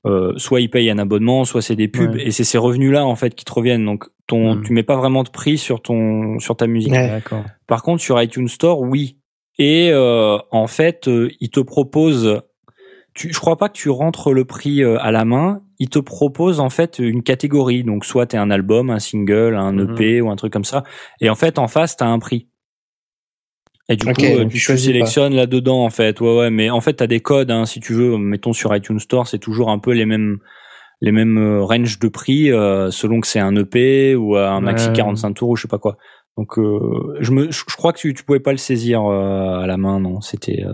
euh, 0.06 0.34
soit 0.36 0.60
ils 0.60 0.68
payent 0.68 0.90
un 0.90 0.98
abonnement, 0.98 1.46
soit 1.46 1.62
c'est 1.62 1.76
des 1.76 1.88
pubs, 1.88 2.14
Ouais. 2.14 2.26
et 2.26 2.30
c'est 2.30 2.44
ces 2.44 2.58
revenus-là 2.58 3.06
en 3.06 3.16
fait 3.16 3.34
qui 3.34 3.44
te 3.46 3.52
reviennent. 3.52 3.86
Donc, 3.86 4.04
ton, 4.26 4.56
Hmm. 4.56 4.62
tu 4.62 4.72
mets 4.74 4.82
pas 4.82 4.96
vraiment 4.96 5.22
de 5.22 5.30
prix 5.30 5.56
sur 5.56 5.80
ton 5.80 6.38
sur 6.40 6.56
ta 6.56 6.66
musique. 6.66 6.92
Ouais. 6.92 7.08
D'accord. 7.08 7.42
Par 7.66 7.82
contre, 7.82 8.02
sur 8.02 8.20
iTunes 8.20 8.48
Store, 8.48 8.80
oui. 8.82 9.16
Et 9.58 9.88
euh, 9.92 10.36
en 10.50 10.66
fait, 10.66 11.08
euh, 11.08 11.30
il 11.40 11.48
te 11.50 11.60
propose. 11.60 12.42
Tu, 13.14 13.32
je 13.32 13.38
crois 13.38 13.56
pas 13.56 13.68
que 13.68 13.74
tu 13.74 13.90
rentres 13.90 14.32
le 14.32 14.44
prix 14.44 14.82
euh, 14.82 14.98
à 15.00 15.10
la 15.12 15.24
main. 15.24 15.62
Il 15.78 15.88
te 15.88 15.98
propose 15.98 16.60
en 16.60 16.70
fait 16.70 16.98
une 16.98 17.22
catégorie. 17.22 17.84
Donc, 17.84 18.04
soit 18.04 18.26
t'es 18.26 18.36
un 18.36 18.50
album, 18.50 18.90
un 18.90 18.98
single, 18.98 19.54
un 19.54 19.72
Mhm. 19.72 19.92
EP 19.92 20.20
ou 20.20 20.30
un 20.30 20.36
truc 20.36 20.52
comme 20.52 20.64
ça. 20.64 20.82
Et 21.20 21.30
en 21.30 21.34
fait, 21.34 21.58
en 21.58 21.68
face, 21.68 21.96
t'as 21.96 22.06
un 22.06 22.18
prix. 22.18 22.48
Et 23.88 23.96
du 23.96 24.06
coup, 24.06 24.22
euh, 24.24 24.46
tu, 24.46 24.58
sélectionnes 24.58 25.34
là-dedans 25.34 25.84
en 25.84 25.90
fait. 25.90 26.20
Ouais, 26.20 26.36
ouais. 26.38 26.50
Mais 26.50 26.70
en 26.70 26.80
fait, 26.80 26.94
t'as 26.94 27.06
des 27.06 27.20
codes. 27.20 27.50
Hein, 27.50 27.66
si 27.66 27.80
tu 27.80 27.92
veux, 27.92 28.16
mettons 28.16 28.52
sur 28.54 28.74
iTunes 28.74 28.98
Store, 28.98 29.28
c'est 29.28 29.38
toujours 29.38 29.70
un 29.70 29.78
peu 29.78 29.92
les 29.92 30.06
mêmes 30.06 30.38
les 31.02 31.12
mêmes 31.12 31.36
euh, 31.36 31.62
ranges 31.62 31.98
de 31.98 32.08
prix 32.08 32.50
euh, 32.50 32.90
selon 32.90 33.20
que 33.20 33.26
c'est 33.26 33.40
un 33.40 33.54
EP 33.56 34.14
ou 34.16 34.36
un 34.36 34.60
maxi 34.60 34.86
Ouais. 34.88 34.94
45 34.94 35.34
tours 35.34 35.50
ou 35.50 35.56
je 35.56 35.62
sais 35.62 35.68
pas 35.68 35.78
quoi. 35.78 35.98
Donc 36.38 36.58
euh, 36.58 37.14
je 37.20 37.30
me 37.32 37.50
je 37.50 37.62
je 37.68 37.76
crois 37.76 37.92
que 37.92 37.98
tu, 37.98 38.14
tu 38.14 38.24
pouvais 38.24 38.40
pas 38.40 38.52
le 38.52 38.56
saisir 38.58 39.04
euh, 39.04 39.58
à 39.58 39.66
la 39.66 39.76
main 39.76 40.00
non, 40.00 40.22
c'était 40.22 40.64
euh, 40.64 40.72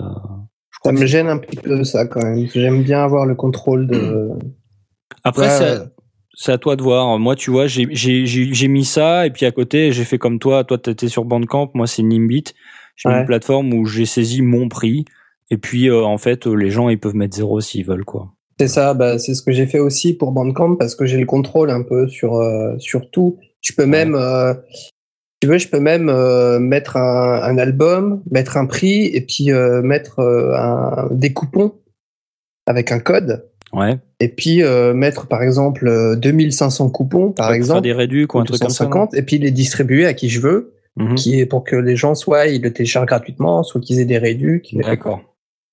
Ça 0.85 0.93
me 0.93 1.05
gêne 1.07 1.29
un 1.29 1.39
petit 1.39 1.57
peu 1.57 1.85
ça 1.85 2.07
quand 2.07 2.23
même. 2.23 2.47
J'aime 2.55 2.83
bien 2.83 3.03
avoir 3.05 3.27
le 3.27 3.35
contrôle 3.35 3.87
de. 3.87 4.29
Après 5.25 5.43
Ouais, 5.47 5.51
c'est 5.51 5.79
c'est 6.35 6.53
à 6.53 6.59
toi 6.59 6.77
de 6.77 6.83
voir. 6.83 7.19
Moi 7.19 7.37
tu 7.37 7.51
vois, 7.51 7.67
j'ai 7.67 7.87
j'ai 7.91 8.25
j'ai 8.25 8.53
j'ai 8.55 8.69
mis 8.69 8.85
ça 8.85 9.27
et 9.27 9.31
puis 9.31 9.45
à 9.47 9.51
côté, 9.51 9.93
j'ai 9.93 10.05
fait 10.05 10.17
comme 10.19 10.39
toi, 10.39 10.65
toi 10.65 10.79
t'étais 10.79 11.09
sur 11.09 11.25
Bandcamp, 11.25 11.71
moi 11.75 11.87
c'est 11.87 12.03
Nimbit. 12.03 12.45
J'ai 12.97 13.09
Ouais. 13.09 13.21
une 13.21 13.27
plateforme 13.27 13.73
où 13.75 13.85
j'ai 13.87 14.07
saisi 14.07 14.43
mon 14.43 14.69
prix 14.69 15.05
et 15.51 15.57
puis 15.57 15.89
euh, 15.89 16.03
en 16.05 16.19
fait 16.19 16.47
euh, 16.47 16.55
les 16.55 16.71
gens 16.71 16.89
ils 16.91 16.99
peuvent 17.01 17.15
mettre 17.15 17.35
zéro 17.37 17.61
s'ils 17.61 17.85
veulent 17.85 18.05
quoi. 18.05 18.33
C'est 18.59 18.69
ça, 18.69 18.93
bah, 18.93 19.19
c'est 19.19 19.35
ce 19.35 19.43
que 19.43 19.53
j'ai 19.53 19.67
fait 19.67 19.79
aussi 19.79 20.13
pour 20.15 20.33
Bandcamp 20.33 20.77
parce 20.77 20.95
que 20.95 21.07
j'ai 21.07 21.19
le 21.19 21.25
contrôle 21.25 21.71
un 21.71 21.83
peu 21.83 22.09
sur, 22.09 22.37
euh, 22.37 22.77
sur 22.79 23.11
tout. 23.11 23.39
Je 23.63 23.73
peux 23.73 23.87
même, 23.87 24.15
euh, 24.15 24.53
tu 25.41 25.49
veux, 25.49 25.59
je 25.59 25.69
peux 25.69 25.81
même 25.81 26.09
euh, 26.09 26.59
mettre 26.59 26.97
un, 26.97 27.43
un 27.43 27.59
album, 27.59 28.23
mettre 28.31 28.57
un 28.57 28.67
prix 28.67 29.07
et 29.07 29.21
puis 29.23 29.51
euh, 29.53 29.83
mettre 29.83 30.21
euh, 30.21 30.55
un, 30.57 31.09
des 31.11 31.33
coupons 31.33 31.75
avec 32.67 32.93
un 32.93 32.99
code. 32.99 33.47
Ouais. 33.73 33.99
Et 34.19 34.29
puis 34.29 34.63
mettre 34.95 35.29
par 35.29 35.43
exemple 35.43 35.87
euh, 35.87 36.17
2500 36.17 36.91
coupons 36.91 37.31
par 37.33 37.47
faire 37.47 37.55
exemple, 37.55 37.83
des 37.83 37.93
réduits 37.93 38.27
ou 38.33 38.39
un 38.39 38.45
truc 38.45 38.61
comme 38.61 38.71
ça. 38.71 38.85
non 38.85 38.91
250, 38.91 39.15
et 39.15 39.23
puis 39.23 39.39
les 39.39 39.51
distribuer 39.51 40.07
à 40.07 40.15
qui 40.15 40.29
je 40.29 40.41
veux, 40.41 40.75
Mhm. 40.97 41.15
qui 41.15 41.39
est 41.39 41.47
pour 41.47 41.63
que 41.63 41.77
les 41.77 41.95
gens 41.95 42.17
soit 42.17 42.49
ils 42.49 42.61
le 42.61 42.73
téléchargent 42.73 43.07
gratuitement, 43.07 43.63
soit 43.63 43.81
qu'ils 43.81 44.01
aient 44.01 44.05
des 44.05 44.19
réduits. 44.19 44.61
D'accord. 44.73 45.21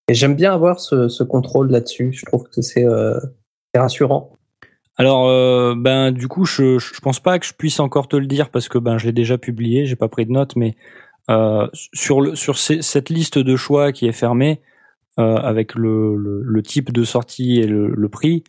Et 0.07 0.13
j'aime 0.13 0.35
bien 0.35 0.53
avoir 0.53 0.79
ce, 0.79 1.07
ce 1.09 1.23
contrôle 1.23 1.71
là-dessus. 1.71 2.13
Je 2.13 2.23
trouve 2.23 2.43
que 2.43 2.61
c'est 2.61 2.85
rassurant. 3.75 4.36
Alors, 4.97 5.27
euh, 5.27 5.75
ben 5.77 6.11
du 6.11 6.27
coup, 6.27 6.45
je, 6.45 6.79
je 6.79 6.99
pense 7.01 7.19
pas 7.19 7.37
que 7.37 7.45
je 7.45 7.53
puisse 7.53 7.79
encore 7.79 8.07
te 8.07 8.15
le 8.15 8.25
dire 8.25 8.49
parce 8.49 8.67
que 8.67 8.77
ben 8.79 8.97
je 8.97 9.05
l'ai 9.05 9.11
déjà 9.11 9.37
publié, 9.37 9.85
j'ai 9.85 9.95
pas 9.95 10.07
pris 10.07 10.25
de 10.25 10.31
notes, 10.31 10.55
mais 10.55 10.75
euh, 11.29 11.67
sur 11.93 12.19
le 12.21 12.35
sur 12.35 12.57
cette 12.57 13.09
liste 13.09 13.37
de 13.37 13.55
choix 13.55 13.91
qui 13.91 14.07
est 14.07 14.11
fermée 14.13 14.59
euh, 15.19 15.35
avec 15.35 15.75
le, 15.75 16.15
le, 16.15 16.41
le 16.43 16.63
type 16.63 16.91
de 16.91 17.03
sortie 17.03 17.59
et 17.59 17.67
le, 17.67 17.87
le 17.89 18.09
prix, 18.09 18.43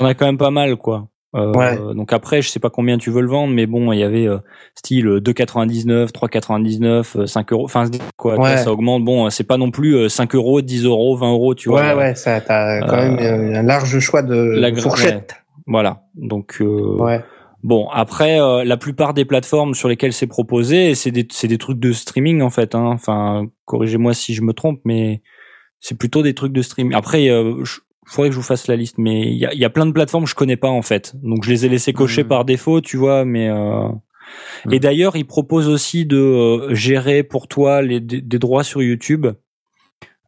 on 0.00 0.06
a 0.06 0.14
quand 0.14 0.26
même 0.26 0.38
pas 0.38 0.50
mal 0.50 0.76
quoi. 0.76 1.08
Euh, 1.36 1.52
Ouais. 1.52 1.76
Donc 1.94 2.12
après, 2.12 2.40
je 2.42 2.48
sais 2.48 2.60
pas 2.60 2.70
combien 2.70 2.96
tu 2.98 3.10
veux 3.10 3.20
le 3.20 3.28
vendre, 3.28 3.52
mais 3.52 3.66
bon, 3.66 3.92
il 3.92 3.98
y 3.98 4.02
avait 4.02 4.26
euh, 4.26 4.38
style 4.74 5.06
2,99, 5.06 6.10
3,99, 6.10 7.18
euh, 7.20 7.26
5 7.26 7.52
euros. 7.52 7.64
Enfin, 7.64 7.90
quoi, 8.16 8.38
Ouais. 8.40 8.56
ça 8.56 8.72
augmente. 8.72 9.04
Bon, 9.04 9.28
c'est 9.30 9.44
pas 9.44 9.58
non 9.58 9.70
plus 9.70 9.94
euh, 9.96 10.08
5 10.08 10.34
euros, 10.34 10.62
10 10.62 10.84
euros, 10.86 11.14
20 11.16 11.30
euros, 11.32 11.54
tu 11.54 11.68
vois. 11.68 11.82
ouais, 11.82 11.94
ouais, 11.94 12.14
ça, 12.14 12.40
t'as 12.40 12.80
quand 12.80 12.96
même 12.96 13.54
un 13.54 13.62
large 13.62 13.98
choix 13.98 14.22
de, 14.22 14.34
la 14.34 14.74
fourchettes. 14.74 15.36
Voilà. 15.66 16.02
Donc, 16.14 16.58
euh, 16.60 16.96
Ouais. 16.98 17.22
Bon, 17.62 17.88
après, 17.90 18.40
euh, 18.40 18.62
la 18.64 18.76
plupart 18.76 19.12
des 19.14 19.24
plateformes 19.24 19.74
sur 19.74 19.88
lesquelles 19.88 20.12
c'est 20.12 20.26
proposé, 20.28 20.94
c'est 20.94 21.10
des, 21.10 21.26
c'est 21.30 21.48
des 21.48 21.58
trucs 21.58 21.80
de 21.80 21.90
streaming 21.92 22.40
en 22.42 22.50
fait. 22.50 22.74
Hein. 22.76 22.86
Enfin, 22.92 23.46
corrigez-moi 23.64 24.14
si 24.14 24.34
je 24.34 24.42
me 24.42 24.52
trompe, 24.52 24.80
mais 24.84 25.22
c'est 25.80 25.98
plutôt 25.98 26.22
des 26.22 26.34
trucs 26.34 26.52
de 26.52 26.62
streaming. 26.62 26.94
Après, 26.94 27.28
euh, 27.28 27.64
je- 27.64 27.80
faudrait 28.06 28.28
que 28.28 28.34
je 28.34 28.38
vous 28.38 28.44
fasse 28.46 28.68
la 28.68 28.76
liste, 28.76 28.98
mais 28.98 29.22
il 29.22 29.36
y 29.38 29.46
a, 29.46 29.52
y 29.54 29.64
a 29.64 29.70
plein 29.70 29.86
de 29.86 29.90
plateformes 29.90 30.24
que 30.24 30.30
je 30.30 30.36
connais 30.36 30.56
pas 30.56 30.68
en 30.68 30.82
fait, 30.82 31.14
donc 31.24 31.42
je 31.42 31.50
les 31.50 31.66
ai 31.66 31.68
laissées 31.68 31.92
cocher 31.92 32.22
Mhm. 32.22 32.28
par 32.28 32.44
défaut, 32.44 32.80
tu 32.80 32.96
vois, 32.98 33.24
mais. 33.24 33.48
Euh... 33.48 33.88
Et 34.70 34.78
d'ailleurs, 34.78 35.16
il 35.16 35.24
propose 35.26 35.68
aussi 35.68 36.04
de 36.06 36.16
euh, 36.18 36.74
gérer 36.74 37.22
pour 37.24 37.48
toi 37.48 37.82
les, 37.82 37.98
des, 38.00 38.20
des 38.20 38.38
droits 38.38 38.64
sur 38.64 38.82
YouTube. 38.82 39.26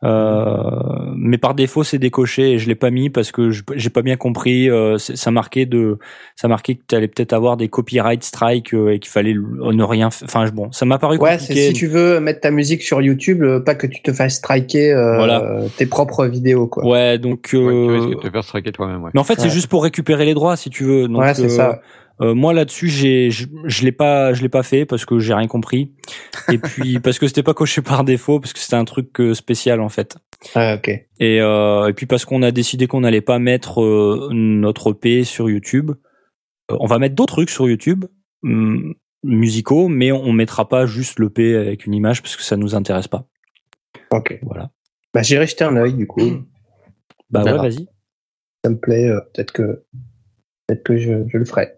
Euh, 0.04 0.70
mais 1.16 1.38
par 1.38 1.54
défaut 1.54 1.82
c'est 1.82 1.98
décoché 1.98 2.52
et 2.52 2.58
je 2.58 2.68
l'ai 2.68 2.76
pas 2.76 2.90
mis 2.90 3.10
parce 3.10 3.32
que 3.32 3.50
j'ai 3.50 3.90
pas 3.90 4.02
bien 4.02 4.14
compris 4.16 4.70
euh, 4.70 4.96
ça 4.96 5.32
marquait 5.32 5.66
de 5.66 5.98
ça 6.36 6.46
marquait 6.46 6.76
que 6.76 6.82
tu 6.86 6.94
allais 6.94 7.08
peut-être 7.08 7.32
avoir 7.32 7.56
des 7.56 7.68
copyright 7.68 8.22
strikes 8.22 8.74
euh, 8.74 8.90
et 8.94 9.00
qu'il 9.00 9.10
fallait 9.10 9.32
le- 9.32 9.72
ne 9.72 9.82
rien 9.82 10.06
enfin 10.06 10.46
bon 10.50 10.70
ça 10.70 10.86
m'a 10.86 10.98
paru 10.98 11.18
Ouais, 11.18 11.32
c'est 11.38 11.48
compliqué 11.48 11.66
si 11.68 11.72
tu 11.72 11.88
veux 11.88 12.20
mettre 12.20 12.40
ta 12.40 12.52
musique 12.52 12.82
sur 12.82 13.02
YouTube, 13.02 13.42
euh, 13.42 13.58
pas 13.58 13.74
que 13.74 13.88
tu 13.88 14.00
te 14.00 14.12
fasses 14.12 14.34
striker 14.36 14.92
euh, 14.92 15.16
Voilà. 15.16 15.62
tes 15.76 15.86
propres 15.86 16.26
vidéos, 16.26 16.68
quoi. 16.68 16.86
ouais 16.86 17.18
donc 17.18 17.38
Ouais, 17.38 17.48
tu 17.50 17.56
euh, 17.56 17.86
risques 17.98 18.10
de 18.10 18.14
te 18.14 18.30
faire 18.30 18.44
striker 18.44 18.70
toi-même, 18.70 19.02
ouais. 19.02 19.10
mais 19.14 19.20
en 19.20 19.24
fait 19.24 19.40
c'est 19.40 19.50
juste 19.50 19.66
pour 19.66 19.82
récupérer 19.82 20.24
les 20.26 20.34
droits 20.34 20.56
si 20.56 20.70
tu 20.70 20.84
veux 20.84 21.08
donc 21.08 21.22
ouais, 21.22 21.34
c'est 21.34 21.46
euh, 21.46 21.48
ça. 21.48 21.80
Euh, 22.20 22.34
moi 22.34 22.52
là-dessus, 22.52 22.88
j'ai 22.88 23.30
je, 23.30 23.46
je 23.64 23.84
l'ai 23.84 23.92
pas 23.92 24.32
je 24.32 24.42
l'ai 24.42 24.48
pas 24.48 24.62
fait 24.62 24.84
parce 24.84 25.04
que 25.04 25.18
j'ai 25.18 25.34
rien 25.34 25.46
compris 25.46 25.92
et 26.50 26.58
puis 26.58 26.98
parce 26.98 27.18
que 27.18 27.28
c'était 27.28 27.42
pas 27.42 27.54
coché 27.54 27.80
par 27.80 28.04
défaut 28.04 28.40
parce 28.40 28.52
que 28.52 28.58
c'était 28.58 28.76
un 28.76 28.84
truc 28.84 29.20
euh, 29.20 29.34
spécial 29.34 29.80
en 29.80 29.88
fait. 29.88 30.16
Ah, 30.54 30.74
ok. 30.74 30.88
Et 30.88 31.40
euh, 31.40 31.88
et 31.88 31.92
puis 31.92 32.06
parce 32.06 32.24
qu'on 32.24 32.42
a 32.42 32.50
décidé 32.50 32.86
qu'on 32.86 33.00
n'allait 33.00 33.20
pas 33.20 33.38
mettre 33.38 33.82
euh, 33.82 34.30
notre 34.32 34.92
EP 34.92 35.24
sur 35.24 35.48
YouTube. 35.48 35.92
On 36.70 36.86
va 36.86 36.98
mettre 36.98 37.14
d'autres 37.14 37.34
trucs 37.34 37.50
sur 37.50 37.68
YouTube 37.68 38.04
hum, 38.42 38.94
musicaux 39.22 39.88
mais 39.88 40.12
on, 40.12 40.32
mettra 40.32 40.68
pas 40.68 40.86
juste 40.86 41.18
l'EP 41.18 41.56
avec 41.56 41.86
une 41.86 41.94
image 41.94 42.20
parce 42.20 42.36
que 42.36 42.42
ça 42.42 42.56
nous 42.56 42.74
intéresse 42.74 43.08
pas. 43.08 43.26
Ok. 44.10 44.38
Voilà. 44.42 44.70
Bah, 45.14 45.22
j'irai 45.22 45.46
jeter 45.46 45.64
un 45.64 45.76
œil, 45.76 45.94
du 45.94 46.06
coup. 46.06 46.20
Bah 47.30 47.42
ouais, 47.42 47.56
vas-y. 47.56 47.88
Ça 48.64 48.70
me 48.70 48.78
plaît, 48.78 49.10
peut-être 49.32 49.52
que, 49.52 49.84
peut-être 50.66 50.82
que 50.82 50.96
je, 50.98 51.26
je 51.28 51.38
le 51.38 51.44
ferai. 51.46 51.77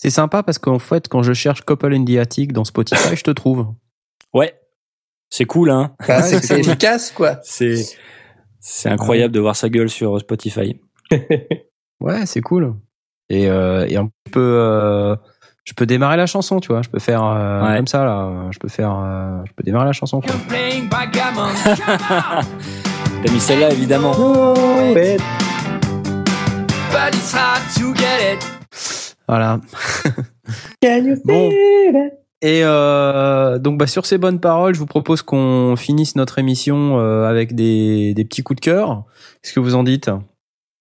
C'est 0.00 0.10
sympa 0.10 0.44
parce 0.44 0.58
qu'en 0.58 0.78
fait, 0.78 1.08
quand 1.08 1.24
je 1.24 1.32
cherche 1.32 1.62
Couple 1.62 1.92
in 1.94 2.04
the 2.04 2.18
Attic 2.18 2.52
dans 2.52 2.62
Spotify, 2.64 3.16
je 3.16 3.24
te 3.24 3.32
trouve. 3.32 3.66
Ouais. 4.32 4.54
C'est 5.28 5.44
cool 5.44 5.70
hein. 5.70 5.92
Bah, 6.06 6.22
c'est 6.42 6.60
efficace, 6.60 7.10
quoi. 7.10 7.40
C'est 7.42 7.84
c'est 8.60 8.88
incroyable 8.88 9.34
de 9.34 9.40
voir 9.40 9.56
sa 9.56 9.68
gueule 9.68 9.90
sur 9.90 10.18
Spotify. 10.20 10.80
Ouais, 12.00 12.26
c'est 12.26 12.42
cool. 12.42 12.74
Et, 13.28 13.50
euh, 13.50 13.84
et 13.88 13.98
on 13.98 14.08
peut, 14.30 14.38
euh, 14.60 15.16
je 15.64 15.72
peux 15.72 15.84
démarrer 15.84 16.16
la 16.16 16.26
chanson, 16.26 16.60
tu 16.60 16.68
vois. 16.68 16.80
Je 16.82 16.88
peux 16.88 17.00
faire 17.00 17.24
euh, 17.24 17.66
Ouais. 17.66 17.76
comme 17.76 17.88
ça 17.88 18.04
là. 18.04 18.46
Je 18.52 18.58
peux 18.60 18.68
faire, 18.68 18.94
euh, 18.96 19.42
je 19.46 19.52
peux 19.54 19.64
démarrer 19.64 19.86
la 19.86 19.92
chanson. 19.92 20.20
Quoi. 20.20 20.30
T'as 23.24 23.32
mis 23.32 23.40
celle-là 23.40 23.72
évidemment. 23.72 24.12
Voilà. 24.12 25.16
Can 27.10 27.80
you 27.80 27.92
Bon. 27.92 27.96
feel 27.96 28.34
it? 28.34 28.57
Et 32.40 32.60
euh, 32.62 33.58
donc, 33.58 33.78
bah, 33.78 33.86
sur 33.86 34.06
ces 34.06 34.16
bonnes 34.16 34.38
paroles, 34.38 34.74
je 34.74 34.78
vous 34.78 34.86
propose 34.86 35.22
qu'on 35.22 35.74
finisse 35.76 36.14
notre 36.16 36.38
émission 36.38 36.98
euh, 36.98 37.24
avec 37.24 37.54
des, 37.54 38.14
des 38.14 38.24
petits 38.24 38.42
coups 38.42 38.60
de 38.60 38.64
cœur. 38.64 39.04
Qu'est-ce 39.42 39.52
que 39.54 39.60
vous 39.60 39.74
en 39.74 39.82
dites? 39.82 40.08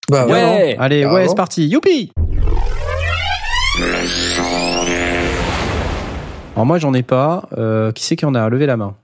Bah, 0.09 0.25
ouais. 0.25 0.31
Ouais. 0.33 0.75
Allez, 0.79 1.05
ouais, 1.05 1.27
c'est 1.27 1.35
parti. 1.35 1.67
Youpi 1.67 2.11
Alors 6.55 6.65
moi, 6.65 6.77
j'en 6.77 6.93
ai 6.93 7.03
pas. 7.03 7.47
Euh, 7.57 7.91
qui 7.91 8.03
c'est 8.03 8.15
qui 8.15 8.25
en 8.25 8.33
a? 8.35 8.49
Levez 8.49 8.65
la 8.65 8.77
main. 8.77 8.95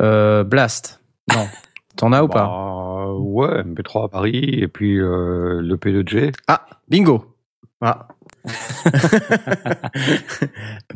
Euh, 0.00 0.44
Blast. 0.44 1.00
Non. 1.34 1.46
T'en 1.96 2.12
as 2.12 2.22
ou 2.22 2.28
pas? 2.28 2.44
Bah, 2.46 3.12
Ouais, 3.14 3.62
MP3 3.62 4.06
à 4.06 4.08
Paris, 4.08 4.58
et 4.60 4.68
puis 4.68 4.98
euh, 4.98 5.60
le 5.62 5.76
P2G. 5.76 6.32
Ah, 6.48 6.66
bingo. 6.88 7.35
Ah. 7.80 8.08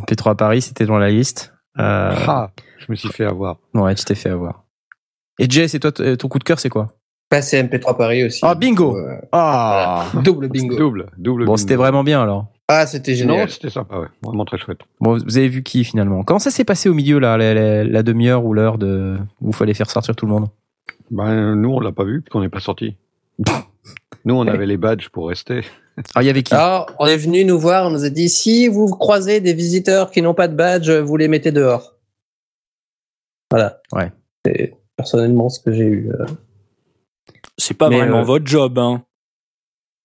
P3 0.08 0.30
à 0.30 0.34
Paris, 0.34 0.62
c'était 0.62 0.86
dans 0.86 0.98
la 0.98 1.10
liste. 1.10 1.52
Euh, 1.78 2.14
Ah, 2.26 2.50
je 2.78 2.86
me 2.88 2.94
suis 2.96 3.08
fait 3.10 3.24
avoir. 3.24 3.58
ouais, 3.74 3.94
tu 3.94 4.04
t'es 4.04 4.14
fait 4.14 4.30
avoir. 4.30 4.64
Et 5.38 5.48
Jay, 5.48 5.68
c'est 5.68 5.78
toi, 5.80 5.92
t- 5.92 6.16
ton 6.16 6.28
coup 6.28 6.38
de 6.38 6.44
cœur, 6.44 6.58
c'est 6.58 6.68
quoi? 6.68 6.94
Bah, 7.30 7.42
c'est 7.42 7.62
MP3 7.62 7.96
Paris 7.96 8.24
aussi. 8.24 8.40
Ah, 8.42 8.54
bingo. 8.54 8.96
Euh, 8.96 9.16
Ah. 9.32 10.06
Double 10.24 10.48
bingo. 10.48 10.76
Double, 10.76 11.06
double. 11.16 11.44
Bon, 11.44 11.56
c'était 11.56 11.76
vraiment 11.76 12.02
bien 12.02 12.22
alors. 12.22 12.46
Ah, 12.66 12.86
c'était 12.86 13.12
Non, 13.12 13.16
génial. 13.34 13.50
c'était 13.50 13.70
sympa, 13.70 13.98
ouais. 13.98 14.08
Vraiment 14.22 14.44
très 14.44 14.58
chouette. 14.58 14.80
Bon, 15.00 15.16
vous 15.16 15.38
avez 15.38 15.48
vu 15.48 15.62
qui 15.62 15.84
finalement? 15.84 16.22
Comment 16.24 16.38
ça 16.40 16.50
s'est 16.50 16.64
passé 16.64 16.88
au 16.88 16.94
milieu 16.94 17.18
là, 17.18 17.36
la, 17.36 17.54
la- 17.54 17.84
la 17.84 18.02
demi-heure 18.02 18.44
ou 18.44 18.52
l'heure 18.52 18.78
de 18.78 19.16
où 19.40 19.48
il 19.50 19.54
fallait 19.54 19.74
faire 19.74 19.90
sortir 19.90 20.14
tout 20.16 20.26
le 20.26 20.32
monde? 20.32 20.48
Ben, 21.10 21.54
nous, 21.54 21.70
on 21.70 21.80
l'a 21.80 21.92
pas 21.92 22.04
vu, 22.04 22.20
puisqu'on 22.20 22.40
n'est 22.40 22.48
pas 22.48 22.60
sorti. 22.60 22.96
Nous, 24.26 24.34
on 24.34 24.46
avait 24.46 24.66
les 24.66 24.76
badges 24.76 25.08
pour 25.08 25.28
rester. 25.28 25.62
Ah, 26.14 26.22
il 26.22 26.26
y 26.26 26.30
avait 26.30 26.42
qui? 26.42 26.54
Alors, 26.54 26.90
on 26.98 27.06
est 27.06 27.16
venu 27.16 27.44
nous 27.44 27.58
voir, 27.58 27.86
on 27.86 27.90
nous 27.90 28.04
a 28.04 28.10
dit 28.10 28.28
si 28.28 28.68
vous 28.68 28.86
croisez 28.86 29.40
des 29.40 29.52
visiteurs 29.54 30.10
qui 30.10 30.22
n'ont 30.22 30.34
pas 30.34 30.48
de 30.48 30.54
badge, 30.54 30.90
vous 30.90 31.16
les 31.16 31.28
mettez 31.28 31.52
dehors. 31.52 31.96
Voilà. 33.50 33.80
Ouais. 33.92 34.12
C'est 34.44 34.74
personnellement 34.96 35.48
ce 35.48 35.60
que 35.60 35.72
j'ai 35.72 35.84
eu. 35.84 36.10
euh. 36.12 36.26
C'est 37.58 37.74
pas 37.74 37.88
Mais, 37.88 37.98
vraiment 37.98 38.20
euh, 38.20 38.24
votre 38.24 38.46
job 38.46 38.78
hein. 38.78 39.02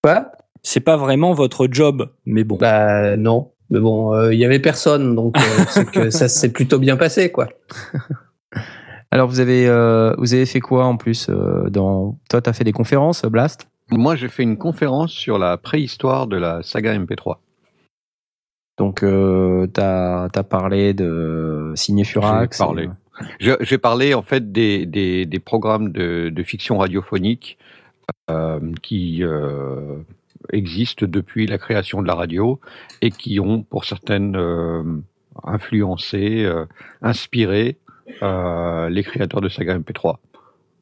Quoi? 0.02 0.32
C'est 0.62 0.80
pas 0.80 0.96
vraiment 0.96 1.32
votre 1.32 1.68
job, 1.70 2.12
mais 2.24 2.44
bon. 2.44 2.56
Bah 2.56 3.16
non. 3.16 3.52
Mais 3.70 3.80
bon, 3.80 4.14
euh, 4.14 4.32
il 4.32 4.38
y 4.38 4.44
avait 4.44 4.60
personne, 4.60 5.14
donc 5.14 5.36
euh, 5.38 5.64
c'est 5.70 5.90
que 5.90 6.10
ça 6.10 6.28
s'est 6.28 6.50
plutôt 6.52 6.78
bien 6.78 6.96
passé, 6.96 7.30
quoi. 7.32 7.48
Alors 9.10 9.28
vous 9.28 9.40
avez 9.40 9.66
euh, 9.68 10.14
vous 10.18 10.34
avez 10.34 10.46
fait 10.46 10.60
quoi 10.60 10.84
en 10.84 10.96
plus 10.96 11.28
euh, 11.30 11.70
dans 11.70 12.18
Toi, 12.28 12.42
t'as 12.42 12.52
fait 12.52 12.64
des 12.64 12.72
conférences, 12.72 13.22
Blast? 13.24 13.68
Moi, 13.90 14.16
j'ai 14.16 14.28
fait 14.28 14.42
une 14.42 14.58
conférence 14.58 15.12
sur 15.12 15.38
la 15.38 15.56
préhistoire 15.56 16.26
de 16.26 16.36
la 16.36 16.62
saga 16.62 16.96
MP3. 16.98 17.36
Donc 18.78 19.02
euh, 19.02 19.66
t'as 19.68 20.24
as 20.34 20.42
parlé 20.42 20.92
de 20.92 21.72
Signé 21.76 22.04
Furax. 22.04 22.58
J'ai 22.58 22.64
parlé. 22.64 22.88
et- 23.70 23.78
parlé 23.78 24.14
en 24.14 24.22
fait 24.22 24.52
des, 24.52 24.84
des, 24.84 25.24
des 25.24 25.38
programmes 25.38 25.92
de, 25.92 26.28
de 26.28 26.42
fiction 26.42 26.76
radiophonique 26.76 27.56
euh, 28.30 28.60
qui 28.82 29.22
euh, 29.22 29.96
existent 30.52 31.06
depuis 31.08 31.46
la 31.46 31.56
création 31.56 32.02
de 32.02 32.06
la 32.06 32.14
radio 32.14 32.60
et 33.00 33.10
qui 33.10 33.40
ont 33.40 33.62
pour 33.62 33.86
certaines 33.86 34.36
euh, 34.36 34.82
influencé, 35.44 36.44
euh, 36.44 36.66
inspiré 37.00 37.78
euh, 38.22 38.90
les 38.90 39.02
créateurs 39.04 39.40
de 39.40 39.48
saga 39.48 39.78
MP3. 39.78 40.16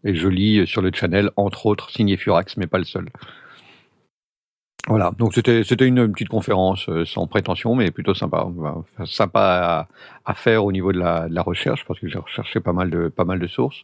Et 0.04 0.14
je 0.14 0.28
lis 0.28 0.66
sur 0.66 0.82
le 0.82 0.90
channel 0.92 1.30
entre 1.36 1.66
autres 1.66 1.90
signé 1.90 2.16
Furax, 2.16 2.56
mais 2.56 2.66
pas 2.66 2.78
le 2.78 2.84
seul. 2.84 3.08
Voilà, 4.86 5.12
donc 5.16 5.32
c'était 5.32 5.86
une 5.86 6.12
petite 6.12 6.28
conférence 6.28 6.90
euh, 6.90 7.06
sans 7.06 7.26
prétention, 7.26 7.74
mais 7.74 7.90
plutôt 7.90 8.12
sympa, 8.12 8.46
sympa 9.06 9.88
à, 10.26 10.34
faire 10.34 10.62
au 10.66 10.72
niveau 10.72 10.92
de 10.92 10.98
la, 10.98 11.42
recherche 11.42 11.86
parce 11.86 11.98
que 11.98 12.08
j'ai 12.08 12.18
recherché 12.18 12.60
pas 12.60 12.74
mal 12.74 12.90
de 12.90 13.08
pas 13.08 13.24
mal 13.24 13.38
de 13.38 13.46
sources 13.46 13.82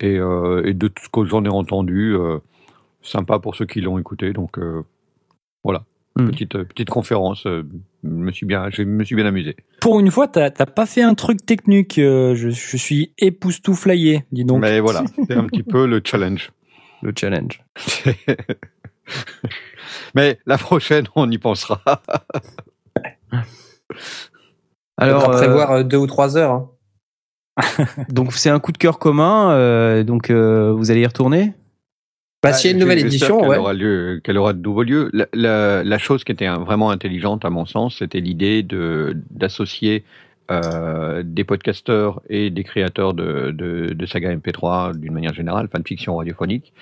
et, 0.00 0.16
euh, 0.18 0.72
de 0.72 0.88
tout 0.88 1.04
ce 1.04 1.08
que 1.08 1.24
j'en 1.24 1.44
ai 1.44 1.48
entendu, 1.48 2.16
euh, 2.16 2.38
sympa 3.00 3.38
pour 3.38 3.54
ceux 3.54 3.66
qui 3.66 3.80
l'ont 3.80 3.98
écouté. 4.00 4.32
Donc 4.32 4.58
petite 6.28 6.54
euh, 6.56 6.64
petite 6.64 6.90
conférence, 6.90 7.46
euh, 7.46 7.62
je 8.04 8.08
me 8.08 8.32
suis 8.32 8.46
bien, 8.46 8.68
je 8.70 8.82
me 8.82 9.04
suis 9.04 9.14
bien 9.16 9.26
amusé. 9.26 9.56
Pour 9.80 10.00
une 10.00 10.10
fois, 10.10 10.28
t'as 10.28 10.50
t'as 10.50 10.66
pas 10.66 10.86
fait 10.86 11.02
un 11.02 11.14
truc 11.14 11.44
technique. 11.46 11.98
euh, 11.98 12.34
je, 12.34 12.50
je 12.50 12.76
suis 12.76 13.12
époustouflaillé, 13.18 14.24
dis 14.32 14.44
donc. 14.44 14.60
Mais 14.60 14.80
voilà, 14.80 15.04
c'est 15.28 15.34
un 15.34 15.44
petit 15.46 15.62
peu 15.62 15.86
le 15.86 16.00
challenge. 16.04 16.50
Le 17.02 17.12
challenge. 17.18 17.62
Mais 20.14 20.38
la 20.46 20.58
prochaine, 20.58 21.06
on 21.16 21.30
y 21.30 21.38
pensera. 21.38 21.80
Alors 24.96 25.30
euh, 25.30 25.36
prévoir 25.38 25.70
euh, 25.72 25.82
deux 25.82 25.96
ou 25.96 26.06
trois 26.06 26.36
heures. 26.36 26.52
hein. 26.52 26.68
donc 28.08 28.32
c'est 28.32 28.50
un 28.50 28.60
coup 28.60 28.72
de 28.72 28.78
cœur 28.78 28.98
commun. 28.98 29.50
euh, 29.52 30.02
donc 30.04 30.30
euh, 30.30 30.72
vous 30.72 30.90
allez 30.90 31.00
y 31.00 31.06
retourner? 31.06 31.54
Bah, 32.42 32.52
s'il 32.54 32.70
y 32.70 32.72
a 32.72 32.74
une 32.74 32.80
nouvelle 32.80 32.98
édition, 33.00 33.38
qu'elle 33.40 33.48
ouais. 33.50 33.56
aura 33.58 33.72
lieu, 33.74 34.20
qu'elle 34.24 34.38
aura 34.38 34.52
de 34.54 34.60
nouveau 34.62 34.82
lieu. 34.82 35.10
La, 35.12 35.26
la- 35.34 35.84
la 35.84 35.98
chose 35.98 36.24
qui 36.24 36.32
était 36.32 36.48
vraiment 36.48 36.90
intelligente 36.90 37.44
à 37.44 37.50
mon 37.50 37.66
sens, 37.66 37.96
c'était 37.98 38.20
l'idée 38.20 38.62
de 38.62 39.16
d'associer 39.30 40.04
euh, 40.50 41.22
des 41.24 41.44
podcasteurs 41.44 42.22
et 42.28 42.50
des 42.50 42.64
créateurs 42.64 43.14
de, 43.14 43.52
de, 43.52 43.92
de 43.94 44.06
saga 44.06 44.34
MP3 44.34 44.96
d'une 44.98 45.12
manière 45.12 45.32
générale, 45.32 45.68
fan 45.70 45.84
fiction 45.86 46.16
radiophonique, 46.16 46.72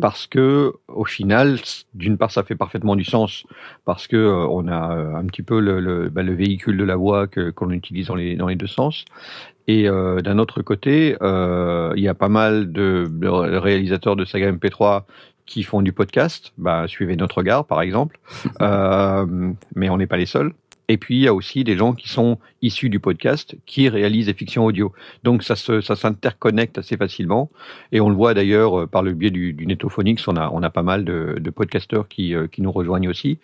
parce 0.00 0.26
que 0.26 0.74
au 0.88 1.06
final, 1.06 1.58
d'une 1.94 2.18
part, 2.18 2.30
ça 2.30 2.42
fait 2.42 2.54
parfaitement 2.56 2.96
du 2.96 3.04
sens 3.04 3.44
parce 3.86 4.08
que 4.08 4.16
euh, 4.16 4.46
on 4.50 4.68
a 4.68 4.94
euh, 4.96 5.14
un 5.14 5.24
petit 5.24 5.42
peu 5.42 5.58
le, 5.60 5.80
le, 5.80 6.10
bah, 6.10 6.22
le 6.22 6.34
véhicule 6.34 6.76
de 6.76 6.84
la 6.84 6.96
voix 6.96 7.26
que 7.26 7.48
qu'on 7.50 7.70
utilise 7.70 8.08
dans 8.08 8.14
les 8.16 8.36
dans 8.36 8.48
les 8.48 8.56
deux 8.56 8.66
sens. 8.66 9.06
Et 9.66 9.88
euh, 9.88 10.20
d'un 10.20 10.38
autre 10.38 10.62
côté, 10.62 11.16
euh, 11.22 11.92
il 11.96 12.02
y 12.02 12.08
a 12.08 12.14
pas 12.14 12.28
mal 12.28 12.72
de, 12.72 13.06
de 13.10 13.28
réalisateurs 13.28 14.16
de 14.16 14.24
saga 14.24 14.52
MP3 14.52 15.04
qui 15.46 15.62
font 15.62 15.82
du 15.82 15.92
podcast. 15.92 16.52
Bah, 16.58 16.84
suivez 16.86 17.16
notre 17.16 17.38
regard, 17.38 17.66
par 17.66 17.80
exemple. 17.82 18.18
Euh, 18.60 19.26
mais 19.74 19.90
on 19.90 19.98
n'est 19.98 20.06
pas 20.06 20.16
les 20.16 20.26
seuls. 20.26 20.52
Et 20.88 20.96
puis 20.96 21.16
il 21.16 21.20
y 21.22 21.28
a 21.28 21.34
aussi 21.34 21.64
des 21.64 21.76
gens 21.76 21.94
qui 21.94 22.08
sont 22.08 22.38
issus 22.62 22.88
du 22.88 23.00
podcast 23.00 23.56
qui 23.66 23.88
réalisent 23.88 24.26
des 24.26 24.34
fictions 24.34 24.64
audio. 24.64 24.92
Donc 25.22 25.42
ça 25.42 25.56
se, 25.56 25.80
ça 25.80 25.96
s'interconnecte 25.96 26.78
assez 26.78 26.96
facilement. 26.96 27.50
Et 27.92 28.00
on 28.00 28.08
le 28.08 28.16
voit 28.16 28.34
d'ailleurs 28.34 28.80
euh, 28.80 28.86
par 28.86 29.02
le 29.02 29.12
biais 29.12 29.30
du, 29.30 29.52
du 29.52 29.66
Netophonics, 29.66 30.20
on 30.26 30.36
a, 30.36 30.50
on 30.50 30.62
a 30.62 30.70
pas 30.70 30.82
mal 30.82 31.04
de, 31.04 31.36
de 31.38 31.50
podcasteurs 31.50 32.08
qui, 32.08 32.34
euh, 32.34 32.46
qui 32.46 32.62
nous 32.62 32.72
rejoignent 32.72 33.08
aussi. 33.08 33.38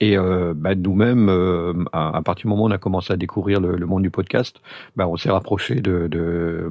Et 0.00 0.18
euh, 0.18 0.54
bah, 0.56 0.74
nous-mêmes, 0.74 1.28
euh, 1.28 1.72
à, 1.92 2.16
à, 2.16 2.22
partir 2.22 2.42
du 2.42 2.48
moment 2.48 2.64
où 2.64 2.66
on 2.66 2.72
a 2.72 2.78
commencé 2.78 3.12
à 3.12 3.16
découvrir 3.16 3.60
le, 3.60 3.76
le 3.76 3.86
monde 3.86 4.02
du 4.02 4.10
podcast, 4.10 4.60
bah, 4.96 5.06
on 5.08 5.16
s'est 5.16 5.30
rapproché 5.30 5.76
de, 5.76 6.08
de, 6.08 6.68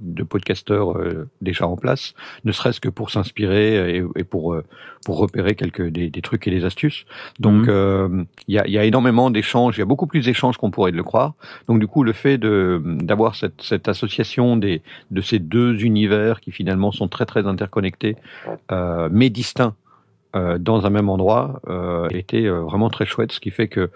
de 0.00 0.22
podcasteurs 0.22 0.96
euh, 0.96 1.28
déjà 1.40 1.66
en 1.66 1.76
place, 1.76 2.14
ne 2.44 2.52
serait-ce 2.52 2.80
que 2.80 2.88
pour 2.88 3.10
s'inspirer 3.10 3.96
et, 3.96 4.04
et, 4.16 4.24
pour, 4.24 4.56
pour 5.04 5.18
repérer 5.18 5.54
quelques 5.54 5.88
des, 5.88 6.10
des, 6.10 6.22
trucs 6.22 6.46
et 6.46 6.50
des 6.50 6.64
astuces. 6.64 7.04
Donc 7.40 7.68
mmh. 7.68 8.26
il 8.48 8.54
y, 8.54 8.58
a, 8.58 8.68
y 8.68 8.78
a 8.78 8.84
énormément 8.84 9.30
d'échanges, 9.30 9.57
il 9.76 9.78
y 9.78 9.82
a 9.82 9.86
beaucoup 9.86 10.06
plus 10.06 10.24
d'échanges 10.24 10.56
qu'on 10.56 10.70
pourrait 10.70 10.92
le 10.92 11.02
croire. 11.02 11.34
Donc 11.68 11.80
du 11.80 11.86
coup, 11.86 12.02
le 12.02 12.12
fait 12.12 12.38
d'avoir 12.38 13.34
cette, 13.34 13.62
cette 13.62 13.88
association 13.88 14.56
des 14.56 14.82
de 15.10 15.20
ces 15.20 15.38
deux 15.38 15.84
univers 15.84 16.40
qui 16.40 16.52
finalement 16.52 16.92
sont 16.92 17.08
très 17.08 17.26
très 17.26 17.46
interconnectés, 17.46 18.16
euh, 18.72 19.08
mais 19.10 19.30
distincts 19.30 19.74
euh, 20.36 20.58
dans 20.58 20.84
un 20.84 20.90
même 20.90 21.08
endroit, 21.08 21.60
euh, 21.68 22.06
était 22.10 22.44
euh, 22.44 22.60
vraiment 22.60 22.90
très 22.90 23.06
chouette. 23.06 23.32
Ce 23.32 23.40
qui 23.40 23.50
fait 23.50 23.66
que 23.68 23.90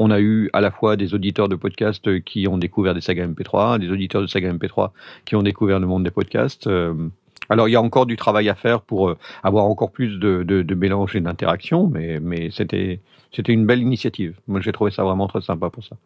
on 0.00 0.10
a 0.10 0.20
eu 0.20 0.50
à 0.52 0.60
la 0.60 0.72
fois 0.72 0.96
des 0.96 1.14
auditeurs 1.14 1.48
de 1.48 1.54
podcasts 1.54 2.22
qui 2.24 2.48
ont 2.48 2.58
découvert 2.58 2.92
des 2.92 3.00
sagas 3.00 3.26
MP3, 3.26 3.78
des 3.78 3.88
auditeurs 3.88 4.20
de 4.20 4.26
sagas 4.26 4.52
MP3 4.52 4.90
qui 5.24 5.36
ont 5.36 5.42
découvert 5.42 5.78
le 5.78 5.86
monde 5.86 6.02
des 6.02 6.10
podcasts. 6.10 6.68
Alors 7.48 7.68
il 7.68 7.72
y 7.72 7.76
a 7.76 7.82
encore 7.82 8.06
du 8.06 8.16
travail 8.16 8.48
à 8.48 8.54
faire 8.54 8.80
pour 8.82 9.08
euh, 9.08 9.16
avoir 9.42 9.64
encore 9.66 9.90
plus 9.90 10.18
de, 10.18 10.42
de, 10.42 10.62
de 10.62 10.74
mélange 10.74 11.16
et 11.16 11.20
d'interaction, 11.20 11.88
mais, 11.88 12.20
mais 12.20 12.50
c'était 12.50 13.00
c'était 13.32 13.52
une 13.52 13.66
belle 13.66 13.80
initiative. 13.80 14.34
Moi 14.46 14.60
j'ai 14.60 14.72
trouvé 14.72 14.90
ça 14.90 15.02
vraiment 15.04 15.26
très 15.28 15.40
sympa 15.40 15.70
pour 15.70 15.84
ça. 15.84 15.96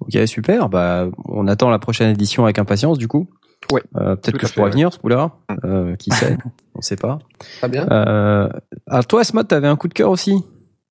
Ok, 0.00 0.18
super. 0.26 0.68
Bah, 0.68 1.06
on 1.26 1.46
attend 1.46 1.70
la 1.70 1.78
prochaine 1.78 2.10
édition 2.10 2.44
avec 2.44 2.58
impatience, 2.58 2.98
du 2.98 3.08
coup. 3.08 3.28
Ouais. 3.72 3.82
Euh, 3.96 4.16
Peut-être 4.16 4.38
que 4.38 4.46
je 4.46 4.52
pourrais 4.52 4.70
venir, 4.70 4.92
ce 4.92 4.98
coup-là. 4.98 5.32
Euh, 5.64 5.96
qui 5.96 6.10
sait 6.10 6.36
On 6.74 6.80
sait 6.82 6.96
pas. 6.96 7.18
Très 7.58 7.68
bien. 7.68 7.86
Euh, 7.90 8.48
alors 8.88 9.06
toi, 9.06 9.24
Smot, 9.24 9.44
t'avais 9.44 9.68
un 9.68 9.76
coup 9.76 9.88
de 9.88 9.94
cœur 9.94 10.10
aussi? 10.10 10.42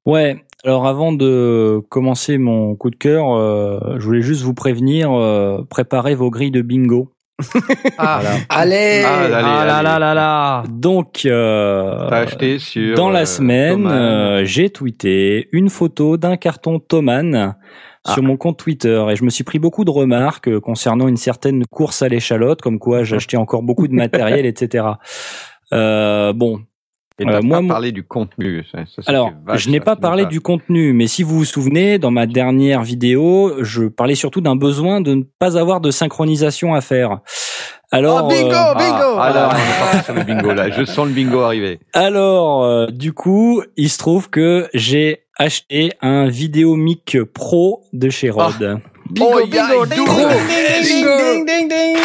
Ouais. 0.06 0.44
Alors 0.66 0.88
avant 0.88 1.12
de 1.12 1.82
commencer 1.90 2.38
mon 2.38 2.76
coup 2.76 2.90
de 2.90 2.96
cœur, 2.96 3.36
euh, 3.36 3.98
je 4.00 4.06
voulais 4.06 4.22
juste 4.22 4.44
vous 4.44 4.54
prévenir, 4.54 5.12
euh, 5.12 5.62
préparez 5.70 6.16
vos 6.16 6.30
grilles 6.30 6.52
de 6.52 6.62
bingo. 6.62 7.12
Ah, 7.98 8.20
voilà. 8.22 8.38
allez, 8.50 9.04
ah, 9.06 9.22
allez, 9.22 9.34
ah 9.34 9.66
là 9.66 9.82
là 9.82 10.00
là 10.00 10.14
là 10.14 10.64
Donc, 10.70 11.26
euh, 11.26 12.08
acheté 12.10 12.60
sur 12.60 12.96
dans 12.96 13.10
la 13.10 13.26
semaine, 13.26 13.88
euh, 13.88 14.46
j'ai 14.46 14.70
tweeté 14.70 15.50
une 15.52 15.70
photo 15.70 16.18
d'un 16.18 16.38
carton 16.38 16.80
Thomann 16.80 17.56
sur 18.06 18.20
ah. 18.20 18.22
mon 18.22 18.38
compte 18.38 18.60
Twitter 18.60 19.04
et 19.10 19.16
je 19.16 19.24
me 19.24 19.30
suis 19.30 19.44
pris 19.44 19.60
beaucoup 19.60 19.84
de 19.84 19.90
remarques 19.90 20.60
concernant 20.60 21.08
une 21.08 21.18
certaine 21.18 21.66
course 21.66 22.02
à 22.02 22.10
l'échalote, 22.10 22.62
comme 22.62 22.78
quoi 22.78 23.04
j'achetais 23.04 23.38
encore 23.38 23.64
beaucoup 23.64 23.88
de 23.88 23.94
matériel, 23.94 24.46
etc. 24.46 24.86
Euh, 25.74 26.34
bon. 26.34 26.62
Et 27.20 27.28
euh, 27.28 27.42
moi, 27.44 27.62
pas 27.62 27.68
parlé 27.68 27.92
du 27.92 28.04
contenu. 28.04 28.66
Ça, 28.72 28.80
ça, 28.88 29.02
alors, 29.06 29.32
vache, 29.46 29.64
je 29.64 29.70
n'ai 29.70 29.80
pas 29.80 29.96
parlé 29.96 30.26
du 30.26 30.42
contenu, 30.42 30.94
mais 30.94 31.06
si 31.06 31.22
vous 31.22 31.38
vous 31.38 31.46
souvenez, 31.46 32.00
dans 32.00 32.10
ma 32.10 32.26
dernière 32.26 32.82
vidéo, 32.82 33.54
je 33.62 33.84
parlais 33.84 34.16
surtout 34.16 34.42
d'un 34.42 34.56
besoin 34.56 35.00
de 35.00 35.14
ne 35.14 35.24
pas 35.38 35.58
avoir 35.58 35.80
de 35.80 35.92
synchronisation 35.92 36.74
à 36.74 36.82
faire. 36.82 37.20
Alors, 37.92 38.24
oh, 38.26 38.28
bingo, 38.28 38.56
euh, 38.56 38.74
bingo. 38.74 39.18
Ah, 39.20 39.52
on 39.52 39.56
est 39.56 39.92
parti 39.92 40.06
sur 40.06 40.14
le 40.16 40.24
bingo 40.24 40.54
là. 40.54 40.72
Je 40.72 40.84
sens 40.84 41.06
le 41.06 41.14
bingo 41.14 41.42
arriver. 41.42 41.80
Alors, 41.94 42.64
euh, 42.64 42.88
du 42.88 43.14
coup, 43.14 43.62
il 43.78 43.92
se 43.92 44.00
trouve 44.00 44.32
que 44.32 44.68
j'ai 44.74 45.26
acheté 45.38 45.92
un 46.02 46.28
Vidéomic 46.28 47.20
Pro 47.36 47.84
de 47.94 48.10
chez 48.10 48.32
Rode. 48.32 48.82
Ah. 48.84 48.90
Bingo, 49.12 49.42
oh, 49.44 49.46
bingo, 49.46 49.86
ding, 49.86 50.06
ding, 50.06 51.06
ding, 51.06 51.46
ding, 51.46 51.70
ding, 51.70 51.98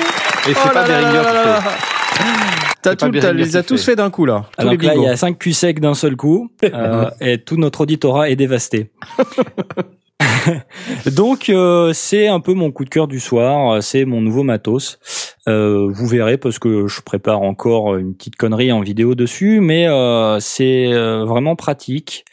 Et 0.48 0.52
c'est 0.52 0.58
oh 0.66 0.70
pas 0.74 0.86
Behringer 0.86 1.22
qui 1.22 2.22
fait. 2.22 2.57
T'as 2.82 2.94
tout, 2.94 3.10
les 3.10 3.56
a 3.56 3.62
tous 3.62 3.84
fait 3.84 3.96
d'un 3.96 4.10
coup 4.10 4.24
là. 4.24 4.46
Alors 4.56 4.74
là, 4.74 4.94
il 4.94 5.02
y 5.02 5.08
a 5.08 5.16
5 5.16 5.38
culs 5.38 5.54
secs 5.54 5.80
d'un 5.80 5.94
seul 5.94 6.16
coup, 6.16 6.50
euh, 6.64 7.10
et 7.20 7.38
tout 7.38 7.56
notre 7.56 7.82
auditorat 7.82 8.30
est 8.30 8.36
dévasté. 8.36 8.90
Donc 11.06 11.48
euh, 11.48 11.92
c'est 11.92 12.28
un 12.28 12.40
peu 12.40 12.54
mon 12.54 12.70
coup 12.70 12.84
de 12.84 12.90
cœur 12.90 13.08
du 13.08 13.20
soir, 13.20 13.82
c'est 13.82 14.04
mon 14.04 14.20
nouveau 14.20 14.42
matos. 14.42 14.98
Euh, 15.48 15.88
vous 15.90 16.06
verrez 16.06 16.38
parce 16.38 16.58
que 16.58 16.86
je 16.86 17.00
prépare 17.00 17.42
encore 17.42 17.96
une 17.96 18.14
petite 18.14 18.36
connerie 18.36 18.70
en 18.70 18.80
vidéo 18.80 19.14
dessus, 19.14 19.60
mais 19.60 19.88
euh, 19.88 20.38
c'est 20.40 20.92
vraiment 20.92 21.56
pratique. 21.56 22.24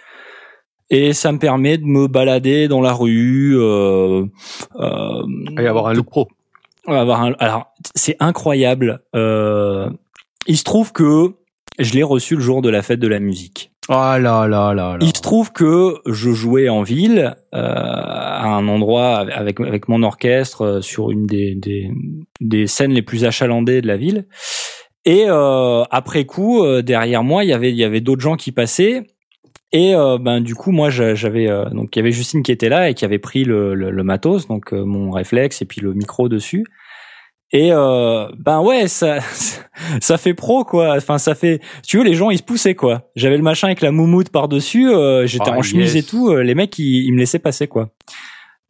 Et 0.89 1.13
ça 1.13 1.31
me 1.31 1.39
permet 1.39 1.77
de 1.77 1.85
me 1.85 2.07
balader 2.07 2.67
dans 2.67 2.81
la 2.81 2.93
rue. 2.93 3.55
Euh, 3.57 4.25
et 5.59 5.67
avoir 5.67 5.87
un 5.87 5.93
look 5.93 6.07
pro. 6.07 6.27
Avoir 6.87 7.21
un, 7.21 7.33
alors 7.39 7.73
c'est 7.95 8.15
incroyable. 8.19 9.01
Euh, 9.15 9.89
il 10.47 10.57
se 10.57 10.63
trouve 10.63 10.91
que 10.91 11.33
je 11.79 11.93
l'ai 11.93 12.03
reçu 12.03 12.35
le 12.35 12.41
jour 12.41 12.61
de 12.61 12.69
la 12.69 12.81
fête 12.81 12.99
de 12.99 13.07
la 13.07 13.19
musique. 13.19 13.71
Oh 13.89 13.93
là 13.93 14.17
là 14.17 14.47
là 14.47 14.73
là. 14.73 14.97
Il 15.01 15.15
se 15.15 15.21
trouve 15.21 15.51
que 15.51 15.95
je 16.07 16.31
jouais 16.31 16.69
en 16.69 16.81
ville 16.81 17.35
euh, 17.53 17.59
à 17.59 18.47
un 18.47 18.67
endroit 18.67 19.17
avec 19.17 19.59
avec 19.59 19.87
mon 19.87 20.01
orchestre 20.01 20.61
euh, 20.61 20.81
sur 20.81 21.11
une 21.11 21.27
des 21.27 21.53
des, 21.53 21.91
des 22.41 22.65
scènes 22.65 22.93
les 22.93 23.03
plus 23.03 23.25
achalandées 23.25 23.81
de 23.81 23.87
la 23.87 23.97
ville. 23.97 24.25
Et 25.05 25.25
euh, 25.27 25.83
après 25.91 26.25
coup, 26.25 26.65
derrière 26.81 27.23
moi, 27.23 27.43
il 27.43 27.49
y 27.49 27.53
avait 27.53 27.69
il 27.69 27.77
y 27.77 27.83
avait 27.83 28.01
d'autres 28.01 28.23
gens 28.23 28.37
qui 28.37 28.51
passaient. 28.51 29.03
Et 29.71 29.93
euh, 29.93 30.17
ben 30.17 30.41
du 30.41 30.55
coup, 30.55 30.71
moi, 30.71 30.89
j'avais 30.89 31.47
euh, 31.47 31.65
donc 31.69 31.95
il 31.95 31.99
y 31.99 32.01
avait 32.01 32.11
Justine 32.11 32.41
qui 32.41 32.51
était 32.51 32.69
là 32.69 32.89
et 32.89 32.93
qui 32.93 33.05
avait 33.05 33.19
pris 33.19 33.43
le, 33.43 33.75
le, 33.75 33.91
le 33.91 34.03
matos, 34.03 34.47
donc 34.47 34.71
mon 34.71 35.11
réflexe 35.11 35.61
et 35.61 35.65
puis 35.65 35.81
le 35.81 35.93
micro 35.93 36.27
dessus. 36.27 36.65
Et 37.55 37.71
euh, 37.71 38.27
ben 38.37 38.59
ouais, 38.59 38.89
ça 38.89 39.19
ça 40.01 40.17
fait 40.17 40.33
pro 40.33 40.65
quoi. 40.65 40.95
Enfin 40.97 41.17
ça 41.17 41.35
fait. 41.35 41.61
Tu 41.87 41.97
veux 41.97 42.03
les 42.03 42.13
gens 42.13 42.29
ils 42.29 42.37
se 42.37 42.43
poussaient 42.43 42.75
quoi. 42.75 43.09
J'avais 43.15 43.37
le 43.37 43.43
machin 43.43 43.67
avec 43.67 43.79
la 43.79 43.91
moumoute 43.91 44.27
par 44.27 44.49
dessus. 44.49 44.89
Euh, 44.89 45.25
J'étais 45.25 45.51
oh, 45.51 45.59
en 45.59 45.61
chemise 45.61 45.95
yes. 45.95 46.03
et 46.03 46.05
tout. 46.05 46.31
Euh, 46.31 46.43
les 46.43 46.53
mecs 46.53 46.77
ils, 46.77 47.05
ils, 47.05 47.13
me 47.13 47.17
laissaient 47.19 47.39
passer 47.39 47.69
quoi. 47.69 47.91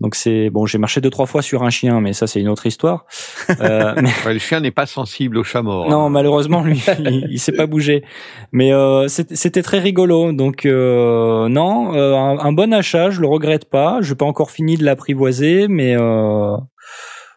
Donc 0.02 0.14
c'est 0.14 0.52
bon. 0.52 0.68
J'ai 0.68 0.78
marché 0.78 1.02
deux 1.02 1.10
trois 1.10 1.26
fois 1.26 1.42
sur 1.42 1.64
un 1.64 1.72
chien, 1.72 2.00
mais 2.00 2.14
ça 2.14 2.28
c'est 2.28 2.40
une 2.40 2.50
autre 2.50 2.68
histoire. 2.68 3.06
Euh, 3.62 3.94
mais... 4.02 4.10
ouais, 4.26 4.34
le 4.34 4.40
chien 4.40 4.60
n'est 4.60 4.72
pas 4.72 4.86
sensible 4.86 5.38
au 5.38 5.44
chat 5.44 5.62
mort. 5.62 5.88
Non, 5.88 6.06
hein. 6.06 6.10
malheureusement 6.10 6.62
lui 6.62 6.84
il, 7.00 7.28
il 7.32 7.40
s'est 7.40 7.54
pas 7.54 7.68
bougé. 7.68 8.04
Mais 8.52 8.74
euh, 8.74 9.08
c'était 9.08 9.62
très 9.62 9.80
rigolo. 9.80 10.32
Donc 10.34 10.66
euh, 10.66 11.48
non, 11.48 11.94
un, 11.94 12.40
un, 12.40 12.52
bon 12.52 12.74
achat. 12.74 13.12
Je 13.12 13.22
le 13.22 13.28
regrette 13.28 13.70
pas. 13.70 14.00
Je 14.02 14.12
n'ai 14.12 14.16
pas 14.16 14.26
encore 14.26 14.52
fini 14.52 14.78
de 14.78 14.84
l'apprivoiser, 14.84 15.68
mais 15.68 15.96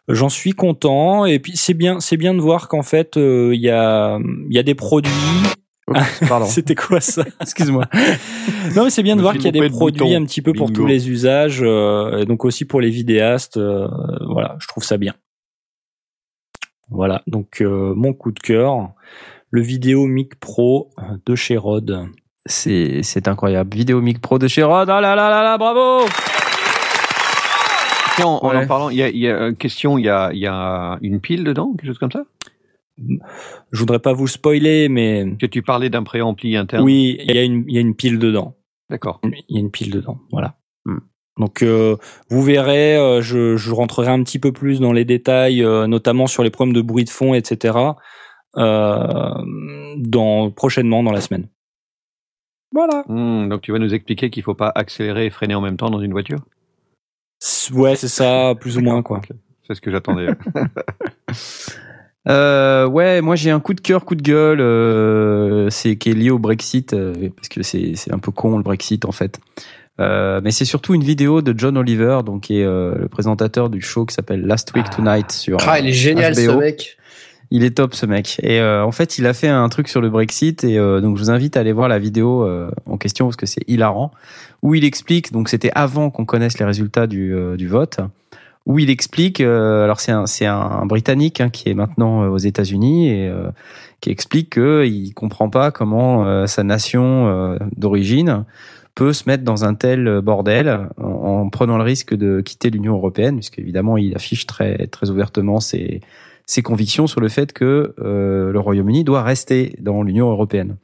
j'en 0.09 0.29
suis 0.29 0.51
content 0.51 1.25
et 1.25 1.39
puis 1.39 1.55
c'est 1.55 1.73
bien 1.73 1.99
c'est 1.99 2.17
bien 2.17 2.33
de 2.33 2.41
voir 2.41 2.67
qu'en 2.67 2.83
fait 2.83 3.13
il 3.15 3.21
euh, 3.21 3.55
y 3.55 3.69
a 3.69 4.19
il 4.49 4.55
y 4.55 4.59
a 4.59 4.63
des 4.63 4.75
produits 4.75 5.11
Pardon. 6.27 6.45
C'était 6.47 6.75
quoi 6.75 7.01
ça? 7.01 7.23
Excuse-moi. 7.41 7.85
non, 8.75 8.85
mais 8.85 8.89
c'est 8.89 9.03
bien 9.03 9.15
de 9.15 9.21
voir 9.21 9.33
qu'il 9.33 9.45
y 9.45 9.47
a 9.47 9.51
des 9.51 9.69
produits 9.69 10.01
bouton. 10.01 10.15
un 10.15 10.25
petit 10.25 10.41
peu 10.41 10.53
pour 10.53 10.67
Bingo. 10.67 10.81
tous 10.81 10.87
les 10.87 11.09
usages, 11.09 11.61
euh, 11.61 12.25
donc 12.25 12.45
aussi 12.45 12.65
pour 12.65 12.81
les 12.81 12.89
vidéastes. 12.89 13.57
Euh, 13.57 13.87
voilà, 14.27 14.55
je 14.59 14.67
trouve 14.67 14.83
ça 14.83 14.97
bien. 14.97 15.13
Voilà, 16.89 17.21
donc 17.27 17.61
euh, 17.61 17.93
mon 17.95 18.13
coup 18.13 18.31
de 18.31 18.39
cœur, 18.39 18.93
le 19.51 19.61
Vidéo 19.61 20.05
Mic 20.07 20.39
Pro 20.39 20.89
de 21.25 21.35
chez 21.35 21.57
Rode. 21.57 22.07
C'est 22.45 23.03
c'est 23.03 23.27
incroyable. 23.27 23.75
Vidéo 23.75 24.01
Mic 24.01 24.19
Pro 24.19 24.39
de 24.39 24.47
chez 24.47 24.63
Rode. 24.63 24.89
Ah 24.89 25.01
là 25.01 25.15
là 25.15 25.29
là 25.29 25.43
là, 25.43 25.57
bravo 25.57 26.07
en, 28.23 28.45
ouais. 28.45 28.57
en, 28.57 28.67
parlant, 28.67 28.89
il 28.89 28.97
y 28.97 29.03
a, 29.03 29.09
y 29.09 29.27
a 29.27 29.47
une 29.47 29.55
question, 29.55 29.97
il 29.97 30.05
y 30.05 30.09
a, 30.09 30.31
y 30.33 30.47
a 30.47 30.97
une 31.01 31.19
pile 31.19 31.43
dedans, 31.43 31.73
quelque 31.73 31.87
chose 31.87 31.99
comme 31.99 32.11
ça? 32.11 32.23
Je 33.71 33.79
voudrais 33.79 33.99
pas 33.99 34.13
vous 34.13 34.27
spoiler, 34.27 34.89
mais 34.89 35.25
que 35.39 35.45
tu 35.45 35.61
parlais 35.61 35.89
d'un 35.89 36.03
préampli 36.03 36.55
interne. 36.55 36.83
Oui, 36.83 37.17
il 37.23 37.35
y 37.35 37.39
a 37.39 37.43
une, 37.43 37.63
il 37.67 37.73
y 37.73 37.77
a 37.77 37.81
une 37.81 37.95
pile 37.95 38.19
dedans. 38.19 38.55
D'accord. 38.89 39.21
Il 39.23 39.43
y 39.49 39.57
a 39.57 39.59
une 39.59 39.71
pile 39.71 39.91
dedans, 39.91 40.19
voilà. 40.31 40.55
Hmm. 40.85 40.99
Donc 41.37 41.61
euh, 41.61 41.95
vous 42.29 42.41
verrez, 42.41 42.97
euh, 42.97 43.21
je, 43.21 43.55
je, 43.55 43.71
rentrerai 43.71 44.09
un 44.09 44.21
petit 44.23 44.39
peu 44.39 44.51
plus 44.51 44.79
dans 44.79 44.91
les 44.91 45.05
détails, 45.05 45.63
euh, 45.63 45.87
notamment 45.87 46.27
sur 46.27 46.43
les 46.43 46.49
problèmes 46.49 46.75
de 46.75 46.81
bruit 46.81 47.05
de 47.05 47.09
fond, 47.09 47.33
etc. 47.33 47.77
Euh, 48.57 49.33
dans 49.97 50.49
prochainement 50.49 51.03
dans 51.03 51.11
la 51.11 51.21
semaine. 51.21 51.47
Voilà. 52.73 53.03
Mmh, 53.07 53.49
donc 53.49 53.61
tu 53.61 53.71
vas 53.71 53.79
nous 53.79 53.93
expliquer 53.93 54.29
qu'il 54.29 54.43
faut 54.43 54.55
pas 54.55 54.71
accélérer 54.73 55.27
et 55.27 55.29
freiner 55.29 55.55
en 55.55 55.61
même 55.61 55.77
temps 55.77 55.89
dans 55.89 56.01
une 56.01 56.11
voiture? 56.11 56.39
Ouais, 57.73 57.95
c'est 57.95 58.07
ça, 58.07 58.53
plus 58.59 58.77
ou 58.77 58.81
moins, 58.81 59.01
quoi. 59.01 59.21
C'est 59.67 59.75
ce 59.75 59.81
que 59.81 59.91
j'attendais. 59.91 60.27
euh, 62.27 62.87
ouais, 62.87 63.21
moi 63.21 63.35
j'ai 63.35 63.51
un 63.51 63.59
coup 63.59 63.73
de 63.73 63.81
cœur, 63.81 64.03
coup 64.03 64.15
de 64.15 64.21
gueule, 64.21 64.61
euh, 64.61 65.69
c'est 65.69 65.95
qui 65.95 66.09
est 66.09 66.13
lié 66.13 66.31
au 66.31 66.39
Brexit, 66.39 66.93
euh, 66.93 67.29
parce 67.35 67.49
que 67.49 67.61
c'est 67.61 67.93
c'est 67.95 68.11
un 68.11 68.17
peu 68.17 68.31
con 68.31 68.57
le 68.57 68.63
Brexit 68.63 69.05
en 69.05 69.11
fait. 69.11 69.39
Euh, 69.99 70.39
mais 70.43 70.51
c'est 70.51 70.65
surtout 70.65 70.93
une 70.93 71.03
vidéo 71.03 71.41
de 71.41 71.53
John 71.57 71.77
Oliver, 71.77 72.21
donc 72.25 72.43
qui 72.43 72.59
est 72.59 72.63
euh, 72.63 72.95
le 72.97 73.07
présentateur 73.09 73.69
du 73.69 73.81
show 73.81 74.05
qui 74.05 74.15
s'appelle 74.15 74.45
Last 74.45 74.73
Week 74.75 74.89
Tonight 74.89 75.31
sur. 75.31 75.57
Ah, 75.67 75.79
il 75.79 75.87
est 75.87 75.93
génial 75.93 76.33
HBO. 76.33 76.39
ce 76.39 76.57
mec. 76.57 76.97
Il 77.51 77.63
est 77.63 77.75
top 77.75 77.95
ce 77.95 78.05
mec. 78.05 78.39
Et 78.43 78.59
euh, 78.59 78.85
en 78.85 78.91
fait, 78.91 79.17
il 79.17 79.25
a 79.25 79.33
fait 79.33 79.47
un 79.47 79.67
truc 79.69 79.87
sur 79.87 80.01
le 80.01 80.09
Brexit 80.09 80.63
et 80.63 80.77
euh, 80.77 81.01
donc 81.01 81.17
je 81.17 81.23
vous 81.23 81.31
invite 81.31 81.57
à 81.57 81.61
aller 81.61 81.71
voir 81.71 81.87
la 81.87 81.97
vidéo 81.97 82.43
euh, 82.43 82.69
en 82.85 82.97
question 82.97 83.25
parce 83.25 83.37
que 83.37 83.47
c'est 83.47 83.67
hilarant 83.67 84.11
où 84.61 84.75
il 84.75 84.83
explique. 84.85 85.31
Donc 85.31 85.49
c'était 85.49 85.71
avant 85.73 86.11
qu'on 86.11 86.25
connaisse 86.25 86.59
les 86.59 86.65
résultats 86.65 87.07
du, 87.07 87.33
euh, 87.33 87.57
du 87.57 87.67
vote. 87.67 87.99
Où 88.67 88.77
il 88.77 88.91
explique. 88.91 89.41
euh, 89.41 89.83
alors 89.83 89.99
c'est 89.99 90.11
un 90.11 90.27
c'est 90.27 90.45
un 90.45 90.85
Britannique 90.85 91.41
hein, 91.41 91.49
qui 91.49 91.69
est 91.69 91.73
maintenant 91.73 92.21
euh, 92.23 92.27
aux 92.27 92.37
États-Unis 92.37 93.09
et 93.09 93.31
qui 93.99 94.11
explique 94.11 94.51
que 94.51 94.85
il 94.85 95.13
comprend 95.13 95.49
pas 95.49 95.71
comment 95.71 96.45
sa 96.45 96.63
nation 96.63 97.57
d'origine 97.75 98.45
peut 98.93 99.11
se 99.11 99.23
mettre 99.27 99.43
dans 99.43 99.65
un 99.65 99.73
tel 99.73 100.21
bordel 100.21 100.87
en, 101.01 101.03
en 101.03 101.49
prenant 101.49 101.77
le 101.77 101.83
risque 101.83 102.13
de 102.13 102.41
quitter 102.41 102.69
l'Union 102.69 102.93
européenne, 102.93 103.35
puisque 103.37 103.57
évidemment 103.57 103.97
il 103.97 104.15
affiche 104.15 104.45
très 104.45 104.87
très 104.87 105.09
ouvertement 105.09 105.59
ses 105.59 106.01
ses 106.49 106.63
convictions 106.63 107.05
sur 107.05 107.21
le 107.21 107.29
fait 107.29 107.53
que 107.53 107.93
euh, 107.99 108.51
le 108.51 108.59
Royaume-Uni 108.59 109.03
doit 109.03 109.21
rester 109.21 109.75
dans 109.79 110.01
l'Union 110.01 110.31
européenne. 110.31 110.77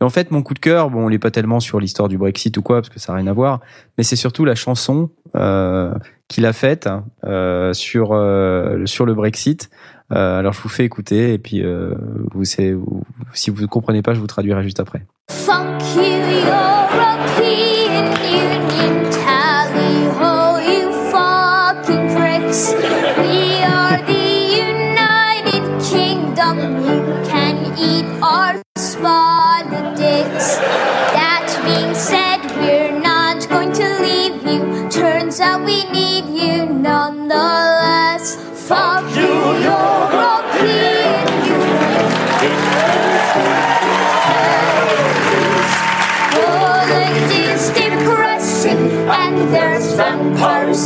Et 0.00 0.04
en 0.04 0.10
fait, 0.10 0.32
mon 0.32 0.42
coup 0.42 0.52
de 0.52 0.58
cœur, 0.58 0.90
bon, 0.90 1.06
on 1.06 1.10
n'est 1.10 1.20
pas 1.20 1.30
tellement 1.30 1.60
sur 1.60 1.78
l'histoire 1.78 2.08
du 2.08 2.18
Brexit 2.18 2.56
ou 2.56 2.62
quoi, 2.62 2.76
parce 2.80 2.88
que 2.88 2.98
ça 2.98 3.12
n'a 3.12 3.18
rien 3.18 3.28
à 3.28 3.32
voir, 3.32 3.60
mais 3.96 4.02
c'est 4.02 4.16
surtout 4.16 4.44
la 4.44 4.56
chanson 4.56 5.10
euh, 5.36 5.94
qu'il 6.26 6.44
a 6.44 6.52
faite 6.52 6.88
euh, 7.24 7.72
sur 7.72 8.08
sur 8.86 9.06
le 9.06 9.14
Brexit. 9.14 9.70
Alors 10.10 10.52
je 10.54 10.60
vous 10.60 10.68
fais 10.68 10.84
écouter 10.84 11.34
et 11.34 11.38
puis 11.38 11.62
vous, 12.32 12.44
savez- 12.44 12.76
si 13.32 13.50
vous 13.50 13.62
ne 13.62 13.66
comprenez 13.68 14.02
pas, 14.02 14.12
je 14.14 14.18
vous 14.18 14.26
traduirai 14.26 14.64
juste 14.64 14.80
après. 14.80 15.06
Fuck 15.30 15.94
you, 15.94 16.02
Union, 18.42 19.08
tally 19.12 20.08
ho, 20.18 20.58
you 20.58 20.90
fucking. 21.12 22.99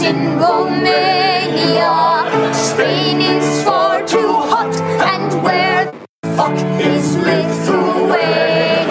In 0.03 0.39
Romania. 0.39 2.25
Spain 2.53 3.21
is 3.21 3.63
far 3.65 4.05
too 4.07 4.19
hot, 4.51 4.75
and 5.01 5.43
where 5.43 5.91
the 6.23 6.29
fuck 6.37 6.55
is 6.81 7.17
Lithuania? 7.17 8.85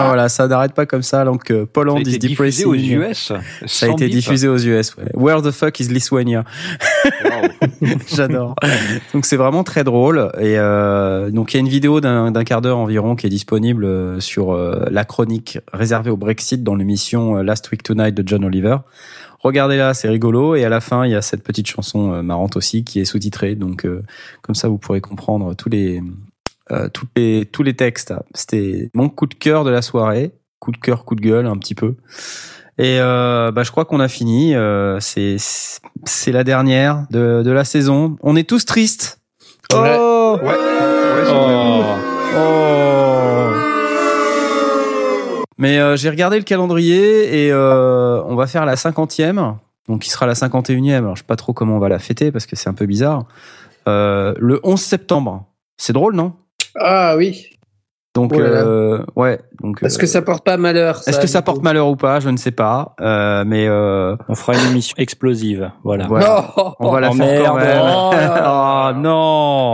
Ah, 0.00 0.04
voilà, 0.06 0.28
ça 0.28 0.46
n'arrête 0.46 0.74
pas 0.74 0.86
comme 0.86 1.02
ça, 1.02 1.24
donc 1.24 1.50
euh, 1.50 1.56
Ça 1.56 1.62
a 1.62 1.66
Poland 1.66 1.96
été 1.98 2.10
is 2.10 2.18
diffusé 2.18 2.62
depressing. 2.64 2.98
aux 2.98 3.02
US. 3.04 3.32
Ça 3.66 3.86
a 3.86 3.88
été 3.90 4.08
diffusé 4.08 4.48
aux 4.48 4.56
US. 4.58 4.94
Ouais. 4.96 5.04
Where 5.14 5.42
the 5.42 5.50
fuck 5.50 5.80
is 5.80 5.88
Lithuania? 5.88 6.44
J'adore. 8.14 8.54
Donc 9.12 9.26
c'est 9.26 9.36
vraiment 9.36 9.64
très 9.64 9.84
drôle 9.84 10.30
et 10.38 10.58
euh, 10.58 11.30
donc 11.30 11.52
il 11.52 11.56
y 11.56 11.58
a 11.58 11.60
une 11.60 11.68
vidéo 11.68 12.00
d'un 12.00 12.44
quart 12.44 12.60
d'heure 12.60 12.78
environ 12.78 13.16
qui 13.16 13.26
est 13.26 13.30
disponible 13.30 13.84
euh, 13.84 14.20
sur 14.20 14.52
euh, 14.52 14.84
la 14.90 15.04
chronique 15.04 15.58
réservée 15.72 16.10
au 16.10 16.16
Brexit 16.16 16.62
dans 16.62 16.74
l'émission 16.74 17.36
Last 17.36 17.70
Week 17.70 17.82
Tonight 17.82 18.14
de 18.14 18.22
John 18.26 18.44
Oliver. 18.44 18.76
Regardez-la, 19.40 19.94
c'est 19.94 20.08
rigolo 20.08 20.54
et 20.56 20.64
à 20.64 20.68
la 20.68 20.80
fin 20.80 21.04
il 21.06 21.12
y 21.12 21.14
a 21.14 21.22
cette 21.22 21.42
petite 21.44 21.68
chanson 21.68 22.12
euh, 22.12 22.22
marrante 22.22 22.56
aussi 22.56 22.82
qui 22.84 22.98
est 23.00 23.04
sous-titrée 23.04 23.54
donc 23.54 23.86
euh, 23.86 24.02
comme 24.42 24.54
ça 24.56 24.68
vous 24.68 24.78
pourrez 24.78 25.00
comprendre 25.00 25.54
tous 25.54 25.68
les 25.68 26.02
euh, 26.70 26.88
tous 26.88 27.06
les 27.16 27.46
tous 27.46 27.62
les 27.62 27.74
textes. 27.74 28.12
C'était 28.34 28.90
mon 28.94 29.08
coup 29.08 29.26
de 29.26 29.34
cœur 29.34 29.64
de 29.64 29.70
la 29.70 29.80
soirée, 29.80 30.32
coup 30.58 30.70
de 30.72 30.76
cœur, 30.76 31.04
coup 31.04 31.14
de 31.14 31.20
gueule 31.22 31.46
un 31.46 31.56
petit 31.56 31.74
peu. 31.74 31.94
Et 32.76 32.98
euh, 33.00 33.50
bah, 33.50 33.62
je 33.62 33.70
crois 33.70 33.84
qu'on 33.86 34.00
a 34.00 34.08
fini. 34.08 34.54
Euh, 34.54 35.00
c'est 35.00 35.36
c'est 36.04 36.30
la 36.32 36.44
dernière 36.44 37.06
de, 37.10 37.42
de 37.42 37.50
la 37.50 37.64
saison. 37.64 38.16
On 38.22 38.36
est 38.36 38.46
tous 38.48 38.66
tristes. 38.66 39.18
Oh, 39.72 39.76
Ouais, 39.76 40.48
ouais, 40.48 40.54
vrai. 41.24 41.24
oh. 42.36 43.57
Mais 45.58 45.78
euh, 45.78 45.96
j'ai 45.96 46.08
regardé 46.10 46.38
le 46.38 46.44
calendrier 46.44 47.44
et 47.46 47.52
euh, 47.52 48.22
on 48.26 48.36
va 48.36 48.46
faire 48.46 48.64
la 48.64 48.76
cinquantième, 48.76 49.56
donc 49.88 50.02
qui 50.02 50.10
sera 50.10 50.26
la 50.26 50.34
51e. 50.34 50.94
Alors 50.98 51.16
je 51.16 51.22
sais 51.22 51.26
pas 51.26 51.36
trop 51.36 51.52
comment 51.52 51.76
on 51.76 51.80
va 51.80 51.88
la 51.88 51.98
fêter 51.98 52.30
parce 52.32 52.46
que 52.46 52.54
c'est 52.56 52.68
un 52.68 52.74
peu 52.74 52.86
bizarre. 52.86 53.24
Euh, 53.88 54.34
le 54.38 54.60
11 54.62 54.80
septembre. 54.80 55.44
C'est 55.76 55.92
drôle, 55.92 56.14
non? 56.14 56.32
Ah 56.78 57.14
oui. 57.16 57.50
Donc 58.14 58.32
Oh 58.34 58.40
là 58.40 58.48
là. 58.50 58.56
euh, 58.62 59.04
ouais. 59.16 59.40
Donc 59.62 59.82
Est-ce 59.82 59.96
euh, 59.96 60.00
que 60.00 60.06
ça 60.06 60.22
porte 60.22 60.44
pas 60.44 60.56
malheur 60.56 61.00
est-ce 61.06 61.20
que 61.20 61.26
ça 61.28 61.40
porte 61.42 61.62
malheur 61.62 61.88
ou 61.88 61.94
pas? 61.96 62.18
Je 62.20 62.28
ne 62.30 62.36
sais 62.36 62.50
pas. 62.50 62.94
Euh, 63.00 63.44
mais 63.46 63.66
euh, 63.68 64.16
On 64.28 64.34
fera 64.34 64.54
une 64.58 64.70
émission 64.70 64.94
explosive. 64.98 65.70
Voilà. 65.84 66.06
voilà. 66.08 66.52
Non 66.56 66.74
On 66.80 66.90
va 66.90 67.00
la 67.00 67.10
Oh, 67.10 67.14
faire 67.14 67.44
quand 67.44 67.54
merde. 67.56 67.66
même. 67.66 67.82
Oh 68.44 68.90
oh 68.90 68.92
non. 68.96 69.72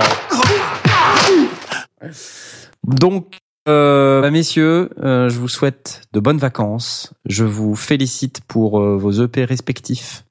Donc, 2.84 3.38
euh, 3.68 4.20
bah, 4.20 4.31
messieurs, 4.31 4.91
euh, 5.02 5.28
je 5.28 5.39
vous 5.39 5.49
souhaite 5.49 6.02
de 6.12 6.20
bonnes 6.20 6.39
vacances. 6.39 7.15
Je 7.25 7.44
vous 7.44 7.75
félicite 7.75 8.41
pour 8.47 8.81
euh, 8.81 8.97
vos 8.97 9.12
EP 9.12 9.44
respectifs. 9.44 10.25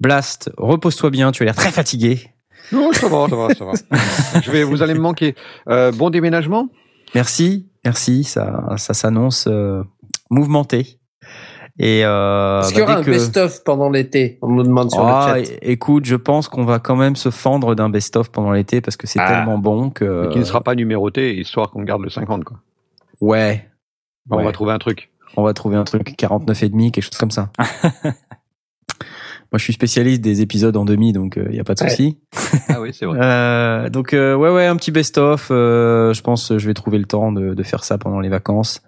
Blast, 0.00 0.50
repose-toi 0.56 1.10
bien. 1.10 1.32
Tu 1.32 1.42
as 1.42 1.46
l'air 1.46 1.56
très 1.56 1.72
fatigué. 1.72 2.30
Non, 2.72 2.92
ça 2.92 3.08
va, 3.08 3.28
ça 3.28 3.36
va, 3.36 3.54
ça 3.54 3.64
va. 3.64 3.72
Je 4.42 4.50
vais, 4.50 4.62
vous 4.62 4.82
allez 4.82 4.94
me 4.94 5.00
manquer. 5.00 5.34
Euh, 5.68 5.90
bon 5.90 6.10
déménagement 6.10 6.68
Merci, 7.14 7.66
merci. 7.84 8.22
Ça, 8.22 8.74
ça 8.76 8.94
s'annonce 8.94 9.46
euh, 9.48 9.82
mouvementé. 10.30 10.99
Et 11.82 12.04
euh, 12.04 12.60
Est-ce 12.60 12.68
bah, 12.68 12.72
qu'il 12.72 12.80
y 12.80 12.82
aura 12.82 12.96
un 12.98 13.02
que- 13.02 13.10
best-of 13.10 13.64
pendant 13.64 13.88
l'été 13.88 14.38
On 14.42 14.48
nous 14.48 14.62
demande 14.62 14.90
sur 14.90 15.00
Ah, 15.06 15.38
le 15.38 15.44
chat. 15.44 15.50
écoute, 15.62 16.04
je 16.04 16.14
pense 16.16 16.46
qu'on 16.48 16.64
va 16.66 16.78
quand 16.78 16.94
même 16.96 17.16
se 17.16 17.30
fendre 17.30 17.74
d'un 17.74 17.88
best-of 17.88 18.30
pendant 18.30 18.52
l'été 18.52 18.82
parce 18.82 18.98
que 18.98 19.06
c'est 19.06 19.18
Ah. 19.18 19.28
tellement 19.28 19.56
bon 19.56 19.88
que. 19.88 20.26
mais 20.26 20.32
qui 20.32 20.38
ne 20.38 20.44
sera 20.44 20.60
pas 20.62 20.74
numéroté, 20.74 21.34
histoire 21.38 21.70
qu'on 21.70 21.82
garde 21.82 22.02
le 22.02 22.10
50, 22.10 22.44
quoi. 22.44 22.58
Ouais. 23.22 23.66
On 24.30 24.36
Ouais. 24.36 24.44
va 24.44 24.52
trouver 24.52 24.72
un 24.72 24.78
truc. 24.78 25.10
On 25.38 25.42
va 25.42 25.54
trouver 25.54 25.76
un 25.76 25.84
truc 25.84 26.14
49 26.18 26.62
et 26.62 26.68
demi, 26.68 26.92
quelque 26.92 27.04
chose 27.04 27.16
comme 27.18 27.30
ça. 27.30 27.48
Moi, 29.52 29.58
je 29.58 29.64
suis 29.64 29.72
spécialiste 29.72 30.20
des 30.20 30.42
épisodes 30.42 30.76
en 30.76 30.84
demi, 30.84 31.12
donc 31.12 31.36
il 31.48 31.56
y 31.56 31.60
a 31.60 31.64
pas 31.64 31.74
de 31.74 31.82
Ouais. 31.82 31.88
souci. 31.90 32.18
Ah 32.68 32.80
oui, 32.80 32.90
c'est 32.92 33.06
vrai. 33.06 33.18
Euh, 33.22 33.88
donc 33.88 34.12
euh, 34.12 34.34
ouais, 34.36 34.50
ouais, 34.50 34.66
un 34.66 34.76
petit 34.76 34.90
best-of. 34.92 35.48
euh, 35.50 36.12
je 36.12 36.20
pense, 36.22 36.48
que 36.50 36.58
je 36.58 36.66
vais 36.66 36.74
trouver 36.74 36.98
le 36.98 37.04
temps 37.06 37.32
de, 37.32 37.54
de 37.54 37.62
faire 37.64 37.82
ça 37.84 37.98
pendant 37.98 38.20
les 38.20 38.28
vacances. 38.28 38.82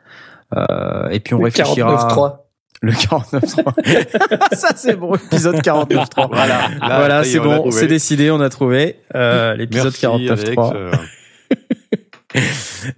Euh, 0.56 1.08
et 1.08 1.18
puis 1.20 1.34
on 1.34 1.38
Le 1.38 1.44
réfléchira. 1.44 1.74
49.3. 1.74 2.36
Le 2.82 2.92
49.3. 2.92 4.54
ça 4.56 4.68
c'est 4.74 4.96
bon, 4.96 5.14
épisode 5.14 5.56
49.3. 5.56 6.28
Voilà, 6.32 6.46
Là, 6.46 6.98
voilà, 6.98 7.24
c'est 7.24 7.38
bon, 7.38 7.70
c'est 7.70 7.86
décidé, 7.86 8.30
on 8.32 8.40
a 8.40 8.48
trouvé 8.48 8.96
euh, 9.14 9.54
l'épisode 9.54 9.94
Merci, 10.02 10.26
49.3. 10.26 10.70
Alex. 10.70 10.72
Euh, 10.74 10.92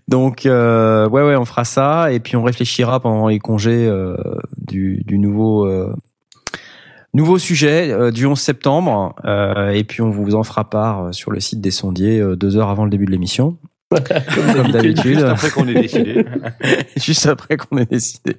Donc 0.09 0.47
euh, 0.47 1.09
ouais 1.09 1.23
ouais 1.23 1.37
on 1.37 1.45
fera 1.45 1.65
ça 1.65 2.13
et 2.13 2.21
puis 2.21 2.37
on 2.37 2.43
réfléchira 2.43 3.01
pendant 3.01 3.29
les 3.29 3.39
congés 3.39 3.87
euh, 3.87 4.17
du, 4.57 5.03
du 5.05 5.19
nouveau 5.19 5.67
euh, 5.67 5.93
nouveau 7.13 7.39
sujet 7.39 7.91
euh, 7.91 8.11
du 8.11 8.27
11 8.27 8.39
septembre 8.39 9.15
euh, 9.25 9.71
et 9.71 9.85
puis 9.85 10.03
on 10.03 10.11
vous 10.11 10.35
en 10.35 10.45
fera 10.45 10.71
part 10.71 11.13
sur 11.13 11.31
le 11.31 11.41
site 11.41 11.61
des 11.61 11.71
sondiers 11.73 12.21
euh, 12.21 12.37
deux 12.37 12.57
heures 12.57 12.71
avant 12.71 12.85
le 12.85 12.91
début 12.91 13.07
de 13.07 13.11
l'émission 13.11 13.59
comme 14.03 14.71
d'habitude 14.73 15.15
Juste 15.19 15.25
après 15.25 15.51
qu'on 15.51 15.69
ait 15.69 15.75
décidé. 15.75 16.27
juste 16.97 17.27
après 17.27 17.57
qu'on 17.57 17.79
ait 17.79 17.87
décidé 17.87 18.37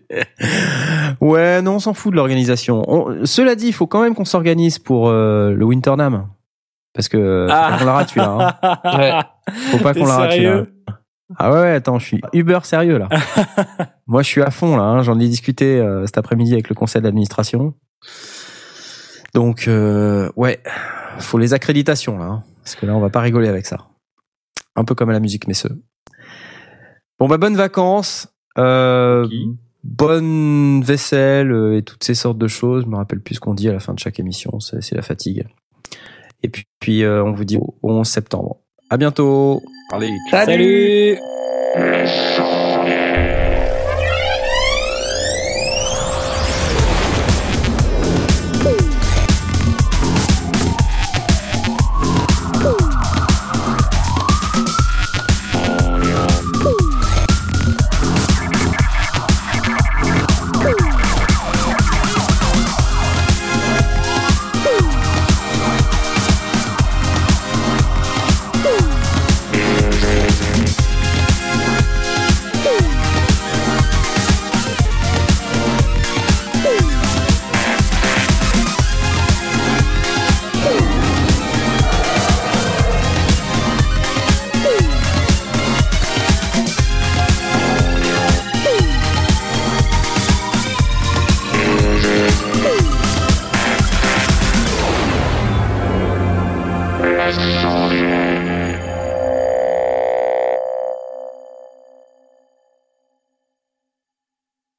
ouais 1.21 1.61
non 1.61 1.75
on 1.75 1.79
s'en 1.79 1.93
fout 1.93 2.11
de 2.11 2.17
l'organisation 2.17 2.83
On- 2.87 3.25
cela 3.25 3.55
dit 3.55 3.67
il 3.67 3.73
faut 3.73 3.87
quand 3.87 4.01
même 4.01 4.15
qu'on 4.15 4.25
s'organise 4.25 4.79
pour 4.79 5.09
euh, 5.09 5.51
le 5.51 5.65
Winternam 5.65 6.27
parce 6.93 7.07
que 7.09 7.47
faut 7.49 7.53
Ah. 7.55 7.71
pas 7.71 7.77
qu'on 7.79 7.85
la 7.85 7.93
rate 7.93 8.09
celui-là 8.09 8.57
hein. 8.61 8.77
Ouais. 8.97 9.53
Faut 9.71 9.77
pas 9.79 9.93
qu'on 9.93 10.05
la 10.05 10.15
rate 10.17 10.31
celui-là. 10.33 10.63
Ah 11.37 11.51
ouais, 11.51 11.59
ouais, 11.59 11.71
attends, 11.71 11.97
je 11.97 12.05
suis 12.05 12.21
uber 12.33 12.59
sérieux 12.63 12.99
là. 12.99 13.09
Moi, 14.07 14.21
je 14.21 14.27
suis 14.27 14.43
à 14.43 14.51
fond 14.51 14.77
là. 14.77 14.83
hein. 14.83 15.01
J'en 15.01 15.19
ai 15.19 15.27
discuté 15.27 15.79
euh, 15.79 16.05
cet 16.05 16.19
après-midi 16.19 16.53
avec 16.53 16.69
le 16.69 16.75
conseil 16.75 17.01
d'administration. 17.01 17.73
Donc, 19.33 19.67
euh, 19.67 20.29
ouais, 20.35 20.59
faut 21.17 21.39
les 21.39 21.53
accréditations 21.55 22.17
là, 22.19 22.25
hein. 22.25 22.43
parce 22.63 22.75
que 22.75 22.85
là, 22.85 22.93
on 22.93 22.99
va 22.99 23.09
pas 23.09 23.21
rigoler 23.21 23.47
avec 23.47 23.65
ça. 23.65 23.77
Un 24.75 24.83
peu 24.83 24.95
comme 24.95 25.09
à 25.09 25.13
la 25.13 25.19
musique 25.19 25.47
messieurs. 25.47 25.81
Bon 27.19 27.27
bah 27.27 27.37
bonnes 27.37 27.55
vacances, 27.55 28.27
euh, 28.57 29.27
bonne 29.83 30.81
vaisselle 30.83 31.51
euh, 31.51 31.77
et 31.77 31.81
toutes 31.81 32.03
ces 32.03 32.15
sortes 32.15 32.37
de 32.37 32.47
choses. 32.47 32.83
Je 32.83 32.89
me 32.89 32.97
rappelle 32.97 33.21
plus 33.21 33.35
ce 33.35 33.39
qu'on 33.39 33.53
dit 33.53 33.69
à 33.69 33.73
la 33.73 33.79
fin 33.79 33.93
de 33.93 33.99
chaque 33.99 34.19
émission, 34.19 34.59
c'est 34.59 34.81
c'est 34.81 34.95
la 34.95 35.01
fatigue. 35.01 35.45
Et 36.43 36.49
puis, 36.49 36.65
puis 36.79 37.03
euh, 37.03 37.23
on 37.23 37.31
vous 37.31 37.45
dit 37.45 37.57
au 37.57 37.73
11 37.81 38.07
septembre. 38.07 38.57
À 38.89 38.97
bientôt. 38.97 39.61
Allez, 39.91 40.11
Salut 40.29 41.17
Salut 41.75 43.34